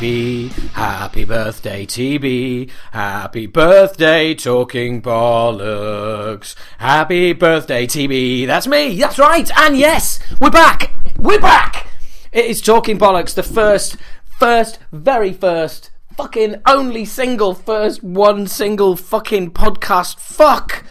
TB. 0.00 0.48
Happy 0.72 1.26
birthday, 1.26 1.84
TB. 1.84 2.70
Happy 2.90 3.46
birthday, 3.46 4.34
talking 4.34 5.02
bollocks. 5.02 6.54
Happy 6.78 7.34
birthday, 7.34 7.86
TB. 7.86 8.46
That's 8.46 8.66
me. 8.66 8.98
That's 8.98 9.18
right. 9.18 9.50
And 9.58 9.76
yes, 9.76 10.18
we're 10.40 10.48
back. 10.48 10.94
We're 11.18 11.38
back. 11.38 11.86
It 12.32 12.46
is 12.46 12.62
talking 12.62 12.98
bollocks. 12.98 13.34
The 13.34 13.42
first, 13.42 13.98
first, 14.38 14.78
very 14.90 15.34
first, 15.34 15.90
fucking 16.16 16.62
only 16.64 17.04
single, 17.04 17.52
first 17.52 18.02
one 18.02 18.46
single 18.46 18.96
fucking 18.96 19.50
podcast. 19.50 20.18
Fuck 20.18 20.84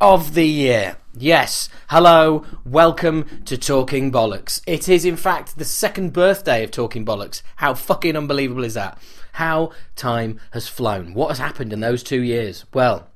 of 0.00 0.34
the 0.34 0.46
year. 0.46 0.98
Yes, 1.14 1.68
hello, 1.88 2.46
welcome 2.64 3.42
to 3.44 3.58
Talking 3.58 4.10
Bollocks. 4.10 4.62
It 4.66 4.88
is, 4.88 5.04
in 5.04 5.18
fact, 5.18 5.58
the 5.58 5.64
second 5.66 6.14
birthday 6.14 6.64
of 6.64 6.70
Talking 6.70 7.04
Bollocks. 7.04 7.42
How 7.56 7.74
fucking 7.74 8.16
unbelievable 8.16 8.64
is 8.64 8.72
that? 8.74 8.96
How 9.32 9.72
time 9.94 10.40
has 10.52 10.68
flown. 10.68 11.12
What 11.12 11.28
has 11.28 11.38
happened 11.38 11.70
in 11.70 11.80
those 11.80 12.02
two 12.02 12.22
years? 12.22 12.64
Well, 12.72 13.10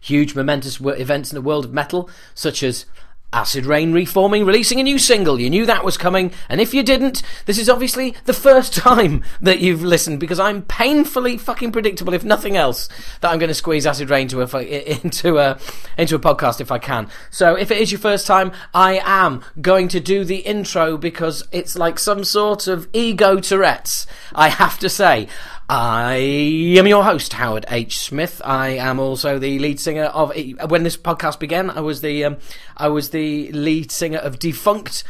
huge 0.00 0.36
momentous 0.36 0.78
events 0.80 1.32
in 1.32 1.34
the 1.34 1.42
world 1.42 1.64
of 1.64 1.72
metal, 1.72 2.08
such 2.34 2.62
as 2.62 2.86
Acid 3.32 3.66
Reign 3.66 3.92
reforming, 3.92 4.46
releasing 4.46 4.80
a 4.80 4.82
new 4.82 4.98
single. 4.98 5.38
You 5.38 5.50
knew 5.50 5.66
that 5.66 5.84
was 5.84 5.98
coming, 5.98 6.32
and 6.48 6.60
if 6.60 6.72
you 6.72 6.82
didn't, 6.82 7.22
this 7.44 7.58
is 7.58 7.68
obviously 7.68 8.14
the 8.24 8.32
first 8.32 8.74
time 8.76 9.22
that 9.40 9.60
you've 9.60 9.82
listened 9.82 10.20
because 10.20 10.40
I'm 10.40 10.62
painfully 10.62 11.36
fucking 11.36 11.72
predictable, 11.72 12.14
if 12.14 12.24
nothing 12.24 12.56
else, 12.56 12.88
that 13.20 13.30
I'm 13.30 13.38
going 13.38 13.48
to 13.48 13.54
squeeze 13.54 13.86
Acid 13.86 14.10
Reign 14.10 14.28
into 14.28 14.40
a 14.40 15.02
into 15.04 15.38
a 15.38 15.58
into 15.96 16.14
a 16.14 16.18
podcast 16.18 16.60
if 16.60 16.72
I 16.72 16.78
can. 16.78 17.08
So 17.30 17.54
if 17.54 17.70
it 17.70 17.78
is 17.78 17.92
your 17.92 18.00
first 18.00 18.26
time, 18.26 18.52
I 18.74 19.00
am 19.04 19.44
going 19.60 19.88
to 19.88 20.00
do 20.00 20.24
the 20.24 20.38
intro 20.38 20.96
because 20.96 21.46
it's 21.52 21.76
like 21.76 21.98
some 21.98 22.24
sort 22.24 22.66
of 22.66 22.88
ego 22.92 23.40
Tourette's. 23.40 24.06
I 24.34 24.48
have 24.48 24.78
to 24.78 24.88
say. 24.88 25.28
I 25.70 26.14
am 26.78 26.86
your 26.86 27.04
host, 27.04 27.34
Howard 27.34 27.66
H. 27.68 27.98
Smith. 27.98 28.40
I 28.42 28.68
am 28.70 28.98
also 28.98 29.38
the 29.38 29.58
lead 29.58 29.78
singer 29.78 30.04
of. 30.04 30.32
When 30.66 30.82
this 30.82 30.96
podcast 30.96 31.38
began, 31.38 31.68
I 31.68 31.80
was 31.80 32.00
the 32.00 32.24
um, 32.24 32.38
I 32.78 32.88
was 32.88 33.10
the 33.10 33.52
lead 33.52 33.92
singer 33.92 34.16
of 34.18 34.38
defunct 34.38 35.04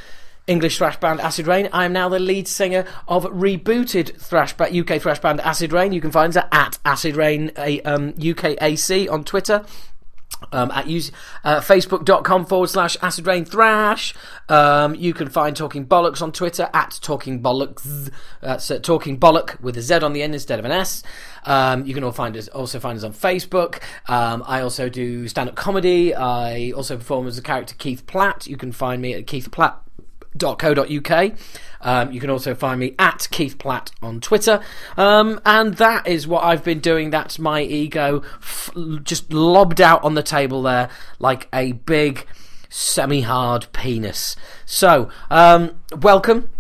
English 0.49 0.79
thrash 0.79 0.99
band 0.99 1.21
Acid 1.21 1.47
Reign. 1.47 1.69
I 1.73 1.85
am 1.85 1.93
now 1.93 2.09
the 2.09 2.19
lead 2.19 2.49
singer 2.49 2.85
of 3.07 3.23
rebooted 3.27 4.17
thrash 4.21 4.53
ba- 4.57 4.77
UK 4.77 5.01
thrash 5.01 5.21
band 5.21 5.41
Acid 5.43 5.73
Reign. 5.73 5.93
You 5.93 6.01
can 6.01 6.11
find 6.11 6.37
us 6.37 6.45
at 6.51 6.79
Acid 6.85 7.15
Reign 7.15 7.53
um, 7.85 8.15
UKAC 8.15 9.09
on 9.09 9.23
Twitter 9.23 9.65
um, 10.53 10.71
at 10.71 10.87
use, 10.87 11.11
uh, 11.45 11.61
facebook.com 11.61 12.47
forward 12.47 12.69
slash 12.69 12.97
acid 13.03 13.27
rain 13.27 13.45
thrash. 13.45 14.15
Um, 14.49 14.95
you 14.95 15.13
can 15.13 15.29
find 15.29 15.57
Talking 15.57 15.87
Bollocks 15.87 16.23
on 16.23 16.33
Twitter 16.33 16.71
at 16.73 16.99
Talking 17.03 17.43
Bollocks. 17.43 18.11
That's 18.41 18.71
uh, 18.71 18.79
Talking 18.79 19.19
Bollock 19.19 19.61
with 19.61 19.77
a 19.77 19.83
Z 19.83 19.97
on 19.97 20.13
the 20.13 20.23
end 20.23 20.35
instead 20.35 20.59
of 20.59 20.65
an 20.65 20.73
S. 20.73 21.03
Um, 21.45 21.87
you 21.87 21.95
can 21.95 22.05
all 22.05 22.13
find 22.13 22.37
us, 22.37 22.49
also 22.49 22.79
find 22.79 22.97
us 22.97 23.05
on 23.05 23.13
Facebook. 23.13 23.81
Um, 24.09 24.43
I 24.47 24.61
also 24.61 24.89
do 24.89 25.29
stand 25.29 25.49
up 25.49 25.57
comedy. 25.57 26.15
I 26.15 26.73
also 26.73 26.97
perform 26.97 27.27
as 27.27 27.37
the 27.37 27.43
character 27.43 27.75
Keith 27.77 28.07
Platt. 28.07 28.47
You 28.47 28.57
can 28.57 28.73
find 28.73 29.03
me 29.03 29.15
at 29.15 29.27
Keith 29.27 29.51
Platt 29.51 29.83
keithplatt.co.uk. 30.37 31.33
Um, 31.81 32.13
you 32.13 32.21
can 32.21 32.31
also 32.31 32.55
find 32.55 32.81
me 32.81 32.95
at 32.99 33.29
Keith 33.31 33.59
Platt 33.59 33.93
on 34.03 34.21
Twitter. 34.21 34.61
Um, 34.97 35.41
and 35.47 35.75
that 35.75 36.07
is 36.07 36.27
what 36.27 36.45
I've 36.45 36.65
been 36.65 36.81
doing. 36.81 37.11
That's 37.11 37.39
my 37.39 37.63
ego 37.63 38.23
f- 38.41 38.71
just 39.03 39.33
lobbed 39.33 39.81
out 39.81 40.03
on 40.03 40.15
the 40.15 40.23
table 40.23 40.63
there 40.63 40.89
like 41.19 41.49
a 41.53 41.73
big 41.73 42.27
semi 42.69 43.21
hard 43.21 43.67
penis. 43.73 44.35
So, 44.67 45.09
um, 45.31 45.77
welcome. 45.93 46.51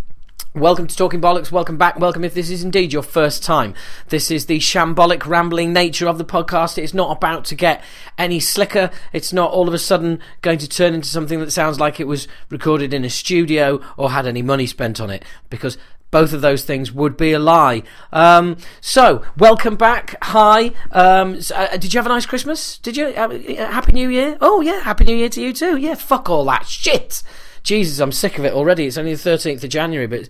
Welcome 0.55 0.87
to 0.87 0.97
Talking 0.97 1.21
Bollocks. 1.21 1.53
Welcome 1.53 1.77
back. 1.77 1.99
Welcome 1.99 2.25
if 2.25 2.33
this 2.33 2.49
is 2.49 2.65
indeed 2.65 2.91
your 2.91 3.03
first 3.03 3.45
time. 3.45 3.75
This 4.09 4.31
is 4.31 4.47
the 4.47 4.59
shambolic, 4.59 5.27
rambling 5.27 5.75
nature 5.75 6.09
of 6.09 6.17
the 6.17 6.25
podcast. 6.25 6.79
It's 6.79 6.95
not 6.95 7.15
about 7.15 7.45
to 7.47 7.55
get 7.55 7.85
any 8.17 8.41
slicker. 8.41 8.91
It's 9.13 9.31
not 9.31 9.51
all 9.51 9.69
of 9.69 9.75
a 9.75 9.79
sudden 9.79 10.21
going 10.41 10.57
to 10.59 10.69
turn 10.69 10.95
into 10.95 11.07
something 11.07 11.39
that 11.41 11.53
sounds 11.53 11.79
like 11.79 12.01
it 12.01 12.07
was 12.07 12.29
recorded 12.49 12.95
in 12.95 13.05
a 13.05 13.11
studio 13.11 13.79
or 13.99 14.11
had 14.11 14.27
any 14.27 14.41
money 14.41 14.67
spent 14.67 15.03
on 15.03 15.11
it, 15.11 15.23
because 15.51 15.77
both 16.11 16.33
of 16.33 16.41
those 16.41 16.65
things 16.65 16.91
would 16.93 17.19
be 17.19 17.33
a 17.33 17.39
lie. 17.39 17.83
Um, 18.11 18.57
so, 18.81 19.23
welcome 19.37 19.77
back. 19.77 20.17
Hi. 20.23 20.73
Um, 20.93 21.39
uh, 21.55 21.77
did 21.77 21.93
you 21.93 21.99
have 21.99 22.07
a 22.07 22.09
nice 22.09 22.25
Christmas? 22.25 22.79
Did 22.79 22.97
you? 22.97 23.09
Uh, 23.09 23.39
Happy 23.71 23.93
New 23.93 24.09
Year? 24.09 24.39
Oh, 24.41 24.63
yeah. 24.63 24.81
Happy 24.81 25.05
New 25.05 25.15
Year 25.15 25.29
to 25.29 25.43
you 25.43 25.53
too. 25.53 25.77
Yeah, 25.77 25.95
fuck 25.95 26.31
all 26.31 26.47
that 26.47 26.67
shit. 26.67 27.23
Jesus, 27.63 27.99
I'm 27.99 28.13
sick 28.13 28.39
of 28.39 28.45
it 28.45 28.53
already. 28.53 28.87
It's 28.87 28.99
only 28.99 29.15
the 29.15 29.31
13th 29.31 29.65
of 29.65 29.71
January, 29.71 30.07
but 30.07 30.29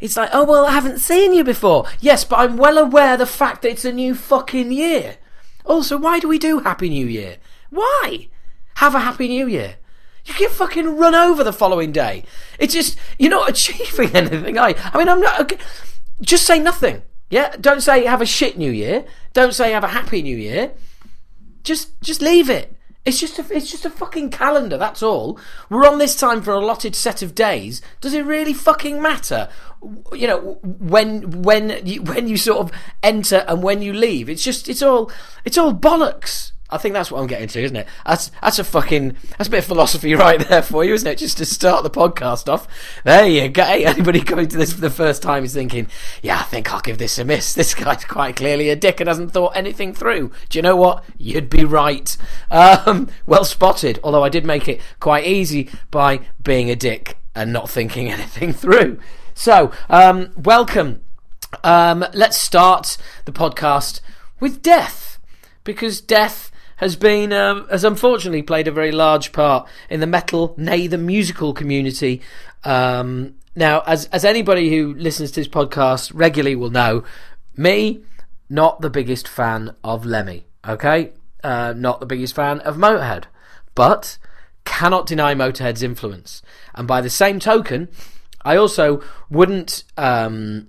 it's 0.00 0.16
like, 0.16 0.30
oh, 0.32 0.44
well, 0.44 0.66
I 0.66 0.72
haven't 0.72 0.98
seen 0.98 1.32
you 1.32 1.44
before. 1.44 1.86
Yes, 2.00 2.24
but 2.24 2.40
I'm 2.40 2.56
well 2.56 2.76
aware 2.76 3.16
the 3.16 3.26
fact 3.26 3.62
that 3.62 3.70
it's 3.70 3.84
a 3.84 3.92
new 3.92 4.14
fucking 4.14 4.72
year. 4.72 5.16
Also, 5.64 5.96
why 5.96 6.18
do 6.18 6.28
we 6.28 6.38
do 6.38 6.58
Happy 6.58 6.88
New 6.88 7.06
Year? 7.06 7.36
Why? 7.70 8.28
Have 8.76 8.94
a 8.94 9.00
Happy 9.00 9.28
New 9.28 9.46
Year. 9.46 9.76
You 10.24 10.34
get 10.34 10.50
fucking 10.50 10.96
run 10.96 11.14
over 11.14 11.44
the 11.44 11.52
following 11.52 11.92
day. 11.92 12.24
It's 12.58 12.74
just, 12.74 12.98
you're 13.18 13.30
not 13.30 13.48
achieving 13.50 14.14
anything, 14.14 14.58
I, 14.58 14.74
I 14.92 14.98
mean, 14.98 15.08
I'm 15.08 15.20
not, 15.20 15.40
okay. 15.40 15.58
just 16.20 16.46
say 16.46 16.58
nothing. 16.58 17.02
Yeah? 17.30 17.54
Don't 17.60 17.80
say 17.80 18.04
have 18.04 18.20
a 18.20 18.26
shit 18.26 18.58
New 18.58 18.70
Year. 18.70 19.04
Don't 19.32 19.54
say 19.54 19.72
have 19.72 19.84
a 19.84 19.88
Happy 19.88 20.20
New 20.20 20.36
Year. 20.36 20.72
Just, 21.62 22.00
just 22.02 22.20
leave 22.20 22.50
it. 22.50 22.76
It's 23.04 23.18
just 23.18 23.38
a, 23.38 23.44
it's 23.54 23.70
just 23.70 23.84
a 23.84 23.90
fucking 23.90 24.30
calendar. 24.30 24.78
That's 24.78 25.02
all. 25.02 25.38
We're 25.68 25.86
on 25.88 25.98
this 25.98 26.14
time 26.14 26.40
for 26.40 26.52
an 26.52 26.62
allotted 26.62 26.94
set 26.94 27.20
of 27.20 27.34
days. 27.34 27.82
Does 28.00 28.14
it 28.14 28.24
really 28.24 28.54
fucking 28.54 29.02
matter? 29.02 29.48
You 30.12 30.28
know 30.28 30.58
when 30.62 31.42
when 31.42 31.84
you 31.84 32.02
when 32.04 32.28
you 32.28 32.36
sort 32.36 32.60
of 32.60 32.72
enter 33.02 33.44
and 33.48 33.62
when 33.62 33.82
you 33.82 33.92
leave. 33.92 34.28
It's 34.28 34.44
just 34.44 34.68
it's 34.68 34.82
all 34.82 35.10
it's 35.44 35.58
all 35.58 35.74
bollocks. 35.74 36.51
I 36.72 36.78
think 36.78 36.94
that's 36.94 37.10
what 37.10 37.20
I'm 37.20 37.26
getting 37.26 37.48
to, 37.48 37.62
isn't 37.62 37.76
it? 37.76 37.86
That's 38.06 38.30
that's 38.40 38.58
a 38.58 38.64
fucking 38.64 39.16
that's 39.36 39.48
a 39.48 39.50
bit 39.50 39.58
of 39.58 39.64
philosophy 39.66 40.14
right 40.16 40.40
there 40.48 40.62
for 40.62 40.84
you, 40.84 40.94
isn't 40.94 41.06
it? 41.06 41.18
Just 41.18 41.36
to 41.38 41.44
start 41.44 41.82
the 41.82 41.90
podcast 41.90 42.50
off. 42.50 42.66
There 43.04 43.26
you 43.26 43.48
go. 43.48 43.62
Anybody 43.62 44.20
coming 44.20 44.48
to 44.48 44.56
this 44.56 44.72
for 44.72 44.80
the 44.80 44.90
first 44.90 45.22
time 45.22 45.44
is 45.44 45.52
thinking, 45.52 45.88
"Yeah, 46.22 46.38
I 46.40 46.44
think 46.44 46.72
I'll 46.72 46.80
give 46.80 46.98
this 46.98 47.18
a 47.18 47.24
miss." 47.24 47.54
This 47.62 47.74
guy's 47.74 48.04
quite 48.04 48.36
clearly 48.36 48.70
a 48.70 48.76
dick 48.76 48.98
and 48.98 49.06
hasn't 49.06 49.32
thought 49.32 49.54
anything 49.54 49.94
through. 49.94 50.32
Do 50.48 50.58
you 50.58 50.62
know 50.62 50.74
what? 50.74 51.04
You'd 51.16 51.48
be 51.48 51.64
right. 51.64 52.16
Um, 52.50 53.08
well 53.26 53.44
spotted. 53.44 54.00
Although 54.02 54.24
I 54.24 54.28
did 54.28 54.44
make 54.44 54.66
it 54.66 54.80
quite 54.98 55.26
easy 55.26 55.70
by 55.90 56.20
being 56.42 56.70
a 56.70 56.76
dick 56.76 57.18
and 57.34 57.52
not 57.52 57.70
thinking 57.70 58.10
anything 58.10 58.52
through. 58.52 58.98
So, 59.34 59.70
um, 59.88 60.32
welcome. 60.36 61.02
Um, 61.62 62.04
let's 62.14 62.38
start 62.38 62.96
the 63.26 63.32
podcast 63.32 64.00
with 64.40 64.62
death 64.62 65.18
because 65.64 66.00
death 66.00 66.50
has 66.82 66.96
been 66.96 67.32
um, 67.32 67.68
has 67.70 67.84
unfortunately 67.84 68.42
played 68.42 68.66
a 68.66 68.72
very 68.72 68.90
large 68.90 69.30
part 69.32 69.68
in 69.88 70.00
the 70.00 70.06
metal, 70.06 70.52
nay, 70.56 70.88
the 70.88 70.98
musical 70.98 71.54
community. 71.54 72.20
Um, 72.64 73.36
now, 73.54 73.84
as 73.86 74.06
as 74.06 74.24
anybody 74.24 74.68
who 74.68 74.92
listens 74.94 75.30
to 75.30 75.40
this 75.40 75.48
podcast 75.48 76.10
regularly 76.12 76.56
will 76.56 76.70
know, 76.70 77.04
me 77.56 78.02
not 78.48 78.80
the 78.80 78.90
biggest 78.90 79.28
fan 79.28 79.76
of 79.84 80.04
Lemmy. 80.04 80.44
Okay, 80.66 81.12
uh, 81.44 81.72
not 81.76 82.00
the 82.00 82.06
biggest 82.06 82.34
fan 82.34 82.58
of 82.60 82.76
Motorhead, 82.76 83.24
but 83.76 84.18
cannot 84.64 85.06
deny 85.06 85.36
Motorhead's 85.36 85.84
influence. 85.84 86.42
And 86.74 86.88
by 86.88 87.00
the 87.00 87.10
same 87.10 87.38
token, 87.38 87.90
I 88.44 88.56
also 88.56 89.04
wouldn't 89.30 89.84
um, 89.96 90.66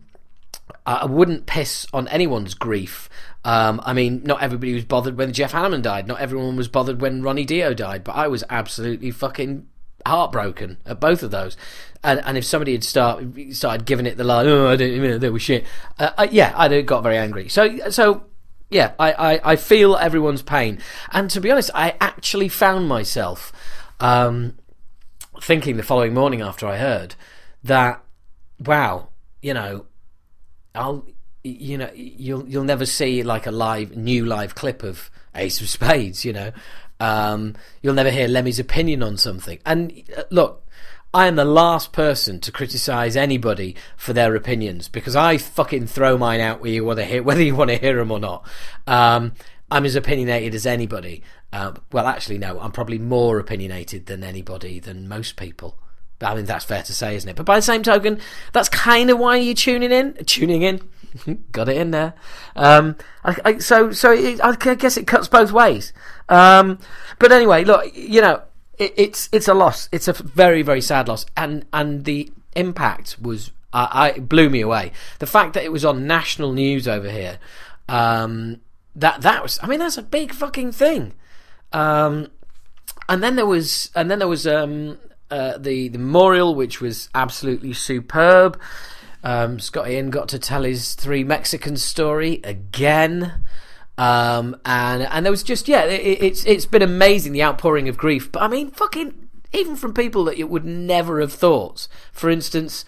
I 0.85 1.05
wouldn't 1.05 1.47
piss 1.47 1.87
on 1.91 2.07
anyone's 2.09 2.53
grief 2.53 3.09
um, 3.45 3.81
I 3.83 3.93
mean, 3.93 4.23
not 4.23 4.41
everybody 4.41 4.73
was 4.73 4.85
bothered 4.85 5.17
when 5.17 5.33
Jeff 5.33 5.51
Hanneman 5.51 5.81
died. 5.81 6.07
Not 6.07 6.21
everyone 6.21 6.55
was 6.55 6.67
bothered 6.67 7.01
when 7.01 7.21
Ronnie 7.21 7.45
Dio 7.45 7.73
died. 7.73 8.03
But 8.03 8.15
I 8.15 8.27
was 8.27 8.43
absolutely 8.49 9.11
fucking 9.11 9.67
heartbroken 10.05 10.77
at 10.85 10.99
both 10.99 11.23
of 11.23 11.31
those. 11.31 11.57
And, 12.03 12.21
and 12.25 12.37
if 12.37 12.45
somebody 12.45 12.73
had 12.73 12.83
start, 12.83 13.23
started 13.51 13.85
giving 13.85 14.05
it 14.05 14.17
the 14.17 14.23
line, 14.23 14.47
oh, 14.47 14.69
I 14.69 14.75
didn't, 14.75 15.01
you 15.01 15.09
know, 15.09 15.17
they 15.17 15.29
were 15.29 15.39
shit. 15.39 15.65
Uh, 15.99 16.11
I, 16.17 16.23
yeah, 16.25 16.53
I'd 16.55 16.85
got 16.85 17.03
very 17.03 17.17
angry. 17.17 17.49
So, 17.49 17.89
so 17.89 18.25
yeah, 18.69 18.93
I, 18.99 19.11
I, 19.13 19.51
I, 19.51 19.55
feel 19.55 19.95
everyone's 19.95 20.41
pain. 20.41 20.79
And 21.11 21.29
to 21.31 21.39
be 21.39 21.51
honest, 21.51 21.69
I 21.73 21.95
actually 22.01 22.49
found 22.49 22.87
myself 22.87 23.53
um, 23.99 24.57
thinking 25.41 25.77
the 25.77 25.83
following 25.83 26.13
morning 26.13 26.41
after 26.41 26.67
I 26.67 26.77
heard 26.77 27.15
that, 27.63 28.03
wow, 28.59 29.09
you 29.41 29.53
know, 29.53 29.85
I'll 30.75 31.05
you 31.43 31.77
know 31.77 31.89
you'll 31.93 32.47
you'll 32.47 32.63
never 32.63 32.85
see 32.85 33.21
like 33.23 33.45
a 33.45 33.51
live 33.51 33.95
new 33.95 34.25
live 34.25 34.55
clip 34.55 34.83
of 34.83 35.11
Ace 35.35 35.61
of 35.61 35.69
Spades. 35.69 36.23
You 36.25 36.33
know, 36.33 36.51
um, 36.99 37.55
you'll 37.81 37.93
never 37.93 38.11
hear 38.11 38.27
Lemmy's 38.27 38.59
opinion 38.59 39.03
on 39.03 39.17
something. 39.17 39.59
And 39.65 40.03
uh, 40.17 40.23
look, 40.29 40.65
I 41.13 41.27
am 41.27 41.35
the 41.35 41.45
last 41.45 41.91
person 41.91 42.39
to 42.41 42.51
criticize 42.51 43.15
anybody 43.15 43.75
for 43.97 44.13
their 44.13 44.35
opinions 44.35 44.87
because 44.87 45.15
I 45.15 45.37
fucking 45.37 45.87
throw 45.87 46.17
mine 46.17 46.39
out 46.39 46.61
where 46.61 46.71
you 46.71 46.89
hear 46.95 47.23
whether 47.23 47.43
you 47.43 47.55
want 47.55 47.69
to 47.71 47.77
hear 47.77 47.97
them 47.97 48.11
or 48.11 48.19
not. 48.19 48.47
Um, 48.87 49.33
I'm 49.69 49.85
as 49.85 49.95
opinionated 49.95 50.55
as 50.55 50.65
anybody. 50.65 51.23
Uh, 51.51 51.73
well, 51.91 52.07
actually, 52.07 52.37
no, 52.37 52.59
I'm 52.59 52.71
probably 52.71 52.99
more 52.99 53.37
opinionated 53.39 54.05
than 54.05 54.23
anybody 54.23 54.79
than 54.79 55.07
most 55.07 55.35
people. 55.35 55.77
But 56.19 56.31
I 56.31 56.35
mean, 56.35 56.45
that's 56.45 56.65
fair 56.65 56.83
to 56.83 56.93
say, 56.93 57.15
isn't 57.15 57.29
it? 57.29 57.35
But 57.35 57.45
by 57.45 57.57
the 57.57 57.63
same 57.63 57.83
token, 57.83 58.19
that's 58.53 58.69
kind 58.69 59.09
of 59.09 59.19
why 59.19 59.37
you're 59.37 59.55
tuning 59.55 59.91
in. 59.91 60.13
Tuning 60.25 60.61
in 60.61 60.81
Got 61.51 61.69
it 61.69 61.77
in 61.77 61.91
there. 61.91 62.13
Um, 62.55 62.95
I, 63.23 63.37
I, 63.45 63.57
so 63.59 63.91
so 63.91 64.11
it, 64.11 64.39
I 64.43 64.55
guess 64.75 64.97
it 64.97 65.07
cuts 65.07 65.27
both 65.27 65.51
ways. 65.51 65.93
Um, 66.29 66.79
but 67.19 67.31
anyway, 67.31 67.63
look, 67.63 67.95
you 67.95 68.21
know, 68.21 68.41
it, 68.77 68.93
it's 68.97 69.29
it's 69.31 69.47
a 69.47 69.53
loss. 69.53 69.89
It's 69.91 70.07
a 70.07 70.13
very 70.13 70.61
very 70.61 70.81
sad 70.81 71.07
loss, 71.07 71.25
and 71.37 71.65
and 71.73 72.05
the 72.05 72.31
impact 72.55 73.17
was 73.21 73.51
uh, 73.73 73.87
I 73.91 74.19
blew 74.19 74.49
me 74.49 74.61
away. 74.61 74.91
The 75.19 75.27
fact 75.27 75.53
that 75.53 75.63
it 75.63 75.71
was 75.71 75.85
on 75.85 76.07
national 76.07 76.53
news 76.53 76.87
over 76.87 77.09
here, 77.09 77.39
um, 77.87 78.61
that 78.95 79.21
that 79.21 79.43
was 79.43 79.59
I 79.61 79.67
mean 79.67 79.79
that's 79.79 79.97
a 79.97 80.03
big 80.03 80.33
fucking 80.33 80.71
thing. 80.71 81.13
Um, 81.71 82.29
and 83.09 83.23
then 83.23 83.35
there 83.35 83.45
was 83.45 83.91
and 83.95 84.09
then 84.09 84.19
there 84.19 84.27
was 84.27 84.47
um, 84.47 84.97
uh, 85.29 85.57
the 85.57 85.89
the 85.89 85.97
memorial, 85.97 86.55
which 86.55 86.81
was 86.81 87.09
absolutely 87.15 87.73
superb. 87.73 88.59
Um, 89.23 89.59
Scott 89.59 89.89
Ian 89.89 90.09
got 90.09 90.27
to 90.29 90.39
tell 90.39 90.63
his 90.63 90.95
three 90.95 91.23
Mexican 91.23 91.77
story 91.77 92.41
again. 92.43 93.43
Um, 93.97 94.59
and 94.65 95.03
and 95.03 95.25
there 95.25 95.31
was 95.31 95.43
just 95.43 95.67
yeah, 95.67 95.83
it, 95.83 96.21
it's 96.21 96.45
it's 96.45 96.65
been 96.65 96.81
amazing 96.81 97.31
the 97.31 97.43
outpouring 97.43 97.87
of 97.87 97.97
grief. 97.97 98.31
But 98.31 98.41
I 98.41 98.47
mean, 98.47 98.71
fucking 98.71 99.29
even 99.53 99.75
from 99.75 99.93
people 99.93 100.23
that 100.25 100.37
you 100.37 100.47
would 100.47 100.65
never 100.65 101.21
have 101.21 101.31
thought. 101.31 101.87
For 102.11 102.29
instance, 102.29 102.85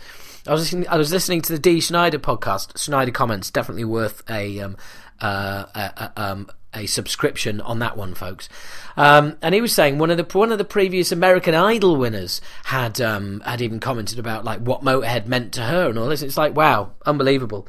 I 0.47 0.51
was 0.51 0.61
listening, 0.61 0.87
I 0.87 0.97
was 0.97 1.11
listening 1.11 1.41
to 1.41 1.53
the 1.53 1.59
Dee 1.59 1.79
Snider 1.79 2.19
podcast. 2.19 2.77
Snider 2.77 3.11
Comments 3.11 3.49
definitely 3.51 3.85
worth 3.85 4.23
a 4.29 4.59
um, 4.59 4.77
uh, 5.21 6.09
um, 6.17 6.49
a 6.75 6.85
subscription 6.85 7.61
on 7.61 7.79
that 7.79 7.97
one, 7.97 8.13
folks. 8.13 8.49
Um, 8.97 9.37
and 9.41 9.55
he 9.55 9.61
was 9.61 9.73
saying 9.73 9.97
one 9.97 10.11
of 10.11 10.17
the 10.17 10.37
one 10.37 10.51
of 10.51 10.57
the 10.57 10.65
previous 10.65 11.11
American 11.11 11.55
Idol 11.55 11.95
winners 11.95 12.41
had 12.65 12.99
um, 13.01 13.41
had 13.41 13.61
even 13.61 13.79
commented 13.79 14.19
about 14.19 14.43
like 14.43 14.59
what 14.59 14.81
Motorhead 14.81 15.27
meant 15.27 15.53
to 15.53 15.61
her 15.63 15.89
and 15.89 15.97
all 15.97 16.07
this. 16.07 16.21
It's 16.21 16.37
like 16.37 16.55
wow, 16.55 16.91
unbelievable. 17.05 17.67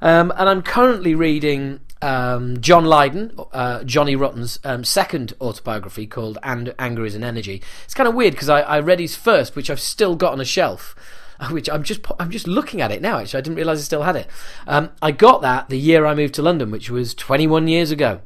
Um, 0.00 0.32
and 0.36 0.48
I'm 0.48 0.62
currently 0.62 1.14
reading 1.14 1.80
um, 2.02 2.60
John 2.60 2.84
Lydon, 2.84 3.38
uh, 3.52 3.84
Johnny 3.84 4.16
Rotten's 4.16 4.58
um, 4.64 4.84
second 4.84 5.32
autobiography 5.40 6.06
called 6.06 6.36
and 6.42 6.74
Anger 6.78 7.06
is 7.06 7.14
an 7.14 7.24
Energy. 7.24 7.62
It's 7.84 7.94
kind 7.94 8.08
of 8.08 8.14
weird 8.14 8.34
because 8.34 8.50
I, 8.50 8.60
I 8.60 8.80
read 8.80 9.00
his 9.00 9.16
first, 9.16 9.56
which 9.56 9.70
I've 9.70 9.80
still 9.80 10.14
got 10.14 10.32
on 10.32 10.40
a 10.40 10.44
shelf 10.44 10.94
which 11.50 11.68
I'm 11.68 11.82
just 11.82 12.00
I'm 12.18 12.30
just 12.30 12.46
looking 12.46 12.80
at 12.80 12.90
it 12.90 13.02
now. 13.02 13.18
Actually, 13.18 13.38
I 13.38 13.40
didn't 13.42 13.56
realise 13.56 13.78
I 13.80 13.82
still 13.82 14.02
had 14.02 14.16
it. 14.16 14.28
Um, 14.66 14.90
I 15.02 15.10
got 15.10 15.42
that 15.42 15.68
the 15.68 15.78
year 15.78 16.06
I 16.06 16.14
moved 16.14 16.34
to 16.34 16.42
London, 16.42 16.70
which 16.70 16.90
was 16.90 17.14
21 17.14 17.68
years 17.68 17.90
ago. 17.90 18.20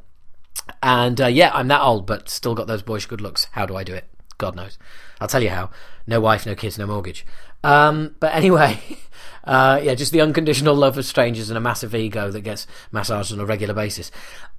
And 0.82 1.20
uh, 1.20 1.26
yeah, 1.26 1.50
I'm 1.52 1.69
that 1.69 1.82
old, 1.82 2.06
but 2.06 2.28
still 2.28 2.54
got 2.54 2.66
those 2.66 2.82
boyish 2.82 3.06
good 3.06 3.20
looks. 3.20 3.48
How 3.52 3.66
do 3.66 3.76
I 3.76 3.84
do 3.84 3.94
it? 3.94 4.04
God 4.38 4.54
knows. 4.54 4.78
I'll 5.20 5.28
tell 5.28 5.42
you 5.42 5.50
how. 5.50 5.70
No 6.06 6.20
wife, 6.20 6.46
no 6.46 6.54
kids, 6.54 6.78
no 6.78 6.86
mortgage. 6.86 7.26
Um, 7.64 8.14
but 8.20 8.34
anyway, 8.34 8.80
uh, 9.44 9.80
yeah, 9.82 9.94
just 9.94 10.12
the 10.12 10.20
unconditional 10.20 10.75
love 10.75 10.96
of 10.96 11.04
strangers 11.04 11.50
and 11.50 11.56
a 11.56 11.60
massive 11.60 11.94
ego 11.94 12.30
that 12.30 12.40
gets 12.42 12.66
massaged 12.92 13.32
on 13.32 13.40
a 13.40 13.44
regular 13.44 13.75
basis. 13.75 14.10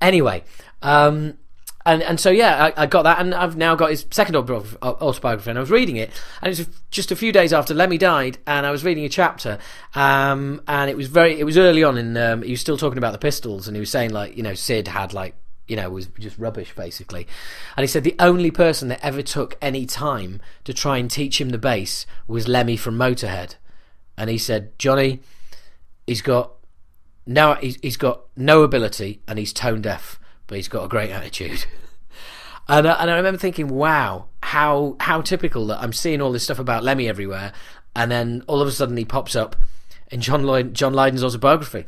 Anyway, 0.02 0.44
um, 0.82 1.38
and 1.86 2.04
and 2.04 2.20
so 2.20 2.30
yeah, 2.30 2.66
I, 2.66 2.84
I, 2.84 2.86
got 2.86 3.04
that, 3.04 3.20
and 3.20 3.34
I've 3.34 3.56
now 3.56 3.74
got 3.76 3.90
his 3.90 4.06
second 4.12 4.36
autobiography, 4.36 5.50
and 5.50 5.58
I 5.58 5.62
was 5.62 5.72
reading 5.72 5.96
it, 5.96 6.12
and 6.42 6.54
it 6.54 6.60
was 6.60 6.68
just 6.92 7.12
a 7.12 7.16
few 7.16 7.32
days 7.32 7.54
after 7.54 7.74
Lemmy 7.74 7.98
died, 7.98 8.38
and 8.46 8.66
I 8.66 8.72
was 8.72 8.84
reading 8.84 9.06
a 9.06 9.10
chapter, 9.10 9.60
um, 9.96 10.62
and 10.68 10.90
it 10.90 10.98
was 10.98 11.08
very, 11.08 11.40
it 11.40 11.46
was 11.46 11.58
early 11.58 11.84
on, 11.84 11.98
and 11.98 12.18
um, 12.18 12.42
he 12.42 12.52
was 12.52 12.62
still 12.62 12.78
talking 12.78 12.98
about 12.98 13.14
the 13.14 13.18
Pistols, 13.18 13.68
and 13.68 13.78
he 13.78 13.80
was 13.80 13.90
saying 13.90 14.12
like, 14.12 14.36
you 14.36 14.44
know, 14.44 14.54
Sid 14.54 14.90
had 14.90 15.14
like 15.14 15.36
you 15.70 15.76
know, 15.76 15.90
was 15.90 16.08
just 16.20 16.38
rubbish 16.38 16.74
basically. 16.76 17.28
And 17.78 17.84
he 17.84 17.88
said 17.88 18.04
the 18.04 18.16
only 18.20 18.52
person 18.52 18.90
that 18.90 19.04
ever 19.06 19.22
took 19.22 19.58
any 19.62 19.86
time 19.86 20.42
to 20.66 20.74
try 20.74 20.98
and 20.98 21.10
teach 21.10 21.40
him 21.40 21.50
the 21.50 21.58
bass 21.58 22.06
was 22.28 22.48
Lemmy 22.48 22.76
from 22.76 22.98
Motorhead. 22.98 23.56
And 24.18 24.30
he 24.30 24.38
said, 24.38 24.78
Johnny, 24.78 25.22
he's 26.06 26.22
got 26.22 26.54
no, 27.26 27.54
he's 27.54 27.98
got 27.98 28.22
no 28.36 28.64
ability 28.64 29.22
and 29.28 29.38
he's 29.38 29.54
tone 29.54 29.82
deaf, 29.82 30.20
but 30.48 30.56
he's 30.56 30.68
got 30.68 30.86
a 30.86 30.90
great 30.90 31.12
attitude. 31.12 31.66
and, 32.68 32.88
uh, 32.88 32.98
and 33.00 33.12
I 33.12 33.16
remember 33.16 33.38
thinking, 33.38 33.68
wow, 33.68 34.26
how 34.42 34.96
how 35.00 35.22
typical 35.22 35.68
that 35.68 35.80
I'm 35.80 35.94
seeing 35.94 36.22
all 36.22 36.32
this 36.32 36.44
stuff 36.44 36.58
about 36.58 36.84
Lemmy 36.84 37.08
everywhere, 37.08 37.54
and 37.96 38.10
then 38.10 38.44
all 38.48 38.62
of 38.62 38.68
a 38.68 38.72
sudden 38.72 38.98
he 38.98 39.06
pops 39.06 39.36
up 39.36 39.56
in 40.10 40.22
John 40.22 40.44
Lloyd, 40.44 40.74
John 40.74 40.94
Lydon's 40.94 41.24
autobiography. 41.24 41.86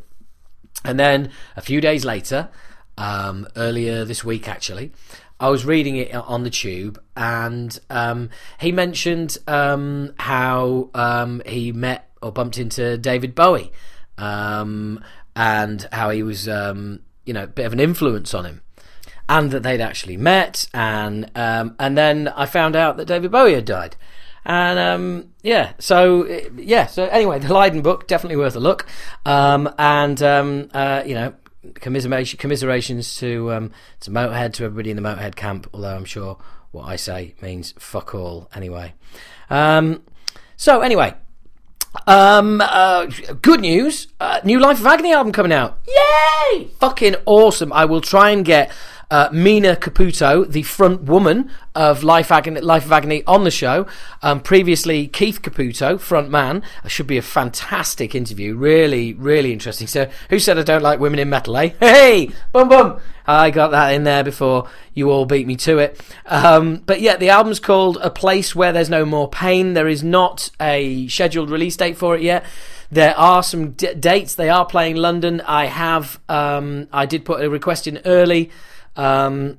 And 0.86 1.00
then 1.00 1.32
a 1.56 1.62
few 1.62 1.82
days 1.82 2.06
later, 2.06 2.50
um, 2.98 3.48
earlier 3.56 4.06
this 4.06 4.24
week, 4.24 4.48
actually. 4.48 4.92
I 5.40 5.50
was 5.50 5.66
reading 5.66 5.96
it 5.96 6.14
on 6.14 6.44
the 6.44 6.52
tube, 6.52 7.02
and 7.18 7.78
um, 7.90 8.30
he 8.60 8.72
mentioned 8.72 9.38
um, 9.48 10.14
how 10.20 10.92
um, 10.94 11.42
he 11.48 11.72
met 11.72 12.10
or 12.22 12.32
bumped 12.32 12.60
into 12.60 12.98
David 12.98 13.34
Bowie, 13.34 13.72
um, 14.20 15.04
and 15.36 15.88
how 15.92 16.12
he 16.12 16.22
was, 16.22 16.48
um, 16.48 17.00
you 17.26 17.34
know, 17.34 17.46
a 17.46 17.48
bit 17.48 17.66
of 17.66 17.74
an 17.74 17.80
influence 17.80 18.36
on 18.36 18.46
him, 18.46 18.62
and 19.28 19.50
that 19.50 19.64
they'd 19.64 19.82
actually 19.82 20.16
met, 20.16 20.68
and 20.76 21.32
and 21.34 21.98
then 21.98 22.28
I 22.28 22.46
found 22.46 22.76
out 22.76 22.98
that 22.98 23.06
David 23.06 23.32
Bowie 23.32 23.56
had 23.56 23.66
died. 23.66 23.96
And 24.46 24.80
um, 24.80 25.30
yeah, 25.44 25.74
so 25.78 26.26
yeah, 26.56 26.88
so 26.88 27.06
anyway, 27.06 27.40
the 27.40 27.54
Lydon 27.54 27.82
book 27.82 28.08
definitely 28.08 28.38
worth 28.38 28.56
a 28.56 28.60
look. 28.60 28.88
Um, 29.26 29.74
and 29.78 30.22
um, 30.24 30.70
uh, 30.74 31.04
you 31.06 31.14
know, 31.14 31.34
commiseration, 31.76 32.38
commiserations 32.38 33.16
to 33.18 33.52
um, 33.52 33.72
to 34.02 34.12
Motorhead, 34.12 34.54
to 34.54 34.66
everybody 34.66 34.90
in 34.90 34.96
the 34.96 35.02
Motorhead 35.02 35.36
camp. 35.36 35.68
Although 35.74 35.96
I'm 35.96 36.06
sure 36.06 36.38
what 36.72 36.84
I 36.84 36.96
say 36.96 37.36
means 37.42 37.74
fuck 37.78 38.16
all 38.16 38.50
anyway. 38.56 38.94
Um, 39.50 40.04
so 40.56 40.82
anyway, 40.82 41.14
um, 42.08 42.62
uh, 42.62 43.08
good 43.42 43.62
news. 43.62 44.08
Uh, 44.20 44.40
new 44.44 44.60
Life 44.60 44.80
of 44.80 44.86
Agony 44.86 45.14
album 45.14 45.34
coming 45.34 45.52
out. 45.52 45.80
Yay! 45.88 46.68
Fucking 46.80 47.16
awesome. 47.26 47.74
I 47.74 47.86
will 47.86 48.02
try 48.02 48.30
and 48.30 48.46
get 48.46 48.72
uh, 49.12 49.30
Mina 49.32 49.76
Caputo, 49.76 50.50
the 50.50 50.64
front 50.64 51.04
woman 51.04 51.52
of 51.76 52.02
Life, 52.02 52.32
Agony, 52.32 52.62
Life 52.62 52.86
of 52.86 52.92
Agony, 52.94 53.24
on 53.28 53.44
the 53.44 53.52
show. 53.52 53.86
Um, 54.22 54.40
previously, 54.40 55.08
Keith 55.08 55.42
Caputo, 55.42 56.00
front 56.00 56.30
man. 56.30 56.64
should 56.88 57.08
be 57.08 57.18
a 57.18 57.22
fantastic 57.22 58.16
interview. 58.16 58.56
Really, 58.56 59.14
really 59.14 59.52
interesting. 59.52 59.88
So, 59.88 60.10
who 60.30 60.40
said 60.40 60.58
I 60.58 60.64
don't 60.64 60.82
like 60.82 61.00
women 61.02 61.20
in 61.20 61.30
metal, 61.30 61.58
eh? 61.58 61.72
Hey, 61.92 62.32
boom, 62.54 62.70
boom. 62.70 63.00
I 63.28 63.52
got 63.52 63.72
that 63.72 63.94
in 63.94 64.06
there 64.06 64.24
before 64.24 64.70
you 64.94 65.12
all 65.12 65.26
beat 65.26 65.46
me 65.46 65.58
to 65.58 65.78
it. 65.78 66.02
Um, 66.26 66.78
but 66.86 67.02
yeah, 67.02 67.18
the 67.18 67.30
album's 67.30 67.60
called 67.60 67.98
A 68.02 68.10
Place 68.10 68.56
Where 68.56 68.72
There's 68.72 68.90
No 68.90 69.06
More 69.06 69.30
Pain. 69.30 69.74
There 69.74 69.90
is 69.90 70.04
not 70.04 70.50
a 70.60 71.08
scheduled 71.10 71.50
release 71.50 71.76
date 71.76 71.98
for 71.98 72.16
it 72.16 72.22
yet. 72.22 72.46
There 72.90 73.16
are 73.18 73.44
some 73.44 73.72
d- 73.72 73.94
dates. 73.94 74.36
They 74.36 74.50
are 74.50 74.66
playing 74.66 74.96
London. 74.96 75.42
I 75.42 75.66
have, 75.66 76.20
um, 76.30 76.88
I 76.92 77.06
did 77.06 77.26
put 77.26 77.44
a 77.44 77.50
request 77.50 77.88
in 77.88 78.00
early 78.06 78.50
um, 78.96 79.58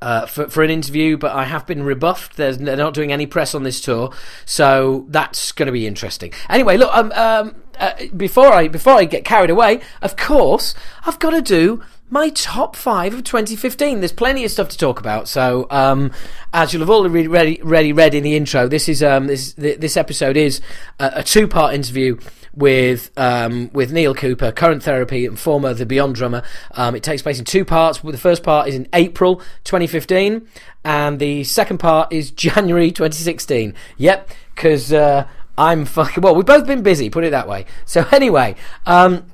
uh, 0.00 0.26
for, 0.26 0.48
for 0.48 0.62
an 0.62 0.70
interview, 0.70 1.16
but 1.16 1.32
I 1.32 1.44
have 1.44 1.66
been 1.66 1.82
rebuffed. 1.82 2.36
There's, 2.36 2.58
they're 2.58 2.76
not 2.76 2.94
doing 2.94 3.12
any 3.12 3.26
press 3.26 3.54
on 3.54 3.62
this 3.62 3.80
tour, 3.80 4.12
so 4.44 5.06
that's 5.08 5.52
going 5.52 5.66
to 5.66 5.72
be 5.72 5.86
interesting. 5.86 6.32
Anyway, 6.48 6.76
look, 6.76 6.94
um, 6.94 7.12
um, 7.12 7.61
uh, 7.82 8.06
before 8.16 8.46
I 8.46 8.68
before 8.68 8.94
I 8.94 9.04
get 9.04 9.24
carried 9.24 9.50
away, 9.50 9.80
of 10.00 10.16
course, 10.16 10.74
I've 11.04 11.18
got 11.18 11.30
to 11.30 11.42
do 11.42 11.82
my 12.10 12.28
top 12.28 12.76
five 12.76 13.12
of 13.12 13.24
2015. 13.24 14.00
There's 14.00 14.12
plenty 14.12 14.44
of 14.44 14.50
stuff 14.50 14.68
to 14.68 14.78
talk 14.78 15.00
about. 15.00 15.28
So, 15.28 15.66
um, 15.68 16.12
as 16.52 16.72
you'll 16.72 16.82
have 16.82 16.90
already 16.90 17.26
read, 17.26 17.64
ready 17.64 17.92
read 17.92 18.14
in 18.14 18.22
the 18.22 18.36
intro, 18.36 18.68
this 18.68 18.88
is 18.88 19.02
um, 19.02 19.26
this 19.26 19.54
this 19.54 19.96
episode 19.96 20.36
is 20.36 20.60
a, 21.00 21.10
a 21.16 21.22
two 21.24 21.48
part 21.48 21.74
interview 21.74 22.18
with 22.54 23.10
um, 23.16 23.70
with 23.72 23.92
Neil 23.92 24.14
Cooper, 24.14 24.52
current 24.52 24.84
therapy 24.84 25.26
and 25.26 25.38
former 25.38 25.74
The 25.74 25.84
Beyond 25.84 26.14
drummer. 26.14 26.42
Um, 26.72 26.94
it 26.94 27.02
takes 27.02 27.22
place 27.22 27.40
in 27.40 27.44
two 27.44 27.64
parts. 27.64 27.98
The 27.98 28.16
first 28.16 28.44
part 28.44 28.68
is 28.68 28.76
in 28.76 28.86
April 28.92 29.36
2015, 29.64 30.46
and 30.84 31.18
the 31.18 31.42
second 31.42 31.78
part 31.78 32.12
is 32.12 32.30
January 32.46 32.92
2016. 32.92 33.74
Yep, 33.96 34.30
because 34.54 34.92
uh, 34.92 35.26
I'm 35.56 35.84
fucking 35.84 36.22
well. 36.22 36.34
We've 36.34 36.46
both 36.46 36.66
been 36.66 36.82
busy, 36.82 37.10
put 37.10 37.24
it 37.24 37.30
that 37.30 37.48
way. 37.48 37.66
So 37.84 38.06
anyway, 38.12 38.56
um, 38.86 39.26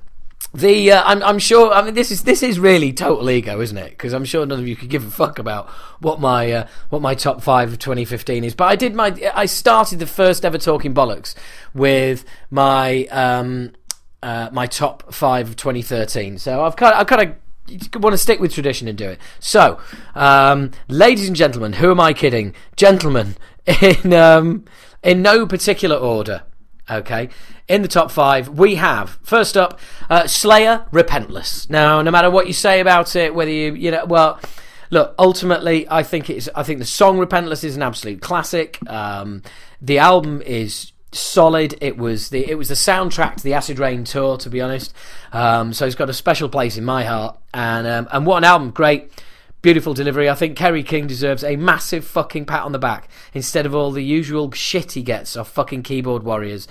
the 0.55 0.93
uh, 0.93 1.03
I'm, 1.05 1.23
I'm 1.23 1.39
sure 1.39 1.73
I 1.73 1.83
mean 1.83 1.95
this 1.95 2.11
is 2.11 2.23
this 2.23 2.43
is 2.43 2.59
really 2.59 2.93
total 2.93 3.29
ego 3.29 3.61
isn't 3.61 3.77
it 3.77 3.91
because 3.91 4.15
I'm 4.15 4.25
sure 4.25 4.47
none 4.47 4.59
of 4.59 4.67
you 4.67 4.77
could 4.77 4.89
give 4.89 5.07
a 5.07 5.11
fuck 5.11 5.39
about 5.39 5.69
what 6.01 6.21
my 6.21 6.51
uh, 6.51 6.67
what 6.89 7.03
my 7.03 7.15
top 7.15 7.43
5 7.43 7.73
of 7.73 7.79
2015 7.79 8.45
is 8.45 8.55
but 8.55 8.65
I 8.65 8.77
did 8.77 8.95
my 8.95 9.15
I 9.35 9.45
started 9.45 9.99
the 9.99 10.07
first 10.07 10.47
ever 10.47 10.57
talking 10.57 10.95
bollocks 10.95 11.35
with 11.75 12.25
my 12.51 13.05
um 13.11 13.73
uh, 14.23 14.49
my 14.51 14.67
top 14.67 15.13
5 15.13 15.51
of 15.51 15.57
2013 15.57 16.39
so 16.39 16.65
I've 16.65 16.77
kind 16.77 16.95
of, 16.95 17.01
I've 17.01 17.07
kind 17.07 17.23
of 17.23 18.03
want 18.03 18.15
to 18.15 18.19
stick 18.19 18.41
with 18.41 18.55
tradition 18.55 18.89
and 18.89 18.97
do 18.97 19.07
it 19.07 19.21
so 19.39 19.79
um, 20.15 20.71
ladies 20.89 21.29
and 21.29 21.37
gentlemen 21.37 21.75
who 21.75 21.91
am 21.91 22.01
I 22.01 22.15
kidding 22.15 22.55
gentlemen 22.75 23.37
in 23.83 24.15
um, 24.15 24.65
in 25.03 25.23
no 25.23 25.47
particular 25.47 25.97
order 25.97 26.43
Okay, 26.91 27.29
in 27.69 27.83
the 27.83 27.89
top 27.89 28.11
five, 28.11 28.49
we 28.49 28.77
have 28.77 29.19
first 29.23 29.57
up 29.57 29.79
uh, 30.09 30.27
Slayer, 30.27 30.87
Repentless. 30.91 31.69
Now, 31.69 32.01
no 32.01 32.11
matter 32.11 32.31
what 32.31 32.47
you 32.47 32.55
say 32.55 32.81
about 32.81 33.15
it, 33.15 33.35
whether 33.35 33.51
you 33.51 33.75
you 33.75 33.91
know, 33.91 34.07
well, 34.07 34.41
look, 34.91 35.15
ultimately, 35.19 35.87
I 35.91 36.03
think 36.03 36.31
it's 36.31 36.49
I 36.55 36.63
think 36.63 36.79
the 36.79 36.87
song 36.87 37.19
Repentless 37.19 37.63
is 37.63 37.77
an 37.77 37.83
absolute 37.83 38.23
classic. 38.23 38.79
Um, 38.89 39.43
the 39.83 39.99
album 39.99 40.41
is 40.43 40.93
solid. 41.13 41.77
It 41.83 41.99
was 41.99 42.31
the 42.31 42.49
it 42.49 42.57
was 42.57 42.69
the 42.69 42.75
soundtrack 42.75 43.37
to 43.37 43.45
the 43.45 43.53
Acid 43.53 43.79
Reign 43.79 44.05
tour, 44.05 44.39
to 44.39 44.49
be 44.49 44.63
honest. 44.63 44.95
Um, 45.31 45.75
so 45.75 45.85
it's 45.85 45.95
got 45.95 46.09
a 46.09 46.15
special 46.15 46.49
place 46.49 46.79
in 46.79 46.87
my 46.87 47.05
heart. 47.05 47.39
And 47.53 47.87
um, 47.87 48.09
and 48.11 48.25
what 48.25 48.39
an 48.39 48.45
album! 48.45 48.71
Great, 48.71 49.13
beautiful 49.63 49.95
delivery. 49.95 50.29
I 50.29 50.35
think 50.35 50.57
Kerry 50.57 50.83
King 50.83 51.07
deserves 51.07 51.45
a 51.45 51.57
massive 51.57 52.05
fucking 52.05 52.47
pat 52.47 52.63
on 52.63 52.73
the 52.73 52.79
back 52.79 53.09
instead 53.35 53.67
of 53.67 53.75
all 53.75 53.91
the 53.91 54.05
usual 54.05 54.51
shit 54.53 54.93
he 54.93 55.03
gets 55.03 55.37
off 55.37 55.51
fucking 55.51 55.83
keyboard 55.83 56.23
warriors. 56.23 56.69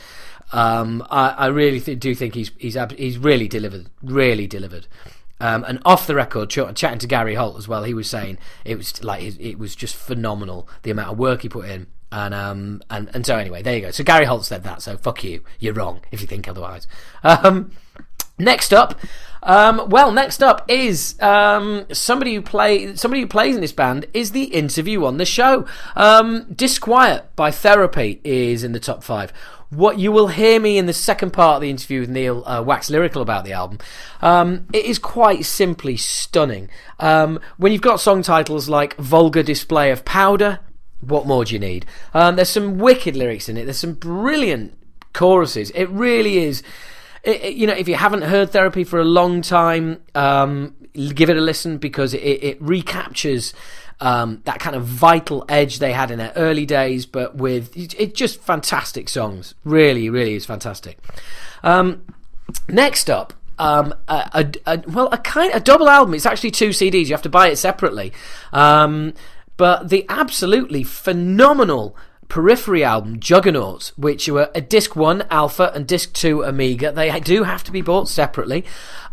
Um, 0.53 1.06
I, 1.10 1.29
I, 1.29 1.46
really 1.48 1.82
th- 1.82 2.00
do 2.00 2.15
think 2.15 2.36
he's 2.36 2.51
he's 2.58 2.77
he's 2.98 3.17
really 3.17 3.48
delivered, 3.48 3.89
really 4.01 4.48
delivered. 4.48 4.88
Um, 5.39 5.63
and 5.65 5.79
off 5.86 6.08
the 6.08 6.15
record, 6.15 6.50
ch- 6.50 6.74
chatting 6.74 7.00
to 7.00 7.08
Gary 7.08 7.36
Holt 7.36 7.58
as 7.58 7.67
well, 7.67 7.84
he 7.84 7.94
was 7.94 8.10
saying 8.10 8.38
it 8.63 8.77
was 8.77 9.03
like 9.03 9.22
it, 9.24 9.39
it 9.39 9.60
was 9.60 9.75
just 9.75 9.96
phenomenal 9.96 10.67
the 10.84 10.91
amount 10.91 11.12
of 11.12 11.20
work 11.20 11.41
he 11.41 11.50
put 11.50 11.70
in 11.70 11.88
and 12.12 12.34
um 12.34 12.82
and 12.89 13.10
and 13.13 13.25
so 13.25 13.38
anyway, 13.38 13.62
there 13.62 13.75
you 13.75 13.82
go. 13.82 13.91
So 13.91 14.03
Gary 14.03 14.25
Holt 14.25 14.46
said 14.46 14.63
that. 14.63 14.82
So 14.82 14.98
fuck 14.98 15.24
you. 15.24 15.44
You're 15.60 15.74
wrong 15.74 16.01
if 16.12 16.22
you 16.22 16.27
think 16.27 16.48
otherwise. 16.48 16.88
Um, 17.24 17.72
next 18.39 18.74
up, 18.74 19.00
um, 19.44 19.89
well, 19.89 20.12
next 20.12 20.41
up 20.41 20.70
is 20.70 21.20
um, 21.22 21.86
somebody 21.91 22.36
who 22.36 22.41
play 22.41 22.96
somebody 22.96 23.22
who 23.22 23.27
plays 23.27 23.56
in 23.56 23.62
this 23.62 23.72
band 23.72 24.06
is 24.13 24.32
the 24.32 24.46
interview 24.46 25.06
on 25.06 25.17
the 25.17 25.25
show. 25.25 25.65
Um, 25.96 26.46
Disquiet 26.53 27.36
by 27.36 27.51
Therapy 27.51 28.20
is 28.24 28.63
in 28.63 28.72
the 28.72 28.79
top 28.79 29.03
five. 29.03 29.32
What 29.70 30.00
you 30.00 30.13
will 30.13 30.29
hear 30.29 30.62
me 30.62 30.77
in 30.77 30.86
the 30.86 30.94
second 30.94 31.32
part 31.32 31.58
of 31.58 31.62
the 31.62 31.70
interview 31.70 32.00
with 32.00 32.10
Neil 32.10 32.48
uh, 32.48 32.62
wax 32.62 32.89
lyrical 32.89 33.22
about 33.22 33.44
the 33.44 33.51
album. 33.51 33.79
Um, 34.22 34.65
it 34.72 34.86
is 34.86 34.98
quite 34.98 35.44
simply 35.44 35.98
stunning. 35.98 36.70
Um, 37.00 37.41
when 37.58 37.74
you've 37.74 37.82
got 37.82 38.00
song 38.00 38.22
titles 38.22 38.70
like 38.70 38.96
"Vulgar 38.96 39.44
Display 39.44 39.91
of 39.91 40.06
Powder," 40.06 40.60
what 41.01 41.27
more 41.27 41.46
do 41.46 41.53
you 41.53 41.60
need? 41.60 41.86
Um, 42.13 42.38
there's 42.38 42.50
some 42.50 42.79
wicked 42.79 43.15
lyrics 43.15 43.50
in 43.50 43.58
it. 43.58 43.65
There's 43.65 43.77
some 43.77 43.94
brilliant 43.94 44.77
choruses. 45.13 45.70
It 45.72 45.89
really 45.89 46.39
is. 46.39 46.63
It, 47.24 47.53
you 47.53 47.67
know, 47.67 47.74
if 47.74 47.88
you 47.88 47.95
haven't 47.95 48.24
heard 48.24 48.51
Therapy 48.51 48.83
for 48.83 49.00
a 49.00 49.05
long 49.05 49.41
time, 49.41 50.01
um, 50.15 50.75
give 50.93 51.29
it 51.29 51.38
a 51.38 51.41
listen 51.41 51.77
because 51.77 52.13
it, 52.13 52.19
it 52.19 52.62
recaptures 52.62 53.53
um, 54.00 54.41
that 54.45 54.59
kind 54.59 54.75
of 54.75 54.86
vital 54.86 55.43
edge 55.50 55.79
they 55.79 55.91
had 55.91 56.12
in 56.12 56.19
their 56.19 56.33
early 56.36 56.65
days, 56.65 57.05
but 57.05 57.36
with 57.36 57.75
it, 57.75 58.13
just 58.15 58.41
fantastic 58.41 59.09
songs. 59.09 59.55
Really, 59.63 60.09
really 60.09 60.36
is 60.36 60.45
fantastic. 60.45 61.00
Um, 61.63 62.03
next 62.69 63.09
up, 63.09 63.33
um, 63.59 63.93
a, 64.07 64.29
a, 64.65 64.74
a, 64.74 64.83
well, 64.88 65.09
a 65.12 65.17
kind 65.17 65.51
a 65.53 65.59
double 65.59 65.89
album. 65.89 66.13
It's 66.13 66.27
actually 66.27 66.51
two 66.51 66.69
CDs. 66.69 67.07
You 67.07 67.13
have 67.13 67.24
to 67.24 67.29
buy 67.29 67.47
it 67.47 67.55
separately. 67.55 68.13
Um, 68.53 69.13
but 69.57 69.89
the 69.89 70.05
absolutely 70.09 70.83
phenomenal 70.83 71.95
Periphery 72.29 72.84
album, 72.84 73.19
Juggernauts, 73.19 73.98
which 73.98 74.27
were 74.27 74.50
a 74.53 74.62
disc 74.62 74.96
one 74.96 75.25
Alpha 75.29 75.72
and 75.74 75.88
disc 75.88 76.13
two 76.13 76.46
Omega. 76.46 76.91
They 76.91 77.19
do 77.19 77.43
have 77.43 77.63
to 77.65 77.72
be 77.72 77.81
bought 77.81 78.10
separately. 78.10 78.65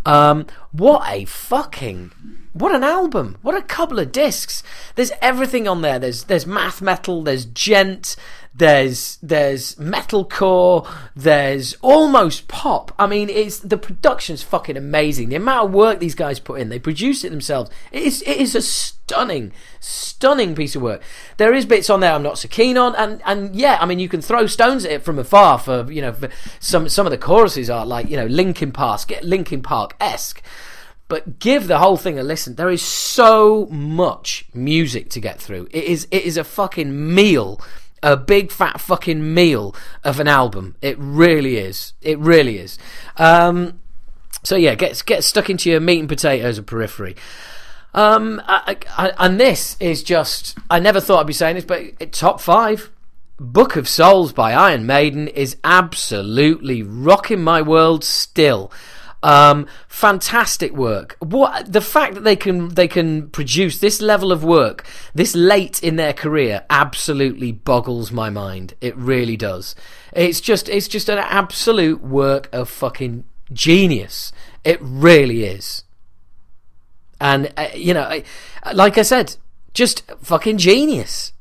Um, 0.05 0.47
what 0.73 1.03
a 1.09 1.25
fucking 1.25 2.13
what 2.55 2.73
an 2.73 2.85
album! 2.85 3.37
What 3.43 3.57
a 3.57 3.63
couple 3.63 3.99
of 3.99 4.13
discs! 4.13 4.63
There's 4.95 5.11
everything 5.21 5.67
on 5.67 5.83
there. 5.83 5.99
There's 5.99 6.25
there's 6.25 6.47
math 6.47 6.81
metal. 6.81 7.25
There's 7.25 7.45
djent. 7.45 8.15
There's 8.57 9.19
there's 9.21 9.75
metalcore. 9.77 10.89
There's 11.17 11.75
almost 11.83 12.47
pop. 12.47 12.93
I 12.99 13.09
mean, 13.09 13.29
it's 13.29 13.59
the 13.59 13.77
production's 13.77 14.45
fucking 14.45 14.77
amazing. 14.77 15.31
The 15.31 15.37
amount 15.37 15.67
of 15.67 15.75
work 15.75 15.99
these 15.99 16.15
guys 16.15 16.39
put 16.39 16.61
in. 16.61 16.69
They 16.69 16.79
produce 16.79 17.25
it 17.25 17.31
themselves. 17.31 17.71
It 17.91 18.05
is 18.05 18.23
it 18.23 18.37
is 18.37 18.55
a 18.55 18.63
stunning, 18.63 19.53
stunning 19.81 20.55
piece 20.55 20.77
of 20.77 20.83
work. 20.83 21.03
There 21.37 21.53
is 21.53 21.67
bits 21.67 21.91
on 21.91 21.99
there 21.99 22.13
I'm 22.13 22.23
not 22.23 22.39
so 22.39 22.49
keen 22.49 22.79
on, 22.79 22.95
and 22.95 23.21
and 23.27 23.57
yeah, 23.57 23.77
I 23.81 23.87
mean, 23.87 23.99
you 23.99 24.09
can 24.09 24.23
throw 24.23 24.47
stones 24.47 24.85
at 24.85 24.93
it 24.93 25.03
from 25.03 25.19
afar. 25.19 25.59
For 25.59 25.91
you 25.91 26.01
know, 26.01 26.15
some 26.61 26.89
some 26.89 27.07
of 27.07 27.11
the 27.11 27.19
choruses 27.19 27.69
are 27.69 27.85
like 27.85 28.09
you 28.09 28.17
know 28.17 28.27
Linkin 28.27 28.71
Park, 28.71 29.09
get 29.09 29.25
Linkin 29.25 29.63
Park 29.63 29.97
esque 30.01 30.43
but 31.07 31.39
give 31.39 31.67
the 31.67 31.79
whole 31.79 31.99
thing 31.99 32.19
a 32.19 32.23
listen. 32.23 32.55
There 32.55 32.71
is 32.71 32.81
so 32.81 33.67
much 33.67 34.47
music 34.55 35.11
to 35.11 35.21
get 35.21 35.41
through. 35.41 35.69
It 35.71 35.85
is 35.85 36.09
it 36.11 36.23
is 36.23 36.37
a 36.37 36.45
fucking 36.45 37.15
meal 37.15 37.61
a 38.05 38.17
big 38.17 38.53
fat 38.53 38.81
fucking 38.81 39.35
meal 39.35 39.75
of 40.05 40.21
an 40.21 40.29
album. 40.29 40.77
It 40.83 40.97
really 40.99 41.57
is. 41.57 41.95
It 42.03 42.19
really 42.19 42.59
is. 42.59 42.79
Um, 43.17 43.81
so 44.43 44.57
yeah, 44.57 44.75
get 44.75 45.03
get 45.07 45.25
stuck 45.25 45.49
into 45.49 45.71
your 45.71 45.81
meat 45.81 46.01
and 46.01 46.09
potatoes 46.09 46.59
of 46.59 46.67
periphery. 46.67 47.17
Um, 47.95 48.43
I, 48.47 48.77
I, 48.99 49.13
and 49.19 49.41
this 49.41 49.77
is 49.81 50.03
just, 50.03 50.59
I 50.69 50.81
never 50.81 51.01
thought 51.01 51.21
I'd 51.21 51.27
be 51.29 51.33
saying 51.33 51.55
this, 51.55 51.65
but 51.65 52.13
top 52.13 52.41
five. 52.41 52.91
Book 53.41 53.75
of 53.75 53.89
Souls 53.89 54.33
by 54.33 54.53
Iron 54.53 54.87
Maiden 54.87 55.27
is 55.27 55.57
absolutely 55.65 56.83
rocking 56.83 57.43
my 57.43 57.63
world 57.63 58.05
still. 58.05 58.71
Um, 59.25 59.69
fantastic 59.89 60.75
work. 60.75 61.17
What 61.19 61.73
the 61.73 61.81
fact 61.81 62.15
that 62.15 62.25
they 62.25 62.37
can 62.37 62.69
they 62.69 62.87
can 62.87 63.31
produce 63.31 63.79
this 63.79 64.03
level 64.03 64.31
of 64.31 64.45
work 64.45 64.85
this 65.15 65.35
late 65.35 65.83
in 65.83 65.97
their 65.97 66.13
career 66.13 66.67
absolutely 66.69 67.51
boggles 67.51 68.13
my 68.13 68.29
mind. 68.29 68.75
It 68.83 68.95
really 68.99 69.39
does. 69.39 69.75
It's 70.13 70.43
just 70.43 70.69
it's 70.69 70.89
just 70.89 71.09
an 71.09 71.17
absolute 71.17 72.03
work 72.03 72.51
of 72.53 72.69
fucking 72.69 73.25
genius. 73.51 74.31
It 74.63 74.79
really 74.83 75.45
is. 75.45 75.85
And 77.19 77.51
uh, 77.57 77.69
you 77.75 77.95
know, 77.95 78.21
like 78.75 78.99
I 78.99 79.03
said, 79.03 79.37
just 79.73 80.03
fucking 80.21 80.59
genius. 80.59 81.33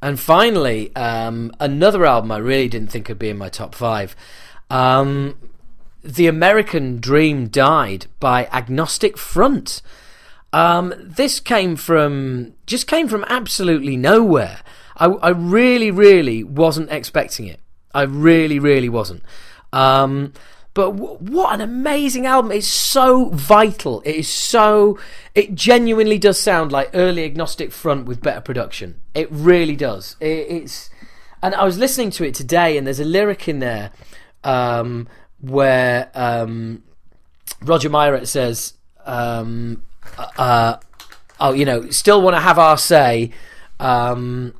And 0.00 0.20
finally, 0.20 0.94
um, 0.94 1.50
another 1.58 2.06
album 2.06 2.30
I 2.30 2.36
really 2.36 2.68
didn't 2.68 2.92
think 2.92 3.08
would 3.08 3.18
be 3.18 3.30
in 3.30 3.38
my 3.38 3.48
top 3.48 3.74
five. 3.74 4.14
Um, 4.70 5.36
the 6.04 6.26
American 6.26 7.00
Dream 7.00 7.48
Died 7.48 8.06
by 8.20 8.46
Agnostic 8.52 9.16
Front. 9.16 9.80
Um, 10.52 10.94
this 10.98 11.40
came 11.40 11.74
from 11.76 12.54
just 12.66 12.86
came 12.86 13.08
from 13.08 13.24
absolutely 13.28 13.96
nowhere. 13.96 14.60
I, 14.96 15.06
I, 15.06 15.30
really, 15.30 15.90
really 15.90 16.44
wasn't 16.44 16.92
expecting 16.92 17.48
it. 17.48 17.58
I 17.92 18.02
really, 18.02 18.60
really 18.60 18.88
wasn't. 18.88 19.24
Um, 19.72 20.32
but 20.74 20.92
w- 20.92 21.16
what 21.16 21.52
an 21.54 21.60
amazing 21.60 22.26
album! 22.26 22.52
It's 22.52 22.68
so 22.68 23.30
vital. 23.30 24.00
It 24.04 24.14
is 24.14 24.28
so. 24.28 24.98
It 25.34 25.54
genuinely 25.54 26.18
does 26.18 26.38
sound 26.38 26.70
like 26.70 26.90
early 26.94 27.24
Agnostic 27.24 27.72
Front 27.72 28.06
with 28.06 28.20
better 28.20 28.40
production. 28.40 29.00
It 29.14 29.28
really 29.30 29.74
does. 29.74 30.16
It, 30.20 30.46
it's. 30.48 30.90
And 31.42 31.54
I 31.54 31.64
was 31.64 31.78
listening 31.78 32.10
to 32.10 32.24
it 32.24 32.34
today, 32.34 32.76
and 32.76 32.86
there's 32.86 33.00
a 33.00 33.04
lyric 33.04 33.48
in 33.48 33.58
there 33.58 33.90
um, 34.44 35.08
where 35.50 36.10
um, 36.14 36.82
Roger 37.62 37.90
Miret 37.90 38.26
says, 38.26 38.74
um, 39.04 39.82
uh, 40.38 40.76
"Oh, 41.40 41.52
you 41.52 41.64
know, 41.64 41.90
still 41.90 42.22
want 42.22 42.36
to 42.36 42.40
have 42.40 42.58
our 42.58 42.78
say." 42.78 43.30
Um, 43.80 44.54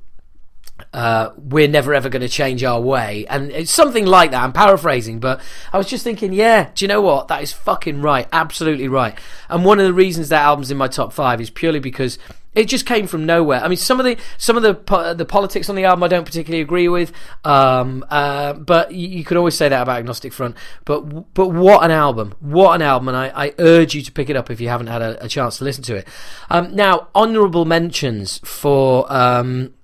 uh, 0.95 1.33
we're 1.37 1.67
never 1.67 1.93
ever 1.93 2.09
going 2.09 2.23
to 2.23 2.29
change 2.29 2.63
our 2.63 2.81
way, 2.81 3.27
and 3.29 3.51
it's 3.51 3.73
something 3.73 4.07
like 4.07 4.31
that. 4.31 4.43
I'm 4.43 4.53
paraphrasing, 4.53 5.19
but 5.19 5.41
I 5.73 5.79
was 5.79 5.89
just 5.89 6.05
thinking, 6.05 6.33
yeah, 6.33 6.71
do 6.73 6.85
you 6.85 6.89
know 6.89 7.03
what? 7.03 7.27
That 7.27 7.43
is 7.43 7.53
fucking 7.53 8.01
right, 8.01 8.29
absolutely 8.33 8.87
right. 8.87 9.19
And 9.49 9.65
one 9.65 9.81
of 9.81 9.87
the 9.87 9.93
reasons 9.93 10.29
that 10.29 10.43
album's 10.43 10.71
in 10.71 10.77
my 10.77 10.87
top 10.87 11.13
five 11.13 11.41
is 11.41 11.51
purely 11.51 11.81
because 11.81 12.17
it 12.55 12.69
just 12.69 12.87
came 12.87 13.09
from 13.09 13.27
nowhere. 13.27 13.61
I 13.61 13.67
mean, 13.67 13.77
some 13.77 13.99
of 13.99 14.07
the 14.07 14.17
some 14.39 14.57
of 14.57 14.63
the 14.63 15.15
the 15.15 15.25
politics 15.25 15.69
on 15.69 15.75
the 15.75 15.85
album 15.85 16.05
I 16.05 16.09
don't 16.09 16.25
particularly 16.25 16.63
agree 16.63 16.87
with, 16.87 17.13
um, 17.45 18.05
uh, 18.09 18.53
but 18.53 18.93
you, 18.95 19.09
you, 19.09 19.25
could 19.25 19.37
always 19.37 19.57
say 19.57 19.69
that 19.69 19.83
about 19.83 19.99
Agnostic 19.99 20.33
Front. 20.33 20.57
But 20.85 21.35
but 21.35 21.49
what 21.49 21.85
an 21.85 21.91
album! 21.91 22.35
What 22.39 22.77
an 22.77 22.83
album! 22.83 23.09
And 23.09 23.17
I, 23.17 23.47
I 23.47 23.55
urge 23.59 23.97
you 23.97 24.03
to 24.03 24.13
pick 24.13 24.31
it 24.31 24.37
up 24.37 24.49
if 24.49 24.61
you 24.61 24.69
haven't 24.69 24.87
had 24.87 25.03
a, 25.03 25.25
a 25.25 25.29
chance 25.29 25.59
to 25.59 25.65
listen 25.65 25.83
to 25.85 25.97
it. 25.97 26.07
Um, 26.51 26.75
now, 26.75 27.09
honourable 27.17 27.65
mentions 27.65 28.39
for. 28.45 29.13
Um, 29.13 29.75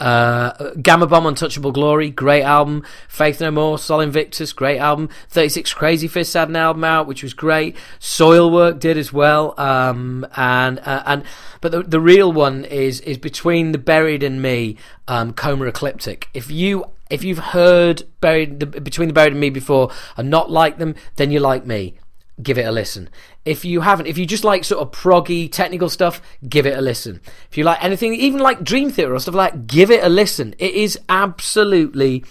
uh, 0.00 0.70
Gama 0.80 1.06
Bomb, 1.06 1.26
Untouchable 1.26 1.72
Glory, 1.72 2.10
great 2.10 2.42
album. 2.42 2.84
Faith 3.08 3.40
No 3.40 3.50
More, 3.50 3.78
Sol 3.78 4.00
Invictus, 4.00 4.52
great 4.52 4.78
album. 4.78 5.08
36 5.28 5.74
Crazyfists 5.74 6.34
had 6.34 6.48
an 6.48 6.56
album 6.56 6.84
out, 6.84 7.06
which 7.06 7.22
was 7.22 7.34
great. 7.34 7.76
Soilwork 7.98 8.78
did 8.78 8.96
as 8.96 9.12
well. 9.12 9.54
Um, 9.58 10.26
and, 10.36 10.78
uh, 10.80 11.02
and, 11.06 11.24
but 11.60 11.72
the, 11.72 11.82
the 11.82 12.00
real 12.00 12.32
one 12.32 12.64
is, 12.64 13.00
is 13.00 13.18
Between 13.18 13.72
the 13.72 13.78
Buried 13.78 14.22
and 14.22 14.40
Me, 14.40 14.76
um, 15.06 15.32
Coma 15.32 15.66
Ecliptic. 15.66 16.28
If 16.32 16.50
you, 16.50 16.84
if 17.10 17.24
you've 17.24 17.38
heard 17.38 18.04
Buried, 18.20 18.60
the, 18.60 18.66
Between 18.66 19.08
the 19.08 19.14
Buried 19.14 19.32
and 19.32 19.40
Me 19.40 19.50
before 19.50 19.90
and 20.16 20.30
not 20.30 20.50
like 20.50 20.78
them, 20.78 20.94
then 21.16 21.30
you 21.30 21.40
like 21.40 21.66
me 21.66 21.98
give 22.42 22.58
it 22.58 22.66
a 22.66 22.72
listen. 22.72 23.08
If 23.44 23.64
you 23.64 23.80
haven't, 23.80 24.06
if 24.06 24.18
you 24.18 24.26
just 24.26 24.44
like 24.44 24.64
sort 24.64 24.82
of 24.82 24.92
proggy 24.92 25.50
technical 25.50 25.88
stuff, 25.88 26.20
give 26.48 26.66
it 26.66 26.76
a 26.76 26.80
listen. 26.80 27.20
If 27.50 27.58
you 27.58 27.64
like 27.64 27.82
anything, 27.82 28.14
even 28.14 28.40
like 28.40 28.64
Dream 28.64 28.90
Theater 28.90 29.14
or 29.14 29.20
stuff 29.20 29.34
like 29.34 29.52
that, 29.52 29.66
give 29.66 29.90
it 29.90 30.02
a 30.02 30.08
listen. 30.08 30.54
It 30.58 30.74
is 30.74 30.98
absolutely 31.08 32.24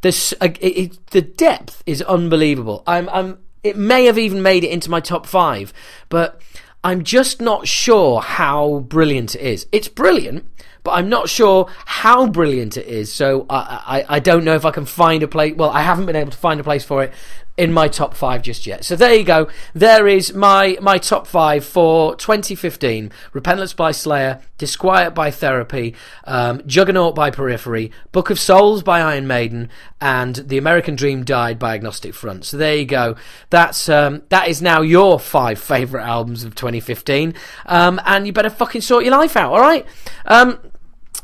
this. 0.00 0.34
Uh, 0.40 0.48
it, 0.60 0.66
it, 0.66 1.06
the 1.08 1.22
depth 1.22 1.82
is 1.86 2.02
unbelievable. 2.02 2.82
I'm, 2.86 3.08
I'm. 3.10 3.38
It 3.62 3.76
may 3.76 4.06
have 4.06 4.18
even 4.18 4.42
made 4.42 4.64
it 4.64 4.70
into 4.70 4.90
my 4.90 5.00
top 5.00 5.26
five, 5.26 5.72
but 6.08 6.40
I'm 6.84 7.04
just 7.04 7.40
not 7.40 7.68
sure 7.68 8.20
how 8.20 8.80
brilliant 8.80 9.36
it 9.36 9.40
is. 9.40 9.66
It's 9.70 9.86
brilliant, 9.86 10.44
but 10.82 10.92
I'm 10.92 11.08
not 11.08 11.28
sure 11.28 11.68
how 11.86 12.26
brilliant 12.26 12.76
it 12.76 12.86
is. 12.86 13.12
So 13.12 13.46
I, 13.48 14.04
I, 14.08 14.16
I 14.16 14.18
don't 14.18 14.44
know 14.44 14.54
if 14.56 14.64
I 14.64 14.72
can 14.72 14.84
find 14.84 15.22
a 15.22 15.28
place. 15.28 15.54
Well, 15.54 15.70
I 15.70 15.82
haven't 15.82 16.06
been 16.06 16.16
able 16.16 16.32
to 16.32 16.38
find 16.38 16.58
a 16.58 16.64
place 16.64 16.84
for 16.84 17.04
it 17.04 17.12
in 17.56 17.72
my 17.72 17.86
top 17.86 18.14
five 18.14 18.42
just 18.42 18.66
yet. 18.66 18.84
So 18.84 18.96
there 18.96 19.14
you 19.14 19.24
go. 19.24 19.48
There 19.74 20.08
is 20.08 20.32
my 20.34 20.78
my 20.80 20.98
top 20.98 21.26
five 21.26 21.64
for 21.64 22.16
2015: 22.16 23.10
Repentance 23.32 23.74
by 23.74 23.92
Slayer, 23.92 24.40
Disquiet 24.58 25.14
by 25.14 25.30
Therapy, 25.30 25.94
um, 26.24 26.62
Juggernaut 26.66 27.14
by 27.14 27.30
Periphery, 27.30 27.92
Book 28.10 28.30
of 28.30 28.38
Souls 28.38 28.82
by 28.82 29.00
Iron 29.00 29.26
Maiden, 29.26 29.68
and 30.00 30.36
The 30.36 30.58
American 30.58 30.96
Dream 30.96 31.24
Died 31.24 31.58
by 31.58 31.74
Agnostic 31.74 32.14
Front. 32.14 32.44
So 32.44 32.56
there 32.56 32.76
you 32.76 32.86
go. 32.86 33.16
That's 33.50 33.88
um, 33.88 34.22
that 34.30 34.48
is 34.48 34.62
now 34.62 34.80
your 34.80 35.20
five 35.20 35.58
favorite 35.58 36.04
albums 36.04 36.44
of 36.44 36.54
2015, 36.54 37.34
um, 37.66 38.00
and 38.06 38.26
you 38.26 38.32
better 38.32 38.50
fucking 38.50 38.80
sort 38.80 39.04
your 39.04 39.16
life 39.16 39.36
out. 39.36 39.52
All 39.52 39.60
right. 39.60 39.86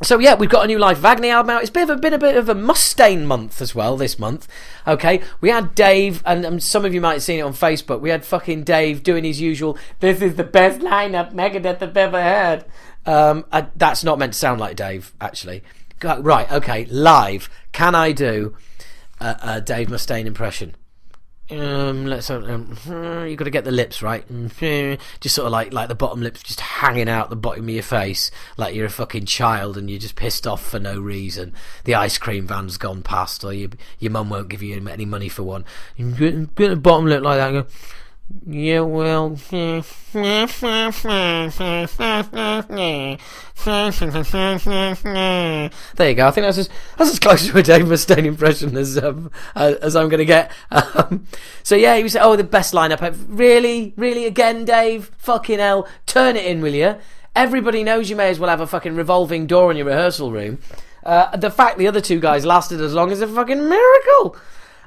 So 0.01 0.21
yeah, 0.21 0.35
we've 0.35 0.49
got 0.49 0.65
a 0.65 0.69
new 0.69 0.79
Life 0.79 0.99
of 0.99 1.05
Agony 1.05 1.31
album 1.31 1.51
out. 1.51 1.63
It's 1.63 1.71
been 1.71 1.91
a 1.91 1.97
bit, 1.97 2.13
a 2.13 2.19
bit 2.19 2.37
of 2.37 2.49
a 2.49 2.55
Mustaine 2.55 3.25
month 3.25 3.61
as 3.61 3.75
well 3.75 3.97
this 3.97 4.17
month. 4.17 4.47
Okay, 4.87 5.21
we 5.41 5.51
had 5.51 5.75
Dave, 5.75 6.23
and 6.25 6.63
some 6.63 6.85
of 6.85 6.95
you 6.95 7.01
might 7.01 7.15
have 7.15 7.23
seen 7.25 7.41
it 7.41 7.43
on 7.43 7.53
Facebook. 7.53 8.01
We 8.01 8.11
had 8.11 8.25
fucking 8.25 8.63
Dave 8.63 9.03
doing 9.03 9.25
his 9.25 9.41
usual. 9.41 9.77
This 9.99 10.23
is 10.23 10.37
the 10.37 10.45
best 10.45 10.81
lineup 10.81 11.35
Megadeth 11.35 11.81
have 11.81 11.97
ever 11.97 12.23
had. 12.23 12.65
Um, 13.07 13.45
I, 13.51 13.67
that's 13.75 14.05
not 14.05 14.21
meant 14.21 14.35
to 14.35 14.39
sound 14.39 14.61
like 14.61 14.77
Dave, 14.77 15.13
actually. 15.21 15.65
Right, 16.03 16.51
okay, 16.53 16.85
live. 16.85 17.51
Can 17.73 17.97
I 17.97 18.13
do 18.13 18.57
a, 19.19 19.37
a 19.43 19.61
Dave 19.61 19.89
Mustaine 19.89 20.27
impression? 20.27 20.77
Um, 21.51 22.05
let's 22.05 22.29
um, 22.29 22.77
you 22.87 23.35
got 23.35 23.45
to 23.45 23.51
get 23.51 23.65
the 23.65 23.71
lips 23.71 24.03
right. 24.03 24.23
Just 25.21 25.35
sort 25.35 25.47
of 25.47 25.53
like 25.53 25.73
like 25.73 25.89
the 25.89 25.95
bottom 25.95 26.21
lips 26.21 26.43
just 26.43 26.61
hanging 26.61 27.09
out 27.09 27.31
the 27.31 27.37
bottom 27.37 27.65
of 27.65 27.71
your 27.71 27.83
face, 27.83 28.31
like 28.59 28.75
you're 28.75 28.87
a 28.87 28.91
fucking 28.91 29.25
child 29.25 29.79
and 29.79 29.89
you're 29.89 29.99
just 29.99 30.15
pissed 30.15 30.47
off 30.47 30.63
for 30.63 30.79
no 30.79 31.01
reason. 31.01 31.55
The 31.85 31.95
ice 31.95 32.19
cream 32.19 32.47
van's 32.47 32.77
gone 32.77 33.03
past, 33.03 33.45
or 33.45 33.55
you, 33.55 33.71
your 33.99 34.13
mum 34.13 34.29
won't 34.29 34.51
give 34.51 34.63
you 34.63 34.77
any 34.89 35.07
money 35.07 35.31
for 35.31 35.43
one. 35.43 35.65
You 35.97 36.49
get 36.55 36.69
the 36.69 36.77
bottom 36.77 37.07
lip 37.07 37.23
like 37.23 37.39
that. 37.39 37.67
Yeah, 38.47 38.81
well. 38.81 39.31
there 39.51 39.73
you 39.73 39.83
go. 46.15 46.27
I 46.27 46.31
think 46.31 46.45
that's 46.45 46.59
as 46.59 46.69
that's 46.97 47.11
as 47.11 47.19
close 47.19 47.47
to 47.47 47.59
a 47.59 47.63
Dave 47.63 47.87
Mustaine 47.87 48.27
impression 48.27 48.77
as 48.77 48.99
um, 48.99 49.31
uh, 49.57 49.77
as 49.81 49.97
I'm 49.97 50.11
going 50.11 50.19
to 50.19 50.27
get. 50.27 50.53
Um, 50.71 51.27
so 51.63 51.75
yeah, 51.75 51.97
he 51.97 52.03
was 52.03 52.17
oh 52.17 52.37
the 52.37 52.45
best 52.45 52.75
lineup. 52.75 53.17
Really, 53.29 53.95
really 53.97 54.27
again, 54.27 54.67
Dave. 54.67 55.11
Fucking 55.17 55.59
hell, 55.59 55.89
turn 56.05 56.37
it 56.37 56.45
in, 56.45 56.61
will 56.61 56.75
you? 56.75 56.97
Everybody 57.35 57.83
knows 57.83 58.11
you 58.11 58.17
may 58.17 58.29
as 58.29 58.39
well 58.39 58.51
have 58.51 58.61
a 58.61 58.67
fucking 58.67 58.95
revolving 58.95 59.47
door 59.47 59.71
in 59.71 59.79
your 59.79 59.87
rehearsal 59.87 60.33
room. 60.33 60.59
Uh, 61.03 61.35
the 61.37 61.51
fact 61.51 61.79
the 61.79 61.87
other 61.87 62.03
two 62.03 62.21
guys 62.21 62.45
lasted 62.45 62.79
as 62.81 62.93
long 62.93 63.11
as 63.11 63.23
a 63.23 63.27
fucking 63.27 63.69
miracle. 63.69 64.37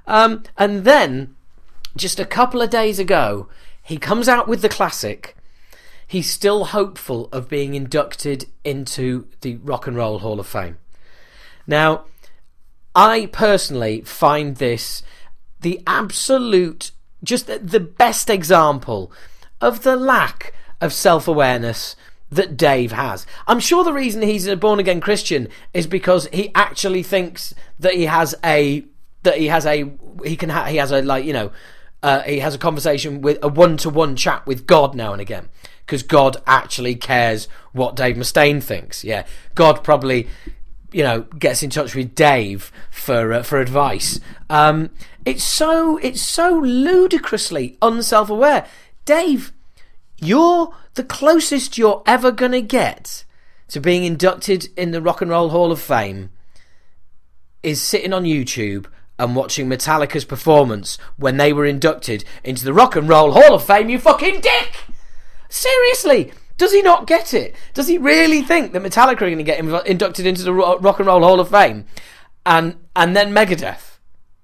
Um, 0.06 0.44
and 0.58 0.84
then 0.84 1.36
just 1.96 2.20
a 2.20 2.26
couple 2.26 2.62
of 2.62 2.70
days 2.70 3.00
ago, 3.00 3.48
he 3.82 3.98
comes 3.98 4.28
out 4.28 4.48
with 4.48 4.62
the 4.62 4.70
classic. 4.70 5.36
He's 6.08 6.30
still 6.30 6.66
hopeful 6.66 7.30
of 7.32 7.50
being 7.50 7.74
inducted 7.74 8.46
into 8.64 9.28
the 9.42 9.58
Rock 9.58 9.88
and 9.88 9.96
Roll 9.96 10.20
Hall 10.20 10.40
of 10.40 10.48
Fame. 10.48 10.78
Now, 11.66 12.06
I 12.96 13.28
personally 13.28 14.02
find 14.02 14.58
this 14.58 15.04
the 15.62 15.82
absolute, 15.88 16.92
just 17.24 17.48
the 17.48 17.80
best 17.80 18.30
example 18.30 19.12
of 19.62 19.84
the 19.84 19.96
lack 19.96 20.54
of 20.82 20.92
self 20.92 21.28
awareness 21.28 21.96
that 22.32 22.58
Dave 22.58 22.94
has. 22.94 23.26
I'm 23.48 23.60
sure 23.60 23.84
the 23.84 23.94
reason 23.94 24.22
he's 24.22 24.48
a 24.48 24.56
born 24.56 24.80
again 24.80 25.02
Christian 25.02 25.50
is 25.74 25.86
because 25.86 26.28
he 26.32 26.52
actually 26.56 27.04
thinks 27.04 27.54
that 27.80 27.94
he 27.94 28.06
has 28.06 28.34
a 28.44 28.86
that 29.24 29.38
he 29.38 29.48
has 29.48 29.66
a 29.66 29.92
he 30.24 30.36
can 30.36 30.50
ha- 30.50 30.66
he 30.66 30.78
has 30.78 30.92
a 30.92 31.02
like 31.02 31.26
you 31.26 31.34
know 31.34 31.52
uh, 32.04 32.22
he 32.22 32.40
has 32.40 32.56
a 32.56 32.58
conversation 32.58 33.22
with 33.22 33.38
a 33.44 33.48
one-to-one 33.48 34.16
chat 34.16 34.46
with 34.46 34.66
God 34.66 34.96
now 34.96 35.12
and 35.14 35.22
again 35.22 35.50
because 35.86 36.04
God 36.04 36.38
actually 36.48 36.96
cares 36.96 37.48
what 37.74 37.96
Dave 37.96 38.16
Mustaine 38.16 38.62
thinks. 38.64 39.04
Yeah, 39.04 39.26
God 39.56 39.84
probably 39.84 40.28
you 40.92 41.04
know 41.04 41.22
gets 41.38 41.64
in 41.64 41.70
touch 41.70 41.96
with 41.96 42.16
Dave 42.16 42.72
for 42.90 43.34
uh, 43.34 43.44
for 43.44 43.60
advice. 43.60 44.20
Um, 44.50 44.90
it's 45.26 45.44
so 45.44 45.98
it's 45.98 46.22
so 46.22 46.52
ludicrously 46.60 47.78
unself-aware. 47.82 48.66
Dave, 49.06 49.52
you're 50.18 50.74
the 50.96 51.04
closest 51.04 51.78
you're 51.78 52.04
ever 52.06 52.32
gonna 52.32 52.62
get 52.62 53.26
to 53.68 53.80
being 53.80 54.04
inducted 54.04 54.70
in 54.76 54.92
the 54.92 55.02
Rock 55.02 55.22
and 55.22 55.32
Roll 55.32 55.50
Hall 55.50 55.72
of 55.72 55.80
Fame 55.80 56.30
is 57.64 57.82
sitting 57.82 58.12
on 58.12 58.24
YouTube 58.24 58.88
and 59.22 59.36
watching 59.36 59.70
Metallica's 59.70 60.26
performance 60.26 60.98
when 61.16 61.38
they 61.38 61.54
were 61.54 61.66
inducted 61.66 62.26
into 62.44 62.66
the 62.66 62.74
Rock 62.74 62.96
and 62.96 63.08
Roll 63.08 63.34
Hall 63.34 63.54
of 63.54 63.64
Fame, 63.64 63.88
you 63.88 64.00
fucking 64.00 64.42
dick! 64.42 64.86
Seriously, 65.48 66.34
does 66.58 66.74
he 66.74 66.82
not 66.82 67.06
get 67.06 67.32
it? 67.32 67.56
Does 67.76 67.88
he 67.88 68.00
really 68.00 68.42
think 68.42 68.74
that 68.74 68.82
Metallica 68.82 69.22
are 69.22 69.30
going 69.30 69.38
to 69.38 69.44
get 69.44 69.60
inducted 69.86 70.26
into 70.26 70.42
the 70.42 70.54
Rock 70.54 70.98
and 70.98 71.08
Roll 71.08 71.22
Hall 71.22 71.40
of 71.40 71.50
Fame, 71.50 71.86
and 72.48 72.78
and 72.96 73.16
then 73.16 73.32
Megadeth? 73.32 73.91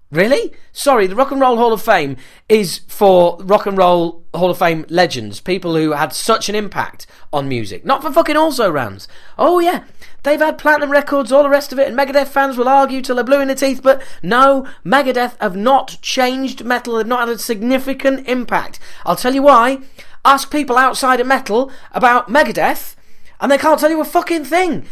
Really? 0.10 0.54
Sorry, 0.72 1.06
the 1.06 1.16
Rock 1.16 1.32
and 1.32 1.42
Roll 1.42 1.58
Hall 1.58 1.74
of 1.74 1.82
Fame 1.82 2.16
is 2.48 2.80
for 2.88 3.38
Rock 3.42 3.66
and 3.66 3.78
Roll 3.78 4.24
Hall 4.34 4.50
of 4.50 4.58
Fame 4.58 4.86
legends, 4.88 5.42
people 5.42 5.76
who 5.76 5.92
had 5.92 6.14
such 6.14 6.48
an 6.48 6.56
impact 6.56 7.06
on 7.34 7.50
music, 7.50 7.84
not 7.86 8.02
for 8.02 8.12
fucking 8.12 8.38
also 8.38 8.72
rans. 8.72 9.10
Oh 9.38 9.60
yeah, 9.60 9.84
they've 10.24 10.40
had 10.40 10.58
platinum 10.58 10.92
records, 10.92 11.30
all 11.30 11.44
the 11.44 11.50
rest 11.50 11.74
of 11.74 11.80
it, 11.80 11.90
and 11.90 11.98
Megadeth 11.98 12.30
fans 12.30 12.58
will 12.58 12.70
argue 12.70 13.02
till 13.02 13.16
they're 13.16 13.26
blue 13.26 13.42
in 13.42 13.50
the 13.50 13.56
teeth, 13.56 13.82
but 13.84 14.02
no, 14.24 14.66
Megadeth 14.86 15.36
have 15.42 15.58
not 15.58 15.98
changed 16.02 16.64
metal, 16.64 16.96
they've 16.96 17.06
not 17.06 17.28
had 17.28 17.36
a 17.36 17.40
significant 17.40 18.26
impact. 18.30 18.80
I'll 19.06 19.18
tell 19.18 19.36
you 19.36 19.44
why. 19.44 19.80
Ask 20.24 20.50
people 20.50 20.78
outside 20.78 21.20
of 21.20 21.28
metal 21.28 21.70
about 21.92 22.30
Megadeth, 22.30 22.96
and 23.42 23.52
they 23.52 23.58
can't 23.58 23.80
tell 23.80 23.90
you 23.90 24.00
a 24.00 24.06
fucking 24.06 24.46
thing. 24.46 24.86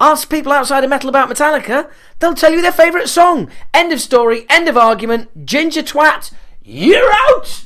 Ask 0.00 0.30
people 0.30 0.50
outside 0.50 0.82
of 0.82 0.88
metal 0.88 1.10
about 1.10 1.28
Metallica, 1.28 1.90
they'll 2.18 2.34
tell 2.34 2.52
you 2.52 2.62
their 2.62 2.72
favourite 2.72 3.08
song. 3.08 3.50
End 3.74 3.92
of 3.92 4.00
story, 4.00 4.46
end 4.48 4.66
of 4.66 4.76
argument. 4.78 5.44
Ginger 5.44 5.82
twat, 5.82 6.32
you're 6.62 7.12
out! 7.28 7.64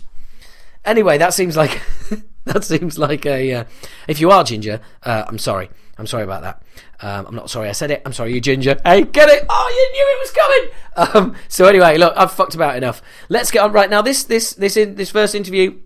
Anyway, 0.85 1.17
that 1.17 1.33
seems 1.33 1.57
like. 1.57 1.81
that 2.45 2.65
seems 2.65 2.99
like 2.99 3.25
a. 3.25 3.53
Uh, 3.53 3.65
if 4.09 4.21
you 4.21 4.31
are 4.31 4.43
ginger, 4.43 4.81
uh, 5.05 5.25
I'm 5.29 5.39
sorry. 5.39 5.71
I'm 5.97 6.09
sorry 6.09 6.25
about 6.25 6.43
that. 6.43 6.63
Um, 7.01 7.27
I'm 7.27 7.35
not 7.37 7.51
sorry 7.51 7.69
I 7.69 7.73
said 7.73 7.93
it. 7.93 8.03
I'm 8.05 8.13
sorry 8.13 8.35
you 8.35 8.41
ginger. 8.41 8.81
Hey, 8.85 9.03
get 9.03 9.29
it? 9.29 9.45
Oh, 9.49 9.69
you 9.71 9.93
knew 9.93 10.07
it 10.11 10.21
was 10.21 10.31
coming. 10.33 11.31
Um, 11.31 11.37
so 11.49 11.67
anyway, 11.67 11.99
look, 11.99 12.15
I've 12.17 12.33
fucked 12.33 12.55
about 12.55 12.77
enough. 12.77 13.01
Let's 13.29 13.51
get 13.51 13.61
on 13.61 13.73
right 13.73 13.89
now. 13.89 14.03
This 14.03 14.25
this 14.25 14.55
this 14.55 14.77
in 14.77 14.97
this 14.97 15.11
first 15.11 15.35
interview 15.35 15.79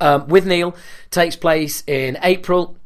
um, 0.00 0.26
with 0.26 0.46
Neil 0.46 0.74
takes 1.10 1.36
place 1.36 1.84
in 1.86 2.18
April 2.22 2.76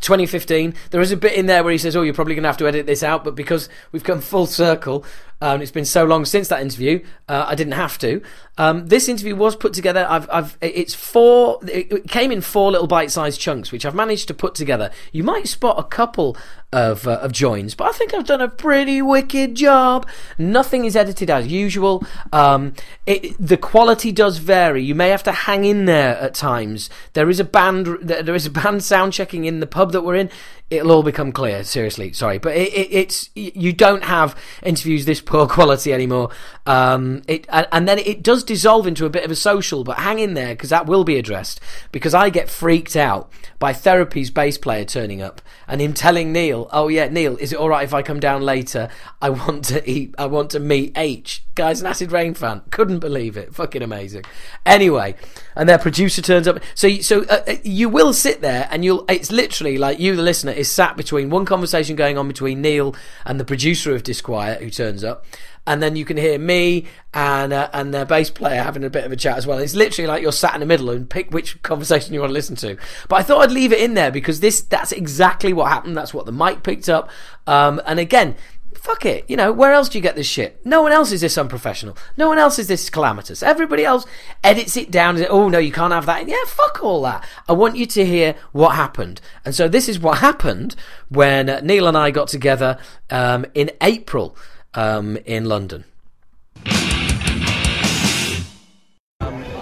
2015. 0.00 0.74
There 0.90 1.00
is 1.00 1.12
a 1.12 1.16
bit 1.16 1.34
in 1.34 1.46
there 1.46 1.64
where 1.64 1.72
he 1.72 1.78
says, 1.78 1.96
"Oh, 1.96 2.02
you're 2.02 2.14
probably 2.14 2.34
going 2.34 2.42
to 2.42 2.48
have 2.48 2.56
to 2.58 2.68
edit 2.68 2.86
this 2.86 3.02
out," 3.02 3.24
but 3.24 3.34
because 3.34 3.68
we've 3.92 4.04
come 4.04 4.20
full 4.20 4.46
circle, 4.46 5.04
um, 5.40 5.60
it's 5.60 5.70
been 5.70 5.84
so 5.84 6.04
long 6.04 6.24
since 6.24 6.48
that 6.48 6.62
interview, 6.62 7.04
uh, 7.28 7.44
I 7.46 7.54
didn't 7.54 7.74
have 7.74 7.98
to. 7.98 8.22
Um, 8.58 8.86
this 8.86 9.06
interview 9.08 9.36
was 9.36 9.54
put 9.54 9.74
together. 9.74 10.06
I've, 10.08 10.28
I've, 10.30 10.56
it's 10.62 10.94
four. 10.94 11.60
It 11.64 12.08
came 12.08 12.32
in 12.32 12.40
four 12.40 12.70
little 12.70 12.86
bite-sized 12.86 13.38
chunks, 13.38 13.70
which 13.70 13.84
I've 13.84 13.94
managed 13.94 14.28
to 14.28 14.34
put 14.34 14.54
together. 14.54 14.90
You 15.12 15.24
might 15.24 15.46
spot 15.46 15.78
a 15.78 15.82
couple 15.82 16.38
of 16.72 17.06
uh, 17.06 17.18
of 17.18 17.32
joins, 17.32 17.74
but 17.74 17.88
I 17.88 17.92
think 17.92 18.14
I've 18.14 18.24
done 18.24 18.40
a 18.40 18.48
pretty 18.48 19.02
wicked 19.02 19.56
job. 19.56 20.08
Nothing 20.38 20.86
is 20.86 20.96
edited 20.96 21.28
as 21.28 21.46
usual. 21.48 22.02
Um, 22.32 22.72
it, 23.04 23.36
the 23.38 23.58
quality 23.58 24.12
does 24.12 24.38
vary. 24.38 24.82
You 24.82 24.94
may 24.94 25.10
have 25.10 25.22
to 25.24 25.32
hang 25.32 25.66
in 25.66 25.84
there 25.84 26.16
at 26.16 26.32
times. 26.32 26.88
There 27.12 27.28
is 27.28 27.38
a 27.38 27.44
band. 27.44 27.98
There 28.00 28.34
is 28.34 28.46
a 28.46 28.50
band 28.50 28.82
sound 28.84 29.12
checking 29.12 29.44
in 29.44 29.60
the 29.60 29.66
pub 29.66 29.92
that 29.92 30.02
we're 30.02 30.16
in 30.16 30.30
it'll 30.68 30.90
all 30.90 31.02
become 31.02 31.30
clear. 31.32 31.62
Seriously, 31.62 32.12
sorry, 32.12 32.38
but 32.38 32.56
it, 32.56 32.72
it, 32.72 32.92
it's 32.92 33.30
you 33.34 33.72
don't 33.72 34.04
have 34.04 34.36
interviews 34.62 35.04
this 35.04 35.20
poor 35.20 35.46
quality 35.48 35.92
anymore. 35.92 36.30
Um, 36.66 37.22
it 37.28 37.46
and, 37.48 37.66
and, 37.70 37.88
then 37.88 37.98
it 37.98 38.22
does 38.22 38.42
dissolve 38.42 38.86
into 38.86 39.06
a 39.06 39.10
bit 39.10 39.24
of 39.24 39.30
a 39.30 39.36
social, 39.36 39.84
but 39.84 39.98
hang 39.98 40.18
in 40.18 40.34
there 40.34 40.54
because 40.54 40.70
that 40.70 40.86
will 40.86 41.04
be 41.04 41.16
addressed. 41.16 41.60
Because 41.92 42.14
I 42.14 42.30
get 42.30 42.50
freaked 42.50 42.96
out 42.96 43.30
by 43.58 43.72
Therapy's 43.72 44.30
bass 44.30 44.58
player 44.58 44.84
turning 44.84 45.22
up 45.22 45.40
and 45.68 45.80
him 45.80 45.92
telling 45.92 46.32
Neil, 46.32 46.68
"Oh 46.72 46.88
yeah, 46.88 47.08
Neil, 47.08 47.36
is 47.36 47.52
it 47.52 47.58
all 47.58 47.68
right 47.68 47.84
if 47.84 47.94
I 47.94 48.02
come 48.02 48.20
down 48.20 48.42
later? 48.42 48.88
I 49.22 49.30
want 49.30 49.64
to 49.66 49.88
eat. 49.88 50.14
I 50.18 50.26
want 50.26 50.50
to 50.50 50.60
meet 50.60 50.96
H." 50.96 51.44
Guys, 51.54 51.80
an 51.80 51.86
Acid 51.86 52.12
Reign 52.12 52.34
fan, 52.34 52.62
couldn't 52.70 52.98
believe 52.98 53.36
it. 53.36 53.54
Fucking 53.54 53.82
amazing. 53.82 54.24
Anyway, 54.66 55.14
and 55.54 55.68
their 55.68 55.78
producer 55.78 56.20
turns 56.20 56.48
up. 56.48 56.58
So 56.74 56.88
so 56.98 57.22
uh, 57.24 57.42
uh, 57.46 57.54
you 57.62 57.88
will 57.88 58.12
sit 58.12 58.40
there 58.40 58.68
and 58.70 58.84
you'll. 58.84 59.04
It's 59.08 59.30
literally 59.30 59.78
like 59.78 60.00
you, 60.00 60.16
the 60.16 60.22
listener, 60.22 60.52
is 60.56 60.70
sat 60.70 60.96
between 60.96 61.30
one 61.30 61.44
conversation 61.44 61.96
going 61.96 62.18
on 62.18 62.28
between 62.28 62.60
Neil 62.60 62.94
and 63.24 63.38
the 63.38 63.44
producer 63.44 63.94
of 63.94 64.02
Disquiet, 64.02 64.62
who 64.62 64.70
turns 64.70 65.04
up 65.04 65.24
and 65.66 65.82
then 65.82 65.96
you 65.96 66.04
can 66.04 66.16
hear 66.16 66.38
me 66.38 66.86
and 67.12 67.52
uh, 67.52 67.68
and 67.72 67.92
their 67.92 68.04
bass 68.04 68.30
player 68.30 68.62
having 68.62 68.84
a 68.84 68.90
bit 68.90 69.04
of 69.04 69.12
a 69.12 69.16
chat 69.16 69.36
as 69.36 69.46
well. 69.46 69.58
It's 69.58 69.74
literally 69.74 70.06
like 70.06 70.22
you're 70.22 70.32
sat 70.32 70.54
in 70.54 70.60
the 70.60 70.66
middle 70.66 70.90
and 70.90 71.08
pick 71.10 71.32
which 71.32 71.60
conversation 71.62 72.14
you 72.14 72.20
want 72.20 72.30
to 72.30 72.34
listen 72.34 72.56
to. 72.56 72.76
But 73.08 73.16
I 73.16 73.22
thought 73.22 73.42
I'd 73.42 73.52
leave 73.52 73.72
it 73.72 73.80
in 73.80 73.94
there 73.94 74.10
because 74.10 74.40
this 74.40 74.60
that's 74.62 74.92
exactly 74.92 75.52
what 75.52 75.68
happened. 75.68 75.96
That's 75.96 76.14
what 76.14 76.26
the 76.26 76.32
mic 76.32 76.62
picked 76.62 76.88
up. 76.88 77.10
Um, 77.46 77.80
and 77.86 77.98
again, 77.98 78.36
fuck 78.78 79.04
it. 79.04 79.24
You 79.28 79.36
know, 79.36 79.52
where 79.52 79.72
else 79.72 79.88
do 79.88 79.98
you 79.98 80.02
get 80.02 80.16
this 80.16 80.26
shit? 80.26 80.64
No 80.64 80.82
one 80.82 80.92
else 80.92 81.12
is 81.12 81.20
this 81.20 81.36
unprofessional. 81.36 81.96
No 82.16 82.28
one 82.28 82.38
else 82.38 82.58
is 82.58 82.68
this 82.68 82.88
calamitous. 82.90 83.42
Everybody 83.42 83.84
else 83.84 84.06
edits 84.42 84.76
it 84.76 84.90
down. 84.90 85.16
And, 85.16 85.26
oh 85.28 85.48
no, 85.48 85.58
you 85.58 85.72
can't 85.72 85.92
have 85.92 86.06
that. 86.06 86.28
Yeah, 86.28 86.36
fuck 86.46 86.82
all 86.82 87.02
that. 87.02 87.24
I 87.48 87.52
want 87.52 87.76
you 87.76 87.86
to 87.86 88.04
hear 88.04 88.34
what 88.52 88.76
happened. 88.76 89.20
And 89.44 89.54
so 89.54 89.68
this 89.68 89.88
is 89.88 89.98
what 89.98 90.18
happened 90.18 90.76
when 91.08 91.48
uh, 91.48 91.60
Neil 91.60 91.86
and 91.86 91.96
I 91.96 92.10
got 92.10 92.28
together 92.28 92.78
um, 93.10 93.46
in 93.54 93.70
April 93.80 94.36
um, 94.74 95.16
in 95.24 95.46
London. 95.46 95.84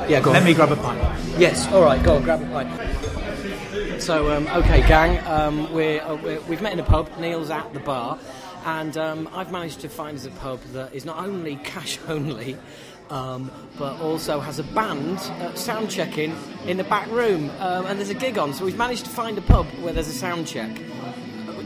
yeah, 0.09 0.21
go 0.21 0.31
on. 0.31 0.35
Let 0.35 0.45
me 0.45 0.55
grab 0.55 0.73
a 0.73 0.77
pint. 0.77 1.01
Yes, 1.39 1.67
all 1.73 1.83
right, 1.83 2.03
go 2.03 2.17
on, 2.17 2.23
grab 2.23 2.43
a 2.43 2.47
pint. 2.47 4.03
So, 4.03 4.37
um, 4.37 4.47
okay, 4.49 4.87
gang, 4.87 5.25
um, 5.27 5.73
we're, 5.73 6.03
uh, 6.03 6.17
we're, 6.17 6.41
we've 6.43 6.61
met 6.61 6.73
in 6.73 6.81
a 6.81 6.85
pub. 6.85 7.09
Neil's 7.19 7.51
at 7.51 7.73
the 7.73 7.81
bar, 7.81 8.19
and 8.65 8.97
um, 8.97 9.29
I've 9.33 9.53
managed 9.53 9.81
to 9.81 9.89
find 9.89 10.25
a 10.25 10.31
pub 10.31 10.61
that 10.73 10.95
is 10.95 11.05
not 11.05 11.19
only 11.19 11.57
cash 11.65 11.99
only, 12.09 12.57
um, 13.11 13.51
but 13.79 14.01
also 14.01 14.41
has 14.41 14.59
a 14.59 14.63
band 14.63 15.19
uh, 15.19 15.55
sound 15.55 15.91
checking 15.91 16.35
in 16.67 16.79
the 16.79 16.85
back 16.85 17.09
room, 17.11 17.51
um, 17.61 17.87
and 17.87 17.99
there's 17.99 18.11
a 18.11 18.15
gig 18.15 18.39
on. 18.39 18.55
So 18.55 18.65
we've 18.65 18.79
managed 18.79 19.05
to 19.05 19.11
find 19.11 19.37
a 19.37 19.43
pub 19.43 19.67
where 19.81 19.93
there's 19.93 20.09
a 20.09 20.13
sound 20.13 20.47
check. 20.47 20.71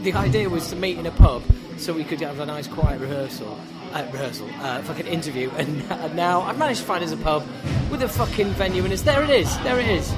The 0.03 0.13
idea 0.13 0.49
was 0.49 0.69
to 0.69 0.75
meet 0.75 0.97
in 0.97 1.05
a 1.05 1.11
pub 1.11 1.43
so 1.77 1.93
we 1.93 2.03
could 2.03 2.19
have 2.21 2.39
a 2.39 2.45
nice 2.45 2.67
quiet 2.67 2.99
rehearsal. 2.99 3.59
Uh, 3.93 4.07
rehearsal, 4.11 4.47
uh, 4.59 4.83
fucking 4.83 5.07
interview, 5.07 5.49
and, 5.57 5.81
and 5.91 6.15
now 6.15 6.41
I've 6.41 6.59
managed 6.59 6.81
to 6.81 6.85
find 6.85 7.03
us 7.03 7.11
a 7.11 7.17
pub 7.17 7.43
with 7.89 8.03
a 8.03 8.07
fucking 8.07 8.49
venue, 8.51 8.83
and 8.83 8.93
it's 8.93 9.01
there. 9.01 9.23
It 9.23 9.31
is, 9.31 9.57
there 9.61 9.79
it 9.79 9.87
is, 9.87 10.11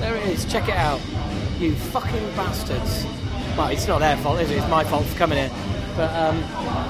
there 0.00 0.16
it 0.16 0.26
is. 0.28 0.46
Check 0.46 0.68
it 0.68 0.76
out, 0.76 1.00
you 1.58 1.74
fucking 1.74 2.24
bastards. 2.34 3.04
Well, 3.56 3.68
it's 3.68 3.86
not 3.86 3.98
their 3.98 4.16
fault, 4.18 4.40
is 4.40 4.50
it? 4.50 4.58
It's 4.58 4.68
my 4.68 4.84
fault 4.84 5.04
for 5.06 5.18
coming 5.18 5.38
here. 5.38 5.50
But 5.96 6.14
um, 6.14 6.38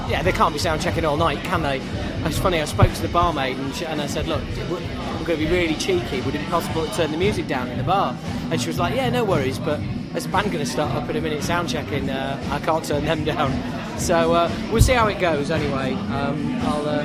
yeah, 0.09 0.23
they 0.23 0.33
can't 0.33 0.53
be 0.53 0.61
sound 0.61 0.81
checking 0.81 1.05
all 1.05 1.17
night, 1.17 1.43
can 1.45 1.63
they? 1.63 1.81
It's 2.25 2.39
funny. 2.39 2.61
I 2.61 2.67
spoke 2.67 2.93
to 2.93 3.03
the 3.03 3.09
barmaid 3.09 3.57
and, 3.57 3.75
she, 3.75 3.85
and 3.85 4.01
I 4.01 4.07
said, 4.07 4.29
"Look, 4.29 4.43
we're 4.71 4.79
going 5.27 5.27
to 5.27 5.37
be 5.37 5.47
really 5.47 5.75
cheeky. 5.75 6.21
Would 6.21 6.37
it 6.37 6.39
be 6.39 6.45
possible 6.47 6.87
to 6.87 6.95
turn 6.95 7.11
the 7.11 7.17
music 7.17 7.49
down 7.49 7.69
in 7.69 7.79
the 7.79 7.85
bar?" 7.85 8.17
And 8.51 8.61
she 8.61 8.69
was 8.69 8.79
like, 8.79 8.95
"Yeah, 8.95 9.11
no 9.11 9.25
worries, 9.25 9.59
but 9.59 9.81
there's 10.13 10.27
a 10.27 10.29
band 10.29 10.53
going 10.53 10.65
to 10.65 10.71
start 10.71 10.93
up 10.93 11.11
in 11.11 11.17
a 11.17 11.21
minute 11.21 11.43
sound 11.43 11.69
checking. 11.69 12.09
Uh, 12.09 12.41
I 12.51 12.65
can't 12.65 12.85
turn 12.85 13.05
them 13.05 13.25
down." 13.33 13.99
So 13.99 14.33
uh, 14.35 14.51
we'll 14.71 14.83
see 14.83 14.93
how 14.93 15.09
it 15.09 15.19
goes. 15.19 15.51
Anyway, 15.51 15.95
um, 15.95 16.61
I'll 16.63 16.89
uh, 16.89 17.05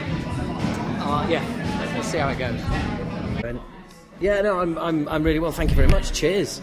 yeah, 1.29 1.91
let's 1.95 2.07
see 2.07 2.17
how 2.17 2.29
it 2.29 2.37
goes. 2.37 2.59
Yeah, 4.19 4.41
no, 4.41 4.59
I'm, 4.59 4.77
I'm, 4.79 5.07
I'm 5.09 5.23
really 5.23 5.39
well. 5.39 5.51
Thank 5.51 5.69
you 5.69 5.75
very 5.75 5.87
much. 5.87 6.11
Cheers. 6.11 6.61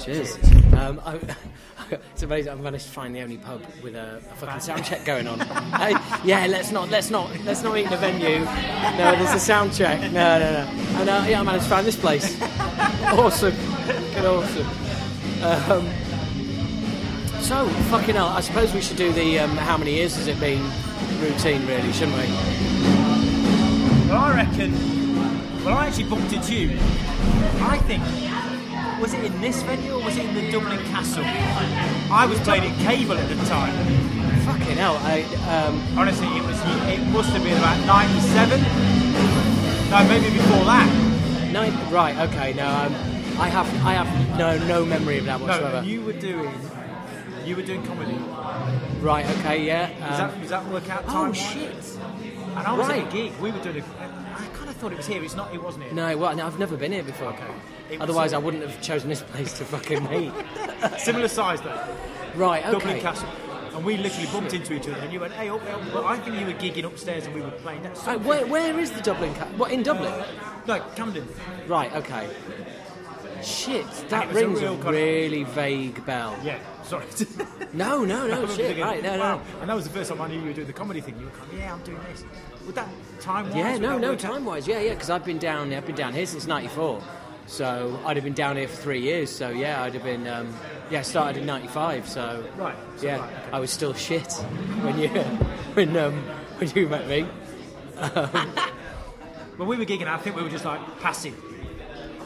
Cheers. 0.00 0.36
Um, 0.74 1.00
I, 1.04 1.18
it's 1.92 2.22
amazing. 2.22 2.52
I've 2.52 2.60
managed 2.60 2.86
to 2.86 2.90
find 2.90 3.14
the 3.14 3.20
only 3.20 3.38
pub 3.38 3.62
with 3.82 3.94
a, 3.94 4.16
a 4.16 4.20
fucking 4.36 4.60
sound 4.60 4.84
check 4.84 5.04
going 5.04 5.26
on. 5.26 5.40
Hey, 5.82 5.96
yeah, 6.24 6.46
let's 6.46 6.70
not, 6.70 6.90
let's 6.90 7.10
not, 7.10 7.30
let's 7.44 7.62
not 7.62 7.76
eat 7.76 7.84
in 7.84 7.90
the 7.90 7.96
venue. 7.96 8.40
No, 8.40 9.16
there's 9.16 9.34
a 9.34 9.40
sound 9.40 9.72
check. 9.72 10.00
No, 10.12 10.38
no, 10.38 10.52
no. 10.52 11.00
And 11.00 11.08
uh, 11.08 11.24
yeah, 11.26 11.40
I 11.40 11.42
managed 11.42 11.64
to 11.64 11.70
find 11.70 11.86
this 11.86 11.96
place. 11.96 12.40
awesome, 13.06 13.52
fucking 13.52 14.26
awesome. 14.26 14.66
Um, 15.42 15.90
so 17.42 17.68
fucking 17.90 18.14
hell. 18.14 18.28
I 18.28 18.40
suppose 18.40 18.72
we 18.72 18.80
should 18.80 18.96
do 18.96 19.12
the 19.12 19.40
um, 19.40 19.56
how 19.56 19.76
many 19.76 19.94
years 19.94 20.14
has 20.16 20.28
it 20.28 20.38
been 20.38 20.62
routine, 21.20 21.66
really, 21.66 21.92
shouldn't 21.92 22.16
we? 22.16 22.24
Well, 24.08 24.20
I 24.20 24.34
reckon. 24.36 24.72
Well, 25.64 25.76
I 25.76 25.86
actually 25.86 26.04
bumped 26.04 26.32
into 26.32 26.54
you. 26.54 26.78
I 27.60 27.78
think. 27.86 28.51
Was 29.02 29.14
it 29.14 29.24
in 29.24 29.40
this 29.40 29.60
venue 29.64 29.94
or 29.94 30.04
was 30.04 30.16
it 30.16 30.24
in 30.26 30.32
the 30.32 30.52
Dublin 30.52 30.78
Castle? 30.86 31.24
I 31.26 32.24
was 32.24 32.38
playing 32.42 32.72
in 32.72 32.74
Cable 32.84 33.18
at 33.18 33.28
the 33.28 33.34
time. 33.46 33.74
Fucking 34.44 34.76
hell. 34.76 34.96
I, 35.02 35.22
um, 35.50 35.98
Honestly, 35.98 36.28
it 36.28 36.44
was. 36.44 36.56
It 36.86 37.04
must 37.08 37.30
have 37.30 37.42
been 37.42 37.58
about 37.58 37.84
'97. 37.84 38.60
No, 39.90 40.04
maybe 40.08 40.30
before 40.36 40.64
that. 40.66 41.50
nine, 41.50 41.92
right. 41.92 42.16
Okay. 42.28 42.52
No. 42.52 42.64
Um, 42.64 42.94
I 43.40 43.48
have. 43.48 43.66
I 43.84 43.94
have 43.94 44.38
no 44.38 44.56
no 44.68 44.84
memory 44.84 45.18
of 45.18 45.24
that 45.24 45.40
whatsoever. 45.40 45.82
No, 45.82 45.88
you 45.88 46.02
were 46.02 46.12
doing. 46.12 46.54
You 47.44 47.56
were 47.56 47.62
doing 47.62 47.84
comedy. 47.84 48.14
Right. 49.00 49.26
Okay. 49.38 49.66
Yeah. 49.66 49.90
Um, 50.00 50.30
that, 50.30 50.40
does 50.40 50.50
that 50.50 50.64
work 50.68 50.88
out 50.88 51.02
oh 51.08 51.24
time? 51.24 51.32
shit. 51.32 51.98
And 52.54 52.58
I 52.58 52.72
was 52.72 52.88
at 52.88 53.08
a 53.08 53.10
gig. 53.10 53.32
We 53.40 53.50
were 53.50 53.58
doing 53.58 53.78
a. 53.78 53.84
I 54.38 54.46
kind 54.54 54.70
of 54.70 54.76
thought 54.76 54.92
it 54.92 54.98
was 54.98 55.08
here. 55.08 55.24
It's 55.24 55.34
not. 55.34 55.52
It 55.52 55.60
wasn't 55.60 55.86
here. 55.86 55.92
No, 55.92 56.16
well, 56.16 56.36
no, 56.36 56.46
I've 56.46 56.60
never 56.60 56.76
been 56.76 56.92
here 56.92 57.02
before. 57.02 57.30
Okay. 57.30 57.52
Otherwise, 58.00 58.32
I 58.32 58.38
wouldn't 58.38 58.62
have 58.62 58.80
chosen 58.82 59.08
this 59.08 59.22
place 59.22 59.56
to 59.58 59.64
fucking 59.64 60.04
meet. 60.10 60.32
Similar 60.98 61.28
size 61.28 61.60
though. 61.60 61.86
right. 62.34 62.62
Dublin 62.70 63.00
Castle. 63.00 63.28
And 63.74 63.84
we 63.86 63.96
literally 63.96 64.26
bumped 64.30 64.52
into 64.52 64.74
each 64.74 64.86
other, 64.86 64.98
and 65.00 65.10
you 65.12 65.18
went, 65.20 65.32
"Hey, 65.32 65.48
up 65.48 65.64
there." 65.64 65.78
Well, 65.94 66.04
I 66.06 66.18
think 66.18 66.38
you 66.38 66.44
were 66.44 66.52
gigging 66.52 66.84
upstairs, 66.84 67.24
and 67.24 67.34
we 67.34 67.40
were 67.40 67.50
playing. 67.52 67.82
That's 67.82 68.04
Right, 68.06 68.16
uh, 68.16 68.20
where, 68.20 68.46
where 68.46 68.78
is 68.78 68.90
the 68.90 69.00
Dublin? 69.00 69.34
Ca- 69.34 69.46
what 69.56 69.72
in 69.72 69.82
Dublin? 69.82 70.12
no, 70.66 70.80
Camden. 70.94 71.26
Right. 71.66 71.90
Okay. 71.96 72.28
Shit, 73.42 73.86
that 74.10 74.28
was 74.28 74.36
a 74.36 74.40
rings 74.46 74.58
a, 74.60 74.62
real 74.62 74.74
kind 74.76 74.88
of- 74.88 74.94
really 74.94 75.42
vague 75.44 76.04
bell. 76.06 76.36
Yeah, 76.44 76.58
sorry. 76.84 77.06
No, 77.72 78.04
no, 78.04 78.26
no, 78.26 78.46
shit. 78.48 78.56
thinking, 78.56 78.84
Right, 78.84 79.02
no, 79.02 79.16
wow. 79.18 79.36
no. 79.38 79.42
And 79.62 79.70
that 79.70 79.74
was 79.74 79.84
the 79.84 79.90
first 79.90 80.10
time 80.10 80.20
I 80.20 80.28
knew 80.28 80.38
you 80.38 80.48
were 80.48 80.52
doing 80.52 80.66
the 80.66 80.74
comedy 80.74 81.00
thing. 81.00 81.18
You 81.18 81.24
were 81.24 81.30
kind 81.30 81.50
of, 81.50 81.58
yeah, 81.58 81.72
I'm 81.72 81.80
doing 81.84 81.98
this. 82.12 82.22
Would 82.66 82.74
that 82.74 82.88
time 83.18 83.46
wise? 83.46 83.56
Yeah, 83.56 83.78
no, 83.78 83.96
no. 83.96 84.14
Time 84.14 84.44
wise, 84.44 84.68
yeah, 84.68 84.78
yeah. 84.80 84.92
Because 84.92 85.08
I've 85.08 85.24
been 85.24 85.38
down, 85.38 85.72
I've 85.72 85.86
been 85.86 85.94
down 85.96 86.12
here 86.12 86.26
since 86.26 86.46
'94, 86.46 87.02
so 87.46 88.00
I'd 88.06 88.16
have 88.16 88.24
been 88.24 88.32
down 88.34 88.56
here 88.56 88.68
for 88.68 88.76
three 88.76 89.00
years. 89.00 89.30
So 89.30 89.50
yeah, 89.50 89.82
I'd 89.82 89.94
have 89.94 90.04
been, 90.04 90.26
um, 90.26 90.54
yeah, 90.90 91.00
I 91.00 91.02
started 91.02 91.40
in 91.40 91.46
'95. 91.46 92.08
So 92.08 92.44
Right. 92.56 92.76
so 92.96 93.06
yeah, 93.06 93.18
right, 93.18 93.30
okay. 93.32 93.42
I 93.52 93.58
was 93.60 93.70
still 93.70 93.94
shit 93.94 94.32
when 94.82 94.98
you 94.98 95.08
when 95.74 95.96
um, 95.96 96.14
when 96.58 96.70
you 96.74 96.88
met 96.88 97.06
me. 97.08 97.26
When 99.56 99.68
we 99.68 99.76
were 99.76 99.84
gigging, 99.84 100.06
I 100.08 100.16
think 100.16 100.34
we 100.34 100.42
were 100.42 100.48
just 100.48 100.64
like 100.64 100.80
passive. 101.00 101.36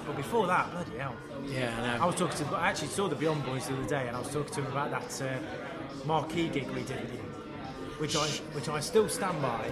But 0.07 0.17
before 0.17 0.47
that, 0.47 0.71
bloody 0.71 0.97
hell. 0.97 1.17
Yeah, 1.45 1.99
I 2.01 2.03
I 2.03 2.07
was 2.07 2.15
talking 2.15 2.37
to, 2.47 2.57
I 2.57 2.69
actually 2.69 2.89
saw 2.89 3.09
the 3.09 3.17
Beyond 3.17 3.45
Boys 3.45 3.67
the 3.67 3.75
other 3.77 3.89
day, 3.89 4.07
and 4.07 4.17
I 4.17 4.21
was 4.21 4.31
talking 4.33 4.55
to 4.55 4.63
them 4.63 4.71
about 4.71 4.91
that 4.93 5.23
uh, 5.23 6.07
marquee 6.07 6.49
gig 6.49 6.69
we 6.71 6.83
did 6.85 7.01
with 7.03 7.13
you, 7.15 7.19
which 7.99 8.15
I, 8.17 8.27
which 8.55 8.69
I 8.69 8.79
still 8.81 9.09
stand 9.09 9.43
by. 9.43 9.69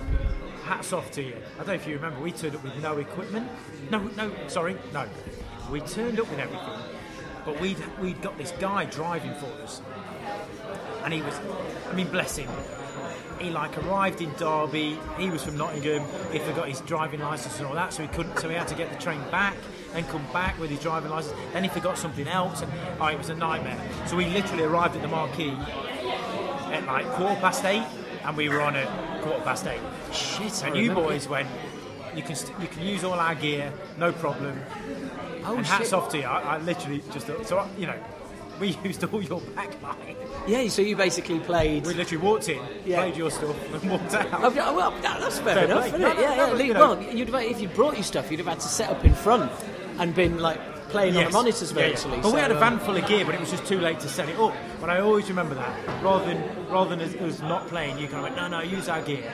Hats 0.65 0.93
off 0.93 1.11
to 1.13 1.23
you. 1.23 1.37
I 1.55 1.59
don't 1.59 1.69
know 1.69 1.73
if 1.75 1.87
you 1.87 1.95
remember, 1.95 2.21
we 2.21 2.33
turned 2.33 2.57
up 2.57 2.65
with 2.65 2.77
no 2.83 2.99
equipment. 2.99 3.49
No, 3.91 3.99
no, 4.17 4.33
sorry, 4.49 4.77
no. 4.93 5.07
We 5.71 5.81
turned 5.81 6.21
up 6.21 6.29
with 6.31 6.39
everything, 6.39 6.69
but 7.45 7.61
we'd 7.61 7.79
we'd 8.01 8.21
got 8.23 8.37
this 8.39 8.53
guy 8.61 8.85
driving 8.85 9.35
for 9.35 9.47
us, 9.63 9.81
and 11.05 11.13
he 11.13 11.23
was, 11.23 11.39
I 11.91 11.95
mean, 11.95 12.09
bless 12.09 12.37
him. 12.37 12.51
He 13.41 13.51
like 13.51 13.77
arrived 13.79 14.21
in 14.23 14.33
Derby. 14.35 14.99
He 15.19 15.29
was 15.29 15.43
from 15.45 15.57
Nottingham. 15.57 16.05
He 16.33 16.39
forgot 16.39 16.69
his 16.69 16.81
driving 16.83 17.21
license 17.21 17.59
and 17.59 17.67
all 17.67 17.75
that, 17.75 17.93
so 17.93 18.03
he 18.03 18.09
couldn't. 18.09 18.39
So 18.39 18.49
he 18.49 18.55
had 18.55 18.69
to 18.69 18.75
get 18.75 18.93
the 18.93 18.99
train 18.99 19.21
back, 19.31 19.57
and 19.95 20.07
come 20.09 20.25
back 20.33 20.59
with 20.61 20.71
his 20.71 20.81
driving 20.81 21.11
license. 21.11 21.35
Then 21.53 21.63
he 21.65 21.69
forgot 21.69 21.99
something 21.99 22.29
else, 22.29 22.63
and 22.63 22.71
oh, 23.01 23.07
it 23.07 23.19
was 23.19 23.31
a 23.31 23.35
nightmare. 23.35 23.81
So 24.07 24.17
we 24.17 24.27
literally 24.27 24.65
arrived 24.65 24.97
at 24.97 25.03
the 25.03 25.09
marquee 25.09 25.57
at 26.73 26.85
like 26.87 27.07
quarter 27.13 27.41
past 27.41 27.65
eight, 27.65 27.87
and 28.25 28.37
we 28.37 28.49
were 28.49 28.61
on 28.61 28.77
at 28.77 29.23
quarter 29.23 29.43
past 29.43 29.67
eight. 29.67 29.81
Shit, 30.13 30.63
And 30.65 30.77
you 30.77 30.93
boys 30.93 31.29
went, 31.29 31.49
you 32.15 32.23
can 32.23 32.37
st- 32.37 32.59
you 32.61 32.69
can 32.69 32.83
use 32.83 33.03
all 33.03 33.15
our 33.15 33.35
gear, 33.35 33.73
no 33.99 34.13
problem. 34.13 34.61
Oh 35.45 35.57
and 35.57 35.67
hats 35.67 35.85
shit. 35.87 35.93
off 35.95 36.09
to 36.11 36.19
you. 36.19 36.25
I, 36.25 36.57
I 36.57 36.59
literally 36.59 37.03
just 37.13 37.27
thought- 37.27 37.47
so 37.47 37.59
I- 37.59 37.69
you 37.79 37.87
know, 37.87 37.99
we 38.61 38.77
used 38.85 39.03
all 39.05 39.23
your 39.23 39.41
backline. 39.41 40.17
Yeah, 40.47 40.69
so 40.69 40.83
you 40.83 40.97
basically 40.97 41.41
played. 41.41 41.87
We 41.87 41.95
literally 41.95 42.23
walked 42.25 42.49
in, 42.49 42.63
Yeah. 42.85 43.01
played 43.03 43.17
your 43.17 43.31
stuff, 43.31 43.57
and 43.73 43.91
walked 43.91 44.15
out. 44.15 44.29
Oh, 44.33 44.51
yeah, 44.53 44.71
well, 44.71 44.91
that- 45.03 45.21
that's 45.21 45.39
fair, 45.39 45.55
Fair 45.55 45.65
enough, 45.65 45.79
play. 45.81 45.89
isn't 45.89 46.01
No, 46.01 46.11
it? 46.11 46.15
no, 46.17 46.21
yeah, 46.21 46.37
no, 46.37 46.55
yeah. 46.55 46.65
you 46.65 46.75
well, 46.75 47.03
you'd 47.03 47.29
have, 47.31 47.43
if 47.43 47.61
you 47.61 47.69
brought 47.69 47.95
your 47.95 48.03
stuff, 48.05 48.31
you'd 48.31 48.41
have 48.41 48.49
had 48.49 48.61
to 48.61 48.69
set 48.69 48.91
up 48.91 49.05
in 49.05 49.15
front 49.15 49.51
and 49.99 50.15
been 50.15 50.39
like 50.39 50.59
playing 50.91 51.17
on 51.17 51.23
Yes. 51.23 51.33
the 51.33 51.39
monitors 51.39 51.73
Yeah, 51.73 51.79
yeah. 51.81 51.89
virtually. 51.91 52.21
But 52.21 52.33
we 52.35 52.41
had 52.41 52.51
a 52.53 52.55
um, 52.55 52.61
van 52.61 52.79
full 52.79 52.97
of 52.97 53.07
gear, 53.09 53.25
but 53.25 53.35
it 53.35 53.41
was 53.41 53.51
just 53.51 53.67
too 53.67 53.81
late 53.81 53.99
to 54.01 54.09
set 54.09 54.29
it 54.29 54.39
up. 54.39 54.55
But 54.81 54.91
I 54.91 55.01
always 55.01 55.29
remember 55.29 55.55
that. 55.57 56.03
Rather 56.05 56.25
than 56.27 56.67
rather 56.71 56.95
than 56.95 57.01
us, 57.01 57.15
us 57.17 57.41
not 57.43 57.67
playing, 57.69 57.99
you 57.99 58.07
kind 58.07 58.19
of 58.19 58.23
went, 58.25 58.37
no, 58.37 58.47
no, 58.49 58.61
use 58.61 58.89
our 58.89 59.03
gear. 59.03 59.33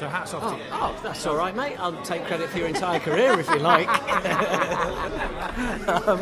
So 0.00 0.08
hats 0.08 0.32
off 0.32 0.42
Oh, 0.46 0.50
to 0.52 0.56
you. 0.56 0.62
oh, 0.72 0.98
that's 1.02 1.26
all 1.26 1.36
right, 1.36 1.54
mate. 1.54 1.76
I'll 1.78 2.00
take 2.02 2.24
credit 2.24 2.48
for 2.48 2.56
your 2.56 2.68
entire 2.68 2.98
career 3.00 3.38
if 3.38 3.46
you 3.50 3.58
like. 3.58 3.86
um, 5.88 6.18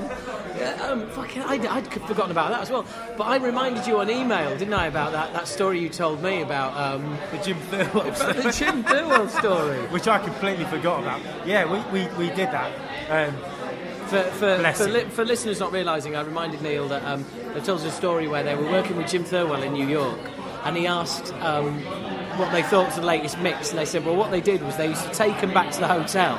yeah, 0.58 0.88
um, 0.90 1.08
fucking, 1.10 1.42
I'd, 1.42 1.64
I'd 1.64 1.86
forgotten 1.92 2.32
about 2.32 2.50
that 2.50 2.62
as 2.62 2.70
well. 2.72 2.84
But 3.16 3.28
I 3.28 3.36
reminded 3.36 3.86
you 3.86 4.00
on 4.00 4.10
email, 4.10 4.50
didn't 4.58 4.74
I, 4.74 4.88
about 4.88 5.12
that, 5.12 5.32
that 5.32 5.46
story 5.46 5.78
you 5.78 5.88
told 5.88 6.20
me 6.20 6.42
about 6.42 6.76
um, 6.76 7.16
The 7.30 7.38
Jim 7.38 7.56
Thirlwell 7.70 8.08
about 8.08 8.36
the 8.42 8.50
Jim 8.50 8.82
story. 9.28 9.78
which 9.92 10.08
I 10.08 10.18
completely 10.18 10.64
forgot 10.64 11.00
about. 11.04 11.20
Yeah, 11.46 11.64
we, 11.64 11.78
we, 12.00 12.08
we 12.16 12.26
did 12.34 12.48
that. 12.50 12.72
Um, 13.08 13.36
For, 14.08 14.22
for, 14.24 14.72
for, 14.72 14.88
li- 14.88 15.04
for 15.04 15.24
listeners 15.24 15.60
not 15.60 15.70
realising, 15.70 16.16
I 16.16 16.22
reminded 16.22 16.62
Neil 16.62 16.88
that 16.88 17.04
um, 17.04 17.24
they 17.54 17.60
told 17.60 17.78
us 17.78 17.84
a 17.84 17.92
story 17.92 18.26
where 18.26 18.42
they 18.42 18.56
were 18.56 18.68
working 18.72 18.96
with 18.96 19.06
Jim 19.06 19.22
Thirlwell 19.22 19.62
in 19.64 19.72
New 19.72 19.86
York, 19.86 20.18
and 20.64 20.76
he 20.76 20.88
asked 20.88 21.32
um, 21.34 21.80
what 22.38 22.52
they 22.52 22.62
thought 22.62 22.86
was 22.86 22.96
the 22.96 23.02
latest 23.02 23.38
mix, 23.38 23.70
and 23.70 23.78
they 23.78 23.84
said, 23.84 24.04
well, 24.04 24.16
what 24.16 24.30
they 24.30 24.40
did 24.40 24.62
was 24.62 24.76
they 24.76 24.88
used 24.88 25.04
to 25.04 25.12
take 25.12 25.40
them 25.40 25.52
back 25.52 25.70
to 25.72 25.80
the 25.80 25.88
hotel, 25.88 26.36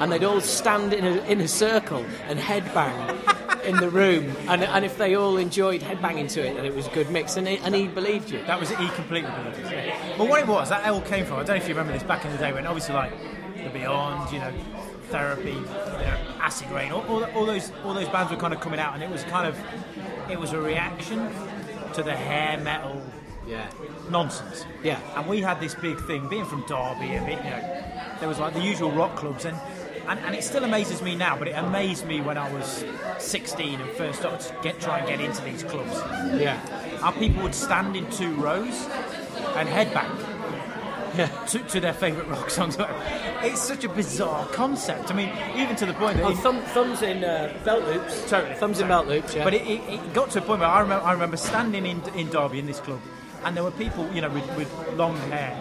and 0.00 0.10
they'd 0.10 0.24
all 0.24 0.40
stand 0.40 0.92
in 0.92 1.04
a, 1.04 1.22
in 1.24 1.40
a 1.40 1.48
circle 1.48 2.04
and 2.26 2.38
headbang 2.38 3.64
in 3.64 3.76
the 3.76 3.88
room, 3.88 4.34
and, 4.48 4.64
and 4.64 4.84
if 4.84 4.98
they 4.98 5.14
all 5.14 5.36
enjoyed 5.36 5.80
headbanging 5.80 6.28
to 6.30 6.40
it, 6.44 6.54
then 6.54 6.64
it 6.64 6.74
was 6.74 6.86
a 6.86 6.90
good 6.90 7.10
mix, 7.10 7.36
and 7.36 7.46
he, 7.46 7.58
and 7.58 7.74
he 7.74 7.86
believed 7.86 8.30
you. 8.30 8.42
That 8.46 8.58
was. 8.58 8.70
He 8.70 8.88
completely 8.90 9.30
believed 9.30 9.72
it. 9.72 9.94
But 10.18 10.28
what 10.28 10.40
it 10.40 10.46
was, 10.46 10.68
that 10.70 10.86
all 10.88 11.00
came 11.02 11.24
from. 11.24 11.36
I 11.36 11.44
don't 11.44 11.48
know 11.48 11.62
if 11.62 11.68
you 11.68 11.74
remember 11.74 11.92
this 11.92 12.02
back 12.02 12.24
in 12.24 12.32
the 12.32 12.38
day 12.38 12.52
when 12.52 12.66
obviously 12.66 12.94
like 12.94 13.12
the 13.62 13.70
Beyond, 13.70 14.32
you 14.32 14.40
know, 14.40 14.52
Therapy, 15.10 15.50
you 15.50 15.60
know, 15.60 16.16
Acid 16.40 16.70
Reign, 16.70 16.90
all, 16.90 17.02
all, 17.02 17.24
all 17.24 17.46
those 17.46 17.70
all 17.84 17.94
those 17.94 18.08
bands 18.08 18.32
were 18.32 18.38
kind 18.38 18.52
of 18.52 18.60
coming 18.60 18.80
out, 18.80 18.94
and 18.94 19.02
it 19.02 19.10
was 19.10 19.22
kind 19.24 19.46
of 19.46 19.56
it 20.30 20.40
was 20.40 20.52
a 20.52 20.60
reaction 20.60 21.30
to 21.94 22.02
the 22.02 22.14
hair 22.14 22.58
metal 22.58 23.02
Yeah. 23.52 23.70
nonsense. 24.10 24.64
Yeah. 24.82 24.98
And 25.16 25.26
we 25.28 25.40
had 25.42 25.60
this 25.60 25.74
big 25.74 26.00
thing, 26.06 26.28
being 26.28 26.46
from 26.46 26.62
Derby, 26.66 27.10
and 27.12 27.28
you 27.28 27.36
know, 27.36 27.82
there 28.18 28.28
was 28.28 28.38
like 28.38 28.54
the 28.54 28.60
usual 28.62 28.90
rock 28.90 29.14
clubs, 29.16 29.44
and, 29.44 29.56
and, 30.08 30.18
and 30.20 30.34
it 30.34 30.42
still 30.42 30.64
amazes 30.64 31.02
me 31.02 31.14
now, 31.14 31.36
but 31.36 31.48
it 31.48 31.52
amazed 31.52 32.06
me 32.06 32.20
when 32.20 32.38
I 32.38 32.50
was 32.52 32.84
16 33.18 33.80
and 33.80 33.90
first 33.90 34.20
started 34.20 34.40
to 34.48 34.56
get 34.62 34.80
try 34.80 34.98
and 35.00 35.08
get 35.08 35.20
into 35.20 35.42
these 35.42 35.62
clubs. 35.62 35.94
Yeah. 36.40 36.56
How 37.00 37.10
people 37.10 37.42
would 37.42 37.54
stand 37.54 37.94
in 37.94 38.10
two 38.10 38.34
rows 38.36 38.86
and 39.56 39.68
headbang 39.68 40.32
to, 41.48 41.58
to 41.58 41.80
their 41.80 41.92
favourite 41.92 42.28
rock 42.28 42.50
songs. 42.50 42.76
It's 43.44 43.60
such 43.60 43.82
a 43.82 43.88
bizarre 43.88 44.46
concept. 44.46 45.10
I 45.10 45.16
mean, 45.16 45.32
even 45.56 45.74
to 45.74 45.84
the 45.84 45.94
point 45.94 46.16
that 46.18 46.26
Oh, 46.26 46.32
thumb, 46.36 46.62
thumbs 46.62 47.02
in 47.02 47.24
uh, 47.24 47.52
belt 47.64 47.84
loops. 47.84 48.30
Totally. 48.30 48.54
Thumbs 48.54 48.78
in 48.78 48.86
belt 48.86 49.08
loops, 49.08 49.34
yeah. 49.34 49.42
But 49.42 49.54
it, 49.54 49.62
it, 49.62 49.80
it 49.88 50.14
got 50.14 50.30
to 50.30 50.38
a 50.38 50.42
point 50.42 50.60
where 50.60 50.68
I 50.68 50.80
remember, 50.80 51.04
I 51.04 51.12
remember 51.12 51.36
standing 51.36 51.84
in, 51.84 52.00
in 52.14 52.30
Derby 52.30 52.60
in 52.60 52.66
this 52.66 52.78
club, 52.78 53.00
and 53.44 53.56
there 53.56 53.64
were 53.64 53.70
people, 53.72 54.10
you 54.12 54.20
know, 54.20 54.30
with, 54.30 54.46
with 54.56 54.70
long 54.94 55.16
hair, 55.30 55.56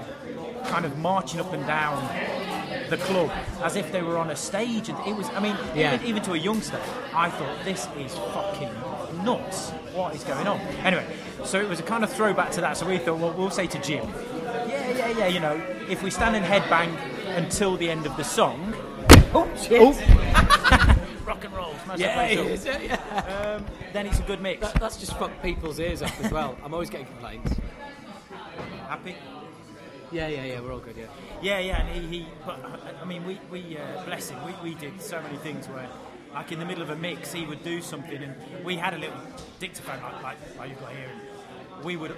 kind 0.65 0.85
of 0.85 0.97
marching 0.99 1.39
up 1.39 1.51
and 1.53 1.65
down 1.65 1.97
the 2.89 2.97
club 2.97 3.31
as 3.63 3.75
if 3.75 3.91
they 3.91 4.01
were 4.01 4.17
on 4.17 4.29
a 4.31 4.35
stage. 4.35 4.89
And 4.89 4.97
it 5.07 5.15
was, 5.15 5.29
I 5.29 5.39
mean, 5.39 5.55
Yeah. 5.75 5.95
even, 5.95 6.07
even 6.07 6.23
to 6.23 6.33
a 6.33 6.37
youngster, 6.37 6.79
I 7.13 7.29
thought 7.29 7.63
this 7.65 7.87
is 7.97 8.13
fucking 8.33 8.69
nuts. 9.23 9.71
What 9.93 10.15
is 10.15 10.23
going 10.23 10.47
on? 10.47 10.59
Anyway, 10.83 11.05
so 11.43 11.59
it 11.59 11.67
was 11.67 11.79
a 11.79 11.83
kind 11.83 12.03
of 12.03 12.11
throwback 12.11 12.51
to 12.51 12.61
that. 12.61 12.77
So 12.77 12.85
we 12.87 12.97
thought, 12.97 13.19
well, 13.19 13.33
we'll 13.33 13.49
say 13.49 13.67
to 13.67 13.79
Jim, 13.81 14.07
yeah, 14.67 14.89
yeah, 14.91 15.07
yeah, 15.17 15.27
you 15.27 15.39
know, 15.39 15.61
if 15.89 16.03
we 16.03 16.09
stand 16.11 16.35
and 16.35 16.45
headbang 16.45 16.95
until 17.35 17.77
the 17.77 17.89
end 17.89 18.05
of 18.05 18.15
the 18.17 18.23
song. 18.23 18.73
oh, 19.33 19.49
shit. 19.57 19.81
Oh. 19.81 20.95
Rock 21.25 21.43
and 21.45 21.53
roll, 21.53 21.73
smash 21.83 21.99
Yeah, 21.99 22.21
it 22.23 22.39
is, 22.39 22.65
yeah. 22.65 23.55
Um, 23.57 23.65
then 23.93 24.07
it's 24.07 24.19
a 24.19 24.23
good 24.23 24.41
mix. 24.41 24.61
That, 24.61 24.79
that's 24.79 24.97
just 24.97 25.17
fucked 25.17 25.41
people's 25.43 25.79
ears 25.79 26.01
up 26.01 26.19
as 26.23 26.31
well. 26.31 26.57
I'm 26.63 26.73
always 26.73 26.89
getting 26.89 27.05
complaints. 27.07 27.53
Happy? 28.87 29.15
Yeah, 30.11 30.27
yeah, 30.27 30.43
yeah, 30.43 30.59
we're 30.59 30.73
all 30.73 30.79
good, 30.79 30.97
yeah. 30.97 31.05
Yeah, 31.41 31.59
yeah, 31.59 31.81
and 31.85 32.03
he, 32.05 32.19
he 32.19 32.27
but 32.45 32.59
I- 32.65 33.01
I 33.01 33.05
mean, 33.05 33.23
we, 33.25 33.39
we 33.49 33.77
uh, 33.77 34.03
bless 34.03 34.29
him, 34.29 34.39
we, 34.45 34.53
we 34.71 34.75
did 34.75 35.01
so 35.01 35.21
many 35.21 35.37
things 35.37 35.67
where, 35.67 35.87
like 36.33 36.51
in 36.51 36.59
the 36.59 36.65
middle 36.65 36.83
of 36.83 36.89
a 36.89 36.95
mix, 36.97 37.31
he 37.31 37.45
would 37.45 37.63
do 37.63 37.81
something, 37.81 38.21
and 38.21 38.35
we 38.65 38.75
had 38.75 38.93
a 38.93 38.97
little 38.97 39.15
dictaphone 39.59 40.01
like, 40.01 40.21
like, 40.23 40.37
like 40.57 40.69
you've 40.69 40.79
got 40.81 40.91
here, 40.91 41.09
and 41.77 41.85
we 41.85 41.95
would, 41.95 42.13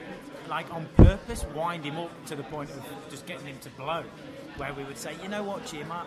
like 0.49 0.73
on 0.73 0.87
purpose, 0.97 1.45
wind 1.53 1.85
him 1.85 1.97
up 1.97 2.25
to 2.25 2.35
the 2.35 2.43
point 2.43 2.69
of 2.71 2.83
just 3.11 3.27
getting 3.27 3.45
him 3.45 3.59
to 3.61 3.69
blow, 3.71 4.03
where 4.57 4.73
we 4.73 4.83
would 4.85 4.97
say, 4.97 5.13
you 5.21 5.29
know 5.29 5.43
what, 5.43 5.63
Jim, 5.67 5.91
I, 5.91 6.05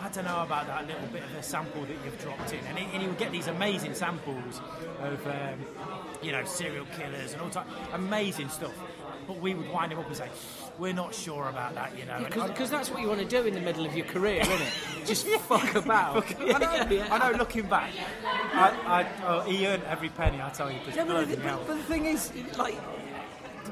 I 0.00 0.08
don't 0.08 0.24
know 0.24 0.42
about 0.42 0.66
that 0.66 0.86
little 0.86 1.06
bit 1.08 1.22
of 1.22 1.34
a 1.34 1.42
sample 1.42 1.82
that 1.82 1.96
you've 2.04 2.20
dropped 2.20 2.52
in, 2.52 2.60
and 2.66 2.78
he, 2.78 2.84
and 2.92 3.02
he 3.02 3.08
would 3.08 3.18
get 3.18 3.32
these 3.32 3.46
amazing 3.46 3.94
samples 3.94 4.60
of, 5.00 5.26
um, 5.26 5.58
you 6.22 6.32
know, 6.32 6.44
serial 6.44 6.86
killers 6.96 7.32
and 7.32 7.40
all 7.42 7.50
type, 7.50 7.66
amazing 7.92 8.48
stuff. 8.48 8.72
But 9.26 9.40
we 9.40 9.54
would 9.54 9.70
wind 9.70 9.90
him 9.92 9.98
up 9.98 10.06
and 10.06 10.16
say, 10.16 10.28
"We're 10.78 10.92
not 10.92 11.14
sure 11.14 11.48
about 11.48 11.74
that," 11.76 11.96
you 11.98 12.04
know. 12.04 12.26
Because 12.46 12.68
that's 12.68 12.90
what 12.90 13.00
you 13.00 13.08
want 13.08 13.20
to 13.20 13.26
do 13.26 13.46
in 13.46 13.54
the 13.54 13.60
middle 13.60 13.86
of 13.86 13.96
your 13.96 14.04
career, 14.04 14.42
isn't 14.42 14.60
it? 14.60 14.72
Just 15.06 15.26
fuck 15.26 15.74
about. 15.74 16.24
I 16.40 16.58
know, 16.58 17.04
I 17.10 17.30
know, 17.30 17.38
looking 17.38 17.66
back, 17.66 17.90
I, 18.52 18.70
I, 18.86 19.06
oh, 19.26 19.40
he 19.40 19.66
earned 19.66 19.84
every 19.84 20.10
penny, 20.10 20.42
I 20.42 20.50
tell 20.50 20.70
you, 20.70 20.78
Yeah, 20.94 21.04
but, 21.04 21.28
the, 21.28 21.36
but, 21.38 21.66
but 21.66 21.76
the 21.76 21.82
thing 21.84 22.04
is, 22.04 22.30
like, 22.58 22.76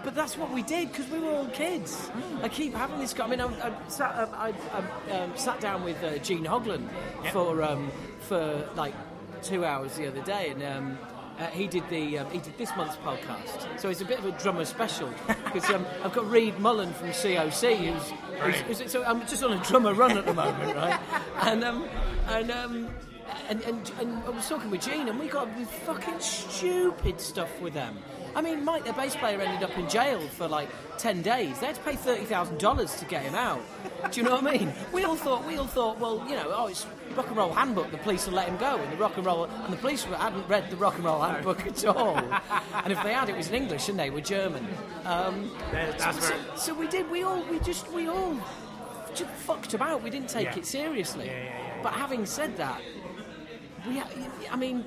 but 0.04 0.14
that's 0.14 0.36
what 0.36 0.50
we 0.50 0.62
did 0.62 0.90
because 0.90 1.08
we 1.08 1.18
were 1.18 1.30
all 1.30 1.48
kids. 1.48 2.08
Hmm. 2.08 2.44
I 2.44 2.48
keep 2.48 2.74
having 2.74 2.98
this. 2.98 3.18
I 3.18 3.26
mean, 3.26 3.40
I, 3.40 3.46
I 3.46 3.88
sat, 3.88 4.16
um, 4.18 4.28
I, 4.34 4.54
I 4.72 5.18
um, 5.18 5.36
sat 5.36 5.60
down 5.60 5.84
with 5.84 6.02
uh, 6.02 6.18
Gene 6.18 6.44
Hoglan 6.44 6.88
Yep. 7.24 7.32
for 7.32 7.62
um, 7.62 7.90
for 8.20 8.68
like 8.74 8.94
two 9.42 9.64
hours 9.64 9.96
the 9.96 10.06
other 10.08 10.22
day, 10.22 10.50
and. 10.50 10.62
Um, 10.62 10.98
uh, 11.38 11.46
he 11.46 11.66
did 11.66 11.82
the 11.88 12.18
um, 12.18 12.30
he 12.30 12.38
did 12.38 12.56
this 12.58 12.70
month's 12.76 12.96
podcast, 12.96 13.80
so 13.80 13.88
it's 13.88 14.02
a 14.02 14.04
bit 14.04 14.18
of 14.18 14.26
a 14.26 14.32
drummer 14.32 14.66
special 14.66 15.08
because 15.26 15.68
um, 15.70 15.86
I've 16.04 16.12
got 16.12 16.30
Reed 16.30 16.58
Mullin 16.60 16.92
from 16.92 17.08
COC, 17.08 17.76
who's, 17.78 18.12
who's, 18.38 18.80
who's 18.80 18.92
so 18.92 19.02
I'm 19.02 19.26
just 19.26 19.42
on 19.42 19.54
a 19.54 19.64
drummer 19.64 19.94
run 19.94 20.18
at 20.18 20.26
the 20.26 20.34
moment, 20.34 20.76
right? 20.76 21.00
And 21.40 21.64
um, 21.64 21.88
and 22.28 22.50
um, 22.50 22.88
and, 23.48 23.62
and, 23.62 23.92
and 24.00 24.24
I 24.24 24.30
was 24.30 24.48
talking 24.48 24.70
with 24.70 24.82
Gene, 24.82 25.08
and 25.08 25.18
we 25.18 25.26
got 25.26 25.48
fucking 25.86 26.20
stupid 26.20 27.20
stuff 27.20 27.60
with 27.60 27.74
them. 27.74 27.98
I 28.34 28.40
mean, 28.40 28.64
Mike, 28.64 28.84
their 28.84 28.92
bass 28.92 29.14
player, 29.16 29.40
ended 29.40 29.62
up 29.68 29.76
in 29.78 29.88
jail 29.88 30.20
for 30.28 30.48
like 30.48 30.68
ten 30.98 31.22
days. 31.22 31.58
They 31.60 31.66
had 31.66 31.74
to 31.76 31.80
pay 31.82 31.96
thirty 31.96 32.24
thousand 32.24 32.58
dollars 32.58 32.94
to 32.96 33.04
get 33.04 33.22
him 33.22 33.34
out. 33.34 33.60
Do 34.10 34.20
you 34.20 34.26
know 34.26 34.36
what 34.36 34.46
I 34.46 34.58
mean? 34.58 34.72
We 34.92 35.04
all 35.04 35.16
thought, 35.16 35.46
we 35.46 35.56
all 35.56 35.66
thought, 35.66 35.98
well, 35.98 36.24
you 36.28 36.34
know, 36.34 36.52
oh, 36.54 36.66
it's 36.68 36.86
rock 37.14 37.28
and 37.28 37.36
roll 37.36 37.52
handbook. 37.52 37.90
The 37.90 37.98
police 37.98 38.26
will 38.26 38.34
let 38.34 38.48
him 38.48 38.56
go, 38.56 38.76
and 38.78 38.92
the 38.92 38.96
rock 38.96 39.16
and 39.16 39.26
roll, 39.26 39.44
and 39.44 39.72
the 39.72 39.76
police 39.76 40.04
hadn't 40.04 40.48
read 40.48 40.70
the 40.70 40.76
rock 40.76 40.94
and 40.96 41.04
roll 41.04 41.20
handbook 41.20 41.66
at 41.66 41.84
all. 41.84 42.16
And 42.84 42.92
if 42.92 43.02
they 43.02 43.12
had, 43.12 43.28
it 43.28 43.36
was 43.36 43.48
in 43.48 43.54
English, 43.54 43.88
and 43.88 43.98
they 43.98 44.10
were 44.10 44.20
German. 44.20 44.66
Um, 45.04 45.50
so, 45.98 46.06
right. 46.10 46.34
so 46.56 46.74
we 46.74 46.88
did. 46.88 47.10
We 47.10 47.22
all, 47.22 47.42
we 47.50 47.58
just, 47.60 47.90
we 47.92 48.08
all 48.08 48.36
just 49.14 49.30
fucked 49.30 49.74
about. 49.74 50.02
We 50.02 50.10
didn't 50.10 50.28
take 50.30 50.46
Yeah. 50.46 50.58
it 50.58 50.66
seriously. 50.66 51.26
Yeah, 51.26 51.32
yeah, 51.32 51.44
yeah, 51.76 51.82
But 51.82 51.92
having 51.92 52.24
said 52.26 52.56
that, 52.56 52.80
we, 53.86 54.00
I 54.50 54.56
mean, 54.56 54.84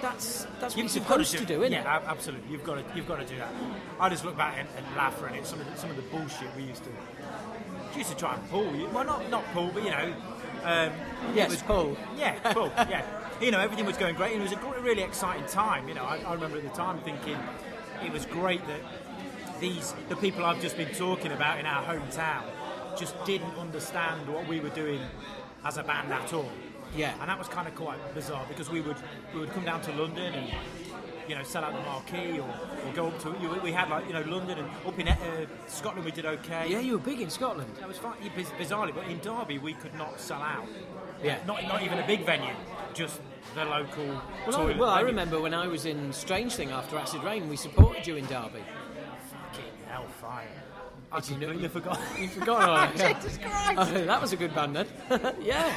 that's 0.00 0.46
that's 0.60 0.74
what 0.74 0.82
you're 0.82 0.88
supposed 0.88 1.36
to 1.36 1.44
do, 1.44 1.62
isn't 1.62 1.72
yeah, 1.72 1.96
it? 1.98 2.02
absolutely. 2.06 2.50
You've 2.50 2.64
got 2.64 2.76
to, 2.76 2.84
you've 2.96 3.08
got 3.08 3.20
to 3.20 3.26
do 3.26 3.36
that. 3.36 3.52
I 3.98 4.08
just 4.08 4.24
look 4.24 4.36
back 4.36 4.56
and, 4.58 4.68
and 4.76 4.96
laugh 4.96 5.22
at 5.22 5.34
it. 5.34 5.46
Some 5.46 5.60
of 5.60 5.70
the, 5.70 5.76
some 5.76 5.90
of 5.90 5.96
the 5.96 6.02
bullshit 6.02 6.48
we 6.56 6.64
used 6.64 6.84
to 6.84 6.90
used 7.96 8.10
to 8.10 8.16
try 8.16 8.34
and 8.34 8.50
pull. 8.50 8.70
Well, 8.92 9.04
not 9.04 9.28
not 9.30 9.44
pull, 9.52 9.70
but 9.72 9.84
you 9.84 9.90
know, 9.90 10.14
um, 10.64 10.92
Yes, 11.34 11.48
it 11.48 11.50
was 11.50 11.62
pull. 11.62 11.96
Yeah, 12.16 12.38
pull. 12.52 12.72
yeah, 12.88 13.04
you 13.40 13.50
know, 13.50 13.60
everything 13.60 13.86
was 13.86 13.96
going 13.96 14.14
great, 14.14 14.32
and 14.32 14.42
it 14.42 14.50
was 14.50 14.52
a 14.52 14.80
really 14.80 15.02
exciting 15.02 15.46
time. 15.46 15.88
You 15.88 15.94
know, 15.94 16.04
I, 16.04 16.18
I 16.18 16.34
remember 16.34 16.58
at 16.58 16.62
the 16.62 16.70
time 16.70 16.98
thinking 17.00 17.36
it 18.04 18.12
was 18.12 18.26
great 18.26 18.66
that 18.66 18.80
these 19.60 19.94
the 20.08 20.16
people 20.16 20.44
I've 20.44 20.60
just 20.60 20.76
been 20.76 20.92
talking 20.94 21.32
about 21.32 21.58
in 21.58 21.66
our 21.66 21.82
hometown 21.84 22.42
just 22.96 23.14
didn't 23.24 23.54
understand 23.58 24.28
what 24.28 24.46
we 24.48 24.60
were 24.60 24.70
doing 24.70 25.00
as 25.64 25.76
a 25.76 25.82
band 25.82 26.12
at 26.12 26.32
all. 26.32 26.50
Yeah. 26.96 27.14
and 27.20 27.28
that 27.28 27.38
was 27.38 27.48
kind 27.48 27.68
of 27.68 27.74
quite 27.74 27.98
bizarre 28.14 28.44
because 28.48 28.70
we 28.70 28.80
would 28.80 28.96
we 29.32 29.40
would 29.40 29.50
come 29.50 29.64
down 29.64 29.80
to 29.82 29.92
London 29.92 30.34
and 30.34 30.50
you 31.28 31.34
know 31.36 31.42
sell 31.44 31.62
out 31.64 31.72
the 31.72 31.80
marquee 31.82 32.40
or, 32.40 32.48
or 32.86 32.92
go 32.94 33.06
up 33.08 33.20
to 33.20 33.28
you 33.40 33.48
know, 33.48 33.60
we 33.62 33.70
had 33.72 33.88
like 33.88 34.06
you 34.06 34.12
know 34.12 34.22
London 34.22 34.58
and 34.58 34.68
up 34.86 34.98
in 34.98 35.08
uh, 35.08 35.16
Scotland 35.68 36.04
we 36.04 36.10
did 36.10 36.26
okay. 36.26 36.66
Yeah, 36.68 36.80
you 36.80 36.94
were 36.94 36.98
big 36.98 37.20
in 37.20 37.30
Scotland. 37.30 37.70
That 37.78 37.86
was 37.88 37.98
fine, 37.98 38.16
biz- 38.34 38.50
bizarrely, 38.58 38.94
but 38.94 39.06
in 39.06 39.20
Derby 39.20 39.58
we 39.58 39.74
could 39.74 39.94
not 39.94 40.20
sell 40.20 40.42
out. 40.42 40.66
Yeah. 41.22 41.38
Not 41.46 41.62
not 41.64 41.82
even 41.82 41.98
a 41.98 42.06
big 42.06 42.26
venue, 42.26 42.54
just 42.94 43.20
the 43.54 43.64
local 43.64 44.06
Well, 44.46 44.68
I, 44.68 44.76
well, 44.76 44.90
I 44.90 45.00
remember 45.00 45.40
when 45.40 45.54
I 45.54 45.66
was 45.66 45.86
in 45.86 46.12
Strange 46.12 46.54
Thing 46.54 46.70
after 46.70 46.96
Acid 46.96 47.22
Reign, 47.22 47.48
we 47.48 47.56
supported 47.56 48.06
you 48.06 48.16
in 48.16 48.26
Derby. 48.26 48.62
Fucking 49.30 49.64
hellfire. 49.88 50.59
I 51.12 51.20
Did 51.20 51.30
you 51.42 51.54
know- 51.54 51.68
forgot. 51.68 51.98
You 52.18 52.28
forgot 52.28 52.68
all 52.68 52.76
that. 52.76 53.16
Jesus 53.16 53.38
Christ! 53.38 53.94
that 54.06 54.20
was 54.22 54.32
a 54.32 54.36
good 54.36 54.54
band 54.54 54.76
then. 54.76 54.86
yeah. 55.40 55.74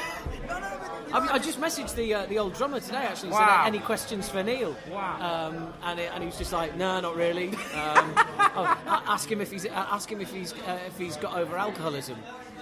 I, 1.11 1.27
I 1.33 1.39
just 1.39 1.59
messaged 1.59 1.95
the 1.95 2.13
uh, 2.13 2.25
the 2.27 2.37
old 2.39 2.53
drummer 2.53 2.79
today 2.79 2.97
actually. 2.97 3.31
Said, 3.31 3.39
Wow. 3.39 3.63
any 3.65 3.79
questions 3.79 4.29
for 4.29 4.43
Neil? 4.43 4.75
Wow. 4.91 5.49
Um, 5.49 5.73
and, 5.83 5.99
it, 5.99 6.11
and 6.13 6.21
he 6.23 6.27
was 6.27 6.37
just 6.37 6.53
like, 6.53 6.75
no, 6.75 6.99
not 6.99 7.15
really. 7.15 7.49
Um, 7.73 8.13
oh, 8.55 8.77
ask 9.07 9.31
him 9.31 9.41
if 9.41 9.51
he's 9.51 9.65
uh, 9.65 9.69
ask 9.73 10.11
him 10.11 10.21
if 10.21 10.31
he's 10.31 10.53
uh, 10.53 10.79
if 10.87 10.97
he's 10.97 11.17
got 11.17 11.35
over 11.35 11.57
alcoholism. 11.57 12.17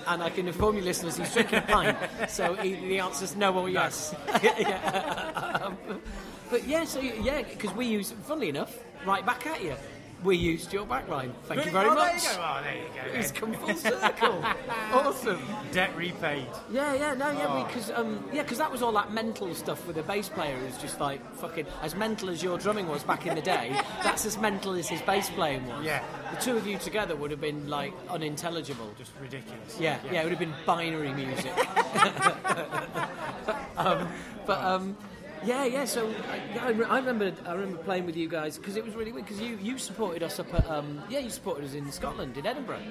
And 0.07 0.23
I 0.23 0.29
can 0.31 0.47
inform 0.47 0.77
you, 0.77 0.81
listeners, 0.81 1.17
he's 1.17 1.31
drinking 1.34 1.60
a 1.60 1.62
pint. 1.67 1.97
So 2.29 2.55
he, 2.55 2.73
the 2.75 2.99
answer's 2.99 3.36
no 3.36 3.53
or 3.53 3.69
yes. 3.69 4.15
Yeah. 4.41 5.62
Um, 5.63 6.01
but 6.49 6.65
yeah, 6.67 6.86
so 6.86 6.99
yeah, 7.01 7.43
because 7.43 7.71
we 7.75 7.86
use, 7.86 8.12
funnily 8.25 8.49
enough, 8.49 8.79
right 9.05 9.23
back 9.25 9.45
at 9.45 9.63
you. 9.63 9.75
We 10.23 10.36
used 10.36 10.71
your 10.71 10.86
backline. 10.86 11.31
Thank 11.45 11.65
you 11.65 11.71
very 11.71 11.89
oh, 11.89 11.95
much. 11.95 12.23
There 12.23 12.31
you 12.31 12.38
go. 12.38 12.43
Oh, 12.43 12.62
there 12.63 12.75
you 12.75 13.12
go. 13.13 13.19
It's 13.19 13.31
come 13.31 13.53
full 13.53 13.73
circle. 13.75 14.45
awesome. 14.93 15.41
Debt 15.71 15.95
repaid. 15.95 16.45
Yeah, 16.71 16.93
yeah, 16.93 17.13
no, 17.15 17.31
yeah, 17.31 17.65
because 17.65 17.89
um, 17.91 18.23
yeah, 18.31 18.43
'cause 18.43 18.60
that 18.60 18.71
was 18.71 18.84
all 18.84 18.91
that 18.91 19.12
mental 19.12 19.53
stuff 19.55 19.86
with 19.88 19.95
the 19.95 20.03
bass 20.03 20.29
player 20.29 20.55
who's 20.57 20.77
just 20.77 20.99
like 20.99 21.21
fucking 21.38 21.65
as 21.81 21.95
mental 21.95 22.29
as 22.29 22.43
your 22.43 22.60
drumming 22.60 22.88
was 22.88 23.03
back 23.03 23.25
in 23.25 23.34
the 23.34 23.41
day. 23.41 23.71
that's 24.03 24.25
as 24.25 24.38
mental 24.38 24.73
as 24.73 24.88
his 24.88 25.01
bass 25.01 25.29
playing 25.31 25.65
was. 25.67 25.84
Yeah. 25.84 26.03
the 26.31 26.38
two 26.39 26.55
of 26.55 26.67
you 26.67 26.77
together 26.77 27.15
would 27.15 27.31
have 27.31 27.41
been 27.41 27.67
like 27.67 27.93
unintelligible. 28.10 28.93
Just 28.99 29.12
ridiculous. 29.19 29.77
Yeah, 29.79 29.97
yeah, 30.12 30.21
it 30.21 30.25
would 30.25 30.34
have 30.34 30.39
been 30.39 30.53
binary 30.67 31.13
music. 31.13 31.51
um, 33.77 34.07
but 34.45 34.63
um, 34.63 34.95
Yeah, 35.43 35.65
yeah. 35.65 35.86
So 35.86 36.13
I, 36.30 36.67
I, 36.67 36.67
I 36.67 36.99
remember, 36.99 37.34
I 37.45 37.54
remember 37.54 37.77
playing 37.77 38.06
with 38.06 38.15
you 38.15 38.30
guys 38.30 38.58
because 38.58 38.75
it 38.75 38.86
was 38.86 38.95
really 38.95 39.12
weird. 39.12 39.25
Because 39.25 39.41
you, 39.41 39.58
you 39.62 39.77
supported 39.77 40.23
us 40.23 40.39
up 40.39 40.54
at, 40.54 40.69
um, 40.69 41.01
yeah, 41.10 41.19
you 41.19 41.30
supported 41.30 41.65
us 41.65 41.73
in 41.73 41.91
Scotland, 41.91 42.38
in 42.38 42.45
Edinburgh. 42.45 42.82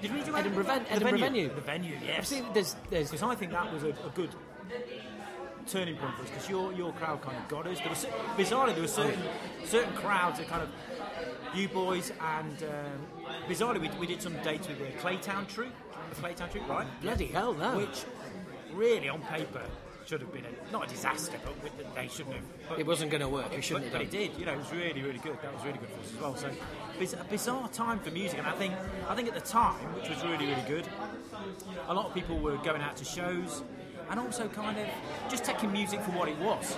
Did 0.00 0.14
we 0.14 0.22
do 0.22 0.34
Edinburgh 0.34 0.64
ven- 0.64 0.84
the 0.84 0.92
Edinburgh 0.92 1.18
venue? 1.18 1.48
venue. 1.48 1.54
The 1.54 1.60
venue, 1.60 1.96
yes. 2.04 2.28
seen 2.28 2.44
there's, 2.54 2.74
there's, 2.88 3.22
I 3.22 3.34
think 3.34 3.52
that 3.52 3.72
was 3.72 3.82
a, 3.84 3.88
a 3.90 4.10
good 4.14 4.30
turning 5.66 5.96
point 5.96 6.14
for 6.16 6.22
us. 6.22 6.30
Because 6.30 6.48
your 6.48 6.72
your 6.72 6.92
crowd 6.94 7.20
kind 7.22 7.36
of 7.36 7.48
got 7.48 7.66
us. 7.66 7.78
There 7.78 7.88
was 7.90 8.06
bizarrely 8.36 8.72
there 8.72 8.82
were 8.82 8.88
certain 8.88 9.20
certain 9.64 9.92
crowds 9.94 10.38
that 10.38 10.48
kind 10.48 10.62
of 10.62 10.68
you 11.54 11.68
boys 11.68 12.12
and 12.20 12.62
um, 12.62 13.26
bizarrely 13.48 13.80
we, 13.80 13.90
we 13.98 14.06
did 14.06 14.22
some 14.22 14.34
dates 14.42 14.68
with 14.68 14.78
the 14.78 14.86
Claytown 14.98 15.46
Troupe, 15.48 15.74
the 16.14 16.20
Claytown 16.20 16.50
Troupe, 16.50 16.68
right? 16.68 16.86
bloody 17.02 17.26
hell, 17.26 17.54
no. 17.54 17.76
Which 17.76 18.04
really 18.72 19.08
on 19.08 19.20
paper 19.22 19.62
should 20.10 20.20
have 20.22 20.32
been 20.32 20.44
a, 20.44 20.72
not 20.72 20.86
a 20.86 20.90
disaster, 20.90 21.38
but 21.44 21.54
they 21.94 22.08
shouldn't 22.08 22.34
have. 22.34 22.44
But, 22.68 22.80
it 22.80 22.86
wasn't 22.86 23.12
going 23.12 23.20
to 23.20 23.28
work. 23.28 23.52
It 23.52 23.62
shouldn't 23.62 23.92
but, 23.92 23.98
but 23.98 24.06
have 24.06 24.12
it 24.12 24.18
did. 24.18 24.36
You 24.40 24.44
know, 24.44 24.54
it 24.54 24.58
was 24.58 24.72
really, 24.72 25.02
really 25.02 25.20
good. 25.20 25.38
That 25.40 25.54
was 25.54 25.64
really 25.64 25.78
good 25.78 25.88
for 25.88 26.00
us 26.00 26.12
as 26.12 26.20
well. 26.20 26.34
So, 26.34 26.50
biz- 26.98 27.12
a 27.12 27.24
bizarre 27.30 27.68
time 27.68 28.00
for 28.00 28.10
music, 28.10 28.40
and 28.40 28.48
I 28.48 28.50
think, 28.54 28.74
I 29.08 29.14
think 29.14 29.28
at 29.28 29.34
the 29.34 29.40
time, 29.40 29.84
which 29.94 30.08
was 30.08 30.20
really, 30.24 30.46
really 30.46 30.64
good, 30.66 30.84
a 31.86 31.94
lot 31.94 32.06
of 32.06 32.14
people 32.14 32.40
were 32.40 32.56
going 32.56 32.82
out 32.82 32.96
to 32.96 33.04
shows, 33.04 33.62
and 34.10 34.18
also 34.18 34.48
kind 34.48 34.80
of 34.80 34.88
just 35.30 35.44
taking 35.44 35.70
music 35.70 36.00
for 36.00 36.10
what 36.10 36.28
it 36.28 36.38
was, 36.38 36.76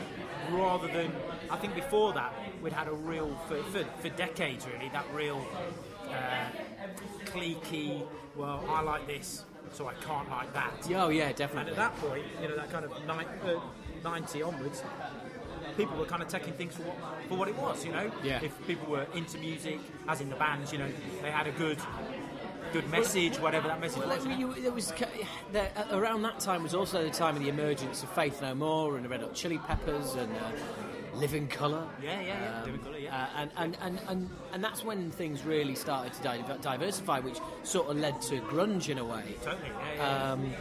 rather 0.50 0.88
than. 0.88 1.10
I 1.48 1.56
think 1.56 1.74
before 1.74 2.12
that, 2.12 2.34
we'd 2.62 2.74
had 2.74 2.86
a 2.86 2.92
real 2.92 3.34
for, 3.48 3.62
for, 3.62 3.82
for 4.02 4.10
decades 4.10 4.66
really 4.66 4.90
that 4.90 5.06
real 5.14 5.42
uh, 6.10 6.48
cliquey. 7.24 8.02
Well, 8.36 8.62
I 8.68 8.82
like 8.82 9.06
this, 9.06 9.44
so 9.72 9.88
I 9.88 9.94
can't 9.94 10.28
like 10.30 10.52
that. 10.54 10.72
Oh 10.94 11.08
yeah, 11.08 11.32
definitely. 11.32 11.70
And 11.72 11.80
at 11.80 11.92
that 11.92 11.96
point, 11.96 12.24
you 12.40 12.48
know, 12.48 12.56
that 12.56 12.70
kind 12.70 12.84
of 12.84 12.90
ni- 13.06 13.52
uh, 13.52 13.60
90 14.04 14.42
onwards, 14.42 14.82
people 15.76 15.96
were 15.96 16.04
kind 16.04 16.22
of 16.22 16.28
taking 16.28 16.52
things 16.54 16.74
for 16.74 16.82
what, 16.82 16.96
for 17.28 17.36
what 17.36 17.48
it 17.48 17.56
was, 17.56 17.84
you 17.84 17.92
know? 17.92 18.10
Yeah. 18.22 18.40
If 18.42 18.52
people 18.66 18.90
were 18.90 19.06
into 19.14 19.38
music, 19.38 19.78
as 20.08 20.20
in 20.20 20.28
the 20.28 20.36
bands, 20.36 20.72
you 20.72 20.78
know, 20.78 20.88
they 21.22 21.30
had 21.30 21.46
a 21.46 21.52
good 21.52 21.78
good 22.72 22.88
message, 22.90 23.38
whatever 23.38 23.68
that 23.68 23.80
message 23.80 23.98
Well, 24.02 24.16
was. 24.16 24.24
you 24.26 24.54
there 24.62 24.72
was 24.72 24.94
there, 25.52 25.70
around 25.90 26.22
that 26.22 26.40
time 26.40 26.62
was 26.62 26.74
also 26.74 27.02
the 27.04 27.10
time 27.10 27.36
of 27.36 27.42
the 27.42 27.50
emergence 27.50 28.02
of 28.02 28.08
Faith 28.10 28.40
No 28.40 28.54
More 28.54 28.96
and 28.96 29.04
the 29.04 29.10
Red 29.10 29.20
Hot 29.20 29.34
Chili 29.34 29.58
Peppers 29.58 30.14
and 30.14 30.32
uh, 30.32 30.52
Living 31.14 31.48
Colour. 31.48 31.86
Yeah, 32.02 32.20
yeah, 32.20 32.26
yeah. 32.26 32.64
Living 32.64 32.80
Colour, 32.80 32.98
yeah. 32.98 33.16
Uh, 33.16 33.28
and, 33.36 33.50
and, 33.56 33.76
and, 33.82 34.00
and, 34.08 34.30
and 34.52 34.64
that's 34.64 34.84
when 34.84 35.10
things 35.10 35.44
really 35.44 35.74
started 35.74 36.12
to 36.14 36.22
di- 36.22 36.56
diversify, 36.60 37.20
which 37.20 37.38
sort 37.62 37.88
of 37.88 37.96
led 37.98 38.20
to 38.22 38.40
grunge 38.40 38.88
in 38.88 38.98
a 38.98 39.04
way. 39.04 39.36
Totally, 39.42 39.68
yeah, 39.96 39.96
yeah. 39.96 40.32
Um, 40.32 40.52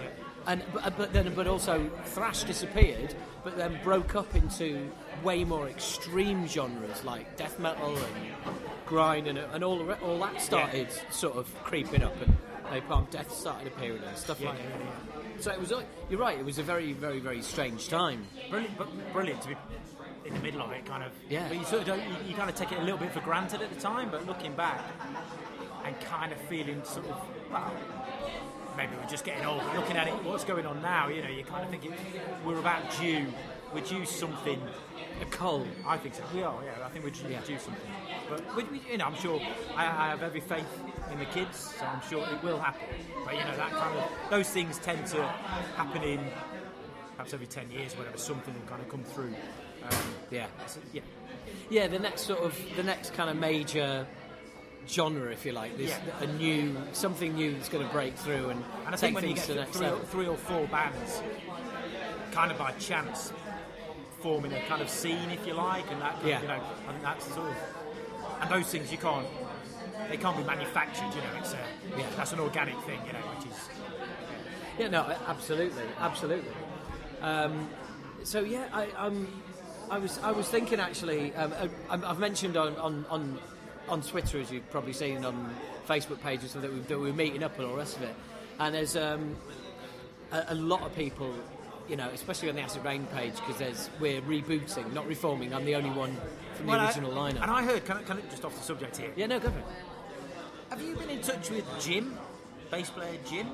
and 0.48 0.64
but, 0.74 0.98
but 0.98 1.14
then 1.14 1.34
but 1.36 1.48
also 1.48 1.90
thrash 2.06 2.44
disappeared, 2.44 3.14
but 3.44 3.56
then 3.58 3.80
broke 3.84 4.16
up 4.16 4.36
into 4.36 4.90
way 5.24 5.44
more 5.44 5.68
extreme 5.68 6.48
genres 6.48 7.04
like 7.04 7.38
death 7.38 7.60
metal 7.60 7.96
and 7.96 8.56
grind 8.88 9.28
and, 9.28 9.38
and 9.38 9.64
all 9.64 9.78
the 9.78 10.00
all 10.00 10.18
that 10.18 10.42
started 10.42 10.88
sort 11.12 11.36
of 11.36 11.48
creeping 11.64 12.02
up 12.04 12.16
and 12.26 12.36
Napalm 12.72 13.10
Death 13.12 13.32
started 13.32 13.68
appearing 13.68 14.02
and 14.04 14.18
stuff 14.18 14.42
like 14.42 14.58
that. 14.58 15.44
So 15.44 15.52
it 15.52 15.60
was. 15.60 15.74
You're 16.10 16.20
right. 16.20 16.38
It 16.38 16.46
was 16.46 16.58
a 16.58 16.64
very, 16.64 16.94
very, 16.94 17.20
very 17.20 17.42
strange 17.42 17.90
time. 17.90 18.26
Brilliant, 18.50 18.78
but 18.78 19.14
brilliant 19.14 19.42
to 19.42 19.50
be 19.50 19.56
in 20.32 20.38
the 20.38 20.44
middle 20.44 20.62
of 20.62 20.72
it, 20.72 20.86
kind 20.86 21.04
of. 21.04 21.12
Yeah. 21.30 21.48
But 21.48 21.58
you 21.58 21.65
sort 21.65 21.82
of 21.82 21.88
don't, 21.88 22.02
you, 22.08 22.15
you 22.30 22.36
kind 22.36 22.50
of 22.50 22.56
take 22.56 22.72
it 22.72 22.80
a 22.80 22.84
little 22.84 22.98
bit 23.00 23.12
for 23.12 23.20
granted 23.22 23.62
at 23.62 23.74
the 23.74 23.80
time, 23.80 24.10
but 24.10 24.26
looking 24.26 24.54
back 24.56 24.82
and 25.86 26.00
kind 26.02 26.32
of 26.32 26.39
feeling 26.41 26.82
sort 26.84 27.08
of, 27.08 27.17
well, 27.52 27.72
maybe 28.78 28.91
we're 29.02 29.10
just 29.10 29.26
getting 29.26 29.46
old. 29.46 29.62
Looking 29.76 29.98
at 29.98 30.08
it, 30.08 30.13
what's 30.24 30.44
going 30.46 30.65
on 30.65 30.82
now, 30.82 31.08
you 31.10 31.22
know, 31.22 31.30
you 31.30 31.44
kind 31.44 31.63
of 31.63 31.70
think 31.70 31.86
it, 31.86 31.91
we're 32.46 32.60
about 32.60 32.84
due, 33.00 33.26
we're 33.74 33.82
due 33.82 34.06
something. 34.06 34.60
A 35.22 35.26
cold. 35.26 35.67
I 35.86 35.98
think 35.98 36.15
so. 36.15 36.24
We 36.34 36.41
are, 36.41 36.56
yeah. 36.65 36.84
I 36.86 36.89
think 36.89 37.04
we're 37.06 37.12
due, 37.12 37.28
Yeah. 37.30 37.41
due 37.46 37.60
something. 37.60 37.84
But 38.30 38.56
we, 38.56 38.63
we, 38.63 38.82
you 38.91 38.98
know, 38.98 39.06
I'm 39.06 39.15
sure 39.15 39.39
I, 39.76 39.84
I 39.86 40.08
have 40.10 40.24
every 40.24 40.39
faith 40.41 40.65
in 41.12 41.20
the 41.20 41.26
kids, 41.26 41.76
so 41.78 41.86
I'm 41.86 42.02
sure 42.10 42.26
it 42.28 42.41
will 42.41 42.60
happen. 42.60 42.88
But 43.26 43.36
you 43.36 43.41
know, 43.41 43.56
that 43.58 43.72
kind 43.72 43.98
of 44.00 44.10
those 44.30 44.50
things 44.50 44.80
tend 44.80 45.06
to 45.08 45.22
happen 45.76 46.02
in 46.02 46.20
perhaps 47.15 47.34
every 47.34 47.46
ten 47.46 47.70
years, 47.70 47.94
whatever. 47.98 48.17
Something 48.17 48.54
will 48.54 48.67
kind 48.67 48.82
of 48.82 48.89
come 48.89 49.04
through. 49.04 49.34
Um, 49.84 49.89
Yeah. 50.30 50.48
yeah, 50.94 51.02
Yeah. 51.70 51.88
The 51.88 52.00
next 52.00 52.22
sort 52.22 52.39
of 52.39 52.58
the 52.76 52.84
next 52.84 53.13
kind 53.13 53.30
of 53.30 53.36
major 53.38 54.06
genre, 54.88 55.32
if 55.32 55.46
you 55.46 55.52
like, 55.52 55.78
this 55.78 55.89
Yeah. 55.91 56.24
a 56.24 56.28
new 56.28 56.76
something 56.94 57.36
new 57.36 57.54
that's 57.54 57.70
going 57.70 57.86
to 57.86 57.91
break 57.94 58.15
through 58.15 58.50
and, 58.50 58.63
and 58.86 58.88
I 58.88 58.91
take 58.91 59.00
think 59.00 59.15
when 59.15 59.24
you 59.24 59.36
things 59.36 59.39
get 59.41 59.48
to 59.48 59.54
the 59.54 59.60
next 59.62 59.78
three 59.78 59.88
or, 59.88 60.00
three 60.00 60.28
or 60.28 60.38
four 60.38 60.67
bands, 60.67 61.22
kind 62.32 62.52
of 62.52 62.58
by 62.58 62.72
chance, 62.74 63.32
forming 64.22 64.54
a 64.54 64.62
kind 64.62 64.82
of 64.82 64.89
scene, 64.89 65.30
if 65.32 65.46
you 65.48 65.54
like, 65.54 65.89
and 65.91 66.02
that, 66.02 66.15
Yeah. 66.24 66.41
you 66.41 66.48
know, 66.48 66.62
I 66.88 66.91
think 66.91 67.04
that's 67.04 67.26
sort 67.26 67.50
of, 67.50 67.56
and 68.41 68.50
those 68.52 68.67
things 68.67 68.91
you 68.91 68.98
can't, 68.98 69.28
they 70.10 70.17
can't 70.17 70.38
be 70.38 70.44
manufactured. 70.44 71.10
You 71.15 71.22
know, 71.22 71.38
it's 71.39 71.54
a, 71.54 71.60
Yeah. 71.98 72.06
that's 72.15 72.32
an 72.34 72.39
organic 72.39 72.80
thing, 72.82 73.00
you 73.06 73.13
know, 73.13 73.20
which 73.20 73.52
is. 73.52 73.70
Yeah, 74.80 74.88
no, 74.88 75.15
absolutely, 75.28 75.84
absolutely. 76.00 76.52
Um, 77.22 77.70
so 78.24 78.41
yeah, 78.41 78.65
I, 78.74 78.88
um, 78.98 79.28
I 79.91 79.97
was 79.99 80.17
I 80.23 80.32
was 80.32 80.47
thinking 80.47 80.80
actually. 80.80 81.36
Um, 81.36 81.54
I, 81.89 81.95
I've 82.10 82.17
mentioned 82.19 82.56
on, 82.56 82.75
on, 82.77 83.06
on 83.10 83.38
on 83.89 84.01
Twitter, 84.01 84.39
as 84.39 84.49
you've 84.49 84.69
probably 84.71 84.93
seen 84.93 85.25
on 85.25 85.54
Facebook 85.86 86.21
pages, 86.21 86.54
that 86.54 86.71
we 86.71 86.80
that 86.80 86.97
we're 86.97 87.12
meeting 87.12 87.43
up 87.43 87.56
and 87.58 87.65
all 87.65 87.73
the 87.73 87.77
rest 87.77 87.97
of 87.97 88.04
it. 88.04 88.15
And 88.60 88.73
there's 88.73 88.95
um, 88.95 89.36
a, 90.32 90.45
a 90.49 90.56
lot 90.56 90.82
of 90.84 90.95
people, 90.95 91.34
you 91.89 91.97
know, 91.97 92.08
especially 92.13 92.47
on 92.49 92.56
the 92.56 92.62
Acid 92.62 92.86
Reign 92.86 93.06
page, 93.08 93.36
because 93.36 93.58
there's 93.58 93.89
we're 93.99 94.21
rebooting, 94.21 94.93
not 94.93 95.08
reforming. 95.08 95.54
I'm 95.54 95.65
the 95.65 95.75
only 95.75 95.89
one 95.89 96.15
from 96.56 96.67
the 96.67 96.71
Well, 96.71 96.80
I- 96.80 96.86
original 96.86 97.12
lineup. 97.12 97.41
And 97.41 97.51
I 97.51 97.63
heard, 97.63 97.84
can 97.86 97.97
I, 97.97 98.04
can 98.04 98.17
I, 98.17 98.21
just 98.30 98.45
off 98.45 98.56
the 98.56 98.63
subject 98.63 98.95
here, 98.95 99.12
yeah, 99.17 99.25
no, 99.25 99.39
go 99.39 99.49
for 99.49 99.60
it. 99.60 99.65
have 100.69 100.82
you 100.82 100.95
been 100.95 101.10
in 101.10 101.21
touch 101.21 101.49
with 101.49 101.65
Jim, 101.82 102.17
bass 102.69 102.89
player 102.89 103.17
Jim? 103.30 103.47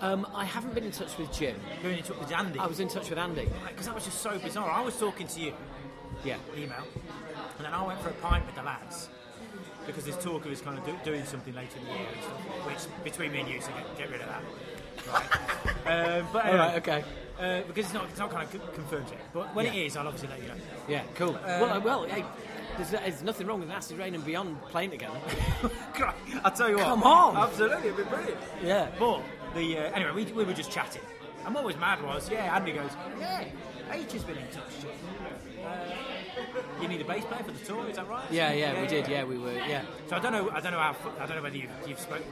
Um, 0.00 0.26
I 0.34 0.44
haven't 0.44 0.74
been 0.74 0.82
in 0.84 0.90
touch 0.90 1.16
with 1.16 1.32
Jim. 1.32 1.54
Been 1.80 1.98
in 1.98 2.02
touch 2.02 2.18
with 2.18 2.32
Andy? 2.32 2.58
I 2.58 2.66
was 2.66 2.80
in 2.80 2.88
touch 2.88 3.08
with 3.08 3.20
Andy. 3.20 3.48
Because 3.68 3.86
that 3.86 3.94
was 3.94 4.04
just 4.04 4.20
so 4.20 4.36
bizarre. 4.38 4.68
I 4.68 4.80
was 4.82 4.96
talking 4.98 5.28
to 5.28 5.40
you, 5.40 5.52
Yeah. 6.24 6.36
email, 6.56 6.84
and 7.56 7.64
then 7.66 7.72
I 7.74 7.84
went 7.86 8.00
for 8.00 8.10
a 8.10 8.14
pint 8.14 8.46
with 8.46 8.54
the 8.54 8.62
lads. 8.62 9.08
Because 9.86 10.04
there's 10.04 10.18
talk 10.22 10.44
of 10.46 10.52
us 10.52 10.60
kind 10.60 10.78
of 10.78 10.86
do, 10.86 10.94
doing 11.04 11.24
something 11.24 11.52
later 11.54 11.76
in 11.80 11.84
the 11.86 11.90
year 11.92 12.06
and 12.12 12.22
stuff, 12.22 12.66
which 12.66 13.04
between 13.04 13.32
me 13.32 13.40
and 13.40 13.48
you, 13.48 13.60
so 13.60 13.70
get, 13.72 13.98
get 13.98 14.10
rid 14.12 14.20
of 14.20 14.28
that. 14.28 14.42
Right. 15.12 16.18
um, 16.20 16.26
but 16.32 16.44
anyway, 16.46 16.58
right. 16.58 16.76
Okay. 16.76 17.04
uh, 17.40 17.62
because 17.66 17.86
it's 17.86 17.94
not, 17.94 18.04
it's 18.08 18.18
not 18.20 18.30
kind 18.30 18.44
of 18.44 18.52
co- 18.52 18.66
confirmed 18.74 19.06
yet. 19.10 19.20
But 19.34 19.52
when 19.56 19.66
it 19.66 19.74
Yeah. 19.74 19.82
is, 19.82 19.96
I'll 19.96 20.06
obviously 20.06 20.28
let 20.28 20.40
you 20.40 20.48
know. 20.48 20.54
Yeah, 20.88 21.02
cool. 21.16 21.32
well, 21.32 21.80
well, 21.80 22.04
hey, 22.04 22.24
there's, 22.76 22.90
there's 22.90 23.22
nothing 23.24 23.48
wrong 23.48 23.58
with 23.58 23.70
Acid 23.72 23.98
Reign 23.98 24.14
and 24.14 24.24
Beyond 24.24 24.62
playing 24.66 24.90
together. 24.96 25.18
I'll 26.44 26.52
tell 26.52 26.68
you 26.70 26.76
what. 26.76 26.84
Come 26.84 27.02
on. 27.02 27.36
Absolutely, 27.36 27.88
it'd 27.88 27.96
be 27.96 28.04
brilliant. 28.04 28.38
Yeah. 28.62 28.88
But 29.00 29.20
the 29.56 29.78
uh, 29.78 29.80
anyway, 29.94 30.12
we, 30.14 30.24
we 30.32 30.44
were 30.44 30.54
just 30.54 30.70
chatting, 30.70 31.02
and 31.44 31.52
what 31.56 31.64
was 31.64 31.76
mad 31.76 32.00
was, 32.04 32.30
yeah, 32.30 32.54
Andy 32.54 32.70
goes, 32.70 32.92
yeah, 33.18 33.46
H 33.90 34.12
has 34.12 34.22
been 34.22 34.38
in 34.38 34.46
touch. 34.52 34.72
You 36.82 36.88
need 36.88 37.00
a 37.00 37.04
bass 37.04 37.24
player 37.24 37.44
for 37.44 37.52
the 37.52 37.64
tour, 37.64 37.88
is 37.88 37.96
that 37.96 38.08
right? 38.08 38.24
Yeah, 38.30 38.52
yeah, 38.52 38.80
we 38.80 38.88
did. 38.88 39.06
Yeah, 39.06 39.22
we 39.24 39.38
were. 39.38 39.52
Yeah. 39.52 39.84
So 40.08 40.16
I 40.16 40.18
don't 40.18 40.32
know, 40.32 40.50
I 40.50 40.60
don't 40.60 40.72
know 40.72 40.80
how, 40.80 40.96
I 41.20 41.26
don't 41.26 41.36
know 41.36 41.42
whether 41.42 41.56
you've, 41.56 41.70
you've 41.86 42.00
spoken. 42.00 42.26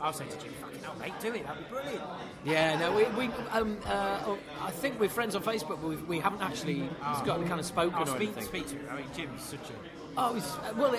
I'll 0.00 0.12
say 0.12 0.24
to 0.26 0.38
Jim, 0.38 0.52
fucking 0.60 0.82
hell, 0.82 0.96
mate, 1.00 1.12
do 1.20 1.32
it. 1.32 1.46
That'd 1.46 1.64
be 1.64 1.70
brilliant. 1.70 2.02
Yeah, 2.44 2.78
no, 2.78 2.92
we, 2.92 3.04
we 3.16 3.32
um, 3.52 3.78
uh, 3.86 4.20
oh, 4.26 4.38
I 4.60 4.70
think 4.70 4.98
we're 4.98 5.08
friends 5.08 5.36
on 5.36 5.42
Facebook, 5.42 5.80
but 5.80 5.84
we, 5.84 5.96
we 5.96 6.18
haven't 6.18 6.42
actually 6.42 6.88
got 7.24 7.44
kind 7.46 7.60
of 7.60 7.66
spoken 7.66 7.94
I'll 7.94 8.02
or 8.02 8.06
speak, 8.06 8.36
anything. 8.36 8.44
speak 8.44 8.66
to 8.68 8.74
him. 8.74 8.86
I 8.90 8.96
mean, 8.96 9.06
Jim's 9.16 9.42
such 9.42 9.60
a. 9.60 9.72
Oh, 10.16 10.36
uh, 10.36 10.72
well, 10.76 10.96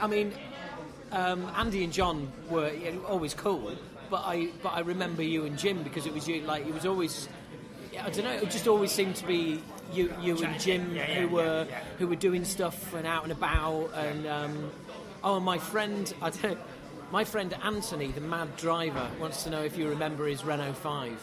I 0.00 0.06
mean, 0.06 0.32
um, 1.12 1.50
Andy 1.56 1.84
and 1.84 1.92
John 1.92 2.32
were 2.50 2.72
yeah, 2.72 2.92
always 3.06 3.34
cool, 3.34 3.72
but 4.10 4.22
I 4.24 4.48
but 4.62 4.70
I 4.70 4.80
remember 4.80 5.22
you 5.22 5.44
and 5.46 5.58
Jim 5.58 5.82
because 5.82 6.06
it 6.06 6.12
was 6.12 6.26
you. 6.26 6.42
Like 6.42 6.66
it 6.66 6.74
was 6.74 6.86
always, 6.86 7.28
I 8.00 8.10
don't 8.10 8.24
know, 8.24 8.32
it 8.32 8.50
just 8.50 8.66
always 8.66 8.90
seemed 8.90 9.16
to 9.16 9.26
be 9.26 9.62
you 9.92 10.12
you 10.20 10.38
and 10.42 10.58
Jim 10.60 10.94
Yeah, 10.94 11.08
yeah, 11.08 11.20
who 11.20 11.28
were 11.28 11.66
yeah, 11.68 11.80
who 11.98 12.06
were 12.08 12.16
doing 12.16 12.44
stuff 12.44 12.94
and 12.94 13.06
out 13.06 13.22
and 13.24 13.32
about. 13.32 13.90
And 13.94 14.26
um, 14.26 14.70
oh, 15.24 15.40
my 15.40 15.58
friend, 15.58 16.12
I 16.22 16.30
don't. 16.30 16.58
My 17.10 17.24
friend 17.24 17.54
Anthony, 17.62 18.08
the 18.10 18.22
mad 18.22 18.56
driver, 18.56 19.06
wants 19.20 19.44
to 19.44 19.50
know 19.50 19.62
if 19.62 19.76
you 19.76 19.88
remember 19.88 20.26
his 20.26 20.44
Renault 20.44 20.72
Five. 20.74 21.20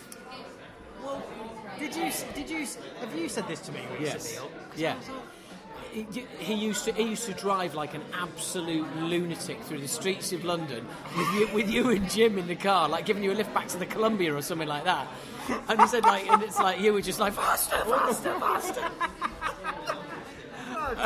Well, 1.03 1.23
did 1.79 1.95
you, 1.95 2.11
did 2.35 2.49
you, 2.49 2.67
have 2.99 3.15
you 3.17 3.27
said 3.29 3.47
this 3.47 3.59
to 3.61 3.71
me 3.71 3.79
recently? 3.99 4.37
or- 4.37 4.49
'cause 4.69 4.79
Yeah. 4.79 4.95
He, 5.91 6.05
he 6.37 6.53
used 6.53 6.85
to 6.85 6.91
he 6.93 7.01
used 7.03 7.25
to 7.25 7.33
drive 7.33 7.73
like 7.73 7.95
an 7.95 8.03
absolute 8.13 8.85
lunatic 8.97 9.59
through 9.63 9.79
the 9.79 9.87
streets 9.87 10.31
of 10.33 10.45
London 10.45 10.85
with 11.17 11.33
you, 11.33 11.47
with 11.55 11.69
you 11.71 11.89
and 11.89 12.07
Jim 12.11 12.37
in 12.37 12.45
the 12.47 12.55
car, 12.55 12.87
like 12.87 13.07
giving 13.07 13.23
you 13.23 13.31
a 13.31 13.33
lift 13.33 13.51
back 13.55 13.67
to 13.69 13.77
the 13.77 13.87
Columbia 13.87 14.35
or 14.35 14.43
something 14.43 14.67
like 14.67 14.83
that. 14.83 15.07
And 15.69 15.81
he 15.81 15.87
said 15.87 16.03
like, 16.03 16.27
and 16.29 16.41
it's 16.43 16.59
like 16.59 16.79
you 16.79 16.93
were 16.93 17.01
just 17.01 17.19
like 17.19 17.33
faster, 17.33 17.75
faster, 17.85 18.39
faster. 18.39 18.89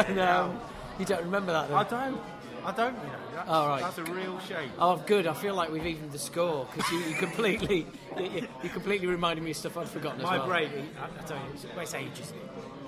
And 0.08 0.20
um, 0.20 0.60
you 1.00 1.06
don't 1.06 1.24
remember 1.24 1.52
that, 1.52 1.70
I 1.72 1.84
though? 1.84 1.90
don't. 1.90 2.22
I 2.66 2.72
don't, 2.72 2.96
you 2.96 3.02
know. 3.04 3.10
That's, 3.36 3.50
All 3.50 3.68
right. 3.68 3.82
That's 3.82 3.98
a 3.98 4.04
real 4.06 4.40
shame. 4.40 4.72
Oh, 4.80 4.96
good. 5.06 5.28
I 5.28 5.34
feel 5.34 5.54
like 5.54 5.70
we've 5.70 5.86
evened 5.86 6.14
the 6.14 6.18
score 6.20 6.66
because 6.74 6.90
you, 6.94 7.00
you 7.00 7.16
completely, 7.16 7.86
you, 8.18 8.48
you- 8.64 8.70
completely 8.70 9.08
reminded 9.08 9.44
me 9.44 9.52
of 9.52 9.58
stuff 9.58 9.76
I'd 9.76 9.90
forgotten 9.90 10.22
as 10.22 10.26
My 10.28 10.38
well. 10.38 10.48
brain, 10.48 10.70
I, 10.98 11.06
I 11.22 11.24
tell 11.26 11.36
you, 11.38 11.44
it's, 11.54 11.66
well, 11.66 11.80
it's 11.82 11.94
age, 11.94 12.18
isn't? 12.22 12.38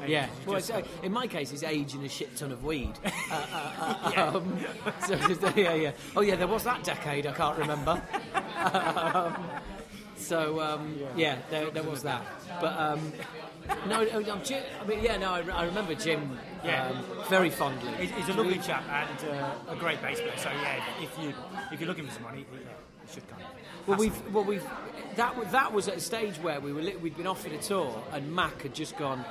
Age. 0.04 0.10
Yeah. 0.10 0.28
Well, 0.46 0.56
just- 0.60 0.70
it's, 0.70 0.88
uh, 0.88 1.04
in 1.04 1.12
my 1.12 1.28
case, 1.28 1.52
it's 1.52 1.64
age 1.64 1.94
and 1.94 2.06
a 2.06 2.10
shit 2.10 2.34
ton 2.38 2.54
of 2.54 2.64
weed. 2.64 2.94
Uh, 3.30 3.46
uh, 3.52 4.12
uh, 4.16 4.38
um, 4.38 4.60
so, 5.06 5.16
yeah, 5.58 5.74
yeah. 5.74 5.92
Oh, 6.16 6.22
yeah. 6.22 6.36
There 6.38 6.48
was 6.48 6.64
that 6.64 6.84
decade. 6.86 7.26
I 7.26 7.34
can't 7.34 7.58
remember. 7.58 8.02
um, 8.56 9.36
so 10.26 10.60
um, 10.62 10.98
yeah, 11.16 11.38
there, 11.50 11.70
there 11.72 11.84
was 11.84 12.04
that. 12.04 12.26
But 12.60 12.78
um, 12.80 13.14
no, 13.88 14.04
no, 14.04 14.20
no, 14.20 14.38
Jim, 14.40 14.64
I 14.82 14.86
mean, 14.86 15.04
yeah, 15.04 15.18
no, 15.18 15.32
I, 15.34 15.42
I 15.50 15.66
remember 15.66 15.96
Jim 15.96 16.38
Yeah. 16.64 16.88
um, 16.90 17.04
very 17.30 17.50
fondly. 17.50 17.92
He's, 18.00 18.12
he's 18.12 18.30
a 18.30 18.34
lovely 18.34 18.60
chap 18.60 18.84
and 18.90 19.30
uh, 19.30 19.74
a 19.74 19.76
great 19.76 20.02
bass 20.02 20.20
player. 20.20 20.38
So 20.38 20.50
yeah, 20.50 20.84
if 21.02 21.18
you 21.20 21.34
if 21.72 21.80
you're 21.80 21.88
looking 21.88 22.06
for 22.08 22.14
some 22.14 22.24
money, 22.24 22.46
yeah, 22.52 22.60
you 22.60 23.14
should 23.14 23.28
come. 23.30 23.40
Well, 23.88 23.98
we've 23.98 24.34
well 24.34 24.44
we've 24.44 24.66
that 25.16 25.52
that 25.52 25.74
was 25.74 25.88
at 25.88 25.98
a 25.98 26.00
stage 26.00 26.38
where 26.38 26.60
we 26.60 26.74
were 26.74 26.82
we'd 27.00 27.18
been 27.18 27.28
offered 27.28 27.54
a 27.54 27.58
tour 27.58 28.04
and 28.12 28.34
Mac 28.34 28.62
had 28.64 28.74
just 28.74 28.98
gone. 28.98 29.24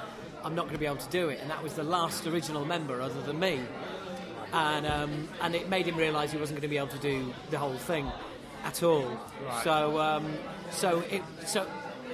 I'm 0.44 0.54
not 0.54 0.64
going 0.64 0.74
to 0.74 0.80
be 0.80 0.86
able 0.86 0.96
to 0.98 1.10
do 1.10 1.30
it, 1.30 1.38
and 1.40 1.50
that 1.50 1.62
was 1.62 1.72
the 1.74 1.82
last 1.84 2.26
original 2.26 2.64
member 2.66 3.00
other 3.00 3.22
than 3.22 3.38
me, 3.40 3.60
and 4.52 4.86
um, 4.86 5.28
and 5.42 5.54
it 5.54 5.68
made 5.68 5.86
him 5.86 5.96
realise 5.96 6.32
he 6.32 6.38
wasn't 6.38 6.56
going 6.60 6.68
to 6.68 6.74
be 6.74 6.76
able 6.76 6.88
to 6.88 6.98
do 6.98 7.32
the 7.50 7.58
whole 7.58 7.78
thing 7.78 8.10
at 8.64 8.82
all. 8.82 9.06
Right. 9.46 9.64
So 9.64 9.98
um, 10.00 10.26
so 10.70 11.00
it 11.10 11.22
so 11.46 11.66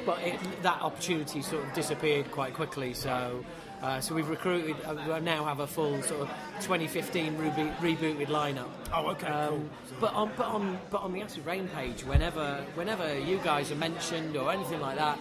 but 0.07 0.19
it, 0.21 0.39
that 0.63 0.81
opportunity 0.83 1.43
sort 1.43 1.65
of 1.67 1.73
disappeared 1.75 2.31
quite 2.31 2.55
quickly. 2.55 2.95
So. 2.95 3.45
Uh, 3.83 3.99
so 3.99 4.15
we've 4.15 4.29
recruited. 4.29 4.77
Uh, 4.85 4.95
we 5.09 5.21
now 5.21 5.43
have 5.43 5.61
a 5.61 5.67
full 5.67 6.03
sort 6.03 6.21
of 6.21 6.29
2015 6.61 7.39
rebe- 7.39 7.75
rebooted 7.79 8.27
lineup. 8.27 8.69
Oh, 8.93 9.07
okay, 9.13 9.27
Um, 9.27 9.49
cool. 9.49 9.65
but 10.01 10.13
on 10.13 10.31
but 10.37 10.47
on 10.49 10.79
but 10.91 11.01
on 11.01 11.15
the 11.15 11.23
Acid 11.23 11.47
Reign 11.47 11.67
page, 11.69 12.05
whenever 12.05 12.63
whenever 12.75 13.19
you 13.19 13.39
guys 13.39 13.73
are 13.73 13.77
mentioned 13.77 14.37
or 14.37 14.53
anything 14.53 14.81
like 14.83 14.99
that, 14.99 15.19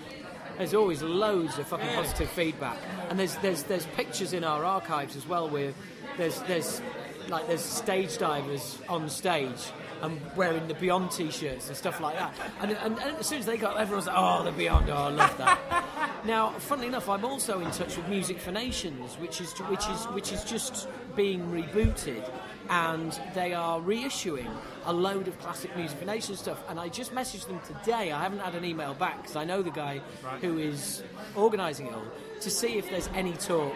there's 0.57 0.73
always 0.73 1.01
loads 1.01 1.57
of 1.57 1.67
fucking 1.67 1.88
positive 1.95 2.30
feedback. 2.32 2.77
And 3.09 3.17
there's 3.17 3.36
there's 3.38 3.63
there's 3.63 3.86
pictures 3.95 4.34
in 4.34 4.43
our 4.43 4.65
archives 4.65 5.15
as 5.15 5.25
well 5.25 5.47
where 5.49 5.71
there's 6.17 6.41
there's 6.41 6.82
like 7.30 7.47
there's 7.47 7.63
stage 7.63 8.17
divers 8.17 8.77
on 8.89 9.07
stage 9.07 9.71
and 10.01 10.19
wearing 10.35 10.67
the 10.67 10.73
Beyond 10.75 11.11
t-shirts 11.11 11.67
and 11.67 11.75
stuff 11.77 11.99
like 11.99 12.15
that. 12.15 12.33
And, 12.61 12.71
and, 12.71 12.99
and 12.99 13.17
as 13.17 13.27
soon 13.27 13.39
as 13.39 13.45
they 13.45 13.57
got, 13.57 13.77
everyone's 13.77 14.07
like, 14.07 14.15
"Oh, 14.17 14.43
the 14.43 14.51
Beyond! 14.51 14.89
Oh, 14.89 14.95
I 14.95 15.09
love 15.09 15.37
that." 15.37 16.21
now, 16.25 16.51
funnily 16.51 16.87
enough, 16.87 17.09
I'm 17.09 17.25
also 17.25 17.59
in 17.59 17.71
touch 17.71 17.97
with 17.97 18.07
Music 18.07 18.39
for 18.39 18.51
Nations, 18.51 19.15
which 19.15 19.41
is 19.41 19.51
which 19.61 19.87
is 19.87 20.05
which 20.07 20.31
is 20.31 20.43
just 20.43 20.87
being 21.15 21.41
rebooted, 21.51 22.23
and 22.69 23.19
they 23.33 23.53
are 23.53 23.79
reissuing 23.79 24.49
a 24.85 24.93
load 24.93 25.27
of 25.27 25.37
classic 25.39 25.75
Music 25.75 25.97
for 25.99 26.05
Nations 26.05 26.39
stuff. 26.39 26.63
And 26.69 26.79
I 26.79 26.87
just 26.89 27.13
messaged 27.13 27.47
them 27.47 27.59
today. 27.67 28.11
I 28.11 28.21
haven't 28.21 28.39
had 28.39 28.55
an 28.55 28.63
email 28.65 28.93
back 28.93 29.21
because 29.21 29.35
I 29.35 29.43
know 29.43 29.61
the 29.61 29.71
guy 29.71 30.01
Right. 30.23 30.39
who 30.41 30.57
is 30.57 31.03
organising 31.35 31.87
it 31.87 31.93
all 31.93 32.03
to 32.41 32.49
see 32.49 32.77
if 32.77 32.89
there's 32.89 33.09
any 33.13 33.33
talk 33.33 33.73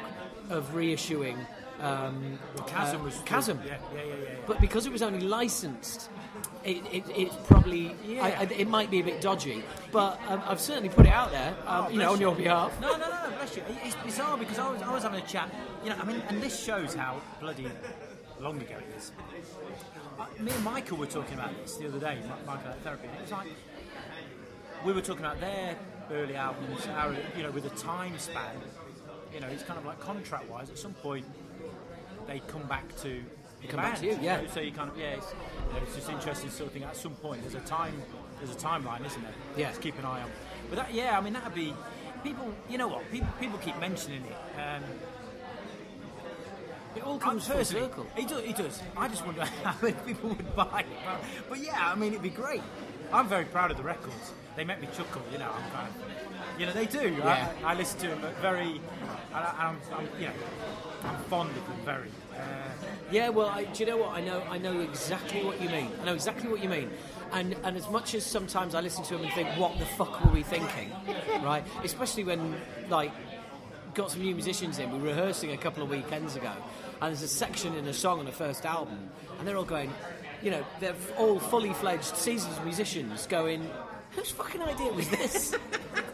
of 0.49 0.73
reissuing. 0.73 1.37
Um, 1.81 2.39
Chasm 2.67 3.01
uh, 3.01 3.05
was 3.05 3.21
Chasm. 3.25 3.59
Yeah, 3.65 3.77
yeah, 3.93 4.03
yeah. 4.03 4.13
yeah. 4.15 4.29
But 4.47 4.61
because 4.61 4.85
it 4.85 4.91
was 4.91 5.01
only 5.01 5.19
licensed, 5.21 6.09
it, 6.65 6.83
it, 6.91 7.03
it's 7.15 7.35
probably 7.47 7.95
Yeah. 8.05 8.23
I, 8.23 8.29
I, 8.29 8.43
it 8.43 8.67
might 8.67 8.89
be 8.91 8.99
a 8.99 9.03
bit 9.03 9.21
dodgy. 9.21 9.63
But 9.91 10.19
um, 10.27 10.41
I've 10.45 10.59
certainly 10.59 10.89
put 10.89 11.05
it 11.05 11.11
out 11.11 11.31
there, 11.31 11.55
um, 11.67 11.85
Oh, 11.85 11.89
you 11.89 11.99
know, 11.99 12.13
on 12.13 12.19
your 12.21 12.35
behalf. 12.35 12.79
No, 12.81 12.91
no, 12.91 12.97
no, 13.09 13.29
bless 13.37 13.55
you. 13.57 13.63
It's 13.83 13.95
bizarre 13.97 14.37
because 14.37 14.59
I 14.59 14.71
was, 14.71 14.81
I 14.81 14.93
was 14.93 15.03
having 15.03 15.19
a 15.21 15.27
chat, 15.27 15.49
you 15.83 15.89
know, 15.89 15.97
I 15.99 16.05
mean, 16.05 16.21
and 16.29 16.41
this 16.41 16.63
shows 16.63 16.93
how 16.95 17.21
bloody 17.39 17.67
long 18.39 18.57
ago 18.61 18.75
it 18.77 18.97
is. 18.97 19.11
Uh, 20.19 20.25
me 20.39 20.51
and 20.51 20.63
Michael 20.63 20.97
were 20.97 21.05
talking 21.05 21.33
about 21.35 21.51
this 21.61 21.75
the 21.77 21.87
other 21.87 21.99
day, 21.99 22.15
Mi- 22.21 22.45
Michael 22.45 22.69
at 22.71 22.81
Therapy, 22.81 23.07
and 23.07 23.15
it 23.17 23.21
was 23.21 23.31
like, 23.31 23.47
we 24.85 24.93
were 24.93 25.01
talking 25.01 25.23
about 25.25 25.39
their 25.39 25.75
early 26.11 26.35
albums, 26.35 26.85
how, 26.85 27.13
you 27.37 27.43
know, 27.43 27.51
with 27.51 27.65
a 27.65 27.69
time 27.71 28.17
span, 28.17 28.55
you 29.33 29.39
know, 29.39 29.47
it's 29.47 29.63
kind 29.63 29.79
of 29.79 29.85
like 29.85 29.99
contract 29.99 30.49
wise, 30.49 30.69
at 30.69 30.77
some 30.77 30.93
point 30.93 31.25
they 32.27 32.39
come 32.47 32.63
back 32.63 32.95
to 33.01 33.21
come 33.69 33.79
back 33.81 33.99
to 33.99 34.05
you, 34.05 34.17
yeah. 34.21 34.41
know, 34.41 34.47
So 34.53 34.59
you 34.59 34.71
kind 34.71 34.89
of, 34.89 34.97
yeah, 34.97 35.15
it's, 35.17 35.27
you 35.67 35.73
know, 35.73 35.79
it's 35.83 35.95
just 35.95 36.09
interesting 36.09 36.49
sort 36.49 36.67
of 36.67 36.73
thing. 36.73 36.83
At 36.83 36.95
some 36.95 37.13
point, 37.15 37.41
there's 37.41 37.55
a 37.55 37.65
time, 37.67 38.01
there's 38.39 38.51
a 38.55 38.59
timeline, 38.59 39.05
isn't 39.05 39.21
there? 39.21 39.33
Yeah. 39.57 39.69
Just 39.69 39.81
keep 39.81 39.97
an 39.99 40.05
eye 40.05 40.21
on. 40.21 40.29
But 40.69 40.77
that, 40.77 40.93
yeah, 40.93 41.17
I 41.17 41.21
mean, 41.21 41.33
that'd 41.33 41.53
be 41.55 41.73
people. 42.23 42.53
You 42.69 42.77
know 42.77 42.87
what? 42.87 43.09
People, 43.11 43.29
people 43.39 43.57
keep 43.59 43.77
mentioning 43.79 44.23
it. 44.25 44.59
Um, 44.59 44.83
It 46.95 47.03
all 47.03 47.17
comes 47.17 47.47
full 47.47 47.65
circle. 47.65 48.05
It 48.15 48.27
does, 48.27 48.43
it 48.43 48.55
does. 48.55 48.81
I 48.95 49.07
just 49.07 49.25
wonder 49.25 49.45
how 49.63 49.75
many 49.81 49.95
people 50.05 50.29
would 50.29 50.55
buy 50.55 50.81
it. 50.81 50.85
But, 51.05 51.21
but 51.49 51.59
yeah, 51.59 51.91
I 51.91 51.95
mean, 51.95 52.09
it'd 52.11 52.21
be 52.21 52.29
great. 52.29 52.61
I'm 53.11 53.27
very 53.27 53.45
proud 53.45 53.71
of 53.71 53.77
the 53.77 53.83
records. 53.83 54.33
They 54.55 54.63
make 54.63 54.79
me 54.79 54.87
chuckle. 54.95 55.21
You 55.31 55.39
know, 55.39 55.49
I'm 55.51 55.71
kind 55.71 55.87
of, 55.89 56.59
you 56.59 56.65
know, 56.67 56.73
they 56.73 56.85
do. 56.85 57.15
Yeah. 57.17 57.51
I, 57.63 57.71
I 57.71 57.73
listen 57.73 57.99
to 58.01 58.07
them 58.09 58.21
very, 58.41 58.79
I, 59.33 59.39
I'm, 59.57 59.77
I'm, 59.97 60.07
you 60.19 60.27
know, 60.27 60.33
I'm 61.03 61.17
fond 61.25 61.49
of 61.49 61.67
them 61.67 61.77
very. 61.83 62.11
Uh, 62.37 62.43
Yeah, 63.11 63.29
well, 63.29 63.47
I, 63.47 63.65
do 63.65 63.83
you 63.83 63.89
know 63.89 63.97
what? 63.97 64.11
I 64.11 64.21
know, 64.21 64.41
I 64.49 64.57
know 64.57 64.79
exactly 64.81 65.43
what 65.43 65.61
you 65.61 65.69
mean. 65.69 65.91
I 66.01 66.05
know 66.05 66.13
exactly 66.13 66.49
what 66.49 66.63
you 66.63 66.69
mean. 66.69 66.89
And 67.31 67.55
and 67.63 67.75
as 67.77 67.89
much 67.89 68.13
as 68.15 68.23
sometimes 68.25 68.75
I 68.75 68.81
listen 68.81 69.03
to 69.05 69.13
them 69.15 69.23
and 69.23 69.33
think, 69.33 69.49
what 69.57 69.77
the 69.79 69.85
fuck 69.85 70.23
were 70.23 70.31
we 70.31 70.43
thinking, 70.43 70.91
right? 71.43 71.63
Especially 71.83 72.23
when 72.23 72.55
like 72.89 73.11
got 73.93 74.11
some 74.11 74.21
new 74.21 74.33
musicians 74.33 74.79
in. 74.79 74.91
We 74.91 74.97
were 74.99 75.07
rehearsing 75.09 75.51
a 75.51 75.57
couple 75.57 75.83
of 75.83 75.89
weekends 75.89 76.35
ago, 76.35 76.51
and 77.01 77.09
there's 77.09 77.21
a 77.23 77.27
section 77.27 77.75
in 77.75 77.87
a 77.87 77.93
song 77.93 78.19
on 78.19 78.25
the 78.25 78.31
first 78.31 78.65
album, 78.65 78.99
and 79.37 79.47
they're 79.47 79.57
all 79.57 79.63
going, 79.65 79.91
you 80.41 80.51
know, 80.51 80.63
they're 80.79 80.95
all 81.17 81.39
fully 81.39 81.73
fledged 81.73 82.15
seasoned 82.15 82.55
musicians 82.63 83.27
going. 83.27 83.69
Whose 84.11 84.29
fucking 84.29 84.61
idea 84.61 84.91
was 84.93 85.09
this? 85.09 85.55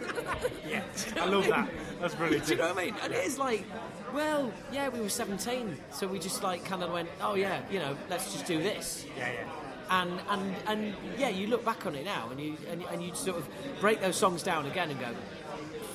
yeah, 0.70 0.84
I 1.20 1.26
love 1.26 1.48
that. 1.48 1.70
That's 2.00 2.16
brilliant. 2.16 2.46
Do 2.46 2.52
you 2.54 2.58
know 2.60 2.70
what 2.74 2.78
I 2.78 2.86
mean? 2.86 2.96
And 3.04 3.14
it 3.14 3.26
is 3.26 3.38
like, 3.38 3.66
well, 4.14 4.52
yeah, 4.72 4.90
we 4.90 5.00
were 5.02 5.10
17, 5.10 5.78
so 5.92 6.08
we 6.08 6.20
just 6.20 6.44
like 6.44 6.66
kind 6.66 6.84
of 6.84 6.92
went, 6.92 7.10
oh 7.22 7.36
yeah, 7.36 7.62
you 7.72 7.80
know, 7.80 7.96
let's 8.10 8.32
just 8.34 8.46
do 8.46 8.62
this. 8.62 9.06
Yeah, 9.18 9.32
yeah. 9.32 9.50
And 9.92 10.20
and 10.30 10.56
and 10.68 10.94
yeah, 11.18 11.30
you 11.30 11.48
look 11.48 11.66
back 11.66 11.86
on 11.88 11.96
it 11.96 12.06
now, 12.06 12.30
and 12.30 12.40
you 12.40 12.56
and, 12.70 12.84
and 12.92 13.02
you 13.02 13.14
sort 13.16 13.38
of 13.38 13.50
break 13.80 14.02
those 14.02 14.16
songs 14.16 14.44
down 14.44 14.68
again 14.68 14.92
and 14.92 15.00
go, 15.00 15.08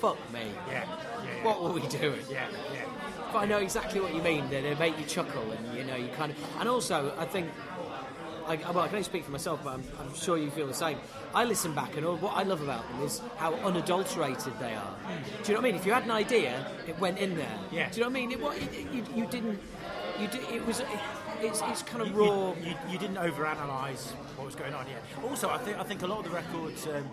fuck 0.01 0.19
me, 0.33 0.41
Yeah, 0.69 0.73
yeah, 0.73 0.85
yeah. 1.25 1.45
what 1.45 1.63
were 1.63 1.71
we 1.71 1.87
doing? 1.87 2.21
Yeah, 2.29 2.49
yeah. 2.73 2.85
But 3.33 3.39
I 3.39 3.45
know 3.47 3.59
exactly 3.59 4.01
what 4.01 4.13
you 4.15 4.21
mean. 4.23 4.49
They, 4.51 4.63
they 4.63 4.75
make 4.75 4.99
you 4.99 5.05
chuckle, 5.05 5.51
and 5.53 5.77
you 5.77 5.85
know, 5.85 5.97
you 5.97 6.09
kind 6.09 6.33
of. 6.33 6.39
And 6.61 6.69
also, 6.69 7.15
I 7.19 7.25
think. 7.25 7.49
I, 8.47 8.57
well, 8.57 8.81
I 8.81 8.89
can 8.89 8.97
only 8.97 9.05
speak 9.05 9.25
for 9.25 9.31
myself, 9.31 9.61
but 9.65 9.71
I'm, 9.71 9.85
I'm 9.99 10.15
sure 10.15 10.37
you 10.37 10.51
feel 10.51 10.67
the 10.67 10.75
same. 10.75 10.99
I 11.35 11.45
listen 11.45 11.75
back, 11.75 11.97
and 11.97 12.07
all, 12.07 12.17
what 12.17 12.37
I 12.37 12.45
love 12.45 12.63
about 12.63 12.89
them 12.89 13.03
is 13.03 13.21
how 13.37 13.55
unadulterated 13.55 14.53
they 14.61 14.75
are. 14.75 14.95
Do 15.43 15.53
you 15.53 15.55
know 15.55 15.55
what 15.55 15.59
I 15.59 15.63
mean? 15.63 15.75
If 15.75 15.85
you 15.85 15.93
had 15.93 16.05
an 16.05 16.13
idea, 16.13 16.65
it 16.87 16.99
went 17.01 17.19
in 17.19 17.37
there. 17.37 17.59
Yeah. 17.73 17.91
Do 17.91 17.97
you 17.97 18.05
know 18.05 18.11
what 18.11 18.17
I 18.17 18.21
mean? 18.21 18.33
It, 18.33 18.41
what, 18.41 18.57
it, 18.57 18.73
you, 18.93 19.05
you 19.15 19.27
didn't. 19.27 19.61
You 20.21 20.29
did, 20.29 20.43
it 20.51 20.65
was. 20.65 20.81
It, 20.81 20.87
it's, 21.41 21.61
it's 21.63 21.83
kind 21.83 22.03
of 22.03 22.09
You- 22.09 22.15
raw. 22.15 22.55
You, 22.63 22.75
you, 22.89 22.99
didn't 22.99 23.17
overanalyze 23.17 24.13
what 24.37 24.47
was 24.47 24.55
going 24.55 24.75
on. 24.75 24.87
Yeah. 24.87 25.29
Also, 25.29 25.49
I 25.51 25.59
think 25.59 25.79
I 25.79 25.83
think 25.83 26.03
a 26.03 26.07
lot 26.07 26.19
of 26.21 26.25
the 26.25 26.31
records, 26.31 26.87
um, 26.87 27.09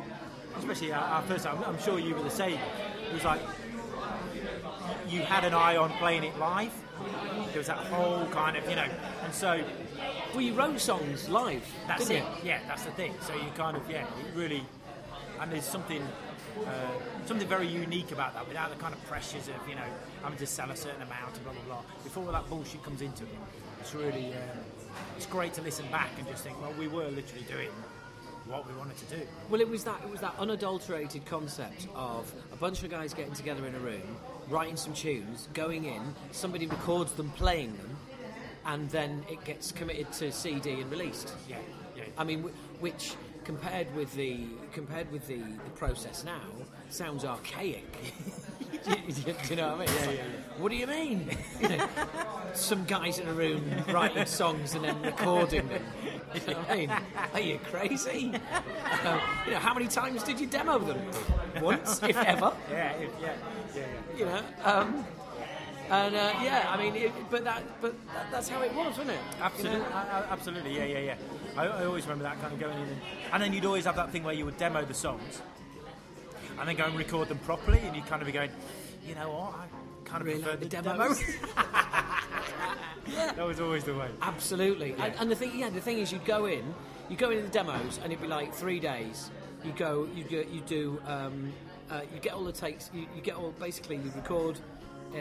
especially 0.57 0.93
our, 0.93 1.01
our 1.03 1.21
first 1.23 1.45
album, 1.47 1.63
I'm 1.67 1.79
sure 1.79 1.97
you 1.97 2.13
were 2.15 2.23
the 2.23 2.29
same. 2.29 2.59
It 3.07 3.13
was 3.13 3.23
like 3.23 3.41
you 5.09 5.21
had 5.21 5.43
an 5.43 5.53
eye 5.53 5.77
on 5.77 5.89
playing 5.93 6.23
it 6.23 6.37
live. 6.37 6.71
There 7.49 7.57
was 7.57 7.67
that 7.67 7.77
whole 7.77 8.25
kind 8.27 8.55
of, 8.57 8.69
you 8.69 8.75
know, 8.75 8.87
and 9.23 9.33
so 9.33 9.61
Well, 10.33 10.41
you 10.41 10.53
wrote 10.53 10.79
songs 10.79 11.27
live, 11.29 11.63
that's 11.87 12.09
it. 12.09 12.17
you? 12.17 12.23
Yeah, 12.49 12.59
that's 12.67 12.83
the 12.85 12.91
thing. 12.91 13.13
So 13.21 13.33
you 13.33 13.51
kind 13.55 13.75
of, 13.75 13.89
yeah, 13.89 14.03
it 14.03 14.35
really, 14.35 14.63
and 15.41 15.51
there's 15.51 15.65
something, 15.65 16.01
uh, 16.65 16.71
something 17.25 17.47
very 17.47 17.67
unique 17.67 18.11
about 18.13 18.33
that, 18.35 18.47
without 18.47 18.69
the 18.69 18.77
kind 18.77 18.93
of 18.93 19.03
pressures 19.07 19.49
of, 19.49 19.67
you 19.67 19.75
know, 19.75 19.89
having 20.23 20.37
to 20.37 20.45
sell 20.47 20.71
a 20.71 20.75
certain 20.75 21.01
amount 21.01 21.35
and 21.35 21.43
blah 21.43 21.53
blah 21.53 21.63
blah. 21.67 21.81
Before 22.03 22.25
all 22.25 22.31
that 22.31 22.49
bullshit 22.49 22.81
comes 22.83 23.01
into 23.01 23.23
it, 23.23 23.29
it's 23.81 23.93
really, 23.93 24.27
um, 24.33 24.59
it's 25.17 25.25
great 25.25 25.53
to 25.55 25.61
listen 25.61 25.85
back 25.91 26.11
and 26.17 26.27
just 26.27 26.43
think, 26.45 26.61
well, 26.61 26.73
we 26.79 26.87
were 26.87 27.09
literally 27.09 27.45
doing 27.49 27.69
what 28.45 28.65
we 28.67 28.73
wanted 28.75 28.97
to 28.97 29.05
do. 29.17 29.21
Well, 29.49 29.61
it 29.61 29.69
was 29.69 29.83
that 29.83 29.99
it 30.03 30.09
was 30.09 30.21
that 30.21 30.33
unadulterated 30.39 31.25
concept 31.25 31.87
of 31.93 32.31
a 32.53 32.55
bunch 32.55 32.83
of 32.83 32.89
guys 32.89 33.13
getting 33.13 33.33
together 33.33 33.65
in 33.67 33.75
a 33.75 33.79
room, 33.79 34.01
writing 34.51 34.75
some 34.75 34.93
tunes, 34.93 35.47
going 35.53 35.85
in, 35.85 36.01
somebody 36.31 36.67
records 36.67 37.13
them 37.13 37.31
playing 37.31 37.75
them, 37.77 37.97
and 38.65 38.89
then 38.89 39.23
it 39.29 39.43
gets 39.45 39.71
committed 39.71 40.11
to 40.13 40.31
CD 40.31 40.81
and 40.81 40.91
released. 40.91 41.33
Yeah, 41.49 41.57
yeah. 41.95 42.03
I 42.17 42.23
mean, 42.23 42.43
which 42.79 43.13
compared 43.43 43.93
with 43.95 44.13
the 44.13 44.45
compared 44.73 45.11
with 45.11 45.25
the, 45.27 45.37
the 45.37 45.71
process 45.75 46.23
now 46.23 46.41
sounds 46.89 47.25
archaic. 47.25 47.85
do, 48.83 48.91
you, 49.07 49.13
do 49.13 49.33
you 49.49 49.55
know 49.55 49.75
what 49.75 49.75
I 49.75 49.79
mean? 49.79 49.89
It's 49.89 50.07
like, 50.07 50.19
What 50.57 50.69
do 50.71 50.75
you 50.77 50.87
mean? 50.87 51.29
You 51.61 51.69
know, 51.69 51.87
some 52.53 52.83
guys 52.85 53.19
in 53.19 53.27
a 53.27 53.33
room 53.33 53.63
writing 53.89 54.25
songs 54.25 54.73
and 54.75 54.83
then 54.83 55.01
recording 55.01 55.67
them. 55.69 55.83
You 56.33 56.53
know 56.53 56.59
what 56.59 56.71
I 56.71 56.75
mean? 56.75 56.91
Are 57.33 57.39
you 57.39 57.59
crazy? 57.59 58.33
Uh, 58.35 59.19
you 59.45 59.51
know, 59.51 59.59
how 59.59 59.73
many 59.73 59.87
times 59.87 60.23
did 60.23 60.39
you 60.39 60.47
demo 60.47 60.79
them? 60.79 60.99
Once, 61.61 62.01
if 62.03 62.17
ever. 62.17 62.53
Yeah, 62.69 62.91
if, 62.93 63.09
yeah, 63.21 63.33
yeah, 63.75 63.81
yeah. 63.81 64.17
You 64.17 64.25
know. 64.25 64.41
Um, 64.63 65.05
And 65.89 66.15
uh, 66.15 66.31
yeah, 66.41 66.67
I 66.69 66.77
mean, 66.77 66.95
it, 66.95 67.11
but 67.29 67.43
that, 67.43 67.63
but 67.81 67.93
that, 68.13 68.31
that's 68.31 68.47
how 68.47 68.61
it 68.61 68.73
was, 68.73 68.97
wasn't 68.97 69.09
it? 69.09 69.19
You 69.37 69.43
Absolutely, 69.43 69.79
know? 69.79 69.85
uh, 69.87 70.25
absolutely, 70.29 70.77
yeah, 70.77 70.85
yeah, 70.85 70.99
yeah. 70.99 71.15
I, 71.57 71.67
I 71.67 71.85
always 71.85 72.03
remember 72.05 72.23
that 72.23 72.39
kind 72.39 72.53
of 72.53 72.59
going 72.61 72.77
in, 72.77 72.83
and, 72.87 73.01
and 73.33 73.43
then 73.43 73.51
you'd 73.51 73.65
always 73.65 73.83
have 73.83 73.97
that 73.97 74.09
thing 74.09 74.23
where 74.23 74.33
you 74.33 74.45
would 74.45 74.55
demo 74.55 74.85
the 74.85 74.93
songs, 74.93 75.41
and 76.61 76.69
then 76.69 76.75
go 76.75 76.85
and 76.85 76.95
record 76.95 77.27
them 77.27 77.39
properly, 77.39 77.79
and 77.79 77.95
you'd 77.95 78.05
kind 78.05 78.21
of 78.21 78.27
be 78.27 78.31
going, 78.31 78.51
you 79.07 79.15
know 79.15 79.31
what, 79.31 79.55
I 79.55 79.65
kind 80.05 80.21
of 80.21 80.27
Really 80.27 80.43
prefer 80.43 80.51
like 80.51 80.59
the, 80.59 80.65
the 80.65 80.81
demo. 80.83 80.91
demos. 80.93 81.23
that 83.35 83.47
was 83.47 83.59
always 83.59 83.83
the 83.83 83.95
way. 83.95 84.09
Absolutely. 84.21 84.93
And, 84.99 85.13
and 85.19 85.31
the 85.31 85.35
thing, 85.35 85.57
yeah, 85.57 85.71
the 85.71 85.81
thing 85.81 85.97
is, 85.97 86.11
you'd 86.11 86.23
go 86.23 86.45
in, 86.45 86.63
you 87.09 87.17
go 87.17 87.31
into 87.31 87.43
the 87.43 87.49
demos, 87.49 87.97
and 88.03 88.11
it'd 88.13 88.21
be 88.21 88.27
like 88.27 88.53
three 88.53 88.79
days. 88.79 89.31
You 89.65 89.71
go, 89.71 90.07
you 90.15 90.23
do, 90.23 90.45
you 90.51 90.61
do, 90.61 91.01
um, 91.07 91.51
uh, 91.89 92.01
you 92.13 92.19
get 92.19 92.33
all 92.33 92.43
the 92.43 92.51
takes. 92.51 92.91
You, 92.93 93.07
you 93.15 93.21
get 93.21 93.35
all 93.35 93.51
basically 93.59 93.95
you 93.97 94.11
record, 94.15 94.59
uh, 95.15 95.17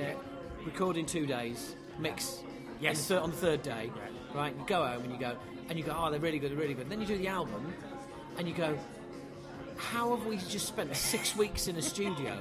record 0.66 0.99
in 0.99 1.07
two 1.07 1.24
days, 1.26 1.74
mix. 1.99 2.43
Yes. 2.80 2.99
on 2.99 3.01
the 3.01 3.07
third- 3.14 3.22
on 3.22 3.30
the 3.30 3.36
third 3.36 3.62
day, 3.62 3.91
right? 4.34 4.55
You 4.59 4.64
go 4.66 4.86
home 4.86 5.03
and 5.05 5.12
you 5.12 5.18
go, 5.18 5.36
and 5.68 5.78
you 5.78 5.84
go, 5.84 5.95
oh, 5.97 6.11
they're 6.11 6.20
really 6.20 6.38
good, 6.38 6.51
they're 6.51 6.59
really 6.59 6.74
good. 6.74 6.88
then 6.91 7.01
you 7.01 7.07
do 7.07 7.16
the 7.18 7.28
album, 7.28 7.72
and 8.38 8.47
you 8.49 8.55
go, 8.55 8.76
how 9.80 10.14
have 10.14 10.26
we 10.26 10.36
just 10.36 10.66
spent 10.68 10.94
six 10.94 11.34
weeks 11.34 11.66
in 11.66 11.76
a 11.76 11.82
studio 11.82 12.36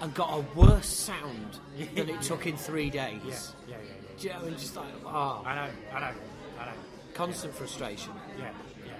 and 0.00 0.14
got 0.14 0.30
a 0.38 0.58
worse 0.58 0.86
sound 0.86 1.58
than 1.94 2.08
it 2.10 2.20
took 2.22 2.46
in 2.46 2.56
three 2.56 2.90
days? 2.90 3.54
Yeah, 3.66 3.76
yeah, 3.76 3.76
yeah, 3.76 3.76
yeah. 3.78 4.18
Do 4.18 4.28
you 4.28 4.34
know, 4.34 4.40
and 4.48 4.58
just 4.58 4.76
like, 4.76 4.86
oh, 5.06 5.42
I 5.44 5.54
know, 5.54 5.68
I 5.94 6.00
know, 6.00 6.10
I 6.60 6.64
know. 6.66 6.72
constant 7.14 7.54
frustration. 7.54 8.12
Yeah, 8.38 8.50
yeah. 8.86 8.92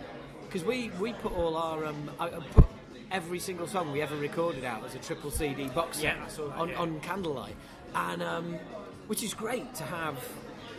Because 0.47 0.65
we, 0.65 0.91
we 1.01 1.13
put 1.15 1.33
all 1.37 1.57
our 1.57 1.85
um, 1.85 2.11
I, 2.19 2.27
I 2.29 2.31
put 2.55 2.65
every 3.11 3.39
single 3.39 3.67
song 3.67 3.93
we 3.93 4.01
ever 4.03 4.17
recorded 4.17 4.65
out 4.65 4.85
as 4.85 4.95
a 4.95 4.99
triple 4.99 5.31
CD 5.31 5.69
box 5.69 5.99
set 5.99 6.17
Yeah, 6.17 6.27
that, 6.27 6.41
on, 6.57 6.69
yeah. 6.71 6.79
on 6.79 7.01
Candlelight, 7.01 7.55
and 7.95 8.23
um, 8.23 8.55
which 9.09 9.23
is 9.23 9.35
great 9.35 9.75
to 9.75 9.85
have 9.85 10.17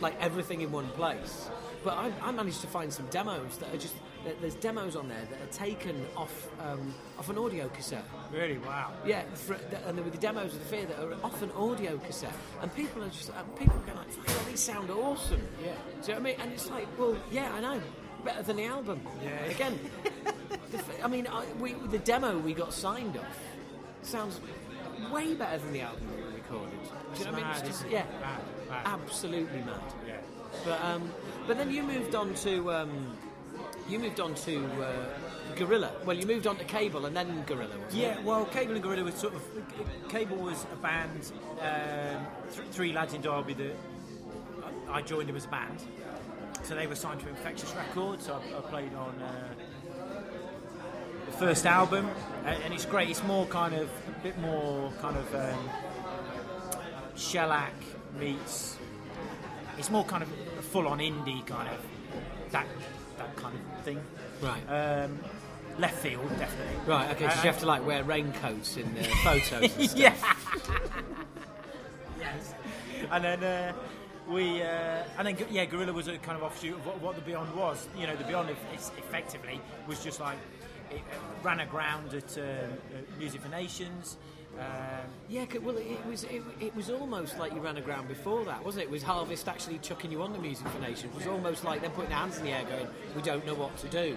like 0.00 0.14
everything 0.20 0.60
in 0.60 0.72
one 0.72 0.88
place. 0.90 1.48
But 1.84 1.94
I, 1.96 2.12
I 2.20 2.32
managed 2.32 2.60
to 2.62 2.66
find 2.66 2.92
some 2.92 3.06
demos 3.06 3.58
that 3.58 3.72
are 3.72 3.78
just 3.78 3.94
there's 4.40 4.54
demos 4.56 4.96
on 4.96 5.08
there 5.08 5.22
that 5.30 5.40
are 5.40 5.52
taken 5.52 6.04
off 6.16 6.48
um, 6.60 6.94
off 7.18 7.28
an 7.28 7.38
audio 7.38 7.68
cassette. 7.68 8.04
Really, 8.32 8.58
wow. 8.58 8.92
Yeah, 9.06 9.22
for, 9.34 9.54
and 9.86 9.96
there 9.96 10.04
were 10.04 10.10
the 10.10 10.18
demos 10.18 10.52
of 10.54 10.60
the 10.60 10.66
fear 10.66 10.84
that 10.86 10.98
are 10.98 11.14
off 11.24 11.40
an 11.42 11.50
audio 11.52 11.98
cassette, 11.98 12.32
and 12.62 12.74
people 12.74 13.02
are 13.02 13.08
just 13.08 13.30
uh, 13.30 13.42
people 13.58 13.76
are 13.76 13.80
going 13.86 13.98
like, 13.98 14.10
"Fuck, 14.10 14.28
yeah, 14.28 14.50
these 14.50 14.60
sound 14.60 14.90
awesome." 14.90 15.40
Yeah. 15.62 15.72
Do 15.72 15.72
you 15.72 16.08
know 16.08 16.14
what 16.14 16.16
I 16.16 16.20
mean? 16.20 16.36
And 16.40 16.52
it's 16.52 16.70
like, 16.70 16.86
well, 16.98 17.16
yeah, 17.30 17.52
I 17.52 17.60
know, 17.60 17.80
better 18.24 18.42
than 18.42 18.56
the 18.56 18.64
album. 18.66 19.00
Yeah. 19.22 19.44
Again, 19.44 19.78
the, 20.72 21.04
I 21.04 21.08
mean, 21.08 21.26
I, 21.26 21.44
we, 21.60 21.72
the 21.74 21.98
demo 21.98 22.38
we 22.38 22.52
got 22.54 22.72
signed 22.72 23.16
off 23.16 23.38
sounds 24.02 24.40
way 25.12 25.34
better 25.34 25.58
than 25.58 25.72
the 25.72 25.80
album 25.82 26.02
we 26.16 26.22
recorded. 26.36 26.78
Do 27.14 27.18
you 27.18 27.24
know 27.26 27.32
what 27.32 27.42
I 27.42 27.46
mean? 27.46 27.56
It's 27.56 27.68
just, 27.80 27.90
yeah, 27.90 28.04
Mad, 28.20 28.40
mad. 28.68 28.82
absolutely 28.86 29.60
mad. 29.60 29.80
Yeah. 30.06 30.16
But 30.64 30.80
um, 30.84 31.10
but 31.46 31.58
then 31.58 31.70
you 31.70 31.82
moved 31.82 32.14
on 32.14 32.34
to 32.36 32.72
um, 32.72 33.16
you 33.88 33.98
moved 33.98 34.20
on 34.20 34.34
to 34.34 34.64
uh, 34.82 34.92
Gorilla. 35.56 35.92
Well, 36.04 36.16
you 36.16 36.26
moved 36.26 36.46
on 36.46 36.56
to 36.56 36.64
Cable 36.64 37.06
and 37.06 37.16
then 37.16 37.44
Gorilla. 37.46 37.74
Yeah, 37.90 38.18
it? 38.18 38.24
well, 38.24 38.44
Cable 38.46 38.74
and 38.74 38.82
Gorilla 38.82 39.04
was 39.04 39.14
sort 39.14 39.34
of. 39.34 39.42
Cable 40.08 40.36
was 40.36 40.66
a 40.72 40.76
band, 40.76 41.32
um, 41.60 42.26
th- 42.52 42.68
three 42.70 42.92
lads 42.92 43.14
in 43.14 43.20
Derby 43.20 43.54
that 43.54 43.76
I 44.90 45.02
joined 45.02 45.28
them 45.28 45.36
as 45.36 45.44
a 45.44 45.48
band. 45.48 45.82
So 46.62 46.74
they 46.74 46.86
were 46.86 46.94
signed 46.94 47.20
to 47.20 47.28
Infectious 47.28 47.72
Records. 47.74 48.26
So 48.26 48.34
I, 48.34 48.58
I 48.58 48.60
played 48.62 48.94
on 48.94 49.14
uh, 49.22 49.48
the 51.26 51.32
first 51.32 51.66
album, 51.66 52.08
and, 52.44 52.74
it's 52.74 52.86
great. 52.86 53.08
It's 53.08 53.22
more 53.22 53.46
kind 53.46 53.74
of 53.74 53.88
a 54.08 54.22
bit 54.22 54.38
more 54.40 54.92
kind 55.00 55.16
of 55.16 55.34
um, 55.34 55.70
shellac 57.14 57.74
meets. 58.18 58.76
It's 59.78 59.90
more 59.90 60.04
kind 60.04 60.22
of 60.22 60.30
a 60.58 60.62
full-on 60.62 60.98
indie 60.98 61.46
kind 61.46 61.68
of 61.68 61.80
that 62.50 62.66
kind 63.36 63.54
of 63.56 63.84
thing. 63.84 64.00
Right. 64.40 64.62
Um, 64.68 65.18
left 65.78 65.98
field, 65.98 66.28
definitely. 66.38 66.76
Right, 66.86 67.10
okay, 67.12 67.28
so 67.28 67.38
Uh, 67.38 67.42
you 67.42 67.50
have 67.50 67.60
to 67.60 67.66
like 67.66 67.86
wear 67.86 68.02
raincoats 68.04 68.76
in 68.76 68.94
the 68.94 69.04
photos 69.24 69.52
and 69.76 69.90
stuff. 69.90 69.96
yeah. 69.98 70.14
yes. 72.18 72.54
And 73.10 73.24
then 73.24 73.44
uh, 73.44 73.72
we, 74.28 74.62
uh, 74.62 75.04
and 75.18 75.26
then 75.28 75.36
yeah, 75.50 75.64
Gorilla 75.66 75.92
was 75.92 76.08
a 76.08 76.18
kind 76.18 76.36
of 76.36 76.42
offshoot 76.42 76.74
of 76.74 76.86
what, 76.86 77.00
what 77.00 77.14
the 77.14 77.20
Beyond 77.22 77.54
was. 77.54 77.88
You 77.98 78.06
know, 78.06 78.16
the 78.16 78.24
Beyond 78.24 78.50
effectively 78.50 79.60
was 79.86 80.02
just 80.02 80.20
like 80.20 80.38
it 80.90 81.00
uh, 81.12 81.16
ran 81.42 81.60
aground 81.60 82.14
at 82.14 82.38
um, 82.38 82.44
uh, 82.44 83.18
Music 83.18 83.40
for 83.40 83.48
Nations. 83.48 84.16
Um, 84.58 84.66
Yeah, 85.28 85.44
well, 85.62 85.76
it 85.76 86.06
was 86.06 86.24
it, 86.24 86.42
it 86.60 86.74
was 86.74 86.88
almost 86.90 87.38
like 87.38 87.52
you 87.52 87.60
ran 87.60 87.76
aground 87.76 88.08
before 88.08 88.44
that, 88.44 88.64
wasn't 88.64 88.82
it? 88.84 88.86
It 88.86 88.90
was 88.90 89.02
Harvest 89.02 89.48
actually 89.48 89.78
chucking 89.78 90.10
you 90.12 90.22
on 90.22 90.32
the 90.32 90.38
Music 90.38 90.66
for 90.68 90.80
Nations. 90.80 91.12
It 91.12 91.14
was 91.14 91.26
almost 91.26 91.64
like 91.64 91.82
them 91.82 91.90
putting 91.92 92.10
their 92.10 92.18
hands 92.18 92.38
in 92.38 92.44
the 92.44 92.50
air, 92.52 92.64
going, 92.64 92.86
"We 93.14 93.22
don't 93.22 93.44
know 93.44 93.54
what 93.54 93.76
to 93.78 93.88
do." 93.88 94.16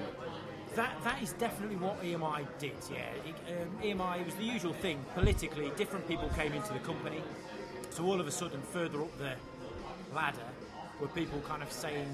That 0.75 0.95
that 1.03 1.21
is 1.21 1.33
definitely 1.33 1.77
what 1.77 2.01
EMI 2.03 2.45
did. 2.59 2.77
Yeah, 2.91 2.99
it, 3.25 3.35
um, 3.61 3.69
EMI 3.83 4.23
was 4.25 4.35
the 4.35 4.43
usual 4.43 4.73
thing. 4.73 5.03
Politically, 5.15 5.71
different 5.75 6.07
people 6.07 6.29
came 6.29 6.53
into 6.53 6.73
the 6.73 6.79
company, 6.79 7.21
so 7.89 8.05
all 8.05 8.21
of 8.21 8.27
a 8.27 8.31
sudden, 8.31 8.61
further 8.61 9.01
up 9.01 9.17
the 9.17 9.33
ladder, 10.15 10.37
were 11.01 11.07
people 11.07 11.39
kind 11.41 11.63
of 11.63 11.71
saying, 11.71 12.07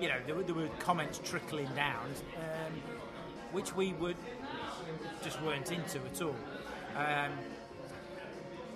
you 0.00 0.08
know, 0.08 0.18
there 0.26 0.34
were, 0.34 0.42
there 0.42 0.54
were 0.54 0.68
comments 0.78 1.20
trickling 1.24 1.68
down, 1.74 2.06
um, 2.36 2.72
which 3.52 3.74
we 3.74 3.92
would 3.94 4.16
just 5.22 5.40
weren't 5.42 5.72
into 5.72 5.98
at 6.04 6.20
all. 6.22 6.36
Um, 6.96 7.32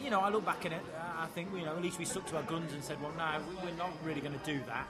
you 0.01 0.11
know, 0.11 0.21
I 0.21 0.29
look 0.31 0.45
back 0.45 0.65
at 0.67 0.73
it. 0.73 0.83
I 1.19 1.27
think 1.27 1.49
you 1.55 1.65
know 1.65 1.75
at 1.77 1.83
least 1.83 1.99
we 1.99 2.05
stuck 2.05 2.27
to 2.27 2.37
our 2.37 2.43
guns 2.45 2.73
and 2.73 2.83
said, 2.83 3.01
well, 3.03 3.13
no, 3.19 3.41
we- 3.49 3.69
we're 3.71 3.77
not 3.77 3.91
really 4.05 4.21
going 4.21 4.39
to 4.39 4.45
do 4.45 4.61
that. 4.67 4.87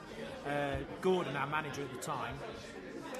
Uh, 0.47 0.77
Gordon, 1.01 1.35
our 1.35 1.47
manager 1.47 1.81
at 1.81 1.91
the 1.91 1.97
time, 1.97 2.35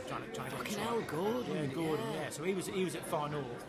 trying 0.07 0.22
to 0.24 0.28
trying 0.30 0.51
to 0.51 0.57
Fucking 0.57 0.78
hell. 0.80 1.01
Gordon. 1.01 1.55
Yeah, 1.55 1.66
Gordon. 1.74 2.05
Yeah. 2.14 2.30
So 2.30 2.43
he 2.43 2.53
was 2.53 2.68
he 2.68 2.84
was 2.86 2.95
at 2.95 3.05
Far 3.07 3.30
North. 3.30 3.66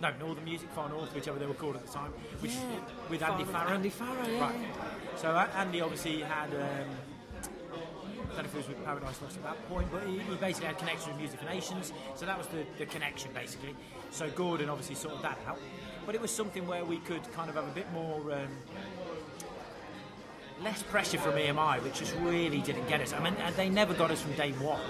No, 0.00 0.10
Northern 0.18 0.44
Music 0.44 0.68
Far 0.74 0.88
North, 0.88 1.14
whichever 1.14 1.38
they 1.38 1.46
were 1.46 1.54
called 1.54 1.76
at 1.76 1.86
the 1.86 1.92
time, 1.92 2.12
which 2.40 2.52
Yeah. 2.52 2.80
with 3.08 3.22
Andy 3.22 3.44
Farrow. 3.44 3.70
Andy 3.70 3.90
Farrow, 3.90 4.26
yeah, 4.26 4.40
Right. 4.40 4.54
So 5.16 5.28
uh, 5.30 5.46
Andy 5.56 5.80
obviously 5.80 6.20
had. 6.22 6.50
Um, 6.54 6.88
I 8.34 8.42
don't 8.42 8.52
know 8.52 8.58
if 8.58 8.66
it 8.66 8.68
was 8.68 8.76
with 8.76 8.84
Paradise 8.84 9.22
Lost 9.22 9.36
at 9.36 9.42
that 9.44 9.68
point, 9.68 9.86
but 9.92 10.02
he, 10.08 10.18
he 10.18 10.34
basically 10.36 10.66
had 10.66 10.76
connection 10.78 11.10
with 11.10 11.18
Music 11.18 11.38
for 11.38 11.46
Nations, 11.46 11.92
so 12.16 12.26
that 12.26 12.36
was 12.36 12.48
the, 12.48 12.64
the 12.78 12.86
connection 12.86 13.30
basically. 13.32 13.76
So 14.10 14.28
Gordon 14.30 14.68
obviously 14.68 14.96
sorted 14.96 15.22
that 15.22 15.38
out, 15.46 15.58
but 16.04 16.16
it 16.16 16.20
was 16.20 16.32
something 16.32 16.66
where 16.66 16.84
we 16.84 16.98
could 16.98 17.22
kind 17.32 17.48
of 17.48 17.54
have 17.54 17.68
a 17.68 17.70
bit 17.70 17.90
more 17.92 18.32
um, 18.32 18.48
less 20.62 20.82
pressure 20.82 21.18
from 21.18 21.34
EMI, 21.34 21.80
which 21.84 22.00
just 22.00 22.14
really 22.22 22.60
didn't 22.60 22.88
get 22.88 23.00
us. 23.00 23.12
I 23.12 23.22
mean, 23.22 23.34
and 23.34 23.54
they 23.54 23.68
never 23.68 23.94
got 23.94 24.10
us 24.10 24.20
from 24.20 24.32
day 24.32 24.50
one, 24.52 24.80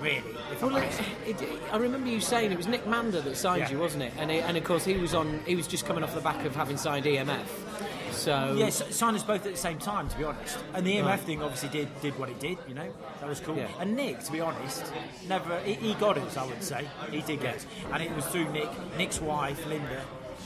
really. 0.00 0.22
Well, 0.62 0.76
it, 0.76 0.92
it, 1.26 1.60
I 1.70 1.76
remember 1.76 2.08
you 2.08 2.20
saying 2.20 2.50
it 2.50 2.56
was 2.56 2.66
Nick 2.66 2.86
Mander 2.86 3.20
that 3.20 3.36
signed 3.36 3.60
Yeah. 3.64 3.72
you, 3.72 3.78
wasn't 3.78 4.04
it? 4.04 4.12
And, 4.18 4.30
it, 4.30 4.42
and 4.44 4.56
of 4.56 4.64
course 4.64 4.86
he 4.86 4.96
was 4.96 5.14
on. 5.14 5.40
He 5.46 5.54
was 5.54 5.66
just 5.66 5.84
coming 5.84 6.02
off 6.02 6.14
the 6.14 6.22
back 6.22 6.46
of 6.46 6.56
having 6.56 6.78
signed 6.78 7.04
EMF. 7.04 7.44
So 8.12 8.54
Yes, 8.56 8.82
signed 8.94 9.16
us 9.16 9.22
both 9.22 9.44
at 9.46 9.52
the 9.52 9.58
same 9.58 9.78
time, 9.78 10.08
to 10.08 10.16
be 10.16 10.24
honest. 10.24 10.58
And 10.74 10.86
the 10.86 10.96
EMF 10.96 11.06
Right. 11.06 11.20
thing 11.20 11.42
obviously 11.42 11.68
did 11.68 11.88
did 12.00 12.18
what 12.18 12.28
it 12.28 12.40
did, 12.40 12.58
you 12.68 12.74
know. 12.74 12.88
That 13.20 13.28
was 13.28 13.40
cool. 13.40 13.56
Yeah. 13.56 13.68
And 13.80 13.94
Nick, 13.96 14.22
to 14.24 14.32
be 14.32 14.40
honest, 14.40 14.92
never 15.28 15.58
he, 15.60 15.74
he 15.74 15.94
got 15.94 16.18
us. 16.18 16.36
I 16.36 16.46
would 16.46 16.62
say 16.62 16.86
he 17.10 17.20
did 17.22 17.40
get 17.40 17.56
us, 17.56 17.66
and 17.92 18.02
it 18.02 18.14
was 18.14 18.24
through 18.26 18.48
Nick. 18.52 18.68
Nick's 18.96 19.20
wife, 19.20 19.64
Linda, 19.66 20.02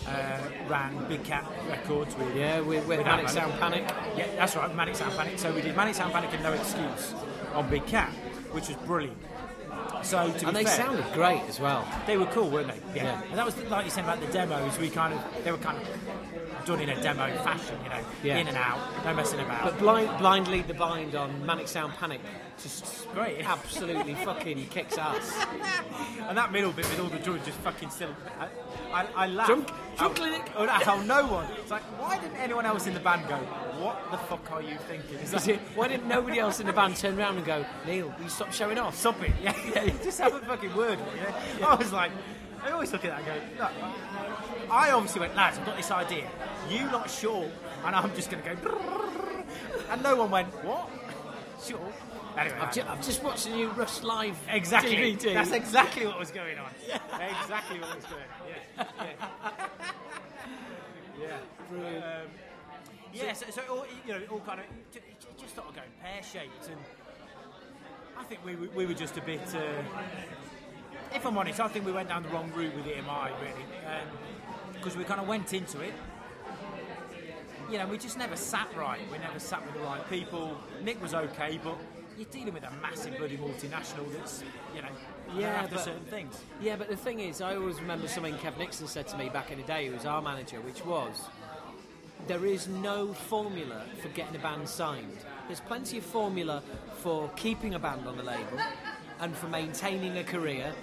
uh, 0.09 0.39
ran 0.69 1.07
Big 1.09 1.23
Cat 1.25 1.45
Records 1.69 2.17
with 2.17 2.35
yeah, 2.37 2.61
with, 2.61 2.87
with 2.87 2.99
with 2.99 3.07
Manic 3.07 3.29
Sound 3.29 3.53
Panic. 3.61 3.85
Yeah, 4.17 4.27
that's 4.37 4.57
right, 4.57 4.75
Manic 4.75 4.97
Sound 4.97 5.17
Panic. 5.17 5.39
So 5.39 5.53
we 5.53 5.63
did 5.63 5.77
Manic 5.77 5.95
Sound 5.95 6.13
Panic 6.13 6.31
and 6.33 6.43
No 6.43 6.53
Excuse 6.53 7.15
on 7.55 7.69
Big 7.71 7.87
Cat, 7.87 8.11
which 8.53 8.69
was 8.69 8.77
brilliant. 8.79 9.17
So 10.03 10.31
to 10.33 10.47
And 10.49 10.57
they 10.57 10.65
fair, 10.65 10.77
sounded 10.77 11.05
great 11.13 11.43
as 11.49 11.61
well. 11.61 11.87
they 12.07 12.17
were 12.17 12.27
cool, 12.27 12.49
weren't 12.51 12.69
they? 12.69 12.81
Yeah. 12.97 13.05
Yeah. 13.05 13.23
And 13.31 13.39
that 13.39 13.45
was 13.47 13.57
like 13.65 13.85
you 13.85 13.91
said 13.91 14.05
about 14.05 14.21
the 14.21 14.27
demos. 14.29 14.79
We 14.79 14.91
kind 14.91 15.15
of 15.15 15.21
they 15.45 15.53
were 15.53 15.59
kind 15.59 15.79
of 15.79 15.87
done 16.67 16.81
in 16.81 16.89
a 16.91 17.03
demo 17.03 17.27
fashion, 17.43 17.77
you 17.83 17.89
know, 17.91 18.01
Yeah. 18.23 18.37
in 18.39 18.49
and 18.49 18.57
out, 18.57 18.79
no 19.05 19.15
messing 19.15 19.41
about. 19.41 19.65
But 19.65 19.79
blind, 19.79 20.19
blind 20.19 20.49
lead 20.49 20.69
the 20.69 20.75
bind 20.75 21.15
on 21.15 21.45
Manic 21.47 21.69
Sound 21.69 21.95
Panic 21.95 22.21
just 22.63 23.09
Great. 23.13 23.45
absolutely 23.49 24.15
fucking 24.15 24.67
kicks 24.69 24.99
ass. 24.99 25.47
and 26.29 26.37
that 26.37 26.53
middle 26.53 26.73
bit 26.73 26.89
with 26.89 27.01
all 27.01 27.09
the 27.09 27.19
drums 27.19 27.45
just 27.45 27.59
fucking 27.59 27.91
still. 27.91 28.15
I, 28.39 29.03
I, 29.03 29.07
I 29.17 29.27
laugh. 29.29 29.47
Drum 29.47 29.67
How- 29.97 30.09
clinic. 30.11 30.51
Oh, 30.57 30.67
how 30.67 31.01
no 31.03 31.27
one. 31.27 31.47
It's 31.61 31.71
like, 31.71 31.83
why 32.01 32.19
didn't 32.19 32.37
anyone 32.37 32.67
else 32.67 32.87
in 32.87 32.95
the 32.95 33.01
band 33.01 33.29
go? 33.29 33.37
What 33.37 34.11
the 34.11 34.19
fuck 34.19 34.51
are 34.53 34.63
you 34.63 34.77
thinking? 34.89 35.19
It's 35.21 35.33
like, 35.33 35.49
it- 35.49 35.61
Why 35.75 35.89
didn't 35.89 36.07
nobody 36.09 36.39
else 36.39 36.61
in 36.61 36.67
the 36.67 36.73
band 36.73 36.97
turn 36.97 37.19
around 37.19 37.37
and 37.37 37.47
go, 37.47 37.65
Neil, 37.87 38.09
will 38.17 38.25
you 38.25 38.29
stop 38.31 38.53
showing 38.53 38.79
off? 38.79 38.97
Stop 38.97 39.23
it. 39.23 39.33
Yeah, 39.43 39.55
yeah. 39.75 39.85
You 39.85 39.95
just 40.03 40.21
have 40.21 40.35
a 40.35 40.41
fucking 40.41 40.75
word. 40.77 40.99
You 41.15 41.61
know? 41.61 41.69
I 41.69 41.75
was 41.75 41.93
like, 41.93 42.13
I 42.63 42.71
always 42.73 42.93
look 42.93 43.05
at 43.05 43.11
that 43.25 43.35
and 43.35 43.59
go, 43.59 43.65
look, 43.65 44.71
I 44.71 44.91
obviously 44.91 45.21
went, 45.21 45.35
lads, 45.35 45.59
I've 45.59 45.65
got 45.67 45.77
this 45.77 45.91
idea. 45.91 46.29
You 46.69 46.85
lot 46.93 47.11
sure? 47.11 47.49
And 47.85 47.97
I'm 47.97 48.15
just 48.15 48.31
going 48.31 48.43
to 48.43 48.55
go, 48.55 48.79
and 49.91 50.03
no 50.03 50.17
one 50.17 50.31
went, 50.31 50.49
what? 50.65 50.91
Sure. 51.65 51.81
Anyway, 52.39 52.57
I've, 52.61 52.73
ju- 52.75 52.85
I've 52.89 53.05
just 53.05 53.23
watched 53.23 53.45
the 53.45 53.51
new 53.51 53.69
Rush 53.71 54.03
Live 54.03 54.39
exactly. 54.49 54.97
DVD. 55.17 55.35
That's 55.35 55.53
exactly 55.53 56.07
what 56.07 56.19
was 56.19 56.31
going 56.31 56.59
on. 56.59 56.71
exactly 56.85 57.79
what 57.81 57.95
was 57.97 58.05
going 58.05 58.23
on. 58.41 58.87
Yeah. 59.07 59.07
Yeah. 61.21 61.27
yeah. 61.73 62.23
Um, 62.23 62.29
Yeah, 63.13 63.33
so, 63.33 63.47
so 63.51 63.63
all, 63.69 63.87
you 64.07 64.13
know, 64.15 64.21
all 64.31 64.41
kind 64.41 64.61
of 64.61 64.67
it 64.95 65.03
just 65.39 65.55
sort 65.55 65.69
of 65.69 65.75
going 65.75 65.89
pear 66.01 66.23
shaped, 66.23 66.69
and 66.69 66.79
I 68.17 68.23
think 68.25 68.45
we, 68.45 68.55
we 68.55 68.87
were 68.87 68.95
just 68.95 69.17
a 69.17 69.21
bit. 69.23 69.41
Uh, 69.55 69.61
if 71.15 71.27
I'm 71.27 71.37
honest, 71.37 71.59
I 71.59 71.69
think 71.69 71.85
we 71.85 71.93
went 71.93 72.09
down 72.09 72.23
the 72.23 72.29
wrong 72.29 72.53
route 72.55 72.75
with 72.77 72.85
EMI 72.87 73.33
really, 73.41 73.65
because 74.75 74.97
we 74.97 75.05
kind 75.05 75.21
of 75.21 75.27
went 75.27 75.53
into 75.53 75.81
it. 75.81 75.93
You 77.71 77.79
know, 77.79 77.87
we 77.87 77.99
just 77.99 78.19
never 78.19 78.37
sat 78.37 78.69
right. 78.77 79.01
We 79.13 79.19
never 79.19 79.39
sat 79.39 79.65
with 79.65 79.75
the 79.75 79.81
right 79.81 80.09
people. 80.11 80.57
Nick 80.83 81.01
was 81.03 81.15
okay, 81.15 81.59
but 81.63 81.79
you're 82.21 82.29
dealing 82.31 82.53
with 82.53 82.65
a 82.65 82.71
massive 82.83 83.17
bloody 83.17 83.39
multinational 83.39 84.13
that's, 84.13 84.45
you 84.77 84.83
know, 84.83 84.89
Yeah, 85.35 85.49
after 85.63 85.77
but- 85.77 85.85
certain 85.85 86.05
things. 86.05 86.39
Yeah, 86.61 86.77
but 86.77 86.89
the 86.89 86.97
thing 86.97 87.19
is, 87.21 87.41
I 87.41 87.57
always 87.57 87.81
remember 87.81 88.09
something 88.09 88.35
Kev 88.37 88.59
Nixon 88.59 88.87
said 88.87 89.09
to 89.09 89.17
me 89.17 89.31
back 89.31 89.51
in 89.51 89.57
the 89.59 89.65
day, 89.65 89.87
who 89.87 89.95
was 89.95 90.05
our 90.05 90.21
manager, 90.21 90.61
which 90.61 90.85
was 90.85 91.29
there 92.27 92.45
is 92.45 92.69
no 92.69 93.15
formula 93.15 93.85
for 94.03 94.09
getting 94.09 94.37
a 94.37 94.39
band 94.39 94.69
signed. 94.69 95.17
There's 95.47 95.61
plenty 95.61 95.97
of 95.99 96.05
formula 96.05 96.63
for 97.03 97.31
keeping 97.37 97.75
a 97.75 97.79
band 97.79 98.07
on 98.07 98.19
the 98.19 98.23
label 98.23 98.59
and 99.21 99.35
for 99.35 99.49
maintaining 99.49 100.19
a 100.19 100.25
career. 100.25 100.75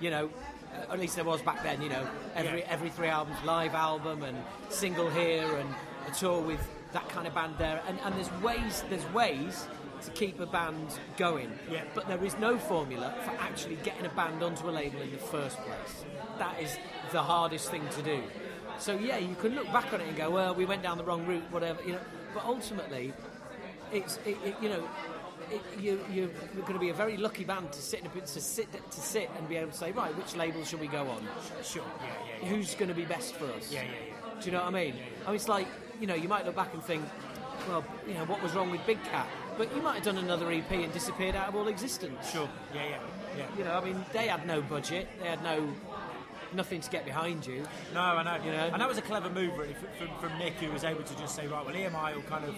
You 0.00 0.08
know, 0.10 0.30
uh, 0.74 0.92
at 0.92 0.98
least 0.98 1.16
there 1.16 1.24
was 1.26 1.42
back 1.42 1.62
then. 1.62 1.82
You 1.82 1.90
know, 1.90 2.08
every 2.34 2.60
Yeah. 2.60 2.66
every 2.70 2.88
three 2.88 3.08
albums, 3.08 3.36
live 3.44 3.74
album 3.74 4.22
and 4.22 4.42
single 4.70 5.10
here 5.10 5.44
and 5.56 5.74
a 6.08 6.12
tour 6.14 6.40
with 6.40 6.66
that 6.92 7.06
kind 7.10 7.26
of 7.26 7.34
band 7.34 7.56
there. 7.58 7.82
And, 7.86 8.00
and 8.00 8.14
there's 8.16 8.32
ways 8.42 8.82
there's 8.88 9.06
ways 9.12 9.66
to 10.02 10.10
keep 10.12 10.40
a 10.40 10.46
band 10.46 10.98
going. 11.16 11.50
Yeah. 11.70 11.84
But 11.94 12.08
there 12.08 12.22
is 12.24 12.36
no 12.38 12.58
formula 12.58 13.14
for 13.24 13.30
actually 13.32 13.76
getting 13.76 14.06
a 14.06 14.10
band 14.10 14.42
onto 14.42 14.68
a 14.68 14.72
label 14.72 15.00
in 15.00 15.10
the 15.12 15.18
first 15.18 15.56
place. 15.58 16.04
That 16.38 16.60
is 16.60 16.78
the 17.12 17.22
hardest 17.22 17.70
thing 17.70 17.86
to 17.90 18.02
do. 18.02 18.22
So 18.78 18.96
yeah, 18.96 19.18
you 19.18 19.34
can 19.34 19.54
look 19.54 19.66
back 19.72 19.92
on 19.92 20.00
it 20.00 20.08
and 20.08 20.16
go, 20.16 20.30
well, 20.30 20.54
we 20.54 20.64
went 20.64 20.82
down 20.82 20.98
the 20.98 21.04
wrong 21.04 21.26
route, 21.26 21.44
whatever, 21.50 21.82
you 21.82 21.92
know. 21.92 22.00
But 22.32 22.44
ultimately, 22.44 23.12
it's 23.92 24.18
it, 24.24 24.36
it, 24.44 24.56
you 24.62 24.68
know, 24.70 24.88
it, 25.50 25.60
you, 25.78 26.00
you're 26.10 26.28
going 26.62 26.74
to 26.74 26.78
be 26.78 26.90
a 26.90 26.94
very 26.94 27.16
lucky 27.16 27.44
band 27.44 27.72
to 27.72 27.82
sit 27.82 28.00
in 28.00 28.06
a, 28.06 28.20
to 28.20 28.40
sit 28.40 28.72
to 28.72 29.00
sit 29.00 29.30
and 29.36 29.48
be 29.48 29.56
able 29.56 29.72
to 29.72 29.76
say, 29.76 29.92
right, 29.92 30.16
which 30.16 30.34
label 30.36 30.64
should 30.64 30.80
we 30.80 30.86
go 30.86 31.08
on? 31.08 31.26
Sure, 31.62 31.82
yeah, 31.82 32.06
yeah, 32.06 32.42
yeah. 32.42 32.48
Who's 32.48 32.74
going 32.74 32.88
to 32.88 32.94
be 32.94 33.04
best 33.04 33.34
for 33.34 33.46
us? 33.46 33.70
Yeah, 33.70 33.82
yeah, 33.82 33.90
yeah. 34.08 34.40
Do 34.40 34.46
you 34.46 34.52
know 34.52 34.60
what 34.60 34.68
I 34.74 34.84
mean? 34.84 34.94
I 35.24 35.26
mean, 35.26 35.36
it's 35.36 35.48
like 35.48 35.66
you 36.00 36.06
know, 36.06 36.14
you 36.14 36.28
might 36.28 36.46
look 36.46 36.56
back 36.56 36.72
and 36.72 36.82
think, 36.82 37.04
well, 37.68 37.84
you 38.08 38.14
know, 38.14 38.24
what 38.24 38.42
was 38.42 38.54
wrong 38.54 38.70
with 38.70 38.84
Big 38.86 39.02
Cat? 39.04 39.28
But 39.58 39.74
you 39.74 39.82
might 39.82 39.96
have 39.96 40.04
done 40.04 40.18
another 40.18 40.50
EP 40.50 40.70
and 40.70 40.92
disappeared 40.92 41.36
out 41.36 41.48
of 41.48 41.56
all 41.56 41.68
existence. 41.68 42.30
Sure, 42.30 42.48
yeah, 42.74 42.84
yeah, 42.84 42.98
yeah. 43.36 43.46
You 43.58 43.64
know, 43.64 43.72
I 43.74 43.84
mean, 43.84 44.04
they 44.12 44.28
had 44.28 44.46
no 44.46 44.62
budget, 44.62 45.08
they 45.20 45.28
had 45.28 45.42
no 45.42 45.68
nothing 46.54 46.80
to 46.80 46.90
get 46.90 47.04
behind 47.04 47.46
you. 47.46 47.64
No, 47.94 48.00
I 48.00 48.22
know. 48.22 48.44
You 48.44 48.52
know? 48.52 48.70
And 48.72 48.80
that 48.80 48.88
was 48.88 48.98
a 48.98 49.02
clever 49.02 49.30
move 49.30 49.56
really 49.56 49.74
from, 49.74 50.08
from, 50.20 50.38
Nick, 50.38 50.54
who 50.54 50.70
was 50.72 50.84
able 50.84 51.02
to 51.02 51.16
just 51.16 51.34
say, 51.34 51.46
right, 51.46 51.64
well, 51.64 51.74
EMI 51.74 52.14
will 52.14 52.22
kind 52.22 52.44
of. 52.44 52.54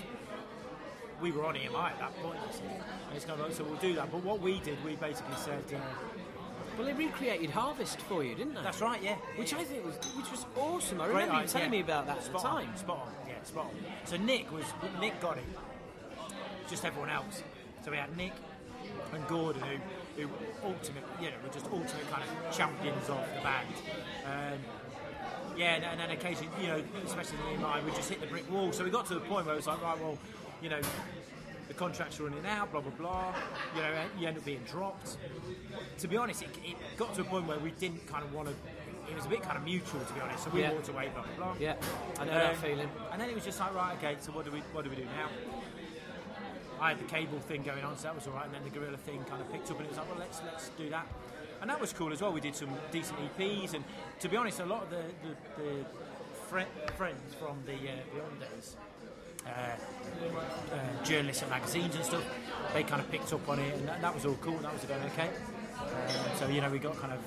We 1.20 1.30
were 1.30 1.44
on 1.44 1.54
EMI 1.54 1.90
at 1.92 1.98
that 2.00 2.16
point, 2.16 2.38
and 2.42 3.16
it's 3.16 3.24
kind 3.24 3.40
of 3.40 3.46
like, 3.46 3.56
so 3.56 3.62
we'll 3.62 3.76
do 3.76 3.94
that. 3.94 4.10
But 4.10 4.24
what 4.24 4.40
we 4.40 4.58
did, 4.58 4.82
we 4.84 4.96
basically 4.96 5.36
said, 5.36 5.62
uh, 5.72 5.78
Well, 6.76 6.84
they 6.84 6.94
recreated 6.94 7.50
Harvest 7.50 8.00
for 8.00 8.24
you, 8.24 8.34
didn't 8.34 8.54
they? 8.54 8.62
that's 8.62 8.80
right, 8.80 9.00
yeah. 9.00 9.14
Which 9.36 9.54
I 9.54 9.62
think 9.62 9.84
was 9.84 9.94
which 10.16 10.30
was 10.32 10.46
awesome. 10.56 11.00
I 11.00 11.06
Great 11.06 11.26
remember 11.26 11.42
you 11.42 11.46
telling 11.48 11.70
me 11.70 11.80
about 11.80 12.06
that 12.06 12.16
at 12.16 12.24
the 12.24 12.38
spot 12.38 12.42
time. 12.42 12.68
On, 12.70 12.76
spot 12.76 13.06
on, 13.06 13.28
yeah, 13.28 13.42
spot 13.44 13.66
on. 13.66 13.70
So 14.04 14.16
Nick 14.16 14.50
was 14.50 14.64
Nick 15.00 15.20
got 15.20 15.38
it. 15.38 15.44
Just 16.68 16.84
everyone 16.84 17.10
else. 17.10 17.42
So 17.84 17.90
we 17.90 17.96
had 17.96 18.16
Nick 18.16 18.32
and 19.12 19.26
Gordon, 19.28 19.62
who, 19.62 20.22
who 20.22 20.28
ultimate, 20.64 21.04
you 21.20 21.26
know, 21.28 21.36
were 21.42 21.52
just 21.52 21.66
ultimate 21.66 22.10
kind 22.10 22.22
of 22.22 22.56
champions 22.56 23.08
of 23.08 23.20
the 23.36 23.42
band. 23.42 23.68
Um, 24.24 24.58
yeah, 25.56 25.74
and, 25.74 25.84
and 25.84 26.00
then 26.00 26.10
occasionally, 26.10 26.48
you 26.60 26.68
know, 26.68 26.82
especially 27.04 27.36
in 27.52 27.60
EMI, 27.60 27.84
we 27.84 27.90
just 27.92 28.08
hit 28.08 28.20
the 28.20 28.26
brick 28.26 28.50
wall. 28.50 28.72
So 28.72 28.84
we 28.84 28.90
got 28.90 29.06
to 29.06 29.14
the 29.14 29.20
point 29.20 29.44
where 29.46 29.54
it 29.54 29.58
was 29.58 29.66
like, 29.66 29.82
right, 29.82 29.98
well, 30.00 30.16
you 30.62 30.70
know, 30.70 30.80
the 31.68 31.74
contracts 31.74 32.18
are 32.20 32.24
running 32.24 32.44
out, 32.46 32.70
blah 32.72 32.80
blah 32.80 32.90
blah. 32.92 33.34
You 33.76 33.82
know, 33.82 33.94
you 34.18 34.26
end 34.28 34.38
up 34.38 34.44
being 34.44 34.62
dropped. 34.70 35.16
To 35.98 36.08
be 36.08 36.16
honest, 36.16 36.42
it, 36.42 36.48
it 36.64 36.76
got 36.96 37.14
to 37.14 37.20
a 37.22 37.24
point 37.24 37.46
where 37.46 37.58
we 37.58 37.70
didn't 37.72 38.06
kind 38.06 38.24
of 38.24 38.32
want 38.32 38.48
to. 38.48 38.54
It 39.10 39.16
was 39.16 39.26
a 39.26 39.28
bit 39.28 39.42
kind 39.42 39.58
of 39.58 39.64
mutual, 39.64 40.00
to 40.00 40.12
be 40.14 40.20
honest. 40.20 40.44
So 40.44 40.50
we 40.50 40.60
Yeah. 40.62 40.72
walked 40.72 40.88
away, 40.88 41.10
blah 41.14 41.22
blah 41.24 41.36
blah. 41.52 41.54
Yeah, 41.58 41.74
I 42.18 42.24
know 42.24 42.32
that 42.34 42.54
Um, 42.54 42.56
feeling. 42.62 42.88
And 43.12 43.20
then 43.20 43.28
it 43.28 43.34
was 43.34 43.44
just 43.44 43.58
like, 43.60 43.74
right, 43.74 43.96
okay, 43.98 44.16
so 44.20 44.32
what 44.32 44.44
do 44.44 44.50
we 44.50 44.60
what 44.72 44.84
do 44.84 44.90
we 44.90 44.96
do 44.96 45.04
now? 45.04 45.28
I 46.82 46.88
had 46.88 46.98
the 46.98 47.04
cable 47.04 47.38
thing 47.38 47.62
going 47.62 47.84
on, 47.84 47.96
so 47.96 48.04
that 48.04 48.14
was 48.16 48.26
all 48.26 48.32
right. 48.32 48.44
And 48.44 48.54
then 48.54 48.64
the 48.64 48.70
gorilla 48.70 48.96
thing 48.96 49.22
kind 49.30 49.40
of 49.40 49.50
picked 49.52 49.70
up, 49.70 49.76
and 49.76 49.86
it 49.86 49.90
was 49.90 49.98
like, 49.98 50.10
well, 50.10 50.18
let's 50.18 50.40
let's 50.44 50.68
do 50.70 50.90
that. 50.90 51.06
And 51.60 51.70
that 51.70 51.80
was 51.80 51.92
cool 51.92 52.12
as 52.12 52.20
well. 52.20 52.32
We 52.32 52.40
did 52.40 52.56
some 52.56 52.70
decent 52.90 53.20
EPs, 53.20 53.74
and 53.74 53.84
to 54.18 54.28
be 54.28 54.36
honest, 54.36 54.58
a 54.58 54.66
lot 54.66 54.82
of 54.82 54.90
the 54.90 55.04
the, 55.22 55.62
the 55.62 55.84
fri- 56.48 56.66
friends 56.96 57.34
from 57.38 57.62
the 57.66 57.74
uh, 57.74 58.02
Beyond 58.12 58.40
days, 58.40 58.76
uh, 59.46 59.50
uh, 60.74 61.04
journalists 61.04 61.42
and 61.42 61.52
magazines 61.52 61.94
and 61.94 62.04
stuff, 62.04 62.24
they 62.74 62.82
kind 62.82 63.00
of 63.00 63.08
picked 63.12 63.32
up 63.32 63.48
on 63.48 63.60
it, 63.60 63.74
and 63.76 63.86
that, 63.86 64.02
that 64.02 64.12
was 64.12 64.26
all 64.26 64.36
cool. 64.40 64.58
That 64.58 64.72
was 64.72 64.82
going 64.82 65.04
okay. 65.04 65.30
Um, 65.78 66.36
so 66.36 66.48
you 66.48 66.60
know, 66.60 66.68
we 66.68 66.80
got 66.80 66.98
kind 66.98 67.12
of 67.12 67.20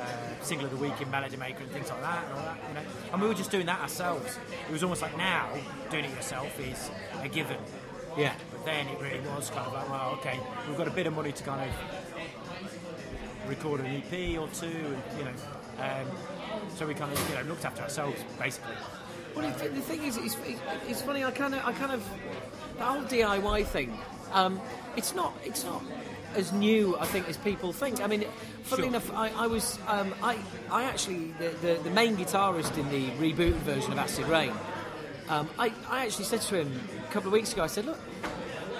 uh, 0.00 0.42
single 0.42 0.66
of 0.66 0.72
the 0.72 0.78
week 0.78 1.00
in 1.00 1.08
Melody 1.12 1.36
Maker 1.36 1.62
and 1.62 1.70
things 1.70 1.90
like 1.90 2.02
that, 2.02 2.24
and 2.24 2.32
all 2.34 2.44
that. 2.44 2.58
You 2.68 2.74
know, 2.74 2.90
and 3.12 3.22
we 3.22 3.28
were 3.28 3.34
just 3.34 3.52
doing 3.52 3.66
that 3.66 3.80
ourselves. 3.82 4.36
It 4.68 4.72
was 4.72 4.82
almost 4.82 5.00
like 5.00 5.16
now 5.16 5.48
doing 5.92 6.06
it 6.06 6.10
yourself 6.10 6.58
is 6.58 6.90
a 7.22 7.28
given. 7.28 7.58
Yeah. 8.18 8.34
Then 8.66 8.88
it 8.88 9.00
really 9.00 9.20
was 9.28 9.48
kind 9.48 9.64
of 9.64 9.72
like, 9.72 9.88
well, 9.88 10.10
okay, 10.18 10.40
we've 10.68 10.76
got 10.76 10.88
a 10.88 10.90
bit 10.90 11.06
of 11.06 11.14
money 11.14 11.30
to 11.30 11.42
kind 11.44 11.70
of 11.70 13.48
record 13.48 13.78
an 13.80 13.86
EP 13.86 14.38
or 14.40 14.48
two, 14.48 14.66
and 14.66 15.02
you 15.18 15.24
know, 15.24 15.30
um, 15.78 16.06
so 16.74 16.84
we 16.84 16.92
kind 16.92 17.12
of 17.12 17.30
you 17.30 17.36
know 17.36 17.42
looked 17.42 17.64
after 17.64 17.82
ourselves 17.82 18.20
basically. 18.40 18.74
Well, 19.36 19.48
the, 19.52 19.68
the 19.68 19.80
thing 19.82 20.02
is, 20.02 20.16
it's, 20.16 20.36
it's 20.88 21.00
funny. 21.02 21.22
I 21.22 21.30
kind 21.30 21.54
of, 21.54 21.64
I 21.64 21.72
kind 21.74 21.92
of, 21.92 22.04
the 22.76 22.84
whole 22.84 23.02
DIY 23.02 23.66
thing. 23.66 23.96
Um, 24.32 24.60
it's 24.96 25.14
not, 25.14 25.32
it's 25.44 25.62
not 25.62 25.84
as 26.34 26.52
new, 26.52 26.96
I 26.98 27.04
think, 27.04 27.28
as 27.28 27.36
people 27.36 27.72
think. 27.72 28.00
I 28.02 28.08
mean, 28.08 28.24
funnily 28.64 28.88
Sure. 28.88 28.96
enough, 28.96 29.12
I, 29.12 29.28
I 29.28 29.46
was, 29.46 29.78
um, 29.86 30.14
I, 30.22 30.38
I 30.72 30.84
actually, 30.84 31.34
the, 31.38 31.50
the, 31.60 31.80
the 31.84 31.90
main 31.90 32.16
guitarist 32.16 32.76
in 32.78 32.88
the 32.88 33.10
rebooted 33.12 33.60
version 33.60 33.92
of 33.92 33.98
Acid 33.98 34.26
Reign. 34.26 34.52
Um, 35.28 35.48
I, 35.58 35.70
I 35.88 36.06
actually 36.06 36.24
said 36.24 36.40
to 36.40 36.60
him 36.62 36.80
a 37.06 37.12
couple 37.12 37.28
of 37.28 37.32
weeks 37.34 37.52
ago. 37.52 37.62
I 37.62 37.68
said, 37.68 37.84
look. 37.84 37.98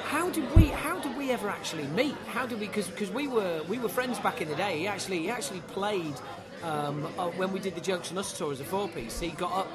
How 0.07 0.31
did 0.31 0.55
we? 0.55 0.67
How 0.67 1.01
did 1.01 1.17
we 1.17 1.33
ever 1.33 1.49
actually 1.49 1.87
meet? 1.89 2.15
How 2.29 2.47
did 2.47 2.61
we? 2.61 2.69
Because 2.69 3.11
we 3.11 3.27
were 3.27 3.63
we 3.69 3.79
were 3.79 3.89
friends 3.89 4.21
back 4.21 4.41
in 4.41 4.49
the 4.49 4.55
day. 4.55 4.79
He 4.79 4.87
actually 4.87 5.19
he 5.19 5.31
actually 5.31 5.61
played 5.61 6.15
um, 6.63 7.07
uh, 7.19 7.29
when 7.31 7.51
we 7.51 7.59
did 7.59 7.75
the 7.75 7.81
Junction 7.81 8.17
Us 8.17 8.37
tour 8.39 8.53
as 8.53 8.61
a 8.61 8.65
four 8.65 8.89
piece. 8.89 9.19
He 9.19 9.31
got 9.31 9.53
up 9.53 9.69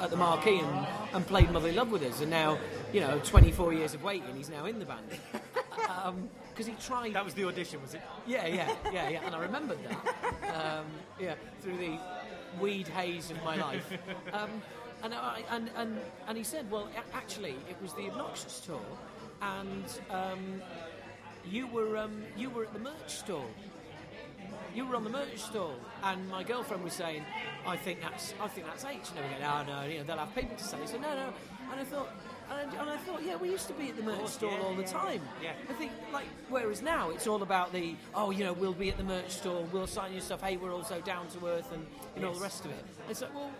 at 0.00 0.10
the 0.10 0.16
marquee 0.16 0.58
and, 0.58 0.86
and 1.12 1.26
played 1.26 1.50
Motherly 1.50 1.74
Love 1.74 1.92
with 1.92 2.02
us. 2.02 2.20
And 2.22 2.30
now, 2.30 2.58
you 2.92 3.00
know, 3.00 3.20
24 3.24 3.74
years 3.74 3.94
of 3.94 4.02
waiting, 4.02 4.34
he's 4.36 4.48
now 4.48 4.64
in 4.64 4.78
the 4.78 4.86
band. 4.86 5.06
Because 6.50 6.66
he 6.66 6.74
tried. 6.74 7.14
That 7.14 7.24
was 7.24 7.34
the 7.34 7.46
audition, 7.46 7.82
was 7.82 7.94
it? 7.94 8.02
Yeah, 8.26 8.46
yeah, 8.46 8.72
yeah, 8.92 9.08
yeah. 9.08 9.26
And 9.26 9.34
I 9.34 9.40
remembered 9.40 9.78
that. 9.84 10.54
Um, 10.54 10.86
yeah, 11.18 11.34
through 11.60 11.78
the 11.78 11.98
weed 12.60 12.86
haze 12.86 13.30
of 13.30 13.42
my 13.42 13.56
life. 13.56 13.90
Um, 14.32 14.62
and, 15.02 15.14
I, 15.14 15.42
and, 15.50 15.70
and, 15.76 15.98
and 16.28 16.38
he 16.38 16.44
said, 16.44 16.70
well, 16.70 16.88
actually, 17.12 17.56
it 17.68 17.76
was 17.82 17.92
the 17.92 18.08
Obnoxious 18.10 18.60
tour, 18.60 18.80
and 19.44 19.84
um, 20.10 20.62
you, 21.48 21.66
were, 21.66 21.96
um, 21.96 22.22
you 22.36 22.50
were 22.50 22.64
at 22.64 22.72
the 22.72 22.78
merch 22.78 22.94
stall. 23.08 23.46
You 24.74 24.86
were 24.86 24.96
on 24.96 25.04
the 25.04 25.10
merch 25.10 25.36
stall, 25.38 25.76
and 26.02 26.28
my 26.28 26.42
girlfriend 26.42 26.82
was 26.82 26.94
saying, 26.94 27.22
"I 27.64 27.76
think 27.76 28.00
that's, 28.00 28.34
I 28.40 28.48
think 28.48 28.66
that's 28.66 28.84
H." 28.84 28.96
And 29.10 29.18
they 29.18 29.22
were 29.22 29.28
going, 29.28 29.42
"Oh 29.44 29.62
no, 29.68 29.88
you 29.88 29.98
know, 29.98 30.04
they'll 30.04 30.16
have 30.18 30.34
people 30.34 30.56
to 30.56 30.64
say." 30.64 30.78
So 30.86 30.96
no, 30.98 31.14
no, 31.14 31.32
and 31.70 31.80
I 31.80 31.84
thought, 31.84 32.08
and 32.50 32.72
and 32.72 32.90
I 32.90 32.96
thought, 32.98 33.22
yeah, 33.24 33.36
we 33.36 33.50
used 33.50 33.68
to 33.68 33.72
be 33.74 33.90
at 33.90 33.96
the 33.96 34.02
merch 34.02 34.18
course, 34.18 34.32
stall 34.32 34.50
yeah, 34.50 34.58
all 34.64 34.74
the 34.74 34.82
yeah, 34.82 34.88
time. 34.88 35.20
yeah. 35.40 35.52
I 35.70 35.72
think, 35.74 35.92
like, 36.12 36.26
whereas 36.48 36.82
now 36.82 37.10
it's 37.10 37.28
all 37.28 37.42
about 37.44 37.72
the, 37.72 37.94
oh, 38.16 38.32
you 38.32 38.42
know, 38.42 38.52
we'll 38.52 38.72
be 38.72 38.90
at 38.90 38.96
the 38.96 39.04
merch 39.04 39.30
store, 39.30 39.64
we'll 39.72 39.86
sign 39.86 40.10
your 40.12 40.20
stuff. 40.20 40.42
Hey, 40.42 40.56
we're 40.56 40.74
also 40.74 41.00
down 41.02 41.28
to 41.28 41.46
earth, 41.46 41.70
and 41.72 41.86
you 42.16 42.22
know 42.22 42.28
all 42.28 42.34
the 42.34 42.40
rest 42.40 42.64
of 42.64 42.72
it. 42.72 42.84
It's 43.08 43.20
like, 43.22 43.34
well, 43.34 43.52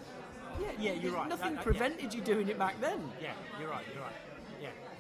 yeah, 0.60 0.66
Yeah, 0.80 0.92
you're 0.94 1.12
right. 1.12 1.28
Nothing 1.28 1.54
That- 1.54 1.64
that- 1.64 1.74
yeah. 1.74 1.78
prevented 1.80 2.14
you 2.14 2.22
doing 2.22 2.48
it 2.48 2.58
back 2.58 2.80
then. 2.80 2.98
Yeah, 3.22 3.32
you're 3.60 3.70
right. 3.70 3.84
You're 3.94 4.02
right. 4.02 4.12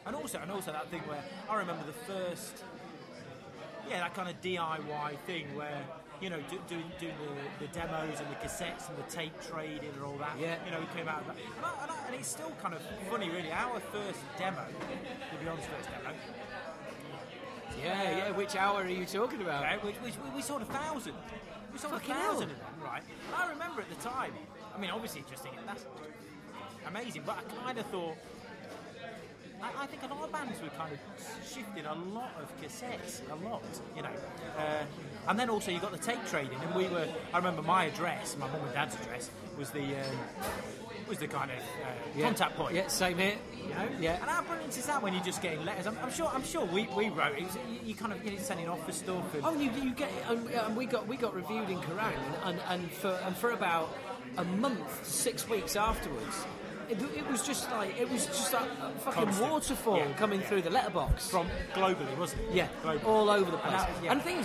Yeah, 0.04 0.08
and 0.08 0.16
also 0.16 0.38
and 0.40 0.50
also 0.50 0.72
that 0.72 0.88
thing 0.90 1.00
where 1.02 1.22
I 1.48 1.56
remember 1.56 1.82
the 1.86 2.12
first, 2.12 2.62
yeah, 3.88 4.00
that 4.00 4.14
kind 4.14 4.28
of 4.28 4.40
DIY 4.42 5.18
thing 5.26 5.54
where 5.56 5.82
you 6.20 6.30
know 6.30 6.38
do, 6.50 6.58
doing 6.68 6.84
doing 7.00 7.14
the, 7.58 7.66
the 7.66 7.72
demos 7.72 8.20
and 8.20 8.30
the 8.30 8.36
cassettes 8.36 8.88
and 8.88 8.96
the 8.98 9.10
tape 9.10 9.32
trading 9.50 9.90
and 9.94 10.02
all 10.04 10.16
that. 10.18 10.36
Yeah. 10.40 10.56
you 10.64 10.70
know, 10.72 10.80
we 10.80 10.86
came 10.96 11.08
out 11.08 11.20
of 11.22 11.26
that, 11.28 11.36
and, 11.36 11.64
I, 11.64 11.82
and, 11.82 11.90
I, 11.90 12.06
and 12.06 12.14
it's 12.14 12.28
still 12.28 12.52
kind 12.62 12.74
of 12.74 12.80
funny, 13.10 13.28
really. 13.30 13.50
Our 13.52 13.80
first 13.80 14.20
demo, 14.38 14.64
the 15.32 15.44
Beyond's 15.44 15.66
first 15.66 15.88
demo, 15.90 16.14
Yeah, 17.82 18.16
yeah. 18.18 18.24
Uh, 18.30 18.34
which 18.34 18.56
hour 18.56 18.82
are 18.82 18.88
you 18.88 19.04
talking 19.04 19.40
about? 19.42 19.64
okay, 19.64 19.86
which, 19.86 19.96
which 19.96 20.14
we, 20.24 20.36
we 20.36 20.42
sold 20.42 20.62
a 20.62 20.66
thousand. 20.66 21.14
We 21.72 21.78
sold 21.78 21.94
Fucking 21.94 22.10
a 22.10 22.14
hell. 22.14 22.32
thousand 22.34 22.50
of 22.52 22.58
them, 22.58 22.66
right? 22.84 23.02
And 23.02 23.34
I 23.34 23.50
remember 23.50 23.80
at 23.80 23.88
the 23.90 23.96
time. 23.96 24.32
I 24.74 24.80
mean, 24.80 24.90
obviously, 24.90 25.24
just 25.30 25.42
thinking 25.42 25.60
that's 25.66 25.86
amazing, 26.86 27.22
but 27.26 27.38
I 27.38 27.64
kind 27.64 27.78
of 27.78 27.86
thought. 27.86 28.16
I, 29.62 29.84
I 29.84 29.86
think 29.86 30.02
a 30.02 30.14
lot 30.14 30.24
of 30.24 30.32
bands 30.32 30.60
were 30.60 30.68
kind 30.70 30.92
of 30.92 30.98
shifting 31.46 31.86
a 31.86 31.94
lot 31.94 32.32
of 32.40 32.52
cassettes, 32.60 33.20
a 33.30 33.34
lot, 33.48 33.62
you 33.96 34.02
know. 34.02 34.10
Uh, 34.58 34.84
and 35.28 35.38
then 35.38 35.48
also 35.48 35.70
you 35.70 35.78
got 35.80 35.92
the 35.92 35.98
tape 35.98 36.24
trading, 36.26 36.58
and 36.60 36.74
we 36.74 36.86
were. 36.88 37.06
I 37.32 37.38
remember 37.38 37.62
my 37.62 37.84
address, 37.86 38.36
my 38.38 38.46
mum 38.46 38.60
and 38.64 38.72
dad's 38.74 38.94
address, 38.96 39.30
was 39.58 39.70
the 39.70 39.82
um, 39.82 40.18
was 41.08 41.18
the 41.18 41.28
kind 41.28 41.50
of 41.50 41.58
uh, 41.58 41.90
Yeah. 42.16 42.24
contact 42.24 42.56
point. 42.56 42.74
Yeah, 42.74 42.88
same 42.88 43.18
here. 43.18 43.36
You 43.62 43.68
know? 43.74 43.88
Yeah. 44.00 44.14
And 44.20 44.24
how 44.24 44.42
brilliant 44.42 44.76
is 44.76 44.86
that 44.86 45.02
when 45.02 45.14
you're 45.14 45.22
just 45.24 45.40
getting 45.42 45.64
letters? 45.64 45.86
I'm, 45.86 45.96
I'm 46.02 46.10
sure. 46.12 46.26
I'm 46.32 46.44
sure 46.44 46.64
we, 46.66 46.86
we 46.96 47.08
wrote. 47.10 47.36
It 47.38 47.44
was, 47.44 47.56
you, 47.70 47.78
you 47.88 47.94
kind 47.94 48.12
of 48.12 48.22
you 48.24 48.32
know, 48.32 48.38
sending 48.38 48.68
off 48.68 48.84
for 48.84 48.92
stuff. 48.92 49.34
And, 49.34 49.44
Oh, 49.44 49.54
you, 49.54 49.70
you 49.82 49.92
get 49.94 50.10
and, 50.28 50.48
and 50.50 50.76
we 50.76 50.86
got 50.86 51.06
we 51.06 51.16
got 51.16 51.34
reviewed 51.34 51.70
in 51.70 51.78
Kerrang 51.78 52.12
and, 52.44 52.58
and, 52.58 52.60
and 52.82 52.90
for 52.92 53.18
and 53.24 53.36
for 53.36 53.50
about 53.52 53.94
a 54.36 54.44
month, 54.44 55.06
six 55.06 55.48
weeks 55.48 55.76
afterwards, 55.76 56.44
it, 56.90 57.00
it 57.16 57.30
was 57.30 57.42
just 57.46 57.70
like 57.70 57.98
it 57.98 58.08
was 58.10 58.26
just 58.26 58.52
like 58.52 58.62
a 58.82 58.90
fucking 59.00 59.24
Constant. 59.24 59.50
waterfall 59.50 59.96
Yeah, 59.98 60.12
coming 60.14 60.40
yeah. 60.40 60.46
through 60.46 60.62
the 60.62 60.70
letterbox. 60.70 61.28
from 61.30 61.46
globally, 61.74 62.16
wasn't 62.18 62.42
it? 62.42 62.54
yeah, 62.54 62.68
globally. 62.82 63.04
all 63.04 63.30
over 63.30 63.50
the 63.50 63.58
And 63.58 63.62
place. 63.62 63.80
that- 63.82 63.90
And, 63.96 64.04
yeah. 64.04 64.14
the 64.14 64.20
thing 64.20 64.44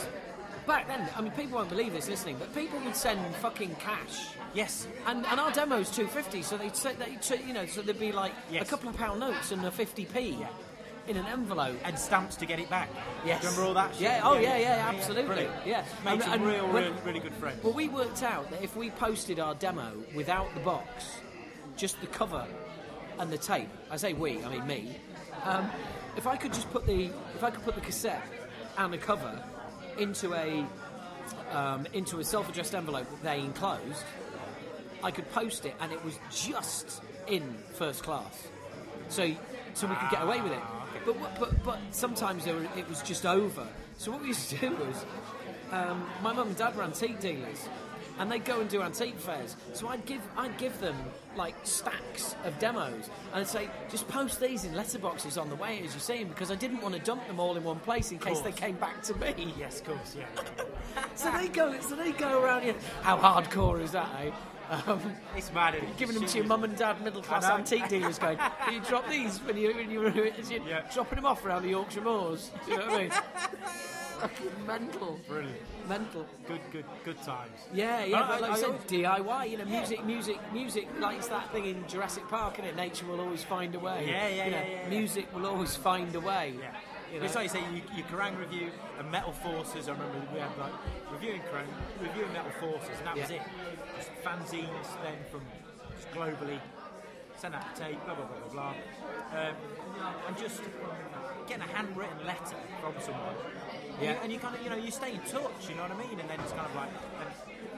back 0.68 0.88
then, 0.88 1.10
I 1.16 1.22
mean, 1.22 1.32
people 1.32 1.58
won't 1.58 1.70
believe 1.70 1.94
this 1.94 2.08
listening, 2.08 2.38
but 2.38 2.54
people 2.54 2.80
would 2.86 2.96
send 2.96 3.20
fucking 3.38 3.76
cash. 3.80 4.28
Yes. 4.54 4.88
And, 5.08 5.26
and 5.26 5.40
our 5.40 5.52
demo's 5.52 5.90
250, 5.90 6.42
so 6.44 6.58
they'd 6.58 6.76
say, 6.76 6.94
they'd 6.94 7.20
you 7.48 7.54
know, 7.54 7.66
so 7.66 7.82
there'd 7.82 8.00
be 8.00 8.12
like 8.12 8.34
Yes. 8.52 8.68
a 8.68 8.70
couple 8.70 8.90
of 8.90 8.96
pound 8.98 9.20
notes 9.20 9.52
and 9.52 9.64
a 9.66 9.72
50p 9.72 10.46
in 11.08 11.18
an 11.18 11.26
envelope. 11.26 11.76
And 11.84 11.98
stamps 11.98 12.36
to 12.36 12.46
get 12.46 12.60
it 12.60 12.70
back. 12.70 12.90
Yes. 13.26 13.44
Remember 13.44 13.64
all 13.66 13.74
that? 13.74 13.94
Shit? 13.94 14.02
Yeah, 14.04 14.22
oh, 14.24 14.38
yeah, 14.38 14.58
yeah, 14.58 14.92
absolutely. 14.94 15.26
Brilliant. 15.26 15.54
Yeah. 15.66 15.84
Made 16.06 16.12
And- 16.14 16.24
some 16.24 16.34
and 16.34 16.46
real, 16.46 16.68
when- 16.68 16.84
real, 16.84 16.94
really 17.04 17.20
good 17.20 17.34
friends. 17.34 17.64
Well, 17.64 17.74
we 17.74 17.88
worked 17.88 18.22
out 18.22 18.50
that 18.52 18.62
if 18.62 18.76
we 18.76 18.92
posted 18.92 19.40
our 19.40 19.56
demo 19.56 19.92
without 20.16 20.54
the 20.54 20.60
box, 20.60 21.06
just 21.80 22.00
the 22.02 22.08
cover 22.08 22.46
and 23.18 23.32
the 23.32 23.38
tape, 23.38 23.70
I 23.90 23.98
say 23.98 24.14
we, 24.14 24.44
I 24.44 24.50
mean 24.50 24.68
me, 24.68 24.96
um, 25.46 25.70
if 26.18 26.28
I 26.28 26.36
could 26.36 26.54
just 26.54 26.70
put 26.72 26.86
the 26.86 27.06
if 27.36 27.44
I 27.44 27.50
could 27.50 27.64
put 27.64 27.76
the 27.76 27.82
cassette 27.82 28.24
and 28.78 28.94
the 28.94 28.98
cover 28.98 29.42
into 29.98 30.34
a 30.34 30.66
um, 31.52 31.88
into 31.94 32.20
a 32.20 32.24
self-addressed 32.24 32.76
envelope 32.76 33.10
that 33.10 33.24
they 33.24 33.40
enclosed, 33.40 34.04
I 35.04 35.12
could 35.12 35.32
post 35.32 35.66
it 35.66 35.76
and 35.80 35.92
it 35.92 36.04
was 36.04 36.20
just 36.30 37.02
in 37.28 37.56
first 37.74 38.04
class, 38.04 38.48
so 39.08 39.32
so 39.74 39.88
we 39.88 39.96
could 39.96 40.12
get 40.12 40.22
away 40.22 40.42
with 40.42 40.52
it. 40.52 40.64
But 41.06 41.40
but 41.40 41.64
but 41.64 41.80
sometimes 41.92 42.46
were, 42.46 42.68
it 42.78 42.88
was 42.90 43.02
just 43.02 43.26
over. 43.26 43.68
So 43.98 44.12
what 44.12 44.22
we 44.22 44.28
used 44.28 44.50
to 44.50 44.58
do 44.58 44.76
was 44.76 45.06
um, 45.72 46.06
my 46.22 46.34
mum 46.34 46.48
and 46.48 46.58
dad 46.58 46.76
were 46.76 46.84
antique 46.84 47.20
dealers, 47.20 47.68
and 48.20 48.32
they'd 48.32 48.46
go 48.46 48.60
and 48.62 48.70
do 48.70 48.82
antique 48.84 49.18
fairs. 49.18 49.56
So 49.74 49.88
I'd 49.88 50.06
give 50.06 50.22
I'd 50.38 50.56
give 50.58 50.80
them 50.80 50.96
like 51.36 51.56
stacks 51.64 52.36
of 52.44 52.58
demos, 52.60 53.10
and 53.34 53.42
I'd 53.42 53.48
say 53.48 53.70
just 53.90 54.08
post 54.08 54.40
these 54.40 54.66
in 54.66 54.74
letterboxes 54.74 55.42
on 55.42 55.50
the 55.50 55.56
way 55.56 55.82
as 55.84 55.94
you 55.94 56.00
see 56.00 56.20
them, 56.20 56.28
because 56.30 56.52
I 56.52 56.56
didn't 56.56 56.82
want 56.82 56.94
to 56.96 57.02
dump 57.02 57.26
them 57.28 57.40
all 57.40 57.56
in 57.58 57.64
one 57.64 57.80
place 57.80 58.12
in 58.12 58.20
case 58.20 58.42
they 58.42 58.52
came 58.52 58.76
back 58.76 59.02
to 59.04 59.16
me. 59.16 59.54
Yes, 59.58 59.80
of 59.82 59.88
course, 59.88 60.16
yeah. 60.18 60.26
So 61.16 61.32
they 61.32 61.48
go 61.48 61.80
so 61.82 61.96
they 61.96 62.12
go 62.12 62.42
around 62.44 62.64
here. 62.64 62.76
How 63.02 63.18
hardcore 63.18 63.82
is 63.82 63.92
that? 63.92 64.10
Eh? 64.20 64.32
Um, 64.86 65.02
It's 65.36 65.52
mad. 65.52 65.74
isn't 65.76 65.88
it? 65.90 65.98
giving 65.98 66.16
them 66.16 66.26
to 66.28 66.38
your 66.38 66.46
mum 66.46 66.64
and 66.64 66.76
dad 66.78 67.02
middle 67.04 67.24
class 67.24 67.46
antique 67.46 67.88
dealers 67.90 68.20
going, 68.20 68.38
Can 68.38 68.74
you 68.76 68.82
drop 68.82 69.10
these 69.10 69.40
when 69.40 69.58
you 69.58 69.74
when 69.74 69.90
you 69.90 70.00
were 70.02 70.10
Yeah. 70.12 70.82
dropping 70.94 71.16
them 71.16 71.26
off 71.26 71.44
around 71.46 71.64
the 71.64 71.70
Yorkshire 71.70 72.02
Moors? 72.02 72.52
Do 72.66 72.72
you 72.72 72.78
know 72.78 72.86
what 72.86 72.94
I 72.96 73.02
mean? 73.02 73.12
Fucking 74.20 74.68
mental. 74.68 75.20
Brilliant. 75.28 75.58
Mental. 75.90 76.26
Good, 76.48 76.62
good, 76.72 76.86
good 77.04 77.22
times. 77.24 77.58
Yeah, 77.74 78.06
yeah, 78.06 78.22
I- 78.22 78.40
like 78.40 78.52
I 78.52 78.54
I 78.54 78.58
said, 78.58 78.88
DIY, 78.88 79.50
you 79.50 79.58
know, 79.58 79.66
music, 79.66 80.06
music, 80.06 80.38
music, 80.54 80.88
like 81.00 81.18
it's 81.18 81.28
that 81.30 81.52
thing 81.52 81.66
in 81.66 81.88
Jurassic 81.88 82.28
Park, 82.30 82.60
is 82.60 82.66
it? 82.66 82.76
Nature 82.76 83.08
will 83.08 83.20
always 83.20 83.44
find 83.44 83.74
a 83.74 83.80
way. 83.80 84.06
Yeah, 84.08 84.28
yeah, 84.28 84.46
You 84.46 84.52
know, 84.52 84.58
yeah, 84.58 84.68
yeah, 84.68 84.82
yeah. 84.84 84.90
Music 84.90 85.36
will 85.36 85.48
always 85.48 85.76
find 85.76 86.14
a 86.16 86.20
way. 86.20 86.54
Yeah. 86.60 86.72
You 87.12 87.20
know? 87.20 87.26
It's 87.26 87.34
like 87.34 87.46
you 87.46 87.50
say, 87.50 87.64
you, 87.74 87.82
you 87.98 88.04
Kerrang 88.04 88.38
review 88.38 88.70
and 89.00 89.12
Metal 89.12 89.32
Forces. 89.32 89.90
I 89.90 89.94
remember 89.94 90.22
we 90.32 90.40
had 90.40 90.56
like 90.60 90.74
reviewing 91.12 91.42
Kerrang, 91.42 91.66
reviewing 92.00 92.32
Metal 92.34 92.52
Forces, 92.62 92.96
and 93.00 93.08
that 93.08 93.18
was 93.18 93.32
it. 93.32 93.42
Just 93.98 94.12
fanzines 94.24 94.90
then 95.02 95.18
from 95.32 95.42
globally, 96.14 96.60
send 97.36 97.56
out 97.56 97.66
the 97.76 97.82
tape, 97.84 98.06
blah 98.06 98.14
blah 98.14 98.26
blah 98.26 98.38
blah 98.48 98.74
blah, 99.34 99.40
um, 99.42 99.56
and 100.28 100.38
just 100.38 100.62
getting 101.48 101.64
a 101.64 101.68
handwritten 101.74 102.28
letter 102.28 102.58
from 102.80 102.94
someone. 103.02 103.36
And 104.00 104.04
Yeah. 104.04 104.14
you- 104.14 104.20
And 104.24 104.32
you 104.32 104.40
kind 104.40 104.56
of, 104.56 104.64
you 104.64 104.70
know, 104.70 104.78
you 104.78 104.92
stay 104.92 105.12
in 105.14 105.20
touch. 105.22 105.68
You 105.70 105.76
know 105.76 105.84
what 105.84 105.92
I 105.92 105.96
mean? 106.00 106.20
And 106.20 106.30
then 106.30 106.40
it's 106.40 106.54
kind 106.54 106.66
of 106.66 106.76
like, 106.76 106.90
and 106.90 107.30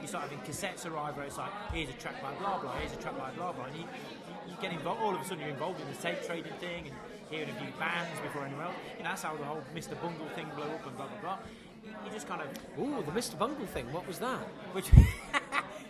you 0.02 0.06
start 0.06 0.24
having 0.30 0.38
cassettes 0.46 0.86
arrive 0.86 1.16
where 1.16 1.26
it's 1.26 1.36
like, 1.38 1.50
here's 1.72 1.90
a 1.90 1.94
track 1.94 2.22
by 2.22 2.32
blah 2.34 2.58
blah, 2.58 2.72
here's 2.78 2.92
a 2.92 2.96
track 2.96 3.16
by 3.18 3.30
blah 3.32 3.52
blah, 3.52 3.64
and 3.66 3.74
you, 3.76 3.82
you, 3.82 4.50
you 4.50 4.56
get 4.62 4.72
involved. 4.72 5.00
All 5.02 5.14
of 5.14 5.20
a 5.20 5.24
sudden, 5.24 5.40
you're 5.40 5.50
involved 5.50 5.80
in 5.80 5.88
the 5.90 5.98
tape 5.98 6.22
trading 6.26 6.52
thing 6.60 6.86
and 6.88 6.96
hearing 7.30 7.50
a 7.50 7.54
few 7.54 7.70
bands 7.78 8.18
before 8.20 8.44
anyone 8.44 8.66
else. 8.66 8.74
Know, 8.98 9.04
that's 9.04 9.22
how 9.22 9.34
the 9.36 9.44
whole 9.44 9.62
Mr. 9.74 10.00
Bungle 10.00 10.28
thing 10.34 10.46
blew 10.54 10.64
up 10.64 10.86
and 10.86 10.96
blah 10.96 11.06
blah 11.06 11.20
blah. 11.20 11.38
You, 11.84 11.90
just 12.12 12.28
kind 12.28 12.42
of, 12.42 12.48
Ooh, 12.78 13.02
the 13.02 13.12
Mr. 13.12 13.38
Bungle 13.38 13.66
thing. 13.66 13.90
What 13.92 14.06
was 14.06 14.18
that? 14.18 14.38
which. 14.72 14.90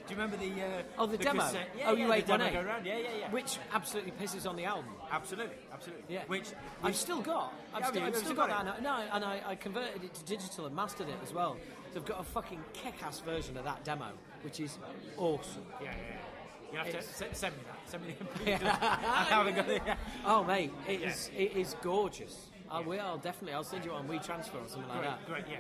Do 0.09 0.15
you 0.15 0.21
remember 0.21 0.37
the? 0.37 0.51
Uh, 0.63 0.83
Oh, 0.99 1.07
the, 1.07 1.17
demo. 1.17 1.43
cassette- 1.43 1.69
Yeah, 1.79 1.85
oh, 1.87 1.93
yeah, 1.95 2.01
you 2.03 2.07
the 2.09 2.15
ate 2.15 2.27
demo 2.27 2.45
one 2.45 2.53
go 2.53 2.61
around. 2.61 2.85
Yeah, 2.87 2.99
yeah, 2.99 3.09
yeah. 3.21 3.31
Which 3.31 3.59
absolutely 3.73 4.11
pisses 4.13 4.49
on 4.49 4.57
the 4.57 4.65
album. 4.65 4.91
absolutely, 5.13 5.55
absolutely. 5.73 6.05
Yeah. 6.09 6.23
Which 6.27 6.49
I've 6.83 6.97
still 6.97 7.21
got. 7.21 7.53
I've 7.73 7.81
Yeah, 7.83 7.87
still, 7.89 8.03
I've 8.03 8.17
still 8.17 8.35
got, 8.35 8.49
that. 8.49 8.61
and 8.61 8.69
I- 8.71 8.81
No, 8.81 9.07
and 9.13 9.25
I, 9.25 9.41
I 9.47 9.55
converted 9.55 10.03
it 10.03 10.13
to 10.15 10.25
digital 10.25 10.67
and 10.67 10.75
mastered 10.75 11.09
it 11.09 11.15
as 11.23 11.33
well. 11.33 11.57
So 11.93 12.01
I've 12.01 12.07
got 12.07 12.21
a 12.21 12.25
fucking 12.25 12.61
kick-ass 12.73 13.21
version 13.21 13.57
of 13.57 13.65
that 13.65 13.85
demo, 13.85 14.09
which 14.43 14.59
is 14.59 14.77
awesome. 15.19 15.63
Yeah, 15.81 15.87
yeah. 15.91 15.93
yeah. 16.11 16.73
You 16.73 16.79
have 16.79 16.87
It's- 16.89 17.07
se- 17.17 17.29
send 17.33 17.55
me 17.57 17.63
that. 17.67 17.91
Send 17.91 18.05
me 18.05 18.17
the. 18.45 18.55
I 18.73 19.25
haven't 19.29 19.55
got 19.55 19.69
it. 19.69 19.83
Oh, 20.27 20.43
mate, 20.43 20.73
it 20.89 21.03
is 21.03 21.31
it 21.37 21.57
is 21.57 21.77
gorgeous. 21.81 22.49
I 22.71 22.81
will 22.81 23.19
definitely. 23.19 23.53
I'll 23.53 23.63
send 23.65 23.85
you 23.85 23.93
on 23.93 24.09
WeTransfer 24.09 24.55
or 24.55 24.67
something 24.67 24.89
like 24.89 25.03
that. 25.03 25.27
great, 25.29 25.45
yeah, 25.51 25.59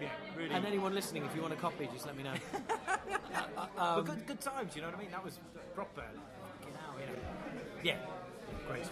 yeah, 0.00 0.08
really. 0.36 0.54
And 0.54 0.64
anyone 0.66 0.94
listening, 0.94 1.24
if 1.24 1.34
you 1.34 1.42
want 1.42 1.54
a 1.54 1.56
copy, 1.56 1.88
just 1.92 2.06
let 2.06 2.16
me 2.16 2.22
know. 2.22 2.34
but 3.76 4.02
good, 4.02 4.26
good 4.26 4.40
times. 4.40 4.74
You 4.76 4.82
know 4.82 4.88
what 4.88 4.96
I 4.96 5.00
mean? 5.00 5.10
That 5.10 5.24
was 5.24 5.38
proper. 5.74 6.02
Like, 6.02 6.76
hell, 6.76 6.94
you 7.00 7.06
know. 7.06 7.20
Yeah, 7.82 7.96
great 8.68 8.84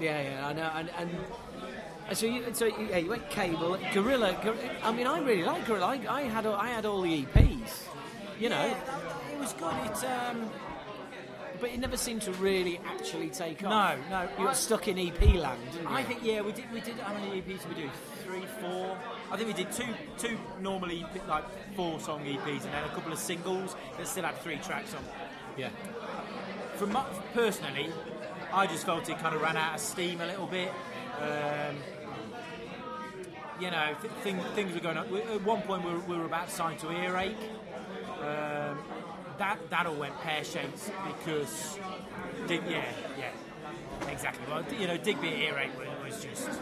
yeah, 0.00 0.22
yeah, 0.22 0.46
I 0.46 0.52
know. 0.52 0.70
And, 0.74 0.90
and 0.98 2.16
so, 2.16 2.26
you, 2.26 2.44
so 2.52 2.66
you, 2.66 2.88
yeah, 2.90 2.98
you 2.98 3.10
went 3.10 3.28
cable, 3.30 3.78
Gorilla. 3.92 4.36
Gor- 4.42 4.56
I 4.82 4.92
mean, 4.92 5.06
I 5.06 5.20
really 5.20 5.44
like 5.44 5.66
Gorilla. 5.66 5.86
I, 5.86 6.00
I 6.08 6.22
had 6.22 6.46
all, 6.46 6.54
I 6.56 6.68
had 6.68 6.84
all 6.84 7.02
the 7.02 7.24
EPs. 7.24 7.82
You 8.40 8.48
know, 8.48 8.64
Yeah, 8.66 8.74
that- 8.74 9.32
it 9.32 9.38
was 9.38 9.52
good. 9.52 9.72
It 9.84 10.04
um, 10.04 10.50
but 11.60 11.70
it 11.70 11.78
never 11.78 11.96
seemed 11.96 12.20
to 12.22 12.32
really 12.32 12.80
actually 12.84 13.30
take 13.30 13.64
off. 13.64 13.96
no. 14.10 14.22
No, 14.22 14.28
you 14.38 14.44
got 14.46 14.56
stuck 14.56 14.88
in 14.88 14.98
EP 14.98 15.20
land? 15.34 15.60
I 15.86 16.02
think 16.02 16.20
yeah, 16.22 16.40
we 16.42 16.52
did. 16.52 16.70
We 16.72 16.80
did. 16.80 16.96
How 16.98 17.14
many 17.14 17.40
EPs 17.40 17.60
did 17.62 17.68
we 17.68 17.82
do? 17.84 17.90
Three, 18.24 18.44
four. 18.60 18.98
I 19.34 19.36
think 19.36 19.48
we 19.48 19.64
did 19.64 19.72
two, 19.72 19.92
two 20.16 20.38
normally 20.60 21.04
like 21.28 21.42
four 21.74 21.98
song 21.98 22.20
EPs, 22.24 22.62
and 22.64 22.72
then 22.72 22.84
a 22.84 22.88
couple 22.94 23.12
of 23.12 23.18
singles 23.18 23.74
that 23.98 24.06
still 24.06 24.22
had 24.22 24.36
three 24.38 24.58
tracks 24.58 24.94
on. 24.94 25.02
Yeah. 25.56 25.70
From 26.76 26.92
my, 26.92 27.04
personally, 27.32 27.90
I 28.52 28.68
just 28.68 28.86
felt 28.86 29.08
it 29.08 29.18
kind 29.18 29.34
of 29.34 29.42
ran 29.42 29.56
out 29.56 29.74
of 29.74 29.80
steam 29.80 30.20
a 30.20 30.26
little 30.26 30.46
bit. 30.46 30.70
Um, 31.20 31.76
you 33.60 33.72
know, 33.72 33.96
th- 34.00 34.12
thing, 34.22 34.38
things 34.54 34.72
were 34.72 34.78
going. 34.78 34.98
We- 35.10 35.22
At 35.22 35.42
one 35.42 35.62
point, 35.62 35.84
we 35.84 35.92
were, 35.94 35.98
we 35.98 36.16
were 36.16 36.26
about 36.26 36.46
to 36.46 36.54
sign 36.54 36.76
to 36.78 36.92
Earache. 36.92 37.34
Um, 38.20 38.78
that 39.38 39.58
that 39.70 39.86
all 39.86 39.96
went 39.96 40.16
pear 40.20 40.44
shaped 40.44 40.92
because, 41.18 41.80
Dig, 42.46 42.62
yeah, 42.70 42.84
yeah, 43.18 44.10
exactly. 44.12 44.46
Well, 44.48 44.64
you 44.78 44.86
know, 44.86 44.96
Digby 44.96 45.28
at 45.28 45.38
Earache 45.54 45.76
was, 45.76 45.88
was 46.12 46.24
just 46.24 46.48
uh, 46.48 46.52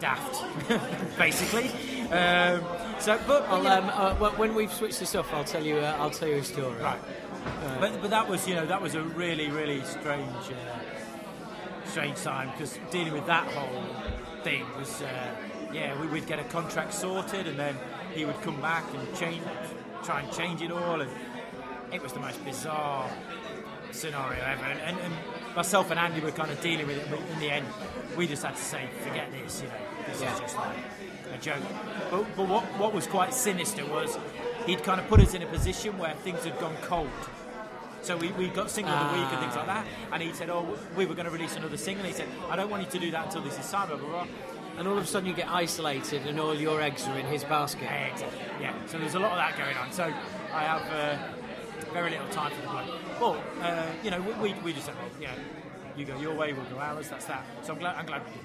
daft, 0.00 0.44
basically. 1.18 1.68
Um, 2.10 2.62
so, 2.98 3.18
but, 3.26 3.42
I'll, 3.48 3.66
um, 3.66 3.90
uh, 3.92 4.14
wh- 4.14 4.38
when 4.38 4.54
we've 4.54 4.72
switched 4.72 5.00
this 5.00 5.14
off, 5.14 5.32
I'll 5.32 5.44
tell 5.44 5.64
you. 5.64 5.76
Uh, 5.76 5.96
I'll 5.98 6.10
tell 6.10 6.28
you 6.28 6.36
a 6.36 6.44
story. 6.44 6.78
Right. 6.80 7.00
but, 7.80 8.00
but 8.00 8.10
that 8.10 8.28
was, 8.28 8.46
you 8.48 8.54
know, 8.54 8.66
that 8.66 8.80
was 8.80 8.94
a 8.94 9.02
really, 9.02 9.50
really 9.50 9.82
strange, 9.84 10.28
uh, 10.50 11.88
strange 11.88 12.18
time 12.22 12.50
because 12.52 12.78
dealing 12.90 13.12
with 13.12 13.26
that 13.26 13.46
whole 13.52 13.84
thing 14.42 14.64
was, 14.78 15.02
uh, 15.02 15.08
yeah, 15.72 15.98
we, 16.00 16.06
we'd 16.08 16.26
get 16.26 16.38
a 16.38 16.44
contract 16.44 16.94
sorted 16.94 17.46
and 17.46 17.58
then 17.58 17.76
he 18.14 18.24
would 18.24 18.40
come 18.42 18.60
back 18.60 18.84
and 18.94 19.16
change, 19.16 19.42
try 20.02 20.20
and 20.20 20.32
change 20.32 20.62
it 20.62 20.70
all, 20.72 21.00
and 21.00 21.10
it 21.92 22.02
was 22.02 22.12
the 22.12 22.20
most 22.20 22.42
bizarre 22.44 23.08
scenario 23.92 24.42
ever. 24.44 24.64
And, 24.64 24.80
and, 24.80 24.98
and 25.00 25.14
myself 25.56 25.90
and 25.90 25.98
Andy 25.98 26.20
were 26.20 26.30
kind 26.30 26.50
of 26.50 26.60
dealing 26.60 26.86
with 26.86 26.98
it, 26.98 27.06
but 27.10 27.20
in 27.32 27.40
the 27.40 27.50
end, 27.50 27.66
we 28.16 28.26
just 28.26 28.42
had 28.42 28.56
to 28.56 28.62
say, 28.62 28.88
forget 29.02 29.30
this, 29.32 29.62
you 29.62 29.68
know, 29.68 29.74
this 30.06 30.20
Yeah. 30.22 30.34
is 30.34 30.40
just 30.40 30.56
like 30.56 30.76
a 31.34 31.38
joke. 31.38 31.62
But, 32.10 32.24
but 32.36 32.48
what, 32.48 32.64
what 32.78 32.92
was 32.94 33.06
quite 33.06 33.34
sinister 33.34 33.84
was 33.86 34.18
he'd 34.66 34.82
kind 34.82 35.00
of 35.00 35.08
put 35.08 35.20
us 35.20 35.34
in 35.34 35.42
a 35.42 35.46
position 35.46 35.98
where 35.98 36.14
things 36.14 36.44
had 36.44 36.58
gone 36.58 36.76
cold. 36.82 37.10
So 38.00 38.16
we, 38.16 38.30
we 38.32 38.48
got 38.48 38.70
single 38.70 38.94
of 38.94 39.12
the 39.12 39.18
week 39.18 39.28
and 39.32 39.40
things 39.40 39.56
like 39.56 39.66
that. 39.66 39.84
And 40.12 40.22
he 40.22 40.32
said, 40.32 40.48
oh, 40.50 40.78
we 40.96 41.04
were 41.04 41.14
going 41.14 41.26
to 41.26 41.32
release 41.32 41.56
another 41.56 41.76
single. 41.76 42.06
He 42.06 42.12
said, 42.12 42.28
I 42.48 42.54
don't 42.56 42.70
want 42.70 42.84
you 42.84 42.90
to 42.90 42.98
do 42.98 43.10
that 43.10 43.26
until 43.26 43.42
this 43.42 43.58
is 43.58 43.64
signed, 43.64 43.88
blah, 43.90 43.98
blah, 43.98 44.08
blah. 44.08 44.26
And 44.78 44.86
all 44.86 44.96
of 44.96 45.02
a 45.02 45.06
sudden, 45.06 45.28
you 45.28 45.34
get 45.34 45.48
isolated, 45.48 46.24
and 46.28 46.38
all 46.38 46.54
your 46.54 46.80
eggs 46.80 47.04
are 47.08 47.18
in 47.18 47.26
his 47.26 47.42
basket. 47.42 47.82
Yeah, 47.82 48.06
exactly. 48.06 48.38
Yeah, 48.60 48.74
so 48.86 48.96
there's 48.98 49.16
a 49.16 49.18
lot 49.18 49.32
of 49.32 49.38
that 49.38 49.58
going 49.58 49.76
on. 49.76 49.90
So 49.90 50.04
I 50.04 50.62
have 50.62 50.82
uh, 50.92 51.92
very 51.92 52.10
little 52.10 52.28
time 52.28 52.52
for 52.52 52.62
the 52.62 52.68
bloke. 52.68 53.00
Well, 53.20 53.42
uh, 53.60 53.86
you 54.02 54.10
know, 54.10 54.20
we, 54.20 54.52
we, 54.52 54.60
we 54.60 54.72
just 54.72 54.86
said, 54.86 54.94
well, 54.96 55.10
yeah, 55.20 55.34
you 55.96 56.04
go 56.04 56.18
your 56.20 56.34
way, 56.34 56.52
we'll 56.52 56.64
go 56.66 56.78
ours. 56.78 57.08
That's 57.08 57.24
that. 57.26 57.44
So 57.62 57.72
I'm 57.72 57.78
glad. 57.78 57.96
I'm 57.96 58.06
glad 58.06 58.22
we 58.24 58.32
did. 58.32 58.40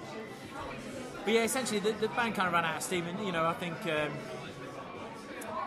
But 1.23 1.33
yeah, 1.33 1.43
essentially 1.43 1.79
the, 1.79 1.91
the 1.93 2.07
band 2.09 2.35
kind 2.35 2.47
of 2.47 2.53
ran 2.53 2.65
out 2.65 2.77
of 2.77 2.83
steam, 2.83 3.05
and 3.05 3.25
you 3.25 3.31
know, 3.31 3.45
I 3.45 3.53
think 3.53 3.75
um, 3.85 4.11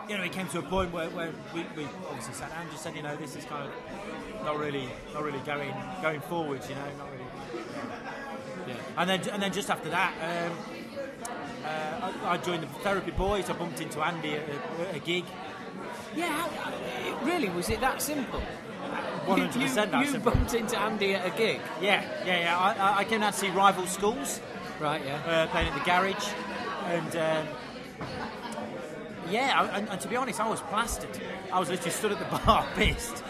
you 0.09 0.17
know, 0.17 0.23
it 0.23 0.31
came 0.31 0.47
to 0.49 0.59
a 0.59 0.61
point 0.61 0.91
where, 0.93 1.09
where 1.09 1.31
we, 1.53 1.65
we 1.75 1.87
obviously 2.07 2.33
sat 2.33 2.49
down 2.49 2.61
and 2.61 2.71
just 2.71 2.83
said, 2.83 2.95
you 2.95 3.01
know, 3.01 3.15
this 3.15 3.35
is 3.35 3.45
kind 3.45 3.67
of 3.67 4.43
not 4.43 4.57
really, 4.57 4.87
not 5.13 5.23
really 5.23 5.39
going 5.39 5.73
going 6.01 6.21
forwards, 6.21 6.69
you 6.69 6.75
know, 6.75 6.85
not 6.97 7.11
really. 7.11 7.25
Yeah. 8.67 8.75
And 8.97 9.09
then, 9.09 9.29
and 9.29 9.41
then 9.41 9.53
just 9.53 9.69
after 9.69 9.89
that, 9.89 10.13
um, 10.21 10.57
uh, 11.65 12.11
I, 12.25 12.33
I 12.33 12.37
joined 12.37 12.63
the 12.63 12.67
Therapy 12.67 13.11
Boys. 13.11 13.49
I 13.49 13.53
bumped 13.53 13.81
into 13.81 14.01
Andy 14.01 14.35
at 14.35 14.43
a, 14.49 14.89
at 14.89 14.95
a 14.95 14.99
gig. 14.99 15.25
Yeah, 16.15 16.27
how, 16.27 16.71
it 16.71 17.25
really 17.25 17.49
was 17.49 17.69
it 17.69 17.81
that 17.81 18.01
simple? 18.01 18.41
One 19.27 19.37
You- 19.39 19.49
you, 19.59 20.11
you 20.13 20.19
bumped 20.19 20.53
into 20.53 20.79
Andy 20.79 21.13
at 21.15 21.25
a 21.25 21.37
gig, 21.37 21.59
Yeah, 21.81 22.03
yeah, 22.25 22.39
yeah. 22.39 22.57
I, 22.57 22.99
I- 22.99 23.03
came 23.03 23.21
out 23.23 23.33
to 23.33 23.39
see 23.39 23.49
Rival 23.49 23.85
Schools. 23.85 24.41
right? 24.79 25.01
Yeah. 25.05 25.15
uh, 25.25 25.47
playing 25.47 25.67
at 25.69 25.73
the 25.77 25.83
garage, 25.85 26.27
and 26.85 27.15
um, 27.15 27.47
yeah, 29.29 29.53
I- 29.61 29.77
and, 29.77 29.89
and 29.89 29.99
to 30.01 30.07
be 30.07 30.15
honest, 30.15 30.39
I 30.39 30.47
was 30.49 30.61
plastered. 30.61 31.09
I 31.51 31.59
was 31.59 31.69
literally 31.69 31.91
stood 31.91 32.11
at 32.13 32.19
the 32.19 32.37
bar, 32.45 32.65
pissed, 32.75 33.23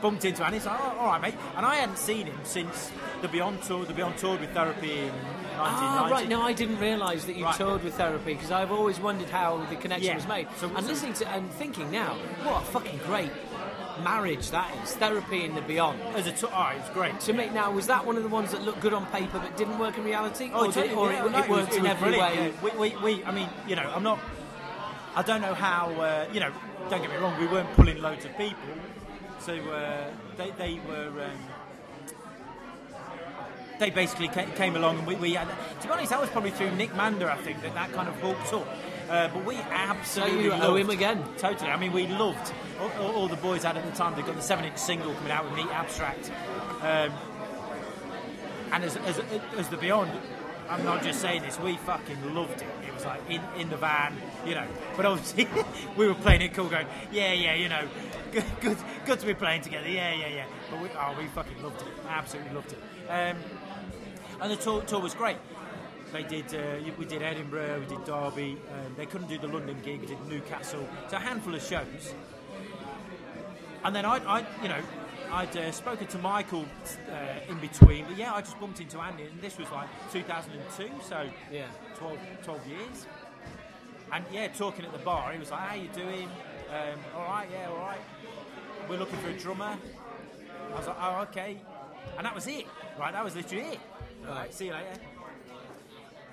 bumped 0.00 0.24
into 0.24 0.44
Andy. 0.44 0.58
Like, 0.60 0.80
oh, 0.80 0.96
"All 0.98 1.06
right, 1.06 1.20
mate," 1.20 1.34
and 1.56 1.66
I 1.66 1.76
hadn't 1.76 1.98
seen 1.98 2.26
him 2.26 2.38
since 2.44 2.90
the 3.20 3.28
Beyond 3.28 3.62
tour. 3.62 3.84
The 3.84 3.92
Beyond 3.92 4.16
tour 4.16 4.38
with 4.38 4.50
Therapy 4.52 4.92
in 4.92 5.12
1990. 5.12 5.58
Ah, 5.58 6.08
right. 6.10 6.28
No, 6.28 6.40
I 6.42 6.52
didn't 6.54 6.78
realise 6.78 7.24
that 7.26 7.36
you 7.36 7.44
Right. 7.44 7.54
toured 7.54 7.84
with 7.84 7.94
therapy 7.94 8.32
because 8.32 8.50
I've 8.50 8.72
always 8.72 8.98
wondered 8.98 9.28
how 9.28 9.58
the 9.68 9.76
connection 9.76 10.06
Yeah. 10.08 10.14
was 10.14 10.26
made. 10.26 10.48
So- 10.56 10.68
and 10.68 10.78
so- 10.80 10.86
listening 10.90 11.12
to 11.14 11.28
and 11.28 11.50
thinking 11.52 11.90
now, 11.90 12.14
what 12.44 12.62
a 12.62 12.64
fucking 12.66 13.00
great 13.06 13.30
marriage 14.00 14.50
that 14.50 14.74
is. 14.82 14.94
Therapy 14.94 15.44
in 15.44 15.54
the 15.54 15.62
beyond. 15.62 16.00
As 16.14 16.26
a 16.26 16.32
tour, 16.32 16.50
oh, 16.52 16.72
it 16.74 16.80
was 16.80 16.90
great. 16.90 17.18
To 17.20 17.32
me, 17.32 17.48
now 17.50 17.70
was 17.70 17.86
that 17.86 18.04
one 18.06 18.16
of 18.16 18.22
the 18.22 18.28
ones 18.28 18.52
that 18.52 18.62
looked 18.62 18.80
good 18.80 18.94
on 18.94 19.06
paper 19.06 19.38
but 19.38 19.56
didn't 19.56 19.78
work 19.78 19.96
in 19.98 20.04
reality, 20.04 20.50
or, 20.54 20.66
did, 20.66 20.74
totally, 20.74 20.94
or 20.94 21.12
yeah, 21.12 21.26
it, 21.26 21.32
no, 21.32 21.38
it 21.38 21.48
worked 21.50 21.74
in 21.74 21.82
was 21.82 21.90
every 21.90 22.10
brilliant, 22.10 22.36
way? 22.36 22.70
yeah. 22.70 22.78
We, 22.78 22.90
we, 22.90 23.16
we, 23.16 23.24
I 23.24 23.30
mean, 23.32 23.48
you 23.68 23.76
know, 23.76 23.90
I'm 23.94 24.02
not. 24.02 24.18
I 25.14 25.22
don't 25.22 25.40
know 25.40 25.54
how. 25.54 25.90
Uh, 25.92 26.26
you 26.32 26.40
know, 26.40 26.52
don't 26.88 27.00
get 27.00 27.10
me 27.10 27.16
wrong. 27.16 27.38
We 27.40 27.46
weren't 27.46 27.72
pulling 27.74 28.00
loads 28.00 28.24
of 28.24 28.36
people, 28.36 28.74
so 29.38 29.54
uh, 29.54 30.10
they, 30.36 30.50
they 30.52 30.80
were. 30.86 31.08
Um, 31.24 31.38
they 33.78 33.88
basically 33.90 34.28
came 34.28 34.76
along, 34.76 34.98
and 34.98 35.06
we, 35.06 35.14
we 35.16 35.32
had. 35.34 35.48
To 35.80 35.86
be 35.86 35.92
honest, 35.92 36.10
that 36.10 36.20
was 36.20 36.28
probably 36.30 36.50
through 36.50 36.70
Nick 36.72 36.94
Mander, 36.94 37.30
I 37.30 37.36
think, 37.38 37.62
that 37.62 37.74
that 37.74 37.92
kind 37.92 38.08
of 38.08 38.14
hooked 38.16 38.52
up. 38.52 38.68
Uh, 39.10 39.26
but 39.34 39.44
we 39.44 39.56
absolutely 39.56 40.44
you 40.44 40.52
owe 40.52 40.76
him 40.76 40.88
again. 40.88 41.24
Totally. 41.36 41.68
I 41.68 41.76
mean, 41.76 41.92
we 41.92 42.06
loved 42.06 42.52
all, 42.80 42.90
all, 43.00 43.10
all 43.12 43.28
the 43.28 43.34
boys 43.36 43.64
had 43.64 43.76
at 43.76 43.84
the 43.84 43.90
time. 43.90 44.14
They 44.14 44.22
got 44.22 44.36
the 44.36 44.42
seven-inch 44.42 44.76
single 44.76 45.12
coming 45.14 45.32
out 45.32 45.44
with 45.44 45.54
Meat 45.54 45.66
Abstract. 45.66 46.30
Um, 46.80 47.12
and 48.72 48.84
as, 48.84 48.96
as, 48.98 49.20
as 49.56 49.68
the 49.68 49.76
Beyond, 49.76 50.12
I'm 50.68 50.84
not 50.84 51.02
just 51.02 51.20
saying 51.20 51.42
this, 51.42 51.58
we 51.58 51.76
fucking 51.78 52.36
loved 52.36 52.62
it. 52.62 52.68
It 52.86 52.94
was 52.94 53.04
like 53.04 53.20
in, 53.28 53.40
in 53.58 53.68
the 53.68 53.76
van, 53.76 54.14
you 54.46 54.54
know. 54.54 54.66
But 54.96 55.06
obviously, 55.06 55.48
we 55.96 56.06
were 56.06 56.14
playing 56.14 56.42
it 56.42 56.54
cool, 56.54 56.68
going, 56.68 56.86
yeah, 57.10 57.32
yeah, 57.32 57.54
you 57.56 57.68
know, 57.68 57.88
good, 58.30 58.44
good, 58.60 58.78
good 59.06 59.18
to 59.18 59.26
be 59.26 59.34
playing 59.34 59.62
together, 59.62 59.88
yeah, 59.88 60.14
yeah, 60.14 60.28
yeah. 60.28 60.44
But 60.70 60.82
we, 60.82 60.88
oh, 60.90 61.16
we 61.18 61.26
fucking 61.26 61.60
loved 61.64 61.82
it, 61.82 61.88
absolutely 62.08 62.54
loved 62.54 62.72
it. 62.72 62.78
Um, 63.08 63.36
and 64.40 64.52
the 64.52 64.56
tour, 64.56 64.82
tour 64.82 65.00
was 65.00 65.14
great. 65.14 65.36
They 66.12 66.22
did, 66.24 66.52
uh, 66.54 66.92
we 66.98 67.04
did 67.04 67.22
Edinburgh, 67.22 67.80
we 67.80 67.86
did 67.86 68.04
Derby. 68.04 68.58
Um, 68.72 68.94
they 68.96 69.06
couldn't 69.06 69.28
do 69.28 69.38
the 69.38 69.46
London 69.46 69.76
gig, 69.82 70.00
we 70.00 70.06
did 70.06 70.26
Newcastle. 70.28 70.86
So 71.08 71.16
a 71.16 71.20
handful 71.20 71.54
of 71.54 71.62
shows. 71.62 72.14
And 73.84 73.94
then 73.94 74.04
I, 74.04 74.16
I 74.26 74.46
you 74.62 74.68
know, 74.68 74.80
I'd 75.32 75.56
uh, 75.56 75.70
spoken 75.70 76.06
to 76.08 76.18
Michael 76.18 76.64
uh, 77.10 77.50
in 77.50 77.58
between, 77.58 78.04
but 78.06 78.16
yeah, 78.16 78.34
I 78.34 78.40
just 78.40 78.58
bumped 78.58 78.80
into 78.80 78.98
Andy, 78.98 79.24
and 79.24 79.40
this 79.40 79.56
was 79.56 79.70
like 79.70 79.88
2002, 80.12 80.90
so 81.08 81.28
Yeah. 81.52 81.66
12, 81.96 82.18
12 82.42 82.66
years. 82.66 83.06
And 84.12 84.24
yeah, 84.32 84.48
talking 84.48 84.84
at 84.84 84.92
the 84.92 84.98
bar, 84.98 85.32
he 85.32 85.38
was 85.38 85.52
like, 85.52 85.60
"How 85.60 85.74
you 85.76 85.88
doing? 85.94 86.28
Um, 86.68 86.98
all 87.14 87.22
right, 87.28 87.46
yeah, 87.52 87.68
all 87.70 87.76
right. 87.78 88.00
We're 88.88 88.98
looking 88.98 89.18
for 89.20 89.28
a 89.28 89.34
drummer." 89.38 89.76
I 90.72 90.76
was 90.76 90.88
like, 90.88 90.96
"Oh, 91.00 91.20
okay." 91.28 91.60
And 92.16 92.26
that 92.26 92.34
was 92.34 92.48
it. 92.48 92.66
Right, 92.98 93.12
that 93.12 93.22
was 93.22 93.36
literally 93.36 93.66
it. 93.74 93.80
Right, 94.26 94.52
see 94.52 94.66
you 94.66 94.72
later. 94.72 95.00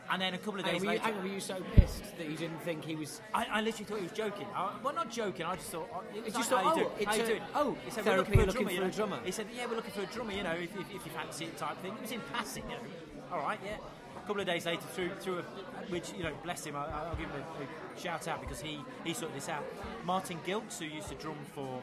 And 0.09 0.21
then 0.21 0.33
a 0.33 0.37
couple 0.37 0.59
of 0.59 0.65
Hang 0.65 0.75
days 0.75 0.81
on, 0.81 0.85
you, 0.85 0.91
later, 0.91 1.03
hang 1.03 1.13
on, 1.15 1.23
were 1.23 1.27
you 1.29 1.39
so 1.41 1.55
pissed 1.75 2.17
that 2.17 2.29
you 2.29 2.37
didn't 2.37 2.61
think 2.61 2.85
he 2.85 2.95
was? 2.95 3.19
I, 3.33 3.45
I 3.51 3.61
literally 3.61 3.85
thought 3.85 3.97
he 3.97 4.03
was 4.03 4.11
joking. 4.13 4.47
I, 4.55 4.71
well, 4.81 4.93
not 4.95 5.11
joking. 5.11 5.45
I 5.45 5.55
just 5.55 5.69
thought. 5.69 5.89
oh, 5.93 6.03
It 6.15 6.23
was 6.23 6.33
just 6.33 6.51
like, 6.51 6.63
thought, 6.63 6.75
how 6.75 6.75
you 6.75 6.81
oh, 6.81 6.85
doing? 6.85 6.95
it's 6.99 7.05
How 7.05 7.15
you 7.15 7.23
a- 7.23 7.27
doing? 7.27 7.41
oh, 7.55 7.77
he 7.83 7.91
said, 7.91 8.05
we're 8.05 8.17
looking, 8.17 8.33
for, 8.35 8.39
a 8.39 8.43
a 8.43 8.51
drummer. 8.51 8.89
drummer. 8.91 9.19
He 9.25 9.31
said, 9.31 9.47
yeah, 9.55 9.65
we're 9.65 9.75
looking 9.75 9.91
for 9.91 10.01
a 10.01 10.05
drummer. 10.05 10.31
You 10.31 10.43
know, 10.43 10.51
if, 10.51 10.73
if, 10.75 10.95
if 10.95 11.05
you 11.05 11.11
fancy 11.11 11.45
it, 11.45 11.57
type 11.57 11.77
thing. 11.81 11.91
It 11.93 12.01
was 12.01 12.11
in 12.11 12.21
passing. 12.33 12.63
You 12.63 12.75
know, 12.77 13.35
all 13.35 13.39
right, 13.39 13.59
yeah. 13.65 13.77
A 14.15 14.27
couple 14.27 14.39
of 14.41 14.47
days 14.47 14.65
later, 14.65 14.81
through 14.93 15.09
through 15.19 15.39
a, 15.39 15.41
which 15.89 16.11
you 16.17 16.23
know, 16.23 16.33
bless 16.43 16.65
him. 16.65 16.75
I, 16.75 16.85
I'll 16.85 17.15
give 17.15 17.29
him 17.29 17.41
a, 17.59 17.63
a 17.63 17.99
shout 17.99 18.27
out 18.27 18.39
because 18.41 18.59
he 18.61 18.79
he 19.03 19.13
sorted 19.13 19.35
this 19.37 19.49
out. 19.49 19.63
Martin 20.05 20.39
Gilks, 20.45 20.79
who 20.79 20.85
used 20.85 21.09
to 21.09 21.15
drum 21.15 21.37
for 21.53 21.81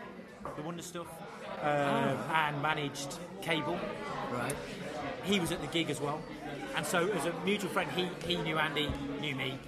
the 0.57 0.63
Wonder 0.63 0.83
Stuff 0.83 1.07
um, 1.63 2.19
and 2.35 2.61
managed 2.63 3.19
Cable 3.41 3.79
Right. 4.31 4.55
he 5.25 5.41
was 5.41 5.53
at 5.53 5.61
the 5.63 5.67
gig 5.69 5.89
as 5.91 6.01
well. 6.03 6.21
And 6.77 6.85
so, 6.85 7.09
as 7.09 7.27
a 7.27 7.33
mutual 7.45 7.71
friend, 7.71 7.91
he, 7.93 8.09
he 8.27 8.37
knew 8.43 8.59
Andy, 8.59 8.91
knew 9.21 9.35
me. 9.35 9.59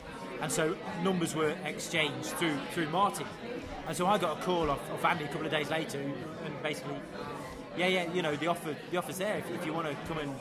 And 0.40 0.50
so, 0.50 0.76
numbers 1.02 1.34
were 1.34 1.54
exchanged 1.64 2.28
through 2.30 2.57
through 2.72 2.88
Martin. 2.90 3.26
And 3.86 3.96
so, 3.96 4.07
I 4.07 4.18
got 4.18 4.38
a 4.38 4.42
call 4.42 4.70
off, 4.70 4.80
off 4.92 5.04
Andy 5.04 5.24
a 5.24 5.28
couple 5.28 5.46
of 5.46 5.52
days 5.52 5.70
later, 5.70 5.98
and 6.00 6.62
basically, 6.62 6.96
yeah, 7.76 7.86
yeah, 7.86 8.12
you 8.12 8.22
know, 8.22 8.34
the 8.36 8.48
offer 8.48 8.74
the 8.90 8.96
offer's 8.96 9.18
there 9.18 9.38
if, 9.38 9.50
if 9.50 9.66
you 9.66 9.72
want 9.72 9.88
to 9.88 9.94
come 10.09 10.18
and 10.18 10.34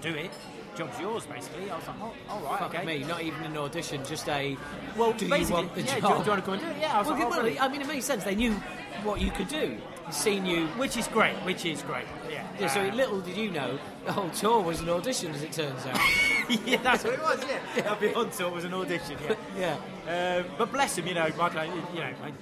do 0.00 0.10
it. 0.14 0.30
Job's 0.76 0.98
yours, 0.98 1.24
basically. 1.26 1.70
I 1.70 1.76
was 1.76 1.86
like, 1.86 1.96
oh, 2.00 2.12
all 2.28 2.40
right, 2.40 2.58
Fuck 2.58 2.74
okay. 2.74 2.84
me, 2.84 3.04
not 3.04 3.22
even 3.22 3.42
an 3.44 3.56
audition, 3.56 4.04
just 4.04 4.28
a. 4.28 4.56
Well, 4.96 5.12
do 5.12 5.24
you 5.26 5.30
want 5.48 5.72
the 5.74 5.82
yeah, 5.82 6.00
job? 6.00 6.18
do, 6.18 6.24
you- 6.24 6.30
want 6.30 6.40
to 6.40 6.42
come 6.42 6.54
and 6.54 6.62
do 6.62 6.68
it? 6.68 6.76
Yeah, 6.80 6.94
I 6.94 6.98
was 6.98 7.06
Well, 7.08 7.16
like, 7.16 7.26
oh, 7.26 7.42
well. 7.44 7.56
I 7.60 7.68
mean, 7.68 7.80
it 7.80 7.86
makes 7.86 8.04
sense. 8.04 8.24
They 8.24 8.34
knew 8.34 8.52
what 9.04 9.20
you 9.20 9.30
could 9.30 9.48
do. 9.48 9.78
Seen 10.10 10.44
you. 10.44 10.66
which 10.76 10.96
is 10.98 11.08
great, 11.08 11.34
which 11.46 11.64
is 11.64 11.80
great. 11.82 12.04
Yeah. 12.30 12.46
Yeah, 12.60 12.66
so 12.66 12.82
little 12.94 13.20
did 13.20 13.36
you 13.38 13.50
know, 13.50 13.78
the 14.04 14.12
whole 14.12 14.30
tour 14.30 14.62
was 14.62 14.80
an 14.80 14.88
audition, 14.88 15.32
as 15.34 15.42
it 15.42 15.52
turns 15.52 15.86
out. 15.86 15.98
yeah, 16.66 16.80
that's 16.82 17.04
what 17.04 17.14
it 17.14 17.22
was. 17.22 17.42
Yeah, 17.48 17.58
yeah. 17.76 17.94
Beyond 17.94 18.32
Tour 18.32 18.50
was 18.50 18.64
an 18.64 18.74
audition. 18.74 19.16
Yeah. 19.56 19.76
yeah. 20.06 20.38
Um, 20.38 20.46
but 20.58 20.72
bless 20.72 20.98
him, 20.98 21.06
you 21.06 21.14
know, 21.14 21.28
Michael, 21.36 21.64
you 21.64 22.00
know, 22.00 22.10
I, 22.22 22.32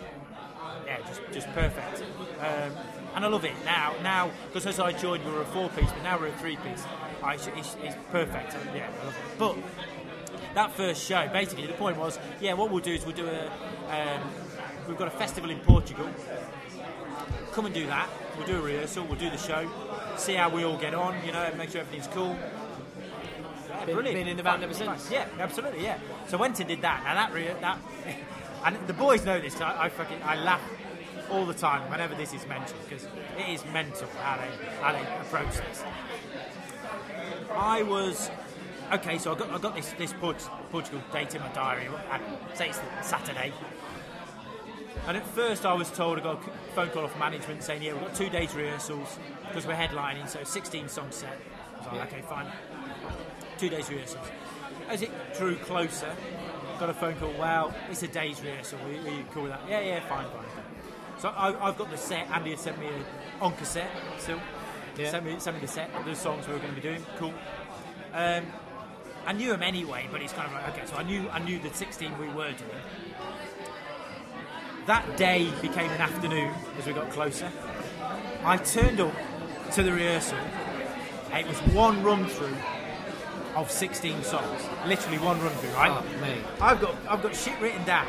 yeah, 0.86 0.98
just 1.06 1.20
just 1.32 1.52
perfect. 1.52 2.02
Um, 2.40 2.72
and 3.14 3.24
I 3.24 3.28
love 3.28 3.44
it 3.44 3.52
now. 3.64 3.94
Now, 4.02 4.30
because 4.48 4.66
as 4.66 4.80
I 4.80 4.92
joined, 4.92 5.24
we 5.24 5.30
were 5.30 5.42
a 5.42 5.46
four-piece, 5.46 5.90
but 5.90 6.02
now 6.02 6.18
we're 6.18 6.28
a 6.28 6.32
three-piece. 6.32 6.84
I, 7.22 7.34
it's, 7.34 7.46
it's, 7.48 7.76
it's 7.82 7.96
perfect. 8.10 8.56
Yeah, 8.74 8.88
I 9.00 9.04
love 9.04 9.14
it. 9.14 9.38
But 9.38 10.54
that 10.54 10.72
first 10.72 11.04
show, 11.04 11.28
basically, 11.32 11.66
the 11.66 11.74
point 11.74 11.98
was, 11.98 12.18
yeah, 12.40 12.54
what 12.54 12.70
we'll 12.70 12.82
do 12.82 12.92
is 12.92 13.04
we'll 13.04 13.14
do 13.14 13.28
a. 13.28 13.46
Um, 13.90 14.22
we've 14.88 14.96
got 14.96 15.08
a 15.08 15.12
festival 15.12 15.50
in 15.50 15.60
Portugal. 15.60 16.08
Come 17.52 17.66
and 17.66 17.74
do 17.74 17.86
that. 17.86 18.08
We'll 18.42 18.54
do 18.56 18.58
a 18.58 18.66
rehearsal. 18.66 19.04
We'll 19.04 19.18
do 19.20 19.30
the 19.30 19.36
show. 19.38 19.70
See 20.16 20.34
how 20.34 20.48
we 20.50 20.64
all 20.64 20.76
get 20.76 20.94
on. 20.94 21.14
You 21.24 21.30
know, 21.30 21.48
make 21.56 21.70
sure 21.70 21.80
everything's 21.82 22.08
cool. 22.08 22.36
Yeah, 23.68 23.84
Been- 23.86 23.94
brilliant. 23.94 24.18
been 24.18 24.26
in 24.28 24.36
the 24.36 24.42
band 24.42 24.64
ever 24.64 24.74
since. 24.74 25.08
Yeah, 25.12 25.28
absolutely. 25.38 25.84
Yeah. 25.84 25.98
So 26.26 26.38
went 26.38 26.58
and 26.58 26.68
did 26.68 26.82
that. 26.82 27.04
Now 27.04 27.14
that 27.14 27.32
re- 27.32 27.54
that, 27.60 27.78
and 28.64 28.76
the 28.88 28.94
boys 28.94 29.24
know 29.24 29.40
this. 29.40 29.60
I, 29.60 29.84
I 29.84 29.88
fucking 29.90 30.18
I 30.24 30.42
laugh 30.42 30.60
all 31.30 31.46
the 31.46 31.54
time 31.54 31.88
whenever 31.88 32.16
this 32.16 32.32
is 32.34 32.44
mentioned 32.48 32.80
because 32.88 33.04
it 33.38 33.48
is 33.48 33.64
mental 33.66 34.08
how 34.20 34.36
they 34.38 34.66
how 34.80 34.90
they 34.92 35.02
approach 35.20 35.54
this. 35.58 35.84
I 37.54 37.84
was 37.84 38.28
okay. 38.92 39.18
So 39.18 39.32
I 39.32 39.38
got 39.38 39.50
I 39.52 39.58
got 39.58 39.76
this 39.76 39.92
this 39.98 40.12
Port- 40.14 40.48
Portugal 40.72 41.00
date 41.12 41.32
in 41.36 41.42
my 41.42 41.48
diary. 41.50 41.86
And 42.10 42.22
say 42.54 42.70
it's 42.70 42.80
Saturday. 43.02 43.52
And 45.06 45.16
at 45.16 45.26
first, 45.28 45.66
I 45.66 45.72
was 45.72 45.90
told 45.90 46.18
I 46.18 46.22
got 46.22 46.42
a 46.42 46.74
phone 46.74 46.90
call 46.90 47.04
off 47.04 47.18
management 47.18 47.62
saying, 47.62 47.82
"Yeah, 47.82 47.92
we've 47.94 48.02
got 48.02 48.14
two 48.14 48.30
days 48.30 48.54
rehearsals 48.54 49.18
because 49.48 49.66
we're 49.66 49.74
headlining, 49.74 50.28
so 50.28 50.44
16 50.44 50.88
song 50.88 51.10
set." 51.10 51.38
I 51.74 51.78
was 51.78 51.98
like, 51.98 52.12
"Okay, 52.12 52.22
fine." 52.22 52.46
Two 53.58 53.68
days 53.68 53.90
rehearsals. 53.90 54.26
As 54.88 55.02
it 55.02 55.10
drew 55.36 55.56
closer, 55.56 56.14
got 56.78 56.90
a 56.90 56.94
phone 56.94 57.16
call. 57.16 57.32
Well, 57.38 57.74
it's 57.90 58.02
a 58.02 58.08
day's 58.08 58.40
rehearsal. 58.40 58.78
Are 58.84 58.92
you, 58.92 58.98
are 59.00 59.14
you 59.18 59.24
cool 59.32 59.44
with 59.44 59.52
that? 59.52 59.60
Yeah, 59.68 59.80
yeah, 59.80 60.00
fine, 60.08 60.26
fine. 60.26 60.44
So 61.18 61.28
I, 61.28 61.68
I've 61.68 61.78
got 61.78 61.90
the 61.90 61.96
set. 61.96 62.28
Andy 62.30 62.50
had 62.50 62.58
sent 62.58 62.78
me 62.78 62.88
a 62.88 63.44
on 63.44 63.54
cassette 63.56 63.90
still. 64.18 64.40
Yeah. 64.96 65.10
Sent 65.10 65.24
me 65.24 65.38
sent 65.38 65.56
me 65.56 65.60
the 65.62 65.68
set, 65.68 65.90
of 65.94 66.04
the 66.04 66.14
songs 66.14 66.46
we 66.46 66.54
were 66.54 66.58
going 66.58 66.74
to 66.74 66.80
be 66.80 66.86
doing. 66.86 67.04
Cool. 67.18 67.34
Um, 68.12 68.44
I 69.24 69.32
knew 69.32 69.50
them 69.50 69.62
anyway, 69.62 70.08
but 70.10 70.20
it's 70.20 70.32
kind 70.32 70.48
of 70.48 70.54
like 70.54 70.68
okay. 70.70 70.86
So 70.86 70.96
I 70.96 71.02
knew 71.02 71.28
I 71.30 71.38
knew 71.38 71.58
the 71.58 71.72
16 71.72 72.18
we 72.18 72.28
were 72.28 72.52
doing 72.52 72.82
that 74.86 75.16
day 75.16 75.50
became 75.60 75.90
an 75.90 76.00
afternoon 76.00 76.52
as 76.78 76.86
we 76.86 76.92
got 76.92 77.10
closer. 77.10 77.50
I 78.44 78.56
turned 78.56 79.00
up 79.00 79.12
to 79.72 79.82
the 79.82 79.92
rehearsal. 79.92 80.38
It 81.32 81.46
was 81.46 81.58
one 81.74 82.02
run 82.02 82.26
through 82.26 82.56
of 83.54 83.70
16 83.70 84.22
songs, 84.22 84.62
literally 84.86 85.18
one 85.18 85.40
run 85.40 85.52
through. 85.56 85.70
Right? 85.70 85.90
Oh, 85.90 86.00
Fuck 86.02 86.20
me. 86.22 86.34
I've 86.60 86.80
got 86.80 86.94
I've 87.08 87.22
got 87.22 87.36
shit 87.36 87.58
written 87.60 87.84
down, 87.84 88.06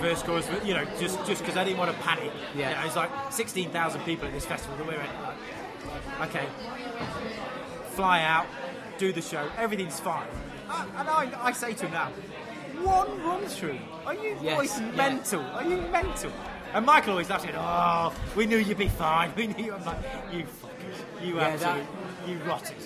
verse 0.00 0.22
chorus, 0.22 0.48
you 0.64 0.74
know, 0.74 0.84
just 0.98 1.24
just 1.24 1.40
because 1.42 1.56
I 1.56 1.64
didn't 1.64 1.78
want 1.78 1.90
to 1.96 2.02
panic. 2.02 2.32
Yeah. 2.56 2.70
You 2.70 2.74
know, 2.76 2.86
it's 2.86 2.96
like 2.96 3.10
16,000 3.32 4.00
people 4.02 4.26
at 4.26 4.32
this 4.34 4.44
festival 4.44 4.76
that 4.78 4.86
we're 4.86 5.00
at. 5.00 6.28
Okay, 6.28 6.46
fly 7.90 8.22
out, 8.22 8.46
do 8.98 9.12
the 9.12 9.22
show, 9.22 9.48
everything's 9.56 9.98
fine. 10.00 10.26
I- 10.68 10.86
And 10.96 11.08
I, 11.08 11.30
I 11.42 11.52
say 11.52 11.74
to 11.74 11.86
him 11.86 11.92
now, 11.92 12.10
one 12.82 13.22
run 13.22 13.44
through. 13.46 13.78
Are 14.06 14.14
you 14.14 14.36
Yes, 14.42 14.56
boys 14.56 14.80
yeah. 14.80 14.90
mental? 14.96 15.40
Are 15.42 15.64
you 15.64 15.76
mental? 15.90 16.32
And 16.74 16.86
Michael 16.86 17.12
always 17.12 17.28
laughs 17.30 17.44
at, 17.44 17.54
oh, 17.56 18.12
we 18.36 18.46
knew 18.46 18.56
you'd 18.58 18.78
be 18.78 18.88
fine. 18.88 19.32
We 19.36 19.46
knew 19.48 19.64
you. 19.66 19.74
I'm 19.74 19.84
like, 19.84 19.98
you 20.32 20.44
fuckers. 20.44 21.24
You 21.26 21.36
Yeah, 21.36 21.42
absolutely, 21.42 21.82
that- 21.82 22.28
you 22.28 22.38
rotted. 22.50 22.76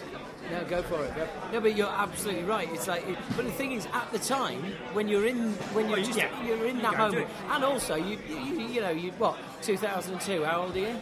No, 0.50 0.64
go 0.64 0.80
for 0.82 1.02
it. 1.04 1.14
Go. 1.16 1.26
No, 1.52 1.60
but 1.60 1.76
you're 1.76 1.88
absolutely 1.88 2.44
right. 2.44 2.68
It's 2.72 2.86
like, 2.86 3.04
it, 3.08 3.18
but 3.36 3.44
the 3.46 3.50
thing 3.52 3.72
is, 3.72 3.86
at 3.92 4.12
the 4.12 4.18
time 4.20 4.62
when 4.92 5.08
you're 5.08 5.26
in, 5.26 5.52
when 5.74 5.86
you're 5.88 5.96
Well, 5.98 6.06
just, 6.06 6.16
yeah, 6.18 6.44
you're 6.44 6.66
in 6.66 6.76
that 6.82 6.92
gotta 6.96 7.12
moment, 7.16 7.30
and 7.50 7.64
also 7.64 7.96
you, 7.96 8.16
you, 8.28 8.36
you 8.68 8.80
know, 8.80 8.90
you 8.90 9.10
what, 9.12 9.36
2002? 9.62 10.44
How 10.44 10.62
old 10.62 10.76
are 10.76 10.78
you? 10.78 10.96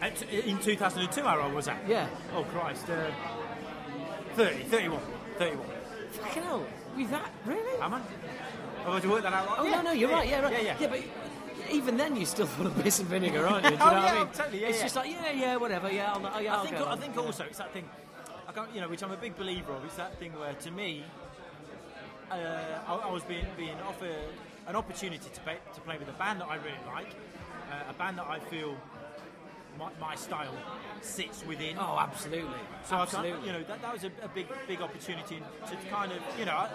At, 0.00 0.20
in 0.32 0.58
2002, 0.58 1.22
how 1.22 1.40
old 1.40 1.54
was 1.54 1.66
that? 1.66 1.78
Yeah. 1.86 2.08
Oh, 2.34 2.42
Christ. 2.42 2.90
Uh, 2.90 3.12
30, 4.34 4.64
31. 4.64 5.00
31. 5.38 5.66
Fucking 6.10 6.42
hell, 6.42 6.66
we 6.96 7.04
that 7.06 7.30
really? 7.46 7.80
Am 7.80 7.94
I? 7.94 8.00
Oh, 8.86 8.94
did 8.94 9.04
you 9.04 9.10
work 9.10 9.22
that 9.22 9.32
out 9.32 9.46
right? 9.48 9.56
Oh 9.58 9.64
yeah. 9.64 9.76
no, 9.76 9.82
no, 9.82 9.92
you're 9.92 10.10
yeah, 10.10 10.16
right. 10.16 10.28
Yeah, 10.28 10.40
right. 10.40 10.64
Yeah, 10.64 10.76
yeah. 10.80 10.86
but 10.88 11.00
even 11.70 11.96
then, 11.96 12.16
you're 12.16 12.26
still 12.26 12.46
full 12.46 12.66
of 12.66 12.82
piss 12.82 12.98
and 13.00 13.08
vinegar, 13.08 13.46
aren't 13.46 13.64
you? 13.64 13.70
Do 13.70 13.76
you 13.76 13.82
Oh, 13.82 13.86
know 13.86 13.92
what 13.94 14.02
yeah, 14.04 14.12
I 14.12 14.24
mean? 14.24 14.28
totally, 14.32 14.60
yeah, 14.60 14.68
it's 14.68 14.78
yeah. 14.78 14.82
just 14.84 14.96
like, 14.96 15.10
yeah, 15.10 15.30
yeah, 15.32 15.56
whatever. 15.56 15.90
Yeah, 15.90 16.12
I'll, 16.12 16.26
oh, 16.34 16.38
yeah, 16.38 16.54
I 16.54 16.56
I'll 16.58 16.64
think, 16.64 16.78
go 16.78 16.86
I 16.88 16.96
think 16.96 17.16
also 17.16 17.44
it's 17.44 17.58
that 17.58 17.72
thing, 17.72 17.88
I 18.48 18.52
can't, 18.52 18.74
you 18.74 18.80
know, 18.80 18.88
which 18.88 19.02
I'm 19.02 19.12
a 19.12 19.16
big 19.16 19.36
believer 19.36 19.72
of. 19.72 19.84
It's 19.84 19.96
that 19.96 20.18
thing 20.18 20.32
where, 20.38 20.54
to 20.54 20.70
me, 20.70 21.04
uh, 22.30 22.34
I, 22.86 22.94
I 22.94 23.10
was 23.10 23.22
being 23.24 23.46
being 23.56 23.76
offered 23.86 24.14
an 24.66 24.76
opportunity 24.76 25.28
to 25.32 25.40
play, 25.40 25.56
to 25.74 25.80
play 25.80 25.98
with 25.98 26.08
a 26.08 26.12
band 26.12 26.40
that 26.40 26.48
I 26.48 26.56
really 26.56 26.84
like, 26.86 27.14
uh, 27.70 27.90
a 27.90 27.94
band 27.94 28.18
that 28.18 28.26
I 28.26 28.38
feel 28.38 28.76
my, 29.78 29.90
my 30.00 30.14
style 30.14 30.54
sits 31.00 31.44
within. 31.46 31.76
Oh, 31.78 31.98
absolutely. 31.98 32.54
So 32.84 32.96
I 32.96 33.02
absolutely. 33.02 33.46
you 33.46 33.52
know, 33.52 33.62
that, 33.64 33.82
that 33.82 33.92
was 33.92 34.04
a, 34.04 34.10
a 34.22 34.28
big, 34.28 34.46
big 34.68 34.80
opportunity 34.80 35.42
to 35.68 35.76
kind 35.90 36.12
of, 36.12 36.18
you 36.38 36.44
know, 36.44 36.66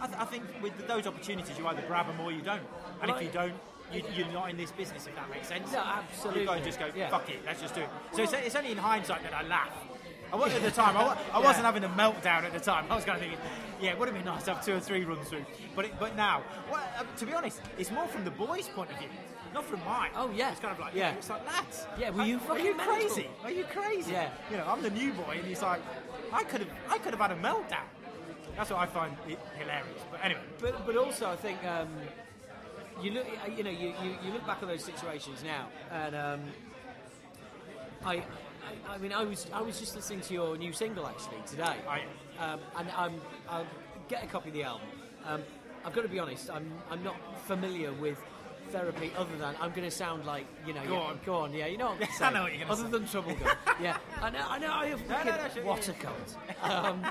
I, 0.00 0.04
I, 0.04 0.06
th- 0.06 0.18
I 0.20 0.24
think 0.24 0.44
with 0.62 0.86
those 0.86 1.06
opportunities, 1.06 1.58
you 1.58 1.66
either 1.66 1.82
grab 1.82 2.06
them 2.06 2.20
or 2.20 2.32
you 2.32 2.42
don't. 2.42 2.62
And 3.02 3.10
if 3.10 3.20
you 3.22 3.28
don't, 3.32 3.52
you, 3.92 4.02
you're 4.14 4.32
not 4.32 4.50
in 4.50 4.56
this 4.56 4.70
business, 4.72 5.06
if 5.06 5.14
that 5.14 5.30
makes 5.30 5.48
sense. 5.48 5.70
No, 5.72 5.78
absolutely. 5.78 6.40
You've 6.42 6.48
got 6.48 6.58
to 6.58 6.64
just 6.64 6.78
go, 6.78 6.86
Yeah. 6.96 7.08
fuck 7.08 7.28
it, 7.30 7.36
let's 7.46 7.60
just 7.60 7.74
do 7.74 7.82
it. 7.82 7.88
So 8.14 8.22
it's, 8.22 8.32
it's 8.32 8.56
only 8.56 8.72
in 8.72 8.78
hindsight 8.78 9.22
that 9.22 9.32
I 9.34 9.42
laugh. 9.46 9.70
I 10.32 10.36
wasn't 10.36 10.64
at 10.64 10.74
the 10.74 10.76
time. 10.82 10.96
I, 10.96 11.16
I 11.32 11.38
wasn't 11.38 11.64
having 11.66 11.84
a 11.84 11.88
meltdown 11.90 12.42
at 12.44 12.52
the 12.52 12.58
time. 12.60 12.86
I 12.90 12.96
was 12.96 13.04
kind 13.04 13.16
of 13.16 13.22
thinking, 13.22 13.38
yeah, 13.80 13.90
it 13.90 13.98
would 13.98 14.08
have 14.08 14.16
been 14.16 14.24
nice 14.26 14.42
to 14.44 14.54
have 14.54 14.64
two 14.64 14.74
or 14.74 14.80
three 14.80 15.04
runs 15.04 15.28
through. 15.28 15.44
But 15.76 15.84
it, 15.84 15.92
but 16.00 16.16
now, 16.16 16.42
well, 16.70 16.82
uh, 16.98 17.04
to 17.18 17.26
be 17.26 17.32
honest, 17.32 17.60
it's 17.78 17.90
more 17.92 18.06
from 18.08 18.24
the 18.24 18.30
boys' 18.32 18.68
point 18.68 18.90
of 18.90 18.98
view, 18.98 19.08
not 19.54 19.64
from 19.64 19.84
mine. 19.84 20.10
Oh, 20.16 20.30
yeah. 20.34 20.50
It's 20.50 20.58
kind 20.60 20.72
of 20.74 20.80
like, 20.80 20.94
Yeah. 20.94 21.10
yeah, 21.12 21.16
it's 21.16 21.30
like 21.30 21.46
lads. 21.46 21.86
Yeah, 21.98 22.10
were 22.10 22.24
you 22.24 22.36
are, 22.38 22.40
fucking 22.40 22.64
you 22.66 22.74
crazy? 22.74 23.28
Are 23.44 23.50
you 23.52 23.64
crazy? 23.64 24.10
Yeah. 24.12 24.30
You 24.50 24.56
know, 24.56 24.64
I'm 24.66 24.82
the 24.82 24.90
new 24.90 25.12
boy, 25.12 25.36
and 25.38 25.46
he's 25.46 25.62
like, 25.62 25.80
I 26.32 26.42
could 26.42 26.60
have, 26.62 26.70
I 26.90 26.98
could 26.98 27.12
have 27.14 27.20
had 27.20 27.30
a 27.30 27.40
meltdown. 27.40 27.84
That's 28.56 28.70
what 28.70 28.80
I 28.80 28.86
find 28.86 29.14
hilarious. 29.58 30.00
But 30.10 30.20
anyway, 30.24 30.40
But 30.60 30.86
but 30.86 30.96
also, 30.96 31.28
I 31.30 31.36
think 31.36 31.62
um, 31.64 31.88
you 33.02 33.10
look, 33.12 33.26
you 33.56 33.62
know, 33.62 33.70
you, 33.70 33.88
you, 34.02 34.16
you 34.24 34.32
look 34.32 34.46
back 34.46 34.62
at 34.62 34.68
those 34.68 34.82
situations 34.84 35.42
now, 35.44 35.68
and 35.90 36.14
um, 36.16 36.40
I, 38.04 38.14
I 38.16 38.22
I 38.94 38.98
mean, 38.98 39.12
I 39.12 39.24
was 39.24 39.46
I 39.52 39.60
was 39.60 39.78
just 39.78 39.94
listening 39.94 40.20
to 40.22 40.34
your 40.34 40.56
new 40.56 40.72
single 40.72 41.06
actually 41.06 41.38
today, 41.46 41.76
I- 41.88 42.02
um, 42.38 42.60
and 42.76 42.88
I'm 42.96 43.20
I'll 43.48 43.66
get 44.08 44.24
a 44.24 44.26
copy 44.26 44.48
of 44.50 44.54
the 44.54 44.62
album. 44.64 44.86
Um, 45.26 45.42
I've 45.84 45.92
got 45.92 46.02
to 46.02 46.08
be 46.08 46.18
honest, 46.18 46.50
I'm 46.50 46.70
I'm 46.90 47.02
not 47.02 47.16
familiar 47.46 47.92
with 47.92 48.18
therapy 48.70 49.12
other 49.16 49.36
than 49.38 49.54
I'm 49.60 49.70
going 49.70 49.84
to 49.88 49.90
sound 49.92 50.26
like 50.26 50.44
you 50.66 50.72
know 50.74 50.84
Go 50.86 50.94
yeah, 50.94 51.00
on. 51.00 51.20
go 51.24 51.34
on 51.36 51.52
yeah 51.54 51.66
you 51.66 51.78
know 51.78 51.90
what 51.94 52.02
I'm 52.02 52.08
I 52.26 52.30
know 52.32 52.42
what 52.42 52.52
you're 52.52 52.66
gonna 52.66 52.72
other 52.72 52.84
say. 52.84 52.90
than 52.90 53.04
Troublegum 53.36 53.56
yeah 53.80 53.96
I 54.20 54.30
know 54.30 54.44
I 54.48 54.58
know 54.58 54.72
I 54.72 54.86
have 54.88 55.08
No, 55.08 55.22
no, 55.22 55.36
no, 55.36 55.62
what 55.64 55.88
a 55.88 55.92
cunt 55.92 56.68
um, 56.68 57.06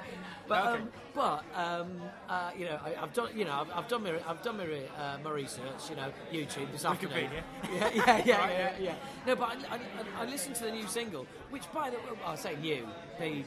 but 0.48 0.68
Okay. 0.68 0.82
um, 0.82 0.90
but 1.14 1.44
um, 1.56 2.02
uh, 2.30 2.52
you 2.58 2.66
know, 2.66 2.80
I, 2.84 2.96
I've 3.02 3.14
done 3.14 3.30
you 3.36 3.46
know 3.46 3.54
I've, 3.62 3.72
I've 3.78 3.88
done 3.88 4.04
my 4.04 4.14
I've 4.28 4.42
done 4.44 4.58
my, 4.58 4.66
re- 4.66 4.90
uh, 4.98 5.18
my 5.24 5.32
research. 5.32 5.90
You 5.90 5.96
know, 5.96 6.12
YouTube 6.32 6.72
this 6.72 6.86
afternoon. 6.86 7.30
Wikipedia. 7.30 7.44
Yeah, 7.74 7.90
yeah, 7.94 8.04
yeah, 8.06 8.14
Right, 8.16 8.26
yeah, 8.26 8.40
yeah. 8.58 8.74
yeah. 8.80 8.96
No, 9.28 9.36
but 9.36 9.50
I, 9.72 9.76
I, 9.76 9.80
I 10.22 10.26
listened 10.26 10.56
to 10.58 10.64
the 10.66 10.72
new 10.72 10.88
single, 10.88 11.26
which 11.50 11.72
by 11.74 11.90
the 11.90 11.98
way, 11.98 12.04
I 12.26 12.36
say 12.36 12.56
new, 12.62 12.88
the 13.20 13.44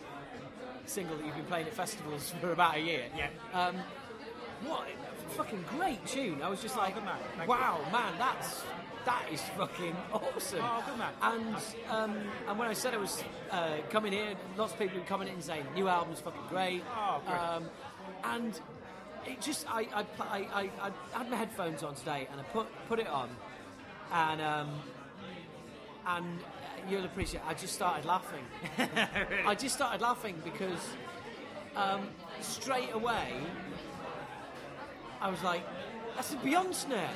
single 0.86 1.16
that 1.16 1.26
you've 1.26 1.36
been 1.36 1.44
playing 1.44 1.66
at 1.66 1.74
festivals 1.74 2.30
for 2.40 2.52
about 2.52 2.76
a 2.76 2.80
year. 2.80 3.04
Yeah. 3.16 3.28
Um, 3.54 3.76
what 4.66 4.88
a 4.88 5.30
fucking 5.34 5.64
great 5.76 6.04
tune! 6.06 6.42
I 6.42 6.48
was 6.48 6.60
just 6.60 6.76
like, 6.76 6.96
man. 7.04 7.46
Wow, 7.46 7.78
man, 7.92 8.14
that's 8.18 8.62
that 9.04 9.26
is 9.32 9.40
fucking 9.56 9.96
awesome. 10.12 10.60
Oh, 10.62 10.82
good 10.86 10.98
man. 10.98 11.12
And 11.22 11.56
um, 11.90 12.16
and 12.48 12.58
when 12.58 12.68
I 12.68 12.72
said 12.72 12.94
I 12.94 12.98
was 12.98 13.22
uh, 13.50 13.76
coming 13.90 14.12
here, 14.12 14.34
lots 14.56 14.72
of 14.72 14.78
people 14.78 14.98
were 14.98 15.04
coming 15.06 15.28
in 15.28 15.34
and 15.34 15.42
saying 15.42 15.66
new 15.74 15.88
album's 15.88 16.20
fucking 16.20 16.40
great. 16.48 16.82
Oh, 16.96 17.20
great. 17.26 17.36
Um, 17.36 17.64
and 18.24 18.60
it 19.26 19.40
just 19.40 19.66
I 19.68 19.86
I, 19.94 20.06
I 20.20 20.38
I 20.52 20.70
I 21.14 21.18
had 21.18 21.30
my 21.30 21.36
headphones 21.36 21.82
on 21.82 21.94
today 21.94 22.28
and 22.30 22.40
I 22.40 22.44
put 22.44 22.66
put 22.88 22.98
it 22.98 23.08
on, 23.08 23.28
and 24.12 24.40
um, 24.40 24.68
and 26.06 26.38
you'll 26.88 27.04
appreciate. 27.04 27.42
I 27.46 27.54
just 27.54 27.74
started 27.74 28.04
laughing. 28.04 28.44
I 29.46 29.54
just 29.54 29.74
started 29.74 30.00
laughing 30.00 30.40
because 30.44 30.80
um, 31.76 32.08
straight 32.40 32.92
away 32.92 33.34
I 35.20 35.30
was 35.30 35.42
like, 35.42 35.62
"That's 36.16 36.32
a 36.32 36.36
Beyond 36.36 36.74
snare." 36.74 37.10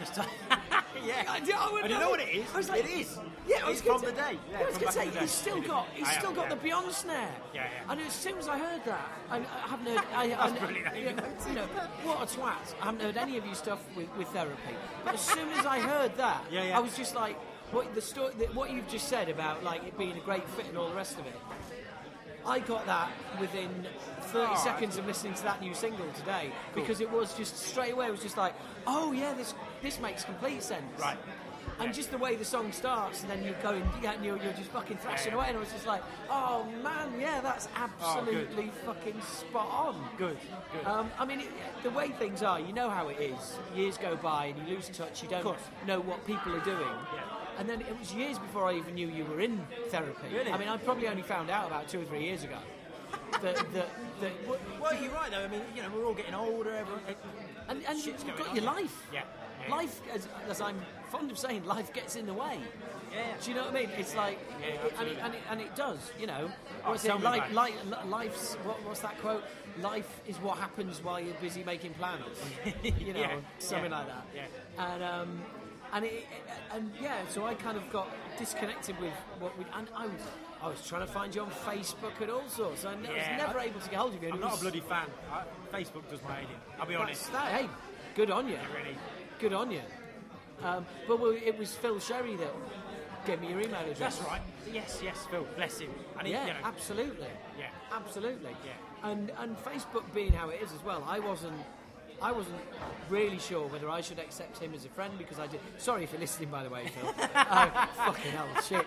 yeah. 1.04 1.24
I, 1.28 1.40
I 1.56 1.72
went, 1.72 1.84
And 1.84 1.92
you 1.94 1.98
know 2.00 2.10
what 2.10 2.20
it 2.20 2.28
is? 2.34 2.46
I 2.54 2.56
was 2.56 2.68
like, 2.68 2.84
It 2.84 2.90
is. 2.90 3.18
Yeah, 3.48 3.64
I 3.64 3.68
was 3.68 3.78
It's 3.78 3.86
gonna 3.86 3.98
from 3.98 4.08
say- 4.08 4.14
the 4.14 4.20
day. 4.22 4.38
Yeah, 4.52 4.58
I 4.58 4.64
was 4.64 4.78
going 4.78 4.86
to 4.86 4.92
say 4.92 5.20
he's 5.20 5.30
still 5.30 5.60
got 5.62 5.86
he's 5.94 6.06
I 6.08 6.12
still 6.12 6.30
am, 6.30 6.36
got 6.36 6.42
yeah. 6.44 6.54
the 6.54 6.56
Beyond 6.56 6.92
snare. 6.92 7.34
Yeah, 7.54 7.64
yeah. 7.64 7.92
And 7.92 8.00
as 8.00 8.12
soon 8.12 8.38
as 8.38 8.48
I 8.48 8.58
heard 8.58 8.84
that, 8.84 9.10
I, 9.30 9.36
I 9.38 9.40
haven't 9.68 9.86
heard. 9.86 10.04
I, 10.14 10.22
I, 10.22 10.28
That's 10.28 10.52
I, 10.52 10.58
brilliant. 10.58 10.96
You 10.96 11.04
know, 11.04 11.22
you 11.48 11.54
know, 11.54 11.66
what 12.04 12.22
a 12.22 12.26
twat! 12.38 12.74
I 12.80 12.84
haven't 12.84 13.00
heard 13.02 13.16
any 13.16 13.36
of 13.38 13.44
your 13.46 13.54
stuff 13.54 13.80
with, 13.96 14.08
with 14.16 14.28
therapy. 14.28 14.74
But 15.04 15.14
as 15.14 15.20
soon 15.20 15.48
as 15.52 15.66
I 15.66 15.80
heard 15.80 16.16
that, 16.16 16.44
Yeah, 16.50 16.64
yeah. 16.64 16.76
I 16.76 16.80
was 16.80 16.96
just 16.96 17.14
like, 17.14 17.36
what 17.72 17.92
the 17.94 18.00
story, 18.02 18.32
the, 18.38 18.46
what 18.46 18.70
you've 18.70 18.88
just 18.88 19.08
said 19.08 19.28
about 19.28 19.64
like 19.64 19.84
it 19.84 19.96
being 19.98 20.16
a 20.16 20.20
great 20.20 20.48
fit 20.50 20.66
and 20.68 20.76
all 20.78 20.88
the 20.88 20.94
rest 20.94 21.18
of 21.18 21.26
it. 21.26 21.34
I 22.46 22.58
got 22.60 22.86
that 22.86 23.10
within 23.38 23.68
30 24.20 24.52
Oh, 24.52 24.56
seconds 24.56 24.96
of 24.96 25.06
listening 25.06 25.34
to 25.34 25.42
that 25.44 25.60
new 25.60 25.74
single 25.74 26.06
today 26.12 26.52
because 26.74 27.00
it 27.00 27.10
was 27.10 27.34
just 27.34 27.56
straight 27.56 27.92
away. 27.92 28.06
It 28.06 28.12
was 28.12 28.22
just 28.22 28.36
like, 28.36 28.54
oh 28.86 29.12
yeah, 29.12 29.34
this 29.34 29.54
this 29.82 30.00
makes 30.00 30.24
complete 30.24 30.62
sense. 30.62 31.00
Right. 31.00 31.18
And 31.78 31.94
just 31.94 32.10
the 32.10 32.18
way 32.18 32.36
the 32.36 32.44
song 32.44 32.72
starts, 32.72 33.22
and 33.22 33.30
then 33.30 33.42
you're 33.42 33.54
going, 33.62 33.82
yeah, 34.02 34.12
and 34.12 34.22
you're, 34.24 34.36
you're 34.42 34.52
just 34.52 34.70
fucking 34.70 34.98
thrashing 34.98 35.32
yeah. 35.32 35.38
away, 35.38 35.46
and 35.48 35.56
I 35.56 35.60
was 35.60 35.72
just 35.72 35.86
like, 35.86 36.02
oh 36.28 36.66
man, 36.82 37.18
yeah, 37.18 37.40
that's 37.40 37.68
absolutely 37.74 38.70
fucking 38.84 39.18
spot 39.22 39.68
on. 39.70 40.08
Good, 40.18 40.36
good. 40.72 40.86
Um, 40.86 41.10
I 41.18 41.24
mean, 41.24 41.40
it, 41.40 41.48
the 41.82 41.90
way 41.90 42.08
things 42.08 42.42
are, 42.42 42.60
you 42.60 42.74
know 42.74 42.90
how 42.90 43.08
it 43.08 43.18
is. 43.18 43.56
Years 43.74 43.96
go 43.96 44.16
by, 44.16 44.46
and 44.46 44.58
you 44.68 44.74
lose 44.74 44.90
touch. 44.90 45.22
You 45.22 45.30
don't 45.30 45.56
know 45.86 46.00
what 46.00 46.26
people 46.26 46.54
are 46.54 46.64
doing. 46.64 46.78
And 47.60 47.68
then 47.68 47.82
it 47.82 47.98
was 47.98 48.14
years 48.14 48.38
before 48.38 48.64
I 48.64 48.74
even 48.76 48.94
knew 48.94 49.06
you 49.08 49.26
were 49.26 49.38
in 49.38 49.60
therapy. 49.88 50.28
Really? 50.32 50.50
I 50.50 50.56
mean, 50.56 50.68
I 50.68 50.78
probably 50.78 51.08
only 51.08 51.20
found 51.20 51.50
out 51.50 51.66
about 51.66 51.88
two 51.88 52.00
or 52.00 52.04
three 52.06 52.24
years 52.24 52.42
ago. 52.42 52.56
that, 53.42 53.54
that, 53.74 53.88
that, 54.22 54.32
Well, 54.80 54.94
you're 55.02 55.12
right 55.12 55.30
though. 55.30 55.44
I 55.44 55.48
mean, 55.48 55.60
you 55.76 55.82
know, 55.82 55.90
we're 55.94 56.06
all 56.06 56.14
getting 56.14 56.32
older. 56.32 56.74
Everyone, 56.74 57.02
and 57.68 57.82
and 57.86 57.98
you've 58.06 58.36
got 58.38 58.48
on, 58.48 58.56
your 58.56 58.64
life. 58.64 59.06
Yeah, 59.12 59.24
yeah. 59.68 59.74
Life, 59.76 60.00
as, 60.14 60.26
as 60.48 60.62
I'm 60.62 60.80
fond 61.10 61.30
of 61.30 61.38
saying, 61.38 61.66
life 61.66 61.92
gets 61.92 62.16
in 62.16 62.24
the 62.24 62.32
way. 62.32 62.58
Yeah. 63.12 63.24
Do 63.42 63.50
you 63.50 63.56
know 63.56 63.64
what 63.64 63.74
I 63.74 63.80
mean? 63.80 63.90
It's 63.98 64.14
like, 64.14 64.38
Yeah, 64.60 64.66
it- 64.68 64.94
and, 64.98 65.08
it, 65.08 65.18
and, 65.22 65.34
it, 65.34 65.40
and 65.50 65.60
it 65.60 65.76
does, 65.76 66.12
you 66.18 66.26
know. 66.28 66.50
Oh, 66.86 66.90
What's 66.90 67.04
it? 67.04 67.20
Life, 67.20 67.52
about 67.86 68.08
life's, 68.08 68.54
what, 68.64 68.82
what's 68.86 69.00
that 69.00 69.20
quote? 69.20 69.42
Life 69.82 70.20
is 70.26 70.36
what 70.36 70.56
happens 70.58 71.02
while 71.02 71.20
you're 71.20 71.34
busy 71.42 71.62
making 71.64 71.92
plans. 71.94 72.22
you 72.84 73.12
know, 73.12 73.20
Yeah, 73.20 73.36
something 73.58 73.90
like 73.90 74.06
that. 74.06 74.24
yeah. 74.34 74.46
And, 74.94 75.02
um, 75.02 75.40
and, 75.92 76.04
it, 76.04 76.26
and 76.72 76.90
yeah, 77.00 77.18
so 77.28 77.44
I 77.46 77.54
kind 77.54 77.76
of 77.76 77.90
got 77.92 78.08
disconnected 78.38 78.98
with 79.00 79.12
what 79.38 79.56
we, 79.58 79.64
and 79.74 79.88
I 79.96 80.06
was, 80.06 80.20
I 80.62 80.68
was 80.68 80.86
trying 80.86 81.06
to 81.06 81.12
find 81.12 81.34
you 81.34 81.42
on 81.42 81.50
Facebook 81.50 82.20
and 82.20 82.30
all 82.30 82.46
sorts. 82.48 82.84
I, 82.84 82.92
Yeah, 82.92 82.98
was 83.36 83.46
never 83.46 83.58
I- 83.58 83.64
able 83.64 83.80
to 83.80 83.90
get 83.90 83.98
hold 83.98 84.14
of 84.14 84.22
you. 84.22 84.28
and 84.28 84.34
I'm 84.36 84.40
not 84.40 84.58
a 84.58 84.60
bloody 84.60 84.80
fan. 84.80 85.06
I, 85.32 85.42
Facebook 85.76 86.08
does 86.10 86.22
my 86.22 86.34
head 86.34 86.44
in. 86.44 86.80
I'll 86.80 86.86
be 86.86 86.94
honest. 86.94 87.32
that. 87.32 87.46
Hey, 87.52 87.68
good 88.14 88.30
on 88.30 88.48
you. 88.48 88.58
Really. 88.76 88.96
Good 89.38 89.52
on 89.52 89.70
you. 89.70 89.80
Um, 90.62 90.84
but 91.08 91.18
well, 91.20 91.30
it 91.32 91.56
was 91.58 91.74
Phil 91.74 91.98
Sherry 91.98 92.36
that 92.36 92.52
gave 93.26 93.40
me 93.40 93.48
your 93.48 93.60
email 93.60 93.80
address. 93.80 93.98
That's 93.98 94.20
right. 94.22 94.42
Yes, 94.70 95.00
yes, 95.02 95.26
Phil. 95.30 95.46
Bless 95.56 95.78
him. 95.78 95.90
And 96.18 96.26
he, 96.26 96.34
Yeah, 96.34 96.46
you 96.46 96.52
know, 96.52 96.58
absolutely. 96.64 97.28
Yeah. 97.58 97.66
absolutely. 97.92 98.50
Yeah. 98.64 99.10
And 99.10 99.32
and 99.38 99.56
Facebook 99.64 100.04
being 100.14 100.32
how 100.32 100.50
it 100.50 100.60
is 100.62 100.72
as 100.72 100.82
well, 100.84 101.02
I 101.08 101.18
wasn't. 101.18 101.56
I 102.22 102.32
wasn't 102.32 102.56
really 103.08 103.38
sure 103.38 103.66
whether 103.68 103.88
I 103.88 104.00
should 104.00 104.18
accept 104.18 104.58
him 104.58 104.74
as 104.74 104.84
a 104.84 104.88
friend 104.90 105.12
because 105.16 105.38
I 105.38 105.46
did. 105.46 105.60
Sorry 105.78 106.04
if 106.04 106.12
you're 106.12 106.20
listening, 106.20 106.50
by 106.50 106.62
the 106.62 106.70
way, 106.70 106.86
Phil. 106.86 107.14
oh, 107.34 107.88
fucking 107.96 108.32
hell, 108.32 108.48
shit. 108.62 108.86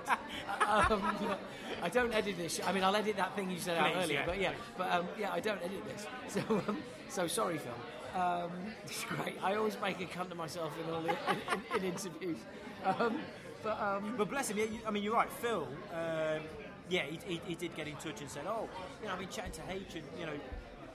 Um, 0.68 1.36
I 1.82 1.90
don't 1.90 2.14
edit 2.14 2.38
this. 2.38 2.62
I 2.66 2.72
mean, 2.72 2.84
I'll 2.84 2.96
edit 2.96 3.18
that 3.18 3.36
thing 3.36 3.50
you 3.50 3.58
said 3.60 3.78
out 3.78 3.96
earlier, 3.96 4.20
yeah, 4.20 4.26
but 4.26 4.40
yeah, 4.40 4.50
please. 4.52 4.58
but 4.78 4.92
um, 4.92 5.08
yeah, 5.20 5.32
I 5.34 5.40
don't 5.40 5.62
edit 5.64 5.84
this. 5.88 6.06
So, 6.30 6.42
um, 6.68 6.78
so 7.10 7.28
sorry, 7.28 7.58
Phil. 7.58 8.22
Um, 8.22 8.52
it's 8.86 9.04
great. 9.06 9.36
I 9.44 9.56
always 9.56 9.78
make 9.82 10.00
a 10.02 10.06
cunt 10.06 10.32
of 10.32 10.38
myself 10.38 10.72
in 10.84 10.94
all 10.94 11.02
the, 11.02 11.10
in, 11.10 11.78
in, 11.80 11.84
in 11.84 11.92
interviews. 11.94 12.38
Um, 12.86 13.20
but 13.64 13.80
um, 13.80 14.16
But 14.18 14.30
bless 14.30 14.50
him. 14.50 14.58
Yeah, 14.58 14.66
I 14.88 14.92
mean, 14.92 15.04
you're 15.04 15.14
right, 15.14 15.32
Phil. 15.32 15.68
Um, 15.94 16.42
yeah, 16.90 17.04
he, 17.04 17.20
he, 17.26 17.42
he 17.48 17.56
did 17.56 17.76
get 17.76 17.88
in 17.88 17.96
touch 17.96 18.22
and 18.22 18.30
said, 18.30 18.44
"Oh, 18.46 18.68
you 19.02 19.08
know, 19.08 19.14
I've 19.14 19.20
been 19.20 19.30
chatting 19.30 19.54
to 19.54 19.62
H, 19.70 19.96
and 19.96 20.04
you 20.20 20.26
know, 20.26 20.34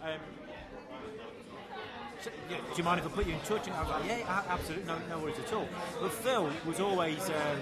um, 0.03 0.21
So, 2.21 2.31
yeah, 2.51 2.57
do 2.57 2.63
you 2.77 2.83
mind 2.83 2.99
if 3.01 3.07
I 3.07 3.11
put 3.11 3.27
you 3.27 3.35
in 3.35 3.41
touch? 3.41 3.67
And 3.69 3.77
I 3.77 3.81
was 3.83 3.91
like, 3.91 4.05
yeah, 4.07 4.43
absolutely, 4.49 4.87
no, 4.87 4.99
no 5.09 5.19
worries 5.21 5.39
at 5.39 5.53
all. 5.53 5.69
But 6.01 6.13
Phil 6.13 6.51
was 6.67 6.81
always 6.81 7.21
um, 7.31 7.59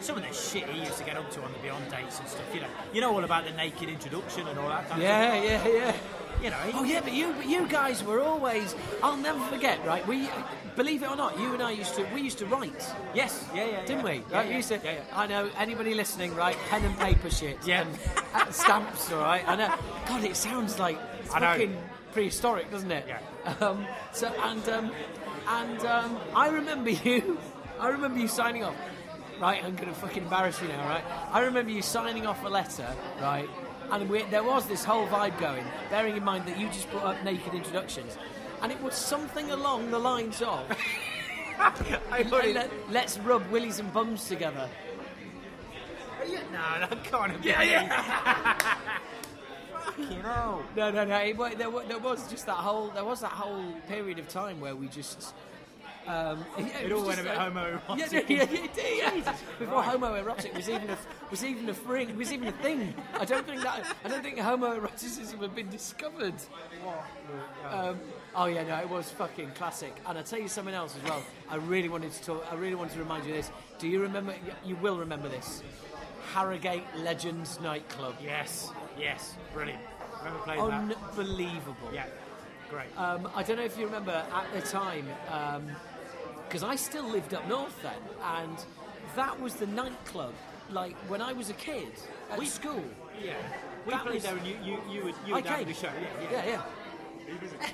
some 0.00 0.16
of 0.18 0.22
the 0.22 0.32
shit 0.34 0.68
he 0.68 0.80
used 0.80 0.98
to 0.98 1.04
get 1.04 1.16
up 1.16 1.30
to 1.32 1.42
on 1.42 1.50
the 1.52 1.58
Beyond 1.60 1.90
dates 1.90 2.18
and 2.18 2.28
stuff. 2.28 2.44
You 2.54 2.60
know, 2.60 2.66
you 2.92 3.00
know 3.00 3.14
all 3.14 3.24
about 3.24 3.44
the 3.46 3.52
naked 3.52 3.88
introduction 3.88 4.46
and 4.46 4.58
all 4.58 4.68
that. 4.68 4.88
Kind 4.90 5.00
Yeah, 5.02 5.32
Of 5.34 5.44
yeah, 5.44 5.68
yeah. 5.68 5.96
You 6.42 6.50
know. 6.50 6.56
he- 6.58 6.72
Oh 6.78 6.84
yeah, 6.84 7.00
but 7.00 7.12
you, 7.14 7.32
but 7.32 7.48
you 7.48 7.66
guys 7.66 8.04
were 8.04 8.20
always. 8.20 8.76
I'll 9.02 9.16
never 9.16 9.40
forget. 9.46 9.84
Right, 9.86 10.06
we, 10.06 10.28
believe 10.76 11.02
it 11.02 11.10
or 11.10 11.16
not, 11.16 11.38
you 11.40 11.54
and 11.54 11.62
I 11.62 11.70
used 11.70 11.94
to. 11.94 12.04
We 12.14 12.20
used 12.20 12.38
to 12.38 12.46
write, 12.46 12.94
Yes. 13.14 13.44
Yeah. 13.54 13.64
Yeah. 13.64 13.80
didn't 13.86 14.04
yeah. 14.06 14.12
we? 14.12 14.12
Yeah, 14.30 14.36
Right, 14.36 14.50
yeah, 14.50 14.56
used 14.56 14.68
to. 14.68 14.74
Yeah. 14.84 14.92
yeah. 14.92 15.00
I 15.14 15.26
know 15.26 15.50
anybody 15.56 15.94
listening, 15.94 16.34
right? 16.36 16.56
Pen 16.68 16.84
and 16.84 16.96
paper 16.98 17.30
shit. 17.30 17.56
Yeah. 17.66 17.80
And, 17.86 17.98
uh, 18.34 18.50
stamps, 18.50 19.10
all 19.10 19.20
right. 19.22 19.42
I 19.48 19.56
know. 19.56 19.74
God, 20.06 20.24
it 20.24 20.36
sounds 20.36 20.78
like 20.78 20.98
it's 21.28 21.36
I 21.36 21.40
know. 21.40 21.46
fucking 21.52 21.76
prehistoric, 22.12 22.70
doesn't 22.70 22.90
it? 22.90 23.04
Yeah. 23.06 23.18
Um, 23.60 23.86
so 24.12 24.26
and 24.42 24.68
um, 24.68 24.90
and 25.46 25.80
um, 25.86 26.18
I 26.34 26.48
remember 26.48 26.90
you. 27.04 27.38
I 27.80 27.88
remember 27.88 28.18
you 28.18 28.28
signing 28.28 28.64
off. 28.64 28.74
Right, 29.40 29.62
I'm 29.64 29.76
gonna 29.76 29.94
fucking 29.94 30.24
embarrass 30.24 30.60
you 30.60 30.68
now, 30.68 30.86
right? 30.88 31.04
I 31.32 31.40
remember 31.40 31.70
you 31.70 31.80
signing 31.80 32.26
off 32.26 32.44
a 32.44 32.48
letter, 32.48 32.86
right? 33.22 33.48
And 33.90 34.10
we, 34.10 34.22
there 34.24 34.42
was 34.42 34.66
this 34.66 34.84
whole 34.84 35.06
vibe 35.06 35.38
going, 35.38 35.64
bearing 35.90 36.16
in 36.16 36.24
mind 36.24 36.46
that 36.46 36.58
you 36.58 36.66
just 36.66 36.90
brought 36.90 37.04
up 37.04 37.24
naked 37.24 37.54
introductions, 37.54 38.18
and 38.60 38.70
it 38.72 38.82
was 38.82 38.94
something 38.94 39.50
along 39.50 39.90
the 39.90 39.98
lines 39.98 40.42
of, 40.42 40.64
let, 42.10 42.70
"Let's 42.90 43.18
rub 43.18 43.48
willies 43.50 43.78
and 43.78 43.90
bums 43.92 44.28
together." 44.28 44.68
Yeah, 46.28 46.40
no, 46.52 46.86
that 46.86 47.04
kind 47.04 47.32
of. 47.34 47.44
Yeah, 47.44 47.62
yeah. 47.62 48.78
Fucking 49.96 50.20
hell. 50.22 50.62
No, 50.76 50.90
no, 50.90 51.04
no. 51.04 51.16
It, 51.18 51.38
there, 51.58 51.70
there 51.70 51.98
was 51.98 52.28
just 52.28 52.46
that 52.46 52.56
whole. 52.56 52.88
There 52.90 53.04
was 53.04 53.20
that 53.20 53.32
whole 53.32 53.72
period 53.88 54.18
of 54.18 54.28
time 54.28 54.60
where 54.60 54.76
we 54.76 54.88
just. 54.88 55.34
Um, 56.06 56.44
yeah, 56.58 56.78
It 56.78 56.92
was 56.92 57.02
all 57.02 57.06
went 57.08 57.20
a 57.20 57.22
bit 57.22 57.34
homoerotic. 57.34 57.98
Yeah, 57.98 58.06
yeah, 58.12 58.22
yeah, 58.28 58.64
it 58.64 58.74
did, 58.74 58.98
yeah. 58.98 59.36
Before 59.58 59.82
homoerotic 59.82 60.54
was 60.54 60.68
even 60.68 60.90
a 60.90 60.98
was 61.30 61.44
even 61.44 61.68
a 61.68 61.74
thing. 61.74 62.16
Was 62.16 62.32
even 62.32 62.48
a 62.48 62.52
thing. 62.52 62.94
I 63.14 63.24
don't 63.24 63.46
think 63.46 63.62
that. 63.62 63.96
I 64.04 64.08
don't 64.08 64.22
think 64.22 64.38
homoeroticism 64.38 65.40
had 65.40 65.54
been 65.54 65.68
discovered. 65.70 66.34
Um, 67.70 67.98
oh 68.34 68.46
yeah, 68.46 68.62
no, 68.64 68.76
it 68.76 68.88
was 68.88 69.10
fucking 69.10 69.50
classic. 69.52 69.94
And 70.06 70.18
I 70.18 70.22
tell 70.22 70.38
you 70.38 70.48
something 70.48 70.74
else 70.74 70.96
as 70.96 71.10
well. 71.10 71.22
I 71.50 71.56
really 71.56 71.88
wanted 71.88 72.12
to 72.12 72.22
talk. 72.22 72.46
I 72.50 72.54
really 72.54 72.74
wanted 72.74 72.94
to 72.94 73.00
remind 73.00 73.24
you 73.24 73.32
of 73.32 73.38
this. 73.38 73.50
Do 73.78 73.88
you 73.88 74.00
remember? 74.00 74.34
You 74.64 74.76
will 74.76 74.98
remember 74.98 75.28
this. 75.28 75.62
Harrogate 76.32 76.84
Legends 76.98 77.58
nightclub. 77.60 78.14
Yes. 78.22 78.70
Yes. 78.98 79.36
Brilliant. 79.52 79.80
Remember 80.18 80.40
playing 80.40 80.68
that? 80.68 80.96
Unbelievable. 81.16 81.90
Yeah. 81.92 82.06
Great. 82.70 82.88
Um, 82.98 83.28
I 83.34 83.42
don't 83.42 83.56
know 83.56 83.64
if 83.64 83.78
you 83.78 83.86
remember 83.86 84.10
at 84.32 84.52
the 84.52 84.60
time, 84.60 85.06
because 86.46 86.62
I 86.62 86.76
still 86.76 87.08
lived 87.08 87.32
up 87.34 87.46
north 87.48 87.74
then, 87.82 87.94
and 88.22 88.56
that 89.16 89.40
was 89.40 89.54
the 89.54 89.66
nightclub. 89.68 90.34
Like 90.70 90.94
when 91.08 91.22
I 91.22 91.32
was 91.32 91.48
a 91.48 91.54
kid 91.54 91.88
at 92.30 92.42
school. 92.46 92.84
yeah. 93.24 93.32
We 93.86 93.92
that 93.92 94.02
played 94.02 94.14
was- 94.16 94.22
there 94.24 94.36
and 94.36 94.46
you, 94.46 94.58
you, 94.62 94.78
you 94.90 95.04
would, 95.04 95.14
you 95.26 95.34
I 95.34 95.40
would 95.40 95.66
the 95.68 95.72
show. 95.72 95.88
Yeah, 95.88 96.30
yeah. 96.30 96.30
Yeah, 96.30 96.46
yeah. 96.46 96.62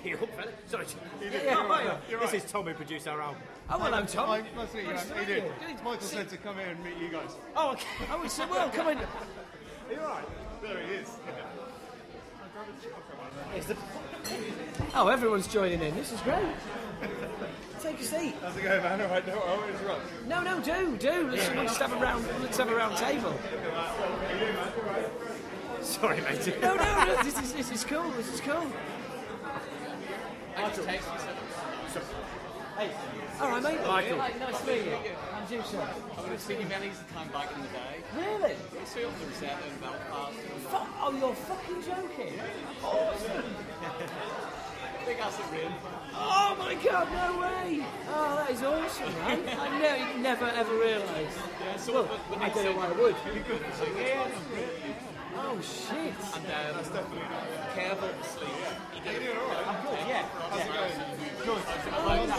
Hey, 0.02 0.12
up, 0.14 0.28
fella. 0.36 0.50
Sorry. 0.66 0.86
yeah. 1.20 1.54
Oh, 1.56 1.98
yeah. 2.10 2.18
This 2.20 2.34
is 2.44 2.50
Tom 2.50 2.66
who 2.66 2.74
produced 2.74 3.08
our 3.08 3.20
album. 3.20 3.40
Oh, 3.70 3.78
hello, 3.78 4.04
Tom. 4.04 4.28
Hi, 4.28 4.42
nice 4.56 4.70
to 4.70 4.76
meet 4.76 4.86
you. 4.86 4.92
Nice 4.92 5.06
to 5.08 5.14
meet 5.16 5.28
you. 5.28 5.34
Good. 5.34 5.84
Michael 5.84 6.00
See- 6.00 6.16
said 6.16 6.28
to 6.28 6.36
come 6.36 6.56
here 6.58 6.68
and 6.68 6.84
meet 6.84 6.96
you 7.00 7.08
guys. 7.08 7.30
Oh, 7.56 7.72
okay. 7.72 7.86
Oh, 8.12 8.22
it's 8.24 8.34
so 8.34 8.48
well. 8.48 8.68
Come 8.70 8.86
on. 8.88 8.96
Are 8.98 9.06
you 9.92 9.98
alright? 9.98 10.24
There 10.64 10.78
he 10.78 10.94
is. 10.94 11.10
Oh, 14.94 15.08
everyone's 15.08 15.46
joining 15.46 15.82
in. 15.82 15.94
This 15.94 16.12
is 16.12 16.20
great. 16.20 16.42
Take 17.80 18.00
a 18.00 18.02
seat. 18.02 18.34
How's 18.40 18.56
it 18.56 18.62
going, 18.62 18.82
man? 18.82 18.98
Alright, 19.02 19.26
no, 19.26 19.42
oh, 19.44 19.62
it's 19.70 19.82
right. 19.82 20.00
No, 20.26 20.42
no, 20.42 20.60
do, 20.62 20.96
do. 20.96 21.30
Let's, 21.30 21.50
let's 21.50 21.72
just 21.72 21.82
have 21.82 21.92
a 21.92 21.96
round. 21.96 22.26
Let's 22.40 22.56
have 22.56 22.70
a 22.70 22.74
round 22.74 22.96
table. 22.96 23.34
Sorry, 25.82 26.22
mate. 26.22 26.56
No, 26.62 26.76
no, 26.76 27.04
no. 27.04 27.22
This 27.22 27.38
is 27.42 27.52
this 27.52 27.70
is 27.70 27.84
cool. 27.84 28.10
This 28.12 28.32
is 28.32 28.40
cool. 28.40 28.66
Hey, 32.78 32.90
All 33.38 33.50
right, 33.50 33.62
mate. 33.62 33.86
Michael. 33.86 34.16
Nice 34.16 34.60
to 34.62 34.66
meet 34.66 34.84
you. 34.86 34.96
Sir. 35.47 35.86
I 36.16 36.20
would 36.22 36.30
have 36.30 36.40
seen 36.40 36.59
you 36.61 36.66
Benny's 36.66 36.99
time 37.12 37.28
back 37.28 37.53
in 37.55 37.61
the 37.61 37.68
day. 37.68 38.01
Really? 38.16 38.55
It's 38.80 38.95
filmed 38.95 39.14
and 39.22 39.34
set 39.34 39.59
in 39.68 39.76
Belfast. 39.78 40.32
Fu- 40.70 40.76
oh, 41.03 41.12
you're 41.20 41.34
fucking 41.34 41.82
joking. 41.82 42.32
Big 45.07 45.18
Acid 45.18 45.45
Reign. 45.53 45.70
Oh 46.14 46.57
my 46.59 46.74
god, 46.76 47.09
no 47.12 47.38
way! 47.40 47.84
Oh, 48.09 48.36
that 48.36 48.51
is 48.51 48.62
awesome, 48.62 49.12
man. 49.20 49.42
I 49.61 49.78
ne- 49.78 50.16
never 50.22 50.47
ever 50.47 50.74
realised. 50.78 51.36
Yeah, 51.61 51.76
so 51.76 51.92
Well, 51.92 52.05
when, 52.05 52.20
when 52.40 52.51
I 52.51 52.55
don't 52.55 52.64
know 52.64 52.72
why 52.72 52.86
I 52.88 52.92
would. 52.92 53.14
So, 53.76 53.84
yeah, 54.01 54.24
yeah. 54.24 54.30
Oh 55.36 55.61
shit! 55.61 56.14
And 56.32 56.47
um, 56.47 56.53
Kev 57.76 58.01
obviously, 58.01 58.49
he 58.95 59.01
did 59.05 59.22
it. 59.28 59.36
I'm 59.36 59.76
good, 59.84 59.99
yeah. 60.09 60.24
How's 60.49 60.64
it 60.64 60.72
going? 60.72 60.97
Good. 61.45 61.61
Yeah, 61.84 62.32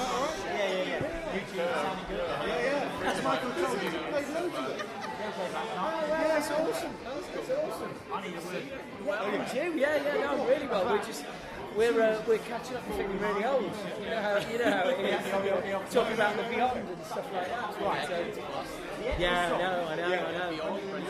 yeah, 0.58 0.90
yeah. 0.90 1.06
YouTube 1.36 1.70
sounding 1.84 2.08
good. 2.10 2.26
Yeah, 2.26 2.65
yeah. 3.26 3.40
That's 3.40 3.44
Michael 3.44 3.52
told 3.66 3.84
you. 3.84 4.86
Yeah, 5.20 6.28
that's 6.28 6.52
awesome. 6.52 6.94
That's, 7.04 7.28
that's 7.34 7.50
awesome. 7.50 7.94
I 8.14 8.22
need 8.22 8.36
a 8.36 8.42
word. 8.42 8.64
Yeah, 9.54 9.70
me. 9.70 9.82
Yeah, 9.82 10.04
yeah, 10.04 10.36
no, 10.36 10.46
really 10.46 10.68
well. 10.68 10.86
We're 10.86 11.04
just 11.04 11.26
we're 11.76 12.02
uh, 12.02 12.22
we're 12.28 12.38
catching 12.40 12.78
up 12.78 12.86
and 12.88 12.96
feeling 12.96 13.20
really 13.20 13.46
old. 13.46 13.72
You 14.02 14.10
know 14.10 14.22
how 14.22 14.38
you 14.38 14.58
know 14.60 14.72
how 14.72 14.90
it 14.90 15.00
is. 15.00 15.94
Talking 15.94 16.14
about 16.14 16.38
the 16.38 16.44
beyond 16.44 16.80
and 16.80 17.06
stuff 17.06 17.28
like 17.34 17.50
that. 17.50 17.82
Right. 17.82 18.08
So, 18.08 18.26
yeah, 19.20 19.54
I 19.54 19.58
know, 19.58 19.88
I 19.88 19.96
know, 19.96 20.04
I 20.06 20.54
know. 20.54 21.06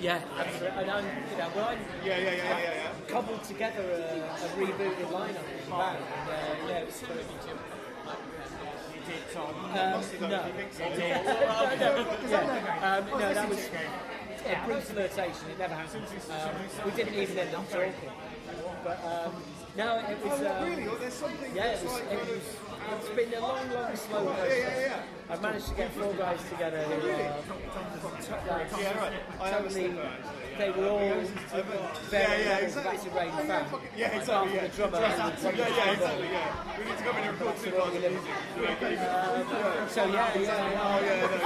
Yeah, 0.00 0.20
absolutely. 0.38 0.82
And 0.82 0.90
I'm, 0.90 1.04
you 1.04 1.38
know, 1.38 1.48
well, 1.56 1.68
I'm 1.70 1.78
Yeah, 2.04 2.18
yeah, 2.18 2.30
yeah, 2.30 2.36
yeah, 2.36 2.74
yeah. 2.74 2.92
cobbled 3.08 3.42
together 3.44 3.80
a, 3.80 4.44
a 4.44 4.48
rebooted 4.60 5.08
lineup 5.08 5.46
band. 5.70 5.98
And, 5.98 6.28
uh, 6.28 6.68
yeah, 6.68 6.78
it's 6.80 7.02
of, 7.02 7.08
You 7.08 7.75
did, 9.06 9.22
Tom. 9.32 9.54
um, 9.64 9.70
no. 10.20 10.44
yeah, 10.98 11.20
um, 12.82 13.10
no, 13.10 13.34
that 13.34 13.48
was 13.48 13.70
a 14.46 14.66
brief 14.66 14.84
flirtation. 14.84 15.50
It 15.50 15.58
never 15.58 15.74
happened. 15.74 16.06
Um, 16.30 16.50
we 16.84 16.90
didn't 16.92 17.14
even 17.14 17.38
end 17.38 17.54
up 17.54 17.70
talking. 17.70 17.92
But 18.84 19.04
um, 19.04 19.42
no, 19.76 19.98
it 20.08 20.24
was. 20.24 20.40
Um. 20.40 20.44
Yeah, 21.54 21.64
it 21.72 21.84
was. 21.84 22.00
It 22.00 22.20
was 22.20 22.56
it's 22.94 23.08
been 23.10 23.34
a 23.34 23.40
long, 23.40 23.70
long, 23.72 23.96
slow 23.96 24.24
process. 24.26 24.48
Yeah, 24.48 24.56
yeah, 24.56 24.80
yeah. 24.80 25.02
I've 25.28 25.42
managed 25.42 25.68
to 25.68 25.74
get 25.74 25.92
four 25.92 26.12
guys 26.14 26.40
together 26.48 26.82
who 26.82 27.08
are 27.08 27.16
Yeah, 28.78 28.98
right. 28.98 29.12
Totally. 29.50 29.98
Understand 30.60 30.72
that, 30.72 30.72
actually. 30.72 30.72
They 30.72 30.80
were 30.80 30.88
all 30.88 31.00
Yeah, 31.02 31.14
very 32.10 32.44
yeah, 32.44 32.56
of 32.56 32.62
exactly. 32.64 33.10
rain 33.10 33.30
Oh, 33.32 33.42
yeah, 33.44 33.64
fucking- 33.64 33.88
yeah, 33.96 34.16
exactly, 34.18 34.54
yeah. 34.54 34.60
the 34.66 34.68
drummer 34.76 34.96
and 34.98 35.36
the 35.36 35.52
Yeah, 35.56 35.68
yeah, 35.68 35.92
exactly, 35.92 36.28
yeah. 36.32 36.78
We 36.78 36.84
need 36.84 36.96
to 36.98 37.04
come 37.04 37.16
in 37.16 37.24
and 37.24 37.40
record 37.40 37.56
two 37.56 37.76
of 37.76 37.92
music. 37.92 38.36
So 39.90 40.04
yeah, 40.06 40.34
yeah, 40.34 40.40
yeah. 40.40 40.86
Oh, 40.86 41.00
yeah, 41.04 41.20
no. 41.20 41.36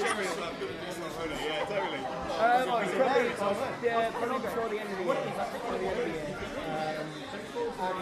Cherry 0.00 0.26
on 0.26 0.36
that. 0.40 0.52
Good 0.60 0.68
to 0.68 0.74
do 0.74 0.92
some 0.92 1.10
photo. 1.10 1.34
Yeah, 1.40 1.64
totally. 1.64 1.98
Um, 2.00 2.64
probably, 2.70 3.68
yeah, 3.82 4.10
probably 4.10 4.38
before 4.40 4.68
the 4.68 4.78
end 4.80 4.90
of 4.90 4.96
the 4.98 5.04
year. 5.04 5.14
Before 5.14 5.78
the 5.78 5.86
end 5.86 5.98
of 5.98 6.04
the 6.04 6.10
year. 6.10 6.38
Um, 6.70 7.06
and 7.80 7.96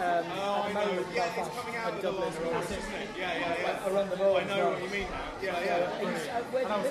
um, 0.00 0.32
Oh, 0.38 0.66
I 0.66 0.72
know. 0.72 1.04
Yeah, 1.14 1.26
it's 1.36 1.48
coming 1.56 1.76
out 1.76 1.90
of 1.90 1.96
the 1.96 2.02
Dublin 2.02 2.52
last 2.52 2.70
isn't 2.70 2.92
it? 2.92 3.08
Yeah, 3.18 3.38
yeah, 3.38 3.54
yeah. 3.62 3.86
are 3.88 3.96
on 3.98 4.10
the 4.10 4.16
ball. 4.16 4.36
I 4.36 4.44
know 4.44 4.70
what 4.70 4.82
you 4.82 4.88
mean 4.90 5.06
now. 5.10 5.20
Yeah, 5.42 5.64
yeah. 5.64 5.98
he's- 6.00 6.28
uh, 6.28 6.42
where 6.50 6.64
do 6.64 6.70
you 6.70 6.82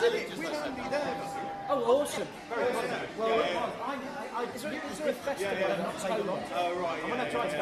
live 0.00 0.14
in 0.14 1.47
Stoke? 1.68 1.84
Did 1.84 2.22
it? 2.22 2.28
We'd 2.48 2.62
only 2.62 2.72
be 2.72 2.88
there. 2.88 3.08
Oh, 3.18 3.18
awesome. 3.18 3.18
Well, 3.18 3.40
is 4.54 4.62
there, 4.62 4.72
is 4.72 4.98
there 4.98 5.08
a 5.08 5.12
festival 5.12 5.56
in 5.56 6.28
October? 6.28 6.32
Oh, 6.54 6.80
right. 6.80 7.00
I'm 7.02 7.08
going 7.10 7.20
to 7.20 7.30
try 7.30 7.46
to 7.48 7.56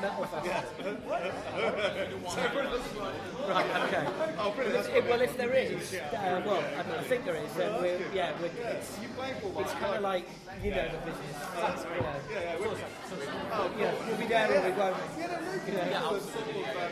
Belfast. 0.00 0.46
A 0.46 0.50
metal 0.50 2.30
festival. 2.30 3.12
right, 3.48 3.70
okay. 3.86 4.06
Oh, 4.38 4.52
brilliant. 4.54 4.84
That's 4.84 4.88
If- 4.96 5.08
well, 5.08 5.20
if 5.20 5.36
there 5.36 5.52
is, 5.52 5.94
uh, 5.94 6.42
well, 6.46 6.64
I, 6.76 6.80
I 6.80 7.02
think 7.02 7.24
there 7.24 7.36
is, 7.36 7.52
then 7.54 7.80
we're, 7.80 8.00
yeah, 8.14 8.32
we're, 8.40 8.50
it's, 8.70 8.98
You 9.02 9.08
playing 9.16 9.34
for 9.40 9.60
it's 9.60 9.72
kind 9.74 9.94
of 9.96 10.02
like, 10.02 10.26
you 10.62 10.70
know, 10.70 10.88
the 10.88 10.98
business. 11.10 11.36
That's, 11.60 11.82
you 11.84 11.88
know, 12.00 12.16
Yeah, 12.32 12.40
yeah. 12.40 12.56
we're- 12.58 12.76
but, 13.50 13.78
yeah, 13.78 13.94
we'll 14.06 14.16
be 14.16 14.26
there 14.26 14.48
or 14.50 14.62
we 14.64 14.72
won't. 14.72 14.96
You 15.66 15.72
know. 15.74 16.20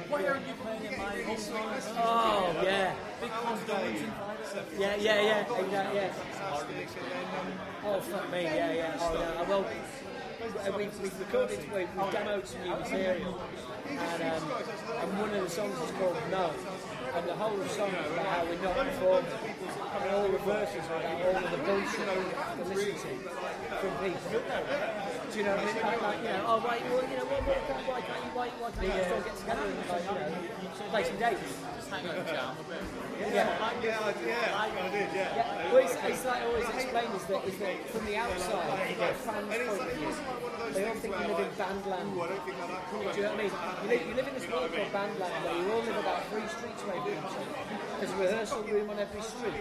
Why 0.08 0.24
aren't 0.26 0.46
you 0.46 0.54
playing 0.54 0.86
at 0.86 0.98
my 0.98 1.14
Oh, 2.04 2.60
yeah. 2.62 2.94
Yeah, 4.78 4.96
yeah, 4.96 5.20
yeah, 5.20 5.40
exactly, 5.40 5.96
yeah. 5.96 6.12
Oh, 7.84 8.00
fuck 8.00 8.30
me, 8.30 8.42
yeah, 8.44 8.72
yeah. 8.72 8.96
Oh, 9.00 9.14
no, 9.14 9.44
well, 9.48 9.66
uh, 10.42 10.72
we've, 10.76 11.00
we've 11.00 11.18
recorded, 11.20 11.58
we've, 11.70 11.86
we've 11.94 12.12
demoed 12.12 12.46
some 12.46 12.62
new 12.62 12.74
material, 12.74 13.40
and, 13.88 14.22
um, 14.22 14.42
and 14.98 15.18
one 15.18 15.30
of 15.30 15.44
the 15.44 15.50
songs 15.50 15.78
is 15.78 15.90
called 15.94 16.16
No, 16.30 16.50
and 17.14 17.28
the 17.28 17.34
whole 17.34 17.62
song 17.70 17.90
is 17.94 18.10
about 18.10 18.26
how 18.26 18.42
we're 18.44 18.62
not 18.62 18.74
performing, 18.74 19.30
and 19.30 20.10
all 20.10 20.28
reversals 20.28 20.86
are 20.90 20.98
about 20.98 21.22
all 21.22 21.36
of 21.38 21.50
the 21.50 21.62
bullshit 21.62 22.06
that 22.06 22.58
to 22.58 22.64
listen 22.74 22.94
to 22.98 23.10
from 23.78 23.92
people. 24.02 24.18
Do 25.32 25.38
you 25.38 25.44
know 25.44 25.56
what 25.56 25.62
I 25.62 25.72
mean? 25.72 25.82
Like, 25.82 26.02
like, 26.02 26.18
you 26.18 26.28
know, 26.28 26.44
oh, 26.46 26.60
right, 26.60 26.82
well, 26.90 27.04
you 27.08 27.16
know, 27.16 27.26
what, 27.30 27.40
what, 27.46 27.56
why 27.88 28.00
can't 28.02 28.24
you, 28.24 28.30
why, 28.34 28.48
why 28.60 28.70
can't 28.72 28.86
you 28.86 28.92
just 28.92 29.10
all 29.14 29.22
get 29.22 29.36
together? 29.38 29.64
And, 29.64 29.88
like, 29.88 30.04
you 30.04 30.16
know, 30.18 30.90
play 30.90 31.04
some 31.04 31.18
dates? 31.22 31.54
Yeah. 31.92 32.54
Yeah, 33.32 33.54
I, 33.60 33.76
yeah, 33.84 34.00
I 34.02 34.88
did, 34.90 35.08
yeah. 35.14 35.36
Yeah, 35.36 35.72
well, 35.72 35.84
it's, 35.84 35.94
it's 35.94 36.24
like 36.24 36.42
I 36.42 36.46
always 36.46 36.68
explain 36.68 37.12
is 37.12 37.24
that, 37.26 37.44
is 37.44 37.58
that 37.58 37.88
from 37.90 38.06
the 38.06 38.16
outside, 38.16 38.96
from 39.22 39.48
the 39.48 39.52
fans' 39.52 39.68
point 39.68 39.80
of 39.80 39.92
view, 39.92 40.12
they 40.72 40.84
all 40.88 40.94
think 40.94 41.14
you 41.14 41.26
live 41.28 41.38
in 41.38 41.52
bandland. 41.60 42.08
I 42.12 42.28
don't 42.28 42.44
think 42.44 42.56
that 42.56 42.82
cool. 42.90 43.02
Do 43.02 43.08
you 43.12 43.22
know 43.22 43.30
what 43.30 43.38
I 43.38 43.44
mean? 43.44 43.52
You 43.82 43.88
live, 43.92 44.02
you 44.08 44.14
live 44.14 44.28
in 44.28 44.34
this 44.34 44.48
world 44.48 44.72
called 44.72 44.92
bandland 44.92 45.36
where 45.44 45.56
you 45.60 45.66
all 45.72 45.84
live 45.84 45.98
about 46.02 46.20
three 46.32 46.48
streets 46.48 46.82
away 46.82 46.98
from 46.98 47.12
each 47.12 47.36
other. 47.36 47.54
There's 48.00 48.12
a 48.12 48.16
rehearsal 48.16 48.62
room 48.64 48.90
on 48.90 48.98
every 48.98 49.22
street. 49.22 49.60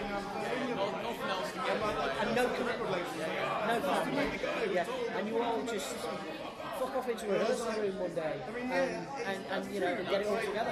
And 2.22 2.30
no 2.36 2.44
commitment. 2.56 2.92
No 2.92 3.78
family. 3.84 4.40
Yeah. 4.74 5.18
And 5.18 5.28
you 5.28 5.36
all 5.42 5.62
just 5.68 5.96
fuck 6.82 6.96
off 6.98 7.10
into 7.10 7.30
a 7.30 7.34
rehearsal 7.34 7.72
room 7.80 8.00
one 8.00 8.14
day 8.16 8.34
and, 8.58 9.08
and, 9.28 9.46
and 9.52 9.72
you 9.74 9.80
know, 9.80 9.88
and 9.88 10.08
get 10.10 10.22
it 10.22 10.28
all 10.28 10.38
together. 10.38 10.72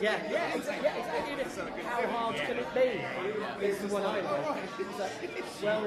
Yeah, 0.00 0.18
yeah, 0.30 0.54
exactly. 0.56 0.84
Yeah, 0.84 1.40
exactly. 1.40 1.82
How 1.84 2.06
hard 2.08 2.36
can 2.36 2.56
it 2.58 2.74
be? 2.74 3.00
Is 3.64 3.78
the 3.82 3.88
one 3.88 4.02
I 4.02 4.20
know. 4.20 4.56
Like, 4.92 5.12
well, 5.62 5.82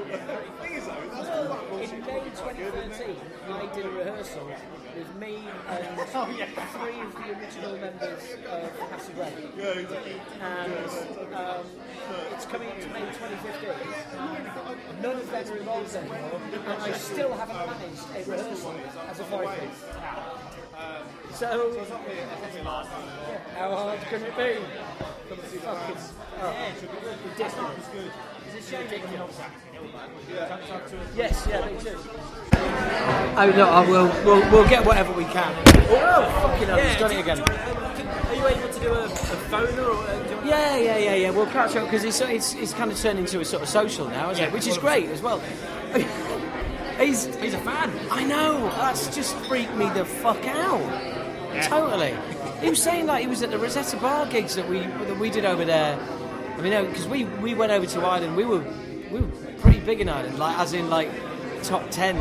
well, 1.69 1.81
in 1.81 1.89
May 2.01 2.23
2013, 2.31 3.15
I 3.49 3.51
did 3.75 3.85
a 3.85 3.89
rehearsal 3.89 4.49
with 4.95 5.15
me 5.17 5.39
and 5.67 5.99
three 6.75 7.01
of 7.01 7.13
the 7.13 7.29
original 7.37 7.77
members 7.77 8.23
of 8.49 8.79
Casa 8.89 9.11
Grey. 9.11 9.33
And 10.41 10.73
um, 11.35 11.65
it's 12.31 12.45
coming 12.45 12.69
up 12.69 12.79
to 12.79 12.87
May 12.89 13.01
2015. 13.01 15.01
None 15.01 15.15
of 15.17 15.29
them 15.31 15.47
are 15.51 15.57
involved 15.57 15.95
anymore, 15.95 16.41
and 16.67 16.83
I 16.83 16.91
still 16.93 17.33
haven't 17.33 17.55
managed 17.65 18.03
a 18.15 18.31
rehearsal 18.31 18.75
as 19.09 19.19
a 19.19 19.23
vocalist. 19.23 19.83
So, 21.33 21.73
yeah, 21.75 23.39
how 23.57 23.75
hard 23.75 23.99
can 24.01 24.21
it 24.21 24.37
be? 24.37 24.55
Fucking, 25.59 25.97
oh, 26.41 26.53
ridiculous. 27.25 27.85
Yes, 31.15 31.47
yeah, 31.49 31.65
me 31.65 31.79
too. 31.79 31.97
Oh 33.37 33.53
no, 33.55 33.69
I 33.69 33.87
will. 33.87 34.07
We'll, 34.25 34.51
we'll 34.51 34.69
get 34.69 34.85
whatever 34.85 35.11
we 35.13 35.25
can. 35.25 35.53
Oh, 35.89 36.39
fucking 36.41 36.67
hell, 36.67 36.79
he's 36.79 36.97
done 36.97 37.11
it 37.11 37.19
again. 37.19 37.41
Are 37.41 38.35
you 38.35 38.47
able 38.47 38.69
to 38.73 38.79
do 38.79 38.93
a, 38.93 39.05
a 39.05 39.09
phoner 39.09 39.87
or 39.87 40.07
uh, 40.07 40.23
do 40.23 40.29
you 40.29 40.35
want 40.37 40.45
Yeah, 40.47 40.77
yeah, 40.77 40.97
yeah, 40.97 41.15
yeah. 41.15 41.29
We'll 41.29 41.45
catch 41.47 41.75
up 41.75 41.85
because 41.85 42.03
it's, 42.03 42.21
it's 42.21 42.53
it's 42.55 42.73
kind 42.73 42.91
of 42.91 42.99
turned 42.99 43.19
into 43.19 43.39
a 43.39 43.45
sort 43.45 43.63
of 43.63 43.69
social 43.69 44.07
now, 44.07 44.31
isn't 44.31 44.41
Yeah, 44.41 44.49
it? 44.49 44.53
Which 44.53 44.67
is 44.67 44.77
great 44.77 45.09
as 45.09 45.21
well. 45.21 45.41
he's 46.99 47.25
He's 47.37 47.53
a 47.53 47.59
fan. 47.59 47.91
I 48.11 48.23
know. 48.23 48.69
That's 48.77 49.13
just 49.15 49.35
freaked 49.47 49.75
me 49.75 49.89
the 49.89 50.05
fuck 50.05 50.45
out. 50.45 50.81
Totally. 51.63 52.15
He 52.61 52.69
was 52.69 52.81
saying 52.81 53.05
like 53.05 53.21
he 53.21 53.27
was 53.27 53.41
at 53.41 53.51
the 53.51 53.57
Rosetta 53.57 53.97
Bar 53.97 54.27
gigs 54.27 54.55
that 54.55 54.67
we 54.67 54.79
that 54.79 55.19
we 55.19 55.29
did 55.29 55.45
over 55.45 55.65
there. 55.65 55.97
I 56.57 56.61
mean, 56.61 56.85
because 56.85 57.07
we 57.07 57.25
we 57.25 57.53
went 57.53 57.71
over 57.71 57.85
to 57.85 58.01
Ireland. 58.01 58.35
We 58.35 58.45
were 58.45 58.63
we 59.11 59.21
were 59.21 59.31
pretty 59.59 59.79
big 59.79 60.01
in 60.01 60.09
Ireland, 60.09 60.39
like 60.39 60.57
as 60.57 60.73
in 60.73 60.89
like 60.89 61.09
top 61.63 61.89
ten 61.91 62.15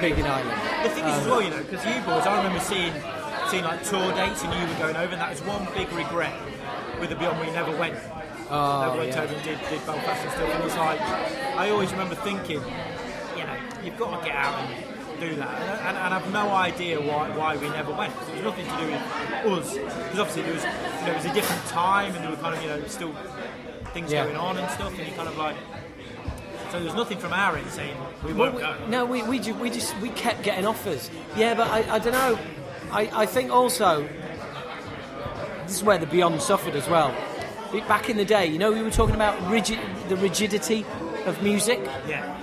big 0.00 0.18
in 0.18 0.26
Ireland. 0.26 0.84
The 0.84 0.90
thing 0.90 1.04
is 1.04 1.14
as 1.14 1.26
well, 1.26 1.38
um, 1.38 1.44
you 1.44 1.50
know, 1.50 1.62
because 1.62 1.84
you 1.84 1.94
boys, 2.02 2.26
I 2.26 2.36
remember 2.36 2.60
seeing 2.60 2.92
seeing 3.48 3.64
like 3.64 3.82
tour 3.84 4.12
dates 4.14 4.42
and 4.44 4.52
you 4.54 4.60
were 4.60 4.80
going 4.80 4.96
over, 4.96 5.12
and 5.12 5.20
that 5.20 5.30
was 5.30 5.40
one 5.42 5.66
big 5.74 5.90
regret 5.92 6.34
with 7.00 7.10
the 7.10 7.16
Beyond 7.16 7.40
we 7.40 7.50
never 7.52 7.76
went. 7.76 7.98
Oh, 8.50 8.82
never 8.82 8.98
went 8.98 9.14
yeah. 9.14 9.22
over 9.22 9.34
and 9.34 9.42
did, 9.44 9.58
did 9.70 9.86
Belfast 9.86 10.22
and 10.22 10.32
stuff. 10.32 10.54
And 10.54 10.64
it's 10.64 10.76
like, 10.76 11.00
I 11.00 11.70
always 11.70 11.92
remember 11.92 12.16
thinking, 12.16 12.60
you've 13.84 13.96
got 13.98 14.20
to 14.20 14.26
get 14.26 14.36
out 14.36 14.54
and 14.58 15.20
do 15.20 15.34
that. 15.36 15.48
And, 15.60 15.88
and, 15.88 15.96
and 15.98 16.14
I've 16.14 16.32
no 16.32 16.48
idea 16.50 17.00
why, 17.00 17.28
why 17.36 17.56
we 17.56 17.68
never 17.68 17.92
went. 17.92 18.12
It 18.28 18.34
was 18.36 18.42
nothing 18.42 18.66
to 18.66 18.76
do 18.78 18.86
with 18.86 19.58
us. 19.58 19.74
Because 19.74 20.18
obviously 20.18 20.42
there 20.42 20.54
was, 20.54 20.64
you 20.64 21.06
know, 21.06 21.12
it 21.12 21.16
was 21.16 21.24
a 21.26 21.34
different 21.34 21.64
time 21.66 22.14
and 22.14 22.24
there 22.24 22.30
were 22.30 22.36
kind 22.38 22.56
of, 22.56 22.62
you 22.62 22.68
know, 22.68 22.86
still 22.86 23.12
things 23.92 24.12
Yeah. 24.12 24.24
going 24.24 24.36
on 24.36 24.56
and 24.56 24.70
stuff. 24.70 24.96
And 24.98 25.06
you 25.06 25.14
kind 25.14 25.28
of 25.28 25.36
like, 25.36 25.56
so 26.70 26.76
there 26.78 26.84
was 26.84 26.94
nothing 26.94 27.18
from 27.18 27.32
our 27.32 27.56
end 27.56 27.68
saying 27.70 27.96
we 28.24 28.32
won't 28.32 28.54
we, 28.54 28.60
go. 28.60 28.76
no, 28.88 29.04
we, 29.04 29.22
we, 29.24 29.38
ju- 29.40 29.54
we 29.54 29.70
just 29.70 29.96
we 29.98 30.08
kept 30.10 30.42
getting 30.42 30.64
offers. 30.66 31.10
Yeah, 31.36 31.54
but 31.54 31.68
I, 31.68 31.96
I 31.96 31.98
don't 31.98 32.12
know. 32.12 32.38
I, 32.92 33.10
I 33.22 33.26
think 33.26 33.50
also 33.50 34.08
this 35.66 35.76
is 35.76 35.82
where 35.82 35.98
the 35.98 36.06
Beyond 36.06 36.40
suffered 36.42 36.74
as 36.76 36.88
well. 36.88 37.14
Back 37.86 38.08
in 38.10 38.16
the 38.16 38.24
day, 38.24 38.46
you 38.46 38.58
know, 38.58 38.72
we 38.72 38.82
were 38.82 38.90
talking 38.90 39.14
about 39.14 39.40
rigid, 39.50 39.78
the 40.08 40.16
rigidity 40.16 40.84
of 41.26 41.40
music. 41.42 41.80
Yeah. 42.08 42.40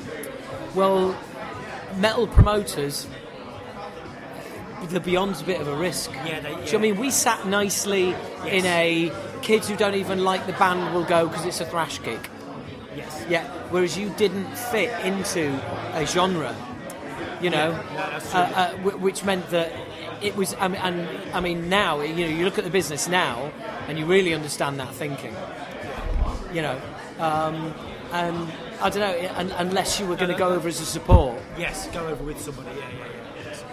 Well, 0.76 1.18
metal 1.98 2.28
promoters, 2.28 3.07
the 4.90 4.99
Beyond's 4.99 5.41
a 5.41 5.44
bit 5.45 5.60
of 5.60 5.68
a 5.68 5.76
risk. 5.76 6.11
Yeah, 6.26 6.40
they- 6.40 6.49
Do 6.53 6.60
you 6.65 6.72
know. 6.74 6.78
I 6.78 6.82
mean? 6.82 6.98
We 6.98 7.10
sat 7.10 7.45
nicely 7.48 8.15
in 8.48 8.65
a 8.65 9.11
kids 9.41 9.68
who 9.68 9.76
don't 9.76 9.95
even 9.95 10.24
like 10.24 10.45
the 10.48 10.53
band 10.53 10.94
will 10.94 11.03
go 11.03 11.28
because 11.28 11.45
it's 11.45 11.61
a 11.61 11.65
thrash 11.65 12.02
gig. 12.02 12.19
Yes. 12.95 13.26
Yeah, 13.30 13.44
whereas 13.69 13.98
you 13.98 14.10
didn't 14.18 14.56
fit 14.57 14.90
into 15.06 15.60
a 15.94 16.06
genre, 16.06 16.56
you 17.41 17.49
know, 17.52 17.69
yeah, 17.94 18.19
true. 18.19 18.40
uh, 18.40 18.44
uh, 18.44 18.72
wh- 18.78 19.02
which 19.02 19.24
meant 19.24 19.48
that 19.52 19.72
it 20.22 20.36
was. 20.36 20.56
I 20.60 20.68
mean, 20.68 20.82
and 20.82 21.07
I 21.34 21.40
mean, 21.40 21.69
now 21.69 22.02
you 22.02 22.26
know, 22.26 22.32
you 22.38 22.44
look 22.45 22.57
at 22.57 22.64
the 22.64 22.72
business 22.72 23.07
now, 23.07 23.52
and 23.88 23.99
you 23.99 24.06
really 24.07 24.34
understand 24.34 24.80
that 24.80 24.91
thinking. 24.95 25.36
You 26.53 26.64
know, 26.64 26.82
um, 27.19 27.74
and 28.14 28.48
I 28.82 28.90
don't 28.90 28.99
know, 28.99 29.30
un 29.36 29.52
unless 29.58 29.99
you 29.99 30.06
were 30.06 30.16
going 30.16 30.32
to 30.32 30.38
go 30.38 30.49
over 30.49 30.68
as 30.68 30.80
a 30.82 30.86
support. 30.86 31.40
Yes, 31.58 31.88
go 31.88 32.06
over 32.08 32.24
with 32.24 32.40
somebody. 32.40 32.70
Yeah, 32.70 32.76
yeah, 32.76 33.06
yeah. 33.06 33.44
Yes. 33.45 33.64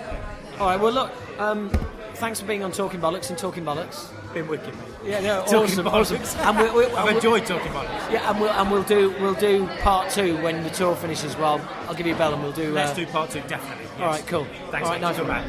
All 0.59 0.67
right. 0.67 0.81
Well, 0.81 0.93
look. 0.93 1.13
Um, 1.41 1.71
thanks 2.15 2.41
for 2.41 2.47
being 2.47 2.63
on 2.63 2.71
Talking 2.73 3.01
Bollocks 3.01 3.29
and 3.29 3.37
Talking 3.39 3.65
Bollocks. 3.65 4.11
Been 4.33 4.49
wicked, 4.49 4.75
mate. 4.75 4.89
Yeah, 5.05 5.21
no, 5.21 5.41
Talking 5.45 5.79
awesome, 5.81 5.87
awesome. 5.89 6.19
bollocks. 6.19 6.37
And 6.47 6.75
we, 6.75 6.87
we, 6.87 6.93
I've 6.95 7.15
enjoyed 7.15 7.45
talking 7.47 7.71
about 7.71 7.85
it. 7.85 8.13
Yeah, 8.15 8.31
and 8.31 8.41
we'll 8.41 8.51
and 8.51 8.71
we'll 8.71 8.83
do 8.83 9.11
we'll 9.21 9.35
do 9.35 9.67
part 9.81 10.11
two 10.11 10.37
when 10.43 10.63
the 10.65 10.71
tour 10.71 10.97
finishes. 10.97 11.37
Well, 11.37 11.61
I'll 11.89 11.95
give 11.95 12.07
you 12.07 12.15
a 12.15 12.19
bell 12.19 12.33
and 12.35 12.43
we'll 12.43 12.53
do. 12.53 12.73
Let's 12.73 12.93
uh, 12.93 12.95
do 12.95 13.07
part 13.07 13.31
two, 13.31 13.41
definitely. 13.43 13.85
Yes. 13.85 14.01
All 14.01 14.07
right, 14.07 14.27
cool. 14.27 14.45
Thanks, 14.71 14.87
All 14.89 14.93
right, 14.95 15.01
mate. 15.01 15.07
nice 15.07 15.19
one. 15.19 15.27
back. 15.29 15.45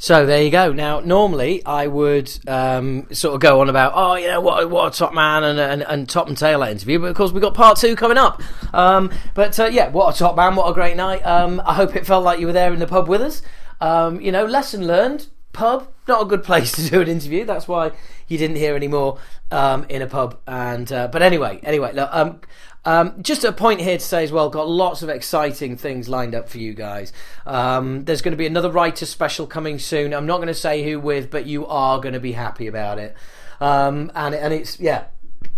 So 0.00 0.26
there 0.26 0.44
you 0.44 0.50
go. 0.50 0.72
Now, 0.72 1.00
normally 1.00 1.66
I 1.66 1.88
would 1.88 2.30
um, 2.46 3.12
sort 3.12 3.34
of 3.34 3.40
go 3.40 3.60
on 3.60 3.68
about, 3.68 3.92
oh, 3.96 4.14
you 4.14 4.28
know, 4.28 4.40
what, 4.40 4.70
what 4.70 4.94
a 4.94 4.96
top 4.96 5.12
man 5.12 5.42
and, 5.42 5.58
and, 5.58 5.82
and 5.82 6.08
top 6.08 6.28
and 6.28 6.38
tail 6.38 6.60
that 6.60 6.70
interview, 6.70 7.00
but 7.00 7.06
of 7.06 7.16
course 7.16 7.32
we've 7.32 7.42
got 7.42 7.54
part 7.54 7.78
two 7.78 7.96
coming 7.96 8.16
up. 8.16 8.40
Um, 8.72 9.10
but 9.34 9.58
uh, 9.58 9.64
yeah, 9.64 9.88
what 9.88 10.14
a 10.14 10.16
top 10.16 10.36
man, 10.36 10.54
what 10.54 10.70
a 10.70 10.72
great 10.72 10.96
night. 10.96 11.26
Um, 11.26 11.60
I 11.66 11.74
hope 11.74 11.96
it 11.96 12.06
felt 12.06 12.22
like 12.22 12.38
you 12.38 12.46
were 12.46 12.52
there 12.52 12.72
in 12.72 12.78
the 12.78 12.86
pub 12.86 13.08
with 13.08 13.20
us. 13.20 13.42
Um, 13.80 14.20
you 14.20 14.30
know, 14.30 14.46
lesson 14.46 14.86
learned. 14.86 15.26
Pub, 15.52 15.88
not 16.06 16.22
a 16.22 16.24
good 16.26 16.44
place 16.44 16.70
to 16.76 16.88
do 16.88 17.00
an 17.00 17.08
interview. 17.08 17.44
That's 17.44 17.66
why 17.66 17.90
you 18.28 18.38
didn't 18.38 18.56
hear 18.56 18.76
any 18.76 18.86
more 18.86 19.18
um, 19.50 19.84
in 19.88 20.02
a 20.02 20.06
pub. 20.06 20.38
And 20.46 20.92
uh, 20.92 21.08
but 21.08 21.22
anyway, 21.22 21.58
anyway, 21.64 21.92
look, 21.92 22.08
um, 22.12 22.40
um, 22.84 23.22
just 23.22 23.44
a 23.44 23.52
point 23.52 23.80
here 23.80 23.98
to 23.98 24.04
say 24.04 24.24
as 24.24 24.32
well. 24.32 24.48
Got 24.50 24.68
lots 24.68 25.02
of 25.02 25.08
exciting 25.08 25.76
things 25.76 26.08
lined 26.08 26.34
up 26.34 26.48
for 26.48 26.58
you 26.58 26.74
guys. 26.74 27.12
Um, 27.46 28.04
there's 28.04 28.22
going 28.22 28.32
to 28.32 28.38
be 28.38 28.46
another 28.46 28.70
writer 28.70 29.06
special 29.06 29.46
coming 29.46 29.78
soon. 29.78 30.14
I'm 30.14 30.26
not 30.26 30.36
going 30.36 30.48
to 30.48 30.54
say 30.54 30.82
who 30.82 30.98
with, 31.00 31.30
but 31.30 31.46
you 31.46 31.66
are 31.66 32.00
going 32.00 32.14
to 32.14 32.20
be 32.20 32.32
happy 32.32 32.66
about 32.66 32.98
it. 32.98 33.14
Um, 33.60 34.10
and 34.14 34.34
and 34.34 34.54
it's 34.54 34.78
yeah, 34.78 35.06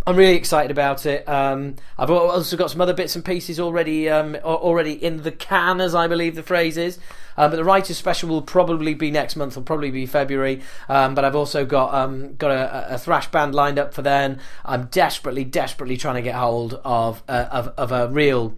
I'm 0.06 0.16
really 0.16 0.34
excited 0.34 0.70
about 0.70 1.06
it. 1.06 1.28
Um, 1.28 1.76
I've 1.98 2.10
also 2.10 2.56
got 2.56 2.70
some 2.70 2.80
other 2.80 2.94
bits 2.94 3.14
and 3.14 3.24
pieces 3.24 3.60
already 3.60 4.09
um, 4.09 4.36
already 4.42 4.92
in 4.92 5.22
the 5.22 5.32
can, 5.32 5.80
as 5.80 5.94
I 5.94 6.06
believe 6.09 6.34
the 6.34 6.42
phrase 6.42 6.76
is. 6.76 6.98
Um, 7.41 7.51
but 7.51 7.57
the 7.57 7.65
writers' 7.65 7.97
special 7.97 8.29
will 8.29 8.43
probably 8.43 8.93
be 8.93 9.11
next 9.11 9.35
month. 9.35 9.57
Will 9.57 9.62
probably 9.62 9.91
be 9.91 10.05
February. 10.05 10.61
Um, 10.91 11.15
but 11.15 11.25
I've 11.25 11.35
also 11.35 11.65
got 11.65 11.95
um, 11.95 12.35
got 12.35 12.51
a, 12.51 12.97
a 12.97 12.99
thrash 12.99 13.29
band 13.29 13.55
lined 13.55 13.79
up 13.79 13.95
for 13.95 14.03
then. 14.03 14.41
I'm 14.62 14.87
desperately, 14.87 15.45
desperately 15.45 15.97
trying 15.97 16.17
to 16.17 16.23
get 16.23 16.35
hold 16.35 16.75
of 16.85 17.23
uh, 17.29 17.47
of, 17.51 17.69
of 17.79 17.93
a 17.93 18.09
real 18.09 18.55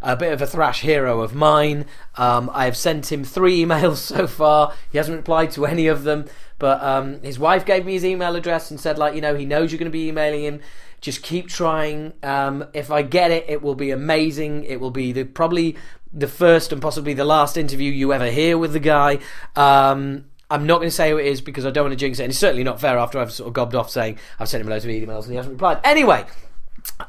a 0.00 0.16
bit 0.16 0.32
of 0.32 0.40
a 0.40 0.46
thrash 0.46 0.82
hero 0.82 1.22
of 1.22 1.34
mine. 1.34 1.86
Um, 2.16 2.48
I 2.54 2.66
have 2.66 2.76
sent 2.76 3.10
him 3.10 3.24
three 3.24 3.60
emails 3.64 3.96
so 3.96 4.28
far. 4.28 4.74
He 4.92 4.98
hasn't 4.98 5.16
replied 5.16 5.50
to 5.52 5.66
any 5.66 5.88
of 5.88 6.04
them, 6.04 6.26
but 6.60 6.80
um, 6.84 7.20
his 7.22 7.36
wife 7.36 7.66
gave 7.66 7.84
me 7.84 7.94
his 7.94 8.04
email 8.04 8.36
address 8.36 8.70
and 8.70 8.78
said, 8.78 8.96
like, 8.96 9.16
you 9.16 9.20
know, 9.20 9.34
he 9.34 9.44
knows 9.44 9.72
you're 9.72 9.78
going 9.80 9.90
to 9.90 9.90
be 9.90 10.06
emailing 10.06 10.44
him. 10.44 10.60
Just 11.00 11.22
keep 11.22 11.48
trying. 11.48 12.12
Um, 12.22 12.66
if 12.74 12.90
I 12.90 13.02
get 13.02 13.30
it, 13.30 13.46
it 13.48 13.62
will 13.62 13.74
be 13.74 13.90
amazing. 13.90 14.64
It 14.64 14.80
will 14.80 14.90
be 14.90 15.12
the 15.12 15.24
probably 15.24 15.76
the 16.12 16.28
first 16.28 16.72
and 16.72 16.82
possibly 16.82 17.14
the 17.14 17.24
last 17.24 17.56
interview 17.56 17.90
you 17.92 18.12
ever 18.12 18.30
hear 18.30 18.58
with 18.58 18.72
the 18.72 18.80
guy. 18.80 19.18
Um, 19.56 20.26
I'm 20.50 20.66
not 20.66 20.78
going 20.78 20.88
to 20.88 20.94
say 20.94 21.10
who 21.10 21.18
it 21.18 21.26
is 21.26 21.40
because 21.40 21.64
I 21.64 21.70
don't 21.70 21.84
want 21.84 21.92
to 21.92 21.96
jinx 21.96 22.18
it, 22.18 22.24
and 22.24 22.30
it's 22.30 22.38
certainly 22.38 22.64
not 22.64 22.80
fair 22.80 22.98
after 22.98 23.20
I've 23.20 23.30
sort 23.32 23.46
of 23.46 23.52
gobbed 23.52 23.74
off 23.76 23.88
saying 23.90 24.18
I've 24.38 24.48
sent 24.48 24.62
him 24.62 24.68
loads 24.68 24.84
of 24.84 24.90
emails 24.90 25.22
and 25.22 25.30
he 25.30 25.36
hasn't 25.36 25.52
replied. 25.52 25.80
Anyway, 25.84 26.24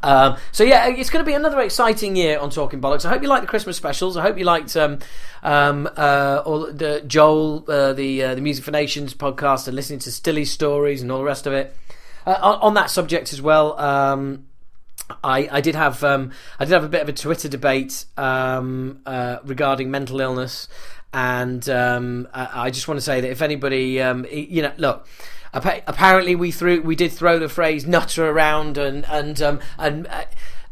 um, 0.04 0.38
so 0.52 0.64
yeah, 0.64 0.88
it's 0.90 1.10
going 1.10 1.26
to 1.26 1.30
be 1.30 1.34
another 1.34 1.60
exciting 1.62 2.16
year 2.16 2.38
on 2.38 2.52
Talking 2.52 2.80
Bollocks. 2.80 3.04
I 3.04 3.10
hope 3.10 3.24
you 3.24 3.28
liked 3.30 3.42
the 3.42 3.50
Christmas 3.50 3.78
specials. 3.78 4.16
I 4.16 4.22
hope 4.22 4.38
you 4.38 4.44
liked 4.44 4.78
um, 4.78 5.00
um, 5.42 5.90
uh, 5.98 6.44
all 6.46 6.72
the 6.72 7.02
Joel, 7.08 7.66
uh, 7.68 7.94
the 7.94 8.22
uh, 8.24 8.36
the 8.36 8.42
Music 8.42 8.64
for 8.64 8.72
Nations 8.72 9.16
podcast, 9.16 9.68
and 9.68 9.76
listening 9.76 10.00
to 10.00 10.12
Stilly's 10.12 10.52
stories 10.52 11.02
and 11.02 11.12
all 11.12 11.18
the 11.18 11.24
rest 11.24 11.48
of 11.48 11.54
it. 11.54 11.76
uh, 12.26 12.38
on, 12.42 12.60
on 12.62 12.74
that 12.76 12.90
subject 12.90 13.34
as 13.34 13.42
well. 13.42 13.78
I, 15.24 15.48
I 15.52 15.62
did 15.62 15.76
have 15.76 16.04
um, 16.04 16.32
I 16.60 16.66
did 16.66 16.74
have 16.74 16.84
a 16.84 16.90
bit 16.90 17.02
of 17.02 17.10
a 17.10 17.14
Twitter 17.14 17.50
debate 17.50 18.06
um, 18.18 19.02
uh, 19.06 19.38
regarding 19.44 19.92
mental 19.92 20.20
illness, 20.22 20.68
and 21.14 21.68
um, 21.70 22.28
I, 22.34 22.66
I 22.66 22.70
just 22.70 22.88
want 22.88 22.98
to 22.98 23.02
say 23.02 23.22
that 23.22 23.30
if 23.30 23.42
anybody, 23.42 24.02
um, 24.02 24.26
you 24.32 24.62
know, 24.62 24.74
look. 24.78 25.08
Apparently, 25.54 26.34
we 26.34 26.50
threw 26.50 26.82
we 26.82 26.96
did 26.96 27.12
throw 27.12 27.38
the 27.38 27.50
phrase 27.50 27.86
"nutter" 27.86 28.30
around, 28.30 28.78
and 28.78 29.06
and 29.10 29.42
um, 29.42 29.60
and 29.78 30.08
uh, 30.08 30.24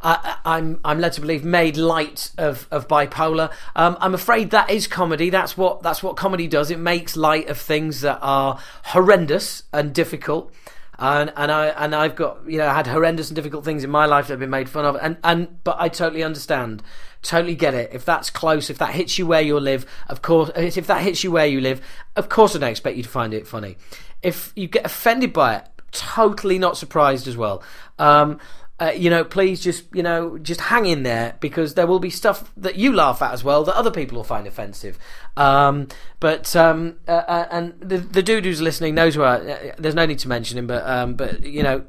I, 0.01 0.37
I'm 0.45 0.79
I'm 0.85 0.99
led 0.99 1.13
to 1.13 1.21
believe 1.21 1.43
made 1.43 1.75
light 1.75 2.31
of, 2.37 2.67
of 2.71 2.87
bipolar. 2.87 3.51
Um, 3.75 3.97
I'm 3.99 4.13
afraid 4.13 4.51
that 4.51 4.69
is 4.69 4.87
comedy. 4.87 5.29
That's 5.29 5.57
what 5.57 5.83
that's 5.83 6.01
what 6.01 6.15
comedy 6.15 6.47
does. 6.47 6.71
It 6.71 6.79
makes 6.79 7.17
light 7.17 7.49
of 7.49 7.57
things 7.57 8.01
that 8.01 8.19
are 8.21 8.59
horrendous 8.85 9.63
and 9.73 9.93
difficult 9.93 10.53
and 10.99 11.31
and 11.35 11.51
I 11.51 11.67
and 11.67 11.95
I've 11.95 12.15
got 12.15 12.39
you 12.45 12.57
know 12.57 12.69
had 12.69 12.87
horrendous 12.87 13.29
and 13.29 13.35
difficult 13.35 13.63
things 13.63 13.83
in 13.83 13.89
my 13.89 14.05
life 14.05 14.27
that 14.27 14.33
have 14.33 14.39
been 14.39 14.49
made 14.49 14.69
fun 14.69 14.85
of, 14.85 14.97
and 15.01 15.17
and 15.23 15.63
but 15.63 15.77
I 15.79 15.87
totally 15.87 16.23
understand, 16.23 16.83
totally 17.21 17.55
get 17.55 17.73
it. 17.73 17.91
If 17.93 18.05
that's 18.05 18.29
close, 18.29 18.69
if 18.69 18.77
that 18.79 18.91
hits 18.91 19.17
you 19.17 19.25
where 19.25 19.41
you 19.41 19.59
live, 19.59 19.85
of 20.09 20.21
course, 20.21 20.51
if 20.55 20.87
that 20.87 21.01
hits 21.01 21.23
you 21.23 21.31
where 21.31 21.47
you 21.47 21.61
live, 21.61 21.81
of 22.15 22.29
course, 22.29 22.55
I 22.55 22.59
don't 22.59 22.69
expect 22.69 22.97
you 22.97 23.03
to 23.03 23.09
find 23.09 23.33
it 23.33 23.47
funny. 23.47 23.77
If 24.21 24.51
you 24.55 24.67
get 24.67 24.85
offended 24.85 25.31
by 25.31 25.55
it, 25.55 25.67
totally 25.91 26.59
not 26.59 26.77
surprised 26.77 27.27
as 27.27 27.37
well. 27.37 27.63
Um, 27.97 28.39
uh, 28.81 28.91
you 28.95 29.09
know, 29.09 29.23
please 29.23 29.59
just 29.59 29.83
you 29.93 30.03
know 30.03 30.37
just 30.37 30.61
hang 30.61 30.85
in 30.85 31.03
there 31.03 31.35
because 31.39 31.73
there 31.73 31.87
will 31.87 31.99
be 31.99 32.09
stuff 32.09 32.51
that 32.55 32.75
you 32.75 32.93
laugh 32.93 33.21
at 33.21 33.33
as 33.33 33.43
well 33.43 33.63
that 33.63 33.75
other 33.75 33.91
people 33.91 34.15
will 34.17 34.23
find 34.23 34.47
offensive. 34.47 34.97
Um, 35.35 35.87
but 36.19 36.55
um, 36.55 36.97
uh, 37.07 37.11
uh, 37.11 37.47
and 37.51 37.79
the 37.79 37.97
the 37.97 38.23
dude 38.23 38.45
who's 38.45 38.61
listening 38.61 38.95
knows 38.95 39.17
where. 39.17 39.27
I, 39.27 39.35
uh, 39.37 39.75
there's 39.77 39.95
no 39.95 40.05
need 40.05 40.19
to 40.19 40.27
mention 40.27 40.57
him, 40.57 40.67
but 40.67 40.87
um, 40.87 41.15
but 41.15 41.43
you 41.43 41.63
know. 41.63 41.85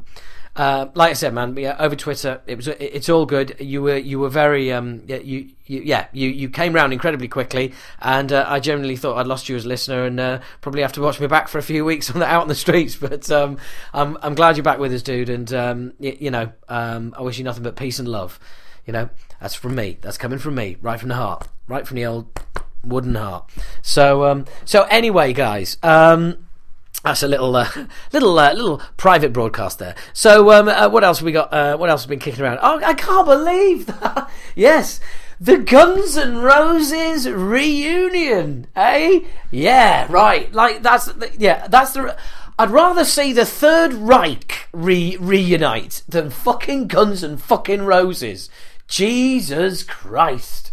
Uh, 0.56 0.88
like 0.94 1.10
I 1.10 1.12
said, 1.14 1.32
man, 1.32 1.56
yeah, 1.56 1.76
over 1.78 1.94
Twitter, 1.94 2.40
it 2.46 2.56
was 2.56 2.66
it's 2.66 3.08
all 3.08 3.24
good. 3.24 3.56
You 3.60 3.82
were 3.82 3.96
you 3.96 4.18
were 4.18 4.28
very 4.28 4.72
um, 4.72 5.02
yeah, 5.06 5.18
you, 5.18 5.48
you 5.66 5.80
yeah 5.82 6.08
you, 6.12 6.28
you 6.28 6.50
came 6.50 6.72
round 6.72 6.92
incredibly 6.92 7.28
quickly, 7.28 7.72
and 8.00 8.32
uh, 8.32 8.44
I 8.48 8.58
generally 8.58 8.96
thought 8.96 9.16
I'd 9.16 9.28
lost 9.28 9.48
you 9.48 9.54
as 9.56 9.64
a 9.64 9.68
listener, 9.68 10.04
and 10.04 10.18
uh, 10.18 10.40
probably 10.60 10.82
have 10.82 10.92
to 10.94 11.00
watch 11.02 11.20
me 11.20 11.28
back 11.28 11.48
for 11.48 11.58
a 11.58 11.62
few 11.62 11.84
weeks 11.84 12.10
on 12.10 12.18
the 12.18 12.26
out 12.26 12.42
on 12.42 12.48
the 12.48 12.54
streets. 12.54 12.96
But 13.00 13.30
um, 13.30 13.58
I'm 13.94 14.18
I'm 14.22 14.34
glad 14.34 14.56
you're 14.56 14.64
back 14.64 14.80
with 14.80 14.92
us, 14.92 15.02
dude, 15.02 15.28
and 15.30 15.52
um, 15.54 15.92
y- 16.00 16.16
you 16.20 16.30
know 16.32 16.52
um, 16.68 17.14
I 17.16 17.22
wish 17.22 17.38
you 17.38 17.44
nothing 17.44 17.62
but 17.62 17.76
peace 17.76 17.98
and 18.00 18.08
love. 18.08 18.38
You 18.86 18.92
know 18.92 19.08
that's 19.40 19.54
from 19.54 19.76
me. 19.76 19.98
That's 20.00 20.18
coming 20.18 20.38
from 20.40 20.56
me, 20.56 20.76
right 20.82 20.98
from 20.98 21.10
the 21.10 21.14
heart, 21.14 21.46
right 21.68 21.86
from 21.86 21.94
the 21.96 22.06
old 22.06 22.26
wooden 22.84 23.14
heart. 23.14 23.48
So 23.82 24.24
um, 24.24 24.46
so 24.64 24.82
anyway, 24.90 25.32
guys. 25.32 25.76
Um, 25.82 26.46
that's 27.02 27.22
a 27.22 27.28
little, 27.28 27.54
uh, 27.56 27.68
little, 28.12 28.38
uh, 28.38 28.52
little 28.52 28.82
private 28.96 29.32
broadcast 29.32 29.78
there. 29.78 29.94
So, 30.12 30.50
um, 30.52 30.68
uh, 30.68 30.88
what 30.88 31.04
else 31.04 31.22
we 31.22 31.32
got? 31.32 31.52
Uh, 31.52 31.76
what 31.76 31.90
else 31.90 32.02
has 32.02 32.08
been 32.08 32.18
kicking 32.18 32.42
around? 32.42 32.58
Oh, 32.62 32.80
I 32.84 32.94
can't 32.94 33.26
believe 33.26 33.86
that! 33.86 34.30
yes, 34.54 35.00
the 35.40 35.56
Guns 35.56 36.18
N' 36.18 36.38
Roses 36.38 37.28
reunion, 37.28 38.66
eh? 38.76 39.20
Yeah, 39.50 40.06
right. 40.10 40.52
Like 40.52 40.82
that's, 40.82 41.06
the, 41.06 41.30
yeah, 41.38 41.66
that's 41.68 41.92
the. 41.92 42.16
I'd 42.58 42.70
rather 42.70 43.06
see 43.06 43.32
the 43.32 43.46
Third 43.46 43.94
Reich 43.94 44.68
re- 44.70 45.16
reunite 45.18 46.02
than 46.06 46.28
fucking 46.28 46.88
Guns 46.88 47.22
and 47.22 47.40
fucking 47.42 47.82
Roses. 47.82 48.50
Jesus 48.86 49.82
Christ. 49.82 50.69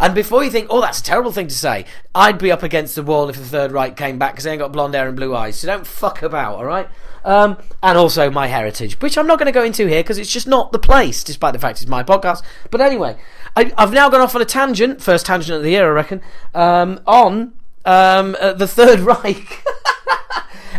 And 0.00 0.14
before 0.14 0.42
you 0.42 0.50
think, 0.50 0.68
oh, 0.70 0.80
that's 0.80 1.00
a 1.00 1.02
terrible 1.02 1.30
thing 1.30 1.46
to 1.48 1.54
say, 1.54 1.84
I'd 2.14 2.38
be 2.38 2.50
up 2.50 2.62
against 2.62 2.94
the 2.94 3.02
wall 3.02 3.28
if 3.28 3.36
the 3.36 3.44
Third 3.44 3.70
Reich 3.70 3.96
came 3.96 4.18
back 4.18 4.32
because 4.32 4.44
they 4.44 4.52
ain't 4.52 4.60
got 4.60 4.72
blonde 4.72 4.94
hair 4.94 5.06
and 5.06 5.16
blue 5.16 5.36
eyes. 5.36 5.60
So 5.60 5.66
don't 5.66 5.86
fuck 5.86 6.22
about, 6.22 6.56
all 6.56 6.64
right? 6.64 6.88
Um, 7.22 7.58
and 7.82 7.98
also 7.98 8.30
my 8.30 8.46
heritage, 8.46 8.98
which 9.02 9.18
I'm 9.18 9.26
not 9.26 9.38
going 9.38 9.46
to 9.46 9.52
go 9.52 9.62
into 9.62 9.86
here 9.86 10.02
because 10.02 10.16
it's 10.16 10.32
just 10.32 10.46
not 10.46 10.72
the 10.72 10.78
place, 10.78 11.22
despite 11.22 11.52
the 11.52 11.58
fact 11.58 11.82
it's 11.82 11.90
my 11.90 12.02
podcast. 12.02 12.42
But 12.70 12.80
anyway, 12.80 13.18
I, 13.54 13.70
I've 13.76 13.92
now 13.92 14.08
gone 14.08 14.22
off 14.22 14.34
on 14.34 14.40
a 14.40 14.46
tangent, 14.46 15.02
first 15.02 15.26
tangent 15.26 15.54
of 15.54 15.62
the 15.62 15.70
year, 15.70 15.86
I 15.86 15.90
reckon, 15.90 16.22
um, 16.54 17.00
on 17.06 17.52
um, 17.84 18.36
uh, 18.40 18.54
the 18.54 18.66
Third 18.66 19.00
Reich. 19.00 19.64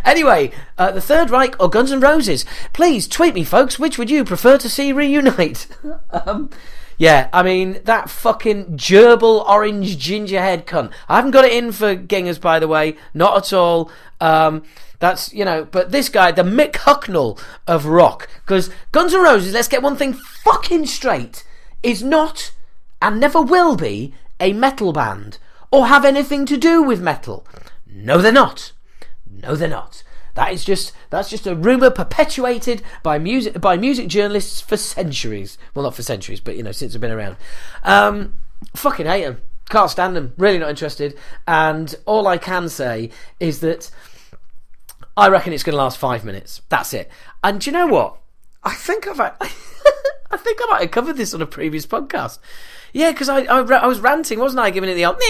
Anyway, 0.03 0.51
uh, 0.77 0.91
the 0.91 1.01
Third 1.01 1.29
Reich 1.29 1.55
or 1.59 1.69
Guns 1.69 1.91
N' 1.91 1.99
Roses? 1.99 2.43
Please 2.73 3.07
tweet 3.07 3.35
me, 3.35 3.43
folks. 3.43 3.77
Which 3.77 3.97
would 3.97 4.09
you 4.09 4.25
prefer 4.25 4.57
to 4.57 4.69
see 4.69 4.91
reunite? 4.91 5.67
um, 6.09 6.49
yeah, 7.01 7.29
I 7.33 7.41
mean 7.41 7.79
that 7.85 8.11
fucking 8.11 8.77
gerbil 8.77 9.43
orange 9.49 9.97
ginger 9.97 10.39
head 10.39 10.67
cunt. 10.67 10.91
I 11.09 11.15
haven't 11.15 11.31
got 11.31 11.45
it 11.45 11.51
in 11.51 11.71
for 11.71 11.95
Gingers, 11.95 12.39
by 12.39 12.59
the 12.59 12.67
way, 12.67 12.95
not 13.11 13.35
at 13.37 13.53
all. 13.53 13.91
Um, 14.19 14.61
that's 14.99 15.33
you 15.33 15.43
know, 15.43 15.65
but 15.65 15.91
this 15.91 16.09
guy, 16.09 16.31
the 16.31 16.43
Mick 16.43 16.73
Hucknall 16.73 17.41
of 17.65 17.87
rock, 17.87 18.29
because 18.45 18.69
Guns 18.91 19.15
N' 19.15 19.23
Roses. 19.23 19.51
Let's 19.51 19.67
get 19.67 19.81
one 19.81 19.95
thing 19.95 20.13
fucking 20.13 20.85
straight: 20.85 21.43
is 21.81 22.03
not 22.03 22.51
and 23.01 23.19
never 23.19 23.41
will 23.41 23.75
be 23.75 24.13
a 24.39 24.53
metal 24.53 24.93
band 24.93 25.39
or 25.71 25.87
have 25.87 26.05
anything 26.05 26.45
to 26.45 26.55
do 26.55 26.83
with 26.83 27.01
metal. 27.01 27.47
No, 27.87 28.19
they're 28.19 28.31
not. 28.31 28.73
No, 29.27 29.55
they're 29.55 29.67
not. 29.67 30.03
That 30.35 30.53
is 30.53 30.63
just 30.63 30.93
that's 31.09 31.29
just 31.29 31.47
a 31.47 31.55
rumor 31.55 31.89
perpetuated 31.89 32.81
by 33.03 33.19
music 33.19 33.59
by 33.59 33.77
music 33.77 34.07
journalists 34.07 34.61
for 34.61 34.77
centuries. 34.77 35.57
Well, 35.73 35.83
not 35.83 35.95
for 35.95 36.03
centuries, 36.03 36.39
but 36.39 36.55
you 36.55 36.63
know 36.63 36.71
since 36.71 36.93
they've 36.93 37.01
been 37.01 37.11
around. 37.11 37.37
Um, 37.83 38.35
fucking 38.75 39.05
hate 39.05 39.23
them. 39.23 39.41
Can't 39.69 39.89
stand 39.89 40.15
them. 40.15 40.33
Really 40.37 40.59
not 40.59 40.69
interested. 40.69 41.17
And 41.47 41.95
all 42.05 42.27
I 42.27 42.37
can 42.37 42.69
say 42.69 43.09
is 43.39 43.61
that 43.61 43.89
I 45.15 45.27
reckon 45.29 45.53
it's 45.53 45.63
going 45.63 45.73
to 45.73 45.77
last 45.77 45.97
five 45.97 46.25
minutes. 46.25 46.61
That's 46.69 46.93
it. 46.93 47.09
And 47.43 47.61
do 47.61 47.69
you 47.69 47.73
know 47.73 47.87
what? 47.87 48.17
I 48.63 48.73
think 48.73 49.07
I've 49.07 49.19
I 50.31 50.37
think 50.37 50.59
I 50.61 50.67
might 50.69 50.81
have 50.81 50.91
covered 50.91 51.17
this 51.17 51.33
on 51.33 51.41
a 51.41 51.45
previous 51.45 51.85
podcast. 51.85 52.39
Yeah, 52.93 53.11
because 53.11 53.29
I, 53.29 53.41
I, 53.43 53.59
I 53.61 53.87
was 53.87 53.99
ranting, 53.99 54.39
wasn't 54.39 54.59
I? 54.59 54.69
Giving 54.69 54.89
it 54.89 54.95
the 54.95 55.05
old. 55.05 55.21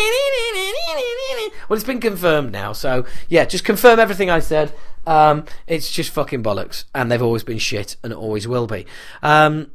Well, 1.69 1.77
it's 1.77 1.85
been 1.85 2.01
confirmed 2.01 2.51
now, 2.51 2.73
so 2.73 3.05
yeah, 3.29 3.45
just 3.45 3.63
confirm 3.63 3.99
everything 3.99 4.29
I 4.29 4.39
said. 4.39 4.73
Um, 5.05 5.45
it's 5.67 5.91
just 5.91 6.11
fucking 6.11 6.43
bollocks, 6.43 6.85
and 6.93 7.11
they've 7.11 7.21
always 7.21 7.43
been 7.43 7.57
shit, 7.57 7.95
and 8.03 8.13
always 8.13 8.47
will 8.47 8.67
be. 8.67 8.85
Um, 9.23 9.71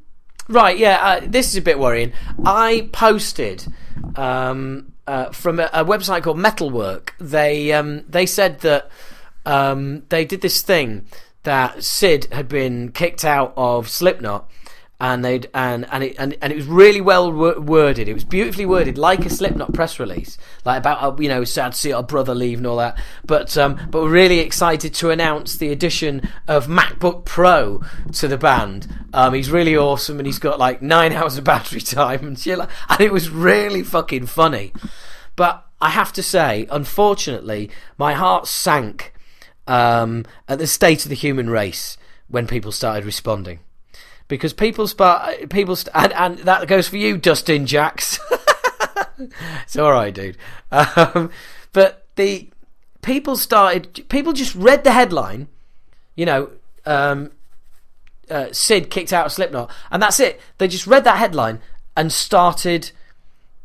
right, 0.48 0.76
yeah, 0.76 0.98
uh, 1.02 1.20
this 1.26 1.48
is 1.48 1.56
a 1.56 1.62
bit 1.62 1.78
worrying. 1.78 2.12
I 2.44 2.88
posted 2.92 3.66
um, 4.14 4.92
uh, 5.06 5.30
from 5.30 5.60
a, 5.60 5.68
a 5.72 5.84
website 5.84 6.22
called 6.22 6.38
Metalwork. 6.38 7.14
They 7.18 7.72
um, 7.72 8.04
they 8.08 8.26
said 8.26 8.60
that 8.60 8.90
um, 9.44 10.02
they 10.08 10.24
did 10.24 10.40
this 10.40 10.62
thing 10.62 11.06
that 11.44 11.84
Sid 11.84 12.28
had 12.32 12.48
been 12.48 12.90
kicked 12.90 13.24
out 13.24 13.52
of 13.56 13.88
Slipknot 13.88 14.50
and 14.98 15.24
they'd 15.24 15.48
and 15.52 15.86
and 15.92 16.04
it 16.04 16.16
and, 16.18 16.36
and 16.40 16.52
it 16.52 16.56
was 16.56 16.66
really 16.66 17.00
well 17.00 17.30
wo- 17.30 17.60
worded. 17.60 18.08
It 18.08 18.14
was 18.14 18.24
beautifully 18.24 18.64
worded, 18.64 18.96
like 18.96 19.26
a 19.26 19.30
Slipknot 19.30 19.74
press 19.74 20.00
release, 20.00 20.38
like 20.64 20.78
about 20.78 21.02
uh, 21.02 21.22
you 21.22 21.28
know 21.28 21.44
sad 21.44 21.72
to 21.72 21.78
see 21.78 21.92
our 21.92 22.02
brother 22.02 22.34
leave 22.34 22.58
and 22.58 22.66
all 22.66 22.78
that. 22.78 22.98
But 23.24 23.56
um, 23.58 23.78
but 23.90 24.02
we're 24.02 24.10
really 24.10 24.38
excited 24.38 24.94
to 24.94 25.10
announce 25.10 25.56
the 25.56 25.70
addition 25.70 26.28
of 26.48 26.66
MacBook 26.66 27.24
Pro 27.24 27.82
to 28.12 28.28
the 28.28 28.38
band. 28.38 28.88
Um, 29.12 29.34
he's 29.34 29.50
really 29.50 29.76
awesome, 29.76 30.18
and 30.18 30.26
he's 30.26 30.38
got 30.38 30.58
like 30.58 30.80
nine 30.80 31.12
hours 31.14 31.36
of 31.36 31.44
battery 31.44 31.80
time 31.80 32.26
and 32.26 32.38
shit. 32.38 32.58
Like, 32.58 32.70
and 32.88 33.00
it 33.00 33.12
was 33.12 33.28
really 33.28 33.82
fucking 33.82 34.26
funny. 34.26 34.72
But 35.36 35.66
I 35.78 35.90
have 35.90 36.12
to 36.14 36.22
say, 36.22 36.66
unfortunately, 36.70 37.70
my 37.98 38.14
heart 38.14 38.46
sank 38.46 39.12
um, 39.66 40.24
at 40.48 40.58
the 40.58 40.66
state 40.66 41.04
of 41.04 41.10
the 41.10 41.14
human 41.14 41.50
race 41.50 41.98
when 42.28 42.46
people 42.46 42.72
started 42.72 43.04
responding 43.04 43.58
because 44.28 44.52
people 44.52 44.86
start 44.86 45.48
people 45.50 45.76
st- 45.76 45.94
and, 45.94 46.12
and 46.12 46.38
that 46.40 46.66
goes 46.68 46.88
for 46.88 46.96
you, 46.96 47.16
Dustin 47.16 47.66
Jacks. 47.66 48.18
it's 49.62 49.76
all 49.76 49.92
right, 49.92 50.14
dude. 50.14 50.36
Um, 50.70 51.30
but 51.72 52.06
the 52.16 52.50
people 53.02 53.36
started. 53.36 54.08
People 54.08 54.32
just 54.32 54.54
read 54.54 54.84
the 54.84 54.92
headline. 54.92 55.48
You 56.14 56.26
know, 56.26 56.50
um, 56.84 57.30
uh, 58.30 58.48
Sid 58.52 58.90
kicked 58.90 59.12
out 59.12 59.26
of 59.26 59.32
Slipknot, 59.32 59.70
and 59.90 60.02
that's 60.02 60.20
it. 60.20 60.40
They 60.58 60.68
just 60.68 60.86
read 60.86 61.04
that 61.04 61.18
headline 61.18 61.60
and 61.96 62.12
started 62.12 62.90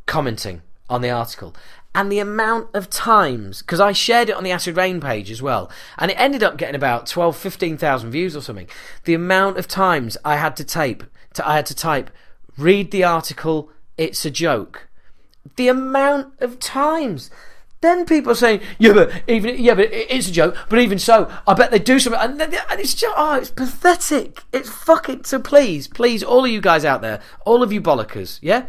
commenting 0.05 0.61
on 0.89 1.01
the 1.01 1.09
article. 1.09 1.55
And 1.93 2.09
the 2.09 2.19
amount 2.19 2.69
of 2.73 2.89
times, 2.89 3.61
because 3.61 3.81
I 3.81 3.91
shared 3.91 4.29
it 4.29 4.35
on 4.35 4.43
the 4.43 4.51
Acid 4.51 4.77
Reign 4.77 5.01
page 5.01 5.29
as 5.29 5.41
well, 5.41 5.69
and 5.97 6.09
it 6.09 6.19
ended 6.19 6.41
up 6.41 6.55
getting 6.55 6.75
about 6.75 7.05
12, 7.05 7.35
15,000 7.35 8.11
views 8.11 8.35
or 8.35 8.41
something. 8.41 8.69
The 9.03 9.13
amount 9.13 9.57
of 9.57 9.67
times 9.67 10.17
I 10.23 10.37
had 10.37 10.55
to 10.57 10.63
tape, 10.63 11.03
to, 11.33 11.47
I 11.47 11.55
had 11.57 11.65
to 11.65 11.75
type, 11.75 12.09
read 12.57 12.91
the 12.91 13.03
article, 13.03 13.69
it's 13.97 14.23
a 14.25 14.31
joke. 14.31 14.87
The 15.57 15.67
amount 15.67 16.33
of 16.39 16.59
times. 16.59 17.29
Then 17.81 18.05
people 18.05 18.31
are 18.31 18.35
saying, 18.35 18.61
yeah, 18.77 18.93
but 18.93 19.23
even 19.27 19.55
yeah, 19.57 19.73
but 19.73 19.91
it's 19.91 20.29
a 20.29 20.31
joke. 20.31 20.55
But 20.69 20.79
even 20.79 20.99
so, 20.99 21.31
I 21.47 21.55
bet 21.55 21.71
they 21.71 21.79
do 21.79 21.99
something, 21.99 22.21
and, 22.21 22.39
and 22.39 22.79
it's 22.79 22.93
just 22.93 23.15
oh, 23.17 23.37
it's 23.37 23.49
pathetic. 23.49 24.43
It's 24.53 24.69
fucking. 24.69 25.23
So 25.23 25.39
please, 25.39 25.87
please, 25.87 26.23
all 26.23 26.45
of 26.45 26.51
you 26.51 26.61
guys 26.61 26.85
out 26.85 27.01
there, 27.01 27.21
all 27.43 27.63
of 27.63 27.73
you 27.73 27.81
bollockers, 27.81 28.37
yeah, 28.39 28.67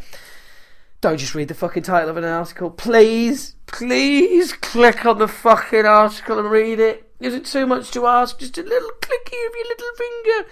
don't 1.02 1.18
just 1.18 1.34
read 1.34 1.48
the 1.48 1.54
fucking 1.54 1.82
title 1.82 2.08
of 2.08 2.16
an 2.16 2.24
article. 2.24 2.70
Please, 2.70 3.56
please 3.66 4.52
click 4.52 5.04
on 5.04 5.18
the 5.18 5.26
fucking 5.26 5.84
article 5.84 6.38
and 6.38 6.48
read 6.48 6.78
it. 6.78 7.10
Is 7.18 7.34
it 7.34 7.44
too 7.44 7.66
much 7.66 7.90
to 7.90 8.06
ask? 8.06 8.38
Just 8.38 8.56
a 8.56 8.62
little 8.62 8.90
clicky 9.00 9.46
of 9.46 9.52
your 9.54 9.66
little 9.68 9.96
finger. 9.96 10.48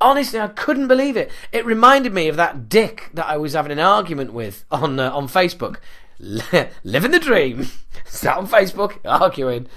Honestly, 0.00 0.40
I 0.40 0.48
couldn't 0.48 0.88
believe 0.88 1.16
it. 1.16 1.30
It 1.52 1.64
reminded 1.64 2.12
me 2.12 2.26
of 2.26 2.34
that 2.36 2.68
dick 2.68 3.10
that 3.14 3.28
I 3.28 3.36
was 3.36 3.54
having 3.54 3.70
an 3.72 3.78
argument 3.78 4.32
with 4.32 4.64
on 4.72 4.98
uh, 4.98 5.10
on 5.12 5.28
Facebook. 5.28 5.76
Living 6.18 7.12
the 7.12 7.20
dream. 7.20 7.68
Sat 8.04 8.36
on 8.36 8.48
Facebook 8.48 8.98
arguing. 9.04 9.68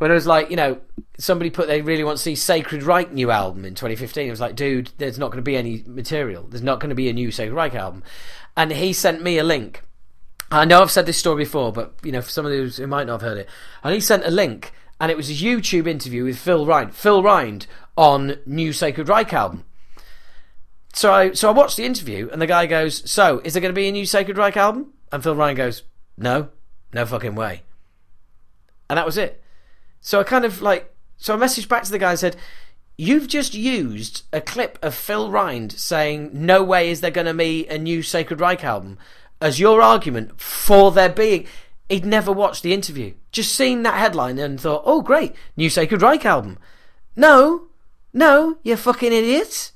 When 0.00 0.10
I 0.10 0.14
was 0.14 0.26
like, 0.26 0.48
you 0.48 0.56
know, 0.56 0.80
somebody 1.18 1.50
put 1.50 1.68
they 1.68 1.82
really 1.82 2.04
want 2.04 2.16
to 2.16 2.22
see 2.22 2.34
Sacred 2.34 2.82
Reich 2.82 3.12
new 3.12 3.30
album 3.30 3.66
in 3.66 3.74
2015. 3.74 4.28
I 4.28 4.30
was 4.30 4.40
like, 4.40 4.56
dude, 4.56 4.92
there's 4.96 5.18
not 5.18 5.26
going 5.26 5.36
to 5.36 5.42
be 5.42 5.58
any 5.58 5.84
material. 5.86 6.44
There's 6.44 6.62
not 6.62 6.80
going 6.80 6.88
to 6.88 6.94
be 6.94 7.10
a 7.10 7.12
new 7.12 7.30
Sacred 7.30 7.54
Reich 7.54 7.74
album. 7.74 8.02
And 8.56 8.72
he 8.72 8.94
sent 8.94 9.22
me 9.22 9.36
a 9.36 9.44
link. 9.44 9.82
I 10.50 10.64
know 10.64 10.80
I've 10.80 10.90
said 10.90 11.04
this 11.04 11.18
story 11.18 11.44
before, 11.44 11.70
but 11.70 11.92
you 12.02 12.12
know, 12.12 12.22
for 12.22 12.30
some 12.30 12.46
of 12.46 12.50
those 12.50 12.78
who 12.78 12.86
might 12.86 13.08
not 13.08 13.20
have 13.20 13.28
heard 13.28 13.36
it, 13.36 13.48
and 13.84 13.92
he 13.92 14.00
sent 14.00 14.24
a 14.24 14.30
link, 14.30 14.72
and 14.98 15.10
it 15.10 15.18
was 15.18 15.28
a 15.28 15.34
YouTube 15.34 15.86
interview 15.86 16.24
with 16.24 16.38
Phil 16.38 16.64
Rind. 16.64 16.94
Phil 16.94 17.22
Rind 17.22 17.66
on 17.94 18.38
new 18.46 18.72
Sacred 18.72 19.06
Reich 19.06 19.34
album. 19.34 19.66
So 20.94 21.12
I 21.12 21.32
so 21.32 21.50
I 21.50 21.52
watched 21.52 21.76
the 21.76 21.84
interview, 21.84 22.30
and 22.32 22.40
the 22.40 22.46
guy 22.46 22.64
goes, 22.64 23.08
"So 23.10 23.42
is 23.44 23.52
there 23.52 23.60
going 23.60 23.74
to 23.74 23.78
be 23.78 23.88
a 23.88 23.92
new 23.92 24.06
Sacred 24.06 24.38
Reich 24.38 24.56
album?" 24.56 24.94
And 25.12 25.22
Phil 25.22 25.36
Rind 25.36 25.58
goes, 25.58 25.82
"No, 26.16 26.48
no 26.94 27.04
fucking 27.04 27.34
way." 27.34 27.64
And 28.88 28.96
that 28.96 29.04
was 29.04 29.18
it. 29.18 29.39
So 30.00 30.20
I 30.20 30.24
kind 30.24 30.44
of 30.44 30.62
like 30.62 30.94
so 31.16 31.34
I 31.34 31.38
messaged 31.38 31.68
back 31.68 31.82
to 31.84 31.90
the 31.90 31.98
guy 31.98 32.10
and 32.10 32.18
said, 32.18 32.36
You've 32.96 33.28
just 33.28 33.54
used 33.54 34.24
a 34.32 34.40
clip 34.40 34.78
of 34.82 34.94
Phil 34.94 35.30
Rind 35.30 35.72
saying, 35.72 36.30
No 36.32 36.62
way 36.62 36.90
is 36.90 37.00
there 37.00 37.10
going 37.10 37.26
to 37.26 37.34
be 37.34 37.66
a 37.68 37.78
new 37.78 38.02
Sacred 38.02 38.40
Reich 38.40 38.64
album 38.64 38.98
as 39.40 39.60
your 39.60 39.80
argument 39.82 40.40
for 40.40 40.90
there 40.90 41.08
being. 41.08 41.46
He'd 41.88 42.04
never 42.06 42.32
watched 42.32 42.62
the 42.62 42.72
interview. 42.72 43.14
Just 43.32 43.54
seen 43.54 43.82
that 43.82 43.98
headline 43.98 44.38
and 44.38 44.60
thought, 44.60 44.82
Oh, 44.84 45.02
great, 45.02 45.34
new 45.56 45.68
Sacred 45.68 46.02
Reich 46.02 46.24
album. 46.24 46.58
No, 47.16 47.68
no, 48.12 48.58
you 48.62 48.76
fucking 48.76 49.12
idiots. 49.12 49.72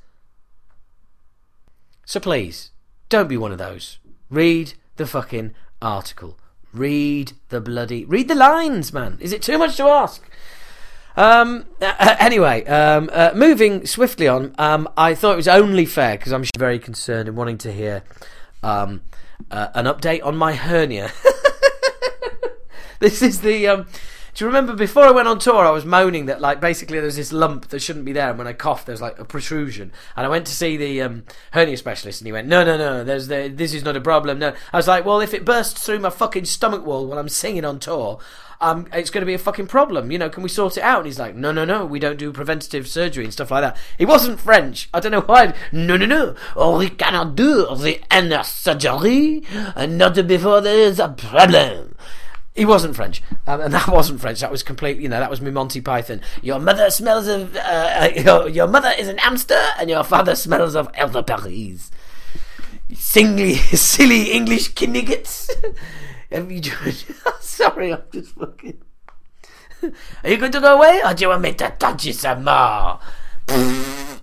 So 2.06 2.20
please, 2.20 2.70
don't 3.09 3.28
be 3.28 3.36
one 3.36 3.52
of 3.52 3.59
those. 3.59 3.98
Read 4.30 4.74
the 4.96 5.06
fucking 5.06 5.55
article. 5.82 6.38
Read 6.74 7.32
the 7.51 7.60
bloody. 7.60 8.05
Read 8.05 8.28
the 8.28 8.34
lines, 8.34 8.92
man. 8.92 9.16
Is 9.20 9.32
it 9.32 9.42
too 9.42 9.59
much 9.59 9.76
to 9.76 9.84
ask? 9.84 10.22
Um, 11.16 11.66
uh, 11.80 12.16
anyway, 12.18 12.64
um, 12.66 13.09
uh, 13.12 13.30
moving 13.34 13.86
swiftly 13.86 14.26
on, 14.26 14.52
um, 14.59 14.88
I 14.96 15.14
thought 15.14 15.34
it 15.34 15.36
was 15.36 15.46
only 15.46 15.86
fair 15.86 16.18
because 16.18 16.32
I'm 16.32 16.44
very 16.59 16.80
concerned 16.80 17.28
and 17.28 17.36
wanting 17.36 17.59
to 17.59 17.72
hear 17.72 18.02
um, 18.64 19.02
uh, 19.52 19.68
an 19.74 19.84
update 19.84 20.24
on 20.24 20.36
my 20.36 20.55
hernia. 20.55 21.12
this 22.98 23.22
is 23.22 23.40
the. 23.40 23.68
Um, 23.68 23.86
do 24.35 24.44
you 24.44 24.48
remember 24.48 24.74
before 24.74 25.05
I 25.05 25.12
went 25.12 25.28
on 25.28 25.39
tour, 25.39 25.65
I 25.65 25.70
was 25.70 25.85
moaning 25.85 26.27
that 26.27 26.40
like 26.40 26.61
basically 26.61 26.97
there 26.97 27.06
was 27.06 27.16
this 27.16 27.32
lump 27.32 27.69
that 27.69 27.81
shouldn't 27.81 28.05
be 28.05 28.12
there, 28.12 28.31
and 28.31 28.39
when 28.39 28.48
I 28.48 28.52
coughed, 28.52 28.86
there's 28.86 29.01
like 29.01 29.16
a 29.19 29.24
protrusion. 29.24 29.93
And 30.16 30.27
I 30.27 30.28
went 30.28 30.47
to 30.47 30.52
see 30.52 30.77
the 30.77 31.02
um, 31.02 31.23
hernia 31.52 31.77
specialist, 31.77 32.20
and 32.20 32.27
he 32.27 32.32
went, 32.32 32.48
"No, 32.48 32.65
no, 32.65 32.77
no, 32.77 33.05
there's 33.05 33.28
the, 33.28 33.52
this 33.55 33.73
is 33.73 33.85
not 33.85 33.97
a 33.97 34.01
problem." 34.01 34.40
No, 34.40 34.52
I 34.73 34.77
was 34.77 34.89
like, 34.89 35.05
"Well, 35.05 35.20
if 35.20 35.35
it 35.35 35.44
bursts 35.44 35.86
through 35.86 36.01
my 36.01 36.11
fucking 36.11 36.47
stomach 36.47 36.85
wall 36.85 37.06
when 37.06 37.19
I'm 37.19 37.28
singing 37.28 37.65
on 37.65 37.78
tour." 37.78 38.19
Um, 38.61 38.86
it's 38.93 39.11
going 39.11 39.20
to 39.20 39.27
be 39.27 39.35
a 39.35 39.39
fucking 39.39 39.66
problem. 39.66 40.11
You 40.11 40.19
know, 40.19 40.31
can 40.31 40.43
we 40.43 40.48
sort 40.48 40.78
it 40.78 40.82
out? 40.82 40.98
And 40.98 41.06
he's 41.06 41.19
like, 41.19 41.35
no, 41.35 41.52
no, 41.52 41.66
no, 41.66 41.85
we 41.85 41.98
don't 41.98 42.16
do 42.16 42.32
preventative 42.32 42.89
surgery 42.89 43.24
and 43.24 43.32
stuff 43.32 43.51
like 43.51 43.62
that. 43.62 43.77
He 43.98 44.06
wasn't 44.06 44.40
French. 44.40 44.89
I 44.94 45.01
don't 45.01 45.12
know 45.12 45.20
why. 45.20 45.52
No, 45.70 45.98
no, 45.98 46.06
no. 46.06 46.35
Oh, 46.56 46.78
we 46.78 46.89
cannot 46.89 47.36
do 47.36 47.66
the 47.77 48.01
hernia 48.11 48.43
surgery, 48.44 49.43
and 49.74 49.98
not 49.98 50.15
before 50.27 50.62
there 50.62 50.78
is 50.78 50.98
a 50.98 51.09
problem. 51.09 51.94
He 52.55 52.64
wasn't 52.64 52.94
French, 52.94 53.20
um, 53.48 53.60
and 53.60 53.74
that 53.74 53.89
wasn't 53.89 54.20
French. 54.20 54.40
That 54.40 54.51
was 54.51 54.62
complete. 54.62 54.98
You 54.98 55.09
know, 55.09 55.18
that 55.18 55.31
was 55.31 55.40
me 55.40 55.51
Monty 55.51 55.81
Python. 55.81 56.20
Your 56.40 56.60
mother 56.60 56.89
smells 56.89 57.26
of. 57.26 57.56
Uh, 57.56 58.10
your, 58.16 58.48
your 58.48 58.68
mother 58.68 58.93
is 58.97 59.09
an 59.09 59.18
hamster, 59.18 59.60
and 59.78 59.90
your 59.90 60.05
father 60.05 60.36
smells 60.36 60.76
of 60.76 60.89
elder 60.94 61.22
Paris. 61.22 61.90
Singly, 62.94 63.55
silly 63.56 64.31
English 64.31 64.74
kinniggets. 64.74 65.51
Have 66.32 66.51
you 66.51 66.60
joined? 66.60 67.05
Sorry, 67.40 67.93
I'm 67.93 68.02
just 68.12 68.35
fucking. 68.35 68.78
Are 70.22 70.31
you 70.31 70.36
going 70.36 70.52
to 70.52 70.60
go 70.60 70.76
away, 70.76 71.02
or 71.05 71.12
do 71.12 71.22
you 71.22 71.28
want 71.28 71.43
me 71.43 71.52
to 71.55 71.74
touch 71.78 72.06
you 72.06 72.12
some 72.12 72.44
more? 72.44 73.01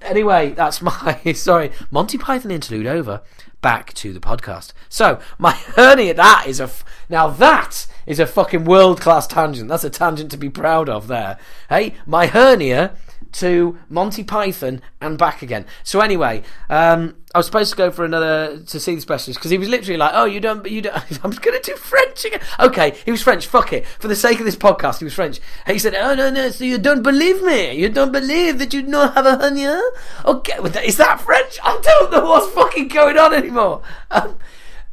anyway, 0.01 0.51
that's 0.51 0.81
my 0.81 1.19
sorry 1.33 1.71
Monty 1.91 2.17
Python 2.17 2.49
interlude 2.51 2.87
over. 2.87 3.21
Back 3.61 3.93
to 3.95 4.11
the 4.11 4.19
podcast. 4.19 4.73
So 4.89 5.19
my 5.37 5.51
hernia. 5.51 6.15
That 6.15 6.45
is 6.47 6.59
a 6.59 6.63
f- 6.63 6.83
now 7.09 7.27
that 7.29 7.85
is 8.05 8.19
a 8.19 8.27
fucking 8.27 8.65
world 8.65 8.99
class 9.01 9.27
tangent. 9.27 9.69
That's 9.69 9.83
a 9.83 9.89
tangent 9.89 10.31
to 10.31 10.37
be 10.37 10.49
proud 10.49 10.89
of. 10.89 11.07
There, 11.07 11.37
hey, 11.69 11.95
my 12.05 12.27
hernia 12.27 12.95
to 13.33 13.77
Monty 13.89 14.23
Python 14.23 14.81
and 14.99 15.17
back 15.17 15.41
again. 15.41 15.65
So 15.83 16.01
anyway, 16.01 16.43
um, 16.69 17.15
I 17.33 17.39
was 17.39 17.45
supposed 17.45 17.71
to 17.71 17.77
go 17.77 17.91
for 17.91 18.03
another 18.03 18.59
to 18.59 18.79
see 18.79 18.95
the 18.95 19.01
specialist 19.01 19.39
because 19.39 19.51
he 19.51 19.57
was 19.57 19.69
literally 19.69 19.97
like, 19.97 20.11
"Oh, 20.13 20.25
you 20.25 20.39
don't, 20.39 20.65
you 20.69 20.81
don't." 20.81 20.95
I'm 21.23 21.31
going 21.31 21.59
to 21.59 21.61
do 21.63 21.75
French 21.77 22.25
again. 22.25 22.41
Okay, 22.59 22.97
he 23.05 23.11
was 23.11 23.21
French. 23.21 23.45
Fuck 23.45 23.73
it. 23.73 23.85
For 23.85 24.07
the 24.07 24.15
sake 24.15 24.39
of 24.39 24.45
this 24.45 24.55
podcast, 24.55 24.99
he 24.99 25.05
was 25.05 25.13
French. 25.13 25.39
He 25.65 25.79
said, 25.79 25.95
"Oh 25.95 26.13
no, 26.13 26.29
no. 26.29 26.49
So 26.49 26.63
you 26.63 26.77
don't 26.77 27.03
believe 27.03 27.41
me? 27.41 27.73
You 27.73 27.89
don't 27.89 28.11
believe 28.11 28.59
that 28.59 28.73
you 28.73 28.81
don't 28.81 29.13
have 29.13 29.25
a 29.25 29.37
hernia? 29.37 29.81
Okay, 30.25 30.57
is 30.85 30.97
that 30.97 31.21
French? 31.21 31.57
I 31.63 31.79
don't 31.81 32.11
know 32.11 32.25
what's 32.25 32.53
fucking 32.53 32.89
going 32.89 33.17
on 33.17 33.33
anymore." 33.33 33.81
Um, 34.09 34.37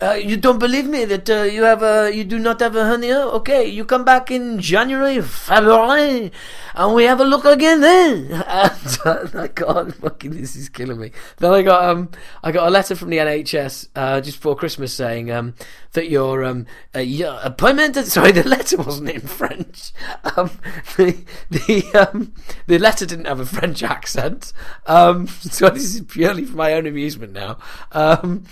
uh, 0.00 0.12
you 0.12 0.36
don't 0.36 0.60
believe 0.60 0.86
me 0.86 1.04
that 1.04 1.28
uh, 1.28 1.42
you 1.42 1.64
have 1.64 1.82
a 1.82 2.14
you 2.14 2.22
do 2.22 2.38
not 2.38 2.60
have 2.60 2.76
a 2.76 2.84
hernia? 2.84 3.18
Okay, 3.18 3.66
you 3.66 3.84
come 3.84 4.04
back 4.04 4.30
in 4.30 4.60
January, 4.60 5.20
February, 5.20 6.30
and 6.76 6.94
we 6.94 7.02
have 7.02 7.18
a 7.20 7.24
look 7.24 7.44
again 7.44 7.80
then. 7.80 8.44
And 8.48 8.98
uh, 9.04 9.26
I 9.34 9.48
got 9.48 9.92
fucking 9.94 10.30
this 10.30 10.54
is 10.54 10.68
killing 10.68 11.00
me. 11.00 11.10
Then 11.38 11.52
I 11.52 11.62
got 11.62 11.84
um 11.84 12.10
I 12.44 12.52
got 12.52 12.68
a 12.68 12.70
letter 12.70 12.94
from 12.94 13.10
the 13.10 13.16
NHS 13.16 13.88
uh, 13.96 14.20
just 14.20 14.38
before 14.38 14.54
Christmas 14.54 14.94
saying 14.94 15.32
um 15.32 15.54
that 15.94 16.08
your 16.08 16.44
um 16.44 16.66
uh, 16.94 17.00
your 17.00 17.36
appointment. 17.42 17.96
Sorry, 18.06 18.30
the 18.30 18.48
letter 18.48 18.76
wasn't 18.76 19.10
in 19.10 19.20
French. 19.20 19.92
Um, 20.36 20.50
the 20.96 21.24
the 21.50 21.84
um 21.94 22.32
the 22.66 22.78
letter 22.78 23.06
didn't 23.06 23.24
have 23.24 23.40
a 23.40 23.46
French 23.46 23.82
accent. 23.82 24.52
Um, 24.86 25.26
so 25.26 25.70
this 25.70 25.94
is 25.94 26.02
purely 26.02 26.44
for 26.44 26.56
my 26.56 26.74
own 26.74 26.86
amusement 26.86 27.32
now. 27.32 27.58
Um. 27.90 28.44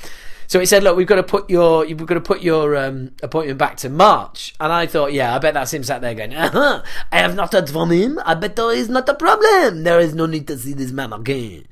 So 0.46 0.60
he 0.60 0.66
said, 0.66 0.82
"Look, 0.82 0.96
we've 0.96 1.06
got 1.06 1.16
to 1.16 1.22
put 1.22 1.50
your 1.50 1.84
we've 1.84 2.06
got 2.06 2.14
to 2.14 2.20
put 2.20 2.42
your 2.42 2.76
um, 2.76 3.12
appointment 3.22 3.58
back 3.58 3.76
to 3.78 3.88
March." 3.88 4.54
And 4.60 4.72
I 4.72 4.86
thought, 4.86 5.12
"Yeah, 5.12 5.34
I 5.34 5.38
bet 5.38 5.54
that 5.54 5.72
him 5.72 5.84
sat 5.84 6.00
there 6.00 6.14
going, 6.14 6.34
uh-huh, 6.34 6.82
I 7.12 7.18
have 7.18 7.34
not 7.34 7.52
heard 7.52 7.68
from 7.68 7.90
him. 7.90 8.18
I 8.24 8.34
bet 8.34 8.56
there 8.56 8.72
is 8.72 8.88
not 8.88 9.08
a 9.08 9.14
problem. 9.14 9.84
There 9.84 10.00
is 10.00 10.14
no 10.14 10.26
need 10.26 10.46
to 10.48 10.58
see 10.58 10.72
this 10.72 10.92
man 10.92 11.12
again. 11.12 11.66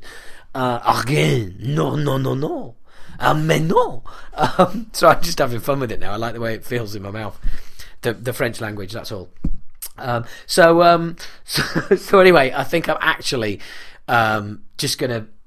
Uh, 0.55 1.01
again? 1.03 1.57
No, 1.61 1.97
no, 1.97 2.19
no, 2.19 2.35
no. 2.35 2.77
Uh, 3.19 3.35
mais 3.35 3.61
no." 3.61 4.03
Um, 4.35 4.89
so 4.93 5.09
I'm 5.09 5.23
just 5.23 5.39
having 5.39 5.61
fun 5.61 5.81
with 5.81 5.93
it 5.93 6.01
now. 6.01 6.13
I 6.13 6.17
like 6.17 6.35
the 6.35 6.41
way 6.41 6.55
it 6.55 6.65
feels 6.65 6.95
in 6.95 7.03
my 7.03 7.11
mouth. 7.11 7.39
The 8.03 8.13
the 8.15 8.33
French 8.33 8.61
language. 8.61 8.93
That's 8.93 9.13
all. 9.13 9.31
Um, 9.97 10.25
so, 10.47 10.83
um, 10.83 11.17
so, 11.45 11.63
so 11.97 12.19
anyway, 12.19 12.53
I 12.55 12.65
think 12.65 12.89
I'm 12.89 12.99
actually 13.01 13.61
um, 14.09 14.63
just 14.77 14.99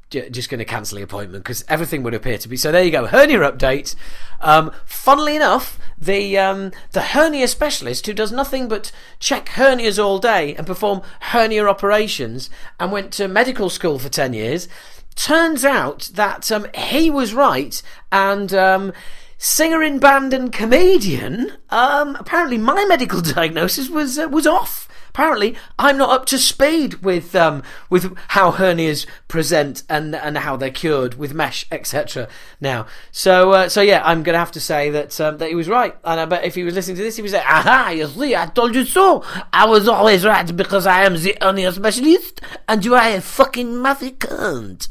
just 0.09 0.49
going 0.49 0.59
to 0.59 0.65
cancel 0.65 0.97
the 0.97 1.03
appointment 1.03 1.43
because 1.43 1.65
everything 1.67 2.03
would 2.03 2.13
appear 2.13 2.37
to 2.37 2.47
be 2.47 2.57
so. 2.57 2.71
There 2.71 2.83
you 2.83 2.91
go, 2.91 3.07
hernia 3.07 3.39
update. 3.39 3.95
Um, 4.39 4.71
funnily 4.85 5.35
enough, 5.35 5.77
the 5.97 6.37
um, 6.37 6.71
the 6.91 7.01
hernia 7.01 7.47
specialist 7.47 8.05
who 8.05 8.13
does 8.13 8.31
nothing 8.31 8.67
but 8.67 8.91
check 9.19 9.49
hernias 9.49 10.01
all 10.01 10.19
day 10.19 10.55
and 10.55 10.65
perform 10.65 11.01
hernia 11.21 11.67
operations 11.67 12.49
and 12.79 12.91
went 12.91 13.11
to 13.13 13.27
medical 13.27 13.69
school 13.69 13.99
for 13.99 14.09
ten 14.09 14.33
years. 14.33 14.67
Turns 15.15 15.65
out 15.65 16.11
that 16.13 16.51
um, 16.51 16.67
he 16.73 17.09
was 17.09 17.33
right 17.33 17.81
and. 18.11 18.53
Um, 18.53 18.93
singer 19.39 19.83
in 19.83 19.99
band 19.99 20.33
and 20.33 20.51
comedian. 20.51 21.51
Um, 21.69 22.15
apparently, 22.15 22.57
my 22.57 22.85
medical 22.85 23.21
diagnosis 23.35 23.87
was 23.87 24.17
uh, 24.17 24.27
was 24.27 24.47
off 24.47 24.86
apparently 25.09 25.55
I'm 25.79 25.97
not 25.97 26.09
up 26.09 26.25
to 26.27 26.37
speed 26.37 26.95
with 26.95 27.35
um, 27.35 27.63
with 27.89 28.15
how 28.29 28.51
hernias 28.51 29.05
present 29.27 29.83
and 29.89 30.15
and 30.15 30.37
how 30.37 30.55
they're 30.55 30.69
cured 30.69 31.15
with 31.15 31.33
mesh, 31.33 31.65
etc. 31.71 32.27
Now, 32.61 32.87
so 33.11 33.51
uh, 33.51 33.69
so 33.69 33.81
yeah, 33.81 34.01
I'm 34.05 34.23
gonna 34.23 34.37
have 34.37 34.51
to 34.53 34.59
say 34.59 34.89
that 34.91 35.19
um, 35.19 35.37
that 35.37 35.49
he 35.49 35.55
was 35.55 35.67
right, 35.67 35.95
and 36.03 36.19
I 36.19 36.25
bet 36.25 36.43
if 36.43 36.55
he 36.55 36.63
was 36.63 36.75
listening 36.75 36.97
to 36.97 37.03
this, 37.03 37.15
he 37.15 37.21
would 37.21 37.31
say, 37.31 37.43
"Aha, 37.45 37.89
you 37.89 38.07
see, 38.07 38.35
I 38.35 38.45
told 38.47 38.75
you 38.75 38.85
so. 38.85 39.23
I 39.53 39.65
was 39.65 39.87
always 39.87 40.25
right 40.25 40.55
because 40.55 40.85
I 40.85 41.03
am 41.03 41.15
the 41.15 41.37
hernia 41.41 41.71
specialist, 41.71 42.41
and 42.67 42.83
you 42.83 42.95
are 42.95 43.07
a 43.07 43.21
fucking 43.21 43.67
mathy 43.67 44.15
cunt." 44.17 44.87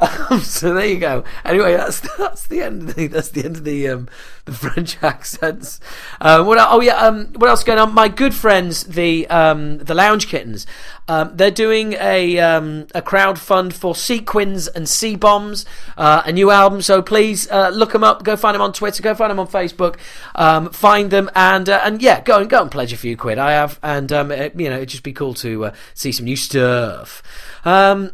Um, 0.00 0.40
so 0.42 0.74
there 0.74 0.86
you 0.86 0.98
go. 0.98 1.24
Anyway, 1.44 1.76
that's 1.76 2.00
that's 2.18 2.46
the 2.46 2.62
end. 2.62 2.90
Of 2.90 2.94
the, 2.94 3.06
that's 3.08 3.30
the 3.30 3.44
end 3.44 3.56
of 3.56 3.64
the 3.64 3.88
um, 3.88 4.08
the 4.44 4.52
French 4.52 4.96
accents. 5.02 5.80
Um, 6.20 6.46
what? 6.46 6.58
Oh 6.60 6.80
yeah. 6.80 6.96
Um, 6.96 7.32
what 7.36 7.50
else 7.50 7.64
going 7.64 7.78
on? 7.78 7.94
My 7.94 8.08
good 8.08 8.34
friends, 8.34 8.84
the 8.84 9.26
um, 9.28 9.78
the 9.78 9.94
Lounge 9.94 10.28
Kittens. 10.28 10.66
Um, 11.08 11.30
they're 11.34 11.50
doing 11.50 11.94
a 11.94 12.38
um, 12.38 12.86
a 12.94 13.02
crowd 13.02 13.38
fund 13.38 13.74
for 13.74 13.94
Sequins 13.94 14.68
and 14.68 14.88
Sea 14.88 15.16
Bombs, 15.16 15.64
uh, 15.96 16.22
a 16.24 16.32
new 16.32 16.50
album. 16.50 16.82
So 16.82 17.02
please 17.02 17.50
uh, 17.50 17.70
look 17.70 17.92
them 17.92 18.04
up. 18.04 18.22
Go 18.24 18.36
find 18.36 18.54
them 18.54 18.62
on 18.62 18.72
Twitter. 18.72 19.02
Go 19.02 19.14
find 19.14 19.30
them 19.30 19.40
on 19.40 19.48
Facebook. 19.48 19.96
Um, 20.34 20.70
find 20.70 21.10
them 21.10 21.30
and 21.34 21.68
uh, 21.68 21.80
and 21.82 22.00
yeah, 22.02 22.20
go 22.20 22.38
and 22.38 22.48
go 22.48 22.62
and 22.62 22.70
pledge 22.70 22.92
a 22.92 22.96
few 22.96 23.16
quid. 23.16 23.38
I 23.38 23.52
have, 23.52 23.80
and 23.82 24.12
um, 24.12 24.30
it, 24.30 24.54
you 24.58 24.68
know, 24.68 24.76
it'd 24.76 24.90
just 24.90 25.02
be 25.02 25.12
cool 25.12 25.34
to 25.34 25.66
uh, 25.66 25.74
see 25.94 26.12
some 26.12 26.26
new 26.26 26.36
stuff. 26.36 27.22
Um, 27.64 28.12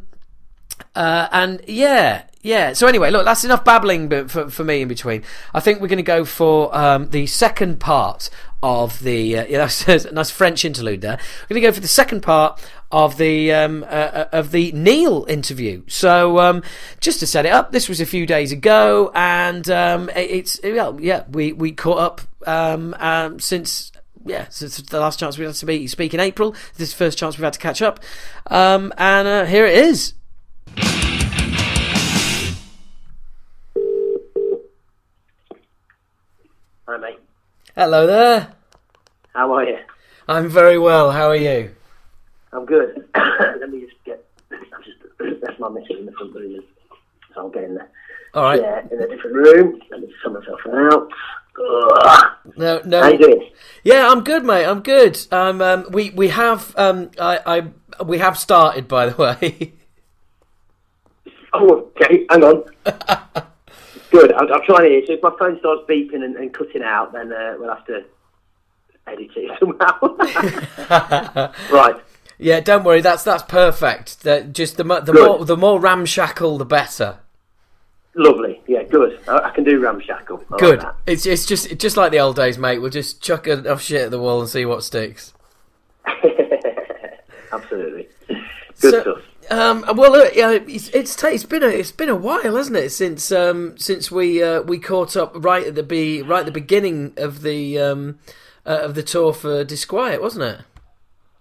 uh, 0.95 1.29
and 1.33 1.61
yeah, 1.67 2.23
yeah. 2.43 2.73
So 2.73 2.87
anyway, 2.87 3.11
look, 3.11 3.25
that's 3.25 3.45
enough 3.45 3.65
babbling 3.65 4.29
for, 4.29 4.51
for 4.51 4.65
me 4.65 4.83
in 4.83 4.89
between. 4.89 5.23
I 5.53 5.61
think 5.61 5.81
we're 5.81 5.89
going 5.89 5.97
to 5.99 6.03
go 6.03 6.25
for 6.25 6.75
um, 6.77 7.11
the 7.11 7.27
second 7.27 7.81
part 7.81 8.31
of 8.63 9.01
the. 9.01 9.39
Uh, 9.39 9.47
yeah, 9.47 9.59
that's 9.87 10.05
a 10.05 10.13
nice 10.13 10.31
French 10.31 10.65
interlude 10.65 11.01
there. 11.01 11.19
We're 11.49 11.55
going 11.55 11.63
to 11.63 11.69
go 11.69 11.73
for 11.73 11.81
the 11.81 11.89
second 11.89 12.23
part 12.23 12.63
of 12.93 13.17
the 13.19 13.53
um, 13.53 13.83
uh, 13.83 13.87
uh, 13.87 14.29
of 14.33 14.53
the 14.53 14.71
Neil 14.73 15.27
interview. 15.29 15.83
So 15.89 16.39
um, 16.39 16.63
just 17.01 17.19
to 17.21 17.27
set 17.27 17.45
it 17.47 17.53
up, 17.53 17.73
this 17.73 17.89
was 17.89 18.01
a 18.01 18.07
few 18.07 18.25
days 18.27 18.53
ago, 18.53 19.11
and 19.15 19.69
um, 19.71 20.09
it- 20.11 20.31
it's 20.31 20.61
well, 20.63 20.99
yeah, 21.01 21.25
we 21.31 21.53
we 21.53 21.73
caught 21.73 21.99
up 21.99 22.21
um, 22.47 22.95
um, 23.01 23.41
since 23.41 23.91
yeah, 24.27 24.47
since 24.49 24.77
the 24.79 25.01
last 25.01 25.19
chance 25.19 25.37
we 25.37 25.45
had 25.45 25.55
to 25.55 25.67
be, 25.67 25.87
speak 25.87 26.15
in 26.15 26.21
April. 26.21 26.53
This 26.77 26.89
is 26.89 26.95
the 26.95 26.99
first 26.99 27.19
chance 27.19 27.37
we've 27.37 27.45
had 27.45 27.53
to 27.55 27.59
catch 27.59 27.83
up, 27.83 28.01
um, 28.47 28.93
and 28.97 29.27
uh, 29.29 29.45
here 29.45 29.67
it 29.67 29.77
is. 29.77 30.15
Hi, 36.87 36.97
mate. 36.99 37.19
Hello 37.77 38.07
there. 38.07 38.53
How 39.33 39.53
are 39.55 39.65
you? 39.65 39.79
I'm 40.29 40.49
very 40.49 40.79
well. 40.79 41.11
How 41.11 41.29
are 41.29 41.37
you? 41.37 41.75
I'm 42.53 42.67
good. 42.67 43.09
Let 43.17 43.71
me 43.71 43.81
just 43.81 43.97
get. 44.05 44.25
I'm 44.53 44.83
just. 44.85 44.99
That's 45.43 45.59
my 45.59 45.69
missus 45.69 45.99
in 45.99 46.07
the 46.07 46.13
front 46.13 46.35
room. 46.35 46.63
So 47.35 47.41
I'll 47.41 47.49
get 47.51 47.65
in 47.65 47.75
there. 47.75 47.91
All 48.35 48.43
right. 48.45 48.61
Yeah, 48.61 48.81
in 48.91 49.03
a 49.03 49.09
different 49.09 49.37
room. 49.37 49.81
Let 49.91 50.01
me 50.01 50.13
sort 50.23 50.41
myself 50.41 50.61
out. 50.67 51.09
Ugh. 51.57 52.25
No, 52.57 52.81
no. 52.85 53.03
How 53.03 53.09
you 53.09 53.19
doing? 53.19 53.51
Yeah, 53.85 54.09
I'm 54.11 54.25
good, 54.25 54.45
mate. 54.45 54.67
I'm 54.67 54.81
good. 54.83 55.19
Um, 55.31 55.63
um, 55.63 55.87
we 55.91 56.11
we 56.11 56.29
have 56.29 56.75
um, 56.77 57.11
I, 57.21 57.41
I 57.99 58.03
we 58.05 58.19
have 58.19 58.39
started, 58.39 58.89
by 58.89 59.07
the 59.07 59.17
way. 59.41 59.73
Oh, 61.55 61.91
okay. 62.01 62.27
Hang 62.31 62.43
on. 62.45 62.65
good. 64.11 64.33
I'll, 64.33 64.53
I'll 64.53 64.63
try 64.65 64.83
and 64.85 64.87
hear. 64.93 65.07
So 65.07 65.13
if 65.15 65.23
my 65.23 65.33
phone 65.39 65.59
starts 65.61 65.83
beeping 65.89 66.25
and, 66.25 66.37
and 66.37 66.53
cutting 66.53 66.83
out, 66.83 67.13
then 67.13 67.33
uh, 67.33 67.55
we'll 67.59 67.73
have 67.75 67.87
to 67.87 68.05
edit 69.07 69.31
it 69.37 69.51
somehow. 69.61 71.53
right. 71.73 71.97
yeah, 72.39 72.61
don't 72.61 72.85
worry. 72.85 73.01
That's 73.01 73.23
that's 73.23 73.43
perfect. 73.45 74.23
That 74.23 74.53
just 74.53 74.77
the 74.77 74.85
mo- 74.85 75.01
the 75.01 75.13
Good. 75.13 75.27
more 75.27 75.45
the 75.45 75.57
more 75.57 75.79
ramshackle, 75.81 76.59
the 76.59 76.65
better. 76.65 77.19
Lovely. 78.17 78.61
Yeah, 78.69 78.85
good. 78.85 79.21
I, 79.29 79.39
I 79.39 79.51
can 79.51 79.65
do 79.65 79.81
ramshackle. 79.81 80.45
I 80.53 80.57
Good. 80.59 80.81
that. 80.81 80.97
It's 81.07 81.27
it's 81.27 81.47
just 81.47 81.67
it's 81.71 81.81
just 81.83 81.97
like 81.97 82.11
the 82.13 82.21
old 82.21 82.37
days, 82.37 82.59
mate. 82.59 82.79
We'll 82.79 82.91
just 82.91 83.21
chuck 83.23 83.47
enough 83.47 83.81
shit 83.83 84.03
at 84.03 84.11
the 84.11 84.21
wall 84.21 84.41
and 84.41 84.49
see 84.49 84.65
what 84.65 84.83
sticks. 84.85 85.33
Absolutely. 87.53 88.09
Good 88.29 88.41
So- 88.77 89.01
stuff. 89.03 89.19
Um, 89.51 89.85
well, 89.95 90.13
look, 90.13 90.35
yeah, 90.35 90.51
it's 90.53 90.89
it's, 90.89 91.23
it's 91.23 91.45
been 91.45 91.63
a 91.63 91.69
it's 91.69 91.93
been 91.93 92.09
a 92.09 92.15
while, 92.17 92.57
hasn't 92.57 92.77
it, 92.77 92.91
since 92.91 93.31
um, 93.33 93.77
since 93.77 94.11
we 94.11 94.43
uh, 94.43 94.63
we 94.63 94.79
caught 94.79 95.17
up 95.17 95.33
right 95.45 95.67
at 95.67 95.75
the 95.75 95.83
be 95.83 96.23
right 96.23 96.41
at 96.41 96.47
the 96.47 96.53
beginning 96.53 97.13
of 97.17 97.43
the 97.43 97.79
um, 97.79 98.19
uh, 98.67 98.81
of 98.83 98.95
the 98.95 99.03
tour 99.03 99.33
for 99.33 99.65
Disquiet, 99.65 100.23
wasn't 100.23 100.45
it? 100.45 100.61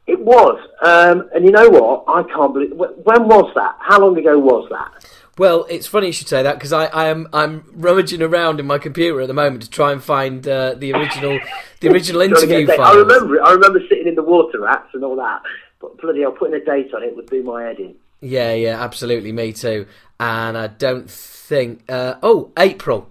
It 0.06 0.20
was, 0.20 0.60
um, 0.82 1.30
and 1.34 1.46
you 1.46 1.52
know 1.52 1.70
what? 1.70 2.04
I 2.08 2.24
can't 2.24 2.54
believe. 2.54 2.72
wh- 2.72 3.06
When 3.06 3.28
was 3.28 3.50
that? 3.56 3.76
How 3.80 4.02
long 4.02 4.18
ago 4.18 4.38
was 4.38 4.68
that? 4.70 5.10
Well, 5.38 5.66
it's 5.70 5.88
funny 5.88 6.08
you 6.08 6.14
should 6.14 6.28
say 6.28 6.44
that 6.44 6.56
because 6.56 6.74
I, 6.74 6.86
I 6.88 7.06
am 7.08 7.28
I'm 7.34 7.64
rummaging 7.74 8.22
around 8.22 8.60
in 8.60 8.68
my 8.68 8.78
computer 8.78 9.22
at 9.22 9.28
the 9.28 9.34
moment 9.34 9.64
to 9.64 9.70
try 9.70 9.92
and 9.94 10.04
find 10.04 10.48
uh, 10.48 10.74
the 10.76 10.94
original 10.94 11.40
the 11.80 11.88
original 11.90 12.22
Trying 12.28 12.36
to 12.42 12.48
get 12.48 12.56
a 12.58 12.62
interview. 12.62 12.84
I 12.84 12.94
remember 12.94 13.36
it. 13.38 13.42
I 13.44 13.52
remember 13.54 13.80
sitting 13.90 14.08
in 14.08 14.16
the 14.16 14.24
water 14.24 14.60
rats 14.60 14.90
and 14.94 15.04
all 15.04 15.16
that. 15.16 15.42
But 15.84 15.98
bloody 16.00 16.22
hell, 16.22 16.32
putting 16.32 16.56
a 16.56 16.64
date 16.64 16.94
on 16.94 17.04
it 17.04 17.14
would 17.14 17.30
do 17.30 17.44
my 17.44 17.64
head 17.64 17.78
in. 17.78 17.94
Yeah, 18.22 18.54
yeah, 18.54 18.82
absolutely, 18.82 19.34
me 19.34 19.52
too. 19.52 19.86
And 20.18 20.58
I 20.58 20.68
don't 20.68 21.12
think. 21.12 21.84
Uh, 21.90 22.16
oh, 22.24 22.52
April. 22.58 23.10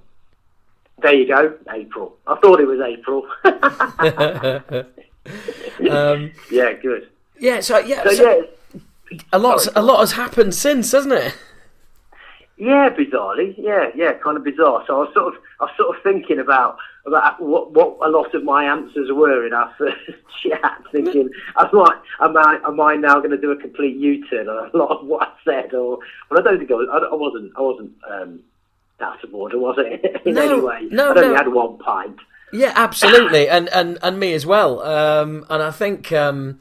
There 1.03 1.13
you 1.13 1.29
go, 1.29 1.55
April. 1.71 2.17
I 2.27 2.37
thought 2.37 2.61
it 2.61 2.67
was 2.67 2.81
April. 2.81 3.27
Um, 5.89 6.33
yeah, 6.51 6.73
good. 6.73 7.09
yeah, 7.39 7.61
so 7.61 7.79
yeah, 7.79 8.03
So, 8.05 8.11
so 8.15 8.45
yeah, 9.13 9.19
a 9.33 9.39
lot 9.39 9.69
a 9.77 9.81
lot 9.83 10.01
has 10.01 10.13
happened 10.13 10.53
since, 10.53 10.91
hasn't 10.91 11.13
it? 11.15 11.37
yeah, 12.57 12.89
bizarrely, 12.91 13.55
yeah, 13.57 13.91
yeah, 13.95 14.15
kind 14.15 14.37
of 14.37 14.43
bizarre. 14.43 14.83
So 14.89 14.97
I 14.97 14.99
was 15.05 15.15
sort 15.15 15.35
of, 15.35 15.41
I 15.61 15.65
was 15.65 15.73
sort 15.77 15.97
of 15.97 16.03
thinking 16.03 16.41
about 16.41 16.77
about 17.07 17.41
what 17.41 17.73
what 17.73 17.99
a 18.07 18.11
lot 18.11 18.35
of 18.35 18.45
my 18.45 18.65
answers 18.65 19.11
were 19.11 19.47
in 19.47 19.53
our 19.53 19.75
first 19.79 19.99
chat. 20.43 20.83
Thinking, 20.93 21.31
am 21.59 21.79
I 21.79 22.01
am 22.21 22.37
I 22.37 22.59
am 22.67 22.81
I 22.81 22.97
now 22.97 23.19
going 23.19 23.31
to 23.31 23.39
do 23.39 23.51
a 23.51 23.57
complete 23.57 23.97
U 23.97 24.27
turn 24.29 24.49
on 24.49 24.71
a 24.73 24.77
lot 24.77 24.91
of 24.91 25.07
what 25.07 25.29
I 25.29 25.33
said? 25.45 25.75
Or, 25.75 25.99
but 26.29 26.41
I 26.41 26.43
don't 26.43 26.59
think 26.59 26.71
I 26.71 26.75
was. 26.75 26.89
I, 26.93 26.99
I 26.99 27.15
wasn't. 27.15 27.53
I 27.57 27.61
wasn't. 27.61 27.93
Um, 28.11 28.41
out 29.03 29.23
of 29.25 29.35
order, 29.35 29.59
was 29.59 29.77
it? 29.79 30.23
in 30.25 30.35
No, 30.35 30.53
any 30.53 30.61
way? 30.61 30.89
no, 30.91 31.07
I 31.07 31.17
only 31.17 31.29
no. 31.29 31.35
had 31.35 31.49
one 31.49 31.79
pint. 31.79 32.19
Yeah, 32.53 32.73
absolutely, 32.75 33.49
and 33.57 33.69
and 33.71 33.99
and 34.03 34.19
me 34.21 34.33
as 34.35 34.47
well. 34.47 34.81
Um, 34.83 35.47
and 35.51 35.63
I 35.63 35.71
think, 35.71 36.13
um, 36.13 36.61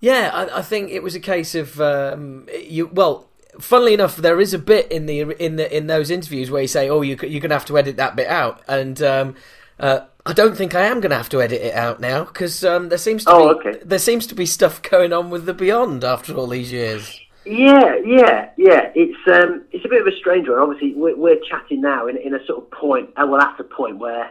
yeah, 0.00 0.30
I, 0.32 0.58
I 0.58 0.62
think 0.62 0.90
it 0.90 1.02
was 1.02 1.14
a 1.14 1.20
case 1.20 1.54
of 1.54 1.80
um, 1.80 2.46
you. 2.62 2.88
Well, 2.88 3.27
funnily 3.58 3.94
enough, 3.94 4.16
there 4.16 4.40
is 4.40 4.54
a 4.54 4.58
bit 4.58 4.90
in 4.90 5.06
the 5.06 5.20
in 5.42 5.56
the 5.56 5.74
in 5.76 5.86
those 5.86 6.10
interviews 6.10 6.50
where 6.50 6.62
you 6.62 6.68
say, 6.68 6.88
"Oh, 6.88 7.02
you, 7.02 7.16
you're 7.22 7.40
going 7.40 7.50
to 7.50 7.56
have 7.56 7.66
to 7.66 7.78
edit 7.78 7.96
that 7.96 8.16
bit 8.16 8.28
out," 8.28 8.62
and 8.68 9.00
um, 9.02 9.34
uh, 9.80 10.00
I 10.26 10.32
don't 10.32 10.56
think 10.56 10.74
I 10.74 10.82
am 10.82 11.00
going 11.00 11.10
to 11.10 11.16
have 11.16 11.28
to 11.30 11.40
edit 11.42 11.62
it 11.62 11.74
out 11.74 12.00
now 12.00 12.24
because 12.24 12.64
um, 12.64 12.88
there 12.88 12.98
seems 12.98 13.24
to 13.24 13.30
Oh, 13.32 13.54
be 13.54 13.68
okay. 13.68 13.80
there 13.84 13.98
seems 13.98 14.26
to 14.28 14.34
be 14.34 14.46
stuff 14.46 14.82
going 14.82 15.12
on 15.12 15.30
with 15.30 15.46
the 15.46 15.54
Beyond 15.54 16.04
after 16.04 16.34
all 16.34 16.46
these 16.46 16.72
years. 16.72 17.18
Yeah, 17.44 17.96
yeah, 18.04 18.50
yeah. 18.58 18.92
It's 18.94 19.16
um, 19.26 19.64
it's 19.72 19.84
a 19.84 19.88
bit 19.88 20.02
of 20.02 20.06
a 20.06 20.16
strange 20.18 20.48
one. 20.48 20.58
Obviously, 20.58 20.94
we're, 20.94 21.16
we're 21.16 21.40
chatting 21.48 21.80
now 21.80 22.06
in, 22.06 22.16
in 22.18 22.34
a 22.34 22.44
sort 22.44 22.62
of 22.62 22.70
point. 22.70 23.10
Uh, 23.16 23.26
well, 23.26 23.40
at 23.40 23.58
a 23.58 23.64
point 23.64 23.98
where 23.98 24.30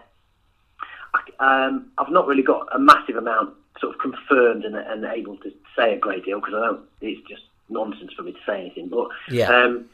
I, 1.40 1.66
um, 1.66 1.88
I've 1.98 2.12
not 2.12 2.28
really 2.28 2.44
got 2.44 2.68
a 2.76 2.78
massive 2.80 3.16
amount 3.16 3.56
sort 3.80 3.96
of 3.96 4.02
confirmed 4.02 4.66
and, 4.66 4.76
and 4.76 5.04
able 5.06 5.38
to 5.38 5.52
say 5.76 5.94
a 5.96 5.98
great 5.98 6.26
deal 6.26 6.40
because 6.40 6.54
I 6.56 6.66
don't. 6.68 6.82
It's 7.02 7.28
just 7.28 7.44
nonsense 7.70 8.12
for 8.16 8.24
me 8.24 8.32
to 8.34 8.40
say 8.46 8.62
anything. 8.62 8.88
But 8.90 9.08
Yeah. 9.30 9.50
um, 9.50 9.86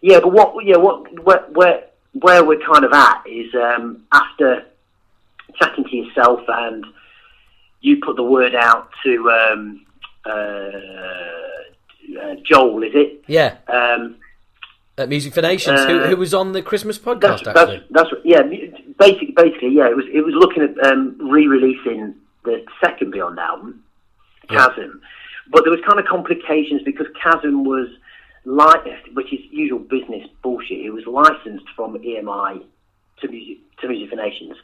yeah. 0.00 0.20
But 0.20 0.32
what? 0.32 0.64
Yeah. 0.64 0.76
What? 0.76 1.12
Where? 1.24 1.44
Where, 1.52 1.84
where 2.12 2.44
we're 2.44 2.60
kind 2.66 2.84
of 2.84 2.92
at 2.94 3.22
is 3.26 3.54
um, 3.54 4.02
after 4.12 4.64
chatting 5.60 5.84
to 5.84 5.96
yourself 5.96 6.40
and 6.48 6.84
you 7.82 7.98
put 8.04 8.16
the 8.16 8.22
word 8.22 8.54
out 8.54 8.88
to 9.04 9.30
um, 9.30 9.86
uh, 10.24 10.30
uh, 12.22 12.34
Joel, 12.42 12.82
is 12.84 12.92
it? 12.94 13.22
Yeah, 13.26 13.56
Um, 13.68 14.16
at 14.98 15.08
Music 15.10 15.34
for 15.34 15.42
Nations, 15.42 15.84
who, 15.84 16.00
Uh, 16.00 16.06
who 16.08 16.16
was 16.16 16.32
on 16.32 16.52
the 16.52 16.62
Christmas 16.62 16.96
that's, 16.98 17.18
podcast 17.18 17.44
that's, 17.44 17.58
actually. 17.58 17.84
that's 17.90 18.10
yeah. 18.24 18.42
Basically, 18.98 19.32
basically, 19.36 19.68
yeah. 19.74 19.88
It 19.90 19.96
was 19.96 20.06
it 20.10 20.22
was 20.24 20.34
looking 20.34 20.62
at 20.62 20.86
um, 20.90 21.16
re-releasing 21.20 22.14
the 22.44 22.64
second 22.82 23.10
Beyond 23.10 23.38
album, 23.38 23.82
Chasm, 24.48 25.02
but 25.50 25.64
there 25.64 25.70
was 25.70 25.80
kind 25.86 25.98
of 25.98 26.06
complications 26.06 26.82
because 26.84 27.06
Chasm 27.22 27.64
was 27.64 27.88
like, 28.44 28.84
which 29.12 29.32
is 29.32 29.40
usual 29.50 29.78
business 29.78 30.26
bullshit. 30.42 30.78
It 30.78 30.90
was 30.90 31.06
licensed 31.06 31.66
from 31.74 31.98
EMI 31.98 32.62
to 33.20 33.28
Music 33.28 33.58
to 33.80 33.88
Music 33.88 34.10
for 34.10 34.16
Nations. 34.16 34.56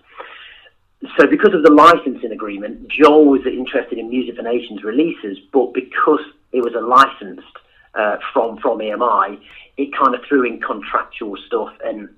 So 1.18 1.26
because 1.26 1.52
of 1.52 1.64
the 1.64 1.70
licensing 1.70 2.30
agreement, 2.30 2.88
Joel 2.88 3.26
was 3.26 3.44
interested 3.44 3.98
in 3.98 4.08
Music 4.08 4.36
for 4.36 4.42
Nations 4.42 4.84
releases, 4.84 5.38
but 5.52 5.74
because 5.74 6.20
it 6.52 6.62
was 6.62 6.74
a 6.74 6.80
licensed 6.80 7.56
uh, 7.94 8.18
from 8.32 8.58
from 8.58 8.78
EMI, 8.78 9.38
it 9.76 9.90
kind 9.96 10.14
of 10.14 10.20
threw 10.28 10.44
in 10.44 10.60
contractual 10.60 11.36
stuff 11.46 11.74
and 11.84 12.08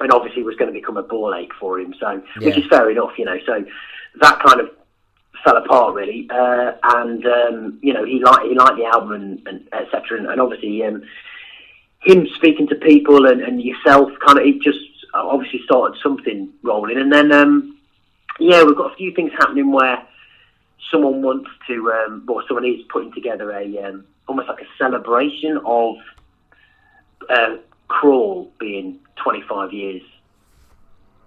and 0.00 0.12
obviously 0.12 0.42
was 0.42 0.56
going 0.56 0.72
to 0.72 0.78
become 0.78 0.96
a 0.96 1.02
ball 1.02 1.34
ache 1.34 1.52
for 1.60 1.78
him. 1.78 1.94
So 2.00 2.22
which 2.38 2.56
is 2.56 2.64
fair 2.70 2.90
enough, 2.90 3.12
you 3.18 3.26
know. 3.26 3.36
So 3.44 3.64
that 4.20 4.42
kind 4.42 4.60
of 4.60 4.70
fell 5.44 5.56
apart 5.56 5.94
really, 5.94 6.28
uh, 6.30 6.72
and 6.82 7.24
um, 7.26 7.78
you 7.82 7.92
know 7.92 8.04
he 8.04 8.20
liked 8.22 8.46
he 8.46 8.54
liked 8.54 8.76
the 8.76 8.84
album 8.84 9.12
and, 9.12 9.46
and 9.46 9.68
etc. 9.72 10.18
And, 10.18 10.26
and 10.26 10.40
obviously 10.40 10.82
um, 10.84 11.02
him 12.00 12.26
speaking 12.34 12.66
to 12.68 12.74
people 12.76 13.26
and, 13.26 13.40
and 13.40 13.62
yourself, 13.62 14.10
kind 14.26 14.38
of 14.38 14.46
it 14.46 14.60
just 14.62 14.78
obviously 15.14 15.60
started 15.64 15.98
something 16.02 16.50
rolling. 16.62 16.98
And 16.98 17.12
then 17.12 17.32
um, 17.32 17.78
yeah, 18.38 18.64
we've 18.64 18.76
got 18.76 18.92
a 18.92 18.96
few 18.96 19.14
things 19.14 19.32
happening 19.38 19.70
where 19.72 20.06
someone 20.90 21.22
wants 21.22 21.50
to, 21.68 21.92
um, 21.92 22.24
or 22.28 22.42
someone 22.48 22.64
is 22.64 22.80
putting 22.90 23.12
together 23.12 23.52
a 23.52 23.78
um, 23.78 24.04
almost 24.26 24.48
like 24.48 24.60
a 24.60 24.66
celebration 24.78 25.58
of 25.64 25.96
uh, 27.28 27.56
Crawl 27.88 28.52
being 28.58 28.98
25 29.16 29.72
years 29.72 30.02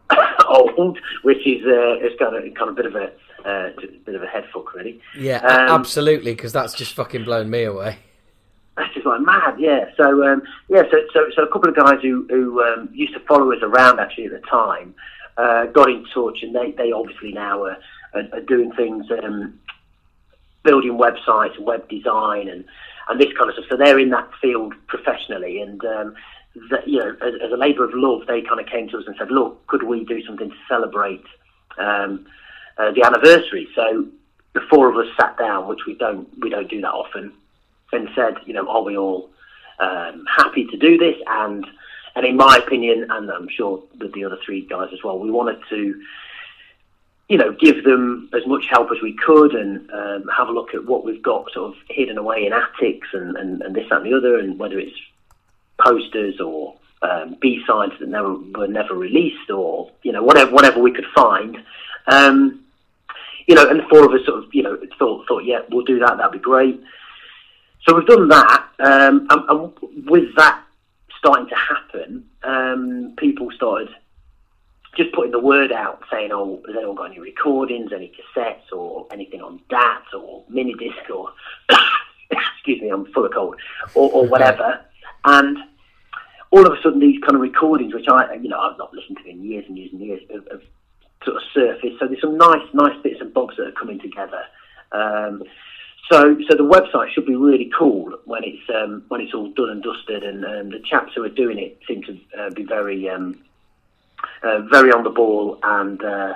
old, 0.47 0.97
which 1.23 1.45
is 1.45 1.63
uh, 1.65 1.97
is 1.99 2.17
kind 2.19 2.35
of 2.35 2.53
kind 2.55 2.69
of 2.69 2.75
bit 2.75 2.85
of 2.85 2.95
a 2.95 3.11
uh, 3.45 3.69
bit 4.05 4.15
of 4.15 4.23
a 4.23 4.27
head 4.27 4.45
fuck 4.53 4.73
really. 4.73 5.01
Yeah, 5.17 5.37
Um, 5.39 5.69
absolutely, 5.79 6.33
because 6.33 6.53
that's 6.53 6.73
just 6.73 6.93
fucking 6.93 7.23
blown 7.23 7.49
me 7.49 7.63
away. 7.63 7.97
That's 8.77 8.93
just 8.93 9.05
like 9.05 9.21
mad, 9.21 9.55
yeah. 9.59 9.85
So 9.97 10.23
um, 10.25 10.41
yeah, 10.67 10.83
so, 10.89 10.97
so 11.13 11.29
so 11.35 11.43
a 11.43 11.51
couple 11.51 11.69
of 11.69 11.75
guys 11.75 11.99
who 12.01 12.25
who 12.29 12.61
um, 12.63 12.89
used 12.93 13.13
to 13.13 13.19
follow 13.21 13.51
us 13.51 13.59
around 13.61 13.99
actually 13.99 14.25
at 14.25 14.31
the 14.31 14.47
time 14.47 14.95
uh, 15.37 15.65
got 15.67 15.89
in 15.89 16.05
touch, 16.13 16.39
and 16.41 16.55
they 16.55 16.71
they 16.71 16.91
obviously 16.91 17.31
now 17.31 17.63
are, 17.63 17.77
are, 18.13 18.23
are 18.33 18.41
doing 18.41 18.71
things, 18.73 19.05
um, 19.23 19.59
building 20.63 20.93
websites, 20.97 21.55
and 21.55 21.65
web 21.65 21.87
design, 21.89 22.47
and 22.47 22.65
and 23.09 23.19
this 23.19 23.31
kind 23.37 23.49
of 23.49 23.55
stuff. 23.55 23.65
So 23.69 23.77
they're 23.77 23.99
in 23.99 24.09
that 24.09 24.29
field 24.41 24.73
professionally, 24.87 25.61
and 25.61 25.83
um, 25.85 26.15
that, 26.69 26.87
you 26.87 26.99
know, 26.99 27.15
as, 27.21 27.33
as 27.43 27.51
a 27.51 27.57
labour 27.57 27.83
of 27.83 27.91
love, 27.93 28.27
they 28.27 28.41
kind 28.41 28.59
of 28.59 28.65
came 28.67 28.87
to 28.89 28.97
us 28.97 29.03
and 29.07 29.15
said, 29.17 29.31
look, 29.31 29.65
could 29.67 29.83
we 29.83 30.03
do 30.05 30.23
something 30.25 30.49
to 30.49 30.55
celebrate 30.67 31.23
um, 31.77 32.25
uh, 32.77 32.91
the 32.91 33.03
anniversary? 33.03 33.67
So 33.75 34.07
the 34.53 34.61
four 34.69 34.89
of 34.89 34.97
us 34.97 35.11
sat 35.19 35.37
down, 35.37 35.67
which 35.67 35.85
we 35.85 35.95
don't 35.95 36.27
we 36.39 36.49
don't 36.49 36.69
do 36.69 36.81
that 36.81 36.91
often 36.91 37.33
and 37.93 38.09
said, 38.15 38.35
you 38.45 38.53
know, 38.53 38.67
are 38.67 38.83
we 38.83 38.97
all 38.97 39.29
um, 39.79 40.25
happy 40.27 40.65
to 40.65 40.77
do 40.77 40.97
this? 40.97 41.15
And 41.27 41.65
and 42.15 42.25
in 42.25 42.37
my 42.37 42.57
opinion, 42.57 43.07
and 43.09 43.29
I'm 43.31 43.49
sure 43.49 43.83
with 43.99 44.13
the 44.13 44.25
other 44.25 44.37
three 44.45 44.61
guys 44.61 44.89
as 44.93 45.03
well, 45.03 45.17
we 45.17 45.31
wanted 45.31 45.59
to, 45.69 46.01
you 47.27 47.37
know, 47.37 47.51
give 47.53 47.83
them 47.83 48.29
as 48.33 48.45
much 48.45 48.65
help 48.69 48.89
as 48.91 49.01
we 49.01 49.15
could 49.15 49.53
and 49.55 49.89
um, 49.91 50.29
have 50.35 50.47
a 50.47 50.51
look 50.51 50.75
at 50.75 50.85
what 50.85 51.03
we've 51.03 51.23
got 51.23 51.51
sort 51.51 51.71
of 51.71 51.77
hidden 51.89 52.19
away 52.19 52.45
in 52.45 52.53
attics 52.53 53.07
and, 53.13 53.35
and, 53.37 53.63
and 53.63 53.75
this 53.75 53.89
that, 53.89 54.01
and 54.01 54.05
the 54.05 54.15
other, 54.15 54.37
and 54.37 54.59
whether 54.59 54.77
it's 54.77 54.95
posters 55.83 56.39
or 56.39 56.75
um, 57.01 57.35
B 57.41 57.63
sides 57.65 57.93
that 57.99 58.09
never 58.09 58.35
were 58.35 58.67
never 58.67 58.93
released 58.93 59.49
or 59.49 59.91
you 60.03 60.11
know 60.11 60.23
whatever 60.23 60.51
whatever 60.51 60.79
we 60.79 60.93
could 60.93 61.07
find. 61.15 61.57
Um, 62.07 62.62
you 63.47 63.55
know, 63.55 63.69
and 63.69 63.79
the 63.79 63.83
four 63.89 64.05
of 64.05 64.11
us 64.13 64.25
sort 64.25 64.43
of, 64.43 64.49
you 64.53 64.63
know, 64.63 64.77
thought, 64.97 65.27
thought, 65.27 65.43
yeah, 65.43 65.59
we'll 65.69 65.85
do 65.85 65.99
that. 65.99 66.17
That'd 66.17 66.33
be 66.33 66.39
great. 66.39 66.81
So 67.87 67.95
we've 67.95 68.07
done 68.07 68.29
that, 68.29 68.65
um, 68.79 69.27
and, 69.29 69.49
and 69.49 70.09
with 70.09 70.33
that 70.37 70.63
starting 71.17 71.49
to 71.49 71.55
happen, 71.55 72.25
um, 72.43 73.13
people 73.17 73.49
started 73.51 73.89
just 74.95 75.11
putting 75.11 75.31
the 75.31 75.39
word 75.39 75.71
out, 75.71 76.01
saying, 76.11 76.31
"Oh, 76.31 76.61
has 76.67 76.75
anyone 76.77 76.95
got 76.95 77.11
any 77.11 77.19
recordings, 77.19 77.91
any 77.91 78.13
cassettes, 78.13 78.71
or 78.71 79.07
anything 79.11 79.41
on 79.41 79.59
DAT 79.69 80.03
or 80.17 80.43
mini 80.47 80.73
disc, 80.75 81.09
or 81.13 81.33
excuse 82.31 82.81
me, 82.81 82.89
I'm 82.89 83.11
full 83.11 83.25
of 83.25 83.33
cold, 83.33 83.55
or, 83.95 84.11
or 84.11 84.27
whatever." 84.27 84.79
And 85.25 85.57
all 86.51 86.65
of 86.65 86.71
a 86.71 86.81
sudden, 86.81 86.99
these 86.99 87.19
kind 87.21 87.35
of 87.35 87.41
recordings, 87.41 87.93
which 87.93 88.07
I, 88.07 88.35
you 88.35 88.47
know, 88.47 88.59
I've 88.59 88.77
not 88.77 88.93
listened 88.93 89.17
to 89.23 89.29
in 89.29 89.43
years 89.43 89.65
and 89.67 89.77
years 89.77 89.91
and 89.91 90.01
years, 90.01 90.21
have 90.31 90.61
sort 91.25 91.37
of 91.37 91.43
surface. 91.53 91.93
So 91.99 92.07
there's 92.07 92.21
some 92.21 92.37
nice, 92.37 92.67
nice 92.73 93.01
bits 93.01 93.21
and 93.21 93.33
bobs 93.33 93.57
that 93.57 93.67
are 93.67 93.71
coming 93.71 93.99
together. 93.99 94.43
Um, 94.91 95.43
so, 96.11 96.37
so 96.49 96.55
the 96.55 96.63
website 96.63 97.11
should 97.13 97.25
be 97.25 97.35
really 97.35 97.71
cool 97.77 98.17
when 98.25 98.43
it's 98.43 98.61
um, 98.69 99.03
when 99.07 99.21
it's 99.21 99.33
all 99.33 99.49
done 99.51 99.69
and 99.69 99.81
dusted, 99.81 100.23
and 100.23 100.45
um, 100.45 100.69
the 100.69 100.79
chaps 100.79 101.13
who 101.15 101.23
are 101.23 101.29
doing 101.29 101.57
it 101.57 101.79
seem 101.87 102.03
to 102.03 102.19
uh, 102.37 102.49
be 102.49 102.63
very 102.63 103.09
um, 103.09 103.39
uh, 104.43 104.59
very 104.61 104.91
on 104.91 105.03
the 105.03 105.09
ball 105.09 105.59
and, 105.63 106.03
uh, 106.03 106.35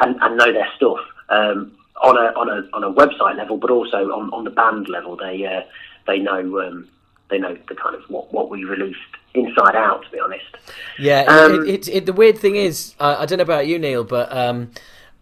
and 0.00 0.16
and 0.20 0.36
know 0.36 0.52
their 0.52 0.68
stuff 0.76 0.98
um, 1.30 1.72
on 2.02 2.16
a 2.16 2.38
on 2.38 2.48
a 2.48 2.68
on 2.76 2.84
a 2.84 2.92
website 2.92 3.36
level, 3.36 3.56
but 3.56 3.70
also 3.70 4.10
on, 4.12 4.30
on 4.32 4.44
the 4.44 4.50
band 4.50 4.88
level. 4.88 5.16
They 5.16 5.46
uh, 5.46 5.62
they 6.06 6.18
know 6.18 6.60
um, 6.60 6.88
they 7.30 7.38
know 7.38 7.56
the 7.68 7.74
kind 7.74 7.94
of 7.94 8.02
what, 8.08 8.32
what 8.32 8.50
we 8.50 8.64
released 8.64 8.98
inside 9.34 9.76
out. 9.76 10.04
To 10.04 10.10
be 10.10 10.20
honest, 10.20 10.44
Yeah, 10.98 11.22
Um, 11.22 11.66
it, 11.66 11.88
it, 11.88 11.88
it, 11.88 12.06
the 12.06 12.12
weird 12.12 12.38
thing 12.38 12.56
is, 12.56 12.94
uh, 13.00 13.16
I 13.18 13.26
don't 13.26 13.38
know 13.38 13.42
about 13.44 13.66
you, 13.66 13.78
Neil, 13.78 14.04
but 14.04 14.34
um, 14.36 14.70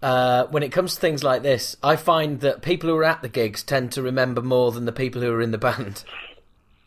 uh, 0.02 0.46
when 0.46 0.62
it 0.62 0.70
comes 0.70 0.94
to 0.94 1.00
things 1.00 1.22
like 1.22 1.42
this, 1.42 1.76
I 1.82 1.96
find 1.96 2.40
that 2.40 2.62
people 2.62 2.90
who 2.90 2.96
are 2.96 3.04
at 3.04 3.22
the 3.22 3.28
gigs 3.28 3.62
tend 3.62 3.92
to 3.92 4.02
remember 4.02 4.42
more 4.42 4.72
than 4.72 4.84
the 4.84 4.92
people 4.92 5.22
who 5.22 5.32
are 5.32 5.42
in 5.42 5.50
the 5.50 5.58
band. 5.58 6.04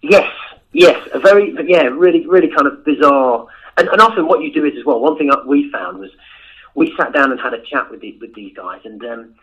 Yes, 0.01 0.31
yes, 0.71 0.97
a 1.13 1.19
very 1.19 1.53
yeah, 1.67 1.83
really, 1.83 2.25
really 2.25 2.49
kind 2.49 2.67
of 2.67 2.83
bizarre. 2.83 3.47
And, 3.77 3.87
and 3.87 4.01
often 4.01 4.27
what 4.27 4.41
you 4.41 4.51
do 4.51 4.65
is 4.65 4.73
as 4.77 4.85
well. 4.85 4.99
One 4.99 5.17
thing 5.17 5.31
we 5.47 5.69
found 5.71 5.99
was 5.99 6.09
we 6.75 6.93
sat 6.97 7.13
down 7.13 7.31
and 7.31 7.39
had 7.39 7.53
a 7.53 7.61
chat 7.61 7.91
with 7.91 8.01
the, 8.01 8.17
with 8.19 8.33
these 8.33 8.53
guys, 8.55 8.81
and 8.83 9.03
um, 9.05 9.35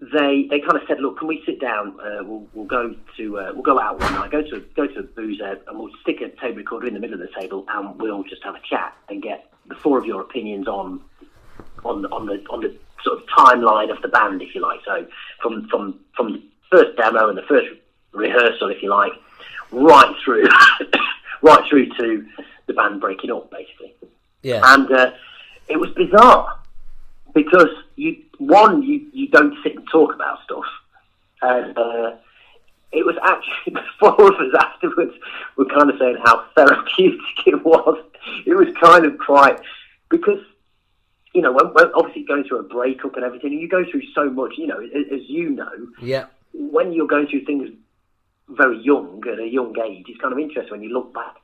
they 0.00 0.46
they 0.50 0.60
kind 0.60 0.76
of 0.76 0.82
said, 0.88 1.00
look, 1.00 1.18
can 1.18 1.28
we 1.28 1.42
sit 1.46 1.60
down? 1.60 1.98
Uh, 2.00 2.22
we'll 2.24 2.46
we'll 2.52 2.66
go 2.66 2.94
to 3.16 3.38
uh, 3.38 3.52
we'll 3.54 3.62
go 3.62 3.80
out 3.80 4.00
one 4.00 4.12
night, 4.14 4.30
go 4.30 4.42
to 4.42 4.60
go 4.76 4.86
to 4.86 5.00
a 5.00 5.02
boozer, 5.02 5.58
and 5.66 5.78
we'll 5.78 5.92
stick 6.02 6.20
a 6.20 6.28
tape 6.40 6.56
recorder 6.56 6.86
in 6.86 6.94
the 6.94 7.00
middle 7.00 7.20
of 7.20 7.20
the 7.20 7.40
table, 7.40 7.64
and 7.68 8.00
we'll 8.00 8.24
just 8.24 8.42
have 8.44 8.54
a 8.54 8.60
chat 8.68 8.96
and 9.08 9.22
get 9.22 9.50
the 9.66 9.74
four 9.76 9.98
of 9.98 10.04
your 10.04 10.20
opinions 10.20 10.66
on 10.66 11.00
on 11.84 12.02
the, 12.02 12.08
on 12.08 12.26
the 12.26 12.44
on 12.50 12.60
the 12.60 12.76
sort 13.02 13.20
of 13.20 13.28
timeline 13.28 13.90
of 13.90 14.00
the 14.02 14.08
band, 14.08 14.42
if 14.42 14.54
you 14.54 14.60
like. 14.60 14.80
So 14.84 15.06
from 15.40 15.68
from 15.68 16.00
from 16.16 16.32
the 16.32 16.42
first 16.70 16.96
demo 16.96 17.28
and 17.28 17.38
the 17.38 17.42
first 17.42 17.68
rehearsal, 18.12 18.70
if 18.70 18.82
you 18.82 18.90
like, 18.90 19.12
right 19.70 20.14
through 20.24 20.48
right 21.42 21.68
through 21.68 21.88
to 21.96 22.26
the 22.66 22.74
band 22.74 23.00
breaking 23.00 23.30
up, 23.30 23.50
basically. 23.50 23.94
Yeah, 24.42 24.60
And 24.62 24.90
uh, 24.90 25.12
it 25.68 25.78
was 25.78 25.90
bizarre 25.90 26.58
because 27.34 27.68
you 27.96 28.22
one 28.38 28.82
you 28.82 29.06
you 29.12 29.28
don't 29.28 29.56
sit 29.62 29.76
and 29.76 29.86
talk 29.90 30.14
about 30.14 30.42
stuff, 30.44 30.64
and 31.42 31.76
uh, 31.76 32.16
it 32.92 33.04
was 33.04 33.16
actually 33.22 33.74
the 33.74 33.82
four 33.98 34.32
of 34.32 34.40
us 34.40 34.54
afterwards 34.58 35.12
were 35.56 35.66
kind 35.66 35.90
of 35.90 35.98
saying 35.98 36.16
how 36.24 36.46
therapeutic 36.56 37.20
it 37.46 37.64
was. 37.64 38.02
It 38.46 38.54
was 38.54 38.68
kind 38.80 39.04
of 39.04 39.18
quite 39.18 39.60
because 40.08 40.40
you 41.34 41.42
know 41.42 41.52
when, 41.52 41.66
when 41.74 41.92
obviously 41.94 42.24
going 42.24 42.44
through 42.44 42.60
a 42.60 42.62
breakup 42.62 43.16
and 43.16 43.24
everything, 43.24 43.52
you 43.52 43.68
go 43.68 43.84
through 43.90 44.02
so 44.14 44.30
much. 44.30 44.54
You 44.56 44.68
know, 44.68 44.80
as, 44.80 45.06
as 45.12 45.28
you 45.28 45.50
know, 45.50 45.88
yeah, 46.00 46.26
when 46.52 46.92
you're 46.92 47.08
going 47.08 47.26
through 47.26 47.44
things 47.44 47.70
very 48.48 48.78
young 48.82 49.22
at 49.30 49.38
a 49.38 49.48
young 49.48 49.74
age, 49.84 50.04
it's 50.08 50.20
kind 50.20 50.32
of 50.32 50.38
interesting 50.38 50.70
when 50.70 50.82
you 50.82 50.90
look 50.90 51.12
back. 51.12 51.34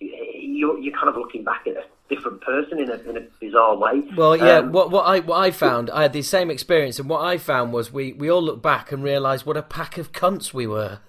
You're, 0.00 0.78
you're 0.78 0.94
kind 0.94 1.08
of 1.08 1.16
looking 1.16 1.44
back 1.44 1.66
at 1.66 1.76
a 1.76 1.84
different 2.08 2.40
person 2.40 2.80
in 2.80 2.90
a, 2.90 2.94
in 3.08 3.16
a 3.16 3.20
bizarre 3.40 3.76
way. 3.76 4.02
Well, 4.16 4.36
yeah. 4.36 4.58
Um, 4.58 4.72
what 4.72 4.90
what 4.90 5.06
I 5.06 5.20
what 5.20 5.38
I 5.38 5.50
found, 5.50 5.90
I 5.90 6.02
had 6.02 6.12
the 6.12 6.22
same 6.22 6.50
experience, 6.50 6.98
and 6.98 7.08
what 7.08 7.22
I 7.22 7.38
found 7.38 7.72
was 7.72 7.92
we 7.92 8.12
we 8.12 8.30
all 8.30 8.42
look 8.42 8.62
back 8.62 8.92
and 8.92 9.02
realise 9.02 9.46
what 9.46 9.56
a 9.56 9.62
pack 9.62 9.98
of 9.98 10.12
cunts 10.12 10.52
we 10.52 10.66
were. 10.66 11.00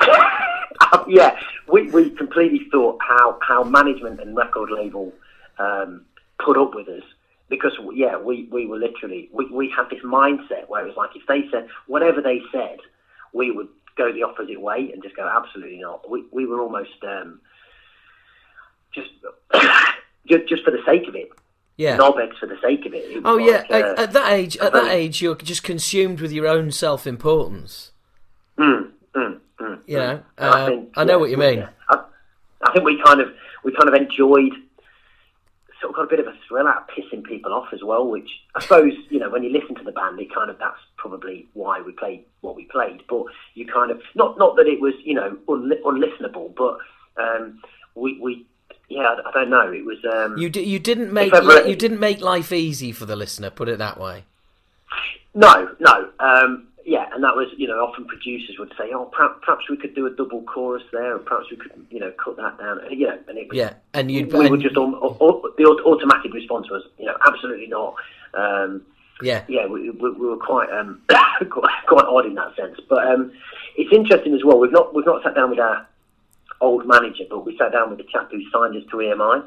yeah, 1.08 1.38
we, 1.70 1.90
we 1.90 2.10
completely 2.10 2.66
thought 2.70 2.98
how, 3.06 3.38
how 3.42 3.64
management 3.64 4.20
and 4.20 4.36
record 4.36 4.70
label 4.70 5.12
um, 5.58 6.04
put 6.44 6.56
up 6.56 6.74
with 6.74 6.88
us 6.88 7.02
because 7.48 7.72
yeah, 7.94 8.16
we, 8.16 8.48
we 8.52 8.66
were 8.66 8.78
literally 8.78 9.28
we, 9.32 9.46
we 9.46 9.72
had 9.76 9.90
this 9.90 10.02
mindset 10.04 10.68
where 10.68 10.84
it 10.84 10.88
was 10.88 10.96
like 10.96 11.10
if 11.16 11.26
they 11.26 11.42
said 11.50 11.68
whatever 11.86 12.20
they 12.22 12.40
said, 12.52 12.78
we 13.32 13.50
would 13.50 13.68
go 13.96 14.12
the 14.12 14.22
opposite 14.22 14.60
way 14.60 14.90
and 14.92 15.02
just 15.02 15.16
go 15.16 15.28
absolutely 15.28 15.78
not. 15.78 16.08
We 16.08 16.24
we 16.30 16.46
were 16.46 16.60
almost 16.60 17.02
um, 17.02 17.40
just 18.94 19.10
just 20.26 20.48
just 20.48 20.64
for 20.64 20.70
the 20.70 20.82
sake 20.86 21.06
of 21.08 21.14
it. 21.14 21.30
Yeah. 21.76 21.96
Knobheads 21.96 22.36
for 22.38 22.46
the 22.46 22.58
sake 22.60 22.84
of 22.84 22.92
it. 22.92 22.98
It 23.10 23.22
Oh 23.24 23.38
yeah, 23.38 23.64
like, 23.70 23.84
uh, 23.84 23.92
at, 23.92 23.98
at 23.98 24.12
that 24.12 24.32
age, 24.32 24.56
at 24.58 24.72
that 24.74 24.88
age, 24.88 25.22
you're 25.22 25.34
just 25.34 25.62
consumed 25.62 26.20
with 26.20 26.30
your 26.30 26.46
own 26.46 26.70
self-importance. 26.72 27.92
Mm, 28.58 28.90
mm, 29.14 29.40
mm, 29.58 29.78
You 29.86 29.96
know, 29.96 30.22
And 30.36 30.54
I 30.54 30.62
uh, 30.62 30.66
think, 30.66 30.90
I 30.98 31.04
know 31.04 31.12
yeah, 31.14 31.16
what 31.16 31.30
you 31.30 31.36
mean. 31.38 31.58
yeah. 31.60 31.68
I, 31.88 32.04
I 32.66 32.72
think 32.72 32.84
we 32.84 33.00
kind 33.02 33.22
of 33.22 33.28
we 33.64 33.72
kind 33.72 33.88
of 33.88 33.94
enjoyed 33.94 34.52
sort 35.80 35.90
of 35.92 35.96
got 35.96 36.04
a 36.04 36.08
bit 36.08 36.20
of 36.20 36.26
a 36.26 36.36
thrill 36.46 36.68
out 36.68 36.82
of 36.82 36.88
pissing 36.88 37.24
people 37.24 37.54
off 37.54 37.68
as 37.72 37.82
well, 37.82 38.06
which 38.06 38.28
I 38.54 38.60
suppose 38.60 38.92
you 39.08 39.18
know 39.18 39.30
when 39.30 39.42
you 39.42 39.50
listen 39.50 39.74
to 39.76 39.82
the 39.84 39.92
band, 39.92 40.20
it 40.20 40.34
kind 40.34 40.50
of 40.50 40.58
that's 40.58 40.76
probably 40.98 41.48
why 41.54 41.80
we 41.80 41.92
played 41.92 42.24
what 42.42 42.56
we 42.56 42.66
played. 42.66 43.02
But 43.08 43.24
you 43.54 43.66
kind 43.66 43.90
of 43.90 44.02
not 44.14 44.36
not 44.36 44.56
that 44.56 44.66
it 44.66 44.82
was 44.82 44.92
you 45.02 45.14
know 45.14 45.38
unli- 45.48 45.80
unlistenable, 45.80 46.54
but 46.54 46.76
um, 47.22 47.62
we 47.94 48.18
we 48.20 48.44
yeah 48.90 49.16
I, 49.24 49.30
don't 49.32 49.48
know 49.50 49.72
it 49.72 49.84
was 49.84 49.98
um, 50.12 50.36
You 50.36 50.50
di- 50.50 50.64
you 50.64 50.78
didn't 50.78 51.12
make 51.12 51.32
li- 51.32 51.68
you 51.70 51.76
didn't 51.76 52.00
make 52.00 52.20
life 52.20 52.52
easy 52.52 52.92
for 52.92 53.06
the 53.06 53.16
listener. 53.16 53.48
Put 53.50 53.68
it 53.68 53.78
that 53.78 53.98
way. 53.98 54.24
No, 55.34 55.68
no. 55.78 56.08
Um, 56.18 56.66
yeah, 56.84 57.06
and 57.14 57.22
that 57.22 57.36
was, 57.36 57.46
you 57.56 57.68
know, 57.68 57.74
often 57.74 58.04
producers 58.06 58.56
would 58.58 58.72
say, 58.76 58.90
oh, 58.92 59.04
perhaps, 59.04 59.34
perhaps 59.44 59.70
we 59.70 59.76
could 59.76 59.94
do 59.94 60.06
a 60.06 60.10
double 60.10 60.42
chorus 60.42 60.82
there, 60.92 61.14
and 61.14 61.24
perhaps 61.24 61.46
we 61.50 61.56
could, 61.56 61.70
you 61.90 62.00
know, 62.00 62.10
cut 62.22 62.36
that 62.36 62.58
down. 62.58 62.80
You 62.90 63.06
know, 63.08 63.18
and 63.28 63.38
it 63.38 63.48
was, 63.48 63.56
Yeah, 63.56 63.74
and 63.94 64.10
you'd 64.10 64.32
we 64.32 64.48
were 64.48 64.54
and- 64.54 64.62
just, 64.62 64.76
al- 64.76 64.94
al- 65.20 65.42
the 65.56 65.64
automatic 65.86 66.32
response 66.34 66.68
was, 66.70 66.82
you 66.98 67.06
know, 67.06 67.16
absolutely 67.24 67.68
not. 67.68 67.94
Um, 68.34 68.82
yeah. 69.22 69.44
yeah, 69.48 69.66
we, 69.66 69.90
we, 69.90 70.10
we 70.10 70.26
were 70.26 70.36
quite, 70.38 70.70
um, 70.70 71.00
quite 71.50 71.74
quite 71.86 72.06
odd 72.06 72.26
in 72.26 72.34
that 72.34 72.56
sense. 72.56 72.80
But 72.88 73.06
um, 73.06 73.30
it's 73.76 73.92
interesting 73.92 74.34
as 74.34 74.42
well. 74.44 74.58
We've 74.58 74.72
not 74.72 74.94
we've 74.94 75.04
not 75.06 75.22
sat 75.22 75.34
down 75.36 75.50
with 75.50 75.60
our 75.60 75.86
old 76.60 76.86
manager, 76.86 77.24
but 77.28 77.44
we 77.44 77.56
sat 77.56 77.72
down 77.72 77.90
with 77.90 77.98
the 77.98 78.06
chap 78.12 78.30
who 78.30 78.40
signed 78.52 78.76
us 78.76 78.88
to 78.90 78.96
EMI. 78.96 79.44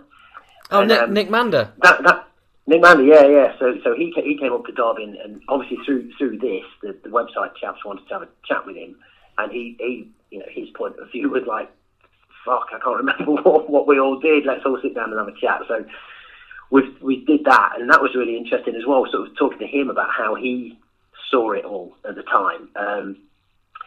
Oh, 0.72 0.80
And, 0.80 0.88
Nick, 0.90 1.02
um, 1.02 1.14
Nick 1.14 1.30
Mander. 1.30 1.72
That 1.82 2.04
that 2.04 2.28
Nick 2.66 2.82
Mandy, 2.82 3.06
yeah, 3.06 3.26
yeah. 3.28 3.54
So 3.60 3.78
so 3.84 3.94
he 3.96 4.14
he 4.16 4.38
came 4.38 4.54
up 4.54 4.66
to 4.66 4.72
Derby, 4.72 5.04
and, 5.04 5.16
and 5.18 5.42
obviously 5.50 5.78
through 5.86 6.12
through 6.18 6.38
this, 6.40 6.64
the, 6.82 6.98
the 7.04 7.10
website 7.10 7.56
chaps 7.60 7.84
wanted 7.86 8.08
to 8.08 8.14
have 8.14 8.22
a 8.24 8.30
chat 8.46 8.66
with 8.66 8.76
him, 8.76 8.96
and 9.38 9.52
he 9.52 9.76
he 9.80 10.10
you 10.32 10.40
know 10.40 10.46
his 10.50 10.70
point 10.72 10.98
of 11.00 11.12
view 11.12 11.30
was 11.30 11.44
like 11.46 11.70
fuck, 12.46 12.68
I 12.74 12.80
can't 12.80 12.98
remember 13.04 13.42
what, 13.42 13.70
what 13.70 13.88
we 13.88 14.00
all 14.00 14.20
did. 14.20 14.46
Let's 14.46 14.66
all 14.66 14.80
sit 14.82 14.96
down 14.96 15.12
and 15.12 15.20
have 15.20 15.28
a 15.28 15.40
chat. 15.40 15.62
So 15.68 15.86
we 16.72 16.96
we 17.02 17.26
did 17.26 17.46
that, 17.46 17.74
and 17.80 17.90
that 17.90 18.02
was 18.02 18.16
really 18.16 18.38
interesting 18.38 18.76
as 18.76 18.86
well. 18.88 19.06
Sort 19.12 19.28
of 19.28 19.38
talking 19.38 19.60
to 19.60 19.68
him 19.68 19.90
about 19.90 20.10
how 20.16 20.36
he 20.36 20.78
saw 21.30 21.52
it 21.52 21.66
all 21.66 21.96
at 22.08 22.16
the 22.16 22.24
time. 22.24 22.70
Um, 22.76 23.18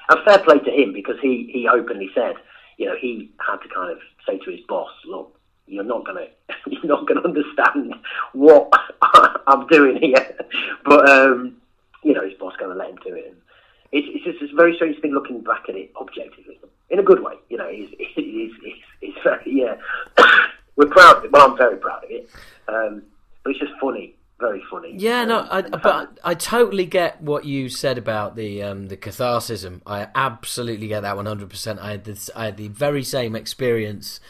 and 0.09 0.25
fair 0.25 0.39
play 0.39 0.59
to 0.59 0.71
him 0.71 0.93
because 0.93 1.17
he 1.21 1.51
he 1.53 1.69
openly 1.69 2.11
said, 2.15 2.35
you 2.77 2.87
know, 2.87 2.97
he 3.01 3.31
had 3.47 3.57
to 3.57 3.69
kind 3.69 3.93
of 3.93 3.99
say 4.27 4.39
to 4.39 4.51
his 4.51 4.61
boss, 4.69 4.91
look, 5.07 5.39
you're 5.67 5.85
not 5.85 6.05
gonna 6.05 6.27
you're 6.67 6.85
not 6.85 7.07
gonna 7.07 7.23
understand 7.23 7.95
what 8.33 8.71
I'm 9.47 9.67
doing 9.67 9.99
here, 10.01 10.37
but 10.85 11.09
um, 11.09 11.57
you 12.03 12.13
know, 12.13 12.25
his 12.25 12.35
boss 12.39 12.55
gonna 12.59 12.75
let 12.75 12.91
him 12.91 12.99
do 13.05 13.15
it. 13.15 13.27
And 13.27 13.37
it's, 13.93 14.09
it's 14.27 14.39
just 14.41 14.53
a 14.53 14.57
very 14.57 14.75
strange 14.77 15.01
thing 15.01 15.13
looking 15.13 15.41
back 15.43 15.65
at 15.69 15.77
it 15.77 15.93
objectively, 16.01 16.59
in 16.91 16.99
a 16.99 17.03
good 17.03 17.23
way. 17.23 17.35
You 17.49 17.59
know, 17.59 17.71
he's 17.71 17.89
he's, 18.15 18.53
he's 19.01 19.15
very 19.23 19.43
yeah. 19.47 19.77
We're 20.77 20.89
proud 20.89 21.19
of 21.19 21.25
it. 21.25 21.33
Well, 21.33 21.51
I'm 21.51 21.57
very 21.57 21.79
proud 21.79 22.05
of 22.05 22.11
it. 22.11 22.29
Um, 22.69 23.03
but 23.43 23.51
it's 23.51 23.61
just 23.61 23.73
funny, 23.81 24.16
very 24.39 24.63
funny. 24.71 24.95
Yeah, 24.97 25.25
no, 25.25 25.41
Um, 25.41 25.49
I, 25.51 25.59
and 25.61 25.73
the 25.73 25.79
fact 25.79 25.83
but 25.83 26.19
I 26.25 26.35
totally 26.35 26.87
get 26.87 27.21
what 27.23 27.45
you 27.45 27.69
said 27.69 27.99
about 27.99 28.37
the 28.37 28.63
um, 28.63 28.89
the 28.89 28.97
catharsism. 28.97 29.81
I 29.87 30.09
absolutely 30.15 30.89
get 30.89 31.01
that 31.01 31.17
one 31.17 31.27
hundred 31.27 31.51
percent. 31.51 31.81
I 31.81 31.93
had 31.93 32.05
this, 32.05 32.31
I 32.37 32.47
had 32.47 32.57
the 32.57 32.69
very 32.69 33.03
same 33.03 33.35
experience 33.35 34.21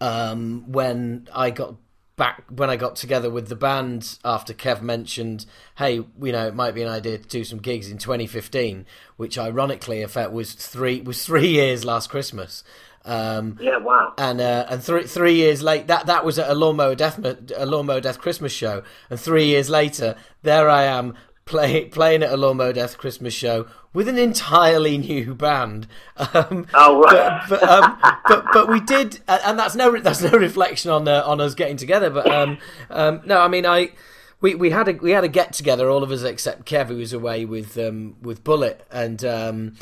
um, 0.00 0.70
when 0.70 1.28
I 1.32 1.50
got 1.50 1.76
back 2.16 2.44
when 2.48 2.70
I 2.70 2.76
got 2.76 2.96
together 2.96 3.28
with 3.30 3.48
the 3.48 3.56
band 3.56 4.18
after 4.24 4.54
Kev 4.54 4.80
mentioned, 4.82 5.46
hey, 5.76 5.94
you 5.94 6.32
know, 6.32 6.46
it 6.46 6.54
might 6.54 6.74
be 6.74 6.82
an 6.82 6.88
idea 6.88 7.18
to 7.18 7.28
do 7.28 7.44
some 7.44 7.58
gigs 7.58 7.90
in 7.90 7.98
2015, 7.98 8.86
which 9.16 9.36
ironically, 9.38 10.00
in 10.02 10.08
fact, 10.08 10.32
was 10.32 10.52
three 10.52 11.00
was 11.00 11.24
three 11.24 11.48
years 11.48 11.84
last 11.84 12.10
Christmas. 12.10 12.62
Um, 13.06 13.58
Yeah, 13.60 13.76
wow. 13.78 14.14
and 14.16 14.40
uh, 14.40 14.64
and 14.70 14.82
three 14.82 15.04
three 15.04 15.34
years 15.34 15.62
late 15.62 15.88
that 15.88 16.06
that 16.06 16.24
was 16.24 16.38
at 16.38 16.48
a 16.48 16.54
lawnmower 16.54 16.94
death 16.94 17.18
a 17.22 17.66
lawnmower 17.66 18.00
death 18.00 18.18
Christmas 18.18 18.52
show, 18.52 18.82
and 19.10 19.20
three 19.20 19.44
years 19.46 19.68
later, 19.68 20.16
there 20.42 20.70
I 20.70 20.84
am 20.84 21.14
play, 21.44 21.84
playing 21.86 22.22
at 22.22 22.32
a 22.32 22.36
lawnmower 22.36 22.72
death 22.72 22.98
Christmas 22.98 23.34
show 23.34 23.66
with 23.92 24.08
an 24.08 24.18
entirely 24.18 24.98
new 24.98 25.34
band. 25.34 25.86
Um, 26.16 26.66
Oh, 26.74 27.00
right. 27.02 27.42
but, 27.48 27.60
but, 27.60 27.68
um, 27.68 27.98
but 28.28 28.44
but 28.52 28.68
we 28.68 28.80
did, 28.80 29.20
and 29.28 29.58
that's 29.58 29.74
no 29.74 29.98
that's 30.00 30.22
no 30.22 30.30
reflection 30.30 30.90
on 30.90 31.06
uh, 31.08 31.22
on 31.26 31.40
us 31.40 31.54
getting 31.54 31.76
together. 31.76 32.10
But 32.10 32.30
um, 32.30 32.58
um, 32.90 33.20
no, 33.24 33.40
I 33.40 33.48
mean 33.48 33.66
I. 33.66 33.92
We, 34.40 34.54
we 34.54 34.70
had 34.70 34.88
a 34.88 34.92
we 34.92 35.12
had 35.12 35.24
a 35.24 35.28
get 35.28 35.54
together, 35.54 35.88
all 35.88 36.02
of 36.02 36.10
us 36.10 36.22
except 36.22 36.66
Kev, 36.66 36.88
who 36.88 36.96
was 36.96 37.14
away 37.14 37.46
with 37.46 37.78
um, 37.78 38.16
with 38.20 38.44
Bullet, 38.44 38.86
and 38.90 39.24
um, 39.24 39.76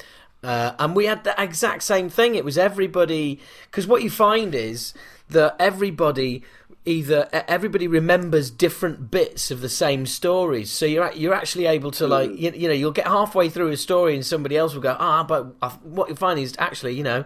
uh, 0.44 0.72
and 0.78 0.94
we 0.94 1.06
had 1.06 1.24
the 1.24 1.34
exact 1.36 1.82
same 1.82 2.08
thing. 2.08 2.36
It 2.36 2.44
was 2.44 2.56
everybody 2.56 3.40
because 3.64 3.88
what 3.88 4.04
you 4.04 4.10
find 4.10 4.54
is 4.54 4.94
that 5.30 5.56
everybody 5.58 6.44
either 6.84 7.28
everybody 7.32 7.86
remembers 7.86 8.50
different 8.50 9.10
bits 9.10 9.50
of 9.50 9.60
the 9.60 9.68
same 9.68 10.06
stories. 10.06 10.70
So 10.70 10.86
you're 10.86 11.12
you're 11.12 11.34
actually 11.34 11.66
able 11.66 11.90
to 11.92 12.06
like 12.06 12.30
you, 12.38 12.52
you 12.54 12.68
know 12.68 12.74
you'll 12.74 12.92
get 12.92 13.06
halfway 13.06 13.48
through 13.48 13.68
a 13.68 13.76
story 13.76 14.14
and 14.14 14.26
somebody 14.26 14.56
else 14.56 14.74
will 14.74 14.82
go 14.82 14.96
ah 14.98 15.22
but 15.22 15.54
I, 15.62 15.68
what 15.68 16.08
you 16.08 16.16
find 16.16 16.40
is 16.40 16.54
actually 16.58 16.94
you 16.94 17.04
know 17.04 17.24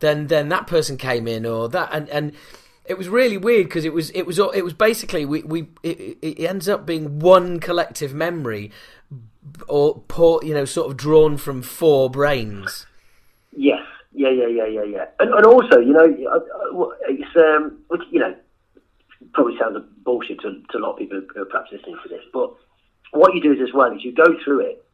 then 0.00 0.28
then 0.28 0.48
that 0.50 0.66
person 0.66 0.96
came 0.96 1.26
in 1.26 1.44
or 1.46 1.68
that 1.70 1.90
and 1.92 2.08
and 2.10 2.32
it 2.84 2.98
was 2.98 3.08
really 3.08 3.36
weird 3.36 3.66
because 3.66 3.84
it 3.84 3.92
was 3.92 4.10
it 4.10 4.26
was 4.26 4.38
it 4.38 4.64
was 4.64 4.72
basically 4.72 5.24
we 5.24 5.42
we 5.42 5.68
it, 5.82 6.18
it 6.22 6.40
ends 6.40 6.68
up 6.68 6.86
being 6.86 7.18
one 7.18 7.58
collective 7.60 8.14
memory 8.14 8.70
or 9.68 10.00
pour, 10.08 10.40
you 10.44 10.54
know 10.54 10.64
sort 10.64 10.90
of 10.90 10.96
drawn 10.96 11.36
from 11.36 11.62
four 11.62 12.08
brains. 12.08 12.86
Yes, 13.54 13.82
yeah, 14.14 14.30
yeah, 14.30 14.46
yeah, 14.46 14.66
yeah, 14.66 14.84
yeah. 14.84 15.04
And, 15.20 15.32
and 15.34 15.46
also, 15.46 15.78
you 15.78 15.92
know, 15.92 16.04
it's 17.08 17.36
um, 17.36 17.78
you 18.10 18.20
know, 18.20 18.34
probably 19.34 19.58
sounds 19.58 19.74
like 19.74 20.04
bullshit 20.04 20.40
to, 20.40 20.62
to 20.70 20.78
a 20.78 20.80
lot 20.80 20.92
of 20.92 20.98
people 20.98 21.20
who 21.34 21.42
are 21.42 21.46
perhaps 21.46 21.72
listening 21.72 21.96
to 22.02 22.08
this, 22.08 22.24
but 22.32 22.52
what 23.12 23.34
you 23.34 23.42
do 23.42 23.52
is 23.52 23.60
as 23.62 23.74
well 23.74 23.92
is 23.92 24.04
you 24.04 24.12
go 24.14 24.36
through 24.44 24.60
it, 24.60 24.84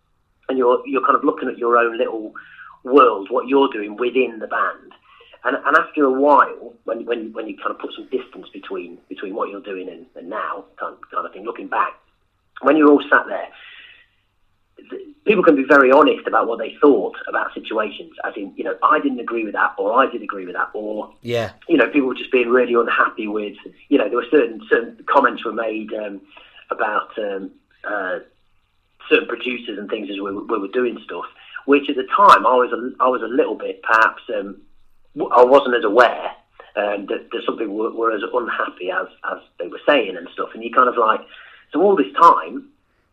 and 0.49 0.59
you're 0.59 0.83
you're 0.87 1.05
kind 1.05 1.17
of 1.17 1.25
looking 1.25 1.49
at 1.49 1.59
your 1.59 1.77
own 1.77 1.99
little 1.99 2.33
world, 2.85 3.29
what 3.31 3.49
you're 3.49 3.73
doing 3.73 3.97
within 3.97 4.39
the 4.41 4.47
band, 4.47 4.93
and 5.45 5.57
and 5.57 5.77
after 5.77 6.05
a 6.05 6.13
while, 6.13 6.75
when 6.85 7.05
when 7.07 7.33
when 7.33 7.49
you 7.49 7.57
kind 7.57 7.71
of 7.71 7.79
put 7.79 7.93
some 7.95 8.09
distance 8.11 8.49
between 8.53 8.99
between 9.09 9.35
what 9.35 9.51
you're 9.51 9.61
doing 9.61 9.89
and, 9.89 10.07
and 10.17 10.29
now, 10.29 10.65
kind 10.79 10.97
kind 11.13 11.27
of 11.27 11.33
thing, 11.33 11.45
looking 11.45 11.69
back, 11.69 11.93
when 12.63 12.77
you're 12.77 12.91
all 12.91 13.03
sat 13.11 13.27
there 13.29 13.49
people 15.25 15.43
can 15.43 15.57
be 15.57 15.65
very 15.65 15.91
honest 15.93 16.27
about 16.27 16.47
what 16.49 16.59
they 16.59 16.75
thought 16.81 17.17
about 17.29 17.53
situations. 17.55 18.13
As 18.25 18.35
in, 18.37 18.53
you 18.57 18.65
know, 18.65 18.77
I 18.83 18.99
didn't 19.01 19.21
agree 19.21 19.45
with 19.45 19.55
that, 19.55 19.75
or 19.79 19.93
I 19.93 20.11
did 20.11 20.23
agree 20.23 20.47
with 20.47 20.55
that, 20.55 20.71
or 20.75 21.13
Yeah, 21.23 21.53
you 21.69 21.77
know, 21.77 21.87
people 21.89 22.09
were 22.09 22.15
just 22.15 22.33
being 22.33 22.49
really 22.49 22.75
unhappy 22.75 23.27
with. 23.29 23.57
You 23.89 23.99
know, 23.99 24.09
there 24.09 24.17
were 24.17 24.27
certain 24.31 24.61
certain 24.69 25.05
comments 25.09 25.45
were 25.45 25.53
made 25.53 25.93
um, 25.95 26.21
about 26.71 27.11
um, 27.19 27.51
uh, 27.85 28.19
certain 29.09 29.29
producers 29.29 29.79
and 29.79 29.89
things 29.89 30.09
as 30.11 30.17
we, 30.17 30.33
were- 30.33 30.45
we 30.45 30.59
were 30.59 30.69
doing 30.69 30.99
stuff, 31.05 31.25
which 31.67 31.89
at 31.89 31.97
the 31.97 32.07
time 32.17 32.47
I 32.47 32.55
was 32.55 32.73
a, 32.73 33.03
I 33.03 33.09
was 33.09 33.23
a 33.23 33.27
little 33.27 33.55
bit 33.55 33.83
perhaps 33.83 34.23
um, 34.35 34.61
I 35.35 35.45
wasn't 35.45 35.77
as 35.77 35.85
aware. 35.85 36.33
Um, 36.77 37.07
that, 37.07 37.29
that 37.33 37.43
some 37.45 37.59
people 37.59 37.75
were, 37.75 37.91
were 37.91 38.13
as 38.13 38.23
unhappy 38.33 38.89
as, 38.93 39.09
as 39.33 39.39
they 39.59 39.67
were 39.67 39.81
saying 39.85 40.17
and 40.17 40.29
stuff, 40.33 40.51
and 40.55 40.63
you 40.63 40.71
kind 40.71 40.89
of 40.89 40.97
like, 40.97 41.19
so 41.73 41.83
all 41.83 41.97
this 41.97 42.13
time, 42.15 42.69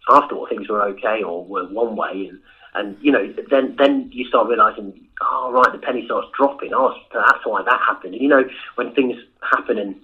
Thought 0.08 0.50
things 0.50 0.70
were 0.70 0.84
okay 0.84 1.24
or 1.24 1.44
were 1.46 1.66
one 1.68 1.96
way, 1.96 2.28
and 2.30 2.40
and 2.76 2.98
you 3.02 3.12
know 3.12 3.34
then 3.50 3.76
then 3.78 4.10
you 4.14 4.26
start 4.28 4.48
realizing, 4.48 4.94
oh 5.22 5.52
right, 5.52 5.72
the 5.72 5.80
penny 5.80 6.06
starts 6.06 6.28
dropping. 6.38 6.74
Ah, 6.74 6.94
oh, 6.94 6.96
so 7.12 7.24
that's 7.28 7.46
why 7.46 7.64
that 7.64 7.80
happened. 7.82 8.14
And 8.14 8.22
you 8.22 8.30
know 8.30 8.48
when 8.76 8.94
things 8.94 9.16
happen 9.42 9.78
and 9.80 9.96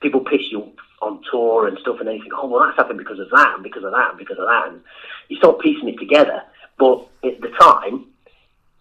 people 0.00 0.20
piss 0.20 0.42
you 0.50 0.70
on 1.00 1.22
tour 1.30 1.66
and 1.66 1.78
stuff, 1.78 1.96
and 2.00 2.08
then 2.08 2.16
you 2.16 2.22
think, 2.22 2.34
oh 2.36 2.46
well, 2.46 2.64
that's 2.64 2.76
happened 2.76 2.98
because 2.98 3.18
of 3.18 3.30
that 3.30 3.54
and 3.54 3.62
because 3.62 3.84
of 3.84 3.92
that 3.92 4.10
and 4.10 4.18
because 4.18 4.38
of 4.38 4.46
that, 4.46 4.68
and 4.68 4.80
you 5.28 5.36
start 5.38 5.58
piecing 5.60 5.88
it 5.88 5.98
together. 5.98 6.42
But 6.78 7.06
at 7.24 7.40
the 7.40 7.48
time, 7.60 8.04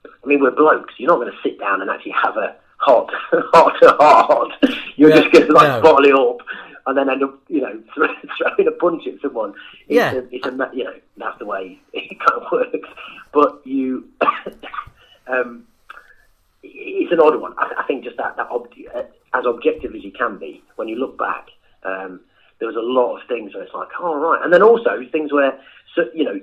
I 0.05 0.27
mean, 0.27 0.39
we're 0.41 0.51
blokes. 0.51 0.93
You're 0.97 1.09
not 1.09 1.17
going 1.19 1.31
to 1.31 1.37
sit 1.41 1.59
down 1.59 1.81
and 1.81 1.89
actually 1.89 2.11
have 2.11 2.35
a 2.37 2.55
heart 2.77 3.09
heart 3.31 3.75
to 3.81 3.89
heart. 3.99 4.51
You're 4.97 5.09
Yeah, 5.09 5.21
just 5.21 5.31
going 5.31 5.47
to 5.47 5.53
like 5.53 5.67
no. 5.67 5.81
bottle 5.81 6.05
it 6.05 6.13
up 6.13 6.45
and 6.88 6.97
then 6.97 7.09
end 7.09 7.23
up, 7.23 7.38
you 7.49 7.61
know, 7.61 7.84
throwing 7.95 8.68
a 8.68 8.72
punch 8.72 9.05
at 9.07 9.22
someone. 9.22 9.53
It's 9.88 9.95
Yeah. 9.95 10.14
a, 10.14 10.18
it's 10.31 10.45
a, 10.45 10.69
you 10.73 10.84
know, 10.85 10.93
that's 11.18 11.38
the 11.38 11.45
way 11.45 11.80
it 11.93 12.18
kind 12.19 12.41
of 12.41 12.51
works. 12.51 12.89
But 13.34 13.61
you, 13.65 14.07
um, 15.27 15.65
it's 16.64 17.11
an 17.11 17.19
odd 17.19 17.39
one. 17.41 17.53
I, 17.57 17.73
I 17.80 17.84
think 17.84 18.03
just 18.03 18.18
that, 18.18 18.38
that 18.38 18.47
ob- 18.49 18.73
as 19.34 19.43
objective 19.45 19.93
as 19.95 20.03
you 20.03 20.11
can 20.11 20.38
be, 20.38 20.64
when 20.77 20.88
you 20.88 20.95
look 20.95 21.18
back, 21.18 21.47
um, 21.84 22.22
there 22.59 22.68
was 22.68 22.77
a 22.77 22.80
lot 22.81 23.19
of 23.22 23.27
things 23.27 23.53
where 23.53 23.64
it's 23.64 23.73
like, 23.73 23.89
oh, 23.99 24.15
right. 24.15 24.41
And 24.43 24.51
then 24.53 24.64
also 24.64 24.97
things 25.11 25.31
where, 25.31 25.59
so, 25.93 26.05
you 26.14 26.23
know, 26.23 26.39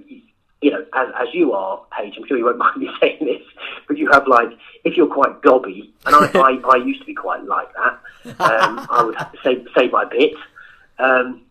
you 0.61 0.71
know, 0.71 0.85
as, 0.95 1.09
as 1.21 1.29
you 1.33 1.53
are, 1.53 1.83
Paige, 1.97 2.15
I'm 2.17 2.27
sure 2.27 2.37
you 2.37 2.45
won't 2.45 2.59
mind 2.67 2.81
me 2.81 2.91
saying 3.01 3.19
this, 3.21 3.43
but 3.87 3.99
you 3.99 4.11
have 4.11 4.27
like, 4.27 4.49
if 4.85 4.97
you're 4.97 5.13
quite 5.13 5.43
gobby, 5.43 5.93
and 6.07 6.15
I, 6.15 6.31
I, 6.35 6.75
I 6.75 6.77
used 6.77 7.01
to 7.01 7.07
be 7.07 7.15
quite 7.15 7.45
like 7.45 7.69
that, 7.75 8.41
um, 8.41 8.87
I 8.91 9.03
would 9.05 9.15
have 9.17 9.33
to 9.35 9.39
say, 9.43 9.65
say 9.77 9.89
my 9.89 10.05
bit. 10.05 10.35
Um, 10.99 11.43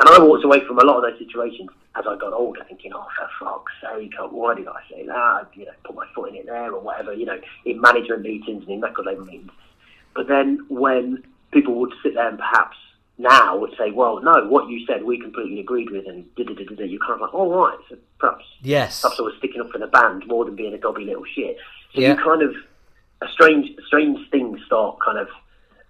and 0.00 0.08
I 0.08 0.18
walked 0.18 0.44
away 0.44 0.64
from 0.66 0.78
a 0.78 0.84
lot 0.84 0.96
of 0.96 1.02
those 1.02 1.18
situations 1.18 1.68
as 1.96 2.04
I 2.06 2.16
got 2.16 2.32
older, 2.32 2.64
thinking, 2.66 2.92
"Oh, 2.94 3.06
for 3.16 3.28
fuck's 3.38 3.72
sake, 3.82 4.12
oh, 4.18 4.28
why 4.28 4.54
did 4.54 4.68
I 4.68 4.80
say 4.90 5.06
that? 5.06 5.48
You 5.54 5.66
know, 5.66 5.72
put 5.84 5.96
my 5.96 6.06
foot 6.14 6.30
in 6.30 6.36
it 6.36 6.46
there, 6.46 6.72
or 6.72 6.80
whatever." 6.80 7.12
You 7.12 7.26
know, 7.26 7.38
in 7.66 7.80
management 7.80 8.22
meetings 8.22 8.62
and 8.62 8.70
in 8.70 8.80
record 8.80 9.06
label 9.06 9.24
meetings. 9.24 9.50
But 10.14 10.28
then 10.28 10.64
when 10.68 11.22
people 11.52 11.74
would 11.74 11.92
sit 12.02 12.14
there 12.14 12.28
and 12.28 12.38
perhaps 12.38 12.76
now 13.20 13.56
would 13.56 13.74
say, 13.78 13.90
"Well, 13.90 14.20
no, 14.22 14.46
what 14.48 14.68
you 14.68 14.84
said 14.86 15.04
we 15.04 15.18
completely 15.20 15.60
agreed 15.60 15.90
with," 15.90 16.06
and 16.06 16.24
da 16.36 16.44
da 16.44 16.54
da 16.54 16.64
da, 16.74 16.84
you're 16.84 17.00
kind 17.00 17.14
of 17.14 17.20
like, 17.20 17.34
"All 17.34 17.50
right, 17.50 17.78
so 17.88 17.96
perhaps 18.18 18.44
yes, 18.62 19.02
perhaps 19.02 19.20
I 19.20 19.22
was 19.22 19.34
sticking 19.38 19.60
up 19.60 19.70
for 19.70 19.78
the 19.78 19.86
band 19.86 20.26
more 20.26 20.44
than 20.44 20.56
being 20.56 20.74
a 20.74 20.78
gobby 20.78 21.04
little 21.04 21.24
shit." 21.24 21.56
So 21.94 22.00
Yeah. 22.00 22.10
you 22.10 22.16
kind 22.16 22.42
of 22.42 22.54
a 23.22 23.28
strange, 23.28 23.70
strange 23.86 24.18
things 24.30 24.58
start 24.64 24.98
kind 25.04 25.18
of. 25.18 25.28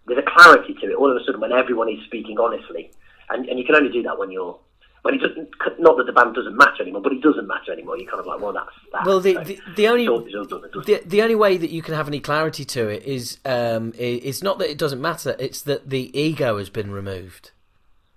There's 0.07 0.19
a 0.19 0.23
clarity 0.23 0.75
to 0.75 0.91
it 0.91 0.95
all 0.97 1.11
of 1.11 1.17
a 1.17 1.25
sudden 1.25 1.41
when 1.41 1.53
everyone 1.53 1.89
is 1.89 2.03
speaking 2.05 2.39
honestly, 2.41 2.91
and 3.31 3.49
and 3.49 3.59
you 3.59 3.65
can 3.65 3.77
only 3.77 3.91
do 3.91 4.03
that 4.03 4.19
when 4.19 4.31
you're. 4.31 4.59
When 5.03 5.15
it 5.15 5.19
doesn't, 5.23 5.49
not 5.79 5.97
that 5.97 6.05
the 6.05 6.13
band 6.13 6.35
doesn't 6.35 6.57
match 6.57 6.79
anymore, 6.81 7.01
but 7.01 7.13
it 7.13 7.23
doesn't 7.23 7.47
matter 7.47 7.73
anymore. 7.73 7.97
You're 7.97 8.11
kind 8.11 8.21
of 8.21 8.27
like, 8.27 8.41
well, 8.41 8.53
that's 8.53 8.69
that. 8.93 9.07
Well, 9.07 9.21
the 9.21 9.35
So 9.35 9.45
the, 9.45 9.59
the 9.77 9.89
only 9.89 10.03
it's 10.05 10.11
all- 10.11 10.27
it's 10.27 10.35
all 10.35 10.45
done 10.45 10.65
and 10.65 10.73
dusted. 10.75 11.05
the, 11.05 11.09
the 11.09 11.23
only 11.23 11.35
way 11.35 11.57
that 11.57 11.71
you 11.71 11.81
can 11.81 11.95
have 11.95 12.07
any 12.07 12.21
clarity 12.21 12.65
to 12.67 12.89
it 12.89 13.03
is 13.05 13.39
um, 13.47 13.95
it's 13.97 14.43
not 14.43 14.59
that 14.59 14.71
it 14.71 14.77
doesn't 14.79 15.01
matter; 15.01 15.37
it's 15.39 15.63
that 15.63 15.89
the 15.89 16.11
ego 16.19 16.59
has 16.59 16.69
been 16.69 16.91
removed. 16.91 17.51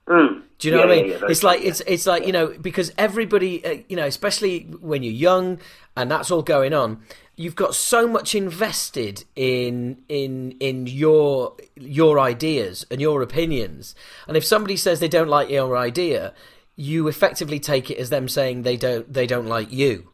Mm. 0.07 0.41
Do 0.60 0.68
you 0.68 0.73
know 0.76 0.81
Yeah, 0.81 0.85
what 0.88 0.97
I 0.97 1.01
mean? 1.01 1.11
yeah, 1.11 1.18
very 1.19 1.31
it's 1.31 1.43
like 1.43 1.61
it's 1.61 1.80
it's 1.88 2.05
like 2.05 2.26
you 2.26 2.34
know 2.34 2.47
because 2.61 2.91
everybody 2.97 3.64
uh, 3.65 3.77
you 3.88 3.95
know 3.95 4.05
especially 4.05 4.61
when 4.81 5.03
you're 5.03 5.14
young 5.14 5.60
and 5.95 6.11
that's 6.11 6.30
all 6.31 6.41
going 6.41 6.73
on. 6.73 6.99
You've 7.35 7.55
got 7.55 7.73
so 7.73 8.07
much 8.07 8.35
invested 8.35 9.23
in 9.35 10.03
in 10.10 10.51
in 10.60 10.85
your 10.88 11.55
your 11.76 12.19
ideas 12.19 12.85
and 12.91 12.99
your 13.01 13.22
opinions, 13.22 13.95
and 14.27 14.35
if 14.38 14.43
somebody 14.45 14.76
says 14.77 14.99
they 14.99 15.07
don't 15.07 15.30
like 15.30 15.49
your 15.49 15.76
idea, 15.77 16.34
you 16.75 17.07
effectively 17.07 17.59
take 17.59 17.89
it 17.91 17.97
as 17.97 18.09
them 18.09 18.27
saying 18.27 18.63
they 18.63 18.77
don't 18.77 19.11
they 19.11 19.27
don't 19.27 19.47
like 19.47 19.71
you. 19.71 20.09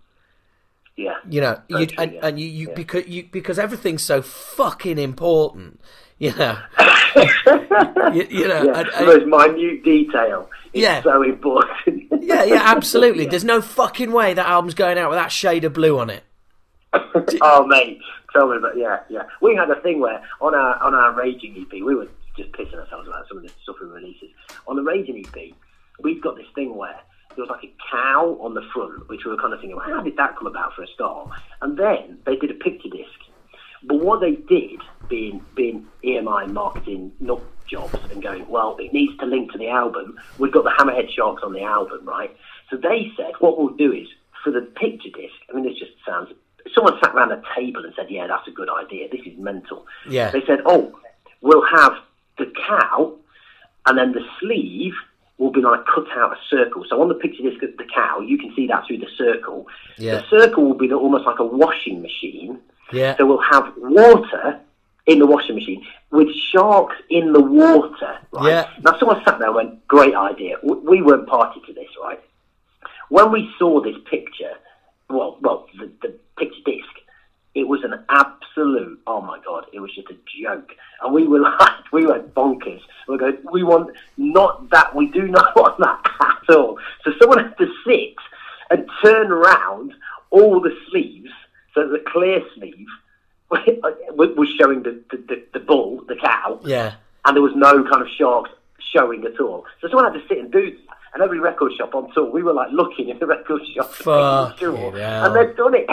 yeah. 0.97 1.15
You 1.29 1.41
know, 1.41 1.61
you, 1.69 1.87
and, 1.97 2.11
yeah. 2.13 2.19
and 2.27 2.39
you, 2.39 2.47
you 2.47 2.67
Yeah. 2.69 2.73
because 2.75 3.07
you 3.07 3.23
because 3.31 3.57
everything's 3.59 4.03
so 4.03 4.21
fucking 4.21 4.97
important. 4.97 5.79
You 6.21 6.35
know, 6.35 6.57
you, 8.13 8.27
you 8.29 8.47
know, 8.49 8.63
Yeah, 8.63 8.79
and- 8.79 8.87
the 9.07 9.13
and- 9.21 9.29
most 9.31 9.55
minute 9.55 9.83
detail 9.85 10.49
is 10.73 10.81
Yeah. 10.83 11.01
so 11.01 11.23
important. 11.23 12.03
yeah, 12.21 12.43
yeah, 12.43 12.61
absolutely. 12.65 13.25
There's 13.25 13.45
no 13.45 13.61
fucking 13.61 14.11
way 14.11 14.33
that 14.33 14.45
album's 14.45 14.73
going 14.73 14.97
out 14.97 15.09
with 15.09 15.17
that 15.17 15.31
shade 15.31 15.63
of 15.63 15.71
blue 15.71 15.97
on 15.97 16.09
it. 16.09 16.23
oh 17.41 17.65
mate, 17.67 17.99
tell 18.33 18.49
me 18.49 18.57
about 18.57 18.75
yeah, 18.77 18.99
yeah. 19.09 19.23
We 19.41 19.55
had 19.55 19.69
a 19.69 19.79
thing 19.81 20.01
where 20.01 20.21
on 20.41 20.53
our 20.55 20.75
on 20.83 20.93
our 20.93 21.13
Raging 21.13 21.55
EP, 21.57 21.71
we 21.81 21.95
were 21.95 22.09
just 22.35 22.51
pissing 22.51 22.75
ourselves 22.79 23.07
about 23.07 23.25
some 23.29 23.37
of 23.37 23.43
the 23.43 23.49
stuff 23.63 23.77
we 23.81 23.87
releases. 23.87 24.29
On 24.67 24.75
the 24.75 24.83
Raging 24.83 25.25
EP, 25.25 25.53
we've 26.01 26.21
got 26.21 26.35
this 26.35 26.47
thing 26.55 26.75
where 26.75 26.99
there 27.35 27.45
was 27.45 27.49
like 27.49 27.63
a 27.63 27.73
cow 27.91 28.37
on 28.41 28.53
the 28.53 28.61
front, 28.73 29.07
which 29.09 29.25
we 29.25 29.31
were 29.31 29.37
kind 29.37 29.53
of 29.53 29.59
thinking, 29.59 29.77
well, 29.77 29.85
how 29.85 30.01
did 30.01 30.17
that 30.17 30.35
come 30.37 30.47
about 30.47 30.73
for 30.73 30.83
a 30.83 30.87
start? 30.87 31.29
And 31.61 31.77
then 31.77 32.19
they 32.25 32.35
did 32.35 32.51
a 32.51 32.55
picture 32.55 32.89
disc. 32.89 33.09
But 33.83 34.03
what 34.03 34.19
they 34.19 34.35
did, 34.35 34.81
being 35.07 35.43
being 35.55 35.87
EMI 36.03 36.51
marketing 36.51 37.13
nut 37.19 37.41
jobs 37.65 37.97
and 38.11 38.21
going, 38.21 38.47
well, 38.49 38.75
it 38.79 38.91
needs 38.93 39.17
to 39.19 39.25
link 39.25 39.51
to 39.51 39.57
the 39.57 39.69
album. 39.69 40.17
We've 40.37 40.51
got 40.51 40.63
the 40.63 40.71
Hammerhead 40.71 41.09
Sharks 41.11 41.43
on 41.43 41.53
the 41.53 41.61
album, 41.61 42.05
right? 42.05 42.35
So 42.69 42.77
they 42.77 43.11
said, 43.15 43.33
what 43.39 43.57
we'll 43.57 43.75
do 43.75 43.93
is 43.93 44.07
for 44.43 44.51
the 44.51 44.61
picture 44.61 45.09
disc. 45.09 45.35
I 45.49 45.53
mean, 45.53 45.63
this 45.63 45.77
just 45.77 45.91
sounds. 46.05 46.29
Someone 46.75 46.99
sat 47.01 47.15
around 47.15 47.31
a 47.31 47.41
table 47.55 47.85
and 47.85 47.93
said, 47.95 48.07
yeah, 48.09 48.27
that's 48.27 48.47
a 48.47 48.51
good 48.51 48.69
idea. 48.69 49.07
This 49.09 49.21
is 49.25 49.37
mental. 49.37 49.85
Yeah. 50.07 50.29
They 50.29 50.41
said, 50.45 50.59
oh, 50.65 50.99
we'll 51.41 51.65
have 51.65 51.93
the 52.37 52.51
cow, 52.67 53.15
and 53.85 53.97
then 53.97 54.11
the 54.11 54.25
sleeve 54.39 54.93
will 55.39 55.51
be 55.51 55.61
like 55.61 55.85
cut 55.85 56.05
out 56.17 56.33
a 56.33 56.37
circle. 56.49 56.85
So 56.87 57.01
on 57.01 57.07
the 57.07 57.15
picture 57.15 57.41
disc 57.41 57.63
of 57.63 57.75
the 57.77 57.85
cow, 57.85 58.19
you 58.19 58.37
can 58.37 58.53
see 58.55 58.67
that 58.67 58.85
through 58.85 58.99
the 58.99 59.09
circle. 59.17 59.67
Yeah. 59.97 60.17
The 60.17 60.25
circle 60.29 60.65
will 60.65 60.77
be 60.77 60.87
the, 60.87 60.95
almost 60.95 61.25
like 61.25 61.39
a 61.39 61.45
washing 61.45 62.01
machine. 62.01 62.59
Yeah. 62.91 63.17
So 63.17 63.25
we'll 63.25 63.41
have 63.41 63.73
water 63.77 64.59
in 65.07 65.19
the 65.19 65.25
washing 65.25 65.55
machine 65.55 65.83
with 66.11 66.27
sharks 66.51 66.97
in 67.09 67.33
the 67.33 67.41
water. 67.41 68.19
Right? 68.31 68.49
Yeah. 68.49 68.69
Now 68.83 68.99
someone 68.99 69.23
sat 69.23 69.39
there 69.39 69.47
and 69.47 69.55
went, 69.55 69.87
"Great 69.87 70.13
idea." 70.13 70.57
We 70.61 71.01
weren't 71.01 71.27
party 71.27 71.61
to 71.65 71.73
this, 71.73 71.87
right? 72.03 72.19
When 73.09 73.31
we 73.31 73.49
saw 73.57 73.81
this 73.81 73.95
picture, 74.09 74.53
well, 75.09 75.37
well, 75.41 75.67
the, 75.79 75.91
the 76.01 76.19
picture 76.37 76.61
disc, 76.65 76.93
it 77.55 77.67
was 77.67 77.83
an 77.83 77.95
absolute. 78.09 78.99
Oh 79.07 79.21
my 79.21 79.39
god! 79.45 79.65
It 79.73 79.79
was 79.79 79.93
just 79.93 80.09
a 80.09 80.15
joke, 80.41 80.71
and 81.01 81.13
we 81.13 81.27
were 81.27 81.39
like, 81.59 81.91
we 81.91 82.05
went 82.05 82.33
bonkers. 82.33 82.81
We 83.07 83.17
go, 83.17 83.35
we 83.51 83.63
want 83.63 83.95
not 84.17 84.69
that. 84.69 84.95
We 84.95 85.07
do 85.07 85.27
not 85.27 85.55
want 85.55 85.77
that 85.79 86.11
at 86.21 86.55
all. 86.55 86.77
So 87.03 87.11
someone 87.19 87.39
had 87.43 87.57
to 87.57 87.67
sit 87.85 88.15
and 88.71 88.87
turn 89.03 89.31
around 89.31 89.93
all 90.31 90.59
the 90.61 90.75
sleeves 90.89 91.31
so 91.73 91.87
the 91.87 92.03
clear 92.05 92.41
sleeve 92.55 92.85
was 93.51 94.49
showing 94.59 94.83
the, 94.83 95.01
the, 95.09 95.17
the, 95.17 95.43
the 95.53 95.59
bull, 95.59 96.03
the 96.07 96.15
cow, 96.15 96.59
Yeah. 96.63 96.93
and 97.25 97.35
there 97.35 97.41
was 97.41 97.53
no 97.55 97.83
kind 97.89 98.01
of 98.03 98.07
sharks 98.15 98.51
showing 98.93 99.23
at 99.25 99.39
all. 99.39 99.65
So 99.81 99.87
someone 99.87 100.11
had 100.13 100.19
to 100.21 100.27
sit 100.27 100.37
and 100.37 100.51
do 100.51 100.69
that. 100.71 100.95
And 101.15 101.23
every 101.23 101.39
record 101.39 101.71
shop 101.75 101.95
on 101.95 102.11
tour, 102.13 102.29
we 102.29 102.43
were 102.43 102.53
like 102.53 102.71
looking 102.71 103.09
in 103.09 103.17
the 103.17 103.25
record 103.25 103.61
shop, 103.75 103.91
Fucking 103.93 104.57
sure, 104.59 104.97
hell. 104.99 105.25
and 105.25 105.35
they've 105.35 105.55
done 105.57 105.73
it. 105.73 105.87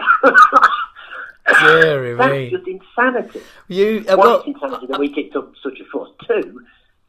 Deary 1.48 2.14
That's 2.14 2.30
me. 2.32 2.50
just 2.50 2.66
insanity. 2.66 3.40
You 3.68 4.04
uh, 4.08 4.16
well, 4.18 4.38
it's 4.40 4.48
insanity 4.48 4.86
that 4.88 4.98
we 5.00 5.12
kicked 5.12 5.36
up 5.36 5.52
such 5.62 5.78
a 5.80 5.84
fuss. 5.92 6.08
Two, 6.26 6.60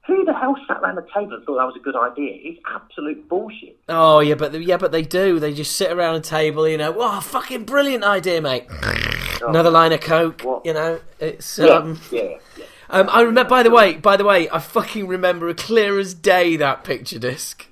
who 0.05 0.23
the 0.25 0.33
hell 0.33 0.55
sat 0.67 0.77
around 0.77 0.95
the 0.95 1.05
table 1.13 1.33
and 1.33 1.43
thought 1.45 1.57
that 1.57 1.65
was 1.65 1.75
a 1.75 1.79
good 1.83 1.95
idea? 1.95 2.31
It's 2.41 2.59
absolute 2.73 3.27
bullshit. 3.27 3.77
oh 3.89 4.19
yeah, 4.19 4.35
but 4.35 4.53
yeah, 4.61 4.77
but 4.77 4.91
they 4.91 5.01
do. 5.01 5.39
They 5.39 5.53
just 5.53 5.75
sit 5.75 5.91
around 5.91 6.15
a 6.15 6.21
table, 6.21 6.67
you 6.67 6.77
know. 6.77 6.95
Oh, 6.97 7.19
fucking 7.21 7.65
brilliant 7.65 8.03
idea, 8.03 8.41
mate. 8.41 8.67
Another 9.45 9.69
line 9.69 9.91
of 9.93 10.01
coke, 10.01 10.41
What? 10.41 10.65
you 10.65 10.73
know. 10.73 10.99
It's 11.19 11.57
Yeah, 11.59 11.65
um. 11.73 11.99
yeah, 12.11 12.37
yeah. 12.57 12.65
Um, 12.89 13.09
I 13.11 13.21
remember. 13.21 13.49
By 13.49 13.63
the 13.63 13.69
way, 13.71 13.95
by 13.97 14.15
the 14.17 14.23
way, 14.23 14.49
I 14.49 14.59
fucking 14.59 15.07
remember 15.07 15.49
a 15.49 15.53
clear 15.53 15.99
as 15.99 16.13
day 16.13 16.55
that 16.55 16.83
picture 16.85 17.19
disc. 17.19 17.66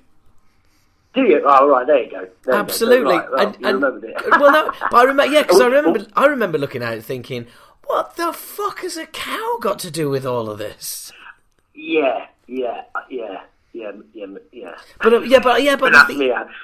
Do 1.16 1.22
you? 1.22 1.42
Oh, 1.46 1.68
right, 1.68 1.86
there 1.86 2.04
you 2.04 2.10
go. 2.10 2.18
There 2.18 2.24
you 2.26 2.30
go. 2.44 2.52
Absolutely, 2.52 3.14
Right, 3.16 3.30
well, 3.30 3.54
and, 3.64 3.82
and 3.82 4.04
it. 4.04 4.14
well, 4.30 4.52
no, 4.52 4.72
I 4.92 5.02
remember, 5.04 5.32
yeah, 5.32 5.42
because 5.42 5.60
I 5.60 5.64
Oh, 5.64 5.66
oh. 5.68 5.70
remember, 5.70 6.00
oh. 6.00 6.22
I 6.22 6.26
remember 6.26 6.58
looking 6.58 6.82
at 6.82 6.92
it 6.98 7.02
thinking, 7.04 7.46
what 7.86 8.16
the 8.16 8.32
fuck 8.34 8.80
has 8.80 8.96
a 8.98 9.06
cow 9.06 9.56
got 9.60 9.78
to 9.80 9.90
do 9.90 10.10
with 10.10 10.26
all 10.26 10.50
of 10.50 10.58
this? 10.58 11.10
yeah, 11.74 12.26
yeah, 12.46 12.82
yeah, 13.10 13.40
yeah, 13.76 13.92
yeah, 14.14 14.26
yeah. 14.52 14.74
But 15.02 15.12
uh, 15.12 15.20
yeah, 15.20 15.38
but 15.40 15.62
yeah, 15.62 15.76
but 15.76 15.92
the 15.92 16.04
thing- 16.06 16.18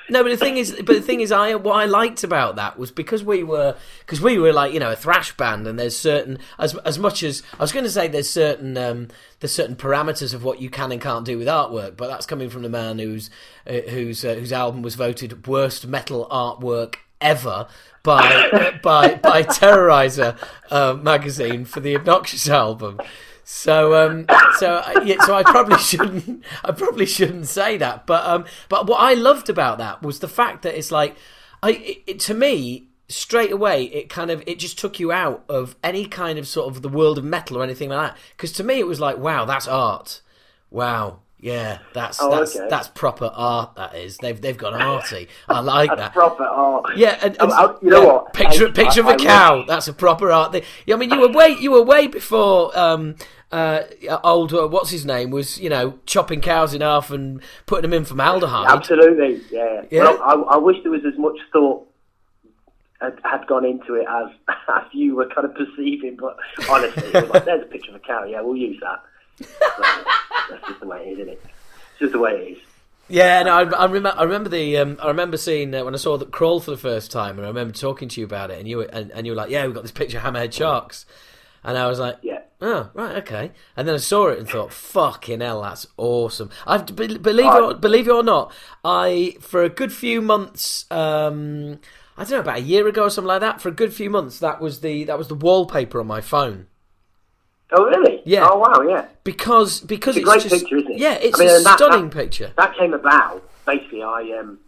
no, 0.09 0.23
but 0.23 0.31
the 0.31 0.37
thing 0.37 0.57
is, 0.57 0.75
but 0.77 0.95
the 0.95 1.03
thing 1.03 1.21
is, 1.21 1.31
I 1.31 1.55
what 1.57 1.75
I 1.75 1.85
liked 1.85 2.25
about 2.25 2.57
that 2.57 2.79
was 2.79 2.91
because 2.91 3.23
we 3.23 3.43
were 3.43 3.77
because 4.01 4.21
we 4.21 4.39
were 4.39 4.53
like 4.53 4.73
you 4.73 4.81
know 4.81 4.91
a 4.91 4.97
thrash 4.97 5.37
band, 5.37 5.67
and 5.67 5.79
there's 5.79 5.97
certain 5.97 6.39
as 6.59 6.75
as 6.79 6.99
much 6.99 7.23
as 7.23 7.43
I 7.59 7.63
was 7.63 7.73
going 7.73 7.85
to 7.85 7.91
say 7.91 8.09
there's 8.09 8.31
certain 8.31 8.77
um, 8.79 9.09
there's 9.41 9.53
certain 9.53 9.77
parameters 9.77 10.33
of 10.33 10.43
what 10.43 10.61
you 10.61 10.71
can 10.71 10.91
and 10.91 11.01
can't 11.01 11.27
do 11.27 11.37
with 11.37 11.49
artwork, 11.49 11.97
but 11.97 12.09
that's 12.09 12.25
coming 12.27 12.49
from 12.49 12.63
the 12.63 12.71
man 12.71 12.99
whose 12.99 13.29
uh, 13.67 13.73
whose 13.91 14.25
uh, 14.25 14.35
whose 14.35 14.53
album 14.53 14.81
was 14.81 14.95
voted 14.95 15.47
worst 15.47 15.87
metal 15.87 16.27
artwork 16.31 16.95
ever 17.21 17.69
by 18.03 18.79
by 18.83 19.15
by 19.17 19.43
Terrorizer 19.43 20.37
uh, 20.71 20.95
magazine 20.95 21.65
for 21.65 21.81
the 21.81 21.95
Obnoxious 21.95 22.49
album. 22.49 22.99
So 23.45 23.95
um, 23.95 24.27
so 24.59 24.77
uh, 24.77 25.03
yeah, 25.05 25.17
so 25.25 25.35
I 25.35 25.43
probably 25.43 25.79
shouldn't 25.79 26.45
I 26.65 26.73
probably 26.73 27.07
shouldn't 27.07 27.47
say 27.47 27.77
that, 27.79 28.07
but 28.07 28.25
um, 28.27 28.45
but 28.69 28.87
what 28.87 29.01
I 29.01 29.15
loved 29.15 29.49
about 29.49 29.79
that 29.79 30.03
was 30.03 30.21
the 30.21 30.29
fact 30.29 30.63
that 30.63 30.77
it's 30.77 30.93
like 30.93 31.17
I 31.63 31.71
it, 31.73 32.03
it, 32.07 32.21
to 32.21 32.35
me 32.35 32.89
straight 33.09 33.53
away 33.53 33.85
it 33.85 34.09
kind 34.09 34.31
of 34.31 34.43
it 34.47 34.59
just 34.59 34.79
took 34.79 34.99
you 34.99 35.13
out 35.13 35.45
of 35.49 35.77
any 35.85 36.07
kind 36.07 36.39
of 36.39 36.49
sort 36.49 36.75
of 36.75 36.81
the 36.81 36.89
world 36.89 37.19
of 37.19 37.25
metal 37.25 37.59
or 37.59 37.65
anything 37.65 37.91
like 37.91 38.11
that. 38.11 38.19
Because 38.37 38.53
to 38.53 38.65
me 38.65 38.79
it 38.79 38.87
was 38.87 39.01
like 39.01 39.19
wow 39.19 39.45
that's 39.45 39.69
art. 39.69 40.21
Wow 40.71 41.21
yeah 41.43 41.79
that's 41.93 42.19
Oh, 42.23 42.31
that's 42.31 42.57
okay. 42.57 42.69
that's 42.71 42.89
proper 42.89 43.27
art 43.35 43.75
that 43.75 43.95
is 43.97 44.17
they've 44.19 44.41
they've 44.41 44.57
gone 44.57 44.81
arty 44.81 45.29
I 45.49 45.59
like 45.75 45.91
that 45.95 46.13
Proper 46.15 46.45
art. 46.45 46.97
yeah, 46.97 47.19
and, 47.21 47.37
and- 47.41 47.53
I- 47.53 47.65
I- 47.65 47.75
you 47.83 47.91
know 47.91 48.01
yeah, 48.03 48.07
what? 48.13 48.33
Picture, 48.33 48.69
I- 48.69 48.71
picture 48.71 49.01
of 49.01 49.09
a 49.09 49.17
cow. 49.17 49.65
That's 49.67 49.89
a 49.89 49.93
proper 49.93 50.31
art 50.33 50.53
thing. 50.53 50.63
Yeah, 50.87 50.95
I 50.95 50.99
mean, 50.99 51.11
you 51.11 51.21
were 51.21 51.29
way, 51.33 51.51
you 51.59 51.73
were 51.73 51.83
way 51.83 52.07
before 52.07 52.77
um, 52.79 53.17
uh, 53.51 53.83
old. 54.25 54.55
Uh, 54.55 54.67
what's 54.69 54.91
his 54.91 55.05
name 55.05 55.31
was 55.31 55.59
you 55.61 55.69
know 55.69 55.99
chopping 56.07 56.41
cows 56.41 56.73
in 56.75 56.81
half 56.81 57.11
and 57.11 57.43
putting 57.67 57.83
them 57.91 57.93
in 57.93 58.05
formaldehyde. 58.05 58.71
Absolutely, 58.71 59.41
yeah. 59.51 59.83
Yeah. 59.91 60.05
Well, 60.05 60.23
I, 60.23 60.55
I 60.55 60.57
wish 60.59 60.77
there 60.85 60.93
was 60.93 61.05
as 61.05 61.19
much 61.19 61.37
thought 61.53 61.87
had, 63.01 63.19
had 63.25 63.47
gone 63.49 63.65
into 63.65 63.95
it 63.95 64.07
as 64.09 64.29
as 64.77 64.85
you 64.93 65.17
were 65.17 65.29
kind 65.35 65.45
of 65.45 65.55
perceiving. 65.55 66.17
But 66.21 66.37
honestly, 66.71 67.11
like, 67.13 67.45
there's 67.45 67.63
a 67.63 67.67
picture 67.67 67.91
of 67.91 67.97
a 67.97 68.01
cow. 68.01 68.25
Yeah, 68.25 68.41
we'll 68.43 68.57
use 68.57 68.79
that. 68.81 69.03
That's 69.39 70.67
just 70.69 70.81
the 70.81 70.87
way 70.87 71.05
it 71.07 71.13
is, 71.13 71.19
isn't 71.19 71.33
it? 71.33 71.43
It's 71.45 71.99
just 72.01 72.13
the 72.13 72.19
way 72.19 72.33
it 72.33 72.53
is. 72.53 72.59
Yeah, 73.09 73.43
no, 73.43 73.53
I, 73.53 73.63
I 73.65 73.85
remember. 73.85 74.15
I 74.17 74.23
remember 74.23 74.49
the. 74.49 74.79
Um, 74.79 74.99
I 75.03 75.09
remember 75.09 75.37
seeing 75.37 75.75
uh, 75.75 75.85
when 75.85 75.95
I 75.95 75.99
saw 75.99 76.17
the 76.17 76.27
crawl 76.27 76.61
for 76.61 76.71
the 76.71 76.77
first 76.77 77.11
time, 77.11 77.37
and 77.37 77.45
I 77.45 77.49
remember 77.49 77.75
talking 77.75 78.09
to 78.09 78.21
you 78.21 78.25
about 78.25 78.51
it, 78.51 78.59
and 78.59 78.69
you 78.69 78.79
were 78.79 78.85
and, 78.85 79.11
and 79.11 79.27
you 79.27 79.33
were 79.33 79.37
like, 79.37 79.51
"Yeah, 79.51 79.67
we've 79.67 79.75
got 79.75 79.83
this 79.83 79.93
picture 79.93 80.19
of 80.19 80.25
hammerhead 80.25 80.53
sharks," 80.53 81.05
and 81.65 81.77
I 81.77 81.89
was 81.89 81.99
like, 81.99 82.19
Yeah. 82.23 82.41
Oh, 82.61 82.91
right, 82.95 83.17
okay. 83.17 83.51
And 83.77 83.89
then 83.89 83.97
I 83.97 83.99
saw 83.99 84.29
it 84.29 84.39
and 84.39 84.49
thought, 84.49 84.73
"Fucking 84.73 85.41
hell, 85.41 85.63
that's 85.63 85.87
awesome." 85.97 86.51
I've 86.67 86.87
be- 86.87 87.19
believe 87.19 87.53
it 87.53 87.63
or, 87.63 87.75
believe 87.75 88.09
it 88.09 88.13
or 88.13 88.23
not, 88.23 88.53
I 88.85 89.37
for 89.41 89.63
a 89.63 89.69
good 89.69 89.93
few 89.93 90.23
months, 90.23 90.87
um, 90.91 91.81
I 92.17 92.23
don't 92.23 92.31
know 92.31 92.41
about 92.41 92.59
a 92.59 92.63
year 92.63 92.87
ago 92.87 93.05
or 93.05 93.11
something 93.11 93.29
like 93.29 93.41
that. 93.41 93.61
For 93.61 93.69
a 93.69 93.73
good 93.73 93.93
few 93.93 94.11
months, 94.11 94.39
that 94.39 94.61
was 94.61 94.81
the 94.81 95.05
that 95.05 95.19
was 95.19 95.29
the 95.29 95.35
wallpaper 95.35 95.99
on 96.01 96.07
my 96.07 96.21
phone 96.21 96.69
Oh, 97.75 97.85
really? 97.87 98.21
Yeah. 98.25 98.47
Oh, 98.51 98.59
wow, 98.59 98.83
yeah. 98.83 99.07
because 99.25 99.81
because 99.81 100.17
It's 100.17 100.27
a 100.29 100.31
it's, 100.33 100.43
great 100.43 100.51
just 100.51 100.63
picture, 100.65 100.77
isn't 100.79 100.93
it? 100.93 100.99
yeah, 100.99 101.15
it's 101.15 101.41
I 101.41 101.45
mean, 101.45 101.55
a 101.57 101.61
that- 101.61 101.79
stunning 101.79 102.09
that- 102.11 102.17
picture. 102.17 102.53
That 102.57 102.77
came 102.77 102.93
about. 102.95 103.43
Basically, 103.67 104.03
I 104.03 104.37
um, 104.41 104.59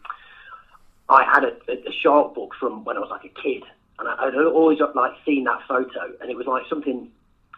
I 1.08 1.24
had 1.24 1.44
a, 1.44 1.52
a 1.88 1.92
shark 1.92 2.34
book 2.34 2.54
from 2.58 2.84
when 2.84 2.96
I 2.96 3.00
was 3.00 3.10
like 3.10 3.24
a 3.24 3.40
kid, 3.42 3.62
and 3.98 4.08
I, 4.08 4.14
I'd 4.26 4.34
always 4.36 4.78
like 4.94 5.12
seen 5.26 5.44
that 5.44 5.60
photo, 5.68 6.12
and 6.20 6.30
it 6.30 6.36
was 6.36 6.46
like 6.46 6.62
something. 6.68 7.10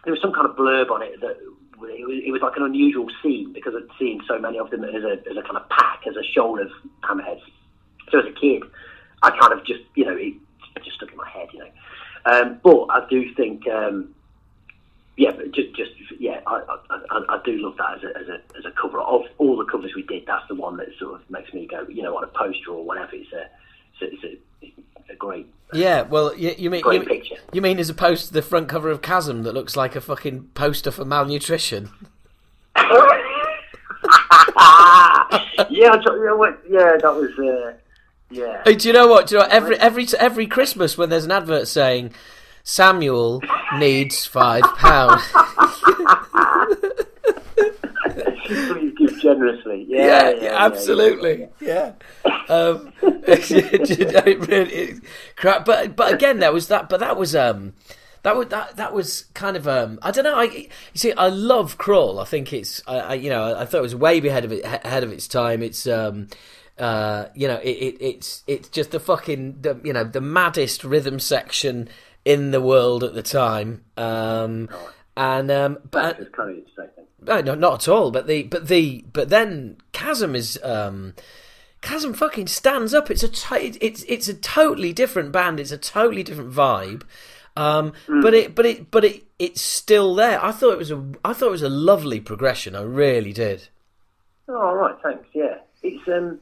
There 0.03 0.11
was 0.11 0.21
some 0.21 0.33
kind 0.33 0.47
of 0.47 0.55
blurb 0.55 0.89
on 0.91 1.01
it 1.01 1.19
that 1.21 1.37
it 1.39 1.79
was, 2.07 2.21
it 2.25 2.31
was 2.31 2.41
like 2.41 2.55
an 2.57 2.63
unusual 2.63 3.07
scene 3.21 3.53
because 3.53 3.73
I'd 3.75 3.87
seen 3.99 4.21
so 4.27 4.39
many 4.39 4.57
of 4.59 4.69
them 4.71 4.83
as 4.83 5.03
a 5.03 5.13
as 5.29 5.37
a 5.37 5.41
kind 5.43 5.57
of 5.57 5.69
pack, 5.69 6.01
as 6.07 6.15
a 6.15 6.23
shoal 6.23 6.59
of 6.59 6.69
hammerheads. 7.03 7.41
So 8.11 8.19
as 8.19 8.25
a 8.25 8.31
kid, 8.33 8.63
I 9.21 9.29
kind 9.39 9.53
of 9.53 9.63
just 9.65 9.81
you 9.95 10.05
know 10.05 10.15
it, 10.17 10.33
it 10.75 10.83
just 10.83 10.97
stuck 10.97 11.11
in 11.11 11.17
my 11.17 11.29
head, 11.29 11.49
you 11.53 11.59
know. 11.59 11.69
Um, 12.25 12.59
but 12.63 12.85
I 12.89 13.05
do 13.09 13.33
think. 13.35 13.65
Um, 13.67 14.13
yeah, 15.17 15.31
but 15.35 15.51
just, 15.51 15.75
just 15.75 15.91
yeah, 16.19 16.41
I, 16.45 16.61
I, 16.89 16.99
I, 17.09 17.25
I 17.29 17.39
do 17.43 17.57
love 17.57 17.75
that 17.77 17.97
as 17.97 18.03
a, 18.03 18.17
as 18.19 18.27
a 18.27 18.57
as 18.57 18.65
a 18.65 18.71
cover 18.79 18.99
of 19.01 19.23
all 19.39 19.57
the 19.57 19.65
covers 19.65 19.91
we 19.95 20.03
did. 20.03 20.25
That's 20.27 20.47
the 20.47 20.55
one 20.55 20.77
that 20.77 20.87
sort 20.99 21.15
of 21.19 21.29
makes 21.29 21.51
me 21.53 21.67
go, 21.67 21.85
you 21.89 22.03
know, 22.03 22.15
on 22.15 22.23
a 22.23 22.27
poster 22.27 22.71
or 22.71 22.83
whatever. 22.85 23.11
It's 23.13 23.33
a 23.33 23.49
it's 23.99 24.23
a, 24.23 24.37
it's 24.61 25.09
a, 25.09 25.15
great 25.15 25.47
Yeah, 25.73 26.03
well, 26.03 26.35
you, 26.35 26.53
you 26.57 26.69
mean 26.69 26.83
you, 26.85 27.01
picture. 27.01 27.37
you 27.51 27.61
mean 27.61 27.79
as 27.79 27.89
opposed 27.89 28.27
to 28.27 28.33
the 28.33 28.43
front 28.43 28.69
cover 28.69 28.91
of 28.91 29.01
Chasm 29.01 29.41
that 29.43 29.53
looks 29.53 29.75
like 29.75 29.95
a 29.95 30.01
fucking 30.01 30.49
poster 30.53 30.91
for 30.91 31.03
malnutrition? 31.03 31.89
yeah, 32.75 32.83
I 34.55 35.67
yeah, 35.69 36.33
what- 36.33 36.61
yeah, 36.69 36.97
that 37.01 37.15
was 37.15 37.31
uh, 37.39 37.73
Yeah. 38.29 38.61
Hey, 38.65 38.75
do 38.75 38.87
you 38.87 38.93
know 38.93 39.07
what? 39.07 39.27
Do 39.27 39.35
you 39.35 39.39
know 39.39 39.47
what? 39.47 39.53
every 39.53 39.77
every 39.79 40.07
every 40.19 40.47
Christmas 40.47 40.97
when 40.97 41.09
there's 41.09 41.25
an 41.25 41.31
advert 41.31 41.67
saying 41.67 42.13
Samuel 42.69 43.41
needs 43.77 44.25
five 44.25 44.61
pounds. 44.75 45.23
Please 48.45 48.93
give 48.97 49.19
generously. 49.21 49.85
Yeah, 49.87 49.97
yeah, 50.05 50.29
yeah, 50.29 50.41
yeah, 50.41 50.65
absolutely, 50.65 51.47
yeah. 51.61 51.93
Um, 52.49 52.91
it 53.01 54.47
really- 54.49 54.73
it- 54.73 55.03
crap. 55.37 55.63
But 55.63 55.95
but 55.95 56.13
again, 56.13 56.39
that 56.39 56.51
was 56.53 56.67
that. 56.67 56.89
But 56.89 56.99
that 56.99 57.15
was 57.15 57.37
um, 57.37 57.73
that 58.23 58.35
was 58.35 58.47
that 58.49 58.75
that 58.75 58.93
was 58.93 59.25
kind 59.33 59.55
of 59.55 59.65
um, 59.65 59.97
I 60.01 60.11
don't 60.11 60.25
know. 60.25 60.35
I 60.35 60.43
you 60.43 60.67
see, 60.95 61.13
I 61.13 61.29
love 61.29 61.77
Crawl. 61.77 62.19
I 62.19 62.25
think 62.25 62.51
it's 62.51 62.83
I, 62.85 62.97
I 62.99 63.13
you 63.13 63.29
know 63.29 63.55
I 63.57 63.65
thought 63.65 63.77
it 63.79 63.81
was 63.81 63.95
way 63.95 64.17
ahead 64.27 64.43
of 64.43 64.51
it 64.51 64.65
ahead 64.65 65.03
of 65.05 65.11
its 65.13 65.27
time. 65.29 65.63
It's 65.63 65.87
um. 65.87 66.27
Uh, 66.79 67.27
you 67.33 67.47
know, 67.47 67.55
it, 67.63 67.71
it, 67.71 67.97
it's 67.99 68.43
it's 68.45 68.69
just 68.69 68.91
the 68.91 68.99
fucking 68.99 69.61
the, 69.61 69.81
you 69.83 69.91
know 69.91 70.03
the 70.03 70.21
maddest 70.21 70.83
rhythm 70.83 71.19
section 71.19 71.89
in 72.27 72.51
the 72.51 72.59
world 72.59 73.03
at 73.05 73.13
the 73.13 73.23
time, 73.23 73.85
um, 73.95 74.67
and 75.15 75.49
um, 75.49 75.77
but 75.89 76.19
It's 76.19 76.35
kind 76.35 76.49
of 76.51 76.57
interesting. 76.57 77.05
no, 77.21 77.39
no, 77.41 77.55
not 77.55 77.83
at 77.83 77.87
all. 77.87 78.11
But 78.11 78.27
the 78.27 78.43
but 78.43 78.67
the 78.67 79.05
but 79.13 79.29
then 79.29 79.77
Chasm 79.93 80.35
is 80.35 80.59
um, 80.61 81.13
Chasm 81.81 82.13
fucking 82.13 82.47
stands 82.47 82.93
up. 82.93 83.09
It's 83.09 83.23
a 83.23 83.29
t- 83.29 83.77
it's 83.79 84.03
it's 84.03 84.27
a 84.27 84.33
totally 84.33 84.91
different 84.91 85.31
band. 85.31 85.59
It's 85.59 85.71
a 85.71 85.77
totally 85.77 86.23
different 86.23 86.51
vibe. 86.53 87.03
Um, 87.55 87.93
but 88.07 88.33
it 88.33 88.53
but 88.53 88.65
it 88.65 88.91
but 88.91 89.03
it 89.05 89.23
it's 89.39 89.61
still 89.61 90.13
there. 90.13 90.43
I 90.43 90.51
thought 90.51 90.73
it 90.73 90.77
was 90.77 90.91
a 90.91 91.01
I 91.23 91.31
thought 91.33 91.47
it 91.47 91.51
was 91.51 91.61
a 91.63 91.69
lovely 91.69 92.19
progression. 92.19 92.75
I 92.75 92.81
really 92.81 93.31
did. 93.33 93.69
Oh, 94.49 94.55
all 94.67 94.75
right, 94.75 94.95
thanks. 95.01 95.27
Yeah, 95.33 95.55
it's 95.81 96.07
um, 96.07 96.39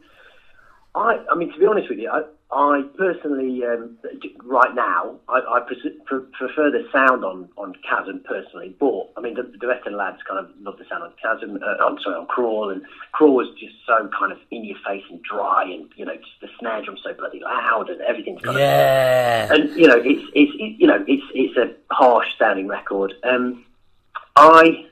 I 0.96 1.24
I 1.32 1.36
mean 1.36 1.54
to 1.54 1.60
be 1.60 1.66
honest 1.68 1.90
with 1.90 2.00
you, 2.00 2.10
I 2.10 2.24
I 2.56 2.84
personally 2.98 3.66
um, 3.66 3.98
right 4.46 4.74
now 4.74 5.20
I, 5.28 5.40
I 5.40 5.60
pre- 5.60 6.22
prefer 6.32 6.72
the 6.72 6.88
sound 6.92 7.26
on 7.26 7.50
on 7.58 7.76
Chasm 7.88 8.22
personally, 8.24 8.74
but 8.80 9.12
I 9.18 9.22
mean 9.22 9.34
the, 9.34 9.44
the 9.60 9.68
rest 9.68 9.86
of 9.86 9.92
the 9.92 9.98
lads 9.98 10.20
kind 10.28 10.40
of 10.40 10.50
love 10.62 10.78
the 10.78 10.86
sound 10.90 11.04
on 11.04 11.12
Chasm. 11.22 11.60
Uh, 11.62 11.84
I'm 11.86 12.00
sorry, 12.00 12.16
on 12.16 12.28
Crawl, 12.28 12.70
and 12.70 12.82
Crawl 13.12 13.36
was 13.36 13.50
just 13.60 13.76
so 13.86 14.10
kind 14.18 14.32
of 14.32 14.38
in 14.52 14.64
your 14.64 14.78
face 14.88 15.04
and 15.10 15.22
dry, 15.22 15.64
and 15.64 15.90
you 15.98 16.06
know 16.06 16.16
just 16.16 16.40
the 16.40 16.48
snare 16.58 16.82
drum's 16.82 17.02
so 17.04 17.14
bloody 17.14 17.42
loud, 17.42 17.90
and 17.90 18.00
everything's 18.02 18.42
kind 18.42 18.56
of 18.56 18.62
Yeah. 18.62 19.54
and 19.54 19.70
you 19.76 19.88
know 19.88 19.98
it's 19.98 20.24
it's 20.34 20.54
it, 20.56 20.80
you 20.80 20.88
know 20.88 21.04
it's 21.08 21.26
it's 21.34 21.58
a 21.58 21.76
harsh 21.94 22.28
sounding 22.40 22.68
record. 22.70 23.16
Um, 23.24 23.66
I 24.38 24.86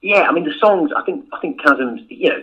yeah, 0.00 0.22
I 0.22 0.32
mean 0.32 0.44
the 0.44 0.54
songs. 0.58 0.92
I 0.96 1.02
think 1.02 1.26
I 1.34 1.40
think 1.40 1.60
Chasm's. 1.60 2.00
You 2.08 2.30
know, 2.30 2.42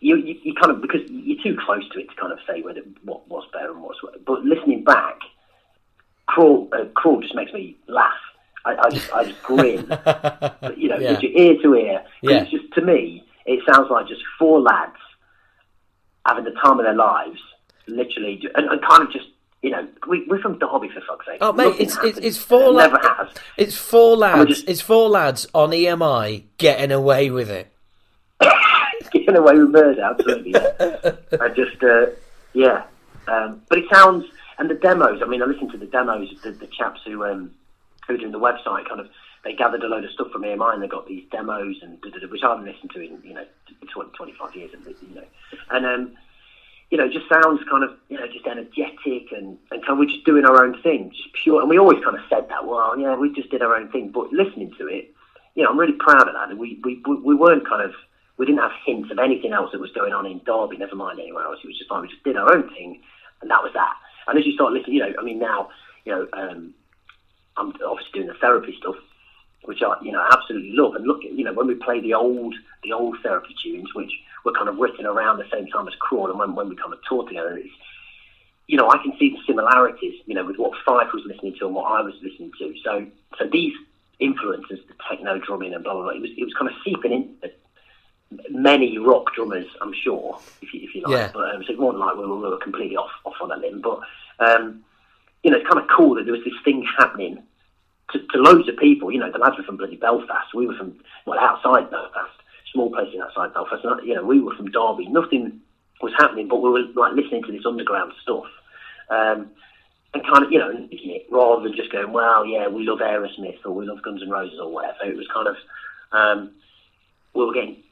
you, 0.00 0.16
you 0.16 0.34
you 0.42 0.54
kind 0.54 0.70
of 0.70 0.80
because 0.82 1.00
you're 1.08 1.42
too 1.42 1.56
close 1.64 1.88
to 1.90 1.98
it 2.00 2.08
to 2.10 2.14
kind 2.16 2.32
of 2.32 2.38
say 2.46 2.62
whether 2.62 2.80
what 3.02 3.26
was 3.28 3.44
better 3.52 3.72
and 3.72 3.82
what's. 3.82 4.02
Worse. 4.02 4.14
But 4.26 4.44
listening 4.44 4.84
back, 4.84 5.18
crawl 6.26 6.68
uh, 6.72 6.84
crawl 6.94 7.20
just 7.20 7.34
makes 7.34 7.52
me 7.52 7.76
laugh. 7.88 8.12
I, 8.64 8.76
I 8.76 8.90
just 8.90 9.12
I 9.12 9.24
just 9.24 9.42
grin. 9.42 9.86
But, 10.60 10.76
you 10.78 10.88
know, 10.88 10.98
Yeah. 10.98 11.18
ear 11.22 11.62
to 11.62 11.74
ear. 11.74 12.02
Yeah. 12.22 12.42
It's 12.42 12.50
just 12.50 12.72
to 12.74 12.82
me, 12.82 13.24
it 13.46 13.60
sounds 13.70 13.90
like 13.90 14.08
just 14.08 14.22
four 14.38 14.60
lads 14.60 14.96
having 16.26 16.44
the 16.44 16.50
time 16.52 16.78
of 16.78 16.84
their 16.84 16.94
lives, 16.94 17.38
literally, 17.86 18.42
and, 18.54 18.66
and 18.68 18.82
kind 18.82 19.02
of 19.02 19.12
just. 19.12 19.26
You 19.62 19.70
know, 19.72 19.88
we, 20.06 20.24
we're 20.28 20.40
from 20.40 20.58
Derby 20.58 20.88
for 20.94 21.00
fuck's 21.08 21.26
sake. 21.26 21.38
Oh 21.40 21.52
mate, 21.52 21.64
Nothing 21.70 21.86
it's 21.86 21.96
it's, 22.04 22.18
it's 22.18 22.36
four 22.38 22.70
lads. 22.72 22.92
Never 22.92 23.08
has. 23.14 23.28
It's 23.56 23.74
four 23.76 24.16
lads. 24.16 24.48
just- 24.50 24.68
It's 24.68 24.80
four 24.80 25.08
lads 25.08 25.48
on 25.54 25.70
EMI 25.70 26.44
getting 26.58 26.92
away 26.92 27.30
with 27.30 27.50
it. 27.50 27.72
Getting 29.26 29.40
away 29.40 29.58
with 29.58 29.70
murder, 29.70 30.02
absolutely. 30.02 30.52
Yeah. 30.52 31.12
I 31.40 31.48
just, 31.48 31.82
uh, 31.82 32.06
yeah. 32.52 32.84
Um, 33.28 33.62
but 33.68 33.78
it 33.78 33.84
sounds, 33.92 34.24
and 34.58 34.70
the 34.70 34.74
demos. 34.74 35.20
I 35.22 35.26
mean, 35.26 35.42
I 35.42 35.46
listened 35.46 35.72
to 35.72 35.78
the 35.78 35.86
demos. 35.86 36.28
The, 36.42 36.52
the 36.52 36.68
chaps 36.68 37.00
who 37.04 37.24
um, 37.24 37.50
who 38.06 38.16
doing 38.16 38.32
the 38.32 38.38
website 38.38 38.88
kind 38.88 39.00
of 39.00 39.08
they 39.44 39.52
gathered 39.52 39.82
a 39.82 39.86
load 39.86 40.04
of 40.04 40.10
stuff 40.10 40.30
from 40.32 40.42
EMI 40.42 40.74
and 40.74 40.82
they 40.82 40.88
got 40.88 41.06
these 41.06 41.24
demos 41.30 41.76
and 41.82 41.98
which 42.02 42.42
I 42.42 42.48
haven't 42.48 42.64
listened 42.64 42.90
to 42.92 43.00
in 43.00 43.20
you 43.22 43.34
know 43.34 43.44
20, 43.92 44.10
25 44.10 44.56
years, 44.56 44.70
you 44.86 45.14
know, 45.14 45.24
and 45.70 45.86
um, 45.86 46.16
you 46.90 46.98
know, 46.98 47.06
it 47.06 47.12
just 47.12 47.28
sounds 47.28 47.60
kind 47.68 47.84
of 47.84 47.90
you 48.08 48.18
know 48.18 48.26
just 48.26 48.46
energetic 48.46 49.32
and 49.32 49.58
and 49.70 49.82
kind 49.82 49.90
of 49.90 49.98
we're 49.98 50.06
just 50.06 50.24
doing 50.24 50.44
our 50.44 50.64
own 50.64 50.80
thing, 50.82 51.10
just 51.10 51.32
pure. 51.42 51.60
And 51.60 51.68
we 51.68 51.78
always 51.78 52.02
kind 52.02 52.16
of 52.16 52.22
said 52.30 52.48
that. 52.48 52.66
Well, 52.66 52.98
yeah, 52.98 53.16
we 53.16 53.32
just 53.34 53.50
did 53.50 53.62
our 53.62 53.74
own 53.76 53.90
thing. 53.90 54.10
But 54.10 54.32
listening 54.32 54.72
to 54.78 54.86
it, 54.86 55.12
you 55.54 55.64
know, 55.64 55.70
I'm 55.70 55.78
really 55.78 55.98
proud 55.98 56.28
of 56.28 56.34
that. 56.34 56.56
We 56.56 56.80
we 56.84 57.02
we 57.06 57.16
we 57.20 57.34
weren't 57.34 57.68
kind 57.68 57.82
of 57.82 57.92
we 58.38 58.46
didn't 58.46 58.60
have 58.60 58.72
hints 58.84 59.10
of 59.10 59.18
anything 59.18 59.52
else 59.52 59.72
that 59.72 59.80
was 59.80 59.92
going 59.92 60.12
on 60.12 60.26
in 60.26 60.40
Derby, 60.44 60.76
never 60.76 60.94
mind 60.94 61.18
anywhere 61.18 61.44
else. 61.44 61.58
It 61.62 61.66
was 61.66 61.78
just 61.78 61.88
fine. 61.88 62.02
We 62.02 62.08
just 62.08 62.24
did 62.24 62.36
our 62.36 62.52
own 62.52 62.68
thing, 62.70 63.00
and 63.40 63.50
that 63.50 63.62
was 63.62 63.72
that. 63.74 63.94
And 64.26 64.38
as 64.38 64.44
you 64.44 64.52
start 64.52 64.72
listening, 64.72 64.96
you 64.96 65.00
know, 65.00 65.14
I 65.18 65.22
mean, 65.22 65.38
now, 65.38 65.70
you 66.04 66.12
know, 66.12 66.28
um, 66.32 66.74
I'm 67.56 67.72
obviously 67.86 68.12
doing 68.12 68.26
the 68.26 68.34
therapy 68.34 68.76
stuff, 68.78 68.96
which 69.64 69.82
I, 69.82 69.96
you 70.02 70.12
know, 70.12 70.24
absolutely 70.32 70.72
love. 70.72 70.94
And 70.94 71.06
look, 71.06 71.20
you 71.22 71.44
know, 71.44 71.54
when 71.54 71.66
we 71.66 71.74
play 71.74 72.00
the 72.00 72.14
old, 72.14 72.54
the 72.82 72.92
old 72.92 73.16
therapy 73.22 73.54
tunes, 73.62 73.94
which 73.94 74.12
were 74.44 74.52
kind 74.52 74.68
of 74.68 74.76
written 74.76 75.06
around 75.06 75.38
the 75.38 75.48
same 75.50 75.66
time 75.68 75.88
as 75.88 75.94
Crawl, 75.94 76.30
and 76.30 76.38
when, 76.38 76.54
when 76.54 76.68
we 76.68 76.76
kind 76.76 76.92
of 76.92 76.98
toured 77.08 77.28
together, 77.28 77.56
it's, 77.56 77.72
you 78.66 78.76
know, 78.76 78.90
I 78.90 78.98
can 78.98 79.12
see 79.18 79.30
the 79.30 79.38
similarities, 79.46 80.20
you 80.26 80.34
know, 80.34 80.44
with 80.44 80.56
what 80.56 80.72
Fyfe 80.86 81.12
was 81.12 81.22
listening 81.24 81.54
to 81.60 81.66
and 81.66 81.74
what 81.74 81.90
I 81.90 82.02
was 82.02 82.14
listening 82.20 82.50
to. 82.58 82.74
So, 82.84 83.06
so 83.38 83.48
these 83.50 83.72
influences, 84.18 84.80
the 84.88 84.94
techno 85.08 85.38
drumming 85.38 85.72
and 85.72 85.84
blah 85.84 85.94
blah 85.94 86.02
blah, 86.02 86.12
it 86.12 86.20
was, 86.20 86.30
it 86.36 86.44
was 86.44 86.54
kind 86.54 86.68
of 86.68 86.76
seeping 86.84 87.12
into 87.12 87.54
many 88.50 88.98
rock 88.98 89.34
drummers, 89.34 89.66
I'm 89.80 89.92
sure, 89.92 90.38
if 90.62 90.74
you, 90.74 90.80
if 90.82 90.94
you 90.94 91.02
like. 91.02 91.12
Yeah. 91.12 91.30
But 91.32 91.54
um, 91.54 91.62
so 91.64 91.72
it's 91.72 91.80
more 91.80 91.92
than 91.92 92.00
like 92.00 92.16
we 92.16 92.26
were, 92.26 92.36
we 92.36 92.48
were 92.48 92.58
completely 92.58 92.96
off 92.96 93.10
off 93.24 93.34
on 93.40 93.52
a 93.52 93.56
limb. 93.56 93.80
But 93.80 94.00
um, 94.38 94.84
you 95.42 95.50
know, 95.50 95.58
it's 95.58 95.68
kind 95.68 95.80
of 95.82 95.88
cool 95.96 96.14
that 96.16 96.24
there 96.24 96.34
was 96.34 96.44
this 96.44 96.54
thing 96.64 96.86
happening 96.98 97.42
to, 98.10 98.18
to 98.18 98.38
loads 98.38 98.68
of 98.68 98.76
people. 98.76 99.12
You 99.12 99.20
know, 99.20 99.30
the 99.30 99.38
lads 99.38 99.56
were 99.56 99.64
from 99.64 99.76
bloody 99.76 99.96
Belfast. 99.96 100.54
We 100.54 100.66
were 100.66 100.76
from 100.76 100.98
well 101.24 101.38
outside 101.38 101.90
Belfast, 101.90 102.32
small 102.72 102.90
places 102.90 103.20
outside 103.20 103.54
Belfast. 103.54 103.84
And, 103.84 104.06
you 104.06 104.14
know, 104.14 104.24
we 104.24 104.40
were 104.40 104.54
from 104.54 104.70
Derby. 104.70 105.06
Nothing 105.06 105.60
was 106.00 106.12
happening, 106.18 106.48
but 106.48 106.60
we 106.62 106.70
were 106.70 106.82
like 106.94 107.14
listening 107.14 107.42
to 107.44 107.52
this 107.52 107.66
underground 107.66 108.12
stuff. 108.22 108.46
Um, 109.08 109.50
and 110.14 110.26
kind 110.26 110.44
of, 110.44 110.52
you 110.52 110.58
know, 110.58 110.88
rather 111.30 111.62
than 111.62 111.76
just 111.76 111.92
going, 111.92 112.12
well, 112.12 112.44
yeah, 112.46 112.68
we 112.68 112.84
love 112.84 112.98
Aerosmith 112.98 113.58
or 113.64 113.72
we 113.72 113.86
love 113.86 114.02
Guns 114.02 114.22
N' 114.22 114.30
Roses 114.30 114.58
or 114.58 114.72
whatever. 114.72 115.04
It 115.04 115.16
was 115.16 115.28
kind 115.32 115.48
of, 115.48 115.56
um, 116.12 116.52
we 117.34 117.44
were 117.44 117.52
getting 117.52 117.82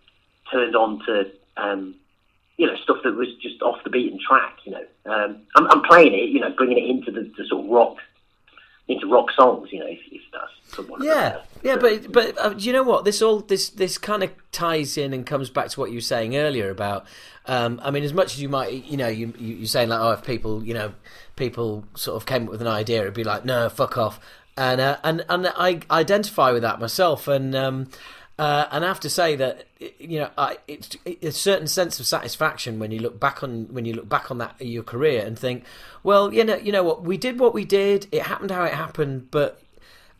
turned 0.50 0.76
on 0.76 1.00
to, 1.06 1.30
um, 1.56 1.94
you 2.56 2.66
know, 2.66 2.76
stuff 2.82 2.98
that 3.04 3.14
was 3.14 3.28
just 3.42 3.62
off 3.62 3.82
the 3.84 3.90
beaten 3.90 4.18
track. 4.26 4.56
You 4.64 4.72
know, 4.72 4.84
um, 5.06 5.42
I'm, 5.56 5.66
I'm 5.70 5.82
playing 5.82 6.14
it, 6.14 6.30
you 6.30 6.40
know, 6.40 6.50
bringing 6.50 6.78
it 6.78 6.88
into 6.88 7.10
the, 7.10 7.30
the 7.36 7.44
sort 7.48 7.64
of 7.64 7.70
rock, 7.70 7.96
into 8.88 9.06
rock 9.06 9.30
songs. 9.36 9.70
You 9.72 9.80
know, 9.80 9.86
if, 9.86 10.00
if 10.10 10.22
that's 10.32 10.76
someone. 10.76 11.02
Yeah, 11.02 11.38
yeah, 11.62 11.76
but 11.76 12.12
but 12.12 12.38
uh, 12.38 12.50
do 12.50 12.64
you 12.64 12.72
know 12.72 12.82
what? 12.82 13.04
This 13.04 13.22
all 13.22 13.40
this 13.40 13.70
this 13.70 13.98
kind 13.98 14.22
of 14.22 14.30
ties 14.52 14.96
in 14.96 15.12
and 15.12 15.26
comes 15.26 15.50
back 15.50 15.68
to 15.70 15.80
what 15.80 15.90
you 15.90 15.96
were 15.96 16.02
saying 16.02 16.36
earlier 16.36 16.70
about. 16.70 17.06
Um, 17.46 17.80
I 17.82 17.90
mean, 17.90 18.04
as 18.04 18.12
much 18.14 18.34
as 18.34 18.40
you 18.40 18.48
might, 18.48 18.84
you 18.84 18.96
know, 18.96 19.08
you 19.08 19.34
you 19.38 19.56
you're 19.56 19.66
saying 19.66 19.88
like, 19.88 20.00
oh, 20.00 20.12
if 20.12 20.24
people, 20.24 20.64
you 20.64 20.74
know, 20.74 20.94
people 21.36 21.84
sort 21.94 22.16
of 22.16 22.26
came 22.26 22.44
up 22.44 22.50
with 22.50 22.60
an 22.60 22.66
idea, 22.66 23.02
it'd 23.02 23.14
be 23.14 23.24
like, 23.24 23.44
no, 23.44 23.68
fuck 23.68 23.98
off, 23.98 24.18
and 24.56 24.80
uh, 24.80 24.98
and 25.04 25.24
and 25.28 25.48
I 25.48 25.80
identify 25.90 26.52
with 26.52 26.62
that 26.62 26.80
myself, 26.80 27.28
and 27.28 27.54
um, 27.54 27.88
uh, 28.38 28.66
and 28.72 28.84
I 28.84 28.88
have 28.88 29.00
to 29.00 29.10
say 29.10 29.36
that 29.36 29.64
you 29.98 30.20
know, 30.20 30.30
I, 30.36 30.58
it's, 30.66 30.96
it's 31.04 31.36
a 31.36 31.40
certain 31.40 31.68
sense 31.68 32.00
of 32.00 32.06
satisfaction 32.06 32.78
when 32.78 32.90
you 32.90 33.00
look 33.00 33.20
back 33.20 33.42
on 33.42 33.66
when 33.72 33.84
you 33.84 33.94
look 33.94 34.08
back 34.08 34.30
on 34.30 34.38
that 34.38 34.56
your 34.60 34.82
career 34.82 35.24
and 35.24 35.38
think, 35.38 35.64
well, 36.02 36.32
you 36.32 36.44
know, 36.44 36.56
you 36.56 36.72
know 36.72 36.82
what, 36.82 37.02
we 37.02 37.16
did 37.16 37.38
what 37.38 37.54
we 37.54 37.64
did, 37.64 38.06
it 38.12 38.22
happened 38.22 38.50
how 38.50 38.64
it 38.64 38.74
happened, 38.74 39.30
but 39.30 39.60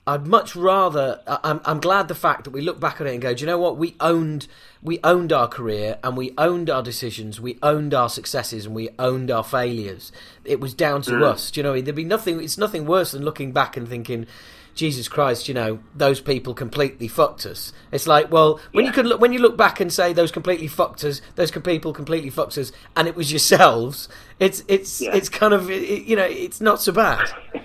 I'd 0.07 0.27
much 0.27 0.55
rather. 0.55 1.21
I'm, 1.27 1.61
I'm 1.65 1.81
glad 1.81 2.09
the 2.09 2.15
fact 2.15 2.45
that 2.45 2.51
we 2.51 2.61
look 2.61 2.79
back 2.79 3.01
on 3.01 3.07
it 3.07 3.15
and 3.15 3.23
go, 3.23 3.33
do 3.33 3.41
you 3.41 3.47
know 3.47 3.59
what? 3.59 3.79
We 3.79 3.97
owned, 4.01 4.47
we 4.83 4.99
owned 5.03 5.33
our 5.33 5.49
career 5.49 5.99
and 6.05 6.15
we 6.15 6.35
owned 6.37 6.69
our 6.69 6.83
decisions, 6.83 7.41
we 7.41 7.59
owned 7.63 7.95
our 7.95 8.11
successes 8.11 8.67
and 8.67 8.75
we 8.75 8.91
owned 8.99 9.31
our 9.31 9.45
failures. 9.45 10.13
It 10.45 10.61
was 10.61 10.75
down 10.75 11.01
to 11.03 11.25
us. 11.25 11.51
Do 11.51 11.61
you 11.61 11.63
know? 11.65 11.81
There'd 11.81 11.97
be 11.97 12.05
nothing. 12.05 12.43
It's 12.43 12.59
nothing 12.59 12.85
worse 12.87 13.13
than 13.13 13.25
looking 13.25 13.53
back 13.53 13.79
and 13.79 13.89
thinking. 13.89 14.27
Jesus 14.75 15.09
Christ, 15.09 15.49
you 15.49 15.55
know 15.55 15.79
those 15.95 16.21
people 16.21 16.55
completely 16.55 17.09
fucked 17.09 17.47
us. 17.47 17.73
It's 17.93 18.07
like, 18.07 18.31
well, 18.33 18.61
when 18.73 18.85
you 18.85 18.93
could 18.93 19.07
look, 19.07 19.21
when 19.21 19.33
you 19.33 19.39
look 19.39 19.57
back 19.57 19.81
and 19.81 19.93
say 19.93 20.13
those 20.13 20.33
completely 20.33 20.67
fucked 20.69 21.05
us, 21.05 21.21
those 21.37 21.51
people 21.51 21.93
completely 21.93 22.31
fucked 22.31 22.59
us, 22.59 22.73
and 22.97 23.07
it 23.09 23.15
was 23.15 23.31
yourselves. 23.33 24.09
It's 24.41 24.65
it's 24.69 25.01
Yeah. 25.01 25.15
it's 25.15 25.29
kind 25.29 25.55
of 25.55 25.71
it, 25.71 26.05
you 26.05 26.17
know 26.17 26.25
it's 26.25 26.61
not 26.61 26.81
so 26.81 26.93
bad. 26.93 27.29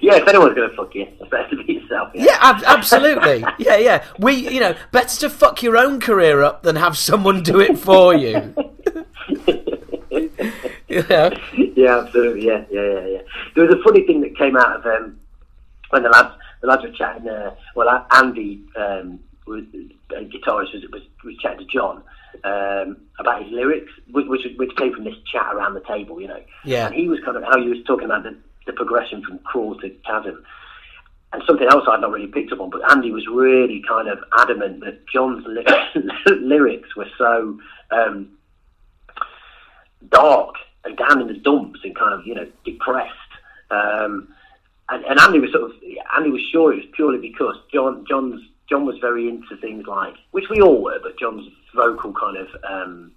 yeah, 0.00 0.16
if 0.16 0.28
anyone's 0.28 0.54
going 0.54 0.70
to 0.70 0.76
fuck 0.76 0.94
you, 0.94 1.06
it's 1.20 1.30
better 1.30 1.50
to 1.56 1.64
be 1.64 1.74
yourself. 1.74 2.10
Yeah. 2.14 2.24
Yeah, 2.24 2.38
ab- 2.40 2.62
absolutely. 2.64 3.44
Yeah, 3.58 3.76
yeah. 3.76 4.04
We, 4.18 4.32
you 4.34 4.60
know, 4.60 4.74
better 4.92 5.18
to 5.20 5.30
fuck 5.30 5.62
your 5.62 5.76
own 5.76 6.00
career 6.00 6.42
up 6.42 6.62
than 6.62 6.76
have 6.76 6.96
someone 6.96 7.42
do 7.42 7.60
it 7.60 7.78
for 7.78 8.14
you. 8.14 8.54
you 10.88 11.02
know? 11.08 11.30
yeah, 11.76 11.98
absolutely. 11.98 12.46
Yeah, 12.46 12.64
yeah, 12.70 12.82
yeah, 12.82 13.06
yeah. 13.06 13.18
There 13.54 13.64
was 13.66 13.74
a 13.74 13.82
funny 13.82 14.06
thing 14.06 14.20
that 14.22 14.36
came 14.36 14.56
out 14.56 14.76
of 14.76 14.86
um, 14.86 15.18
when 15.94 16.02
the 16.02 16.08
lads 16.08 16.34
the 16.60 16.66
lads 16.66 16.82
were 16.82 16.90
chatting. 16.90 17.28
Uh, 17.28 17.54
well, 17.76 18.06
Andy 18.10 18.64
um, 18.76 19.20
was 19.46 19.64
a 20.10 20.24
guitarist 20.24 20.74
was, 20.74 20.84
was, 20.92 21.02
was 21.24 21.36
chatting 21.40 21.60
to 21.60 21.72
John 21.72 22.02
um, 22.42 22.96
about 23.20 23.44
his 23.44 23.52
lyrics, 23.52 23.92
which, 24.10 24.26
which 24.26 24.42
which 24.56 24.76
came 24.76 24.92
from 24.92 25.04
this 25.04 25.14
chat 25.30 25.54
around 25.54 25.74
the 25.74 25.82
table, 25.86 26.20
you 26.20 26.26
know. 26.26 26.42
Yeah. 26.64 26.86
And 26.86 26.94
he 26.94 27.08
was 27.08 27.20
kind 27.24 27.36
of 27.36 27.44
how 27.44 27.60
he 27.62 27.68
was 27.68 27.78
talking 27.86 28.06
about 28.06 28.24
the, 28.24 28.36
the 28.66 28.72
progression 28.72 29.22
from 29.22 29.38
crawl 29.40 29.78
to 29.78 29.90
chasm. 30.04 30.44
And 31.32 31.42
something 31.46 31.66
else 31.68 31.84
I'd 31.88 32.00
not 32.00 32.12
really 32.12 32.28
picked 32.28 32.52
up 32.52 32.60
on, 32.60 32.70
but 32.70 32.88
Andy 32.90 33.10
was 33.10 33.26
really 33.26 33.82
kind 33.88 34.08
of 34.08 34.18
adamant 34.38 34.80
that 34.80 35.04
John's 35.12 35.44
ly- 35.46 36.02
lyrics 36.40 36.94
were 36.96 37.08
so 37.18 37.58
um, 37.90 38.30
dark 40.10 40.54
and 40.84 40.96
down 40.96 41.20
in 41.20 41.28
the 41.28 41.34
dumps 41.34 41.80
and 41.84 41.96
kind 41.96 42.14
of 42.14 42.26
you 42.26 42.34
know 42.34 42.46
depressed. 42.64 43.10
Um, 43.70 44.28
and, 44.90 45.04
and 45.04 45.18
Andy 45.20 45.40
was 45.40 45.50
sort 45.52 45.70
of 45.70 45.72
Andy 46.16 46.30
was 46.30 46.42
sure 46.52 46.72
it 46.72 46.76
was 46.76 46.86
purely 46.94 47.18
because 47.18 47.56
John 47.72 48.04
John's 48.08 48.42
John 48.68 48.86
was 48.86 48.96
very 49.00 49.28
into 49.28 49.56
things 49.56 49.86
like 49.86 50.14
which 50.32 50.48
we 50.50 50.60
all 50.60 50.82
were, 50.82 50.98
but 51.02 51.18
John's 51.18 51.48
vocal 51.74 52.12
kind 52.12 52.36
of 52.36 52.48
um, 52.68 53.12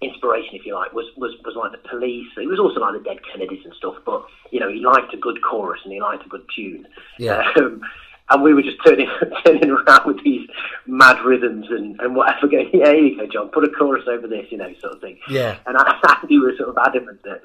inspiration, 0.00 0.54
if 0.54 0.64
you 0.64 0.74
like, 0.74 0.92
was, 0.92 1.06
was 1.16 1.32
was 1.44 1.54
like 1.56 1.72
the 1.72 1.88
Police. 1.88 2.28
It 2.36 2.48
was 2.48 2.58
also 2.58 2.80
like 2.80 2.94
the 2.94 3.08
Dead 3.08 3.18
Kennedys 3.30 3.64
and 3.64 3.74
stuff. 3.74 3.96
But 4.04 4.24
you 4.50 4.60
know, 4.60 4.68
he 4.68 4.80
liked 4.80 5.14
a 5.14 5.18
good 5.18 5.40
chorus 5.42 5.80
and 5.84 5.92
he 5.92 6.00
liked 6.00 6.24
a 6.24 6.28
good 6.28 6.44
tune. 6.54 6.86
Yeah. 7.18 7.42
Um, 7.56 7.82
and 8.30 8.42
we 8.42 8.54
were 8.54 8.62
just 8.62 8.78
turning 8.86 9.08
turning 9.44 9.70
around 9.70 10.06
with 10.06 10.22
these 10.24 10.48
mad 10.86 11.22
rhythms 11.24 11.66
and, 11.70 12.00
and 12.00 12.14
whatever. 12.14 12.46
Going, 12.48 12.70
yeah, 12.72 12.92
here 12.92 13.04
you 13.04 13.16
go, 13.16 13.26
John. 13.26 13.48
Put 13.48 13.64
a 13.64 13.70
chorus 13.70 14.04
over 14.08 14.26
this, 14.26 14.46
you 14.50 14.58
know, 14.58 14.72
sort 14.80 14.94
of 14.94 15.00
thing. 15.00 15.18
Yeah. 15.28 15.58
And 15.66 15.76
I, 15.76 15.98
Andy 16.22 16.38
was 16.38 16.56
sort 16.56 16.70
of 16.70 16.78
adamant 16.78 17.22
that 17.24 17.42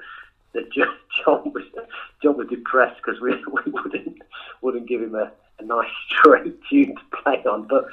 that 0.56 0.72
Jo- 0.72 0.92
John 1.24 1.52
was 1.52 1.64
John 2.22 2.36
was 2.36 2.48
depressed 2.48 3.00
because 3.04 3.20
we, 3.20 3.30
we 3.64 3.70
wouldn't 3.72 4.22
wouldn't 4.62 4.88
give 4.88 5.02
him 5.02 5.14
a, 5.14 5.30
a 5.58 5.64
nice 5.64 5.88
straight 6.08 6.58
tune 6.68 6.94
to 6.96 7.16
play 7.22 7.42
on. 7.48 7.66
But 7.68 7.86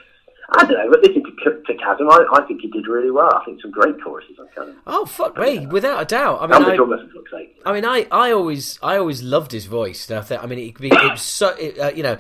I 0.56 0.66
don't 0.66 0.74
know. 0.74 0.90
But 0.90 1.02
listening 1.02 1.24
to, 1.44 1.62
to 1.62 1.74
Chasm, 1.76 2.10
I, 2.10 2.26
I 2.34 2.42
think 2.48 2.62
he 2.62 2.70
did 2.70 2.88
really 2.88 3.12
well. 3.12 3.34
I 3.34 3.44
think 3.46 3.62
some 3.62 3.72
great 3.72 4.02
choruses 4.04 4.38
on 4.40 4.48
Chasm. 4.56 4.82
Oh 4.88 5.06
fuck 5.06 5.38
me, 5.38 5.66
without 5.68 6.02
a 6.02 6.06
doubt. 6.06 6.42
I 6.42 6.48
mean, 6.48 6.70
I, 6.70 6.76
drummer 6.76 6.98
for 6.98 7.14
fuck's 7.14 7.32
sake. 7.32 7.62
I 7.66 7.74
mean, 7.74 7.86
I, 7.86 8.08
I 8.12 8.32
always 8.32 8.80
I 8.82 8.98
always 8.98 9.22
loved 9.22 9.52
his 9.52 9.66
voice. 9.66 10.10
And 10.10 10.20
I, 10.20 10.22
think, 10.22 10.44
I 10.44 10.46
mean, 10.48 10.60
it, 10.60 10.76
it 10.80 11.12
was 11.12 11.22
so 11.22 11.50
it, 11.50 11.80
uh, 11.80 11.92
you 11.96 12.04
know 12.04 12.18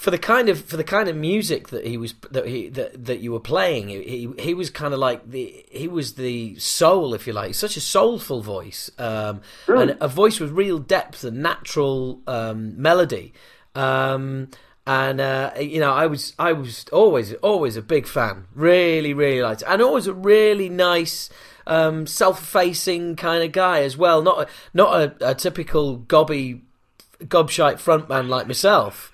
for 0.00 0.10
the 0.10 0.16
kind 0.16 0.48
of 0.48 0.64
for 0.64 0.78
the 0.78 0.84
kind 0.84 1.10
of 1.10 1.16
music 1.16 1.68
that 1.68 1.86
he 1.86 1.98
was 1.98 2.14
that 2.30 2.46
he 2.46 2.70
that, 2.70 3.04
that 3.04 3.20
you 3.20 3.32
were 3.32 3.38
playing. 3.38 3.90
He 3.90 4.30
he 4.38 4.54
was 4.54 4.70
kind 4.70 4.94
of 4.94 4.98
like 4.98 5.30
the 5.30 5.62
he 5.70 5.88
was 5.88 6.14
the 6.14 6.58
soul, 6.58 7.12
if 7.12 7.26
you 7.26 7.34
like, 7.34 7.54
such 7.54 7.76
a 7.76 7.82
soulful 7.82 8.40
voice, 8.40 8.90
um, 8.96 9.42
and 9.68 9.98
a 10.00 10.08
voice 10.08 10.40
with 10.40 10.52
real 10.52 10.78
depth 10.78 11.22
and 11.22 11.42
natural 11.42 12.22
um, 12.26 12.80
melody. 12.80 13.34
Um, 13.74 14.48
and 14.86 15.20
uh, 15.20 15.52
you 15.60 15.80
know, 15.80 15.92
I 15.92 16.06
was 16.06 16.32
I 16.38 16.54
was 16.54 16.86
always 16.94 17.34
always 17.34 17.76
a 17.76 17.82
big 17.82 18.06
fan. 18.06 18.46
Really, 18.54 19.12
really 19.12 19.42
liked, 19.42 19.60
it. 19.60 19.68
and 19.68 19.82
always 19.82 20.06
a 20.06 20.14
really 20.14 20.70
nice 20.70 21.28
um, 21.66 22.06
self-facing 22.06 23.16
kind 23.16 23.44
of 23.44 23.52
guy 23.52 23.82
as 23.82 23.98
well. 23.98 24.22
Not 24.22 24.48
a, 24.48 24.48
not 24.72 24.98
a, 24.98 25.32
a 25.32 25.34
typical 25.34 25.96
gobby 25.96 26.62
gobshite 27.24 27.74
frontman 27.74 28.28
like 28.28 28.46
myself. 28.46 29.09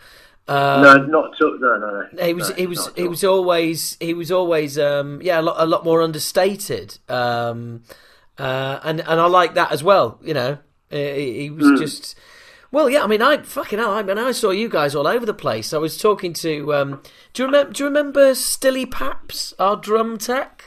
Um, 0.48 0.82
no, 0.82 0.94
not 1.06 1.32
so, 1.38 1.56
no, 1.58 1.76
no, 1.76 2.06
no. 2.12 2.24
he 2.24 2.32
was 2.32 2.50
No, 2.50 2.54
he 2.54 2.66
was 2.68 2.90
he 2.94 3.08
was 3.08 3.24
always 3.24 3.96
he 3.98 4.14
was 4.14 4.30
always 4.30 4.78
um, 4.78 5.20
yeah 5.22 5.40
a 5.40 5.42
lot, 5.42 5.56
a 5.58 5.66
lot 5.66 5.84
more 5.84 6.02
understated. 6.02 6.98
Um, 7.08 7.82
uh, 8.38 8.78
and 8.84 9.00
and 9.00 9.20
I 9.20 9.26
like 9.26 9.54
that 9.54 9.72
as 9.72 9.82
well 9.82 10.18
you 10.22 10.34
know. 10.34 10.58
He, 10.90 11.40
he 11.40 11.50
was 11.50 11.66
Hmm. 11.66 11.76
just 11.76 12.14
well 12.70 12.88
yeah 12.88 13.02
I 13.02 13.08
mean 13.08 13.22
I 13.22 13.38
fucking 13.38 13.78
hell 13.80 13.90
I 13.90 14.04
mean 14.04 14.18
I 14.18 14.30
saw 14.30 14.50
you 14.50 14.68
guys 14.68 14.94
all 14.94 15.08
over 15.08 15.26
the 15.26 15.34
place 15.34 15.72
I 15.72 15.78
was 15.78 15.98
talking 15.98 16.32
to 16.34 16.72
um, 16.74 17.02
do 17.32 17.42
you 17.42 17.46
remember 17.46 17.72
do 17.72 17.82
you 17.82 17.88
remember 17.88 18.34
Stilly 18.36 18.86
Paps 18.86 19.52
our 19.58 19.74
drum 19.76 20.16
tech? 20.16 20.62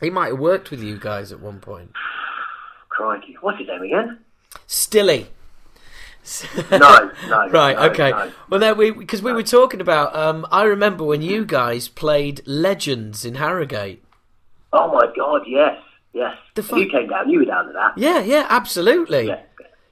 He 0.00 0.08
might 0.08 0.28
have 0.28 0.38
worked 0.38 0.70
with 0.70 0.82
you 0.82 0.98
guys 0.98 1.32
at 1.32 1.40
one 1.40 1.60
point. 1.60 1.92
Crikey, 2.88 3.36
what's 3.42 3.58
his 3.58 3.68
name 3.68 3.82
again? 3.82 4.20
Stilly 4.66 5.28
No, 6.70 7.10
no. 7.28 7.48
Right. 7.50 7.76
no, 7.76 7.82
okay. 7.90 8.10
no. 8.10 8.32
Well, 8.48 8.60
no, 8.60 8.74
we 8.74 8.90
because 8.90 9.22
we 9.22 9.32
were 9.32 9.42
talking 9.42 9.80
about. 9.80 10.14
Um, 10.16 10.46
I 10.50 10.64
remember 10.64 11.04
when 11.04 11.22
you 11.22 11.44
guys 11.44 11.88
played 11.88 12.40
Legends 12.46 13.24
in 13.24 13.34
Harrogate. 13.34 14.02
Oh 14.72 14.92
my 14.92 15.12
God, 15.14 15.42
yes, 15.46 15.76
yes. 16.12 16.36
The 16.54 16.62
you 16.76 16.90
came 16.90 17.08
down. 17.08 17.28
You 17.28 17.40
were 17.40 17.44
down 17.44 17.66
to 17.66 17.72
that. 17.72 17.96
Yeah, 17.96 18.20
yeah, 18.20 18.46
absolutely. 18.48 19.26
Yeah. 19.28 19.40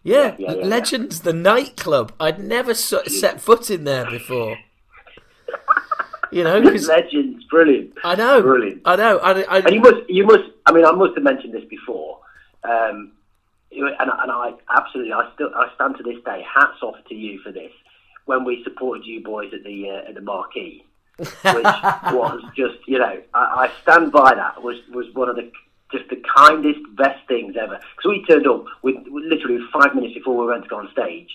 Yeah, 0.05 0.35
yeah, 0.37 0.55
yeah, 0.55 0.67
Legends, 0.67 1.21
the 1.21 1.33
nightclub. 1.33 2.13
I'd 2.19 2.43
never 2.43 2.75
so- 2.75 3.05
set 3.05 3.41
foot 3.41 3.71
in 3.71 3.85
there 3.85 4.05
before. 4.11 4.57
You 6.33 6.45
know, 6.45 6.63
because 6.63 6.89
Legends, 6.89 7.45
brilliant. 7.45 7.93
I 8.03 8.15
know, 8.15 8.41
Brilliant. 8.41 8.81
I 8.87 8.97
know, 8.97 9.19
I, 9.19 9.43
I, 9.43 9.59
And 9.59 9.75
you 9.75 9.81
must, 9.83 10.09
you 10.09 10.25
must. 10.25 10.45
I 10.65 10.73
mean, 10.73 10.87
I 10.87 10.91
must 10.93 11.15
have 11.15 11.23
mentioned 11.23 11.53
this 11.53 11.65
before. 11.67 12.21
Um, 12.65 13.13
and, 13.75 14.11
and 14.11 14.31
I 14.31 14.53
absolutely, 14.71 15.13
I 15.13 15.31
still, 15.35 15.51
I 15.55 15.69
stand 15.75 15.97
to 15.97 16.03
this 16.03 16.23
day. 16.25 16.45
Hats 16.55 16.83
off 16.83 16.97
to 17.09 17.15
you 17.15 17.41
for 17.41 17.53
this. 17.53 17.73
When 18.27 18.45
we 18.45 18.63
supported 18.63 19.05
you 19.05 19.23
boys 19.23 19.53
at 19.53 19.65
the 19.65 19.91
uh, 19.91 20.09
at 20.09 20.15
the 20.15 20.21
marquee, 20.21 20.85
which 21.17 21.33
was 21.45 22.43
just, 22.57 22.79
you 22.87 22.99
know, 22.99 23.21
I, 23.35 23.69
I 23.69 23.71
stand 23.83 24.13
by 24.13 24.35
that. 24.35 24.63
Was 24.63 24.77
was 24.93 25.07
one 25.15 25.29
of 25.29 25.37
the 25.37 25.51
just 25.91 26.09
the 26.09 26.23
kindest, 26.35 26.81
best 26.97 27.27
things 27.29 27.55
ever. 27.61 27.79
Because 27.97 28.09
we 28.09 28.25
turned 28.25 28.47
up 28.47 28.65
with, 28.83 28.97
with 29.09 29.25
literally 29.25 29.59
five 29.73 29.95
minutes 29.95 30.15
before 30.15 30.37
we 30.37 30.47
went 30.47 30.65
to 30.65 30.69
go 30.69 30.79
on 30.79 30.91
stage, 30.91 31.29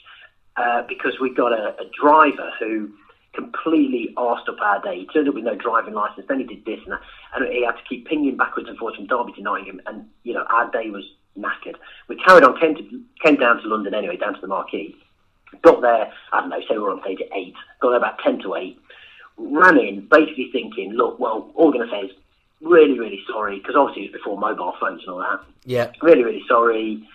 uh, 0.56 0.82
because 0.88 1.14
we 1.22 1.34
got 1.34 1.54
a, 1.54 1.76
a 1.80 1.86
driver 2.02 2.52
who 2.60 2.90
completely 3.38 4.14
arsed 4.18 4.50
up 4.50 4.60
our 4.60 4.82
day. 4.82 5.00
He 5.02 5.08
turned 5.08 5.30
up 5.30 5.36
with 5.36 5.44
no 5.44 5.56
driving 5.56 5.94
license, 5.94 6.26
then 6.28 6.40
he 6.40 6.46
did 6.46 6.66
this 6.66 6.80
and 6.84 6.94
that, 6.94 7.02
and 7.36 7.54
he 7.54 7.64
had 7.64 7.74
to 7.74 7.84
keep 7.88 8.08
pinging 8.08 8.36
backwards 8.36 8.68
and 8.68 8.78
forwards 8.78 8.98
from 8.98 9.06
Derby 9.06 9.34
to 9.34 9.42
Nottingham, 9.42 9.80
and 9.86 10.08
you 10.24 10.34
know 10.34 10.44
our 10.50 10.70
day 10.72 10.90
was 10.90 11.06
knackered. 11.38 11.76
We 12.08 12.16
carried 12.18 12.44
on, 12.44 12.60
came 12.60 12.76
to 12.76 13.02
came 13.24 13.36
down 13.36 13.62
to 13.62 13.68
London 13.68 13.94
anyway, 13.94 14.18
down 14.18 14.34
to 14.36 14.42
the 14.42 14.48
Marquee. 14.48 14.96
Got 15.62 15.82
there, 15.82 16.12
I 16.34 16.42
don't 16.42 16.50
know, 16.50 16.60
say 16.62 16.74
we 16.76 16.80
were 16.80 16.92
on 16.92 17.02
stage 17.02 17.22
at 17.22 17.36
eight. 17.36 17.56
Got 17.82 17.90
there 17.90 17.98
about 17.98 18.20
ten 18.20 18.40
to 18.42 18.56
eight. 18.56 18.80
Ran 19.38 19.80
in, 19.80 20.08
basically 20.10 20.50
thinking, 20.52 20.94
look, 20.94 21.20
well, 21.20 21.52
all 21.56 21.68
we're 21.68 21.74
going 21.74 21.88
to 21.88 21.92
say 21.92 22.02
is 22.08 22.12
really, 22.62 22.98
really 22.98 23.22
sorry, 23.30 23.60
because 23.60 23.76
obviously 23.76 24.06
it 24.06 24.12
was 24.12 24.20
before 24.20 24.38
mobile 24.38 24.74
phones 24.80 25.02
and 25.04 25.12
all 25.12 25.20
that 25.20 25.42
yeah, 25.68 25.92
really, 26.02 26.24
really 26.24 26.44
sorry, 26.48 27.08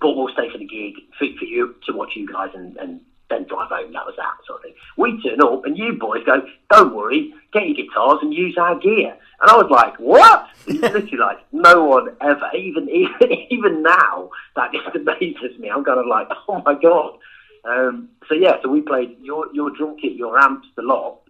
but 0.00 0.14
we'll 0.14 0.28
stay 0.28 0.50
for 0.50 0.58
the 0.58 0.66
gig, 0.66 0.94
for, 1.18 1.26
for 1.38 1.44
you, 1.44 1.74
to 1.86 1.92
watch 1.92 2.10
you 2.14 2.30
guys 2.30 2.50
and, 2.54 2.76
and 2.76 3.00
then 3.30 3.44
drive 3.44 3.68
home. 3.68 3.92
That 3.92 4.06
was 4.06 4.14
that 4.16 4.34
sort 4.46 4.60
of 4.60 4.62
thing. 4.64 4.74
We 4.96 5.20
turn 5.22 5.42
up 5.42 5.64
and 5.64 5.76
you 5.76 5.94
boys 5.94 6.24
go, 6.24 6.42
don't 6.70 6.94
worry, 6.94 7.34
get 7.52 7.66
your 7.66 7.74
guitars 7.74 8.18
and 8.22 8.32
use 8.32 8.56
our 8.58 8.78
gear. 8.78 9.16
And 9.40 9.50
I 9.50 9.56
was 9.56 9.70
like, 9.70 9.96
what? 9.98 10.48
It's 10.66 10.80
literally 10.82 11.16
like, 11.18 11.38
no 11.52 11.84
one 11.84 12.16
ever, 12.20 12.50
even, 12.56 12.88
even, 12.90 13.32
even 13.50 13.82
now, 13.82 14.30
that 14.56 14.72
just 14.72 14.96
amazes 14.96 15.58
me. 15.58 15.70
I'm 15.70 15.84
kind 15.84 16.00
of 16.00 16.06
like, 16.06 16.28
oh 16.48 16.62
my 16.64 16.74
God. 16.80 17.18
Um, 17.64 18.08
so 18.28 18.34
yeah, 18.34 18.56
so 18.62 18.68
we 18.68 18.80
played 18.80 19.16
your, 19.20 19.52
your 19.52 19.70
drum 19.70 19.96
kit, 20.00 20.12
your 20.12 20.38
amps, 20.38 20.68
the 20.76 20.82
lot. 20.82 21.20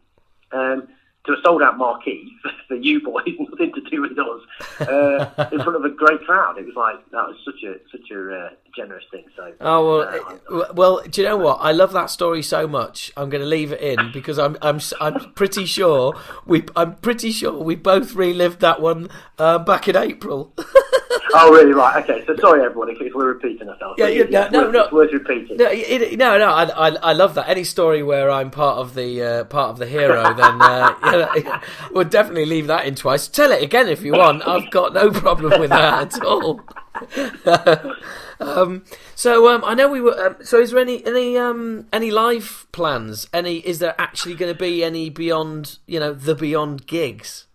Um, 0.52 0.88
to 1.26 1.32
a 1.32 1.36
sold 1.44 1.62
out 1.62 1.76
marquee 1.76 2.32
for, 2.68 2.74
you 2.74 3.00
boys, 3.02 3.24
nothing 3.38 3.72
to 3.74 3.80
do 3.90 4.02
with 4.02 4.18
us, 4.18 4.88
uh, 4.88 5.48
in 5.52 5.58
front 5.62 5.76
of 5.76 5.84
a 5.84 5.90
great 5.90 6.20
crowd. 6.24 6.58
It 6.58 6.66
was 6.66 6.74
like 6.76 7.04
that 7.10 7.28
was 7.28 7.36
such 7.44 7.62
a 7.64 7.74
such 7.90 8.10
a 8.10 8.34
uh, 8.34 8.50
generous 8.74 9.04
thing. 9.10 9.24
So 9.36 9.52
Oh 9.60 9.98
well, 9.98 10.38
uh, 10.50 10.56
uh, 10.56 10.72
well. 10.74 11.02
Do 11.02 11.20
you 11.20 11.28
know 11.28 11.36
what? 11.36 11.58
I 11.60 11.72
love 11.72 11.92
that 11.92 12.10
story 12.10 12.42
so 12.42 12.66
much. 12.66 13.12
I'm 13.16 13.28
going 13.28 13.42
to 13.42 13.48
leave 13.48 13.72
it 13.72 13.80
in 13.80 14.12
because 14.12 14.38
I'm 14.38 14.56
I'm 14.62 14.80
I'm 15.00 15.32
pretty 15.34 15.66
sure 15.66 16.14
we 16.46 16.64
I'm 16.76 16.96
pretty 16.96 17.32
sure 17.32 17.52
we 17.52 17.74
both 17.74 18.14
relived 18.14 18.60
that 18.60 18.80
one 18.80 19.08
uh, 19.38 19.58
back 19.58 19.88
in 19.88 19.96
April. 19.96 20.54
oh 21.34 21.52
really 21.52 21.72
right 21.72 22.02
okay. 22.02 22.24
So 22.26 22.36
sorry 22.36 22.64
everyone 22.64 22.90
if, 22.90 23.00
if 23.00 23.14
we're 23.14 23.28
repeating 23.28 23.68
ourselves. 23.68 23.96
Yeah, 23.98 24.06
yeah, 24.06 24.22
it's 24.22 24.32
no, 24.32 24.48
no, 24.48 24.62
worth, 24.62 24.72
no. 24.72 24.82
It's 24.82 24.92
worth 24.92 25.12
repeating. 25.12 25.56
no, 25.56 25.68
it, 25.70 26.18
no, 26.18 26.38
no. 26.38 26.48
I, 26.48 26.64
I 26.64 26.88
I 26.96 27.12
love 27.12 27.34
that. 27.34 27.48
Any 27.48 27.64
story 27.64 28.02
where 28.02 28.30
I'm 28.30 28.50
part 28.50 28.78
of 28.78 28.94
the 28.94 29.22
uh, 29.22 29.44
part 29.44 29.70
of 29.70 29.78
the 29.78 29.86
hero, 29.86 30.22
then 30.34 30.62
uh, 30.62 30.94
yeah, 31.36 31.60
we'll 31.92 32.04
definitely 32.04 32.46
leave 32.46 32.66
that 32.68 32.86
in 32.86 32.94
twice. 32.94 33.28
Tell 33.28 33.52
it 33.52 33.62
again 33.62 33.88
if 33.88 34.02
you 34.02 34.12
want. 34.12 34.46
I've 34.46 34.70
got 34.70 34.94
no 34.94 35.10
problem 35.10 35.60
with 35.60 35.70
that 35.70 36.16
at 36.16 36.24
all. 36.24 36.60
um, 38.40 38.84
so 39.14 39.48
um, 39.48 39.64
I 39.64 39.74
know 39.74 39.88
we 39.88 40.00
were. 40.00 40.26
Um, 40.26 40.36
so 40.42 40.60
is 40.60 40.70
there 40.70 40.80
any 40.80 41.04
any 41.06 41.36
um, 41.36 41.86
any 41.92 42.10
live 42.10 42.66
plans? 42.72 43.28
Any 43.32 43.58
is 43.58 43.78
there 43.78 43.94
actually 43.98 44.34
going 44.34 44.52
to 44.52 44.58
be 44.58 44.82
any 44.84 45.10
beyond 45.10 45.78
you 45.86 46.00
know 46.00 46.12
the 46.12 46.34
beyond 46.34 46.86
gigs? 46.86 47.46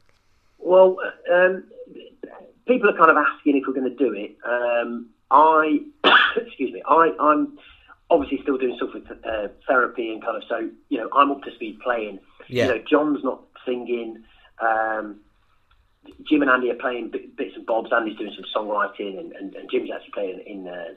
Well, 0.60 0.98
um, 1.32 1.66
people 2.68 2.90
are 2.90 2.98
kind 2.98 3.12
of 3.12 3.18
asking 3.18 3.58
if 3.58 3.64
we're 3.68 3.74
going 3.74 3.90
to 3.90 3.96
do 3.96 4.14
it. 4.14 4.38
Um, 4.46 5.10
I, 5.32 5.80
excuse 6.36 6.72
me, 6.72 6.82
I, 6.88 7.12
I'm 7.20 7.58
obviously 8.10 8.42
still 8.42 8.58
doing 8.58 8.76
stuff 8.78 8.94
with 8.94 9.10
uh, 9.26 9.48
therapy 9.68 10.12
and 10.12 10.24
kind 10.24 10.38
of 10.38 10.44
so 10.48 10.70
you 10.90 10.98
know 10.98 11.10
I'm 11.16 11.32
up 11.32 11.42
to 11.44 11.54
speed 11.56 11.80
playing. 11.80 12.20
Yeah. 12.48 12.66
You 12.66 12.76
know, 12.76 12.84
John's 12.90 13.24
not 13.24 13.42
singing. 13.66 14.24
Um, 14.60 15.20
Jim 16.30 16.42
and 16.42 16.52
Andy 16.52 16.70
are 16.70 16.76
playing 16.76 17.14
bits 17.38 17.56
and 17.56 17.66
bobs. 17.66 17.92
Andy's 17.94 18.18
doing 18.18 18.36
some 18.36 18.46
songwriting, 18.66 19.20
and, 19.20 19.32
and, 19.34 19.56
and 19.56 19.70
Jim's 19.72 19.90
actually 19.94 20.12
playing 20.12 20.40
in 20.46 20.68
uh, 20.68 20.94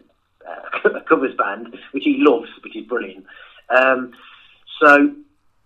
uh, 0.49 0.89
a 0.97 1.01
covers 1.03 1.35
band, 1.37 1.69
which 1.93 2.05
he 2.05 2.17
loves, 2.19 2.49
which 2.63 2.77
is 2.77 2.85
brilliant. 2.87 3.25
Um, 3.71 4.13
so 4.81 5.15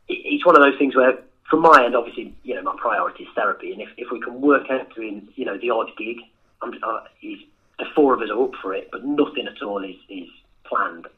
it's 0.09 0.45
one 0.45 0.57
of 0.57 0.63
those 0.63 0.79
things 0.79 0.95
where, 0.95 1.19
from 1.51 1.63
my 1.63 1.85
end, 1.85 1.97
obviously, 1.97 2.33
you 2.45 2.55
know, 2.55 2.63
my 2.63 2.77
priority 2.81 3.25
is 3.25 3.29
therapy, 3.35 3.73
and 3.73 3.83
if, 3.83 3.89
if 3.97 4.11
we 4.13 4.21
can 4.21 4.41
work 4.41 4.71
out 4.71 4.95
doing, 4.95 5.29
you 5.35 5.45
know, 5.45 5.59
the 5.59 5.71
odd 5.71 5.91
gig, 5.99 6.19
I'm, 6.63 6.73
uh, 6.83 7.01
the 7.21 7.85
four 7.95 8.15
of 8.15 8.21
us 8.21 8.31
are 8.31 8.43
up 8.43 8.53
for 8.63 8.73
it, 8.73 8.89
but 8.93 9.05
nothing 9.05 9.49
at 9.49 9.61
all 9.63 9.83
is, 9.83 9.97
is 10.09 10.29
planned 10.65 11.09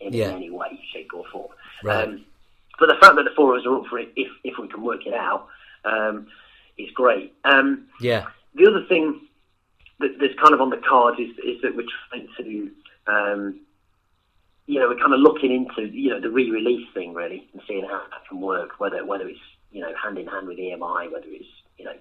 in, 0.00 0.14
Yeah. 0.14 0.30
any 0.30 0.50
way, 0.50 0.80
shape, 0.92 1.10
or 1.12 1.24
form. 1.30 1.50
Right. 1.84 2.04
Um, 2.08 2.24
but 2.78 2.86
the 2.86 2.94
fact 3.00 3.16
that 3.16 3.24
the 3.24 3.34
four 3.36 3.54
of 3.54 3.60
us 3.60 3.66
are 3.66 3.76
up 3.76 3.86
for 3.86 3.98
it, 3.98 4.12
if 4.16 4.28
if 4.44 4.58
we 4.58 4.68
can 4.68 4.82
work 4.82 5.06
it 5.06 5.14
out, 5.14 5.48
um, 5.84 6.26
is 6.78 6.90
great. 6.92 7.34
Um, 7.44 7.86
Yeah. 8.00 8.26
the 8.54 8.66
other 8.66 8.84
thing 8.88 9.20
that, 10.00 10.18
that's 10.20 10.38
kind 10.40 10.54
of 10.54 10.60
on 10.60 10.70
the 10.70 10.78
cards 10.78 11.18
is, 11.18 11.30
is 11.38 11.60
that 11.62 11.76
we're 11.76 11.86
trying 12.08 12.28
to, 12.38 12.70
um, 13.06 13.60
you 14.66 14.80
know, 14.80 14.88
we're 14.88 14.98
kind 14.98 15.14
of 15.14 15.20
looking 15.20 15.52
into, 15.52 15.86
you 15.86 16.10
know, 16.10 16.20
the 16.20 16.30
re-release 16.30 16.86
thing 16.94 17.14
really 17.14 17.46
and 17.52 17.62
seeing 17.68 17.84
how 17.84 18.02
that 18.10 18.26
can 18.28 18.40
work. 18.40 18.78
Whether 18.80 19.04
whether 19.04 19.28
it's 19.28 19.38
you 19.76 19.82
know 19.82 19.92
hand 20.02 20.16
in 20.16 20.26
hand 20.26 20.46
with 20.48 20.56
EMI, 20.58 21.12
whether 21.12 21.26
it's 21.28 21.44
you 21.76 21.84
know 21.84 21.92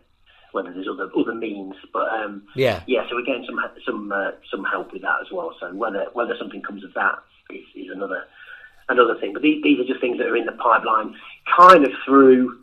whether 0.54 0.72
there's 0.72 0.88
other 0.88 1.10
other 1.18 1.36
means. 1.36 1.76
But 1.92 2.08
um, 2.08 2.44
Yeah. 2.56 2.82
yeah, 2.88 3.04
so 3.10 3.16
we're 3.16 3.26
getting 3.26 3.46
some 3.46 3.60
some 3.86 4.12
uh, 4.14 4.32
some 4.50 4.64
help 4.64 4.94
with 4.94 5.02
that 5.02 5.18
as 5.22 5.30
well. 5.32 5.54
So 5.60 5.74
whether 5.74 6.06
whether 6.14 6.36
something 6.38 6.62
comes 6.62 6.86
of 6.86 6.94
that 6.94 7.16
is, 7.50 7.66
is 7.76 7.92
another 7.92 8.24
another 8.88 9.16
thing. 9.20 9.34
But 9.34 9.42
these, 9.42 9.62
these 9.62 9.80
are 9.82 9.84
just 9.86 10.00
things 10.00 10.18
that 10.20 10.28
are 10.28 10.38
in 10.38 10.46
the 10.46 10.54
pipeline, 10.54 11.16
kind 11.58 11.84
of 11.86 11.92
through 12.06 12.60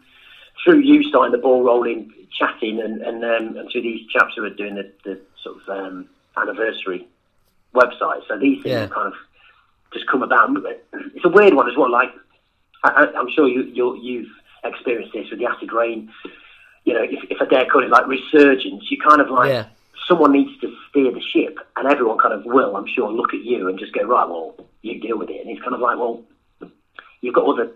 through 0.64 0.78
you 0.78 1.02
starting 1.10 1.32
the 1.32 1.39
ball 1.47 1.62
rolling, 1.62 2.10
chatting, 2.39 2.80
and 2.80 3.02
and, 3.02 3.22
um, 3.22 3.56
and 3.59 3.70
through 3.70 3.82
these 3.82 4.09
chaps 4.09 4.32
who 4.34 4.44
are 4.44 4.51
doing 4.51 4.76
the, 4.76 4.90
the 5.05 5.20
sort 5.43 5.56
of 5.60 5.68
um, 5.68 6.09
anniversary 6.39 7.06
website. 7.74 8.26
So 8.28 8.39
these 8.39 8.62
things 8.62 8.72
Yeah. 8.72 8.86
kind 8.86 9.09
of 9.09 9.14
just 9.93 10.06
come 10.06 10.22
about. 10.22 10.48
It's 11.14 11.24
a 11.26 11.28
weird 11.28 11.52
one 11.52 11.68
as 11.68 11.76
well. 11.76 11.90
Like 11.90 12.12
I, 12.84 13.06
I'm 13.18 13.30
sure 13.30 13.47
you 13.48 13.62
you're, 13.64 13.97
you've 13.97 14.30
experienced 14.64 15.12
this 15.12 15.28
with 15.30 15.39
the 15.39 15.47
Acid 15.47 15.72
Reign. 15.72 16.10
You 16.84 16.94
know, 16.94 17.02
if, 17.02 17.18
if 17.30 17.39
I 17.40 17.44
dare 17.47 17.66
call 17.66 17.82
it 17.84 17.90
like 17.90 18.06
resurgence, 18.06 18.90
you 18.90 18.98
kind 18.98 19.20
of 19.20 19.30
like 19.30 19.51
Yeah. 19.51 19.66
someone 20.09 20.32
needs 20.32 20.59
to 20.60 20.74
steer 20.90 21.12
the 21.12 21.20
ship, 21.20 21.59
and 21.76 21.89
everyone 21.89 22.18
kind 22.18 22.34
of 22.34 22.44
will, 22.44 22.76
I'm 22.76 22.86
sure, 22.86 23.10
look 23.10 23.34
at 23.34 23.40
you 23.43 23.68
and 23.68 23.78
just 23.78 23.93
go, 23.93 24.02
right, 24.02 24.28
well, 24.28 24.55
you 24.82 25.01
deal 25.01 25.16
with 25.18 25.30
it. 25.30 25.40
And 25.40 25.51
it's 25.51 25.62
kind 25.62 25.74
of 25.74 25.80
like, 25.80 25.97
well, 25.97 26.22
you've 27.20 27.34
got 27.34 27.47
other 27.47 27.70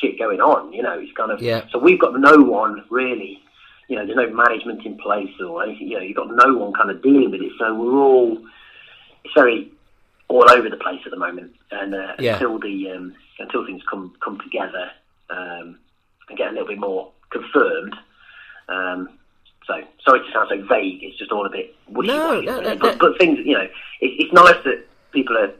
shit 0.00 0.18
going 0.18 0.40
on, 0.40 0.72
you 0.72 0.82
know. 0.82 0.98
It's 0.98 1.12
kind 1.16 1.30
of 1.30 1.40
Yeah. 1.40 1.66
so 1.70 1.78
we've 1.78 1.98
got 2.00 2.18
no 2.18 2.36
one 2.42 2.84
really, 2.90 3.40
you 3.88 3.96
know. 3.96 4.04
There's 4.04 4.16
no 4.16 4.30
management 4.34 4.84
in 4.84 4.98
place 4.98 5.32
or 5.40 5.62
anything. 5.62 5.88
You 5.88 5.96
know, 5.96 6.02
you've 6.02 6.16
got 6.16 6.28
no 6.30 6.54
one 6.56 6.72
kind 6.74 6.90
of 6.90 7.02
dealing 7.02 7.30
with 7.30 7.40
it. 7.40 7.52
So 7.58 7.74
we're 7.74 7.92
all 7.98 8.38
it's 9.24 9.34
very 9.34 9.70
all 10.28 10.50
over 10.50 10.68
the 10.68 10.76
place 10.76 11.00
at 11.04 11.10
the 11.10 11.16
moment, 11.18 11.52
and 11.70 11.94
uh, 11.94 12.12
Yeah. 12.18 12.34
until 12.34 12.58
the 12.58 12.90
um, 12.90 13.14
until 13.38 13.64
things 13.66 13.82
come 13.90 14.14
come 14.20 14.38
together 14.40 14.90
um, 15.30 15.78
and 16.32 16.38
get 16.38 16.48
a 16.48 16.52
little 16.52 16.68
bit 16.68 16.80
more 16.80 17.10
confirmed. 17.30 17.94
Um, 18.68 19.18
so 19.66 19.74
sorry 20.04 20.20
to 20.20 20.32
sound 20.32 20.48
so 20.48 20.66
vague. 20.66 21.02
It's 21.02 21.18
just 21.18 21.30
all 21.30 21.46
a 21.46 21.50
bit 21.50 21.74
wishy-washy. 21.88 22.46
No, 22.46 22.60
no, 22.60 22.60
no, 22.60 22.76
but, 22.76 22.98
but 22.98 23.18
things, 23.18 23.38
you 23.44 23.54
know, 23.54 23.68
it, 24.00 24.10
it's 24.18 24.32
nice 24.32 24.56
that 24.64 24.84
people 25.12 25.36
are 25.36 25.52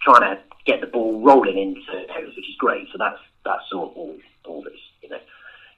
trying 0.00 0.22
to 0.22 0.40
get 0.64 0.80
the 0.80 0.86
ball 0.86 1.20
rolling 1.20 1.58
into 1.58 2.12
areas, 2.14 2.34
which 2.36 2.48
is 2.48 2.56
great. 2.58 2.86
So 2.92 2.98
that's 2.98 3.18
that's 3.44 3.64
all 3.72 3.92
all, 3.96 4.16
all 4.46 4.62
that's 4.62 4.76
you 5.02 5.08
know 5.08 5.18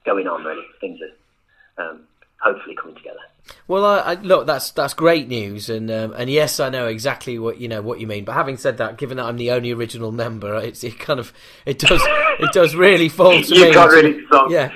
going 0.05 0.27
on. 0.27 0.43
Really, 0.43 0.65
things 0.79 0.99
are 1.01 1.89
um, 1.89 2.01
hopefully 2.43 2.75
coming 2.75 2.95
together. 2.95 3.19
Well, 3.67 3.85
I, 3.85 3.97
I, 3.99 4.13
look, 4.15 4.45
that's 4.47 4.71
that's 4.71 4.93
great 4.93 5.27
news, 5.27 5.69
and 5.69 5.91
um, 5.91 6.13
and 6.17 6.29
yes, 6.29 6.59
I 6.59 6.69
know 6.69 6.87
exactly 6.87 7.37
what 7.39 7.57
you 7.59 7.67
know 7.67 7.81
what 7.81 7.99
you 7.99 8.07
mean. 8.07 8.23
But 8.23 8.33
having 8.33 8.57
said 8.57 8.77
that, 8.77 8.97
given 8.97 9.17
that 9.17 9.25
I'm 9.25 9.37
the 9.37 9.51
only 9.51 9.71
original 9.71 10.11
member, 10.11 10.55
it's 10.55 10.83
it 10.83 10.97
kind 10.99 11.19
of 11.19 11.33
it 11.65 11.79
does 11.79 12.01
it 12.39 12.53
does 12.53 12.73
really 12.75 13.09
fall 13.09 13.41
to 13.43 13.55
You 13.55 13.65
me. 13.65 13.73
can't 13.73 13.91
really 13.91 14.25
stop. 14.27 14.49
Yeah, 14.49 14.71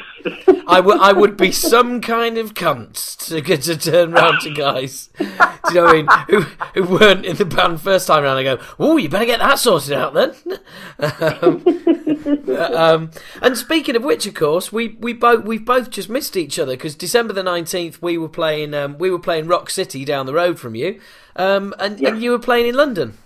I 0.67 0.79
would 0.79 0.99
I 0.99 1.13
would 1.13 1.37
be 1.37 1.51
some 1.51 2.01
kind 2.01 2.37
of 2.37 2.53
cunt 2.53 3.25
to 3.27 3.41
get 3.41 3.63
to 3.63 3.77
turn 3.77 4.11
round 4.11 4.41
to 4.41 4.53
guys. 4.53 5.09
Do 5.17 5.25
you 5.25 5.73
know 5.75 5.83
what 5.83 5.89
I 5.89 5.93
mean? 5.93 6.07
Who 6.29 6.41
who 6.73 6.83
weren't 6.83 7.25
in 7.25 7.35
the 7.37 7.45
band 7.45 7.81
first 7.81 8.07
time 8.07 8.23
round? 8.23 8.39
I 8.39 8.43
go, 8.43 8.59
oh, 8.79 8.97
you 8.97 9.09
better 9.09 9.25
get 9.25 9.39
that 9.39 9.59
sorted 9.59 9.93
out 9.93 10.13
then. 10.13 10.33
um, 11.21 12.75
um, 12.75 13.11
and 13.41 13.57
speaking 13.57 13.95
of 13.95 14.03
which, 14.03 14.25
of 14.25 14.33
course, 14.33 14.71
we 14.71 14.89
we 14.99 15.13
both 15.13 15.45
we've 15.45 15.65
both 15.65 15.89
just 15.89 16.09
missed 16.09 16.35
each 16.35 16.59
other 16.59 16.73
because 16.73 16.95
December 16.95 17.33
the 17.33 17.43
nineteenth 17.43 18.01
we 18.01 18.17
were 18.17 18.29
playing 18.29 18.73
um, 18.73 18.97
we 18.97 19.09
were 19.09 19.19
playing 19.19 19.47
Rock 19.47 19.69
City 19.69 20.03
down 20.05 20.25
the 20.25 20.33
road 20.33 20.59
from 20.59 20.75
you, 20.75 20.99
um, 21.35 21.73
and, 21.79 22.01
and 22.01 22.21
you 22.21 22.31
were 22.31 22.39
playing 22.39 22.67
in 22.67 22.75
London. 22.75 23.17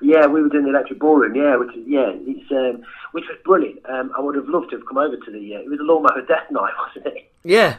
Yeah, 0.00 0.26
we 0.26 0.42
were 0.42 0.48
doing 0.48 0.64
the 0.64 0.70
electric 0.70 0.98
ballroom. 0.98 1.34
Yeah, 1.34 1.56
which 1.56 1.74
is 1.74 1.84
yeah, 1.86 2.12
it's 2.14 2.50
um, 2.50 2.84
which 3.14 3.24
was 3.28 3.38
brilliant. 3.44 3.78
Um, 3.88 4.10
I 4.18 4.20
would 4.20 4.34
have 4.34 4.48
loved 4.48 4.70
to 4.70 4.76
have 4.76 4.86
come 4.86 4.98
over 4.98 5.16
to 5.16 5.30
the. 5.30 5.54
Uh, 5.54 5.60
it 5.60 5.68
was 5.70 5.78
a 5.78 5.84
Lawnmower 5.84 6.22
Death 6.26 6.50
Night, 6.50 6.72
wasn't 6.86 7.06
it? 7.14 7.30
Yeah, 7.44 7.76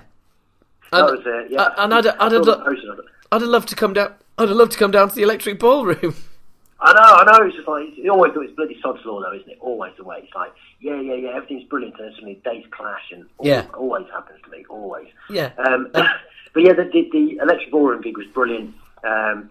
That 0.91 1.09
and, 1.09 1.17
was 1.17 1.25
uh, 1.27 1.43
yeah. 1.49 1.69
and 1.77 1.93
I'd, 1.93 2.07
I'd, 2.07 2.17
saw 2.17 2.29
have 2.31 2.45
lo- 2.47 2.63
poster 2.63 2.91
of 2.93 2.99
it. 2.99 3.05
I'd 3.33 3.41
have 3.41 3.49
loved 3.49 3.67
to 3.69 3.75
come 3.75 3.93
down. 3.93 4.13
I'd 4.37 4.47
have 4.47 4.57
loved 4.57 4.71
to 4.71 4.77
come 4.77 4.91
down 4.91 5.09
to 5.09 5.15
the 5.15 5.23
Electric 5.23 5.59
Ballroom. 5.59 6.15
I 6.79 6.93
know, 6.93 6.99
I 7.01 7.23
know. 7.39 7.45
It's 7.47 7.55
just 7.55 7.67
like 7.67 7.87
it's 7.97 8.09
always 8.09 8.31
it's 8.35 8.55
bloody 8.55 8.77
sod's 8.81 9.03
law, 9.05 9.21
though, 9.21 9.33
isn't 9.35 9.49
it? 9.49 9.57
Always 9.59 9.93
the 9.97 10.03
way. 10.05 10.19
It's 10.23 10.33
like 10.35 10.53
yeah, 10.79 10.99
yeah, 11.01 11.15
yeah. 11.15 11.29
Everything's 11.35 11.63
brilliant, 11.65 11.95
and 11.99 12.07
then 12.07 12.13
suddenly 12.15 12.41
dates 12.45 12.67
clash, 12.71 13.11
and 13.11 13.23
al- 13.39 13.45
Yeah. 13.47 13.65
always 13.73 14.05
happens 14.13 14.39
to 14.43 14.49
me. 14.51 14.65
Always. 14.69 15.07
Yeah. 15.29 15.51
Um, 15.57 15.89
but 15.93 16.63
yeah, 16.63 16.73
the, 16.73 16.83
the, 16.83 17.09
the 17.11 17.37
electric 17.41 17.71
ballroom 17.71 18.01
gig 18.01 18.17
was 18.17 18.27
brilliant. 18.27 18.73
Um, 19.03 19.49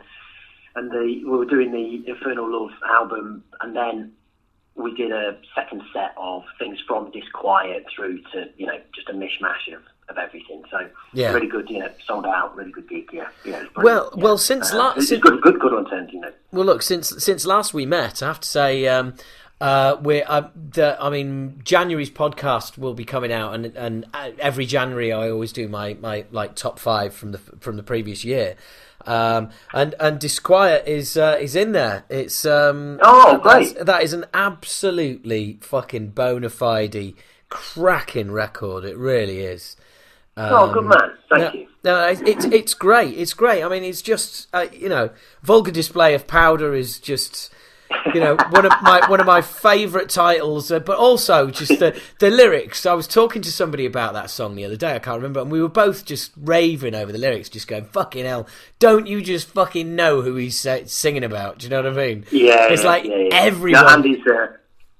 and 0.76 0.90
the 0.90 1.22
we 1.24 1.30
were 1.36 1.44
doing 1.44 1.72
the 1.72 2.08
Infernal 2.10 2.50
Love 2.50 2.72
album, 2.88 3.42
and 3.60 3.74
then 3.76 4.12
we 4.76 4.94
did 4.94 5.12
a 5.12 5.36
second 5.54 5.82
set 5.92 6.14
of 6.16 6.42
things 6.58 6.78
from 6.86 7.10
Disquiet 7.12 7.86
through 7.94 8.18
to 8.32 8.48
you 8.56 8.66
know 8.66 8.78
just 8.94 9.08
a 9.08 9.12
mishmash 9.12 9.72
of, 9.74 9.82
of 10.08 10.18
everything. 10.18 10.62
So 10.70 10.88
Yeah. 11.12 11.32
really 11.32 11.46
good, 11.48 11.70
you 11.70 11.78
know, 11.78 11.88
sold 12.06 12.26
out, 12.26 12.56
really 12.56 12.72
good 12.72 12.88
gig. 12.88 13.08
Yeah, 13.12 13.28
yeah. 13.44 13.56
It 13.56 13.62
was 13.62 13.68
brilliant, 13.72 13.84
Well- 13.84 14.10
yeah. 14.16 14.22
well, 14.24 14.38
since 14.38 14.72
uh, 14.72 14.78
la- 14.78 14.92
it's 14.96 15.08
since- 15.08 15.22
good, 15.22 15.40
good, 15.42 15.58
good 15.60 15.72
on 15.72 15.88
terms, 15.88 16.12
you 16.12 16.20
know. 16.20 16.32
Well, 16.52 16.66
look, 16.66 16.82
since 16.82 17.08
since 17.22 17.46
last 17.46 17.72
we 17.74 17.86
met, 17.86 18.22
I 18.22 18.26
have 18.26 18.40
to 18.40 18.48
say, 18.48 18.86
um, 18.88 19.14
uh, 19.60 19.96
we're 20.02 20.24
uh, 20.26 20.48
the, 20.72 20.96
I 21.00 21.10
mean, 21.10 21.60
January's 21.64 22.10
podcast 22.10 22.76
will 22.76 22.94
be 22.94 23.04
coming 23.04 23.32
out, 23.32 23.54
and 23.54 23.66
and 23.76 24.04
uh, 24.12 24.30
every 24.38 24.66
January 24.66 25.12
I 25.12 25.30
always 25.30 25.52
do 25.52 25.68
my, 25.68 25.94
my 25.94 26.24
like 26.30 26.54
top 26.54 26.78
five 26.78 27.14
from 27.14 27.32
the 27.32 27.38
from 27.38 27.76
the 27.76 27.82
previous 27.82 28.24
year, 28.24 28.56
um, 29.06 29.50
and 29.72 29.94
and 30.00 30.18
Disquiet 30.18 30.86
is 30.86 31.16
uh, 31.16 31.38
is 31.40 31.54
in 31.56 31.72
there. 31.72 32.04
It's 32.08 32.44
um, 32.44 32.98
Oh, 33.02 33.38
great. 33.38 33.76
That 33.78 34.02
is 34.02 34.12
an 34.12 34.24
absolutely 34.34 35.58
fucking 35.62 36.08
bona 36.10 36.50
fide, 36.50 37.14
cracking 37.48 38.32
record. 38.32 38.84
It 38.84 38.96
really 38.96 39.40
is. 39.40 39.76
oh, 40.36 40.72
good 40.72 40.84
man. 40.84 40.98
Thank 41.30 41.42
No, 41.42 41.52
you. 41.60 41.66
no, 41.84 42.06
it's 42.08 42.20
it's- 42.22 42.44
it's 42.46 42.74
great. 42.74 43.16
It's 43.16 43.34
great. 43.34 43.62
I 43.62 43.68
mean, 43.68 43.84
it's 43.84 44.02
just 44.02 44.48
uh, 44.52 44.66
you 44.72 44.88
know, 44.88 45.10
vulgar 45.42 45.70
display 45.70 46.12
of 46.14 46.26
powder 46.26 46.74
is 46.74 46.98
just 46.98 47.50
you 48.14 48.20
know 48.20 48.36
one 48.50 48.64
of 48.66 48.72
my 48.82 49.08
one 49.08 49.20
of 49.20 49.26
my 49.26 49.40
favourite 49.40 50.08
titles. 50.08 50.70
Uh, 50.70 50.78
but 50.80 50.98
also 50.98 51.50
just 51.50 51.78
the 51.78 52.00
the 52.20 52.30
lyrics. 52.30 52.86
I 52.86 52.94
was 52.94 53.06
talking 53.06 53.42
to 53.42 53.52
somebody 53.52 53.86
about 53.86 54.12
that 54.14 54.30
song 54.30 54.54
the 54.54 54.64
other 54.64 54.76
day. 54.76 54.94
I 54.94 54.98
can't 54.98 55.16
remember, 55.16 55.40
and 55.40 55.50
we 55.50 55.60
were 55.62 55.68
both 55.68 56.04
just 56.04 56.32
raving 56.36 56.94
over 56.94 57.12
the 57.12 57.18
lyrics, 57.18 57.48
just 57.48 57.68
going 57.68 57.84
"fucking 57.84 58.24
hell." 58.24 58.46
Don't 58.78 59.06
you 59.06 59.20
just 59.22 59.48
fucking 59.48 59.94
know 59.96 60.20
who 60.22 60.36
he's 60.36 60.64
uh, 60.66 60.84
singing 60.86 61.24
about? 61.24 61.58
Do 61.58 61.64
you 61.66 61.70
know 61.70 61.82
what 61.82 61.92
I 61.92 62.06
mean? 62.06 62.24
Yeah, 62.30 62.68
it's 62.68 62.82
yeah, 62.82 62.88
like 62.88 63.04
yeah, 63.04 63.16
yeah. 63.16 63.28
everyone. 63.32 63.82
No, 63.84 63.88
Andy's, 63.90 64.26
uh, 64.26 64.46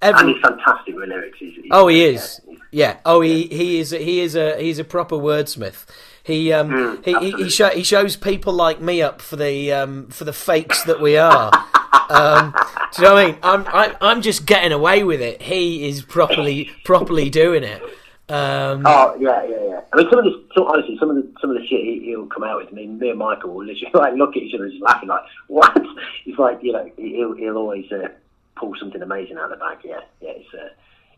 every- 0.03 0.21
Andy's 0.33 0.43
fantastic 0.43 0.95
with 0.95 1.09
lyrics. 1.09 1.39
He's, 1.39 1.55
he's, 1.55 1.65
Oh, 1.71 1.89
he 1.89 2.05
is. 2.05 2.41
yeah, 2.47 2.55
Yeah. 2.71 2.97
Oh, 3.05 3.21
he 3.21 3.47
he 3.47 3.79
is 3.81 3.91
he 3.91 4.21
is 4.21 4.35
a 4.35 4.57
he's 4.61 4.79
a 4.79 4.85
proper 4.85 5.16
wordsmith. 5.16 5.85
He 6.25 6.53
um 6.53 6.71
Mm, 6.71 7.05
he, 7.05 7.13
he 7.13 7.19
he, 7.19 7.45
absolutely. 7.45 7.79
he 7.79 7.85
shows 7.85 8.17
people 8.17 8.53
like 8.55 8.81
me 8.81 9.03
up 9.03 9.21
for 9.21 9.37
the 9.37 9.73
um 9.73 10.09
for 10.09 10.25
the 10.25 10.33
fakes 10.33 10.83
that 10.85 11.01
we 11.01 11.17
are. 11.19 11.53
um, 12.09 12.55
do 12.97 13.03
you 13.03 13.09
know 13.09 13.15
what 13.15 13.23
I 13.23 13.27
mean? 13.27 13.39
I'm 13.43 13.67
I, 13.69 13.97
I'm 14.01 14.23
just 14.23 14.47
getting 14.47 14.73
away 14.73 15.05
with 15.05 15.21
it. 15.21 15.43
He 15.43 15.87
is 15.87 16.03
properly 16.03 16.71
properly 16.85 17.29
doing 17.29 17.63
it. 17.63 17.83
Um, 18.31 18.87
Oh 18.87 19.15
yeah, 19.21 19.45
yeah, 19.45 19.65
yeah. 19.69 19.81
I 19.93 19.97
mean, 19.99 20.09
some 20.09 20.21
of 20.21 20.25
this, 20.25 20.35
so 20.55 20.67
honestly, 20.67 20.97
some 20.99 21.11
of 21.11 21.17
the 21.17 21.31
some 21.43 21.51
of 21.51 21.57
the 21.57 21.67
shit 21.67 21.85
he, 21.85 22.01
he'll 22.07 22.27
come 22.27 22.43
out 22.43 22.57
with. 22.57 22.69
I 22.69 22.73
mean, 22.73 22.99
me 22.99 23.11
and 23.11 23.19
Michael 23.19 23.53
will 23.53 23.67
literally 23.67 23.91
like 23.95 24.15
look 24.15 24.31
at 24.31 24.43
each 24.43 24.55
other 24.55 24.65
and 24.65 24.73
just 24.73 24.83
laughing 24.83 25.11
like, 25.11 25.25
"What?" 25.49 25.77
It's 26.25 26.39
like 26.39 26.59
you 26.63 26.73
know, 26.73 26.91
he'll 26.97 27.35
he'll 27.35 27.59
always 27.59 27.91
uh, 27.93 28.09
pull 28.57 28.73
something 28.81 29.03
amazing 29.03 29.37
out 29.37 29.53
of 29.53 29.59
the 29.59 29.65
bag. 29.65 29.79
Yeah, 29.85 30.01
yeah. 30.23 30.31
It's 30.31 30.55
uh, 30.55 30.69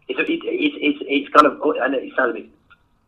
it's 0.09 0.19
it, 0.19 0.41
it's 0.45 0.77
it's 0.81 0.99
it's 1.03 1.33
kind 1.33 1.47
of 1.47 1.61
I 1.81 1.87
know 1.87 1.99
it 1.99 2.13
sounds 2.17 2.31
a 2.31 2.41
bit 2.41 2.51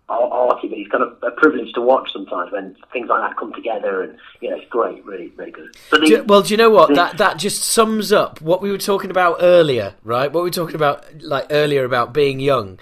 ar- 0.09 0.31
arty, 0.31 0.69
but 0.69 0.79
it's 0.79 0.91
kind 0.91 1.05
of 1.05 1.17
a 1.23 1.31
privilege 1.33 1.73
to 1.75 1.81
watch 1.81 2.09
sometimes 2.13 2.51
when 2.53 2.77
things 2.93 3.09
like 3.09 3.21
that 3.29 3.37
come 3.37 3.53
together, 3.53 4.03
and 4.03 4.19
you 4.41 4.51
know, 4.51 4.57
it's 4.57 4.69
great, 4.71 5.05
really, 5.05 5.33
really 5.37 5.51
good. 5.51 5.75
The, 5.91 5.99
Do 5.99 6.25
well, 6.25 6.43
do 6.43 6.53
you 6.53 6.57
know 6.57 6.71
what 6.71 6.89
the- 6.89 6.95
that 6.95 7.19
that 7.19 7.37
just 7.39 7.63
sums 7.63 8.13
up 8.13 8.41
what 8.41 8.63
we 8.63 8.71
were 8.71 8.79
talking 8.79 9.11
about 9.11 9.37
earlier, 9.41 9.95
right? 10.05 10.33
What 10.33 10.43
we 10.43 10.49
were 10.49 10.55
talking 10.55 10.77
about 10.77 11.05
like 11.23 11.47
earlier 11.51 11.85
about 11.85 12.13
being 12.13 12.41
young. 12.41 12.79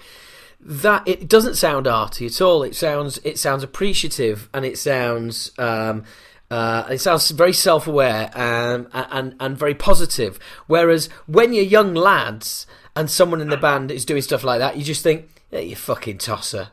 That 0.59 1.07
it 1.07 1.29
doesn't 1.29 1.55
sound 1.55 1.87
arty 1.87 2.25
at 2.25 2.41
all. 2.41 2.63
It 2.63 2.75
sounds 2.75 3.19
it 3.23 3.37
sounds 3.37 3.63
appreciative 3.63 4.49
and 4.53 4.65
it 4.65 4.77
sounds 4.77 5.51
um, 5.59 6.03
uh, 6.49 6.85
it 6.89 6.97
sounds 6.99 7.29
very 7.31 7.53
self 7.53 7.87
aware 7.87 8.31
and, 8.35 8.87
and 8.93 9.35
and 9.39 9.57
very 9.57 9.75
positive. 9.75 10.39
Whereas 10.65 11.09
when 11.27 11.53
you're 11.53 11.63
young 11.63 11.93
lads 11.93 12.65
and 12.95 13.09
someone 13.09 13.39
in 13.39 13.49
the 13.49 13.57
band 13.57 13.91
is 13.91 14.03
doing 14.03 14.21
stuff 14.23 14.43
like 14.43 14.59
that, 14.59 14.75
you 14.77 14.83
just 14.83 15.03
think, 15.03 15.29
yeah, 15.51 15.59
you 15.59 15.75
fucking 15.75 16.17
tosser. 16.17 16.69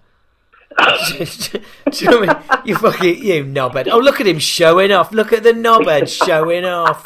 Do 1.91 2.05
you 2.05 2.11
know 2.11 2.21
what 2.21 2.29
I 2.29 2.57
mean? 2.57 2.63
You 2.67 2.77
fucking 2.77 3.25
you 3.25 3.45
knobhead. 3.45 3.89
Oh, 3.91 3.99
look 3.99 4.21
at 4.21 4.27
him 4.27 4.39
showing 4.39 4.91
off. 4.93 5.13
Look 5.13 5.33
at 5.33 5.43
the 5.43 5.53
knobhead 5.53 6.09
showing 6.09 6.65
off. 6.65 7.03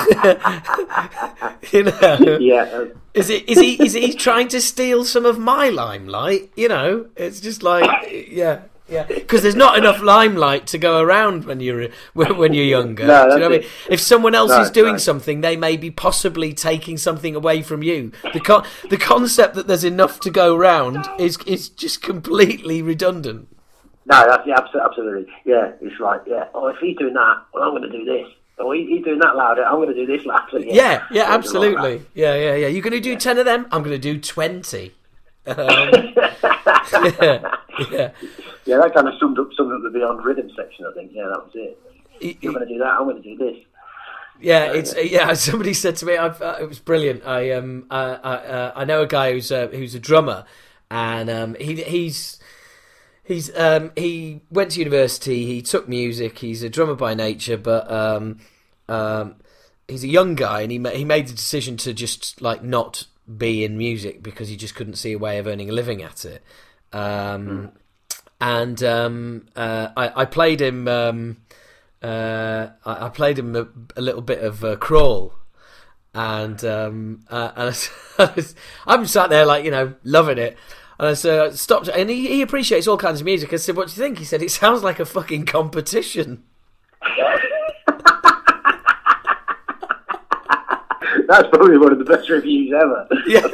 you 1.72 1.84
know. 1.84 2.38
Yeah, 2.40 2.86
Is 3.14 3.30
it? 3.30 3.48
Is 3.48 3.58
he? 3.58 3.82
Is 3.82 3.92
he 3.94 4.12
trying 4.12 4.48
to 4.48 4.60
steal 4.60 5.04
some 5.04 5.24
of 5.24 5.38
my 5.38 5.68
limelight? 5.68 6.50
You 6.56 6.68
know, 6.68 7.06
it's 7.16 7.40
just 7.40 7.62
like, 7.62 7.88
yeah, 8.28 8.62
yeah. 8.90 9.04
Because 9.08 9.42
there's 9.42 9.54
not 9.56 9.78
enough 9.78 10.02
limelight 10.02 10.66
to 10.68 10.78
go 10.78 11.00
around 11.00 11.44
when 11.44 11.60
you're 11.60 11.88
when, 12.14 12.36
when 12.36 12.52
you're 12.54 12.64
younger. 12.64 13.06
No, 13.06 13.26
Do 13.28 13.34
you 13.34 13.38
know 13.40 13.48
what 13.50 13.56
I 13.56 13.58
mean? 13.60 13.68
If 13.88 14.00
someone 14.00 14.34
else 14.34 14.50
No, 14.50 14.60
is 14.60 14.70
doing 14.70 14.92
no. 14.94 14.98
something, 14.98 15.40
they 15.40 15.56
may 15.56 15.76
be 15.76 15.90
possibly 15.90 16.52
taking 16.52 16.96
something 16.98 17.34
away 17.36 17.62
from 17.62 17.82
you. 17.82 18.12
The 18.32 18.40
con- 18.40 18.66
the 18.88 18.96
concept 18.98 19.54
that 19.54 19.66
there's 19.68 19.84
enough 19.84 20.20
to 20.20 20.30
go 20.30 20.56
round 20.56 21.08
is 21.18 21.38
is 21.46 21.68
just 21.68 22.02
completely 22.02 22.82
redundant. 22.82 23.48
no, 24.06 24.26
that's 24.26 24.46
yeah, 24.46 24.56
abso- 24.56 24.84
absolutely. 24.84 25.32
Yeah, 25.44 25.72
it's 25.80 26.00
like 26.00 26.22
yeah. 26.26 26.46
Oh, 26.54 26.66
if 26.68 26.76
he's 26.78 26.96
doing 26.98 27.14
that, 27.14 27.36
well, 27.54 27.62
I'm 27.64 27.70
going 27.70 27.82
to 27.82 27.90
do 27.96 28.04
this. 28.04 28.26
Oh, 28.58 28.72
he, 28.72 28.84
he's 28.86 29.04
doing 29.04 29.20
that 29.20 29.36
louder. 29.36 29.64
I'm 29.64 29.76
going 29.76 29.88
to 29.88 29.94
do 29.94 30.06
this 30.06 30.26
louder. 30.26 30.58
Yeah, 30.60 31.04
yeah, 31.10 31.22
Something 31.22 31.22
like 31.22 31.28
absolutely. 31.30 32.06
Yeah, 32.14 32.34
yeah, 32.34 32.54
yeah. 32.56 32.66
You're 32.66 32.82
going 32.82 32.92
to 32.92 33.00
do 33.00 33.16
ten 33.16 33.38
of 33.38 33.44
them. 33.46 33.66
I'm 33.72 33.82
going 33.82 33.98
to 33.98 34.12
do 34.12 34.18
twenty. 34.20 34.92
Um, 35.46 35.56
yeah, 37.22 37.56
yeah. 37.90 38.10
Yeah, 38.66 38.78
that 38.78 38.94
kind 38.94 39.08
of 39.08 39.14
summed 39.18 39.38
up 39.38 39.48
summed 39.56 39.72
up 39.72 39.80
the 39.82 39.90
Beyond 39.90 40.24
Rhythm 40.24 40.50
section. 40.56 40.86
I 40.86 40.94
think. 40.94 41.12
Yeah, 41.14 41.28
that 41.28 41.44
was 41.44 41.50
it. 41.54 41.78
Y- 42.22 42.36
You're 42.40 42.52
going 42.52 42.66
to 42.68 42.72
do 42.74 42.78
that. 42.80 42.86
I'm 42.88 43.04
going 43.04 43.22
to 43.22 43.22
do 43.22 43.36
this. 43.36 43.56
Yeah, 44.40 44.72
it's 44.72 44.94
yeah. 44.96 45.32
Somebody 45.34 45.74
said 45.74 45.96
to 45.96 46.06
me, 46.06 46.16
I've, 46.16 46.40
uh, 46.40 46.56
it 46.60 46.68
was 46.68 46.78
brilliant. 46.78 47.26
I 47.26 47.50
um, 47.52 47.86
uh, 47.90 48.18
I, 48.22 48.34
uh, 48.36 48.72
I 48.76 48.84
know 48.84 49.02
a 49.02 49.06
guy 49.06 49.32
who's 49.32 49.50
a, 49.50 49.66
who's 49.68 49.94
a 49.94 50.00
drummer, 50.00 50.44
and 50.90 51.28
um, 51.30 51.56
he 51.60 51.76
he's 51.82 52.38
he's 53.24 53.54
um, 53.56 53.92
he 53.96 54.42
went 54.50 54.72
to 54.72 54.78
university. 54.80 55.46
He 55.46 55.62
took 55.62 55.88
music. 55.88 56.38
He's 56.38 56.62
a 56.62 56.68
drummer 56.70 56.94
by 56.94 57.14
nature, 57.14 57.56
but 57.56 57.90
um, 57.90 58.38
um, 58.88 59.36
he's 59.88 60.04
a 60.04 60.08
young 60.08 60.34
guy, 60.34 60.62
and 60.62 60.72
he 60.72 60.78
ma- 60.78 60.90
he 60.90 61.04
made 61.04 61.26
the 61.28 61.34
decision 61.34 61.76
to 61.78 61.92
just 61.92 62.40
like 62.40 62.62
not 62.62 63.06
be 63.38 63.64
in 63.64 63.76
music 63.78 64.22
because 64.22 64.48
he 64.48 64.56
just 64.56 64.74
couldn't 64.74 64.94
see 64.96 65.12
a 65.12 65.18
way 65.18 65.38
of 65.38 65.46
earning 65.46 65.68
a 65.70 65.72
living 65.72 66.02
at 66.02 66.24
it. 66.24 66.42
Um, 66.92 67.72
And 68.40 68.82
um, 68.82 69.46
uh, 69.54 69.88
I, 69.96 70.22
I 70.22 70.24
played 70.24 70.60
him. 70.60 70.88
Um, 70.88 71.36
uh, 72.02 72.68
I, 72.86 73.06
I 73.06 73.08
played 73.10 73.38
him 73.38 73.54
a, 73.54 73.68
a 73.96 74.00
little 74.00 74.22
bit 74.22 74.42
of 74.42 74.64
uh, 74.64 74.76
crawl, 74.76 75.34
and 76.14 76.64
um, 76.64 77.24
uh, 77.28 77.52
and 77.56 77.88
I, 78.18 78.44
I'm 78.86 79.06
sat 79.06 79.30
there 79.30 79.44
like 79.44 79.64
you 79.64 79.70
know 79.70 79.94
loving 80.04 80.38
it. 80.38 80.56
And 80.98 81.08
I 81.08 81.14
said, 81.14 81.40
uh, 81.40 81.52
stopped, 81.52 81.88
and 81.88 82.10
he, 82.10 82.28
he 82.28 82.42
appreciates 82.42 82.86
all 82.86 82.98
kinds 82.98 83.20
of 83.20 83.24
music. 83.24 83.52
I 83.52 83.56
said, 83.56 83.76
"What 83.76 83.88
do 83.88 83.94
you 83.94 84.02
think?" 84.02 84.18
He 84.18 84.24
said, 84.24 84.42
"It 84.42 84.50
sounds 84.50 84.82
like 84.82 85.00
a 85.00 85.06
fucking 85.06 85.46
competition." 85.46 86.44
That's 91.30 91.48
probably 91.48 91.78
one 91.78 91.92
of 91.92 91.98
the 92.00 92.04
best 92.04 92.28
reviews 92.28 92.72
ever. 92.74 93.06
Yeah. 93.28 93.46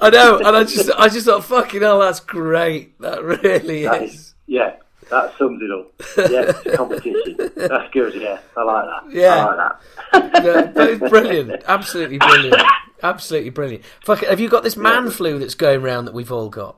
I 0.00 0.08
know, 0.08 0.38
and 0.38 0.56
I 0.56 0.64
just, 0.64 0.90
I 0.92 1.08
just 1.10 1.26
thought, 1.26 1.44
"Fucking 1.54 1.82
hell, 1.82 1.98
that's 2.00 2.20
great. 2.20 2.98
That 3.00 3.22
really 3.22 3.84
That 3.84 4.02
is." 4.04 4.14
is, 4.14 4.34
yeah, 4.46 4.76
that 5.10 5.36
sums 5.36 5.60
it 5.60 5.70
up. 5.70 6.30
Yeah, 6.30 6.74
competition. 6.76 7.36
That's 7.56 7.92
good. 7.92 8.14
Yeah, 8.14 8.38
I 8.56 8.62
like 8.62 8.84
that. 8.86 9.12
Yeah. 9.14 9.34
I 9.34 9.54
like 9.54 9.56
that. 9.56 9.80
Yeah, 10.44 10.62
that 10.62 10.88
is 10.88 10.98
brilliant, 10.98 11.62
absolutely 11.68 12.16
brilliant, 12.18 12.62
absolutely 13.02 13.50
brilliant. 13.50 13.84
Fuck, 14.02 14.20
have 14.20 14.40
you 14.40 14.48
got 14.48 14.62
this 14.62 14.76
man 14.76 15.10
flu 15.10 15.38
that's 15.38 15.54
going 15.54 15.82
around 15.82 16.06
that 16.06 16.14
we've 16.14 16.32
all 16.32 16.48
got? 16.48 16.76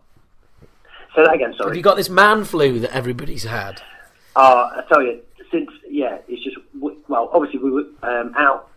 Say 1.14 1.22
that 1.22 1.34
again. 1.34 1.54
Sorry. 1.56 1.70
Have 1.70 1.76
you 1.76 1.82
got 1.82 1.96
this 1.96 2.10
man 2.10 2.42
flu 2.44 2.80
that 2.80 2.92
everybody's 2.92 3.44
had? 3.44 3.80
Uh, 4.34 4.70
I 4.76 4.82
tell 4.88 5.02
you, 5.02 5.20
since 5.52 5.70
yeah, 5.88 6.18
it's 6.26 6.42
just 6.42 6.56
well, 7.08 7.30
obviously 7.32 7.60
we 7.60 7.70
were 7.70 7.84
um, 8.02 8.34
out 8.36 8.71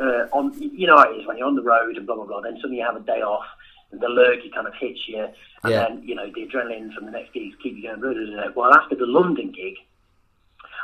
uh, 0.00 0.26
on. 0.32 0.52
You 0.58 0.86
know 0.86 0.96
how 0.96 1.12
it 1.12 1.16
is 1.20 1.26
when 1.26 1.36
you're 1.36 1.46
on 1.46 1.54
the 1.54 1.62
road 1.62 1.96
and 1.96 2.06
blah 2.06 2.16
blah 2.16 2.24
blah. 2.26 2.40
Then 2.40 2.56
suddenly 2.56 2.78
you 2.78 2.84
have 2.86 2.96
a 2.96 3.00
day 3.00 3.20
off, 3.22 3.44
and 3.92 4.00
the 4.00 4.08
lurgy 4.08 4.50
kind 4.54 4.66
of 4.66 4.74
hits 4.74 5.00
you, 5.08 5.18
and 5.24 5.72
Yeah. 5.72 5.88
then 5.88 6.02
you 6.02 6.14
know 6.14 6.26
the 6.26 6.46
adrenaline 6.46 6.92
from 6.94 7.06
the 7.06 7.12
next 7.12 7.32
gigs 7.32 7.54
keep 7.62 7.76
you 7.76 7.82
going. 7.88 8.00
Blah, 8.00 8.12
blah, 8.12 8.50
blah. 8.52 8.52
Well, 8.68 8.74
after 8.74 8.94
the 8.96 9.06
London 9.06 9.50
gig, 9.52 9.74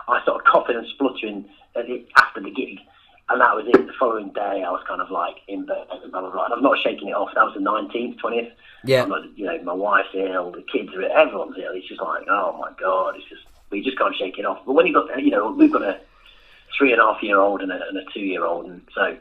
I 0.09 0.23
started 0.23 0.45
coughing 0.47 0.77
and 0.77 0.87
spluttering 0.89 1.47
it 1.75 2.09
after 2.17 2.41
the 2.41 2.51
gig. 2.51 2.79
And 3.29 3.41
that 3.41 3.57
was 3.57 3.67
it. 3.67 3.87
The 3.89 3.93
following 3.99 4.29
day, 4.29 4.63
I 4.65 4.71
was 4.71 4.85
kind 4.87 5.01
of 5.01 5.11
like 5.11 5.35
in 5.49 5.67
bed 5.67 5.85
and 5.91 6.13
blah 6.13 6.21
blah 6.21 6.31
blah. 6.31 6.45
And 6.45 6.55
I'm 6.55 6.63
not 6.63 6.79
shaking 6.85 7.09
it 7.09 7.13
off. 7.15 7.31
That 7.35 7.43
was 7.45 7.55
the 7.55 7.61
19th, 7.61 8.21
20th. 8.21 8.53
Yeah. 8.85 9.05
Not, 9.05 9.37
you 9.37 9.47
know, 9.47 9.61
my 9.65 9.73
wife's 9.73 10.11
ill, 10.15 10.53
the 10.53 10.63
kids 10.63 10.95
are 10.95 11.03
ill, 11.03 11.11
everyone's 11.13 11.57
ill. 11.59 11.73
It's 11.73 11.89
just 11.89 12.01
like, 12.01 12.23
oh 12.31 12.57
my 12.57 12.71
god, 12.81 13.17
it's 13.17 13.29
just 13.29 13.43
we 13.71 13.83
just 13.83 13.99
can't 13.99 14.15
shake 14.15 14.39
it 14.39 14.45
off. 14.47 14.61
But 14.65 14.75
when 14.75 14.87
you 14.87 14.93
got, 14.93 15.21
you 15.21 15.31
know, 15.33 15.51
we've 15.51 15.73
got 15.73 15.83
a 15.83 15.99
three 16.77 16.93
and 16.93 17.01
a 17.01 17.05
half 17.05 17.23
year 17.23 17.41
old 17.41 17.63
and 17.63 17.73
a, 17.73 17.81
and 17.89 17.99
a 17.99 18.05
two 18.13 18.21
year 18.21 18.45
old, 18.45 18.67
and 18.67 18.83
so 18.95 19.17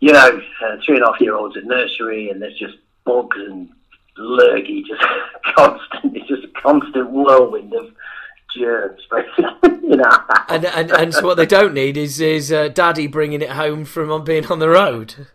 you 0.00 0.12
know, 0.12 0.40
uh, 0.62 0.76
three 0.84 0.96
and 0.96 1.04
a 1.04 1.10
half 1.10 1.20
year 1.20 1.34
olds 1.34 1.56
at 1.56 1.64
nursery, 1.64 2.28
and 2.28 2.42
there's 2.42 2.58
just 2.58 2.74
bugs 3.04 3.36
and 3.38 3.70
lurgy, 4.18 4.84
just 4.86 5.02
constant. 5.56 6.16
It's 6.16 6.28
just 6.28 6.44
a 6.44 6.60
constant 6.60 7.10
whirlwind 7.10 7.72
of 7.74 7.90
germs, 8.54 9.00
basically. 9.10 9.88
you 9.88 9.96
know. 9.96 10.10
And, 10.48 10.66
and 10.66 10.90
and 10.90 11.14
so 11.14 11.24
what 11.24 11.36
they 11.36 11.46
don't 11.46 11.74
need 11.74 11.96
is 11.96 12.20
is 12.20 12.52
uh, 12.52 12.68
daddy 12.68 13.06
bringing 13.06 13.42
it 13.42 13.50
home 13.50 13.84
from 13.84 14.10
on 14.10 14.24
being 14.24 14.46
on 14.46 14.58
the 14.58 14.68
road. 14.68 15.26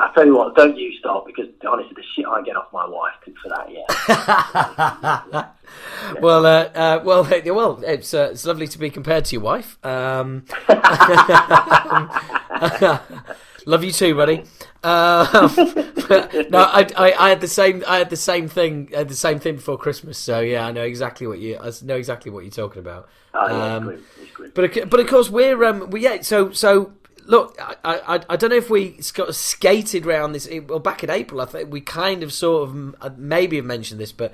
I 0.00 0.10
tell 0.14 0.26
you 0.26 0.36
what, 0.36 0.54
don't 0.54 0.76
you 0.76 0.92
start 0.98 1.26
because 1.26 1.46
honestly, 1.68 1.92
the 1.94 2.02
shit 2.14 2.26
I 2.26 2.42
get 2.42 2.56
off 2.56 2.72
my 2.72 2.86
wife 2.86 3.12
for 3.42 3.48
that, 3.50 3.70
yeah. 5.32 5.46
Well, 6.20 6.44
uh, 6.46 6.64
uh, 6.74 7.00
well, 7.04 7.24
well, 7.54 7.82
it's 7.84 8.12
uh, 8.14 8.28
it's 8.32 8.44
lovely 8.44 8.68
to 8.68 8.78
be 8.78 8.90
compared 8.90 9.24
to 9.26 9.32
your 9.36 9.42
wife. 9.42 9.78
Um, 9.84 10.44
love 13.66 13.82
you 13.84 13.92
too, 13.92 14.14
buddy. 14.14 14.44
Um, 14.82 15.38
no, 16.50 16.58
I, 16.58 16.86
I, 16.96 17.12
I 17.18 17.28
had 17.30 17.40
the 17.40 17.48
same, 17.48 17.82
I 17.88 17.96
had 17.98 18.10
the 18.10 18.16
same 18.16 18.48
thing, 18.48 18.90
I 18.94 18.98
had 18.98 19.08
the 19.08 19.14
same 19.16 19.38
thing 19.38 19.56
before 19.56 19.78
Christmas. 19.78 20.18
So 20.18 20.40
yeah, 20.40 20.66
I 20.66 20.72
know 20.72 20.82
exactly 20.82 21.26
what 21.26 21.38
you, 21.38 21.58
I 21.58 21.70
know 21.82 21.96
exactly 21.96 22.30
what 22.30 22.44
you're 22.44 22.50
talking 22.50 22.80
about. 22.80 23.08
Oh, 23.32 23.46
yeah, 23.48 23.74
Um, 23.76 23.88
it's 23.88 24.02
grim. 24.02 24.04
It's 24.22 24.30
grim. 24.32 24.52
But 24.54 24.76
of- 24.76 24.90
but 24.90 25.00
of 25.00 25.06
course 25.08 25.30
we're 25.30 25.64
um 25.64 25.88
we, 25.90 26.00
yeah 26.02 26.20
so 26.22 26.52
so 26.52 26.92
look 27.26 27.56
I, 27.60 27.76
I 27.84 28.20
I 28.30 28.36
don't 28.36 28.50
know 28.50 28.56
if 28.56 28.70
we 28.70 29.00
sort 29.00 29.28
of 29.28 29.36
skated 29.36 30.06
round 30.06 30.34
this 30.34 30.48
well 30.68 30.78
back 30.78 31.02
in 31.04 31.10
April 31.10 31.40
I 31.40 31.46
think 31.46 31.72
we 31.72 31.80
kind 31.80 32.22
of 32.22 32.32
sort 32.32 32.68
of 32.68 32.94
uh, 33.00 33.10
maybe 33.16 33.56
have 33.56 33.64
mentioned 33.64 34.00
this 34.00 34.12
but 34.12 34.32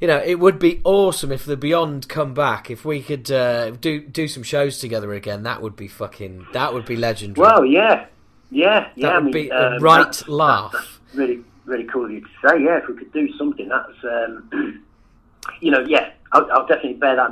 you 0.00 0.06
know 0.08 0.18
it 0.18 0.38
would 0.38 0.58
be 0.58 0.80
awesome 0.84 1.32
if 1.32 1.44
the 1.44 1.56
Beyond 1.56 2.08
come 2.08 2.34
back 2.34 2.70
if 2.70 2.84
we 2.84 3.02
could 3.02 3.30
uh, 3.30 3.70
do 3.70 4.00
do 4.00 4.28
some 4.28 4.42
shows 4.42 4.78
together 4.78 5.12
again 5.14 5.42
that 5.44 5.62
would 5.62 5.76
be 5.76 5.88
fucking 5.88 6.46
that 6.52 6.74
would 6.74 6.84
be 6.86 6.96
legendary 6.96 7.46
Well, 7.46 7.64
yeah, 7.64 8.06
yeah, 8.50 8.88
yeah. 8.94 9.06
that 9.08 9.12
I 9.12 9.18
would 9.18 9.24
mean, 9.24 9.32
be 9.32 9.48
a 9.50 9.76
um, 9.76 9.82
right 9.82 9.98
that's- 10.04 10.28
laugh 10.28 10.72
that's 10.72 10.86
really, 11.14 11.42
really 11.64 11.84
cool 11.84 12.04
of 12.04 12.10
you 12.10 12.20
to 12.20 12.26
say. 12.46 12.62
Yeah, 12.62 12.78
if 12.78 12.88
we 12.88 12.94
could 12.94 13.12
do 13.12 13.28
something, 13.38 13.68
that's 13.68 14.04
um, 14.04 14.82
you 15.60 15.70
know, 15.70 15.80
yeah, 15.88 16.10
I'll, 16.32 16.46
I'll 16.52 16.66
definitely 16.66 16.94
bear 16.94 17.16
that 17.16 17.30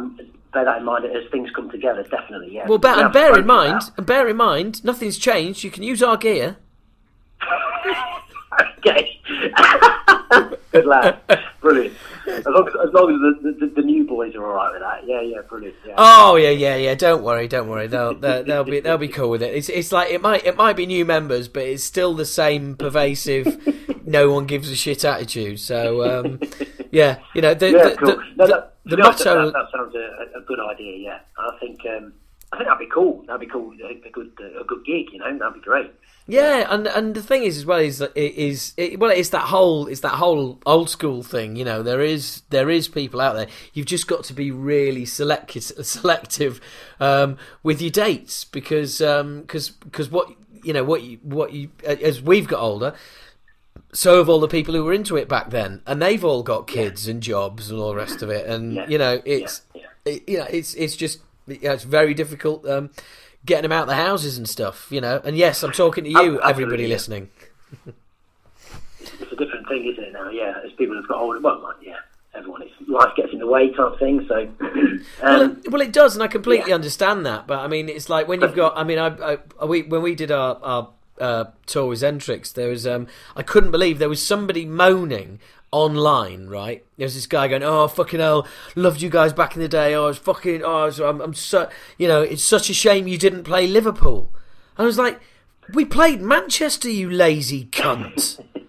bear 0.55 0.64
that 0.64 0.78
in 0.78 0.85
mind 0.85 1.05
as 1.05 1.31
things 1.31 1.51
come 1.55 1.70
together. 1.70 2.02
Definitely, 2.05 2.55
yeah. 2.55 2.66
well 2.66 2.78
bear, 2.78 2.97
We 2.97 3.02
and 3.02 3.12
bear 3.12 3.39
in 3.39 3.47
mind 3.47 3.82
and 3.97 4.06
bear 4.06 4.28
in 4.28 4.36
mind 4.36 4.85
nothing's 4.85 5.18
changed 5.18 5.64
you 5.64 5.70
can 5.70 5.82
use 5.82 6.02
our 6.02 6.16
gear 6.16 6.56
okay. 8.78 9.20
Good 10.72 10.86
lad, 10.86 11.20
brilliant. 11.60 11.94
As 12.26 12.44
long 12.46 12.68
as, 12.68 12.74
as, 12.86 12.92
long 12.94 13.12
as 13.12 13.42
the, 13.42 13.66
the, 13.66 13.72
the 13.74 13.82
new 13.82 14.05
boys 14.05 14.34
are 14.34 14.46
all 14.46 14.55
right 14.55 14.72
with 14.72 14.80
that, 14.80 15.06
yeah, 15.06 15.20
yeah, 15.20 15.42
brilliant. 15.42 15.76
Yeah. 15.86 15.94
Oh 15.98 16.36
yeah, 16.36 16.51
yeah, 16.51 16.76
yeah. 16.76 16.94
Don't 16.94 17.22
worry, 17.22 17.48
don't 17.48 17.68
worry. 17.68 17.86
They'll 17.86 18.14
they'll, 18.14 18.64
be 18.64 18.80
they'll 18.80 18.98
be 18.98 19.09
cool 19.09 19.30
with 19.30 19.42
it. 19.42 19.55
It's 19.55 19.68
it's 19.68 19.92
like 19.92 20.10
it 20.10 20.22
might 20.22 20.44
it 20.44 20.56
might 20.56 20.76
be 20.76 20.86
new 20.86 21.05
members, 21.05 21.48
but 21.48 21.62
it's 21.64 21.84
still 21.84 22.14
the 22.14 22.24
same 22.24 22.76
pervasive. 22.76 23.59
no 24.06 24.30
one 24.30 24.46
gives 24.46 24.70
a 24.70 24.76
shit 24.76 25.05
attitude. 25.05 25.60
So 25.60 26.02
um, 26.02 26.40
yeah, 26.90 27.18
you 27.34 27.42
know 27.42 27.55
the 27.55 27.70
yeah, 27.70 27.88
the, 27.90 27.96
cool. 27.96 28.09
the, 28.09 28.22
no, 28.36 28.46
that, 28.46 28.74
the 28.84 28.96
to 28.96 29.02
motto. 29.02 29.44
That, 29.46 29.52
that 29.52 29.66
sounds 29.76 29.94
a, 29.94 30.38
a 30.38 30.40
good 30.42 30.60
idea. 30.60 30.96
Yeah, 30.96 31.18
I 31.38 31.59
think 31.60 31.80
um, 31.86 32.12
I 32.52 32.56
think 32.56 32.68
that'd 32.68 32.78
be 32.78 32.92
cool. 32.92 33.24
That'd 33.26 33.40
be 33.40 33.46
cool. 33.46 33.72
A, 33.82 34.06
a 34.06 34.10
good 34.10 34.32
a 34.60 34.64
good 34.64 34.84
gig. 34.84 35.06
You 35.12 35.18
know, 35.18 35.38
that'd 35.38 35.55
be 35.55 35.60
great. 35.60 35.92
Yeah, 36.26 36.66
and 36.70 36.86
and 36.86 37.14
the 37.14 37.22
thing 37.22 37.42
is 37.42 37.59
as 37.59 37.66
well 37.66 37.80
is 37.80 37.98
that 37.98 38.12
it 38.16 38.34
is 38.34 38.72
it, 38.78 38.98
well 38.98 39.10
it's 39.10 39.28
that 39.30 39.48
whole 39.48 39.86
it's 39.88 40.01
that 40.01 40.14
whole 40.14 40.59
old 40.64 40.88
school 40.88 41.22
thing. 41.22 41.56
You 41.56 41.64
know, 41.64 41.82
there 41.82 42.01
is 42.01 42.42
there 42.51 42.70
is 42.70 42.88
people 42.88 43.20
out 43.20 43.34
there. 43.34 43.46
You've 43.74 43.86
just 43.86 44.06
got 44.09 44.24
to 44.24 44.32
be 44.34 44.51
really 44.51 45.05
select, 45.05 45.52
selective 45.62 46.60
um, 46.98 47.36
with 47.62 47.82
your 47.82 47.90
dates 47.90 48.44
because 48.44 48.98
because 48.98 49.70
because 49.70 50.10
what 50.10 50.30
you 50.62 50.72
know 50.72 50.84
what 50.84 51.02
you 51.02 51.18
what 51.22 51.52
you 51.52 51.70
as 51.84 52.22
we've 52.22 52.48
got 52.48 52.60
older. 52.60 52.94
So 53.92 54.18
have 54.18 54.28
all 54.28 54.40
the 54.40 54.48
people 54.48 54.74
who 54.74 54.82
were 54.84 54.92
into 54.92 55.16
it 55.16 55.28
back 55.28 55.51
then, 55.51 55.82
and 55.86 56.02
they've 56.02 56.24
all 56.24 56.42
got 56.42 56.66
kids 56.66 57.06
and 57.06 57.22
jobs 57.22 57.70
and 57.70 57.78
all 57.78 57.90
the 57.90 57.96
rest 57.96 58.22
of 58.22 58.30
it. 58.30 58.46
And 58.46 58.74
Yeah. 58.74 58.86
you 58.88 58.98
know, 58.98 59.22
it's 59.24 59.62
Yeah, 59.74 59.82
it, 60.05 60.28
you 60.28 60.38
know, 60.38 60.46
it's 60.51 60.74
it's 60.74 60.96
just 60.96 61.20
yeah, 61.46 61.74
it's 61.74 61.84
very 61.84 62.14
difficult 62.14 62.66
um, 62.66 62.90
getting 63.46 63.62
them 63.62 63.72
out 63.72 63.86
the 63.86 63.94
houses 63.94 64.38
and 64.38 64.48
stuff. 64.48 64.88
You 64.90 65.00
know, 65.00 65.20
and 65.24 65.36
yes, 65.36 65.62
I'm 65.62 65.72
talking 65.72 66.04
to 66.04 66.10
you, 66.10 66.16
absolutely, 66.16 66.50
everybody 66.50 66.82
yeah. 66.84 66.88
listening. 66.88 67.30
it's 67.86 69.32
a 69.32 69.36
different 69.36 69.68
thing, 69.68 69.86
isn't 69.92 70.04
it 70.04 70.12
now? 70.12 70.30
Yeah, 70.30 70.54
as 70.64 70.72
people 70.72 70.96
have 70.96 71.08
got 71.08 71.18
older, 71.18 71.40
well, 71.40 71.60
like, 71.62 71.76
yeah, 71.82 71.96
everyone 72.34 72.62
is 72.62 72.70
life 72.88 73.14
gets 73.16 73.32
in 73.32 73.38
the 73.38 73.46
way 73.46 73.72
type 73.72 73.98
thing. 73.98 74.26
So, 74.28 74.48
Well, 75.22 75.42
um, 75.42 75.62
it, 75.64 75.70
well, 75.70 75.80
it 75.80 75.92
does, 75.92 76.14
and 76.14 76.22
I 76.22 76.28
completely 76.28 76.70
yeah. 76.70 76.76
understand 76.76 77.26
that. 77.26 77.46
But 77.46 77.60
I 77.60 77.68
mean, 77.68 77.88
it's 77.88 78.08
like 78.08 78.28
when 78.28 78.40
you've 78.40 78.54
got. 78.54 78.76
I 78.76 78.84
mean, 78.84 78.98
I, 78.98 79.38
I 79.60 79.64
we 79.64 79.82
when 79.82 80.02
we 80.02 80.14
did 80.14 80.30
our 80.30 80.58
our 80.62 80.90
uh, 81.20 81.44
tour 81.66 81.88
with 81.88 82.00
Xentrix, 82.00 82.52
there 82.52 82.68
was 82.68 82.86
um, 82.86 83.06
I 83.36 83.42
couldn't 83.42 83.70
believe 83.70 83.98
there 83.98 84.08
was 84.08 84.22
somebody 84.22 84.64
moaning 84.64 85.40
online. 85.74 86.46
Right, 86.46 86.84
there 86.96 87.05
was 87.05 87.14
this 87.14 87.26
guy 87.26 87.48
going, 87.48 87.62
"Oh 87.62 87.88
fucking 87.88 88.20
hell, 88.20 88.46
loved 88.76 89.02
you 89.02 89.10
guys 89.10 89.32
back 89.32 89.56
in 89.56 89.62
the 89.62 89.68
day. 89.68 89.94
Oh, 89.94 90.05
I 90.05 90.06
was 90.09 90.18
fucking. 90.18 90.62
Oh, 90.62 90.82
I 90.82 90.84
was, 90.86 91.01
I'm, 91.01 91.20
I'm 91.20 91.34
so. 91.34 91.68
You 91.98 92.09
know, 92.09 92.22
it's 92.22 92.44
such 92.44 92.70
a 92.70 92.74
shame 92.74 93.06
you 93.09 93.18
didn't 93.18 93.44
play 93.44 93.66
Liverpool." 93.66 94.30
I 94.78 94.84
was 94.84 94.98
like, 94.98 95.20
"We 95.72 95.84
played 95.84 96.22
Manchester, 96.22 96.88
you 96.90 97.10
lazy 97.10 97.66
cunt." 97.66 98.40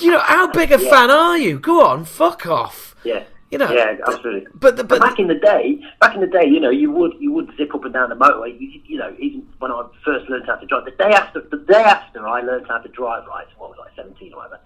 you 0.00 0.10
know, 0.10 0.20
how 0.20 0.50
big 0.50 0.72
a 0.72 0.78
fan 0.78 1.10
are 1.10 1.36
you? 1.38 1.58
Go 1.58 1.84
on, 1.84 2.04
fuck 2.04 2.46
off. 2.46 2.94
yeah, 3.04 3.24
You 3.50 3.58
know, 3.58 3.70
yeah, 3.70 3.96
absolutely. 4.06 4.46
But 4.54 4.76
the, 4.76 4.84
but 4.84 5.00
back 5.00 5.18
in 5.18 5.26
the 5.28 5.34
day, 5.34 5.80
back 6.00 6.14
in 6.14 6.20
the 6.20 6.26
day, 6.26 6.46
you 6.46 6.60
know, 6.60 6.70
you 6.70 6.90
would 6.92 7.12
you 7.18 7.32
would 7.32 7.50
zip 7.56 7.74
up 7.74 7.84
and 7.84 7.92
down 7.92 8.08
the 8.08 8.16
motorway. 8.16 8.58
You, 8.60 8.80
you 8.84 8.98
know, 8.98 9.14
even 9.18 9.46
when 9.58 9.70
I 9.70 9.86
first 10.04 10.28
learned 10.28 10.46
how 10.46 10.56
to 10.56 10.66
drive, 10.66 10.84
the 10.84 10.92
day 10.92 11.10
after 11.10 11.40
the 11.40 11.58
day 11.58 11.82
after 11.82 12.26
I 12.26 12.40
learned 12.42 12.66
how 12.68 12.78
to 12.78 12.88
drive, 12.88 13.26
right, 13.26 13.46
what 13.58 13.70
was 13.70 13.78
I, 13.84 13.94
seventeen 13.96 14.32
or 14.32 14.38
whatever, 14.38 14.60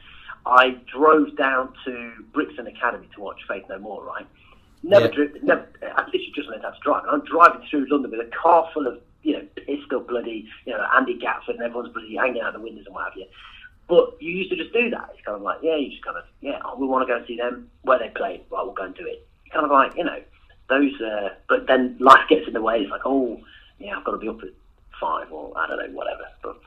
I 0.44 0.76
drove 0.92 1.36
down 1.36 1.72
to 1.84 2.12
Brixton 2.32 2.66
Academy 2.66 3.08
to 3.14 3.20
watch 3.20 3.40
Faith 3.48 3.64
No 3.68 3.78
More, 3.78 4.04
right. 4.04 4.26
Never, 4.82 5.06
Yeah. 5.06 5.10
dri- 5.12 5.40
never. 5.42 5.68
I 5.82 6.04
literally 6.06 6.32
just 6.34 6.48
learned 6.48 6.62
how 6.62 6.70
to 6.70 6.80
drive. 6.80 7.04
And 7.04 7.12
I'm 7.12 7.20
driving 7.24 7.62
through 7.68 7.86
London 7.88 8.10
with 8.10 8.20
a 8.20 8.30
car 8.30 8.68
full 8.74 8.86
of 8.86 9.00
you 9.22 9.34
know 9.34 9.46
pissed 9.54 9.92
up 9.92 10.08
bloody 10.08 10.48
you 10.66 10.72
know 10.72 10.84
Andy 10.96 11.16
Gatford 11.18 11.50
and 11.54 11.62
everyone's 11.62 11.92
bloody 11.92 12.16
hanging 12.16 12.42
out 12.42 12.52
the 12.54 12.60
windows 12.60 12.86
and 12.86 12.94
what 12.94 13.04
have 13.04 13.16
you. 13.16 13.26
But 13.88 14.16
you 14.20 14.32
used 14.32 14.50
to 14.50 14.56
just 14.56 14.72
do 14.72 14.90
that. 14.90 15.10
It's 15.14 15.24
kind 15.24 15.36
of 15.36 15.42
like, 15.42 15.58
yeah, 15.62 15.76
you 15.76 15.90
just 15.90 16.02
kind 16.04 16.16
of, 16.16 16.24
yeah, 16.40 16.60
oh, 16.64 16.76
we 16.78 16.86
want 16.86 17.06
to 17.06 17.12
go 17.12 17.18
and 17.18 17.26
see 17.26 17.36
them 17.36 17.68
where 17.82 17.98
they 17.98 18.08
play. 18.08 18.40
Right, 18.50 18.64
we'll 18.64 18.72
go 18.72 18.84
and 18.84 18.94
do 18.94 19.06
it. 19.06 19.26
Kind 19.52 19.64
of 19.66 19.70
like, 19.70 19.94
you 19.96 20.04
know, 20.04 20.20
those. 20.68 21.00
Uh, 21.00 21.30
but 21.48 21.66
then 21.66 21.96
life 22.00 22.26
gets 22.28 22.46
in 22.48 22.54
the 22.54 22.62
way. 22.62 22.80
It's 22.80 22.90
like, 22.90 23.02
oh, 23.04 23.38
yeah, 23.78 23.96
I've 23.96 24.04
got 24.04 24.12
to 24.12 24.18
be 24.18 24.28
up 24.28 24.40
at 24.42 24.48
five 25.00 25.30
or 25.30 25.52
I 25.56 25.66
don't 25.68 25.78
know, 25.78 25.96
whatever. 25.96 26.24
But 26.42 26.58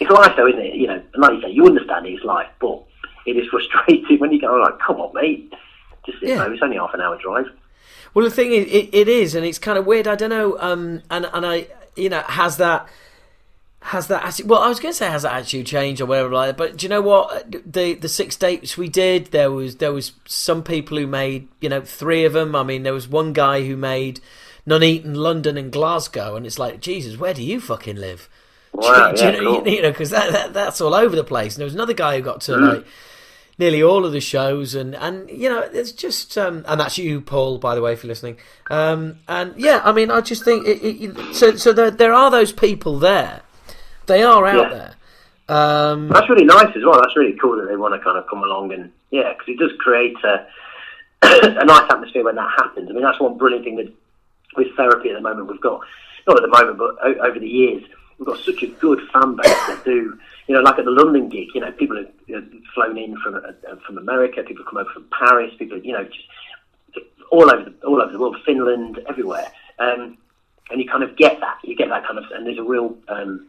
it's 0.00 0.10
life, 0.10 0.32
though, 0.36 0.46
isn't 0.46 0.60
it? 0.60 0.74
You 0.76 0.86
know, 0.86 1.02
like 1.16 1.32
you 1.34 1.42
say, 1.42 1.50
you 1.50 1.66
understand 1.66 2.06
it, 2.06 2.12
it's 2.12 2.24
life, 2.24 2.48
but 2.60 2.82
it 3.26 3.36
is 3.36 3.46
frustrating 3.48 4.18
when 4.20 4.32
you 4.32 4.40
go 4.40 4.54
like, 4.56 4.78
come 4.78 5.00
on, 5.00 5.12
mate, 5.14 5.52
just 6.06 6.22
Yeah. 6.22 6.36
home. 6.42 6.52
It's 6.52 6.62
only 6.62 6.76
half 6.76 6.94
an 6.94 7.00
hour 7.00 7.18
drive. 7.20 7.46
Well, 8.12 8.24
the 8.24 8.30
thing 8.30 8.52
is, 8.52 8.66
it, 8.66 8.90
it 8.94 9.08
is, 9.08 9.34
and 9.34 9.44
it's 9.44 9.58
kind 9.58 9.76
of 9.78 9.86
weird. 9.86 10.06
I 10.06 10.14
don't 10.14 10.30
know, 10.30 10.56
um, 10.60 11.02
and 11.10 11.28
and 11.32 11.44
I, 11.44 11.66
you 11.96 12.08
know, 12.08 12.20
has 12.20 12.58
that 12.58 12.88
has 13.80 14.06
that 14.06 14.24
attitude? 14.24 14.48
Well, 14.48 14.62
I 14.62 14.68
was 14.68 14.80
going 14.80 14.92
to 14.92 14.96
say 14.96 15.08
has 15.10 15.22
that 15.22 15.32
attitude 15.34 15.66
changed 15.66 16.00
or 16.00 16.06
whatever 16.06 16.30
like 16.30 16.48
that. 16.50 16.56
But 16.56 16.76
do 16.78 16.84
you 16.86 16.90
know 16.90 17.02
what? 17.02 17.50
The 17.70 17.94
the 17.94 18.08
six 18.08 18.36
dates 18.36 18.78
we 18.78 18.88
did, 18.88 19.26
there 19.26 19.50
was 19.50 19.76
there 19.76 19.92
was 19.92 20.12
some 20.26 20.62
people 20.62 20.96
who 20.96 21.06
made 21.06 21.48
you 21.60 21.68
know 21.68 21.80
three 21.82 22.24
of 22.24 22.32
them. 22.34 22.54
I 22.54 22.62
mean, 22.62 22.82
there 22.84 22.92
was 22.94 23.08
one 23.08 23.32
guy 23.32 23.66
who 23.66 23.76
made 23.76 24.20
Nuneaton, 24.66 25.14
London, 25.16 25.58
and 25.58 25.72
Glasgow, 25.72 26.36
and 26.36 26.46
it's 26.46 26.58
like 26.58 26.80
Jesus, 26.80 27.16
where 27.18 27.34
do 27.34 27.42
you 27.42 27.60
fucking 27.60 27.96
live? 27.96 28.28
Wow, 28.72 29.12
Do 29.16 29.18
you 29.24 29.30
yeah, 29.32 29.38
know, 29.40 29.60
cool. 29.60 29.68
you 29.68 29.82
know, 29.82 29.90
because 29.90 30.10
that, 30.10 30.32
that 30.32 30.54
that's 30.54 30.80
all 30.80 30.94
over 30.94 31.14
the 31.16 31.24
place. 31.24 31.54
And 31.54 31.60
there 31.60 31.66
was 31.66 31.74
another 31.74 31.92
guy 31.94 32.16
who 32.16 32.22
got 32.22 32.40
to 32.42 32.52
Mm. 32.52 32.74
like 32.76 32.86
nearly 33.58 33.82
all 33.82 34.04
of 34.04 34.12
the 34.12 34.20
shows, 34.20 34.74
and 34.74 34.94
and 34.94 35.28
you 35.30 35.48
know, 35.48 35.60
it's 35.60 35.92
just 35.92 36.36
um, 36.38 36.64
and 36.66 36.80
that's 36.80 36.98
you, 36.98 37.20
Paul, 37.20 37.58
by 37.58 37.74
the 37.74 37.80
way, 37.82 37.92
if 37.92 38.02
you're 38.02 38.08
listening. 38.08 38.36
Um, 38.70 39.18
and 39.28 39.54
yeah, 39.56 39.80
I 39.84 39.92
mean, 39.92 40.10
I 40.10 40.20
just 40.20 40.44
think 40.44 40.66
it, 40.66 40.82
it, 40.82 41.16
it- 41.16 41.34
so. 41.34 41.56
So 41.56 41.72
there 41.72 41.90
there 41.90 42.12
are 42.12 42.30
those 42.30 42.52
people 42.52 42.98
there. 42.98 43.42
They 44.06 44.22
are 44.22 44.46
out 44.46 44.70
Yeah. 44.70 44.78
there. 44.78 44.94
Um, 45.46 46.08
That's 46.08 46.28
really 46.30 46.44
nice 46.46 46.74
as 46.74 46.82
well. 46.84 46.94
That's 47.00 47.16
really 47.16 47.36
cool 47.40 47.56
that 47.58 47.66
they 47.68 47.76
want 47.76 47.92
to 47.94 48.00
kind 48.00 48.16
of 48.18 48.26
come 48.28 48.42
along 48.42 48.72
and 48.72 48.90
yeah, 49.10 49.32
because 49.32 49.48
it 49.48 49.58
does 49.58 49.72
create 49.78 50.16
a, 50.24 50.46
a 51.60 51.64
nice 51.64 51.90
atmosphere 51.90 52.24
when 52.24 52.36
that 52.36 52.50
happens. 52.56 52.88
I 52.88 52.92
mean, 52.94 53.02
that's 53.02 53.20
one 53.20 53.36
brilliant 53.36 53.64
thing 53.64 53.76
that 53.76 53.92
with 54.56 54.74
therapy 54.76 55.10
at 55.10 55.14
the 55.16 55.20
moment 55.20 55.48
we've 55.48 55.60
got. 55.60 55.80
Not 56.26 56.36
at 56.36 56.42
the 56.42 56.48
moment, 56.48 56.78
but 56.78 56.96
o- 57.02 57.26
over 57.26 57.38
the 57.38 57.46
years, 57.48 57.82
we've 58.18 58.26
got 58.26 58.38
such 58.38 58.62
a 58.62 58.66
good 58.68 59.00
fan 59.12 59.36
base 59.36 59.66
that 59.68 59.82
do. 59.84 60.18
You 60.46 60.54
know, 60.54 60.60
like 60.60 60.78
at 60.78 60.84
the 60.84 60.90
London 60.90 61.28
gig, 61.28 61.48
you 61.54 61.60
know, 61.60 61.72
people 61.72 61.96
have 61.96 62.44
flown 62.74 62.98
in 62.98 63.16
from 63.22 63.36
uh, 63.36 63.76
from 63.86 63.98
America, 63.98 64.42
people 64.42 64.64
come 64.64 64.78
over 64.78 64.90
from 64.92 65.06
Paris, 65.18 65.52
people, 65.58 65.78
you 65.78 65.92
know, 65.92 66.04
just 66.04 67.06
all 67.30 67.50
over 67.52 67.70
the, 67.70 67.86
all 67.86 68.00
over 68.00 68.12
the 68.12 68.18
world, 68.18 68.36
Finland, 68.44 69.00
everywhere. 69.08 69.46
Um, 69.78 70.18
and 70.70 70.80
you 70.80 70.88
kind 70.88 71.02
of 71.02 71.16
get 71.16 71.40
that. 71.40 71.58
You 71.62 71.76
get 71.76 71.88
that 71.88 72.06
kind 72.06 72.18
of, 72.18 72.24
and 72.32 72.46
there's 72.46 72.58
a 72.58 72.62
real. 72.62 72.96
Um, 73.08 73.48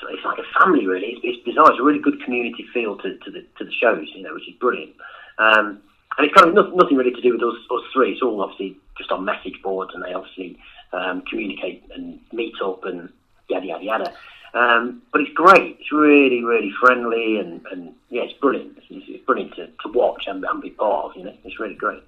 so 0.00 0.08
it's 0.08 0.24
like 0.24 0.38
a 0.38 0.58
family, 0.58 0.86
really. 0.86 1.08
It's, 1.08 1.20
it's 1.22 1.44
bizarre. 1.44 1.70
It's 1.70 1.80
a 1.80 1.82
really 1.82 2.00
good 2.00 2.22
community 2.24 2.64
feel 2.72 2.96
to, 2.96 3.18
to 3.18 3.30
the 3.30 3.44
to 3.58 3.64
the 3.64 3.72
shows, 3.72 4.08
you 4.14 4.22
know, 4.22 4.34
which 4.34 4.48
is 4.48 4.54
brilliant. 4.54 4.92
Um, 5.38 5.82
and 6.16 6.26
it's 6.26 6.34
kind 6.34 6.48
of 6.48 6.54
nothing, 6.54 6.76
nothing 6.76 6.96
really 6.96 7.12
to 7.12 7.20
do 7.20 7.32
with 7.32 7.42
us, 7.42 7.60
us 7.70 7.82
three. 7.92 8.12
It's 8.12 8.22
all 8.22 8.42
obviously 8.42 8.76
just 8.98 9.10
on 9.10 9.24
message 9.24 9.60
boards, 9.62 9.92
and 9.94 10.02
they 10.02 10.12
obviously 10.12 10.58
um, 10.92 11.22
communicate 11.28 11.84
and 11.94 12.18
meet 12.32 12.54
up 12.64 12.84
and 12.84 13.10
yada 13.48 13.66
yada 13.66 13.84
yada. 13.84 14.12
Um, 14.52 15.02
but 15.12 15.20
it's 15.20 15.32
great. 15.32 15.78
It's 15.80 15.92
really, 15.92 16.42
really 16.42 16.72
friendly, 16.80 17.38
and, 17.38 17.64
and 17.70 17.94
yeah, 18.08 18.22
it's 18.22 18.38
brilliant. 18.40 18.76
It's, 18.78 19.04
it's 19.08 19.24
brilliant 19.24 19.54
to, 19.56 19.66
to 19.66 19.88
watch 19.92 20.24
and, 20.26 20.44
and 20.44 20.60
be 20.60 20.70
part 20.70 21.06
of. 21.06 21.16
You 21.16 21.24
know, 21.24 21.34
it's 21.44 21.60
really 21.60 21.74
great. 21.76 22.02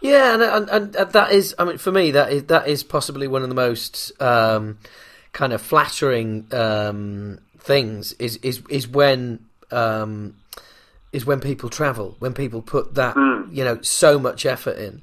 Yeah, 0.00 0.34
and, 0.34 0.42
and 0.68 0.94
and 0.94 1.12
that 1.12 1.32
is, 1.32 1.54
I 1.58 1.64
mean, 1.64 1.78
for 1.78 1.90
me, 1.90 2.10
that 2.12 2.32
is 2.32 2.44
that 2.44 2.68
is 2.68 2.82
possibly 2.82 3.26
one 3.28 3.42
of 3.42 3.48
the 3.48 3.54
most 3.54 4.12
um, 4.20 4.78
kind 5.32 5.52
of 5.52 5.60
flattering 5.62 6.46
um, 6.52 7.38
things 7.58 8.12
is 8.14 8.36
is 8.38 8.62
is 8.68 8.86
when 8.86 9.44
um, 9.70 10.36
is 11.12 11.24
when 11.24 11.40
people 11.40 11.68
travel, 11.70 12.16
when 12.18 12.32
people 12.34 12.62
put 12.62 12.94
that 12.94 13.16
you 13.50 13.64
know 13.64 13.80
so 13.82 14.18
much 14.18 14.44
effort 14.46 14.76
in, 14.78 15.02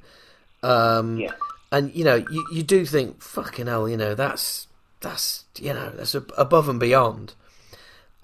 um, 0.62 1.18
Yeah. 1.18 1.32
and 1.72 1.94
you 1.94 2.04
know 2.04 2.24
you, 2.30 2.46
you 2.52 2.62
do 2.62 2.86
think 2.86 3.20
fucking 3.20 3.66
hell, 3.66 3.88
you 3.88 3.96
know 3.96 4.14
that's 4.14 4.66
that's 5.04 5.44
you 5.60 5.72
know 5.72 5.90
that's 5.94 6.14
above 6.36 6.68
and 6.68 6.80
beyond. 6.80 7.34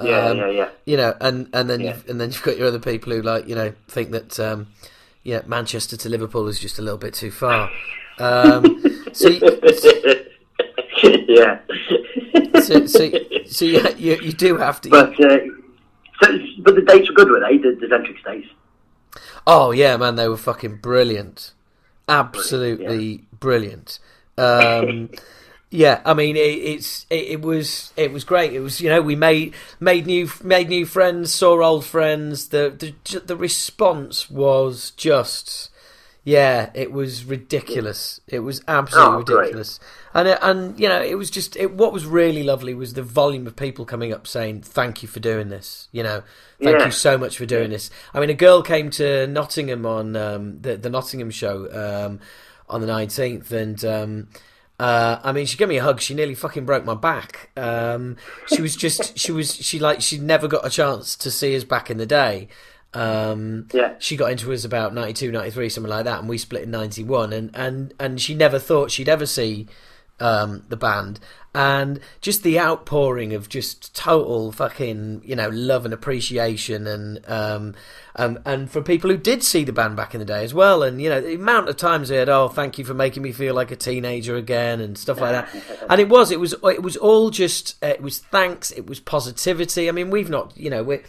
Yeah, 0.02 0.27
Um, 0.28 0.36
yeah, 0.39 0.51
yeah. 0.51 0.69
You 0.86 0.97
know, 0.97 1.15
and 1.20 1.48
and 1.52 1.69
then 1.70 1.81
Yeah. 1.81 1.89
you've 1.94 2.09
and 2.09 2.20
then 2.20 2.31
you've 2.31 2.43
got 2.43 2.57
your 2.59 2.69
other 2.69 2.78
people 2.81 3.12
who 3.12 3.23
like 3.23 3.47
you 3.47 3.55
know 3.55 3.73
think 3.86 4.11
that 4.11 4.40
um, 4.40 4.66
yeah 5.23 5.43
Manchester 5.47 5.97
to 5.98 6.09
Liverpool 6.09 6.48
is 6.48 6.59
just 6.59 6.78
a 6.78 6.82
little 6.82 6.98
bit 6.98 7.15
too 7.15 7.31
far. 7.31 7.70
Um, 8.19 8.82
so, 9.12 9.28
you- 9.28 9.40
yeah. 11.28 11.61
so, 12.62 12.86
so, 12.86 13.11
so 13.47 13.65
you, 13.65 13.81
you 13.97 14.16
you 14.20 14.32
do 14.32 14.57
have 14.57 14.81
to. 14.82 14.89
But 14.90 15.12
uh, 15.24 15.39
so, 16.23 16.39
but 16.61 16.74
the 16.74 16.82
dates 16.86 17.09
were 17.09 17.15
good, 17.15 17.31
were 17.31 17.40
they? 17.40 17.57
The, 17.59 17.77
the 17.81 17.86
Xentrix 17.86 18.23
dates. 18.24 18.48
oh 19.47 19.70
yeah, 19.70 19.97
man, 19.97 20.16
they 20.16 20.28
were 20.28 20.36
fucking 20.36 20.77
brilliant, 20.77 21.52
absolutely 22.09 23.24
brilliant. 23.39 23.98
Um, 24.39 25.11
yeah, 25.71 26.01
I 26.05 26.15
mean, 26.15 26.37
it, 26.37 26.41
it's 26.41 27.07
it, 27.11 27.29
it 27.29 27.43
was 27.43 27.93
it 27.97 28.13
was 28.13 28.25
great. 28.25 28.53
It 28.53 28.61
was 28.61 28.81
you 28.81 28.89
know 28.89 29.01
we 29.01 29.15
made 29.17 29.55
made 29.79 30.07
new 30.07 30.29
made 30.43 30.69
new 30.69 30.85
friends, 30.87 31.33
saw 31.33 31.63
old 31.63 31.85
friends. 31.85 32.49
The 32.49 32.93
the 33.05 33.21
the 33.21 33.37
response 33.37 34.31
was 34.31 34.91
just. 34.93 35.69
Yeah, 36.23 36.69
it 36.75 36.93
was 36.93 37.25
ridiculous. 37.25 38.21
It 38.29 38.41
was 38.41 38.61
absolutely 38.69 39.17
Oh, 39.17 39.23
great. 39.23 39.37
ridiculous, 39.39 39.81
and 40.13 40.29
it, 40.29 40.39
and 40.43 40.79
you 40.79 40.87
know 40.87 41.01
it 41.03 41.15
was 41.15 41.31
just 41.31 41.57
it, 41.57 41.73
what 41.73 41.95
was 41.95 42.05
really 42.05 42.43
lovely 42.43 42.75
was 42.75 42.93
the 42.93 43.03
volume 43.03 43.47
of 43.47 43.57
people 43.57 43.87
coming 43.87 44.13
up 44.13 44.27
saying 44.27 44.61
thank 44.61 45.03
you 45.03 45.09
for 45.09 45.19
doing 45.19 45.49
this. 45.49 45.89
You 45.93 46.03
know, 46.03 46.23
thank 46.63 46.79
Yeah. 46.79 46.85
you 46.85 46.91
so 46.93 47.17
much 47.17 47.39
for 47.39 47.47
doing 47.47 47.71
this. 47.71 47.91
I 48.13 48.21
mean, 48.21 48.29
a 48.29 48.35
girl 48.35 48.61
came 48.61 48.91
to 48.91 49.27
Nottingham 49.29 49.87
on 49.87 50.15
um, 50.15 50.61
the 50.61 50.77
the 50.77 50.91
Nottingham 50.91 51.31
show 51.31 51.57
um, 51.73 52.21
on 52.69 52.83
the 52.83 52.87
nineteenth, 52.87 53.51
and 53.51 53.83
um, 53.87 54.29
uh, 54.81 55.20
I 55.23 55.32
mean, 55.32 55.44
she 55.44 55.59
gave 55.59 55.69
me 55.69 55.77
a 55.77 55.82
hug. 55.82 56.01
She 56.01 56.15
nearly 56.15 56.35
fucking 56.35 56.65
broke 56.65 56.86
my 56.86 56.94
back. 56.94 57.51
Um, 57.57 58.16
she 58.47 58.62
was 58.62 58.74
just 58.74 59.19
she 59.23 59.31
was 59.31 59.55
she 59.55 59.78
like 59.78 60.01
she 60.01 60.16
never 60.19 60.48
got 60.48 60.65
a 60.66 60.70
chance 60.70 61.16
to 61.16 61.31
see 61.31 61.55
us 61.55 61.65
back 61.65 61.90
in 61.90 61.98
the 61.98 62.07
day. 62.07 62.48
Um, 62.94 63.69
Yeah. 63.73 63.94
she 63.98 64.16
got 64.16 64.32
into 64.32 64.52
us 64.52 64.65
about 64.65 64.94
92, 64.94 65.31
93, 65.31 65.69
something 65.69 65.90
like 65.90 66.05
that, 66.07 66.19
and 66.20 66.28
we 66.28 66.39
split 66.39 66.62
in 66.62 66.70
91, 66.73 67.32
and, 67.32 67.51
and, 67.55 67.94
and 68.01 68.20
she 68.20 68.35
never 68.35 68.59
thought 68.59 68.90
she'd 68.90 69.09
ever 69.09 69.27
see 69.27 69.69
um, 70.19 70.65
the 70.69 70.77
band. 70.77 71.20
And 71.52 71.98
just 72.20 72.44
the 72.44 72.60
outpouring 72.60 73.32
of 73.32 73.48
just 73.48 73.93
total 73.94 74.52
fucking, 74.52 75.22
you 75.24 75.35
know, 75.35 75.48
love 75.48 75.85
and 75.85 75.93
appreciation, 75.93 76.86
and 76.86 77.28
um, 77.28 77.74
um, 78.14 78.39
and 78.44 78.70
for 78.70 78.81
people 78.81 79.10
who 79.10 79.16
did 79.16 79.43
see 79.43 79.64
the 79.64 79.72
band 79.72 79.97
back 79.97 80.14
in 80.14 80.20
the 80.20 80.24
day 80.24 80.44
as 80.44 80.55
well, 80.55 80.85
and 80.85 81.02
you 81.02 81.09
know, 81.09 81.20
the 81.20 81.35
amount 81.35 81.68
of 81.68 81.77
times 81.77 82.09
they 82.09 82.18
had, 82.18 82.28
oh, 82.28 82.47
thank 82.47 82.78
you 82.78 82.85
for 82.85 82.94
making 82.94 83.24
me 83.24 83.32
feel 83.32 83.52
like 83.52 83.72
a 83.72 83.77
teenager 83.77 84.36
again, 84.36 84.81
and 84.81 84.97
stuff 84.97 85.20
like 85.20 85.32
that. 85.32 85.48
And 85.90 86.01
it 86.01 86.09
was, 86.09 86.31
it 86.31 86.39
was, 86.39 86.55
it 86.62 86.85
was 86.85 86.97
all 86.97 87.31
just, 87.31 87.82
uh, 87.82 87.89
it 87.89 88.01
was 88.01 88.20
thanks, 88.20 88.70
it 88.70 88.86
was 88.86 89.01
positivity. 89.01 89.89
I 89.89 89.93
mean, 89.93 90.10
we've 90.10 90.31
not, 90.31 90.56
you 90.56 90.70
know, 90.70 90.85
we're 90.85 91.02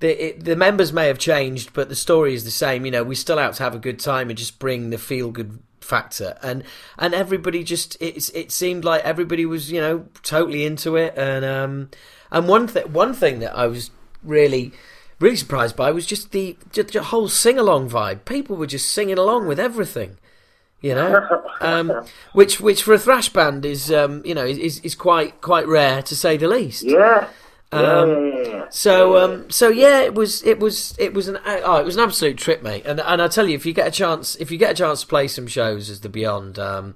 the 0.00 0.26
it, 0.26 0.44
the 0.44 0.56
members 0.56 0.92
may 0.92 1.06
have 1.06 1.18
changed, 1.18 1.72
but 1.72 1.88
the 1.88 1.94
story 1.94 2.34
is 2.34 2.44
the 2.44 2.50
same. 2.50 2.84
You 2.84 2.90
know, 2.90 3.04
we 3.04 3.14
still 3.14 3.38
out 3.38 3.54
to 3.54 3.62
have 3.62 3.74
a 3.74 3.78
good 3.78 3.98
time 3.98 4.28
and 4.28 4.38
just 4.38 4.58
bring 4.58 4.90
the 4.90 4.98
feel 4.98 5.30
good 5.30 5.60
factor, 5.84 6.38
and 6.42 6.64
and 6.98 7.14
everybody 7.14 7.62
just 7.62 7.96
it's 8.00 8.30
it 8.30 8.50
seemed 8.50 8.84
like 8.84 9.04
everybody 9.04 9.46
was 9.46 9.70
you 9.70 9.80
know 9.80 10.06
totally 10.22 10.64
into 10.64 10.96
it, 10.96 11.14
and 11.16 11.44
um 11.44 11.90
and 12.30 12.48
one 12.48 12.66
thing 12.66 12.92
one 12.92 13.14
thing 13.14 13.38
that 13.40 13.56
I 13.56 13.66
was 13.66 13.90
really 14.22 14.72
really 15.20 15.36
surprised 15.36 15.76
by 15.76 15.90
was 15.90 16.06
just 16.06 16.32
the, 16.32 16.56
just 16.72 16.92
the 16.92 17.02
whole 17.02 17.28
sing 17.28 17.58
along 17.58 17.88
vibe. 17.88 18.24
People 18.24 18.56
were 18.56 18.66
just 18.66 18.90
singing 18.90 19.18
along 19.18 19.46
with 19.46 19.58
everything. 19.58 20.18
You 20.80 20.94
know, 20.94 21.42
um, 21.60 22.04
which 22.34 22.60
which 22.60 22.82
for 22.82 22.92
a 22.92 22.98
thrash 22.98 23.30
band 23.30 23.64
is 23.64 23.90
um, 23.90 24.20
you 24.24 24.34
know 24.34 24.44
is, 24.44 24.80
is 24.80 24.94
quite 24.94 25.40
quite 25.40 25.66
rare 25.66 26.02
to 26.02 26.14
say 26.14 26.36
the 26.36 26.46
least. 26.46 26.82
Yeah. 26.82 27.28
Um, 27.74 28.32
yeah. 28.44 28.64
So 28.70 29.18
um, 29.18 29.50
so 29.50 29.68
yeah, 29.68 30.00
it 30.00 30.14
was 30.14 30.42
it 30.44 30.58
was 30.58 30.94
it 30.98 31.14
was 31.14 31.28
an 31.28 31.38
oh, 31.44 31.76
it 31.76 31.84
was 31.84 31.96
an 31.96 32.02
absolute 32.02 32.36
trip, 32.38 32.62
mate. 32.62 32.84
And 32.86 33.00
and 33.00 33.20
I 33.22 33.28
tell 33.28 33.48
you, 33.48 33.54
if 33.54 33.66
you 33.66 33.72
get 33.72 33.86
a 33.86 33.90
chance, 33.90 34.36
if 34.36 34.50
you 34.50 34.58
get 34.58 34.70
a 34.72 34.74
chance 34.74 35.02
to 35.02 35.06
play 35.06 35.28
some 35.28 35.46
shows 35.46 35.90
as 35.90 36.00
the 36.00 36.08
Beyond, 36.08 36.58
um, 36.58 36.94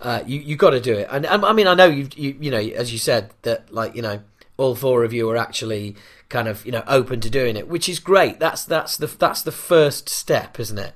uh, 0.00 0.22
you 0.26 0.38
you 0.40 0.56
got 0.56 0.70
to 0.70 0.80
do 0.80 0.94
it. 0.94 1.08
And 1.10 1.26
um, 1.26 1.44
I 1.44 1.52
mean, 1.52 1.66
I 1.66 1.74
know 1.74 1.86
you 1.86 2.08
you 2.14 2.36
you 2.40 2.50
know 2.50 2.58
as 2.58 2.92
you 2.92 2.98
said 2.98 3.30
that 3.42 3.72
like 3.72 3.94
you 3.96 4.02
know 4.02 4.20
all 4.56 4.74
four 4.74 5.04
of 5.04 5.12
you 5.12 5.28
are 5.30 5.36
actually 5.36 5.96
kind 6.28 6.46
of 6.48 6.64
you 6.66 6.72
know 6.72 6.82
open 6.86 7.20
to 7.20 7.30
doing 7.30 7.56
it, 7.56 7.68
which 7.68 7.88
is 7.88 7.98
great. 7.98 8.38
That's 8.38 8.64
that's 8.64 8.96
the 8.96 9.06
that's 9.06 9.42
the 9.42 9.52
first 9.52 10.08
step, 10.08 10.60
isn't 10.60 10.78
it? 10.78 10.92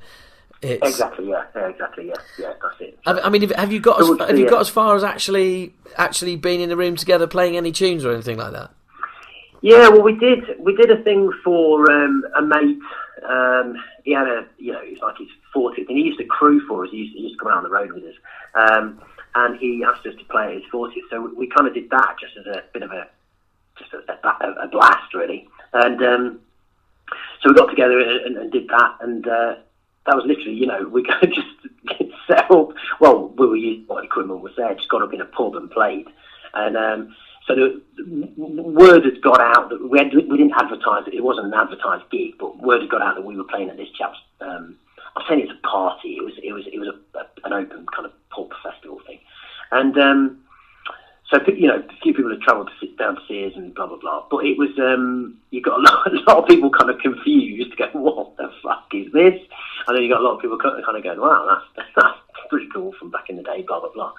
It's, 0.61 0.86
Exactly. 0.86 1.28
Yeah. 1.28 1.44
Yeah. 1.57 1.69
Exactly. 1.69 2.07
Yeah. 2.09 2.15
Yeah. 2.39 2.53
That's 2.62 2.81
it. 2.81 2.99
I 3.05 3.19
I 3.19 3.28
mean, 3.31 3.43
have- 3.43 3.51
have 3.57 3.73
you 3.73 3.81
got 3.81 4.01
as, 4.01 4.28
have 4.28 4.39
you 4.39 4.49
got 4.49 4.59
uh, 4.59 4.61
as 4.61 4.69
far 4.69 4.94
as 4.94 5.03
actually 5.03 5.74
actually 5.97 6.36
being 6.36 6.61
in 6.61 6.69
the 6.69 6.77
room 6.77 6.94
together 6.94 7.27
playing 7.27 7.57
any 7.57 7.73
tunes 7.73 8.05
or 8.05 8.12
anything 8.12 8.36
like 8.39 8.53
that? 8.53 8.70
Yeah, 9.63 9.89
well, 9.91 10.03
we 10.03 10.19
did 10.19 10.59
we 10.59 10.75
did 10.75 10.91
a 10.91 11.03
thing 11.05 11.31
for 11.45 11.91
um, 11.91 12.25
a 12.37 12.43
mate. 12.43 12.79
Um, 13.25 13.77
he 14.03 14.13
had 14.13 14.27
a 14.27 14.47
you 14.59 14.73
know 14.73 14.81
it 14.83 15.01
like 15.01 15.19
his 15.19 15.29
fortieth, 15.55 15.89
and 15.89 15.97
he 15.97 16.05
used 16.05 16.19
to 16.19 16.25
crew 16.25 16.67
for 16.67 16.85
us. 16.85 16.91
He 16.91 16.99
used, 16.99 17.15
he 17.15 17.23
used 17.23 17.39
to 17.39 17.45
come 17.45 17.53
out 17.53 17.59
on 17.59 17.63
the 17.63 17.71
road 17.71 17.93
with 17.93 18.03
us, 18.03 18.17
um, 18.55 19.01
and 19.37 19.57
he 19.61 19.85
asked 19.85 20.05
us 20.05 20.17
to 20.19 20.25
play 20.25 20.49
at 20.49 20.55
his 20.55 20.65
fortieth. 20.73 21.05
So 21.11 21.23
we, 21.23 21.33
we 21.35 21.47
kind 21.47 21.69
of 21.69 21.75
did 21.75 21.89
that 21.91 22.17
just 22.21 22.37
as 22.37 22.47
a 22.47 22.65
bit 22.73 22.83
of 22.83 22.91
a 22.91 23.07
just 23.79 23.93
a, 23.95 24.29
a, 24.29 24.65
a 24.65 24.69
blast, 24.69 25.15
really. 25.15 25.49
And 25.73 26.03
um, 26.03 26.41
so 27.41 27.51
we 27.51 27.55
got 27.55 27.71
together 27.71 28.01
and, 28.01 28.37
and, 28.37 28.51
did 28.51 28.67
that, 28.67 28.97
and 29.01 29.25
uh, 29.29 29.55
that 30.07 30.17
was 30.17 30.25
literally 30.27 30.55
you 30.55 30.67
know 30.67 30.89
we 30.89 31.05
just 31.23 31.47
set 32.27 32.51
up. 32.51 32.71
Well, 32.99 33.29
we 33.29 33.47
were 33.47 33.57
using 33.57 33.85
what 33.87 34.05
equipment 34.05 34.41
was 34.41 34.55
there, 34.57 34.75
just 34.75 34.89
got 34.89 35.03
up 35.03 35.15
in 35.15 35.21
a 35.21 35.27
pub 35.27 35.55
and 35.55 35.71
played, 35.71 36.09
and. 36.53 36.77
Um, 36.77 37.15
so 37.47 37.55
the 37.55 38.62
word 38.62 39.05
had 39.05 39.20
got 39.20 39.40
out 39.40 39.69
that 39.70 39.89
we, 39.90 39.98
had, 39.98 40.14
we 40.14 40.36
didn't 40.36 40.55
advertise 40.56 41.06
it. 41.09 41.14
It 41.14 41.24
wasn't 41.24 41.48
an 41.48 41.55
advertised 41.55 42.09
gig, 42.10 42.35
but 42.39 42.62
word 42.62 42.82
had 42.82 42.90
got 42.90 43.02
out 43.02 43.16
that 43.16 43.24
we 43.24 43.36
were 43.36 43.44
playing 43.44 43.69
at 43.69 43.77
this 43.77 43.90
chap's. 43.98 44.19
Um, 44.40 44.77
I'm 45.16 45.24
saying 45.28 45.40
it's 45.40 45.52
a 45.52 45.66
party. 45.66 46.16
It 46.16 46.24
was 46.24 46.35
it 46.43 46.52
was 46.52 46.64
it 46.73 46.78
was 46.78 46.89
a, 46.89 47.19
a, 47.19 47.27
an 47.44 47.52
open 47.52 47.86
kind 47.94 48.06
of 48.06 48.12
pub 48.31 48.48
festival 48.62 49.01
thing, 49.06 49.19
and 49.70 49.97
um, 49.98 50.39
so 51.31 51.39
you 51.48 51.66
know 51.66 51.78
a 51.78 52.01
few 52.02 52.14
people 52.14 52.31
had 52.31 52.40
travelled 52.40 52.69
to 52.69 52.86
sit 52.86 52.97
down 52.97 53.16
to 53.16 53.20
see 53.27 53.47
us 53.47 53.52
and 53.56 53.74
blah 53.74 53.86
blah 53.86 53.98
blah. 53.98 54.24
But 54.31 54.44
it 54.47 54.56
was 54.56 54.70
um, 54.78 55.39
you 55.51 55.60
got 55.60 55.78
a 55.78 55.82
lot, 55.82 56.06
a 56.12 56.31
lot 56.31 56.43
of 56.43 56.48
people 56.48 56.70
kind 56.70 56.90
of 56.90 56.98
confused, 57.01 57.77
going, 57.77 57.90
"What 57.93 58.36
the 58.36 58.51
fuck 58.62 58.86
is 58.94 59.12
this?" 59.12 59.40
And 59.86 59.97
then 59.97 60.02
you 60.02 60.09
got 60.09 60.20
a 60.20 60.24
lot 60.24 60.36
of 60.36 60.40
people 60.40 60.59
kind 60.59 60.78
of 60.78 61.02
going, 61.02 61.20
"Wow, 61.20 61.60
that's 61.77 61.89
that's 61.97 62.48
pretty 62.48 62.69
cool 62.73 62.93
from 62.98 63.10
back 63.10 63.28
in 63.28 63.36
the 63.36 63.43
day." 63.43 63.64
Blah 63.66 63.81
blah 63.81 63.93
blah. 63.93 64.12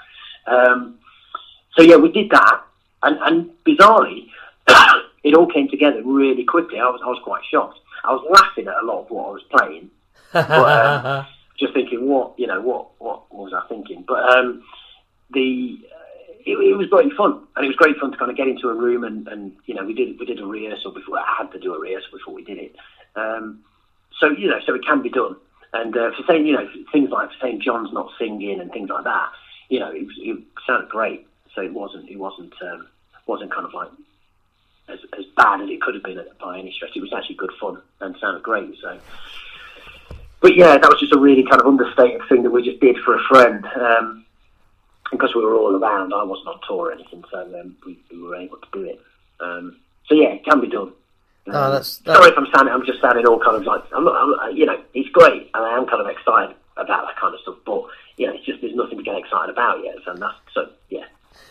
Um, 0.46 1.00
so 1.78 1.82
yeah, 1.82 1.96
we 1.96 2.12
did 2.12 2.30
that, 2.32 2.62
and, 3.04 3.18
and 3.22 3.50
bizarrely, 3.66 4.28
it 5.24 5.36
all 5.36 5.48
came 5.48 5.70
together 5.70 6.02
really 6.04 6.44
quickly. 6.46 6.80
I 6.80 6.86
was 6.86 7.02
I 7.04 7.10
was 7.10 7.22
quite 7.24 7.44
shocked. 7.50 7.80
I 8.04 8.12
was 8.12 8.26
laughing 8.30 8.68
at 8.68 8.82
a 8.82 8.86
lot 8.86 9.04
of 9.04 9.10
what 9.10 9.30
I 9.30 9.32
was 9.32 9.44
playing, 9.50 9.90
but, 10.34 10.52
um, 10.52 11.26
just 11.60 11.74
thinking, 11.74 12.08
what 12.08 12.34
you 12.38 12.48
know, 12.48 12.62
what 12.62 13.00
what, 13.00 13.34
was 13.34 13.54
I 13.54 13.68
thinking? 13.68 14.04
But 14.08 14.38
um, 14.38 14.64
the 15.32 15.80
it, 16.46 16.58
it 16.58 16.78
was 16.78 16.88
great 16.88 17.14
fun, 17.14 17.42
and 17.56 17.66
it 17.66 17.68
was 17.68 17.78
great 17.78 17.98
fun 17.98 18.12
to 18.12 18.18
kind 18.18 18.32
of 18.32 18.38
get 18.38 18.48
into 18.48 18.70
a 18.70 18.74
room 18.74 19.04
and, 19.04 19.28
and 19.28 19.56
you 19.66 19.74
know 19.74 19.86
we 19.86 19.94
did 19.94 20.20
we 20.20 20.26
did 20.26 20.40
a 20.40 20.46
rehearsal 20.46 20.92
before. 20.92 21.20
I 21.20 21.36
had 21.38 21.52
to 21.52 21.60
do 21.60 21.74
a 21.74 21.80
rehearsal 21.80 22.12
before 22.12 22.34
we 22.34 22.44
did 22.44 22.58
it. 22.58 22.76
Um, 23.16 23.64
so 24.20 24.30
you 24.30 24.50
know, 24.50 24.60
so 24.66 24.74
it 24.76 24.86
can 24.86 25.02
be 25.02 25.10
done. 25.10 25.36
And 25.74 25.96
uh, 25.98 26.12
for 26.16 26.24
saying 26.28 26.46
you 26.46 26.54
know 26.54 26.68
things 26.92 27.10
like 27.10 27.30
for 27.30 27.36
saying 27.42 27.62
John's 27.62 27.94
not 27.94 28.12
singing 28.20 28.60
and 28.60 28.72
things 28.72 28.90
like 28.90 29.06
that, 29.06 29.30
you 29.70 29.80
know, 29.80 29.92
it, 29.92 30.08
it 30.18 30.44
sounded 30.68 30.90
great. 30.90 31.28
So 31.56 31.62
it 31.62 31.74
wasn't 31.74 32.10
it 32.10 32.18
wasn't 32.18 32.54
um, 32.62 32.88
wasn't 33.28 33.52
kind 33.54 33.66
of 33.66 33.74
like 33.74 33.90
as, 34.90 35.00
as 35.18 35.26
bad 35.38 35.62
as 35.62 35.70
it 35.70 35.82
could 35.82 35.94
have 35.96 36.04
been 36.04 36.20
by 36.42 36.60
any 36.60 36.72
stretch. 36.72 36.92
It 36.96 37.02
was 37.02 37.14
actually 37.14 37.36
good 37.36 37.52
fun 37.60 37.82
and 38.02 38.16
sounded 38.20 38.44
great. 38.44 38.74
So, 38.82 39.00
but 40.42 40.56
yeah, 40.56 40.78
that 40.78 40.90
was 40.90 41.00
just 41.00 41.14
a 41.14 41.20
really 41.20 41.44
kind 41.44 41.62
of 41.62 41.68
understated 41.68 42.22
thing 42.28 42.44
that 42.44 42.52
we 42.52 42.64
just 42.64 42.80
did 42.82 42.98
for 43.06 43.16
a 43.16 43.24
friend. 43.30 43.66
Um, 43.80 44.26
because 45.12 45.36
we 45.36 45.46
were 45.46 45.56
all 45.56 45.76
around, 45.76 46.12
I 46.12 46.24
wasn't 46.24 46.48
on 46.48 46.60
tour 46.68 46.88
or 46.88 46.92
anything, 46.92 47.24
so 47.30 47.42
um, 47.60 47.76
we, 47.86 48.00
we 48.12 48.20
were 48.20 48.36
able 48.36 48.58
to 48.58 48.68
do 48.74 48.84
it. 48.84 49.00
Um, 49.40 49.78
so 50.08 50.16
yeah, 50.16 50.30
it 50.30 50.44
can 50.44 50.60
be 50.60 50.68
done. 50.68 50.88
Um, 50.88 50.94
Oh, 51.46 51.52
that's- 51.72 51.98
that's- 51.98 52.18
sorry 52.18 52.32
if 52.32 52.38
I'm 52.38 52.48
sounding. 52.56 52.74
I'm 52.74 52.86
just 52.86 53.00
sounding 53.00 53.28
all 53.28 53.38
kind 53.40 53.58
of 53.58 53.64
like 53.66 53.84
I'm 53.94 54.06
not. 54.06 54.16
I'm, 54.16 54.56
you 54.58 54.66
know, 54.66 54.82
it's 54.96 55.10
great, 55.10 55.52
and 55.54 55.64
I 55.64 55.78
am 55.78 55.86
kind 55.86 56.02
of 56.02 56.08
excited 56.08 56.56
about 56.78 57.06
that 57.06 57.16
kind 57.18 57.36
of 57.36 57.42
stuff. 57.42 57.56
But 57.66 57.84
you 58.18 58.26
know, 58.28 58.34
it's 58.34 58.46
just 58.46 58.62
there's 58.62 58.74
nothing 58.76 58.98
to 58.98 59.04
get 59.04 59.18
excited 59.18 59.52
about 59.52 59.84
yet, 59.84 59.98
and 60.08 60.20
that's 60.22 60.36
so 60.54 60.70
yeah. 60.90 61.04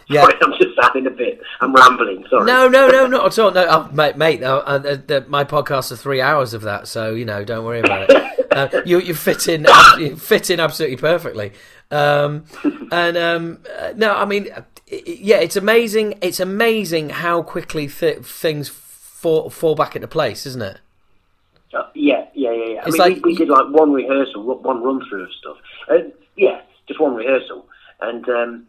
Yeah. 0.08 0.22
Sorry, 0.22 0.34
I'm 0.42 0.52
just 0.52 0.76
sounding 0.80 1.06
a 1.06 1.10
bit. 1.10 1.40
I'm 1.60 1.72
rambling. 1.74 2.24
Sorry. 2.28 2.44
No, 2.46 2.68
no, 2.68 2.88
no, 2.88 3.06
not 3.06 3.26
at 3.26 3.38
all. 3.38 3.50
No, 3.52 3.62
uh, 3.64 3.88
mate, 3.92 4.16
mate. 4.16 4.42
Uh, 4.42 4.58
uh, 4.58 4.78
the, 4.78 5.24
my 5.28 5.44
podcasts 5.44 5.90
are 5.92 5.96
three 5.96 6.20
hours 6.20 6.54
of 6.54 6.62
that, 6.62 6.88
so 6.88 7.14
you 7.14 7.24
know, 7.24 7.44
don't 7.44 7.64
worry 7.64 7.80
about 7.80 8.10
it. 8.10 8.22
Uh, 8.52 8.68
you 8.84 9.00
you 9.00 9.14
fit 9.14 9.48
in, 9.48 9.66
you 9.98 10.14
fit 10.14 10.50
in 10.50 10.60
absolutely 10.60 10.98
perfectly. 10.98 11.52
Um, 11.90 12.44
and 12.92 13.16
um, 13.16 13.60
uh, 13.78 13.94
no, 13.96 14.14
I 14.14 14.26
mean, 14.26 14.48
uh, 14.54 14.60
yeah, 14.90 15.38
it's 15.38 15.56
amazing. 15.56 16.18
It's 16.20 16.38
amazing 16.38 17.08
how 17.08 17.40
quickly 17.42 17.88
th- 17.88 18.18
things 18.18 18.68
fall 18.68 19.48
fall 19.48 19.74
back 19.74 19.96
into 19.96 20.06
place, 20.06 20.44
isn't 20.44 20.60
it? 20.60 20.80
Uh, 21.72 21.84
yeah, 21.94 22.26
yeah, 22.34 22.52
yeah, 22.52 22.64
yeah. 22.74 22.80
I 22.82 22.88
It's 22.88 22.92
mean, 22.92 22.98
like- 22.98 23.24
we, 23.24 23.32
we 23.32 23.36
did 23.36 23.48
like 23.48 23.68
one 23.70 23.90
rehearsal, 23.90 24.42
one 24.42 24.82
run 24.82 25.00
through 25.08 25.22
of 25.24 25.30
stuff. 25.32 25.56
Uh, 25.90 25.94
yeah, 26.36 26.60
just 26.86 27.00
one 27.00 27.14
rehearsal, 27.14 27.66
and 28.02 28.28
um, 28.28 28.66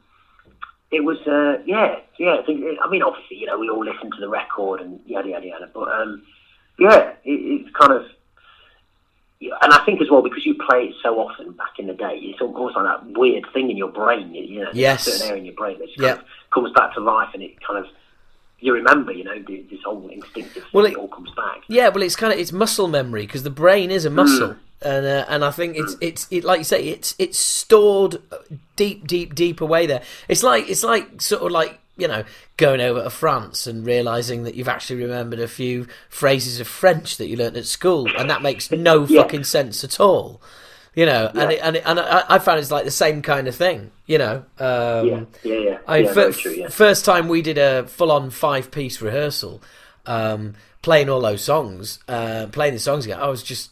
it 0.93 1.03
was 1.03 1.17
uh, 1.27 1.61
yeah, 1.65 1.99
yeah. 2.17 2.37
I, 2.39 2.43
think, 2.45 2.63
I 2.81 2.89
mean, 2.89 3.01
obviously, 3.01 3.37
you 3.37 3.47
know, 3.47 3.57
we 3.57 3.69
all 3.69 3.83
listened 3.83 4.13
to 4.13 4.21
the 4.21 4.29
record 4.29 4.79
and 4.79 4.99
yada 5.05 5.29
yada 5.29 5.47
yada, 5.47 5.69
but 5.73 5.91
um, 5.91 6.23
yeah, 6.79 7.13
it, 7.23 7.31
it's 7.31 7.75
kind 7.75 7.93
of. 7.93 8.05
And 9.61 9.73
I 9.73 9.83
think 9.83 10.01
as 10.01 10.09
well 10.09 10.21
because 10.21 10.45
you 10.45 10.55
play 10.55 10.85
it 10.85 10.95
so 11.03 11.19
often 11.19 11.51
back 11.51 11.77
in 11.77 11.87
the 11.87 11.93
day, 11.93 12.15
it's 12.21 12.39
almost 12.39 12.77
like 12.77 12.85
that 12.85 13.19
weird 13.19 13.45
thing 13.53 13.69
in 13.69 13.75
your 13.75 13.91
brain. 13.91 14.33
You 14.33 14.61
know, 14.63 14.69
Yes. 14.73 15.05
a 15.05 15.11
certain 15.11 15.27
area 15.27 15.39
in 15.41 15.45
your 15.45 15.55
brain 15.55 15.79
that 15.79 15.87
just 15.87 15.99
kind 15.99 16.17
of 16.19 16.25
comes 16.53 16.71
back 16.71 16.93
to 16.93 17.01
life, 17.01 17.29
and 17.33 17.43
it 17.43 17.59
kind 17.61 17.83
of 17.83 17.91
you 18.63 18.73
remember, 18.73 19.11
you 19.11 19.23
know, 19.25 19.37
this 19.47 19.81
whole 19.83 20.07
instinctive 20.09 20.63
thing. 20.63 20.71
Well, 20.73 20.85
it, 20.85 20.91
it- 20.93 20.97
all 20.97 21.07
comes 21.09 21.31
back. 21.31 21.61
Yeah, 21.67 21.89
well, 21.89 22.01
it's 22.03 22.15
kind 22.15 22.31
of 22.33 22.39
it's 22.39 22.51
muscle 22.51 22.87
memory 22.87 23.25
because 23.25 23.43
the 23.43 23.49
brain 23.49 23.91
is 23.91 24.05
a 24.05 24.09
muscle, 24.09 24.55
and 24.81 25.05
uh, 25.05 25.25
and 25.29 25.43
I 25.45 25.51
think 25.51 25.75
it's 25.77 25.95
it's 26.01 26.27
it, 26.31 26.43
like 26.43 26.59
you 26.59 26.63
say 26.63 26.83
it's 26.87 27.13
it's 27.19 27.37
stored 27.37 28.21
deep, 28.75 29.05
deep, 29.05 29.35
deep 29.35 29.61
away 29.61 29.85
there. 29.85 30.01
It's 30.27 30.43
like 30.43 30.69
it's 30.69 30.83
like 30.83 31.21
sort 31.21 31.43
of 31.43 31.51
like 31.51 31.79
you 31.97 32.07
know 32.07 32.23
going 32.57 32.81
over 32.81 33.03
to 33.03 33.09
France 33.09 33.67
and 33.67 33.85
realizing 33.85 34.43
that 34.43 34.55
you've 34.55 34.67
actually 34.67 35.01
remembered 35.03 35.39
a 35.39 35.47
few 35.47 35.85
phrases 36.09 36.59
of 36.59 36.67
French 36.67 37.17
that 37.17 37.27
you 37.27 37.35
learnt 37.37 37.57
at 37.57 37.65
school, 37.65 38.07
and 38.17 38.29
that 38.29 38.41
makes 38.41 38.71
no 38.71 39.05
Yeah. 39.05 39.21
fucking 39.23 39.43
sense 39.43 39.83
at 39.83 39.99
all. 39.99 40.41
You 40.95 41.07
know, 41.07 41.31
and 41.33 41.51
it, 41.51 41.59
and 41.63 41.75
it, 41.77 41.83
and 41.85 41.99
I, 41.99 42.23
I 42.29 42.39
found 42.39 42.59
it's 42.59 42.69
like 42.69 42.85
the 42.85 42.91
same 42.91 43.23
kind 43.23 43.47
of 43.47 43.55
thing. 43.55 43.91
You 44.05 44.19
know, 44.19 44.45
um, 44.59 45.07
Yeah, 45.07 45.23
yeah, 45.43 45.55
yeah. 45.55 45.77
I 45.87 45.97
yeah, 45.97 46.13
fir- 46.13 46.31
true, 46.31 46.51
yeah. 46.51 46.67
first 46.67 47.03
time 47.03 47.27
we 47.27 47.41
did 47.41 47.57
a 47.57 47.87
full-on 47.87 48.29
five-piece 48.29 49.01
rehearsal, 49.01 49.63
um, 50.05 50.53
playing 50.83 51.09
all 51.09 51.21
those 51.21 51.43
songs, 51.43 51.97
uh, 52.07 52.45
playing 52.51 52.73
the 52.73 52.79
songs 52.79 53.05
again. 53.05 53.19
I 53.19 53.27
was 53.27 53.41
just 53.41 53.71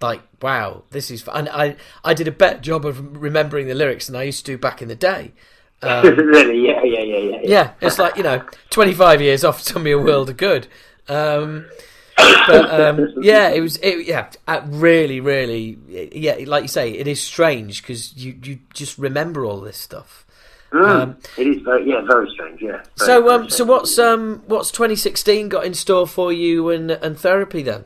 like, 0.00 0.20
"Wow, 0.40 0.84
this 0.90 1.10
is." 1.10 1.22
Fun. 1.22 1.36
And 1.36 1.48
I, 1.48 1.76
I 2.04 2.14
did 2.14 2.28
a 2.28 2.32
better 2.32 2.60
job 2.60 2.86
of 2.86 3.20
remembering 3.20 3.66
the 3.66 3.74
lyrics 3.74 4.06
than 4.06 4.14
I 4.14 4.22
used 4.22 4.46
to 4.46 4.52
do 4.52 4.58
back 4.58 4.80
in 4.80 4.86
the 4.88 4.94
day. 4.94 5.32
really, 5.82 6.68
yeah, 6.68 6.84
yeah, 6.84 7.00
yeah, 7.00 7.18
yeah. 7.18 7.40
Yeah, 7.42 7.72
it's 7.80 7.98
like 7.98 8.16
you 8.16 8.22
know, 8.22 8.44
twenty-five 8.68 9.20
years 9.20 9.42
off 9.44 9.64
done 9.72 9.82
me 9.82 9.90
a 9.90 9.98
world 9.98 10.28
of 10.30 10.36
good. 10.36 10.68
Um, 11.08 11.66
but 12.46 12.80
um, 12.80 13.14
yeah, 13.22 13.50
it 13.50 13.60
was. 13.60 13.76
It, 13.78 14.06
yeah, 14.06 14.30
uh, 14.46 14.62
really, 14.66 15.20
really. 15.20 15.78
Yeah, 16.12 16.36
like 16.46 16.62
you 16.62 16.68
say, 16.68 16.92
it 16.92 17.06
is 17.06 17.20
strange 17.20 17.82
because 17.82 18.16
you 18.16 18.38
you 18.42 18.58
just 18.72 18.98
remember 18.98 19.44
all 19.44 19.60
this 19.60 19.76
stuff. 19.76 20.26
Mm, 20.72 21.16
it 21.36 21.46
is 21.48 21.62
very, 21.62 21.88
yeah, 21.88 22.00
very 22.06 22.30
strange, 22.30 22.62
yeah. 22.62 22.70
Very, 22.70 22.84
So, 22.96 23.30
um, 23.30 23.50
so 23.50 23.64
what's 23.64 23.98
um, 23.98 24.42
what's 24.46 24.70
2016 24.70 25.48
got 25.48 25.64
in 25.64 25.74
store 25.74 26.06
for 26.06 26.32
you 26.32 26.70
and 26.70 26.90
and 26.90 27.18
therapy 27.18 27.62
then? 27.62 27.84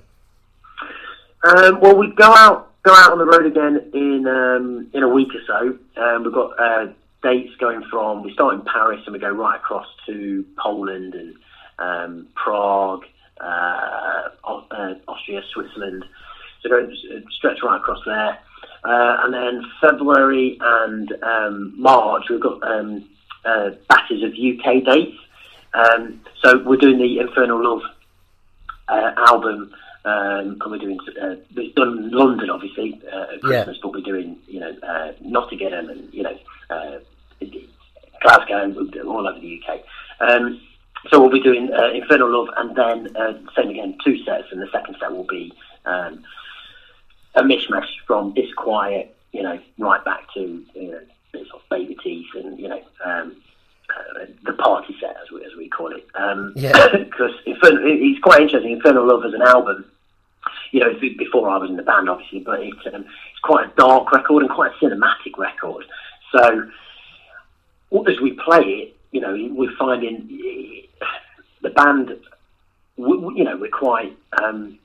Um, 1.45 1.81
well, 1.81 1.97
we 1.97 2.13
go 2.15 2.31
out 2.35 2.73
go 2.83 2.93
out 2.93 3.13
on 3.13 3.19
the 3.19 3.25
road 3.25 3.47
again 3.47 3.91
in 3.95 4.27
um, 4.27 4.89
in 4.93 5.03
a 5.03 5.09
week 5.09 5.29
or 5.35 5.41
so. 5.47 6.03
Um, 6.03 6.25
we've 6.25 6.33
got 6.33 6.61
uh, 6.61 6.87
dates 7.23 7.55
going 7.57 7.83
from 7.91 8.23
we 8.23 8.33
start 8.35 8.55
in 8.55 8.61
Paris 8.63 9.01
and 9.07 9.15
we 9.15 9.19
go 9.19 9.31
right 9.31 9.57
across 9.57 9.87
to 10.07 10.45
Poland 10.59 11.15
and 11.15 11.35
um, 11.79 12.29
Prague, 12.35 13.05
Austria, 15.07 15.43
Switzerland. 15.53 16.05
So 16.63 16.69
go 16.71 16.79
uh, 16.85 17.21
stretch 17.31 17.59
right 17.63 17.77
across 17.81 18.01
there. 18.07 18.39
Uh, 18.85 19.17
and 19.25 19.33
then 19.35 19.63
February 19.81 20.59
and 20.61 21.13
um, 21.23 21.75
March, 21.81 22.25
we've 22.29 22.41
got 22.41 22.63
um, 22.63 23.09
uh, 23.45 23.71
batches 23.89 24.23
of 24.23 24.33
UK 24.33 24.85
dates. 24.85 25.17
Um, 25.73 26.21
so 26.43 26.63
we're 26.65 26.77
doing 26.77 26.99
the 26.99 27.19
Infernal 27.19 27.63
Love 27.63 27.83
uh, 28.89 29.13
album 29.29 29.75
Um, 30.07 30.59
and 30.61 30.71
we're 30.71 30.79
doing, 30.79 30.99
uh, 31.21 31.37
we've 31.57 31.75
done 31.75 32.11
London 32.11 32.51
obviously 32.51 33.01
uh, 33.11 33.23
at 33.23 33.29
Yeah. 33.43 33.65
Christmas, 33.65 33.79
but 33.83 33.93
we're 33.93 34.01
doing, 34.03 34.37
you 34.47 34.61
know, 34.61 34.77
uh, 34.83 35.13
Nottingham 35.23 35.89
and, 35.89 36.13
you 36.13 36.23
know, 36.23 36.39
uh, 36.69 36.99
Glasgow, 38.21 38.65
and 38.65 38.97
all 39.07 39.27
over 39.27 39.41
the 39.41 39.63
UK. 39.67 39.81
Um, 40.21 40.61
so 41.11 41.21
we'll 41.21 41.31
be 41.31 41.41
doing 41.41 41.73
uh, 41.73 41.91
Infernal 41.91 42.31
Love 42.31 42.49
and 42.57 42.77
then 42.77 43.17
uh, 43.17 43.35
same 43.57 43.71
again, 43.71 43.97
two 44.05 44.23
sets, 44.25 44.49
and 44.51 44.61
the 44.61 44.69
second 44.73 44.97
set 45.01 45.13
will 45.13 45.27
be 45.27 45.53
um, 45.85 46.25
a 47.35 47.43
mishmash 47.43 47.89
from 48.07 48.33
Disquiet, 48.35 49.15
you 49.33 49.43
know, 49.43 49.59
right 49.79 50.05
back 50.05 50.33
to 50.35 50.65
you 50.75 50.91
know, 50.91 51.01
bits 51.33 51.51
of 51.53 51.61
Baby 51.71 51.97
Teeth 52.03 52.27
and 52.35 52.59
you 52.59 52.69
know 52.69 52.83
um, 53.05 53.37
uh, 53.91 54.25
the 54.45 54.55
party 54.55 54.97
set 55.01 55.17
as 55.23 55.31
we 55.31 55.45
as 55.45 55.53
we 55.57 55.69
call 55.69 55.93
it. 55.95 56.07
Um, 56.15 56.53
Yeah. 56.57 56.89
because 56.93 57.33
Infernal, 57.47 57.83
it's 57.85 58.21
quite 58.21 58.41
interesting. 58.41 58.73
Infernal 58.73 59.07
Love 59.07 59.25
as 59.25 59.35
an 59.35 59.43
album. 59.43 59.85
You 60.73 60.81
know, 60.81 60.93
before 61.01 61.49
I 61.49 61.57
was 61.57 61.71
in 61.71 61.77
the 61.77 61.83
band, 61.83 62.09
obviously, 62.09 62.41
but 62.41 62.61
it's 62.61 62.87
um, 62.93 63.03
it's 63.03 63.41
quite 63.43 63.67
a 63.67 63.73
dark 63.77 64.11
record 64.13 64.43
and 64.43 64.51
quite 64.51 64.73
a 64.73 64.85
cinematic 64.85 65.39
record. 65.39 65.87
So 66.33 66.69
as 68.09 68.21
we 68.21 68.33
play 68.33 68.61
it, 68.63 68.94
you 69.15 69.21
know, 69.21 69.33
we're 69.55 69.75
finding 69.79 70.27
the 71.63 71.71
band. 71.71 72.11
We, 72.97 73.13
you 73.37 73.45
know, 73.45 73.57
we're 73.57 73.71
quite. 73.71 74.17
Um, 74.43 74.79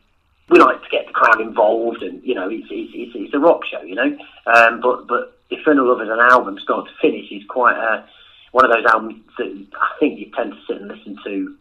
we 0.49 0.59
like 0.59 0.81
to 0.81 0.89
get 0.89 1.07
the 1.07 1.13
crowd 1.13 1.41
involved, 1.41 2.01
and 2.03 2.23
you 2.23 2.35
know, 2.35 2.47
it's 2.49 2.67
it's, 2.69 2.91
it's, 2.93 3.11
it's 3.15 3.33
a 3.33 3.39
rock 3.39 3.61
show, 3.69 3.81
you 3.81 3.95
know. 3.95 4.15
Um, 4.45 4.81
but 4.81 5.07
but 5.07 5.37
Infernal 5.49 5.87
Love 5.89 6.01
as 6.01 6.09
an 6.09 6.19
album, 6.19 6.57
start 6.59 6.85
to 6.87 6.91
finish, 7.01 7.31
is 7.31 7.43
quite 7.49 7.75
a, 7.75 8.05
one 8.51 8.65
of 8.65 8.71
those 8.71 8.85
albums 8.85 9.15
that 9.39 9.65
I 9.81 9.99
think 9.99 10.19
you 10.19 10.31
tend 10.35 10.53
to 10.53 10.59
sit 10.67 10.79
and 10.81 10.87
listen 10.87 11.17
to. 11.25 11.55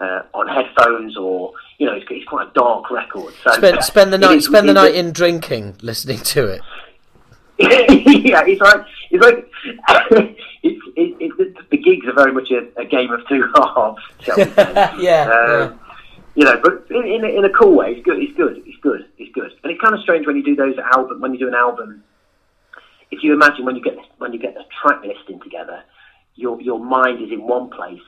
Uh, 0.00 0.22
on 0.32 0.46
headphones, 0.46 1.16
or 1.16 1.52
you 1.78 1.84
know, 1.84 1.92
it's, 1.92 2.06
it's 2.08 2.24
quite 2.28 2.46
a 2.46 2.50
dark 2.52 2.88
record. 2.88 3.34
So 3.42 3.50
Spend 3.50 3.82
spend 3.82 4.12
the 4.12 4.18
night 4.18 4.36
is- 4.38 4.44
spend 4.46 4.68
the 4.68 4.72
night 4.72 4.94
in 4.94 5.10
drinking, 5.10 5.74
listening 5.82 6.18
to 6.18 6.46
it. 6.46 6.62
yeah, 8.28 8.42
it's 8.46 8.60
like 8.60 8.84
it's 9.10 9.24
like 9.24 9.50
it's, 10.62 10.82
it, 10.96 11.16
it, 11.38 11.70
the 11.70 11.76
gigs 11.76 12.06
are 12.06 12.12
very 12.14 12.32
much 12.32 12.50
a, 12.50 12.66
a 12.80 12.84
game 12.84 13.10
of 13.12 13.26
two 13.28 13.42
halves. 13.54 14.02
Shall 14.20 14.36
we 14.36 14.44
say? 14.44 14.90
Yeah, 15.00 15.68
Um, 15.72 15.80
You 16.34 16.44
know, 16.44 16.60
but 16.62 16.86
in, 16.90 17.04
in, 17.04 17.24
a, 17.24 17.28
in 17.28 17.44
a 17.44 17.50
cool 17.50 17.74
way, 17.74 17.92
it's 17.94 18.04
good. 18.04 18.18
It's 18.22 18.36
good. 18.36 18.62
It's 18.64 18.78
good. 18.80 19.06
It's 19.18 19.32
good. 19.34 19.50
And 19.64 19.72
it's 19.72 19.80
kind 19.80 19.92
of 19.94 20.00
strange 20.02 20.26
when 20.26 20.36
you 20.36 20.44
do 20.44 20.54
those 20.54 20.76
album 20.94 21.20
when 21.20 21.32
you 21.32 21.38
do 21.40 21.48
an 21.48 21.54
album. 21.54 22.04
If 23.10 23.22
you 23.24 23.32
imagine 23.32 23.64
when 23.64 23.74
you 23.74 23.82
get 23.82 23.96
when 24.18 24.32
you 24.32 24.38
get 24.38 24.54
the 24.54 24.64
track 24.80 25.02
listing 25.02 25.40
together, 25.40 25.82
your 26.36 26.60
your 26.60 26.78
mind 26.78 27.22
is 27.22 27.32
in 27.32 27.42
one 27.42 27.70
place 27.70 28.02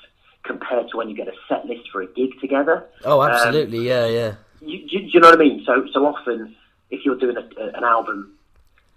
compared 0.44 0.88
to 0.90 0.96
when 0.96 1.08
you 1.08 1.16
get 1.16 1.26
a 1.28 1.32
set 1.48 1.66
list 1.66 1.90
for 1.90 2.02
a 2.02 2.06
gig 2.06 2.30
together. 2.40 2.84
Oh, 3.04 3.20
Um, 3.20 3.30
absolutely. 3.30 3.86
yeah, 3.88 4.06
yeah. 4.06 4.34
you, 4.60 4.78
you, 4.86 4.98
do 5.00 5.06
you 5.14 5.20
know 5.20 5.30
what 5.30 5.40
I 5.40 5.42
mean? 5.42 5.64
So 5.66 5.86
so 5.92 6.06
often, 6.06 6.54
if 6.90 7.04
you're 7.04 7.16
doing 7.18 7.36
a, 7.36 7.44
an 7.76 7.82
album 7.84 8.32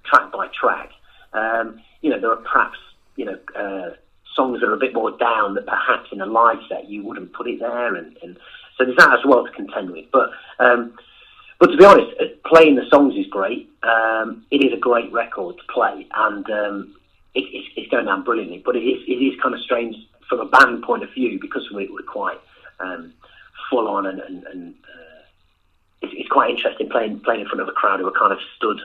track 0.06 0.32
by 0.32 0.48
track, 0.60 0.92
um, 1.34 1.82
you 2.02 2.10
know 2.10 2.20
there 2.20 2.32
are 2.32 2.38
perhaps 2.38 2.78
you 3.16 3.26
know 3.26 3.38
uh, 3.56 3.96
songs 4.36 4.60
that 4.62 4.68
are 4.68 4.74
a 4.74 4.78
bit 4.78 4.94
more 4.94 5.12
down 5.18 5.56
that 5.56 5.66
perhaps 5.66 6.10
in 6.12 6.22
a 6.22 6.26
live 6.26 6.60
set 6.70 6.90
you 6.90 7.04
wouldn't 7.04 7.34
put 7.34 7.48
it 7.48 7.60
there, 7.60 7.96
and, 7.96 8.18
and 8.22 8.38
so 8.78 8.86
there's 8.86 8.98
that 8.98 9.14
as 9.14 9.26
well 9.26 9.46
to 9.46 9.52
contend 9.52 9.92
with. 9.92 10.06
But 10.12 10.32
um, 10.60 10.98
but 11.60 11.68
to 11.68 11.78
be 11.78 11.86
honest, 11.86 12.12
uh, 12.20 12.26
playing 12.46 12.76
the 12.76 12.86
songs 12.90 13.16
is 13.16 13.28
great. 13.28 13.70
Um, 13.84 14.46
it 14.52 14.64
is 14.64 14.74
a 14.74 14.78
great 14.80 15.12
record 15.12 15.58
to 15.58 15.74
play, 15.74 16.08
and 16.14 16.50
um, 16.50 16.96
it, 17.36 17.46
it's, 17.52 17.68
it's 17.76 17.92
going 17.92 18.06
down 18.06 18.24
brilliantly. 18.24 18.62
But 18.66 18.76
it 18.76 18.84
is 18.84 19.04
it 19.08 19.14
is 19.24 19.40
kind 19.42 19.56
of 19.56 19.62
strange 19.62 19.96
from 20.28 20.40
a 20.40 20.46
band 20.46 20.84
point 20.84 21.04
of 21.04 21.14
view 21.14 21.40
because 21.40 21.70
we, 21.74 21.88
we're 21.90 22.02
quite 22.02 22.40
um, 22.80 23.14
full 23.70 23.88
on 23.88 24.06
and, 24.06 24.20
and, 24.20 24.44
and 24.46 24.74
uh, 24.74 25.22
it's, 26.02 26.14
it's 26.16 26.30
quite 26.30 26.50
interesting 26.50 26.90
playing 26.90 27.20
playing 27.20 27.42
in 27.42 27.48
front 27.48 27.62
of 27.62 27.68
a 27.68 27.72
crowd 27.72 28.00
who 28.00 28.08
are 28.08 28.20
kind 28.20 28.34
of 28.34 28.40
stood 28.56 28.80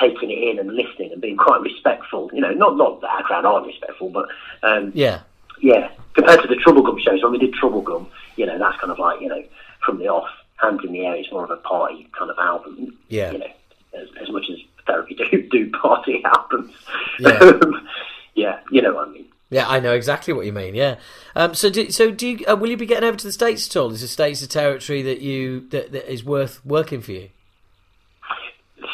taking 0.00 0.30
it 0.30 0.38
in 0.50 0.58
and 0.58 0.74
listening 0.74 1.12
and 1.12 1.20
being 1.20 1.36
quite 1.36 1.60
respectful. 1.60 2.30
You 2.32 2.40
know, 2.40 2.52
not 2.52 2.76
not 2.76 3.00
that 3.00 3.10
our 3.10 3.22
crowd 3.22 3.44
aren't 3.44 3.66
respectful, 3.66 4.10
but 4.10 4.28
um, 4.62 4.92
Yeah. 4.94 5.20
yeah, 5.60 5.90
compared 6.14 6.42
to 6.42 6.48
the 6.48 6.56
Trouble 6.56 6.82
Troublegum 6.82 7.00
shows, 7.00 7.22
when 7.22 7.32
we 7.32 7.38
did 7.38 7.54
Trouble 7.54 7.82
Troublegum, 7.82 8.06
you 8.36 8.46
know, 8.46 8.58
that's 8.58 8.78
kind 8.80 8.90
of 8.90 8.98
like, 8.98 9.20
you 9.20 9.28
know, 9.28 9.42
from 9.84 9.98
the 9.98 10.08
off, 10.08 10.28
hands 10.56 10.80
in 10.84 10.92
the 10.92 11.04
air, 11.04 11.14
it's 11.14 11.30
more 11.30 11.44
of 11.44 11.50
a 11.50 11.56
party 11.56 12.08
kind 12.18 12.30
of 12.30 12.38
album. 12.38 12.96
Yeah. 13.08 13.32
You 13.32 13.38
know, 13.38 13.46
as, 13.94 14.08
as 14.20 14.30
much 14.30 14.44
as 14.50 14.58
Therapy 14.86 15.14
do, 15.30 15.48
do 15.50 15.70
party 15.70 16.22
albums. 16.24 16.72
Yeah. 17.18 17.52
yeah, 18.34 18.60
you 18.70 18.82
know 18.82 18.94
what 18.94 19.08
I 19.08 19.10
mean. 19.12 19.26
Yeah, 19.50 19.68
I 19.68 19.78
know 19.78 19.92
exactly 19.92 20.34
what 20.34 20.46
you 20.46 20.52
mean. 20.52 20.74
Yeah. 20.74 20.96
Um, 21.36 21.54
so, 21.54 21.70
do, 21.70 21.90
so 21.90 22.10
do 22.10 22.26
you, 22.28 22.46
uh, 22.46 22.56
will 22.56 22.70
you 22.70 22.76
be 22.76 22.86
getting 22.86 23.06
over 23.08 23.16
to 23.16 23.26
the 23.26 23.30
states 23.32 23.68
at 23.68 23.76
all? 23.76 23.92
Is 23.92 24.00
the 24.00 24.08
states 24.08 24.42
a 24.42 24.48
territory 24.48 25.02
that 25.02 25.20
you 25.20 25.68
that, 25.68 25.92
that 25.92 26.10
is 26.10 26.24
worth 26.24 26.64
working 26.64 27.00
for 27.02 27.12
you? 27.12 27.28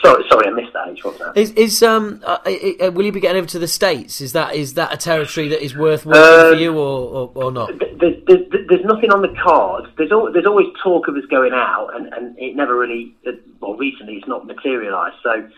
Sorry, 0.02 0.24
sorry, 0.28 0.46
I 0.46 0.50
missed 0.50 0.72
that. 0.72 0.88
H. 0.88 1.04
What 1.04 1.18
was 1.18 1.34
that? 1.34 1.40
Is 1.40 1.50
is 1.52 1.82
um 1.82 2.22
uh, 2.24 2.38
uh, 2.44 2.86
uh, 2.86 2.90
will 2.92 3.04
you 3.04 3.12
be 3.12 3.20
getting 3.20 3.38
over 3.38 3.48
to 3.48 3.58
the 3.58 3.68
states? 3.68 4.20
Is 4.20 4.32
that 4.32 4.54
is 4.54 4.74
that 4.74 4.92
a 4.92 4.96
territory 4.96 5.48
that 5.48 5.62
is 5.62 5.76
worth 5.76 6.06
working 6.06 6.56
for 6.56 6.60
you 6.60 6.76
or, 6.78 7.30
or, 7.34 7.44
or 7.44 7.52
not? 7.52 7.70
There's, 7.78 8.16
there's, 8.26 8.66
there's 8.68 8.84
nothing 8.84 9.10
on 9.10 9.22
the 9.22 9.34
cards. 9.42 9.88
There's, 9.98 10.12
al- 10.12 10.32
there's 10.32 10.46
always 10.46 10.68
talk 10.82 11.08
of 11.08 11.16
us 11.16 11.24
going 11.30 11.52
out, 11.52 11.90
and, 11.94 12.06
and 12.14 12.38
it 12.38 12.56
never 12.56 12.78
really, 12.78 13.14
uh, 13.26 13.32
well, 13.60 13.74
recently 13.74 14.14
it's 14.14 14.28
not 14.28 14.46
materialised. 14.46 15.16
So, 15.22 15.48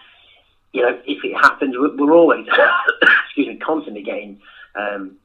you 0.73 0.83
know, 0.83 0.99
if 1.07 1.25
it 1.25 1.35
happens, 1.35 1.77
we're, 1.79 1.95
we're 1.97 2.15
always, 2.15 2.47
excuse 3.27 3.49
me, 3.49 3.57
constantly 3.57 4.03
getting 4.03 4.41
um, 4.75 5.17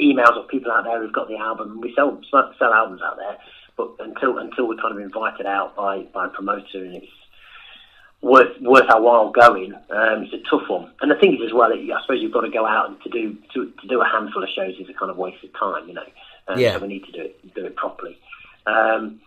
emails 0.00 0.36
of 0.36 0.48
people 0.48 0.72
out 0.72 0.84
there 0.84 1.00
who've 1.00 1.12
got 1.12 1.28
the 1.28 1.36
album. 1.36 1.80
We 1.80 1.94
sell 1.94 2.20
sell 2.30 2.72
albums 2.72 3.02
out 3.02 3.18
there, 3.18 3.36
but 3.76 3.90
until 4.00 4.38
until 4.38 4.68
we're 4.68 4.80
kind 4.80 4.94
of 4.94 5.00
invited 5.00 5.46
out 5.46 5.76
by 5.76 6.02
by 6.14 6.26
a 6.26 6.28
promoter 6.28 6.84
and 6.84 6.96
it's 6.96 7.12
worth 8.22 8.58
worth 8.60 8.88
our 8.88 9.02
while 9.02 9.30
going, 9.30 9.74
um, 9.74 10.22
it's 10.22 10.32
a 10.32 10.48
tough 10.48 10.68
one. 10.68 10.90
And 11.00 11.10
the 11.10 11.16
thing 11.16 11.34
is 11.34 11.40
as 11.44 11.52
well, 11.52 11.68
that 11.68 11.78
I 11.78 12.00
suppose 12.02 12.22
you've 12.22 12.32
got 12.32 12.42
to 12.42 12.50
go 12.50 12.64
out 12.66 12.88
and 12.88 13.02
to 13.02 13.10
do 13.10 13.36
to, 13.52 13.70
to 13.80 13.86
do 13.88 14.00
a 14.00 14.06
handful 14.06 14.42
of 14.42 14.48
shows 14.48 14.74
is 14.78 14.88
a 14.88 14.94
kind 14.94 15.10
of 15.10 15.16
waste 15.16 15.44
of 15.44 15.52
time, 15.58 15.88
you 15.88 15.94
know. 15.94 16.06
Um, 16.48 16.58
Yeah. 16.58 16.74
So 16.74 16.78
we 16.80 16.88
need 16.88 17.04
to 17.04 17.12
do 17.12 17.22
it 17.22 17.54
do 17.54 17.66
it 17.66 17.76
properly. 17.76 18.16
Um, 18.66 19.20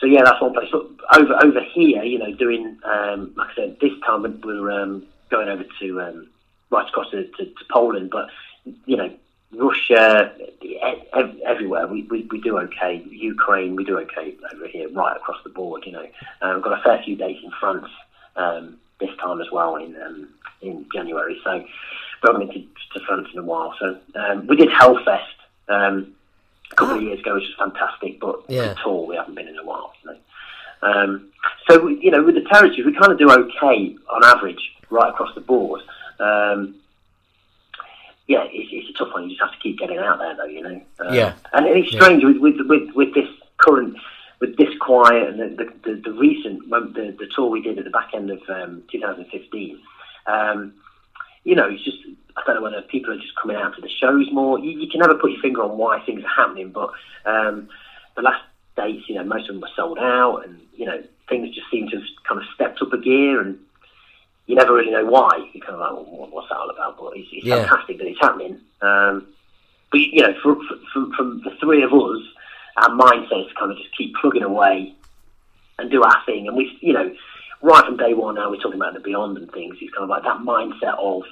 so 0.00 0.06
yeah, 0.06 0.22
that's 0.24 0.40
one 0.40 0.54
place. 0.54 0.68
But 0.72 0.86
over 1.20 1.34
over 1.44 1.60
here, 1.74 2.02
you 2.02 2.18
know, 2.18 2.34
doing 2.34 2.78
um, 2.84 3.32
like 3.36 3.50
I 3.50 3.54
said, 3.54 3.76
this 3.80 3.92
time 4.04 4.22
we're 4.42 4.70
um, 4.70 5.06
going 5.30 5.48
over 5.48 5.64
to 5.80 6.00
um, 6.00 6.28
right 6.70 6.88
across 6.88 7.10
to, 7.10 7.24
to, 7.24 7.44
to 7.44 7.64
Poland, 7.70 8.10
but 8.10 8.28
you 8.86 8.96
know, 8.96 9.10
Russia, 9.52 10.32
everywhere 11.44 11.86
we, 11.86 12.02
we, 12.04 12.22
we 12.30 12.40
do 12.40 12.58
okay. 12.58 13.04
Ukraine, 13.10 13.74
we 13.76 13.84
do 13.84 13.98
okay 13.98 14.34
over 14.54 14.66
here, 14.68 14.88
right 14.90 15.16
across 15.16 15.38
the 15.44 15.50
board. 15.50 15.82
You 15.86 15.92
know, 15.92 16.06
um, 16.42 16.54
we've 16.56 16.64
got 16.64 16.78
a 16.78 16.82
fair 16.82 17.02
few 17.02 17.16
days 17.16 17.38
in 17.42 17.50
France 17.58 17.88
um, 18.36 18.76
this 19.00 19.10
time 19.22 19.40
as 19.40 19.50
well 19.50 19.76
in 19.76 19.96
um, 20.00 20.28
in 20.62 20.86
January. 20.92 21.38
So 21.42 21.52
we 21.58 21.66
haven't 22.24 22.46
been 22.48 22.62
to, 22.62 22.98
to 22.98 23.06
France 23.06 23.28
in 23.32 23.38
a 23.40 23.42
while. 23.42 23.74
So 23.78 23.98
um, 24.14 24.46
we 24.46 24.56
did 24.56 24.68
Hellfest 24.68 25.24
um, 25.68 26.14
a 26.70 26.74
couple 26.76 26.96
of 26.96 27.02
years 27.02 27.18
ago, 27.20 27.34
which 27.34 27.44
was 27.44 27.56
fantastic. 27.58 28.20
But 28.20 28.42
Yeah. 28.48 28.74
at 28.78 28.86
all, 28.86 29.06
we 29.06 29.16
haven't 29.16 29.34
been 29.34 29.48
in 29.48 29.58
a 29.58 29.64
while. 29.64 29.92
So, 30.04 30.16
um, 30.82 31.28
so 31.68 31.78
we- 31.80 31.98
you 32.00 32.10
know, 32.10 32.22
with 32.22 32.34
the 32.36 32.42
territories, 32.52 32.84
we 32.86 32.92
kind 32.92 33.10
of 33.12 33.18
do 33.18 33.30
okay 33.30 33.96
on 34.08 34.24
average 34.24 34.72
right 34.90 35.08
across 35.08 35.34
the 35.34 35.40
board. 35.40 35.80
Um, 36.20 36.74
yeah, 38.30 38.46
it's, 38.52 38.70
it's 38.72 38.90
a 38.90 38.92
tough 38.92 39.12
one. 39.12 39.24
You 39.24 39.30
just 39.30 39.40
have 39.40 39.50
to 39.50 39.58
keep 39.58 39.76
getting 39.76 39.98
out 39.98 40.20
there, 40.20 40.36
though. 40.36 40.44
You 40.44 40.62
know. 40.62 40.80
Um, 41.00 41.12
Yeah. 41.12 41.34
And 41.52 41.66
it's 41.66 41.90
strange 41.90 42.22
with, 42.22 42.36
with 42.36 42.58
with 42.60 42.94
with 42.94 43.12
this 43.12 43.28
current 43.56 43.96
with 44.40 44.56
this 44.56 44.68
quiet 44.80 45.30
and 45.30 45.40
the 45.40 45.48
the, 45.64 45.66
the, 45.82 46.00
the 46.04 46.12
recent 46.12 46.68
when 46.68 46.92
the 46.92 47.16
the 47.18 47.26
tour 47.34 47.50
we 47.50 47.60
did 47.60 47.76
at 47.78 47.84
the 47.84 47.90
back 47.90 48.10
end 48.14 48.30
of 48.30 48.38
um, 48.48 48.84
2015. 48.92 49.80
Um, 50.26 50.74
you 51.42 51.56
know, 51.56 51.68
it's 51.68 51.84
just 51.84 51.96
I 52.36 52.42
don't 52.46 52.54
know 52.54 52.62
whether 52.62 52.82
people 52.82 53.12
are 53.12 53.18
just 53.18 53.34
coming 53.34 53.56
out 53.56 53.74
to 53.74 53.82
the 53.82 53.90
shows 54.00 54.28
more. 54.30 54.60
You, 54.60 54.78
you 54.78 54.88
can 54.88 55.00
never 55.00 55.16
put 55.16 55.32
your 55.32 55.40
finger 55.42 55.64
on 55.64 55.76
why 55.76 55.98
things 56.06 56.22
are 56.22 56.28
happening, 56.28 56.70
but 56.70 56.90
um, 57.26 57.68
the 58.14 58.22
last 58.22 58.44
dates, 58.76 59.08
you 59.08 59.16
know, 59.16 59.24
most 59.24 59.48
of 59.48 59.56
them 59.56 59.60
were 59.60 59.74
sold 59.74 59.98
out, 59.98 60.44
and 60.46 60.60
you 60.76 60.86
know, 60.86 61.02
things 61.28 61.52
just 61.52 61.68
seem 61.68 61.88
to 61.88 61.96
have 61.96 62.06
kind 62.28 62.40
of 62.40 62.46
stepped 62.54 62.80
up 62.80 62.92
a 62.92 62.98
gear, 62.98 63.40
and 63.40 63.58
you 64.50 64.56
never 64.56 64.74
really 64.74 64.90
know 64.90 65.04
why. 65.06 65.30
You're 65.52 65.64
kind 65.64 65.80
of 65.80 65.80
like, 65.80 65.92
well, 65.92 66.28
what's 66.32 66.48
that 66.48 66.56
all 66.56 66.68
about? 66.70 66.98
But 66.98 67.16
it's, 67.16 67.28
it's 67.32 67.46
Yeah. 67.46 67.66
fantastic 67.68 67.98
that 67.98 68.08
it's 68.08 68.20
happening. 68.20 68.58
Um, 68.82 69.28
but 69.92 70.00
you 70.00 70.22
know, 70.22 70.34
for, 70.42 70.56
for, 70.56 70.76
from, 70.92 71.12
from 71.12 71.40
the 71.44 71.52
three 71.60 71.82
of 71.84 71.92
us, 71.92 72.22
our 72.76 72.90
mindset 72.90 73.42
is 73.42 73.48
to 73.48 73.54
kind 73.58 73.70
of 73.70 73.78
just 73.78 73.96
keep 73.96 74.14
plugging 74.16 74.42
away 74.42 74.94
and 75.78 75.88
do 75.90 76.02
our 76.02 76.22
thing. 76.26 76.48
And 76.48 76.56
we, 76.56 76.76
you 76.80 76.92
know, 76.92 77.14
right 77.62 77.84
from 77.84 77.96
day 77.96 78.12
one 78.12 78.34
now, 78.34 78.50
we're 78.50 78.56
talking 78.56 78.80
about 78.80 78.94
the 78.94 79.00
beyond 79.00 79.38
and 79.38 79.50
things. 79.52 79.76
It's 79.80 79.94
kind 79.94 80.02
of 80.04 80.10
like 80.10 80.24
that 80.24 80.38
mindset 80.38 80.98
of, 80.98 81.22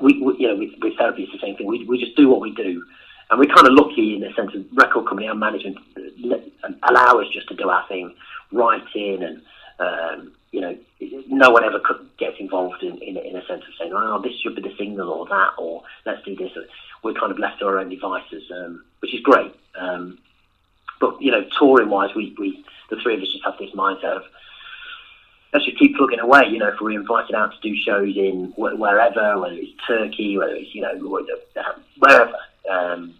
we, 0.00 0.22
we 0.22 0.36
you 0.38 0.48
know, 0.48 0.56
with, 0.56 0.70
with 0.80 0.96
therapy, 0.96 1.24
it's 1.24 1.32
the 1.32 1.46
same 1.46 1.56
thing. 1.56 1.66
We, 1.66 1.84
we 1.84 1.98
just 2.02 2.16
do 2.16 2.28
what 2.30 2.40
we 2.40 2.54
do. 2.54 2.82
And 3.30 3.38
we're 3.38 3.54
kind 3.54 3.66
of 3.68 3.74
lucky 3.74 4.14
in 4.14 4.22
the 4.22 4.32
sense 4.32 4.54
of 4.54 4.64
record 4.72 5.06
company 5.06 5.26
and 5.28 5.38
management 5.38 5.76
allow 6.88 7.20
us 7.20 7.28
just 7.32 7.48
to 7.48 7.54
do 7.54 7.68
our 7.68 7.86
thing, 7.86 8.14
write 8.50 8.82
in 8.94 9.22
and, 9.22 9.42
um, 9.78 10.32
you 10.52 10.60
know, 10.60 10.76
no 11.28 11.50
one 11.50 11.64
ever 11.64 11.78
could 11.80 12.08
gets 12.18 12.36
involved 12.40 12.82
in, 12.82 12.98
in, 12.98 13.16
in 13.16 13.36
a 13.36 13.46
sense 13.46 13.62
of 13.62 13.74
saying, 13.78 13.92
oh, 13.94 14.20
this 14.20 14.32
should 14.40 14.56
be 14.56 14.62
the 14.62 14.74
single 14.76 15.10
or 15.10 15.26
that, 15.26 15.50
or 15.58 15.82
let's 16.04 16.22
do 16.24 16.34
this. 16.34 16.50
We're 17.02 17.14
kind 17.14 17.32
of 17.32 17.38
left 17.38 17.60
to 17.60 17.66
our 17.66 17.78
own 17.78 17.88
devices, 17.88 18.50
um, 18.50 18.84
which 19.00 19.14
is 19.14 19.20
great. 19.20 19.54
Um, 19.78 20.18
but 21.00 21.20
you 21.22 21.30
know, 21.30 21.46
touring 21.58 21.88
wise, 21.88 22.14
we, 22.14 22.34
we 22.38 22.64
the 22.90 22.96
three 22.96 23.14
of 23.14 23.22
us 23.22 23.28
just 23.32 23.44
have 23.44 23.58
this 23.58 23.70
mindset 23.70 24.16
of 24.16 24.22
let's 25.52 25.64
just 25.64 25.78
keep 25.78 25.96
plugging 25.96 26.20
away. 26.20 26.46
You 26.48 26.58
know, 26.58 26.68
if 26.68 26.80
we're 26.80 26.98
invited 26.98 27.34
out 27.34 27.52
to 27.52 27.60
do 27.60 27.76
shows 27.76 28.16
in 28.16 28.52
wh- 28.56 28.78
wherever, 28.78 29.38
whether 29.38 29.54
it's 29.54 29.72
Turkey, 29.86 30.36
whether 30.36 30.54
it's 30.54 30.74
you 30.74 30.82
know 30.82 31.24
wherever, 31.98 32.36
um, 32.70 33.14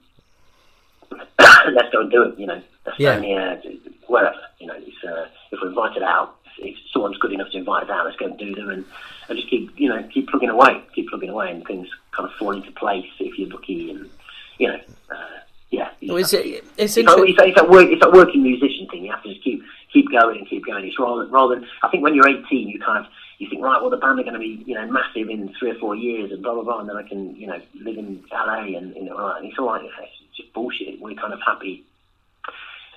let's 1.39 1.93
go 1.93 2.03
and 2.03 2.11
do 2.11 2.23
it. 2.25 2.39
You 2.39 2.47
know, 2.47 2.63
Estonia, 2.87 3.81
wherever. 4.07 4.37
You 4.59 4.67
know, 4.67 4.75
it's, 4.77 5.05
uh, 5.05 5.27
if 5.51 5.59
we're 5.63 5.69
invited 5.69 6.03
out, 6.03 6.37
if 6.61 6.77
someone's 6.93 7.19
good 7.19 7.33
enough 7.33 7.51
to 7.51 7.59
invite 7.59 7.85
us 7.85 7.91
out, 7.91 8.05
let's 8.05 8.17
go 8.17 8.27
and 8.27 8.39
do 8.39 8.55
them, 8.55 8.71
and, 8.71 8.85
and 9.29 9.39
just 9.39 9.51
keep 9.51 9.79
you 9.79 9.89
know 9.89 10.03
keep 10.13 10.29
plugging 10.29 10.51
away, 10.51 10.83
keep 10.95 11.09
plugging 11.09 11.31
away, 11.31 11.51
and 11.51 11.65
things 11.67 11.89
kind 12.13 12.29
of 12.29 12.35
fall 12.37 12.53
into 12.53 12.71
place 12.73 13.07
if 13.19 13.39
you're 13.39 13.49
lucky, 13.49 13.91
and 13.91 14.11
you 14.59 14.69
know, 14.69 14.81
uh, 15.11 15.41
yeah. 15.71 15.91
Well, 16.03 16.19
it's, 16.19 16.31
to- 16.31 16.47
it's 16.47 16.69
it's 16.77 16.97
like, 16.97 17.07
it's, 17.29 17.39
like, 17.39 17.49
it's, 17.49 17.57
like 17.57 17.69
work, 17.69 17.89
it's 17.89 18.03
like 18.03 18.13
working 18.13 18.43
musician 18.43 18.87
thing. 18.89 19.05
You 19.05 19.13
have 19.13 19.23
to 19.23 19.31
just 19.31 19.43
keep 19.43 19.63
keep 19.93 20.11
going 20.11 20.39
and 20.39 20.49
keep 20.49 20.67
going. 20.67 20.85
It's 20.85 20.99
rather 20.99 21.27
rather 21.27 21.57
than 21.57 21.69
I 21.83 21.89
think 21.89 22.03
when 22.03 22.15
you're 22.15 22.29
18, 22.29 22.69
you 22.69 22.79
kind 22.79 23.05
of 23.05 23.11
you 23.39 23.49
think 23.49 23.63
right, 23.63 23.81
well 23.81 23.91
the 23.91 23.97
band 23.97 24.21
are 24.21 24.23
going 24.23 24.35
to 24.35 24.39
be 24.39 24.63
you 24.67 24.75
know 24.75 24.87
massive 24.87 25.31
in 25.31 25.55
three 25.59 25.71
or 25.71 25.77
four 25.77 25.97
years 25.97 26.31
and 26.31 26.43
blah 26.43 26.55
blah 26.55 26.63
blah, 26.63 26.81
and 26.81 26.89
then 26.89 26.97
I 26.97 27.09
can 27.09 27.35
you 27.37 27.47
know 27.47 27.61
live 27.81 27.97
in 27.97 28.23
LA 28.31 28.77
and 28.77 28.95
you 28.95 29.05
know 29.05 29.17
right. 29.17 29.39
And 29.39 29.47
it's 29.47 29.59
all 29.59 29.67
right. 29.67 29.85
It's 29.85 30.37
just 30.37 30.53
bullshit. 30.53 31.01
We're 31.01 31.15
kind 31.15 31.33
of 31.33 31.41
happy 31.45 31.85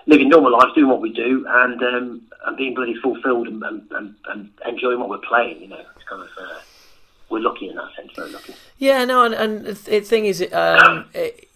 living 0.06 0.30
normal 0.30 0.52
lives, 0.52 0.74
doing 0.76 0.90
what 0.90 1.02
we 1.02 1.12
do, 1.12 1.46
and 1.48 1.82
um, 1.82 2.22
and 2.46 2.58
being 2.58 2.74
bloody 2.74 2.96
fulfilled 2.96 3.48
and, 3.48 3.64
and, 3.64 4.16
and, 4.28 4.50
enjoying 4.68 5.00
what 5.00 5.10
we're 5.10 5.18
playing. 5.20 5.62
You 5.62 5.70
know, 5.70 5.82
it's 5.96 6.08
kind 6.08 6.22
of 6.22 6.30
uh, 6.38 6.60
we're 7.30 7.40
lucky 7.40 7.70
in 7.70 7.76
that 7.76 7.90
sense. 7.96 8.12
Very 8.16 8.32
lucky. 8.32 8.54
Yeah, 8.78 9.06
no, 9.06 9.24
and, 9.24 9.34
and 9.34 9.66
the 9.66 9.76
thing 9.76 10.26
is, 10.26 10.42
um, 10.54 11.06
it, 11.14 11.50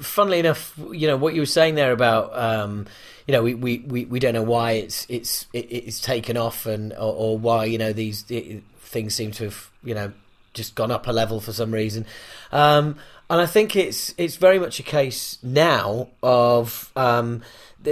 funnily 0.00 0.38
enough, 0.38 0.78
you 0.92 1.06
know 1.06 1.16
what 1.16 1.34
you 1.34 1.42
were 1.42 1.46
saying 1.46 1.74
there 1.74 1.92
about, 1.92 2.36
um, 2.38 2.86
you 3.26 3.32
know, 3.32 3.42
we, 3.42 3.54
we, 3.54 3.78
we, 3.78 4.04
we 4.04 4.18
don't 4.18 4.34
know 4.34 4.42
why 4.42 4.72
it's 4.72 5.06
it's 5.08 5.46
it's 5.52 6.00
taken 6.00 6.36
off 6.36 6.66
and 6.66 6.92
or, 6.92 7.14
or 7.14 7.38
why 7.38 7.64
you 7.64 7.78
know 7.78 7.92
these 7.92 8.24
it, 8.30 8.62
things 8.80 9.14
seem 9.14 9.32
to 9.32 9.44
have 9.44 9.70
you 9.82 9.94
know 9.94 10.12
just 10.52 10.74
gone 10.74 10.90
up 10.90 11.06
a 11.06 11.12
level 11.12 11.40
for 11.40 11.52
some 11.52 11.72
reason, 11.72 12.06
um, 12.52 12.96
and 13.28 13.40
I 13.40 13.46
think 13.46 13.74
it's 13.76 14.14
it's 14.18 14.36
very 14.36 14.58
much 14.58 14.78
a 14.78 14.84
case 14.84 15.38
now 15.42 16.08
of 16.22 16.92
um, 16.94 17.42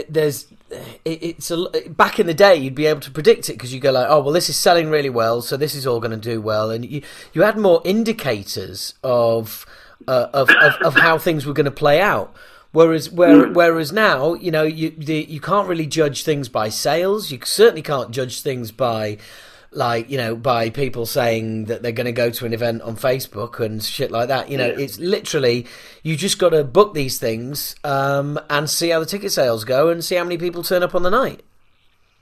there's 0.09 0.47
it, 1.05 1.23
it's 1.23 1.51
a, 1.51 1.67
back 1.91 2.19
in 2.19 2.27
the 2.27 2.35
day 2.35 2.57
you'd 2.57 2.75
be 2.75 2.87
able 2.87 3.01
to 3.01 3.11
predict 3.11 3.49
it 3.51 3.55
because 3.55 3.75
you 3.75 3.81
go 3.81 3.93
like 3.93 4.07
oh 4.09 4.23
well 4.23 4.33
this 4.33 4.49
is 4.49 4.57
selling 4.57 4.89
really 4.89 5.11
well 5.11 5.43
so 5.43 5.57
this 5.57 5.75
is 5.75 5.87
all 5.87 6.01
going 6.01 6.11
to 6.11 6.17
do 6.17 6.41
well 6.41 6.71
and 6.71 6.85
you 6.85 7.03
you 7.33 7.43
had 7.43 7.59
more 7.59 7.83
indicators 7.85 8.95
of 9.05 9.67
uh, 10.09 10.29
of, 10.33 10.51
of 10.51 10.75
of 10.83 10.95
how 10.95 11.19
things 11.19 11.47
were 11.47 11.53
going 11.53 11.65
to 11.65 11.71
play 11.71 12.01
out. 12.01 12.35
Whereas 12.73 13.11
where, 13.11 13.49
whereas 13.49 13.93
now 13.93 14.35
you 14.35 14.51
know 14.51 14.62
you 14.62 14.91
the, 14.91 15.27
you 15.29 15.41
can't 15.41 15.69
really 15.69 15.87
judge 15.87 16.25
things 16.25 16.49
by 16.49 16.69
sales. 16.71 17.31
You 17.31 17.39
certainly 17.45 17.83
can't 17.83 18.11
judge 18.11 18.41
things 18.41 18.73
by 18.73 19.19
like 19.75 20.10
you 20.10 20.18
know 20.18 20.36
by 20.36 20.70
people 20.70 21.07
saying 21.07 21.65
that 21.67 21.83
they're 21.83 21.92
going 21.92 22.05
to 22.07 22.12
go 22.12 22.31
to 22.31 22.47
an 22.47 22.52
event 22.52 22.83
on 22.83 22.97
Facebook 22.97 23.59
and 23.60 23.83
shit 23.83 24.10
like 24.10 24.28
that. 24.28 24.51
You 24.51 24.59
know, 24.59 24.67
Yeah. 24.68 24.78
it's 24.84 24.99
literally 24.99 25.67
you 26.02 26.17
just 26.17 26.39
got 26.39 26.51
to 26.51 26.62
book 26.65 26.94
these 26.94 27.18
things 27.18 27.75
um, 27.84 28.39
and 28.51 28.68
see 28.68 28.91
how 28.91 29.01
the 29.01 29.07
ticket 29.07 29.33
sales 29.33 29.65
go 29.65 29.89
and 29.89 30.05
see 30.05 30.15
how 30.17 30.25
many 30.25 30.39
people 30.39 30.62
turn 30.62 30.83
up 30.83 30.94
on 30.94 31.02
the 31.02 31.10
night. 31.10 31.42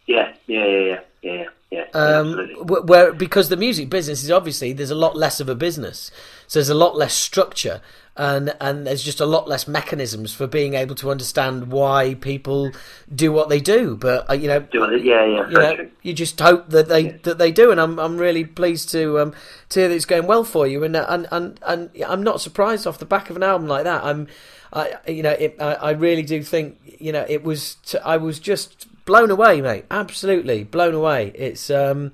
Yeah, 0.06 0.32
yeah, 0.46 0.66
yeah, 0.66 1.00
yeah, 1.22 1.44
yeah, 1.70 1.84
Um, 1.94 2.38
absolutely. 2.40 2.80
where 2.82 3.12
because 3.12 3.48
the 3.48 3.56
music 3.56 3.90
business 3.90 4.24
is 4.24 4.30
obviously 4.30 4.72
there's 4.72 4.90
a 4.90 4.94
lot 4.96 5.16
less 5.16 5.38
of 5.40 5.48
a 5.48 5.54
business, 5.54 6.10
so 6.48 6.58
there's 6.58 6.68
a 6.70 6.74
lot 6.74 6.96
less 6.96 7.14
structure, 7.14 7.80
and 8.20 8.54
and 8.60 8.86
there's 8.86 9.02
just 9.02 9.18
a 9.18 9.24
lot 9.24 9.48
less 9.48 9.66
mechanisms 9.66 10.34
for 10.34 10.46
being 10.46 10.74
able 10.74 10.94
to 10.96 11.10
understand 11.10 11.72
why 11.72 12.14
people 12.20 12.70
do 13.12 13.32
what 13.32 13.48
they 13.48 13.60
do. 13.60 13.96
But 13.96 14.28
uh, 14.28 14.34
you 14.34 14.46
know, 14.46 14.66
yeah, 14.74 15.24
yeah, 15.24 15.48
you 15.48 15.54
know, 15.54 15.88
you 16.02 16.12
just 16.12 16.38
hope 16.38 16.68
that 16.68 16.88
they 16.88 17.12
that 17.24 17.38
they 17.38 17.50
do, 17.50 17.70
and 17.70 17.80
I'm 17.80 17.98
I'm 17.98 18.18
really 18.18 18.44
pleased 18.44 18.90
to 18.90 19.18
um 19.20 19.34
to 19.70 19.80
hear 19.80 19.88
that 19.88 19.94
it's 19.94 20.04
going 20.04 20.26
well 20.26 20.44
for 20.44 20.66
you, 20.66 20.84
and 20.84 20.94
uh, 20.94 21.06
and 21.08 21.28
and 21.32 21.58
and 21.66 21.90
I'm 22.06 22.22
not 22.22 22.42
surprised 22.42 22.86
off 22.86 22.98
the 22.98 23.06
back 23.06 23.30
of 23.30 23.36
an 23.36 23.42
album 23.42 23.66
like 23.66 23.84
that. 23.84 24.04
I'm, 24.04 24.28
I 24.70 24.98
you 25.08 25.22
know, 25.22 25.30
it, 25.30 25.56
I, 25.58 25.72
I 25.74 25.90
really 25.92 26.22
do 26.22 26.42
think 26.42 26.78
you 26.98 27.12
know 27.12 27.24
it 27.26 27.42
was 27.42 27.76
t- 27.86 27.98
I 28.04 28.18
was 28.18 28.38
just 28.38 28.86
blown 29.06 29.30
away, 29.30 29.62
mate, 29.62 29.86
absolutely 29.90 30.62
blown 30.64 30.92
away. 30.92 31.32
It's 31.34 31.70
um, 31.70 32.12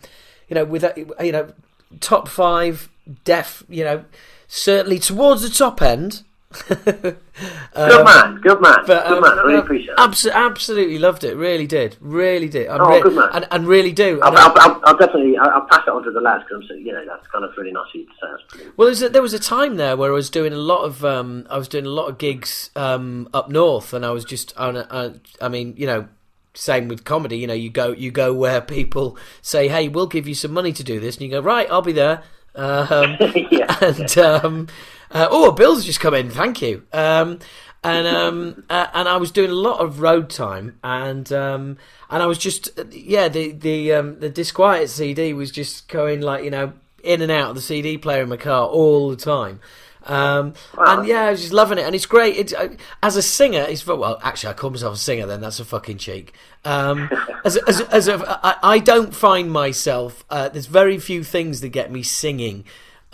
you 0.48 0.54
know, 0.54 0.64
with 0.64 0.84
you 0.96 1.32
know, 1.32 1.52
top 1.98 2.28
five, 2.28 2.88
def, 3.24 3.64
you 3.68 3.82
know, 3.82 4.04
certainly 4.48 4.98
towards 4.98 5.42
the 5.42 5.50
top 5.50 5.80
end. 5.82 6.22
Good 6.68 8.04
man, 8.04 8.40
good 8.40 8.62
man, 8.62 8.78
But, 8.86 9.06
good 9.08 9.18
um, 9.18 9.22
man. 9.22 9.38
I 9.38 9.42
really 9.42 9.58
appreciate 9.58 9.94
that. 9.96 10.10
abso- 10.10 10.32
absolutely 10.32 10.98
loved 10.98 11.22
it. 11.24 11.36
Really 11.36 11.66
did. 11.66 11.96
Really 12.00 12.48
did. 12.48 12.68
I 12.68 12.78
Oh, 12.78 12.88
re- 12.88 13.00
good 13.02 13.14
man. 13.14 13.28
And, 13.32 13.46
and 13.50 13.66
really 13.68 13.92
do. 13.92 14.20
I'll, 14.22 14.34
I'll, 14.36 14.52
I'll, 14.56 14.80
I'll 14.84 14.96
definitely 14.96 15.36
I'll, 15.36 15.66
pass 15.66 15.82
it 15.86 15.90
on 15.90 16.02
to 16.04 16.10
the 16.10 16.20
lads 16.20 16.44
because 16.44 16.62
I'm 16.62 16.68
so, 16.68 16.74
you 16.74 16.92
know 16.92 17.04
that's 17.06 17.26
kind 17.26 17.44
of 17.44 17.50
really 17.58 17.72
nice 17.72 17.88
of 17.88 17.94
you 17.94 18.06
to 18.06 18.12
say. 18.12 18.26
That's 18.64 18.76
well, 18.78 18.88
a, 18.88 19.08
there 19.10 19.20
was 19.20 19.34
a 19.34 19.38
time 19.38 19.76
there 19.76 19.96
where 19.98 20.10
I 20.10 20.14
was 20.14 20.30
doing 20.30 20.54
a 20.54 20.58
lot 20.58 20.84
of 20.84 21.04
um, 21.04 21.46
I 21.50 21.58
was 21.58 21.68
doing 21.68 21.84
a 21.84 21.90
lot 21.90 22.08
of 22.08 22.16
gigs 22.16 22.70
um, 22.74 23.28
up 23.34 23.50
north, 23.50 23.92
and 23.92 24.06
I 24.06 24.10
was 24.12 24.24
just 24.24 24.56
on. 24.56 24.76
A, 24.76 24.80
uh, 24.88 25.12
I 25.42 25.48
mean, 25.48 25.74
you 25.76 25.86
know, 25.86 26.08
same 26.54 26.88
with 26.88 27.04
comedy. 27.04 27.36
You 27.36 27.48
know, 27.48 27.54
you 27.54 27.68
go 27.68 27.92
you 27.92 28.10
go 28.10 28.32
where 28.32 28.62
people 28.62 29.18
say, 29.42 29.68
"Hey, 29.68 29.88
we'll 29.88 30.06
give 30.06 30.26
you 30.26 30.34
some 30.34 30.52
money 30.52 30.72
to 30.72 30.82
do 30.84 31.00
this," 31.00 31.16
and 31.16 31.22
you 31.24 31.30
go, 31.30 31.40
"Right, 31.40 31.70
I'll 31.70 31.82
be 31.82 31.92
there." 31.92 32.22
Um, 32.56 33.16
yeah, 33.50 33.76
and 33.80 34.18
um, 34.18 34.68
uh, 35.10 35.28
oh, 35.30 35.52
bill's 35.52 35.84
just 35.84 36.00
come 36.00 36.14
in. 36.14 36.30
Thank 36.30 36.62
you. 36.62 36.84
Um, 36.92 37.38
and 37.84 38.06
um, 38.06 38.64
uh, 38.68 38.88
and 38.94 39.08
I 39.08 39.16
was 39.16 39.30
doing 39.30 39.50
a 39.50 39.54
lot 39.54 39.80
of 39.80 40.00
road 40.00 40.28
time, 40.28 40.78
and 40.82 41.32
um, 41.32 41.76
and 42.10 42.22
I 42.22 42.26
was 42.26 42.38
just 42.38 42.70
yeah, 42.90 43.28
the 43.28 43.52
the 43.52 43.92
um, 43.92 44.18
the 44.18 44.28
disquiet 44.28 44.90
CD 44.90 45.32
was 45.32 45.50
just 45.50 45.88
going 45.88 46.20
like 46.20 46.42
you 46.42 46.50
know 46.50 46.72
in 47.04 47.22
and 47.22 47.30
out 47.30 47.50
of 47.50 47.54
the 47.54 47.62
CD 47.62 47.96
player 47.96 48.22
in 48.22 48.28
my 48.28 48.36
car 48.36 48.66
all 48.66 49.10
the 49.10 49.16
time. 49.16 49.60
Um, 50.06 50.54
Wow. 50.76 50.98
and 51.00 51.06
yeah, 51.08 51.24
I 51.24 51.30
was 51.32 51.40
just 51.40 51.52
loving 51.52 51.78
it, 51.78 51.82
and 51.84 51.94
it's 51.94 52.06
great. 52.06 52.36
It's, 52.36 52.52
uh, 52.54 52.68
as 53.02 53.16
a 53.16 53.22
singer, 53.22 53.66
it's 53.68 53.86
well. 53.86 54.18
Actually, 54.22 54.50
I 54.50 54.52
call 54.54 54.70
myself 54.70 54.94
a 54.94 54.98
singer. 54.98 55.26
Then 55.26 55.40
that's 55.40 55.60
a 55.60 55.64
fucking 55.64 55.98
cheek. 55.98 56.32
Um, 56.64 57.10
as 57.44 57.56
as 57.56 57.80
as 57.82 58.08
a, 58.08 58.40
I, 58.46 58.74
I 58.74 58.78
don't 58.78 59.14
find 59.14 59.50
myself. 59.50 60.24
Uh, 60.30 60.48
there's 60.48 60.66
very 60.66 60.98
few 60.98 61.24
things 61.24 61.60
that 61.60 61.68
get 61.70 61.90
me 61.90 62.02
singing, 62.02 62.64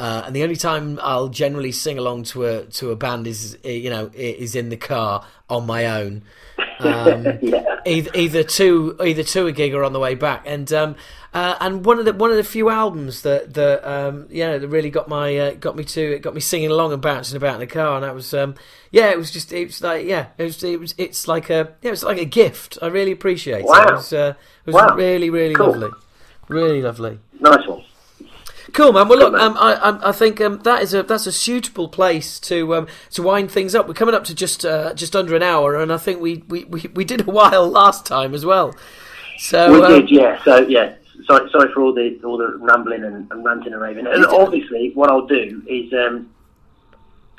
uh, 0.02 0.22
and 0.26 0.34
the 0.34 0.42
only 0.42 0.56
time 0.56 0.98
I'll 1.02 1.28
generally 1.28 1.72
sing 1.72 1.96
along 1.98 2.24
to 2.32 2.44
a 2.46 2.64
to 2.78 2.90
a 2.90 2.96
band 2.96 3.26
is 3.26 3.56
uh, 3.64 3.68
you 3.68 3.90
know 3.90 4.10
is 4.14 4.54
in 4.56 4.68
the 4.68 4.76
car 4.76 5.24
on 5.48 5.66
my 5.66 5.86
own. 5.86 6.22
Um, 6.80 7.24
yeah. 7.42 7.76
either 7.86 8.10
either 8.14 8.42
to 8.58 8.96
either 9.04 9.22
to 9.22 9.46
a 9.46 9.52
gig 9.52 9.74
or 9.74 9.84
on 9.84 9.92
the 9.92 10.00
way 10.00 10.14
back, 10.16 10.42
and 10.46 10.72
um, 10.72 10.96
uh, 11.32 11.54
and 11.60 11.84
one 11.84 11.98
of 12.00 12.04
the 12.04 12.12
one 12.12 12.30
of 12.30 12.36
the 12.36 12.42
few 12.44 12.68
albums 12.70 13.22
that 13.22 13.54
that 13.54 13.78
um, 13.88 14.26
yeah 14.30 14.58
that 14.58 14.66
really 14.68 14.90
got 14.90 15.08
my 15.08 15.36
uh, 15.38 15.50
got 15.54 15.76
me 15.76 15.84
to 15.84 16.00
it 16.16 16.22
got 16.22 16.34
me 16.34 16.40
singing 16.40 16.70
along 16.70 16.92
and 16.92 17.00
bouncing 17.00 17.36
about 17.36 17.54
in 17.54 17.60
the 17.60 17.66
car, 17.68 17.94
and 17.94 18.02
that 18.04 18.14
was 18.14 18.34
um, 18.34 18.54
yeah 18.90 19.10
it 19.10 19.18
was 19.18 19.30
just 19.30 19.52
it 19.52 19.66
was 19.66 19.80
like 19.82 20.04
yeah 20.06 20.26
it 20.38 20.42
was 20.44 20.62
it 20.64 20.80
was 20.80 20.94
it's 20.98 21.28
like 21.28 21.48
a 21.50 21.72
yeah 21.82 21.92
it's 21.92 22.02
like 22.02 22.18
a 22.18 22.24
gift. 22.24 22.78
I 22.82 22.86
really 22.88 23.12
appreciate 23.12 23.64
Wow. 23.64 23.82
it. 23.84 23.88
It 23.90 23.92
was, 23.94 24.12
uh, 24.12 24.34
it 24.66 24.66
was 24.66 24.74
Wow. 24.74 24.96
really 24.96 25.30
really 25.30 25.54
Cool. 25.54 25.66
lovely, 25.78 25.90
really 26.48 26.82
lovely. 26.82 27.20
Nice 27.38 27.66
one. 27.68 27.84
Cool, 28.72 28.92
man. 28.92 29.08
Well, 29.08 29.18
look, 29.18 29.34
um, 29.34 29.56
I, 29.58 29.74
I, 29.74 30.08
I 30.08 30.12
think 30.12 30.40
um, 30.40 30.60
that 30.60 30.82
is 30.82 30.94
a 30.94 31.02
that's 31.02 31.26
a 31.26 31.32
suitable 31.32 31.88
place 31.88 32.40
to 32.40 32.74
um, 32.74 32.86
to 33.10 33.22
wind 33.22 33.50
things 33.50 33.74
up. 33.74 33.86
We're 33.86 33.94
coming 33.94 34.14
up 34.14 34.24
to 34.24 34.34
just 34.34 34.64
uh, 34.64 34.94
just 34.94 35.14
under 35.14 35.36
an 35.36 35.42
hour, 35.42 35.76
and 35.76 35.92
I 35.92 35.98
think 35.98 36.20
we, 36.20 36.42
we, 36.48 36.64
we, 36.64 36.90
we 36.94 37.04
did 37.04 37.28
a 37.28 37.30
while 37.30 37.68
last 37.70 38.06
time 38.06 38.34
as 38.34 38.46
well. 38.46 38.74
So 39.38 39.72
We 39.72 39.82
um, 39.82 39.92
did, 39.92 40.10
yeah. 40.10 40.42
So 40.44 40.66
yeah. 40.66 40.94
Sorry, 41.26 41.48
sorry 41.50 41.72
for 41.72 41.82
all 41.82 41.94
the 41.94 42.18
all 42.24 42.38
the 42.38 42.56
rambling 42.58 43.04
and, 43.04 43.30
and 43.30 43.44
ranting 43.44 43.72
and 43.72 43.82
raving. 43.82 44.06
And 44.06 44.24
obviously, 44.26 44.90
what 44.94 45.10
I'll 45.10 45.26
do 45.26 45.62
is, 45.68 45.92
um, 45.92 46.30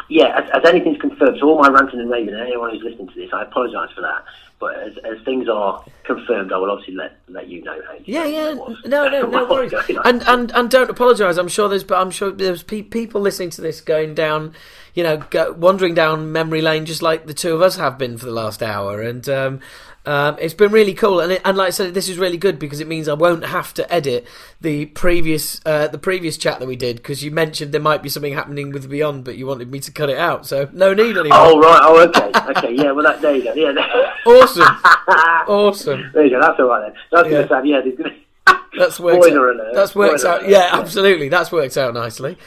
yeah, 0.10 0.40
as, 0.40 0.50
as 0.54 0.70
anything's 0.70 1.02
confirmed, 1.02 1.38
so 1.40 1.50
all 1.50 1.60
my 1.60 1.68
ranting 1.68 2.00
and 2.00 2.10
raving, 2.10 2.34
and 2.34 2.44
anyone 2.44 2.70
who's 2.70 2.84
listening 2.84 3.10
to 3.10 3.16
this, 3.16 3.32
I 3.34 3.42
apologise 3.42 3.92
for 3.94 4.02
that. 4.02 4.24
But 4.64 4.80
as, 4.80 4.98
as 5.04 5.26
things 5.26 5.50
are 5.50 5.84
confirmed, 6.06 6.54
I 6.54 6.58
will 6.58 6.72
obviously 6.72 6.96
let 6.96 7.20
let 7.28 7.50
you 7.50 7.62
know. 7.64 7.78
How 7.86 7.98
Yeah, 8.06 8.24
yeah, 8.24 8.54
no, 8.86 9.10
no, 9.10 9.22
no 9.30 9.46
worries. 9.46 9.74
And 10.06 10.24
and 10.24 10.52
and 10.52 10.72
don't 10.72 10.90
apologise. 10.90 11.36
I'm 11.36 11.50
sure 11.50 11.68
there's, 11.68 11.84
but 11.84 12.00
I'm 12.00 12.12
sure 12.12 12.32
there's 12.32 12.64
pe- 12.64 12.82
people 12.82 13.20
listening 13.20 13.50
to 13.50 13.62
this 13.62 13.82
going 13.82 14.16
down, 14.16 14.54
you 14.94 15.04
know, 15.04 15.18
go, 15.18 15.52
wandering 15.52 15.96
down 15.96 16.32
memory 16.32 16.62
lane, 16.62 16.86
just 16.86 17.02
like 17.02 17.26
the 17.26 17.34
two 17.34 17.54
of 17.54 17.62
us 17.62 17.76
have 17.76 17.98
been 17.98 18.18
for 18.18 18.26
the 18.26 18.32
last 18.32 18.64
hour. 18.64 19.02
And 19.02 19.28
um, 19.28 19.60
um, 20.06 20.38
it's 20.40 20.54
been 20.54 20.72
really 20.72 20.94
cool. 20.94 21.20
And 21.22 21.32
it, 21.32 21.42
and 21.46 21.58
like 21.58 21.68
I 21.68 21.70
said, 21.72 21.94
this 21.94 22.10
is 22.10 22.18
really 22.18 22.38
good 22.38 22.60
because 22.60 22.80
it 22.82 22.88
means 22.88 23.08
I 23.08 23.14
won't 23.14 23.46
have 23.46 23.74
to 23.76 23.94
edit 23.94 24.26
the 24.62 24.86
previous 24.88 25.62
uh, 25.66 25.88
the 25.88 25.98
previous 25.98 26.38
chat 26.38 26.60
that 26.60 26.68
we 26.68 26.76
did 26.76 26.98
because 26.98 27.24
you 27.24 27.32
mentioned 27.32 27.72
there 27.74 27.82
might 27.82 28.04
be 28.04 28.10
something 28.10 28.34
happening 28.34 28.72
with 28.72 28.90
Beyond, 28.90 29.24
but 29.24 29.38
you 29.38 29.46
wanted 29.48 29.72
me 29.72 29.80
to 29.80 29.92
cut 29.92 30.10
it 30.10 30.18
out. 30.18 30.46
So 30.46 30.70
no 30.74 30.94
need 30.94 31.16
anymore. 31.18 31.38
Oh 31.40 31.60
right. 31.60 31.80
Oh 31.84 32.02
okay. 32.10 32.32
Okay. 32.58 32.76
Yeah. 32.76 32.92
Well, 32.92 33.06
that 33.06 33.22
there 33.22 33.36
you 33.36 33.44
go. 33.44 33.54
Yeah. 33.54 34.10
Awesome, 34.26 34.64
awesome. 35.48 36.12
there 36.14 36.24
you 36.26 36.30
go. 36.32 36.40
That's 36.40 36.60
all 36.60 36.68
right 36.68 36.82
then. 36.92 36.94
That's 37.12 37.30
Yeah. 37.30 37.44
gonna. 37.48 37.68
Yeah. 37.68 37.82
there's 37.82 37.98
gonna- 37.98 38.16
That's 38.78 39.00
worked. 39.00 39.26
Out. 39.26 39.74
That's 39.74 39.96
worked 39.96 40.20
Spoiler 40.22 40.36
out. 40.36 40.42
alert. 40.44 40.50
Yeah, 40.50 40.70
absolutely. 40.72 41.30
That's 41.30 41.52
worked 41.52 41.78
out 41.78 41.94
nicely. 41.94 42.38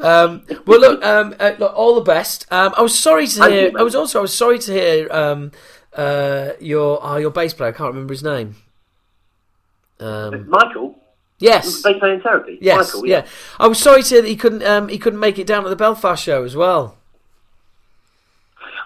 Um, 0.00 0.42
well, 0.66 0.80
look, 0.80 1.04
um, 1.04 1.34
uh, 1.38 1.52
look, 1.58 1.72
all 1.74 1.94
the 1.94 2.00
best. 2.02 2.46
Um, 2.52 2.74
I 2.76 2.82
was 2.82 2.98
sorry 2.98 3.26
to 3.28 3.48
hear. 3.50 3.70
I 3.78 3.82
was 3.82 3.94
also 3.94 4.18
I 4.18 4.22
was 4.22 4.34
sorry 4.34 4.58
to 4.58 4.72
hear 4.72 5.08
um, 5.12 5.52
uh, 5.96 6.52
your 6.60 7.04
uh, 7.04 7.16
your 7.18 7.30
bass 7.30 7.54
player. 7.54 7.70
I 7.70 7.72
can't 7.72 7.92
remember 7.92 8.12
his 8.12 8.22
name. 8.22 8.56
Um, 9.98 10.48
Michael, 10.48 10.94
yes, 11.38 11.82
bass 11.82 11.98
playing 11.98 12.20
therapy. 12.20 12.58
yes, 12.60 12.94
Michael, 12.94 13.06
yeah. 13.06 13.26
I 13.58 13.66
was 13.66 13.78
sorry 13.78 14.02
to 14.02 14.08
hear 14.08 14.22
that 14.22 14.28
he 14.28 14.36
couldn't 14.36 14.62
um, 14.62 14.88
he 14.88 14.98
couldn't 14.98 15.20
make 15.20 15.38
it 15.38 15.46
down 15.46 15.62
to 15.64 15.68
the 15.70 15.76
Belfast 15.76 16.22
show 16.22 16.44
as 16.44 16.54
well. 16.54 16.98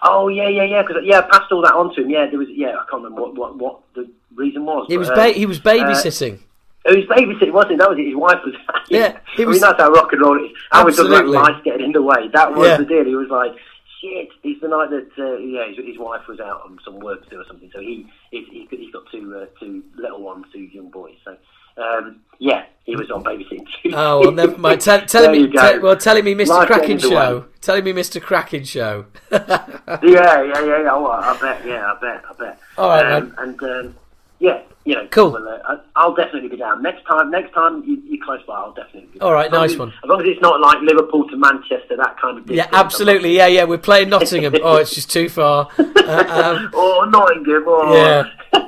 Oh 0.03 0.29
yeah, 0.29 0.49
yeah, 0.49 0.65
yeah. 0.65 0.83
Because 0.83 1.03
yeah, 1.05 1.19
I 1.19 1.23
passed 1.23 1.53
all 1.53 1.63
that 1.63 1.75
on 1.75 1.95
to 1.95 2.03
him. 2.03 2.11
Yeah, 2.11 2.27
there 2.31 2.39
was. 2.39 2.49
Yeah, 2.51 2.71
I 2.71 2.85
can't 2.91 3.03
remember 3.03 3.23
what 3.23 3.35
what, 3.35 3.57
what 3.57 3.81
the 3.95 4.11
reason 4.35 4.65
was. 4.65 4.87
He 4.89 4.97
but, 4.97 5.01
was 5.01 5.11
uh, 5.11 5.33
he 5.33 5.47
was 5.47 5.61
babysitting. 5.61 6.39
It 6.87 6.97
was 6.97 7.05
babysitting, 7.19 7.53
wasn't 7.53 7.73
it? 7.73 7.79
That 7.81 7.91
was 7.91 7.99
it. 7.99 8.07
His 8.07 8.17
wife 8.17 8.39
was. 8.45 8.55
Yeah, 8.89 9.19
he 9.37 9.43
I 9.43 9.47
was- 9.47 9.57
mean, 9.57 9.61
that's 9.61 9.81
how 9.81 9.91
rock 9.91 10.13
and 10.13 10.23
roll 10.23 10.43
is. 10.43 10.51
How 10.73 10.87
it 10.87 10.97
doesn't 10.97 11.11
like 11.11 11.27
life 11.27 11.65
getting 11.65 11.87
in 11.87 11.93
the 11.93 12.03
way. 12.03 12.29
That 12.33 12.55
was 12.55 12.67
Yeah. 12.67 12.77
the 12.79 12.85
deal. 12.87 13.05
He 13.05 13.15
was 13.15 13.29
like, 13.29 13.53
shit. 14.01 14.29
It's 14.43 14.61
the 14.61 14.69
night 14.69 14.91
that 14.91 15.11
uh, 15.19 15.37
yeah, 15.39 15.69
his, 15.69 15.77
his 15.87 15.99
wife 15.99 16.23
was 16.29 16.41
out 16.41 16.63
on 16.65 16.79
some 16.85 16.99
work 17.01 17.23
to 17.25 17.31
do 17.31 17.41
or 17.41 17.45
something. 17.47 17.71
So 17.73 17.81
he 17.81 18.07
he's, 18.31 18.47
he's 18.51 18.69
got- 18.69 18.81
he's 18.81 18.93
got 18.93 19.03
two 19.11 19.37
uh, 19.39 19.47
two 19.59 19.83
little 19.97 20.23
ones, 20.23 20.47
two 20.53 20.61
young 20.61 20.91
boys. 20.91 21.17
So 21.25 21.37
um, 21.83 22.21
yeah, 22.39 22.65
he 22.85 22.97
was 22.97 23.11
on 23.11 23.23
babysitting. 23.25 23.67
Oh 23.95 24.21
well, 24.21 24.33
never 24.33 24.57
mind. 24.59 24.81
Tell, 24.81 25.01
telling 25.07 25.33
me, 25.33 25.51
te- 25.51 25.79
well, 25.79 25.97
telling 25.97 26.25
me, 26.25 26.35
Mr. 26.35 26.67
Kraken 26.67 26.81
getting 26.81 26.91
in 26.91 26.97
the 26.97 27.09
show, 27.09 27.45
telling 27.61 27.85
me, 27.85 27.93
Mr. 27.93 28.21
Kraken 28.21 28.65
show. 28.65 29.07
Yeah, 29.31 30.43
yeah, 30.43 30.43
yeah, 30.45 30.83
yeah. 30.83 30.89
Oh, 30.93 31.07
I 31.11 31.37
bet. 31.41 31.67
Yeah, 31.67 31.93
I 31.93 32.01
bet. 32.01 32.25
I 32.29 32.33
bet. 32.39 32.61
All 32.79 32.89
right, 32.89 33.13
um, 33.13 33.29
man. 33.31 33.35
And 33.39 33.63
um, 33.63 33.97
yeah, 34.41 34.63
you 34.85 34.95
know, 34.95 35.07
Cool. 35.11 35.31
Well, 35.33 35.83
I'll 35.95 36.15
definitely 36.15 36.49
be 36.49 36.57
down 36.57 36.83
next 36.83 37.05
time. 37.07 37.31
Next 37.31 37.53
time 37.53 37.85
you, 37.85 38.03
you're 38.07 38.25
close 38.25 38.41
by, 38.47 38.55
I'll 38.55 38.73
definitely. 38.73 39.09
be 39.13 39.21
All 39.21 39.29
down. 39.31 39.35
right, 39.37 39.47
As 39.47 39.53
long 39.53 39.61
nice 39.63 39.73
as- 39.73 39.79
one. 39.79 39.89
As 40.03 40.09
long 40.09 40.21
as 40.23 40.27
it's 40.27 40.41
not 40.41 40.61
like 40.61 40.79
Liverpool 40.81 41.29
to 41.29 41.37
Manchester, 41.37 41.97
that 41.97 42.19
kind 42.21 42.39
of. 42.39 42.51
Yeah, 42.51 42.67
absolutely. 42.73 43.37
Yeah, 43.37 43.47
yeah. 43.47 43.65
We're 43.65 43.79
playing 43.79 44.09
Nottingham. 44.09 44.55
Oh, 44.63 44.77
it's 44.77 44.95
just 44.95 45.11
too 45.11 45.29
far. 45.29 45.69
Uh, 46.11 46.57
um, 46.59 46.71
Or 46.75 47.07
Nottingham. 47.07 47.69
Or... 47.69 47.95
Yeah. 47.95 48.25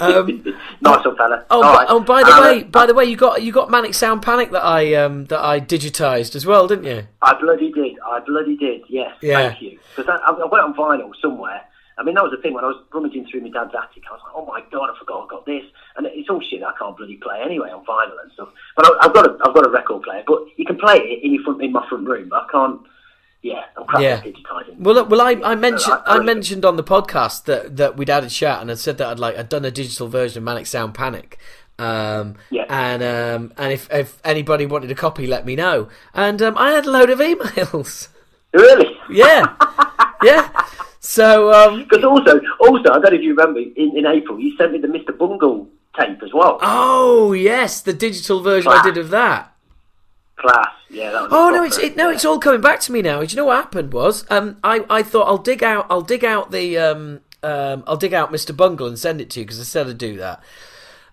Um, 0.00 0.44
nice 0.80 1.04
one, 1.04 1.16
fella. 1.16 1.44
oh, 1.50 1.62
All 1.62 1.74
right. 1.74 1.86
oh, 1.90 2.00
by 2.00 2.22
the 2.22 2.30
Um, 2.32 2.42
way, 2.42 2.62
by 2.62 2.86
the 2.86 2.94
way, 2.94 3.04
you 3.04 3.16
got 3.16 3.42
you 3.42 3.52
got 3.52 3.70
Manic 3.70 3.92
Sound 3.94 4.22
Panic 4.22 4.50
that 4.52 4.64
I 4.64 4.94
um 4.94 5.26
that 5.26 5.40
I 5.40 5.60
digitized 5.60 6.34
as 6.36 6.46
well, 6.46 6.66
didn't 6.66 6.84
you? 6.84 7.06
I 7.20 7.34
bloody 7.38 7.70
did. 7.72 7.96
I 8.06 8.20
bloody 8.20 8.56
did. 8.56 8.82
Yes. 8.88 9.12
Yeah. 9.20 9.48
Thank 9.50 9.62
you. 9.62 9.78
Because 9.96 10.08
I 10.08 10.30
I 10.30 10.46
went 10.46 10.64
on 10.64 10.74
vinyl 10.74 11.10
somewhere. 11.20 11.62
I 11.98 12.04
mean, 12.04 12.14
that 12.14 12.22
was 12.22 12.32
the 12.34 12.40
thing 12.40 12.54
when 12.54 12.64
I 12.64 12.68
was 12.68 12.82
rummaging 12.94 13.26
through 13.30 13.40
my 13.42 13.48
dad's 13.50 13.74
attic. 13.74 14.04
I 14.08 14.12
was 14.14 14.20
like, 14.24 14.34
"Oh 14.36 14.46
my 14.46 14.60
god, 14.70 14.90
I 14.94 14.98
forgot 14.98 15.24
I 15.24 15.26
got 15.28 15.44
this," 15.46 15.64
and 15.96 16.06
it's 16.06 16.30
all 16.30 16.40
shit 16.40 16.62
I 16.62 16.72
can't 16.78 16.96
bloody 16.96 17.16
play 17.16 17.40
anyway 17.44 17.70
on 17.70 17.84
vinyl 17.84 18.16
and 18.22 18.30
stuff. 18.32 18.48
But 18.76 18.86
I, 18.86 19.06
I've 19.06 19.14
got 19.14 19.26
a 19.26 19.36
I've 19.44 19.54
got 19.54 19.66
a 19.66 19.70
record 19.70 20.02
player, 20.02 20.22
but 20.26 20.42
you 20.56 20.64
can 20.64 20.78
play 20.78 20.96
it 20.96 21.24
in 21.24 21.34
your 21.34 21.42
front 21.42 21.62
in 21.62 21.72
my 21.72 21.86
front 21.88 22.06
room. 22.06 22.28
But 22.28 22.44
I 22.44 22.52
can't. 22.52 22.80
Yeah, 23.42 23.62
I'm 23.76 23.86
crap 23.86 24.02
Yeah. 24.02 24.20
digitising. 24.20 24.78
Well, 24.80 25.06
well, 25.06 25.20
I, 25.20 25.32
I 25.44 25.54
mentioned 25.54 25.96
I 26.06 26.18
mentioned 26.20 26.64
on 26.64 26.76
the 26.76 26.82
podcast 26.82 27.44
that, 27.44 27.76
that 27.76 27.96
we'd 27.96 28.08
had 28.08 28.24
a 28.24 28.28
chat, 28.30 28.60
and 28.60 28.68
I 28.70 28.74
said 28.74 28.98
that 28.98 29.06
I'd 29.06 29.18
like 29.20 29.36
I'd 29.38 29.48
done 29.48 29.64
a 29.64 29.70
digital 29.70 30.08
version 30.08 30.38
of 30.38 30.44
Manic 30.44 30.66
Sound 30.66 30.92
Panic, 30.94 31.38
um, 31.78 32.34
Yeah. 32.50 32.64
and 32.68 33.00
um, 33.02 33.52
and 33.56 33.72
if 33.72 33.88
if 33.92 34.20
anybody 34.24 34.66
wanted 34.66 34.90
a 34.90 34.94
copy, 34.96 35.26
let 35.28 35.46
me 35.46 35.54
know. 35.54 35.88
And 36.14 36.42
um, 36.42 36.58
I 36.58 36.72
had 36.72 36.86
a 36.86 36.90
load 36.90 37.10
of 37.10 37.20
emails. 37.20 38.08
Really? 38.52 38.96
yeah, 39.10 39.54
yeah. 40.22 40.48
So 41.00 41.52
um, 41.52 41.84
Because 41.84 42.04
also, 42.04 42.40
also, 42.60 42.90
I 42.90 42.98
don't 42.98 43.02
know 43.04 43.10
if 43.12 43.22
you 43.22 43.34
remember, 43.34 43.60
in, 43.60 43.96
in 43.96 44.06
April, 44.06 44.38
you 44.38 44.56
sent 44.56 44.72
me 44.72 44.78
the 44.78 44.88
Mr. 44.88 45.16
Bungle 45.16 45.68
tape 45.98 46.22
as 46.22 46.32
well. 46.32 46.58
oh 46.60 47.32
yes, 47.32 47.80
the 47.80 47.92
digital 47.92 48.40
version 48.42 48.72
I 48.72 48.82
did 48.82 48.96
of 48.96 49.10
that. 49.10 49.52
Class. 50.36 50.68
Yeah, 50.90 51.10
that 51.10 51.22
was. 51.22 51.30
Oh 51.32 51.50
no, 51.50 51.64
it's 51.64 51.78
it, 51.78 51.96
no, 51.96 52.10
it's 52.10 52.24
all 52.24 52.38
coming 52.38 52.60
back 52.60 52.80
to 52.80 52.92
me 52.92 53.02
now. 53.02 53.20
Do 53.20 53.26
you 53.26 53.36
know 53.36 53.46
what 53.46 53.56
happened 53.56 53.92
was? 53.92 54.24
Um, 54.30 54.58
I, 54.62 54.84
I 54.88 55.02
thought 55.02 55.26
I'll 55.26 55.38
dig 55.38 55.62
out 55.62 55.86
I'll 55.90 56.02
dig 56.02 56.24
out 56.24 56.50
the 56.52 56.78
um, 56.78 57.20
um 57.42 57.82
I'll 57.86 57.96
dig 57.96 58.14
out 58.14 58.32
Mr. 58.32 58.56
Bungle 58.56 58.86
and 58.86 58.98
send 58.98 59.20
it 59.20 59.30
to 59.30 59.40
you 59.40 59.46
because 59.46 59.60
I 59.60 59.64
said 59.64 59.88
I'd 59.88 59.98
do 59.98 60.16
that. 60.18 60.40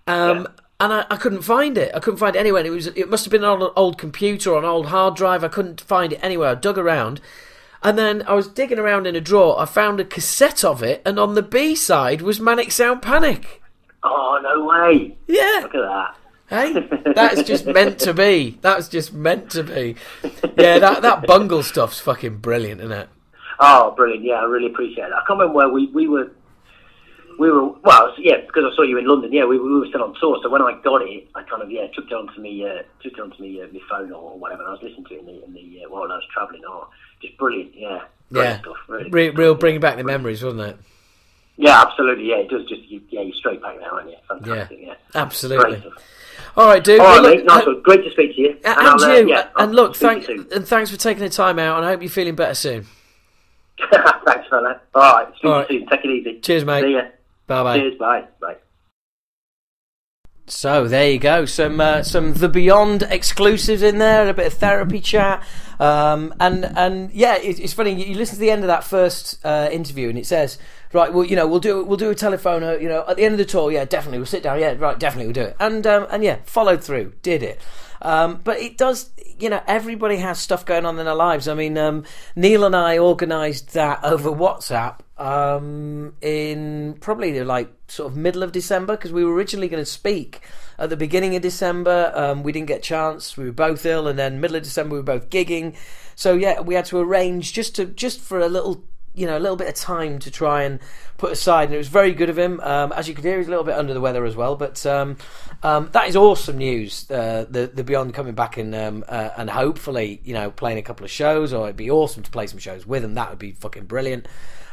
Um, 0.07 0.47
and 0.79 0.93
I, 0.93 1.05
I 1.09 1.17
couldn't 1.17 1.41
find 1.41 1.77
it. 1.77 1.91
I 1.95 1.99
couldn't 1.99 2.19
find 2.19 2.35
it 2.35 2.39
anywhere. 2.39 2.63
It 2.65 2.69
was 2.69 2.87
it 2.87 3.09
must 3.09 3.25
have 3.25 3.31
been 3.31 3.43
on 3.43 3.61
an 3.61 3.71
old 3.75 3.97
computer 3.97 4.51
or 4.51 4.59
an 4.59 4.65
old 4.65 4.87
hard 4.87 5.15
drive. 5.15 5.43
I 5.43 5.47
couldn't 5.47 5.81
find 5.81 6.13
it 6.13 6.19
anywhere. 6.21 6.49
I 6.49 6.55
dug 6.55 6.77
around. 6.77 7.19
And 7.83 7.97
then 7.97 8.23
I 8.27 8.33
was 8.33 8.47
digging 8.47 8.79
around 8.79 9.05
in 9.05 9.15
a 9.15 9.21
drawer. 9.21 9.59
I 9.59 9.65
found 9.65 9.99
a 9.99 10.05
cassette 10.05 10.63
of 10.63 10.81
it, 10.81 11.01
and 11.05 11.19
on 11.19 11.35
the 11.35 11.43
B 11.43 11.75
side 11.75 12.21
was 12.21 12.39
Manic 12.39 12.71
Sound 12.71 13.01
Panic. 13.01 13.61
Oh 14.03 14.39
no 14.41 14.65
way! 14.65 15.17
Yeah, 15.27 15.59
Look 15.63 15.75
at 15.75 15.81
that. 15.81 16.15
Hey, 16.47 17.11
that's 17.15 17.43
just 17.43 17.65
meant 17.65 17.99
to 17.99 18.13
be. 18.13 18.59
That's 18.61 18.87
just 18.87 19.13
meant 19.13 19.49
to 19.51 19.63
be. 19.63 19.95
Yeah, 20.57 20.79
that 20.79 21.01
that 21.01 21.25
bungle 21.25 21.63
stuff's 21.63 21.99
fucking 21.99 22.37
brilliant, 22.37 22.81
isn't 22.81 22.91
it? 22.91 23.09
Oh, 23.59 23.93
brilliant! 23.95 24.23
Yeah, 24.23 24.35
I 24.35 24.43
really 24.43 24.67
appreciate 24.67 25.05
it. 25.05 25.13
I 25.13 25.23
can't 25.27 25.39
remember 25.39 25.53
where 25.53 25.69
we, 25.69 25.87
we 25.87 26.07
were. 26.07 26.31
We 27.37 27.51
were 27.51 27.69
well, 27.83 28.13
yeah, 28.17 28.37
because 28.45 28.63
I 28.71 28.75
saw 28.75 28.83
you 28.83 28.97
in 28.97 29.07
London. 29.07 29.31
Yeah, 29.33 29.45
we, 29.45 29.59
we 29.59 29.79
were 29.79 29.87
still 29.87 30.03
on 30.03 30.15
tour. 30.19 30.39
So 30.41 30.49
when 30.49 30.61
I 30.61 30.79
got 30.83 31.01
it, 31.01 31.27
I 31.35 31.43
kind 31.43 31.61
of 31.61 31.69
yeah 31.69 31.87
took 31.93 32.05
it 32.05 32.13
onto 32.13 32.39
me, 32.39 32.65
uh, 32.65 32.83
took 33.03 33.13
it 33.13 33.19
onto 33.19 33.41
me, 33.41 33.61
uh, 33.61 33.67
my 33.73 33.79
phone 33.89 34.11
or 34.11 34.37
whatever. 34.37 34.61
And 34.61 34.69
I 34.69 34.73
was 34.73 34.81
listening 34.83 35.05
to 35.05 35.13
it 35.15 35.19
in 35.19 35.25
the, 35.25 35.43
in 35.45 35.53
the 35.53 35.83
uh, 35.85 35.89
while 35.89 36.03
I 36.03 36.15
was 36.15 36.23
travelling. 36.33 36.61
Oh, 36.67 36.87
just 37.21 37.37
brilliant! 37.37 37.73
Yeah, 37.75 38.01
great 38.31 38.43
Yeah, 38.43 38.59
stuff. 38.61 38.77
Really. 38.87 39.09
Re- 39.09 39.29
real 39.31 39.55
bringing 39.55 39.81
back 39.81 39.97
the 39.97 40.03
memories, 40.03 40.43
wasn't 40.43 40.61
it? 40.61 40.77
Yeah, 41.57 41.81
absolutely. 41.81 42.29
Yeah, 42.29 42.37
it 42.37 42.49
does. 42.49 42.65
Just 42.67 42.83
you, 42.89 43.01
yeah, 43.09 43.21
you're 43.21 43.35
straight 43.35 43.61
back 43.61 43.79
now, 43.79 43.91
aren't 43.91 44.09
you? 44.09 44.17
Fantastic. 44.27 44.79
Yeah, 44.81 44.93
Absolutely. 45.13 45.65
Great 45.65 45.81
stuff. 45.81 46.03
All 46.57 46.67
right, 46.67 46.83
dude. 46.83 46.99
All 46.99 47.05
well, 47.05 47.21
look, 47.23 47.35
mate. 47.37 47.45
Nice 47.45 47.63
uh, 47.63 47.71
one. 47.71 47.81
Great 47.81 48.03
to 48.03 48.11
speak 48.11 48.35
to 48.35 48.41
you. 48.41 48.49
and, 48.63 48.79
I'll, 48.79 49.03
uh, 49.03 49.13
you. 49.15 49.29
yeah, 49.29 49.49
and 49.57 49.75
look, 49.75 49.95
thank 49.95 50.27
you 50.27 50.47
and 50.53 50.65
thanks 50.67 50.89
for 50.89 50.97
taking 50.97 51.23
the 51.23 51.29
time 51.29 51.59
out, 51.59 51.77
and 51.77 51.85
I 51.85 51.89
hope 51.89 52.01
you're 52.01 52.09
feeling 52.09 52.35
better 52.35 52.55
soon. 52.55 52.85
Thanks, 53.91 54.47
fella. 54.49 54.79
All 54.95 55.01
right. 55.01 55.27
Speak 55.35 55.51
All 55.51 55.61
you 55.69 55.79
soon. 55.79 55.87
Take 55.89 56.05
it 56.05 56.09
easy. 56.09 56.39
Cheers, 56.39 56.63
mate. 56.63 56.83
See 56.83 56.93
ya. 56.93 57.01
Bye 57.47 57.63
bye. 57.63 57.79
Cheers. 57.79 57.97
Bye. 57.97 58.27
Bye. 58.41 58.55
So 60.47 60.87
there 60.87 61.09
you 61.09 61.17
go, 61.17 61.45
some 61.45 61.81
uh, 61.81 62.03
some 62.03 62.33
the 62.33 62.47
Beyond 62.47 63.01
exclusives 63.09 63.81
in 63.81 63.97
there, 63.97 64.29
a 64.29 64.33
bit 64.33 64.45
of 64.45 64.53
therapy 64.53 64.99
chat, 64.99 65.43
um, 65.79 66.35
and 66.39 66.65
and 66.77 67.11
yeah, 67.11 67.37
it, 67.37 67.59
it's 67.59 67.73
funny. 67.73 67.93
You, 67.93 68.15
listen 68.15 68.35
to 68.35 68.41
the 68.41 68.51
end 68.51 68.61
of 68.61 68.67
that 68.67 68.83
first 68.83 69.43
uh, 69.43 69.69
interview, 69.71 70.07
and 70.07 70.19
it 70.19 70.27
says, 70.27 70.59
right, 70.93 71.11
well, 71.11 71.25
you 71.25 71.35
know, 71.35 71.47
we'll 71.47 71.59
do 71.59 71.83
we'll 71.83 71.97
do 71.97 72.11
a 72.11 72.15
telephone, 72.15 72.63
uh, 72.63 72.73
you 72.73 72.87
know, 72.87 73.03
at 73.07 73.17
the 73.17 73.23
end 73.23 73.33
of 73.33 73.39
the 73.39 73.45
tour, 73.45 73.71
yeah, 73.71 73.85
definitely, 73.85 74.19
we'll 74.19 74.27
sit 74.27 74.43
down, 74.43 74.59
yeah, 74.59 74.75
right, 74.77 74.99
definitely, 74.99 75.25
we'll 75.25 75.33
do 75.33 75.49
it, 75.49 75.55
and 75.59 75.87
um, 75.87 76.05
and 76.11 76.23
yeah, 76.23 76.37
followed 76.45 76.83
through, 76.83 77.13
did 77.23 77.41
it. 77.41 77.59
Um, 78.03 78.41
but 78.43 78.59
it 78.59 78.77
does, 78.77 79.09
you 79.39 79.49
know, 79.49 79.61
everybody 79.67 80.17
has 80.17 80.39
stuff 80.39 80.65
going 80.65 80.85
on 80.85 80.97
in 80.99 81.05
their 81.05 81.15
lives. 81.15 81.47
I 81.47 81.53
mean, 81.53 81.77
um, 81.77 82.03
Neil 82.35 82.63
and 82.63 82.75
I 82.75 82.97
organised 82.97 83.73
that 83.73 84.03
over 84.03 84.29
WhatsApp 84.29 84.99
um, 85.17 86.13
in 86.21 86.97
probably 86.99 87.43
like 87.43 87.71
sort 87.87 88.11
of 88.11 88.17
middle 88.17 88.43
of 88.43 88.51
December 88.51 88.95
because 88.95 89.11
we 89.11 89.23
were 89.23 89.33
originally 89.33 89.67
going 89.67 89.81
to 89.81 89.89
speak 89.89 90.41
at 90.77 90.89
the 90.89 90.97
beginning 90.97 91.35
of 91.35 91.41
December. 91.41 92.11
Um, 92.15 92.43
we 92.43 92.51
didn't 92.51 92.67
get 92.67 92.79
a 92.79 92.81
chance. 92.81 93.37
We 93.37 93.45
were 93.45 93.51
both 93.51 93.85
ill, 93.85 94.07
and 94.07 94.17
then 94.17 94.39
middle 94.39 94.57
of 94.57 94.63
December 94.63 94.93
we 94.93 94.99
were 94.99 95.03
both 95.03 95.29
gigging. 95.29 95.75
So 96.15 96.33
yeah, 96.33 96.61
we 96.61 96.75
had 96.75 96.85
to 96.85 96.99
arrange 96.99 97.53
just 97.53 97.75
to 97.75 97.85
just 97.85 98.19
for 98.19 98.39
a 98.39 98.47
little 98.49 98.83
you 99.15 99.25
know, 99.25 99.37
a 99.37 99.39
little 99.39 99.55
bit 99.55 99.67
of 99.67 99.75
time 99.75 100.19
to 100.19 100.31
try 100.31 100.63
and 100.63 100.79
put 101.17 101.31
aside, 101.31 101.65
and 101.65 101.75
it 101.75 101.77
was 101.77 101.87
very 101.87 102.11
good 102.13 102.29
of 102.29 102.37
him. 102.37 102.59
Um, 102.61 102.91
as 102.91 103.07
you 103.07 103.15
could 103.15 103.23
hear, 103.23 103.37
he's 103.37 103.47
a 103.47 103.49
little 103.49 103.63
bit 103.63 103.75
under 103.75 103.93
the 103.93 104.01
weather 104.01 104.25
as 104.25 104.35
well, 104.35 104.55
but 104.55 104.85
um, 104.85 105.17
um, 105.63 105.89
that 105.93 106.07
is 106.07 106.15
awesome 106.15 106.57
news. 106.57 107.09
Uh, 107.09 107.45
the 107.49 107.67
the 107.67 107.83
Beyond 107.83 108.13
coming 108.13 108.35
back 108.35 108.57
and 108.57 108.75
um, 108.75 109.03
uh, 109.07 109.29
and 109.37 109.49
hopefully, 109.49 110.21
you 110.23 110.33
know, 110.33 110.51
playing 110.51 110.77
a 110.77 110.81
couple 110.81 111.05
of 111.05 111.11
shows, 111.11 111.53
or 111.53 111.65
it'd 111.65 111.77
be 111.77 111.89
awesome 111.91 112.23
to 112.23 112.31
play 112.31 112.47
some 112.47 112.59
shows 112.59 112.85
with 112.85 113.03
him. 113.03 113.13
That 113.13 113.29
would 113.29 113.39
be 113.39 113.51
fucking 113.53 113.85
brilliant. 113.85 114.27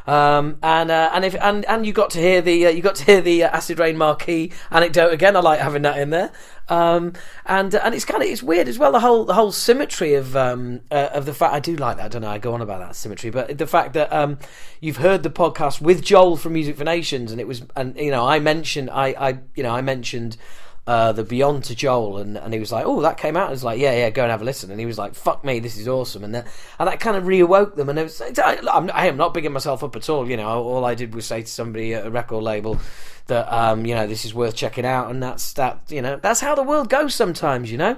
Um, 0.06 0.58
and 0.62 0.90
uh, 0.90 1.10
and 1.12 1.24
if 1.24 1.34
and 1.40 1.64
and 1.66 1.86
you 1.86 1.92
got 1.92 2.10
to 2.10 2.18
hear 2.20 2.42
the 2.42 2.66
uh, 2.66 2.70
you 2.70 2.82
got 2.82 2.96
to 2.96 3.04
hear 3.04 3.20
the 3.20 3.44
uh, 3.44 3.56
Acid 3.56 3.78
Reign 3.78 3.96
Marquee 3.96 4.52
anecdote 4.70 5.12
again. 5.12 5.36
I 5.36 5.40
like 5.40 5.60
having 5.60 5.82
that 5.82 5.98
in 5.98 6.10
there. 6.10 6.32
Um, 6.68 7.12
and 7.44 7.74
and 7.74 7.94
it's 7.94 8.04
kind 8.04 8.22
of 8.22 8.28
it's 8.28 8.42
weird 8.42 8.68
as 8.68 8.78
well 8.78 8.92
the 8.92 9.00
whole 9.00 9.24
the 9.24 9.34
whole 9.34 9.52
symmetry 9.52 10.14
of 10.14 10.36
um, 10.36 10.80
uh, 10.90 11.10
of 11.12 11.26
the 11.26 11.34
fact 11.34 11.54
I 11.54 11.60
do 11.60 11.76
like 11.76 11.98
that. 11.98 12.06
I 12.06 12.08
don't 12.08 12.22
know. 12.22 12.30
I 12.30 12.38
go 12.38 12.54
on 12.54 12.62
about 12.62 12.80
that 12.80 12.96
symmetry, 12.96 13.30
but 13.30 13.58
the 13.58 13.66
fact 13.66 13.92
that 13.94 14.12
um, 14.12 14.38
you've 14.80 14.96
heard 14.96 15.22
the 15.22 15.30
podcast 15.30 15.80
with 15.80 16.02
Joel 16.02 16.36
from 16.36 16.54
Music 16.54 16.76
for 16.76 16.84
Nations, 16.84 17.30
and 17.30 17.40
it 17.40 17.46
was 17.46 17.62
and 17.76 17.96
you 17.96 18.10
know 18.10 18.26
I 18.26 18.38
mentioned 18.38 18.90
I 18.90 19.08
I 19.18 19.38
you 19.54 19.62
know 19.62 19.72
I 19.72 19.82
mentioned. 19.82 20.36
Uh, 20.84 21.12
the 21.12 21.22
Beyond 21.22 21.62
to 21.64 21.76
Joel, 21.76 22.18
and, 22.18 22.36
and 22.36 22.52
he 22.52 22.58
was 22.58 22.72
like, 22.72 22.84
"Oh, 22.84 23.02
that 23.02 23.16
came 23.16 23.36
out." 23.36 23.46
I 23.46 23.50
was 23.52 23.62
like, 23.62 23.78
"Yeah, 23.78 23.92
yeah, 23.92 24.10
go 24.10 24.22
and 24.22 24.32
have 24.32 24.42
a 24.42 24.44
listen." 24.44 24.68
And 24.72 24.80
he 24.80 24.86
was 24.86 24.98
like, 24.98 25.14
"Fuck 25.14 25.44
me, 25.44 25.60
this 25.60 25.76
is 25.76 25.86
awesome," 25.86 26.24
and 26.24 26.34
that 26.34 26.48
and 26.80 26.88
that 26.88 26.98
kind 26.98 27.16
of 27.16 27.22
reawoke 27.22 27.76
them. 27.76 27.88
And 27.88 28.00
it 28.00 28.02
was, 28.02 28.20
I, 28.20 28.58
I'm, 28.68 28.90
I 28.92 29.06
am 29.06 29.16
not 29.16 29.32
bigging 29.32 29.52
myself 29.52 29.84
up 29.84 29.94
at 29.94 30.08
all. 30.08 30.28
You 30.28 30.36
know, 30.36 30.48
all 30.48 30.84
I 30.84 30.96
did 30.96 31.14
was 31.14 31.24
say 31.24 31.42
to 31.42 31.48
somebody 31.48 31.94
at 31.94 32.04
a 32.04 32.10
record 32.10 32.42
label 32.42 32.80
that 33.26 33.46
um, 33.52 33.86
you 33.86 33.94
know 33.94 34.08
this 34.08 34.24
is 34.24 34.34
worth 34.34 34.56
checking 34.56 34.84
out, 34.84 35.08
and 35.08 35.22
that's 35.22 35.52
that. 35.52 35.82
You 35.88 36.02
know, 36.02 36.16
that's 36.16 36.40
how 36.40 36.56
the 36.56 36.64
world 36.64 36.88
goes 36.88 37.14
sometimes. 37.14 37.70
You 37.70 37.78
know, 37.78 37.96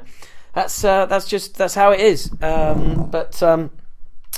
that's 0.53 0.85
uh, 0.85 1.07
that's 1.07 1.27
just 1.27 1.57
that's 1.57 1.75
how 1.75 1.91
it 1.91 2.01
is. 2.01 2.31
Um, 2.43 3.09
but 3.11 3.43
um, 3.43 3.71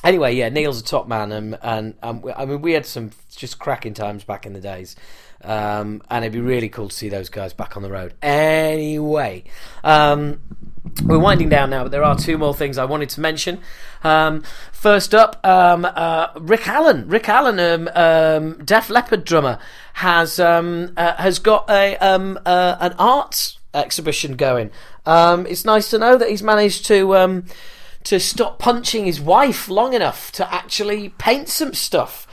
anyway, 0.04 0.34
yeah, 0.34 0.48
Neil's 0.48 0.80
a 0.80 0.84
top 0.84 1.08
man, 1.08 1.32
and 1.32 1.58
and 1.62 1.94
I 2.02 2.44
mean 2.44 2.62
we 2.62 2.72
had 2.72 2.86
some 2.86 3.10
just 3.34 3.58
cracking 3.58 3.94
times 3.94 4.24
back 4.24 4.46
in 4.46 4.52
the 4.52 4.60
days. 4.60 4.96
Um, 5.42 6.02
and 6.10 6.24
it'd 6.24 6.32
be 6.32 6.40
really 6.40 6.68
cool 6.68 6.88
to 6.88 6.94
see 6.94 7.08
those 7.08 7.28
guys 7.28 7.52
back 7.52 7.76
on 7.76 7.82
the 7.82 7.90
road. 7.90 8.14
Anyway, 8.22 9.44
um, 9.84 10.40
we're 11.04 11.18
winding 11.18 11.48
down 11.48 11.70
now, 11.70 11.84
but 11.84 11.92
there 11.92 12.04
are 12.04 12.16
two 12.16 12.38
more 12.38 12.54
things 12.54 12.78
I 12.78 12.84
wanted 12.84 13.10
to 13.10 13.20
mention. 13.20 13.60
Um, 14.02 14.42
first 14.72 15.14
up, 15.14 15.44
um, 15.44 15.84
uh, 15.84 16.28
Rick 16.36 16.68
Allen. 16.68 17.08
Rick 17.08 17.28
Allen, 17.28 17.60
um, 17.60 17.88
um, 17.94 18.64
Def 18.64 18.88
Leppard 18.88 19.24
drummer, 19.24 19.58
has 19.94 20.40
um, 20.40 20.92
uh, 20.96 21.14
has 21.16 21.38
got 21.38 21.68
a 21.68 21.96
um, 21.98 22.38
uh, 22.46 22.76
an 22.80 22.94
arts 22.98 23.58
exhibition 23.74 24.36
going. 24.36 24.70
Um, 25.04 25.46
it's 25.46 25.64
nice 25.64 25.90
to 25.90 25.98
know 25.98 26.16
that 26.16 26.30
he's 26.30 26.42
managed 26.42 26.86
to 26.86 27.16
um, 27.16 27.44
to 28.04 28.18
stop 28.18 28.58
punching 28.58 29.04
his 29.04 29.20
wife 29.20 29.68
long 29.68 29.92
enough 29.92 30.32
to 30.32 30.52
actually 30.52 31.10
paint 31.10 31.48
some 31.48 31.74
stuff. 31.74 32.25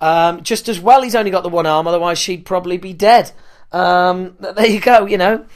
Um, 0.00 0.42
just 0.42 0.68
as 0.68 0.80
well, 0.80 1.02
he's 1.02 1.14
only 1.14 1.30
got 1.30 1.42
the 1.42 1.48
one 1.48 1.66
arm; 1.66 1.86
otherwise, 1.86 2.18
she'd 2.18 2.44
probably 2.44 2.78
be 2.78 2.92
dead. 2.92 3.32
Um, 3.72 4.36
there 4.38 4.66
you 4.66 4.80
go. 4.80 5.06
You 5.06 5.18
know. 5.18 5.46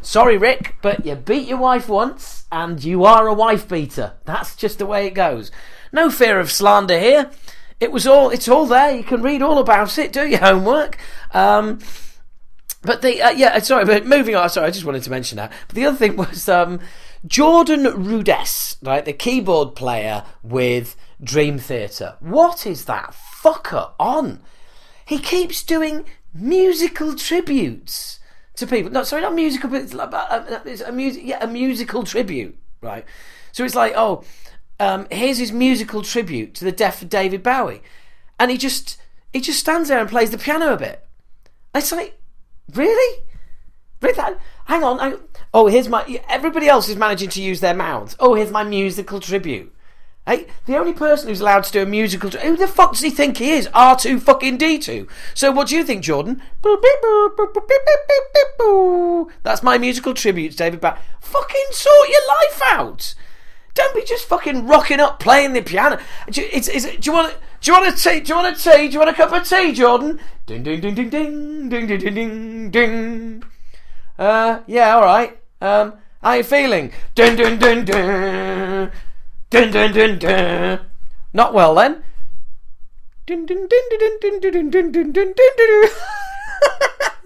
Sorry, 0.00 0.36
Rick, 0.36 0.76
but 0.82 1.06
you 1.06 1.14
beat 1.14 1.46
your 1.46 1.58
wife 1.58 1.88
once, 1.88 2.46
and 2.50 2.82
you 2.82 3.04
are 3.04 3.28
a 3.28 3.34
wife 3.34 3.68
beater. 3.68 4.14
That's 4.24 4.56
just 4.56 4.78
the 4.78 4.86
way 4.86 5.06
it 5.06 5.14
goes. 5.14 5.52
No 5.92 6.10
fear 6.10 6.40
of 6.40 6.50
slander 6.50 6.98
here. 6.98 7.30
It 7.78 7.92
was 7.92 8.06
all. 8.06 8.30
It's 8.30 8.48
all 8.48 8.66
there. 8.66 8.96
You 8.96 9.04
can 9.04 9.22
read 9.22 9.42
all 9.42 9.58
about 9.58 9.98
it. 9.98 10.12
Do 10.12 10.26
your 10.26 10.40
homework. 10.40 10.98
Um, 11.32 11.78
but 12.82 13.02
the 13.02 13.22
uh, 13.22 13.30
yeah, 13.30 13.58
sorry, 13.60 13.84
but 13.84 14.06
moving 14.06 14.34
on. 14.34 14.48
Sorry, 14.50 14.66
I 14.66 14.70
just 14.70 14.84
wanted 14.84 15.04
to 15.04 15.10
mention 15.10 15.36
that. 15.36 15.52
But 15.68 15.76
the 15.76 15.86
other 15.86 15.96
thing 15.96 16.16
was 16.16 16.48
um, 16.48 16.80
Jordan 17.26 17.84
Rudess, 17.84 18.76
right, 18.82 19.04
the 19.04 19.12
keyboard 19.12 19.76
player 19.76 20.24
with 20.42 20.96
Dream 21.22 21.58
Theater. 21.58 22.16
What 22.18 22.66
is 22.66 22.86
that 22.86 23.14
fucker 23.42 23.92
on? 23.98 24.40
He 25.04 25.18
keeps 25.18 25.62
doing 25.62 26.04
musical 26.32 27.14
tributes 27.14 28.20
to 28.56 28.66
people. 28.66 28.90
No, 28.90 29.02
sorry, 29.04 29.22
not 29.22 29.34
musical, 29.34 29.70
but 29.70 29.82
it's, 29.82 29.94
like, 29.94 30.12
uh, 30.12 30.60
it's 30.64 30.82
a 30.82 30.92
music, 30.92 31.22
yeah, 31.24 31.42
a 31.42 31.46
musical 31.46 32.04
tribute, 32.04 32.56
right? 32.80 33.04
So 33.52 33.64
it's 33.64 33.74
like, 33.74 33.92
oh, 33.96 34.24
um, 34.80 35.06
here's 35.10 35.38
his 35.38 35.52
musical 35.52 36.02
tribute 36.02 36.54
to 36.54 36.64
the 36.64 36.72
death 36.72 37.02
of 37.02 37.08
David 37.08 37.42
Bowie, 37.42 37.82
and 38.38 38.50
he 38.50 38.56
just 38.56 38.98
he 39.32 39.40
just 39.40 39.60
stands 39.60 39.88
there 39.88 40.00
and 40.00 40.08
plays 40.08 40.30
the 40.30 40.38
piano 40.38 40.72
a 40.72 40.76
bit. 40.76 41.06
It's 41.74 41.92
like, 41.92 42.18
really, 42.74 43.22
really? 44.00 44.14
That, 44.14 44.38
hang 44.66 44.82
on, 44.82 44.98
hang 44.98 45.14
on. 45.14 45.20
Oh, 45.54 45.66
here's 45.66 45.88
my. 45.88 46.22
Everybody 46.28 46.68
else 46.68 46.88
is 46.88 46.96
managing 46.96 47.28
to 47.30 47.42
use 47.42 47.60
their 47.60 47.74
mouths. 47.74 48.16
Oh, 48.18 48.34
here's 48.34 48.50
my 48.50 48.64
musical 48.64 49.20
tribute. 49.20 49.72
Hey, 50.24 50.46
the 50.66 50.76
only 50.76 50.92
person 50.92 51.28
who's 51.28 51.40
allowed 51.40 51.64
to 51.64 51.72
do 51.72 51.82
a 51.82 51.86
musical. 51.86 52.30
Who 52.30 52.56
the 52.56 52.68
fuck 52.68 52.92
does 52.92 53.00
he 53.00 53.10
think 53.10 53.38
he 53.38 53.50
is? 53.50 53.66
R2 53.68 54.22
fucking 54.22 54.56
D2. 54.56 55.08
So 55.34 55.50
what 55.50 55.68
do 55.68 55.76
you 55.76 55.82
think, 55.82 56.04
Jordan? 56.04 56.40
That's 59.42 59.64
my 59.64 59.78
musical 59.78 60.14
tribute 60.14 60.52
to 60.52 60.56
David 60.56 60.80
Bowie. 60.80 60.98
Fucking 61.20 61.66
sort 61.72 62.08
your 62.08 62.28
life 62.28 62.62
out. 62.66 63.14
Don't 63.74 63.94
be 63.94 64.04
just 64.04 64.26
fucking 64.26 64.66
rocking 64.66 65.00
up 65.00 65.18
playing 65.18 65.54
the 65.54 65.62
piano. 65.62 65.98
Do, 66.30 66.48
do 66.48 66.80
you 67.02 67.12
want 67.12 67.36
do 67.60 67.72
you 67.72 67.80
want 67.80 67.92
a 67.92 67.96
tea? 67.96 68.20
Do 68.20 68.28
you 68.32 68.36
want 68.36 68.56
a 68.56 68.60
tea? 68.60 68.88
Do 68.88 68.92
you 68.92 68.98
want 68.98 69.10
a 69.10 69.14
cup 69.14 69.32
of 69.32 69.48
tea, 69.48 69.72
Jordan? 69.72 70.20
Ding 70.46 70.62
ding 70.62 70.80
ding 70.80 70.94
ding 70.94 71.10
ding 71.10 71.68
ding 71.68 71.86
ding 71.86 71.98
ding 71.98 72.14
ding 72.14 72.70
ding. 72.70 73.44
Uh, 74.18 74.60
yeah, 74.66 74.94
all 74.94 75.02
right. 75.02 75.38
Um, 75.60 75.94
how 76.22 76.34
you 76.34 76.44
feeling? 76.44 76.92
Ding 77.14 77.34
ding 77.34 77.58
ding 77.58 77.84
ding. 77.84 78.90
Dun 79.52 79.70
dun 79.70 79.92
dun 79.92 80.18
dun. 80.18 80.80
Not 81.34 81.52
well 81.52 81.74
then. 81.74 82.02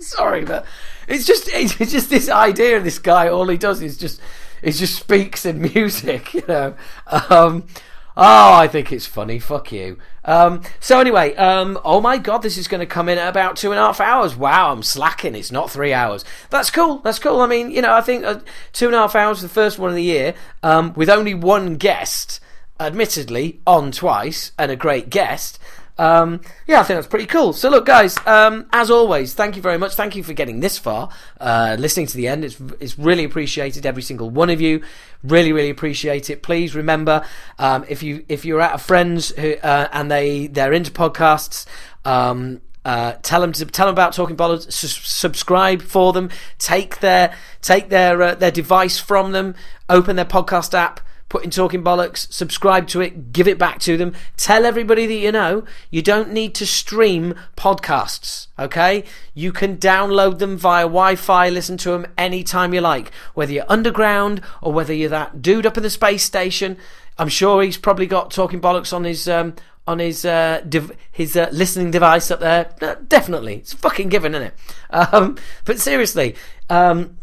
Sorry, 0.01 0.45
but 0.45 0.67
it's 1.07 1.25
just 1.25 1.49
it's 1.53 1.77
just 1.77 2.11
this 2.11 2.29
idea 2.29 2.77
of 2.79 2.83
this 2.83 2.99
guy. 2.99 3.29
All 3.29 3.47
he 3.47 3.57
does 3.57 3.81
is 3.81 3.97
just 3.97 4.21
is 4.61 4.81
just 4.81 4.97
speaks 4.97 5.47
in 5.47 5.63
music, 5.73 6.35
you 6.35 6.43
know. 6.49 6.75
Um, 7.07 7.69
oh, 8.17 8.55
I 8.55 8.67
think 8.67 8.91
it's 8.91 9.07
funny. 9.07 9.39
Fuck 9.39 9.71
you. 9.71 9.97
Um, 10.27 10.63
so 10.81 11.01
anyway, 11.01 11.35
um, 11.37 11.79
oh 11.85 12.01
my 12.01 12.19
god, 12.19 12.43
this 12.43 12.59
is 12.59 12.69
going 12.69 12.81
to 12.81 12.87
come 12.87 13.09
in 13.09 13.17
at 13.17 13.29
about 13.29 13.57
two 13.57 13.71
and 13.71 13.79
a 13.79 13.83
half 13.83 14.01
hours. 14.01 14.37
Wow, 14.37 14.73
I'm 14.73 14.83
slacking. 14.83 15.35
It's 15.35 15.53
not 15.53 15.71
three 15.71 15.93
hours. 15.93 16.25
That's 16.51 16.71
cool. 16.71 16.99
That's 16.99 17.21
cool. 17.21 17.41
I 17.41 17.47
mean, 17.47 17.71
you 17.71 17.81
know, 17.81 17.95
I 17.95 18.01
think 18.01 18.25
uh, 18.25 18.41
two 18.73 18.87
and 18.87 18.95
a 18.95 18.99
half 18.99 19.15
hours, 19.15 19.41
the 19.41 19.49
first 19.49 19.79
one 19.79 19.89
of 19.91 19.97
the 19.97 20.03
year, 20.03 20.35
um, 20.63 20.93
with 20.95 21.09
only 21.09 21.33
one 21.33 21.77
guest, 21.77 22.41
admittedly 22.79 23.61
on 23.67 23.93
twice, 23.93 24.53
and 24.59 24.71
a 24.71 24.77
great 24.77 25.09
guest. 25.09 25.59
Um, 25.99 26.43
yeah, 26.67 26.81
I 26.81 26.83
think 26.83 26.99
that's 26.99 27.07
pretty 27.07 27.27
cool. 27.27 27.53
So, 27.55 27.71
look, 27.71 27.87
guys, 27.87 28.19
um, 28.27 28.67
as 28.73 28.91
always, 28.91 29.33
thank 29.33 29.57
you 29.57 29.63
very 29.63 29.79
much. 29.79 29.95
Thank 29.95 30.15
you 30.15 30.23
for 30.23 30.35
getting 30.35 30.61
this 30.61 30.77
far, 30.77 31.09
uh, 31.41 31.77
listening 31.79 32.07
to 32.09 32.17
the 32.17 32.29
end. 32.29 32.45
It's 32.45 32.61
it's 32.81 32.99
really 32.99 33.25
appreciated, 33.25 33.87
every 33.87 34.03
single 34.03 34.29
one 34.29 34.51
of 34.51 34.61
you. 34.61 34.83
Really, 35.23 35.53
really 35.53 35.71
appreciate 35.71 36.31
it. 36.31 36.43
Please 36.43 36.75
remember, 36.75 37.25
um, 37.59 37.85
if 37.89 38.03
you 38.03 38.25
if 38.29 38.45
you're 38.45 38.61
at 38.61 38.75
a 38.75 38.79
friend's 38.79 39.31
who 39.31 39.55
uh, 39.63 39.89
and 39.93 40.11
they 40.11 40.47
they're 40.47 40.73
into 40.73 40.91
podcasts. 40.91 41.67
Um, 42.05 42.61
uh, 42.85 43.15
tell 43.23 43.41
them 43.41 43.51
to 43.51 43.67
tell 43.67 43.87
them 43.87 43.95
about 43.95 44.13
Talking 44.13 44.37
Bollocks. 44.37 44.73
Su- 44.73 44.87
subscribe 44.87 45.83
for 45.83 46.13
them. 46.13 46.31
Take 46.59 47.01
their 47.01 47.35
take 47.61 47.89
their 47.89 48.23
uh, 48.23 48.35
their 48.37 48.53
device 48.53 48.99
from 49.01 49.33
them. 49.33 49.57
Open 49.89 50.15
their 50.15 50.25
podcast 50.25 50.73
app 50.73 51.01
put 51.29 51.45
in 51.45 51.51
Talking 51.51 51.83
Bollocks, 51.83 52.31
subscribe 52.33 52.87
to 52.89 53.01
it, 53.01 53.33
give 53.33 53.49
it 53.49 53.59
back 53.59 53.81
to 53.81 53.97
them. 53.97 54.15
Tell 54.37 54.65
everybody 54.65 55.07
that 55.07 55.15
you 55.15 55.33
know 55.33 55.65
you 55.91 56.03
don't 56.03 56.33
need 56.33 56.55
to 56.57 56.67
stream 56.67 57.35
podcasts, 57.57 58.47
okay? 58.59 59.05
You 59.35 59.53
can 59.53 59.77
download 59.77 60.39
them 60.39 60.57
via 60.57 60.85
Wi 60.85 61.17
Fi, 61.17 61.49
listen 61.49 61.77
to 61.79 61.91
them 61.91 62.07
anytime 62.17 62.73
you 62.73 62.81
like, 62.81 63.13
whether 63.35 63.53
you're 63.53 63.65
underground 63.69 64.41
or 64.63 64.73
whether 64.73 64.95
you're 64.95 65.11
that 65.11 65.43
dude 65.43 65.67
up 65.67 65.77
in 65.77 65.83
the 65.83 65.91
space 65.91 66.23
station. 66.23 66.77
I'm 67.19 67.29
sure 67.29 67.63
he's 67.63 67.79
probably 67.79 68.07
got 68.07 68.31
Talking 68.31 68.61
Bollocks 68.61 68.93
on 68.93 69.05
his. 69.05 69.29
Um, 69.29 69.55
on 69.89 70.01
his 70.01 70.25
uh, 70.25 70.63
div- 70.69 70.97
his 71.13 71.37
uh, 71.37 71.49
listening 71.53 71.93
device 71.93 72.31
up 72.33 72.41
there, 72.41 72.75
definitely, 73.07 73.55
it's 73.55 73.73
fucking 73.73 74.09
given, 74.09 74.35
isn't 74.35 74.49
it? 74.49 74.55
Um, 74.91 75.37
but 75.65 75.79
seriously, 75.79 76.35
um, 76.71 77.19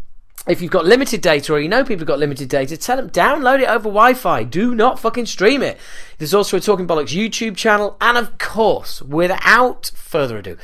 if 0.48 0.62
you've 0.62 0.72
got 0.72 0.86
limited 0.86 1.22
data 1.22 1.54
or 1.54 1.60
you 1.60 1.70
know 1.70 1.84
people 1.84 2.02
have 2.02 2.08
got 2.08 2.20
limited 2.20 2.50
data, 2.50 2.76
tell 2.76 2.98
them 2.98 3.10
download 3.10 3.62
it 3.62 3.68
over 3.70 3.84
Wi 3.84 4.14
Fi. 4.14 4.44
Do 4.44 4.76
not 4.76 5.00
fucking 5.00 5.26
stream 5.26 5.62
it. 5.62 5.78
There's 6.18 6.34
also 6.34 6.58
a 6.58 6.60
Talking 6.60 6.88
Bollocks 6.88 7.16
YouTube 7.16 7.56
channel, 7.56 7.96
and 8.02 8.18
of 8.18 8.38
course, 8.38 9.02
without 9.02 9.92
further 9.96 10.38
ado, 10.38 10.58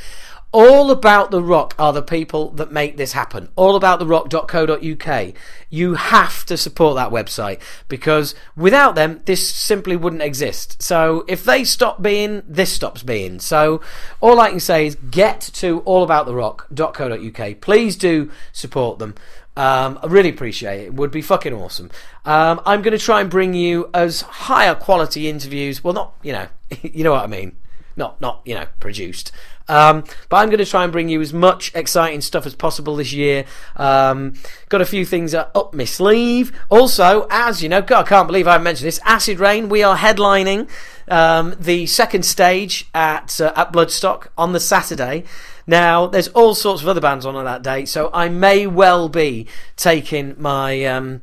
all 0.52 0.90
about 0.90 1.30
the 1.30 1.44
rock 1.44 1.76
are 1.78 1.94
the 1.94 2.02
people 2.02 2.50
that 2.52 2.72
make 2.72 2.98
this 2.98 3.14
happen. 3.14 3.50
Allabouttherock.co.uk. 3.56 5.34
You 5.70 5.94
have 5.94 6.46
to 6.48 6.58
support 6.58 6.96
that 6.96 7.12
website 7.12 7.62
because 7.88 8.34
without 8.56 8.96
them, 8.96 9.22
this 9.26 9.48
simply 9.48 9.96
wouldn't 9.96 10.24
exist. 10.24 10.82
So 10.82 11.24
if 11.28 11.44
they 11.44 11.64
stop 11.64 12.02
being, 12.02 12.42
this 12.48 12.74
stops 12.74 13.04
being. 13.04 13.40
So 13.40 13.82
all 14.22 14.40
I 14.40 14.50
can 14.50 14.60
say 14.60 14.88
is 14.88 14.96
get 14.96 15.40
to 15.40 15.82
allabouttherock.co.uk. 15.82 17.62
Please 17.62 17.96
do 17.96 18.32
support 18.52 18.98
them. 18.98 19.14
Um, 19.60 20.00
I 20.02 20.08
really 20.08 20.30
appreciate 20.30 20.80
it. 20.80 20.86
it. 20.86 20.94
Would 20.94 21.12
be 21.12 21.22
fucking 21.22 21.54
awesome. 21.54 21.92
Um, 22.24 22.62
I'm 22.66 22.82
going 22.82 22.98
to 22.98 23.04
try 23.04 23.20
and 23.20 23.30
bring 23.30 23.54
you 23.54 23.90
as 23.94 24.22
higher 24.22 24.74
quality 24.74 25.28
interviews. 25.28 25.84
Well, 25.84 25.94
not 25.94 26.14
you 26.24 26.32
know, 26.32 26.48
you 26.82 27.04
know 27.04 27.12
what 27.12 27.26
I 27.26 27.28
mean. 27.28 27.58
Not 27.98 28.22
not 28.22 28.42
you 28.46 28.56
know 28.56 28.68
produced. 28.80 29.34
Um, 29.68 30.04
but 30.30 30.38
I'm 30.38 30.50
going 30.50 30.60
to 30.60 30.66
try 30.66 30.84
and 30.84 30.92
bring 30.92 31.10
you 31.10 31.22
as 31.22 31.32
much 31.32 31.72
exciting 31.76 32.22
stuff 32.22 32.48
as 32.48 32.56
possible 32.56 32.96
this 32.96 33.14
year. 33.14 33.46
Um, 33.76 34.34
got 34.70 34.82
a 34.82 34.86
few 34.86 35.06
things 35.06 35.36
up 35.36 35.76
my 35.76 35.84
sleeve. 35.84 36.52
Also, 36.70 37.28
as 37.30 37.62
you 37.62 37.70
know, 37.70 37.82
God, 37.84 38.06
I 38.06 38.10
can't 38.10 38.28
believe 38.28 38.48
I 38.48 38.54
haven't 38.54 38.64
mentioned 38.64 38.88
this. 38.88 39.00
Acid 39.06 39.40
Reign. 39.40 39.70
We 39.70 39.84
are 39.84 39.96
headlining 39.96 40.70
um, 41.08 41.56
the 41.60 41.86
second 41.86 42.24
stage 42.24 42.90
at 42.96 43.40
uh, 43.42 43.54
at 43.56 43.72
Bloodstock 43.74 44.28
on 44.38 44.54
the 44.54 44.60
Saturday. 44.60 45.26
Now, 45.70 46.08
there's 46.08 46.30
all 46.30 46.56
sorts 46.56 46.82
of 46.82 46.88
other 46.88 47.00
bands 47.00 47.28
on 47.28 47.36
on 47.36 47.46
that 47.46 47.62
date, 47.62 47.90
so 47.90 48.10
I 48.12 48.28
may 48.28 48.66
well 48.66 49.08
be 49.08 49.46
taking 49.76 50.34
my 50.40 50.84
um, 50.86 51.22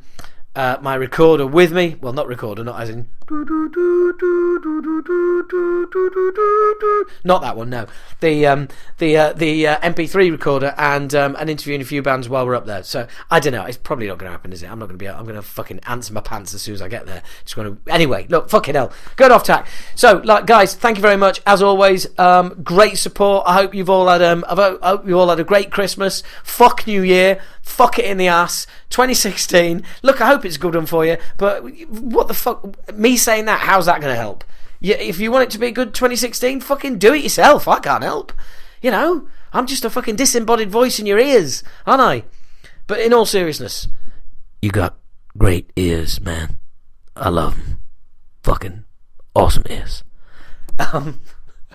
uh, 0.54 0.76
my 0.80 0.94
recorder 0.94 1.44
with 1.44 1.72
me. 1.72 1.96
Well, 2.00 2.12
not 2.12 2.28
recorder, 2.28 2.62
not 2.62 2.80
as 2.80 2.88
in. 2.88 3.08
Not 7.24 7.42
that 7.42 7.56
one, 7.56 7.70
no. 7.70 7.86
The 8.20 8.46
um, 8.46 8.68
the 8.98 9.16
uh, 9.16 9.32
the 9.32 9.66
uh, 9.66 9.80
MP3 9.80 10.30
recorder 10.30 10.72
and 10.78 11.12
um, 11.12 11.34
and 11.36 11.50
interviewing 11.50 11.80
a 11.80 11.84
few 11.84 12.02
bands 12.02 12.28
while 12.28 12.46
we're 12.46 12.54
up 12.54 12.66
there. 12.66 12.84
So 12.84 13.08
I 13.28 13.40
don't 13.40 13.52
know. 13.52 13.64
It's 13.64 13.76
probably 13.76 14.06
not 14.06 14.18
going 14.18 14.28
to 14.28 14.32
happen, 14.32 14.52
is 14.52 14.62
it? 14.62 14.70
I'm 14.70 14.78
not 14.78 14.86
going 14.86 14.96
to 14.98 15.02
be. 15.02 15.08
I'm 15.08 15.24
going 15.24 15.34
to 15.34 15.42
fucking 15.42 15.80
answer 15.86 16.12
my 16.12 16.20
pants 16.20 16.54
as 16.54 16.62
soon 16.62 16.74
as 16.74 16.82
I 16.82 16.86
get 16.86 17.06
there. 17.06 17.24
Just 17.42 17.56
going 17.56 17.76
to. 17.76 17.92
Anyway, 17.92 18.26
look, 18.28 18.48
fucking 18.48 18.76
hell, 18.76 18.92
good 19.16 19.32
off 19.32 19.42
tack. 19.42 19.66
So, 19.96 20.20
like, 20.24 20.46
guys, 20.46 20.76
thank 20.76 20.96
you 20.96 21.02
very 21.02 21.16
much 21.16 21.42
as 21.48 21.62
always. 21.62 22.06
Um, 22.20 22.60
great 22.62 22.96
support. 22.96 23.42
I 23.44 23.54
hope 23.54 23.74
you've 23.74 23.90
all 23.90 24.06
had 24.06 24.22
um, 24.22 24.44
I 24.48 24.76
hope 24.82 25.08
you 25.08 25.18
all 25.18 25.30
had 25.30 25.40
a 25.40 25.44
great 25.44 25.72
Christmas. 25.72 26.22
Fuck 26.44 26.86
New 26.86 27.02
Year. 27.02 27.40
Fuck 27.60 27.98
it 27.98 28.04
in 28.04 28.16
the 28.16 28.28
ass. 28.28 28.68
2016. 28.90 29.82
Look, 30.02 30.20
I 30.20 30.26
hope 30.26 30.44
it's 30.44 30.56
good 30.56 30.76
one 30.76 30.86
for 30.86 31.04
you. 31.04 31.16
But 31.36 31.64
what 31.90 32.28
the 32.28 32.34
fuck? 32.34 32.94
Me 32.94 33.15
saying 33.22 33.46
that, 33.46 33.60
how's 33.60 33.86
that 33.86 34.00
going 34.00 34.12
to 34.12 34.20
help? 34.20 34.44
You, 34.80 34.94
if 34.94 35.18
you 35.18 35.30
want 35.30 35.44
it 35.44 35.50
to 35.50 35.58
be 35.58 35.68
a 35.68 35.72
good 35.72 35.94
2016, 35.94 36.60
fucking 36.60 36.98
do 36.98 37.14
it 37.14 37.22
yourself. 37.22 37.66
I 37.68 37.78
can't 37.78 38.02
help. 38.02 38.32
You 38.82 38.90
know, 38.90 39.28
I'm 39.52 39.66
just 39.66 39.84
a 39.84 39.90
fucking 39.90 40.16
disembodied 40.16 40.70
voice 40.70 40.98
in 40.98 41.06
your 41.06 41.18
ears, 41.18 41.62
aren't 41.86 42.02
I? 42.02 42.24
But 42.86 43.00
in 43.00 43.12
all 43.12 43.26
seriousness, 43.26 43.88
you 44.62 44.70
got 44.70 44.96
great 45.36 45.70
ears, 45.76 46.20
man. 46.20 46.58
I 47.16 47.30
love 47.30 47.56
them. 47.56 47.80
Fucking 48.42 48.84
awesome 49.34 49.64
ears. 49.68 50.04
Um, 50.92 51.20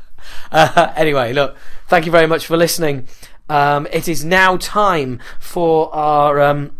uh, 0.51 0.93
anyway, 0.95 1.33
look, 1.33 1.57
thank 1.87 2.05
you 2.05 2.11
very 2.11 2.27
much 2.27 2.45
for 2.45 2.55
listening. 2.55 3.07
Um, 3.49 3.87
it 3.91 4.07
is 4.07 4.23
now 4.23 4.57
time 4.57 5.19
for 5.39 5.93
our. 5.93 6.39
Um, 6.39 6.71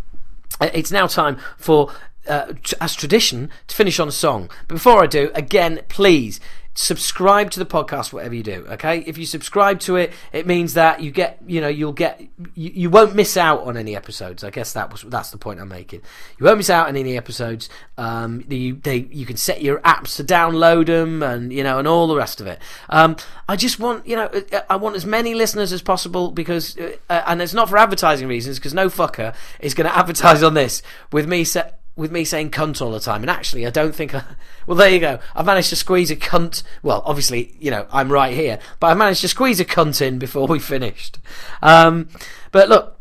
it's 0.61 0.91
now 0.91 1.07
time 1.07 1.37
for, 1.57 1.91
uh, 2.31 2.53
as 2.79 2.95
tradition, 2.95 3.49
to 3.67 3.75
finish 3.75 3.99
on 3.99 4.07
a 4.07 4.11
song. 4.11 4.49
But 4.67 4.75
before 4.75 5.03
I 5.03 5.07
do, 5.07 5.31
again, 5.35 5.81
please 5.89 6.39
subscribe 6.73 7.51
to 7.51 7.59
the 7.59 7.65
podcast 7.65 8.13
whatever 8.13 8.33
you 8.33 8.43
do 8.43 8.65
okay? 8.69 8.99
If 8.99 9.17
you 9.17 9.25
subscribe 9.25 9.81
to 9.81 9.97
it 9.97 10.13
it 10.31 10.47
means 10.47 10.75
that 10.75 11.01
you 11.01 11.11
get 11.11 11.37
you 11.45 11.59
know 11.59 11.67
you'll 11.67 11.91
get 11.91 12.21
you, 12.55 12.71
you 12.73 12.89
won't 12.89 13.13
miss 13.13 13.35
out 13.35 13.63
on 13.63 13.75
any 13.75 13.95
episodes. 13.95 14.41
I 14.43 14.51
guess 14.51 14.71
that 14.73 14.89
was 14.89 15.01
that's 15.01 15.31
the 15.31 15.37
point 15.37 15.59
i'm 15.59 15.67
making. 15.67 16.01
You 16.39 16.45
won't 16.45 16.57
miss 16.57 16.69
out 16.69 16.87
on 16.87 16.95
any 16.95 17.17
episodes. 17.17 17.67
Um 17.97 18.45
you 18.47 18.75
they 18.75 18.99
you 19.11 19.25
can 19.25 19.35
set 19.35 19.61
your 19.61 19.79
apps 19.79 20.15
to 20.15 20.23
download 20.23 20.85
them 20.85 21.21
and 21.21 21.51
you 21.51 21.63
know 21.63 21.77
and 21.77 21.87
all 21.87 22.07
the 22.07 22.15
rest 22.15 22.39
of 22.39 22.47
it. 22.47 22.59
Um 22.89 23.17
i 23.49 23.57
just 23.57 23.79
want 23.79 24.07
you 24.07 24.15
know 24.15 24.31
i 24.69 24.77
want 24.77 24.95
as 24.95 25.05
many 25.05 25.33
listeners 25.33 25.73
as 25.73 25.81
possible 25.81 26.31
because 26.31 26.77
uh, 26.77 27.23
and 27.27 27.41
it's 27.41 27.53
not 27.53 27.67
for 27.67 27.77
advertising 27.77 28.29
reasons 28.29 28.59
because 28.59 28.73
no 28.73 28.87
fucker 28.87 29.35
is 29.59 29.73
going 29.73 29.89
to 29.89 29.97
advertise 29.97 30.41
on 30.41 30.53
this 30.53 30.81
with 31.11 31.27
me 31.27 31.43
set 31.43 31.80
with 31.95 32.11
me 32.11 32.23
saying 32.23 32.51
cunt 32.51 32.81
all 32.81 32.91
the 32.91 32.99
time. 32.99 33.21
And 33.21 33.29
actually, 33.29 33.65
I 33.65 33.69
don't 33.69 33.93
think. 33.93 34.15
I, 34.15 34.23
well, 34.67 34.77
there 34.77 34.89
you 34.89 34.99
go. 34.99 35.19
I've 35.35 35.45
managed 35.45 35.69
to 35.69 35.75
squeeze 35.75 36.11
a 36.11 36.15
cunt. 36.15 36.63
Well, 36.83 37.01
obviously, 37.05 37.55
you 37.59 37.71
know, 37.71 37.87
I'm 37.91 38.11
right 38.11 38.33
here, 38.33 38.59
but 38.79 38.87
I 38.87 38.93
managed 38.93 39.21
to 39.21 39.27
squeeze 39.27 39.59
a 39.59 39.65
cunt 39.65 40.01
in 40.01 40.19
before 40.19 40.47
we 40.47 40.59
finished. 40.59 41.19
Um, 41.61 42.09
but 42.51 42.69
look. 42.69 42.97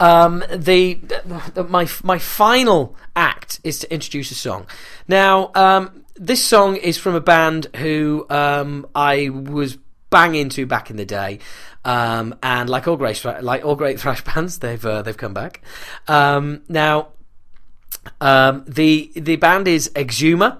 Um, 0.00 0.42
the, 0.52 0.94
the, 0.94 1.64
my 1.68 1.86
my 2.02 2.18
final 2.18 2.96
act 3.14 3.60
is 3.62 3.78
to 3.80 3.94
introduce 3.94 4.32
a 4.32 4.34
song. 4.34 4.66
Now, 5.06 5.52
um, 5.54 6.04
this 6.16 6.44
song 6.44 6.74
is 6.74 6.98
from 6.98 7.14
a 7.14 7.20
band 7.20 7.68
who 7.76 8.26
um, 8.28 8.88
I 8.96 9.28
was 9.28 9.78
bang 10.10 10.34
into 10.34 10.66
back 10.66 10.90
in 10.90 10.96
the 10.96 11.04
day. 11.04 11.38
Um, 11.84 12.34
and 12.42 12.68
like 12.68 12.88
all 12.88 12.96
great 12.96 13.24
like 13.42 13.64
all 13.64 13.76
great 13.76 14.00
thrash 14.00 14.24
bands, 14.34 14.58
they've 14.58 14.84
uh, 14.84 15.02
they've 15.02 15.16
come 15.16 15.34
back. 15.34 15.62
Um, 16.08 16.62
now, 16.68 17.08
um, 18.20 18.64
the 18.66 19.10
the 19.14 19.36
band 19.36 19.68
is 19.68 19.90
Exumer, 19.94 20.58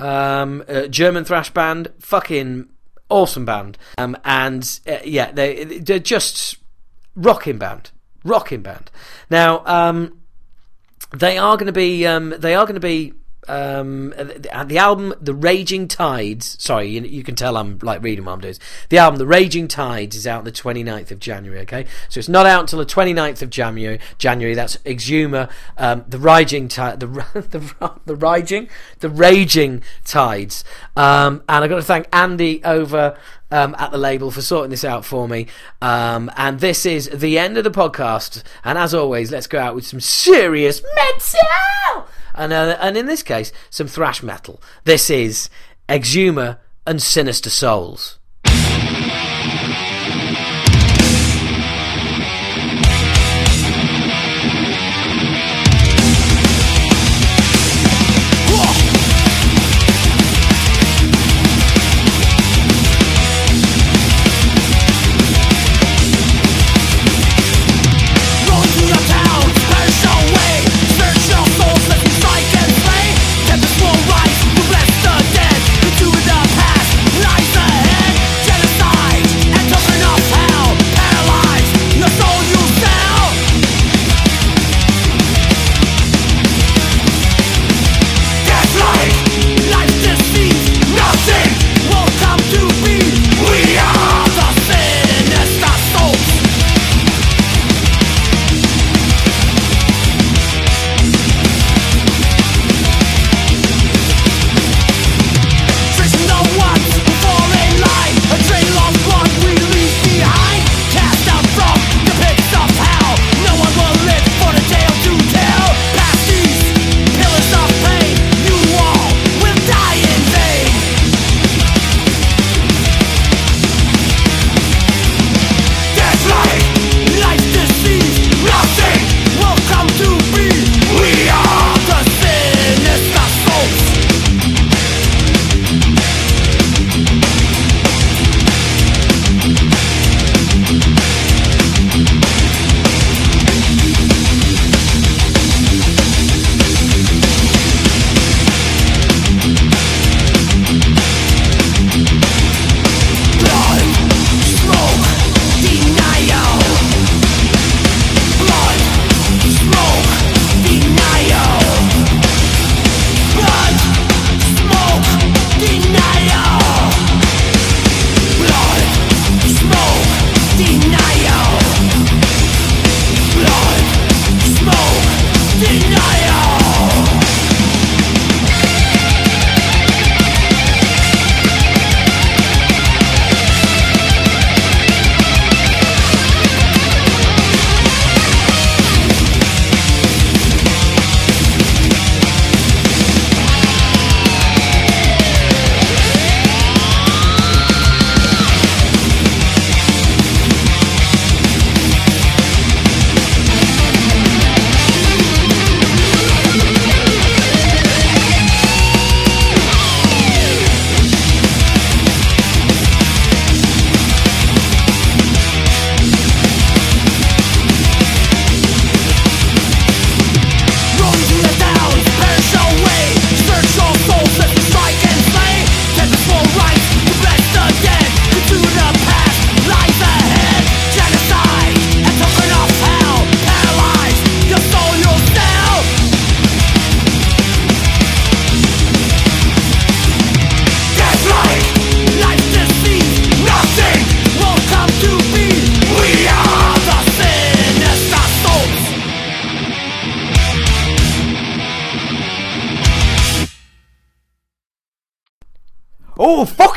um, 0.00 0.64
German 0.90 1.24
thrash 1.24 1.50
band, 1.50 1.92
fucking 1.98 2.68
awesome 3.08 3.44
band, 3.44 3.78
um, 3.98 4.16
and 4.24 4.80
uh, 4.86 4.98
yeah, 5.04 5.32
they 5.32 5.64
they're 5.64 5.98
just 5.98 6.56
rocking 7.16 7.58
band, 7.58 7.90
rocking 8.24 8.62
band. 8.62 8.90
Now, 9.30 9.64
um, 9.66 10.20
they 11.12 11.38
are 11.38 11.56
going 11.56 11.66
to 11.66 11.72
be 11.72 12.06
um, 12.06 12.34
they 12.38 12.54
are 12.54 12.64
going 12.64 12.74
to 12.74 12.80
be 12.80 13.12
um, 13.48 14.10
the, 14.10 14.64
the 14.66 14.78
album 14.78 15.14
The 15.20 15.34
Raging 15.34 15.88
Tides. 15.88 16.56
Sorry, 16.62 16.88
you, 16.88 17.02
you, 17.02 17.22
can 17.22 17.34
tell 17.34 17.56
I'm 17.56 17.78
like 17.82 18.02
reading 18.02 18.24
what 18.24 18.32
I'm 18.32 18.40
doing. 18.40 18.54
The 18.88 18.98
album 18.98 19.18
The 19.18 19.26
Raging 19.26 19.68
Tides 19.68 20.16
is 20.16 20.26
out 20.26 20.44
the 20.44 20.52
29th 20.52 21.10
of 21.10 21.18
January. 21.18 21.60
Okay, 21.60 21.86
so 22.08 22.18
it's 22.18 22.28
not 22.28 22.46
out 22.46 22.60
until 22.60 22.78
the 22.78 22.86
29th 22.86 23.42
of 23.42 23.50
January. 23.50 24.00
January. 24.18 24.54
That's 24.54 24.76
Exumer. 24.78 25.50
Um, 25.76 26.04
the 26.08 26.18
Raging 26.18 26.68
Tide. 26.68 27.00
The 27.00 27.06
the 27.34 27.92
the 28.04 28.16
Raging 28.16 28.68
the 29.00 29.10
Raging 29.10 29.82
Tides. 30.04 30.64
Um, 30.96 31.42
and 31.48 31.64
I've 31.64 31.70
got 31.70 31.76
to 31.76 31.82
thank 31.82 32.08
Andy 32.12 32.62
over. 32.64 33.18
Um, 33.50 33.76
at 33.78 33.92
the 33.92 33.98
label 33.98 34.32
for 34.32 34.42
sorting 34.42 34.70
this 34.70 34.84
out 34.84 35.04
for 35.04 35.28
me. 35.28 35.46
Um, 35.80 36.28
and 36.36 36.58
this 36.58 36.84
is 36.84 37.08
the 37.10 37.38
end 37.38 37.56
of 37.56 37.62
the 37.62 37.70
podcast. 37.70 38.42
And 38.64 38.76
as 38.76 38.92
always, 38.92 39.30
let's 39.30 39.46
go 39.46 39.60
out 39.60 39.76
with 39.76 39.86
some 39.86 40.00
serious 40.00 40.82
metal 40.96 42.08
and 42.34 42.52
uh, 42.52 42.76
and 42.80 42.96
in 42.96 43.06
this 43.06 43.22
case, 43.22 43.52
some 43.70 43.86
thrash 43.86 44.22
metal. 44.22 44.60
This 44.84 45.08
is 45.08 45.48
Exumer 45.88 46.58
and 46.86 47.00
Sinister 47.00 47.50
Souls. 47.50 48.18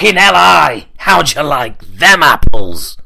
Fucking 0.08 0.22
hell, 0.22 0.36
I! 0.36 0.88
How'd 0.98 1.36
you 1.36 1.44
like 1.44 1.80
them 1.82 2.24
apples? 2.24 2.97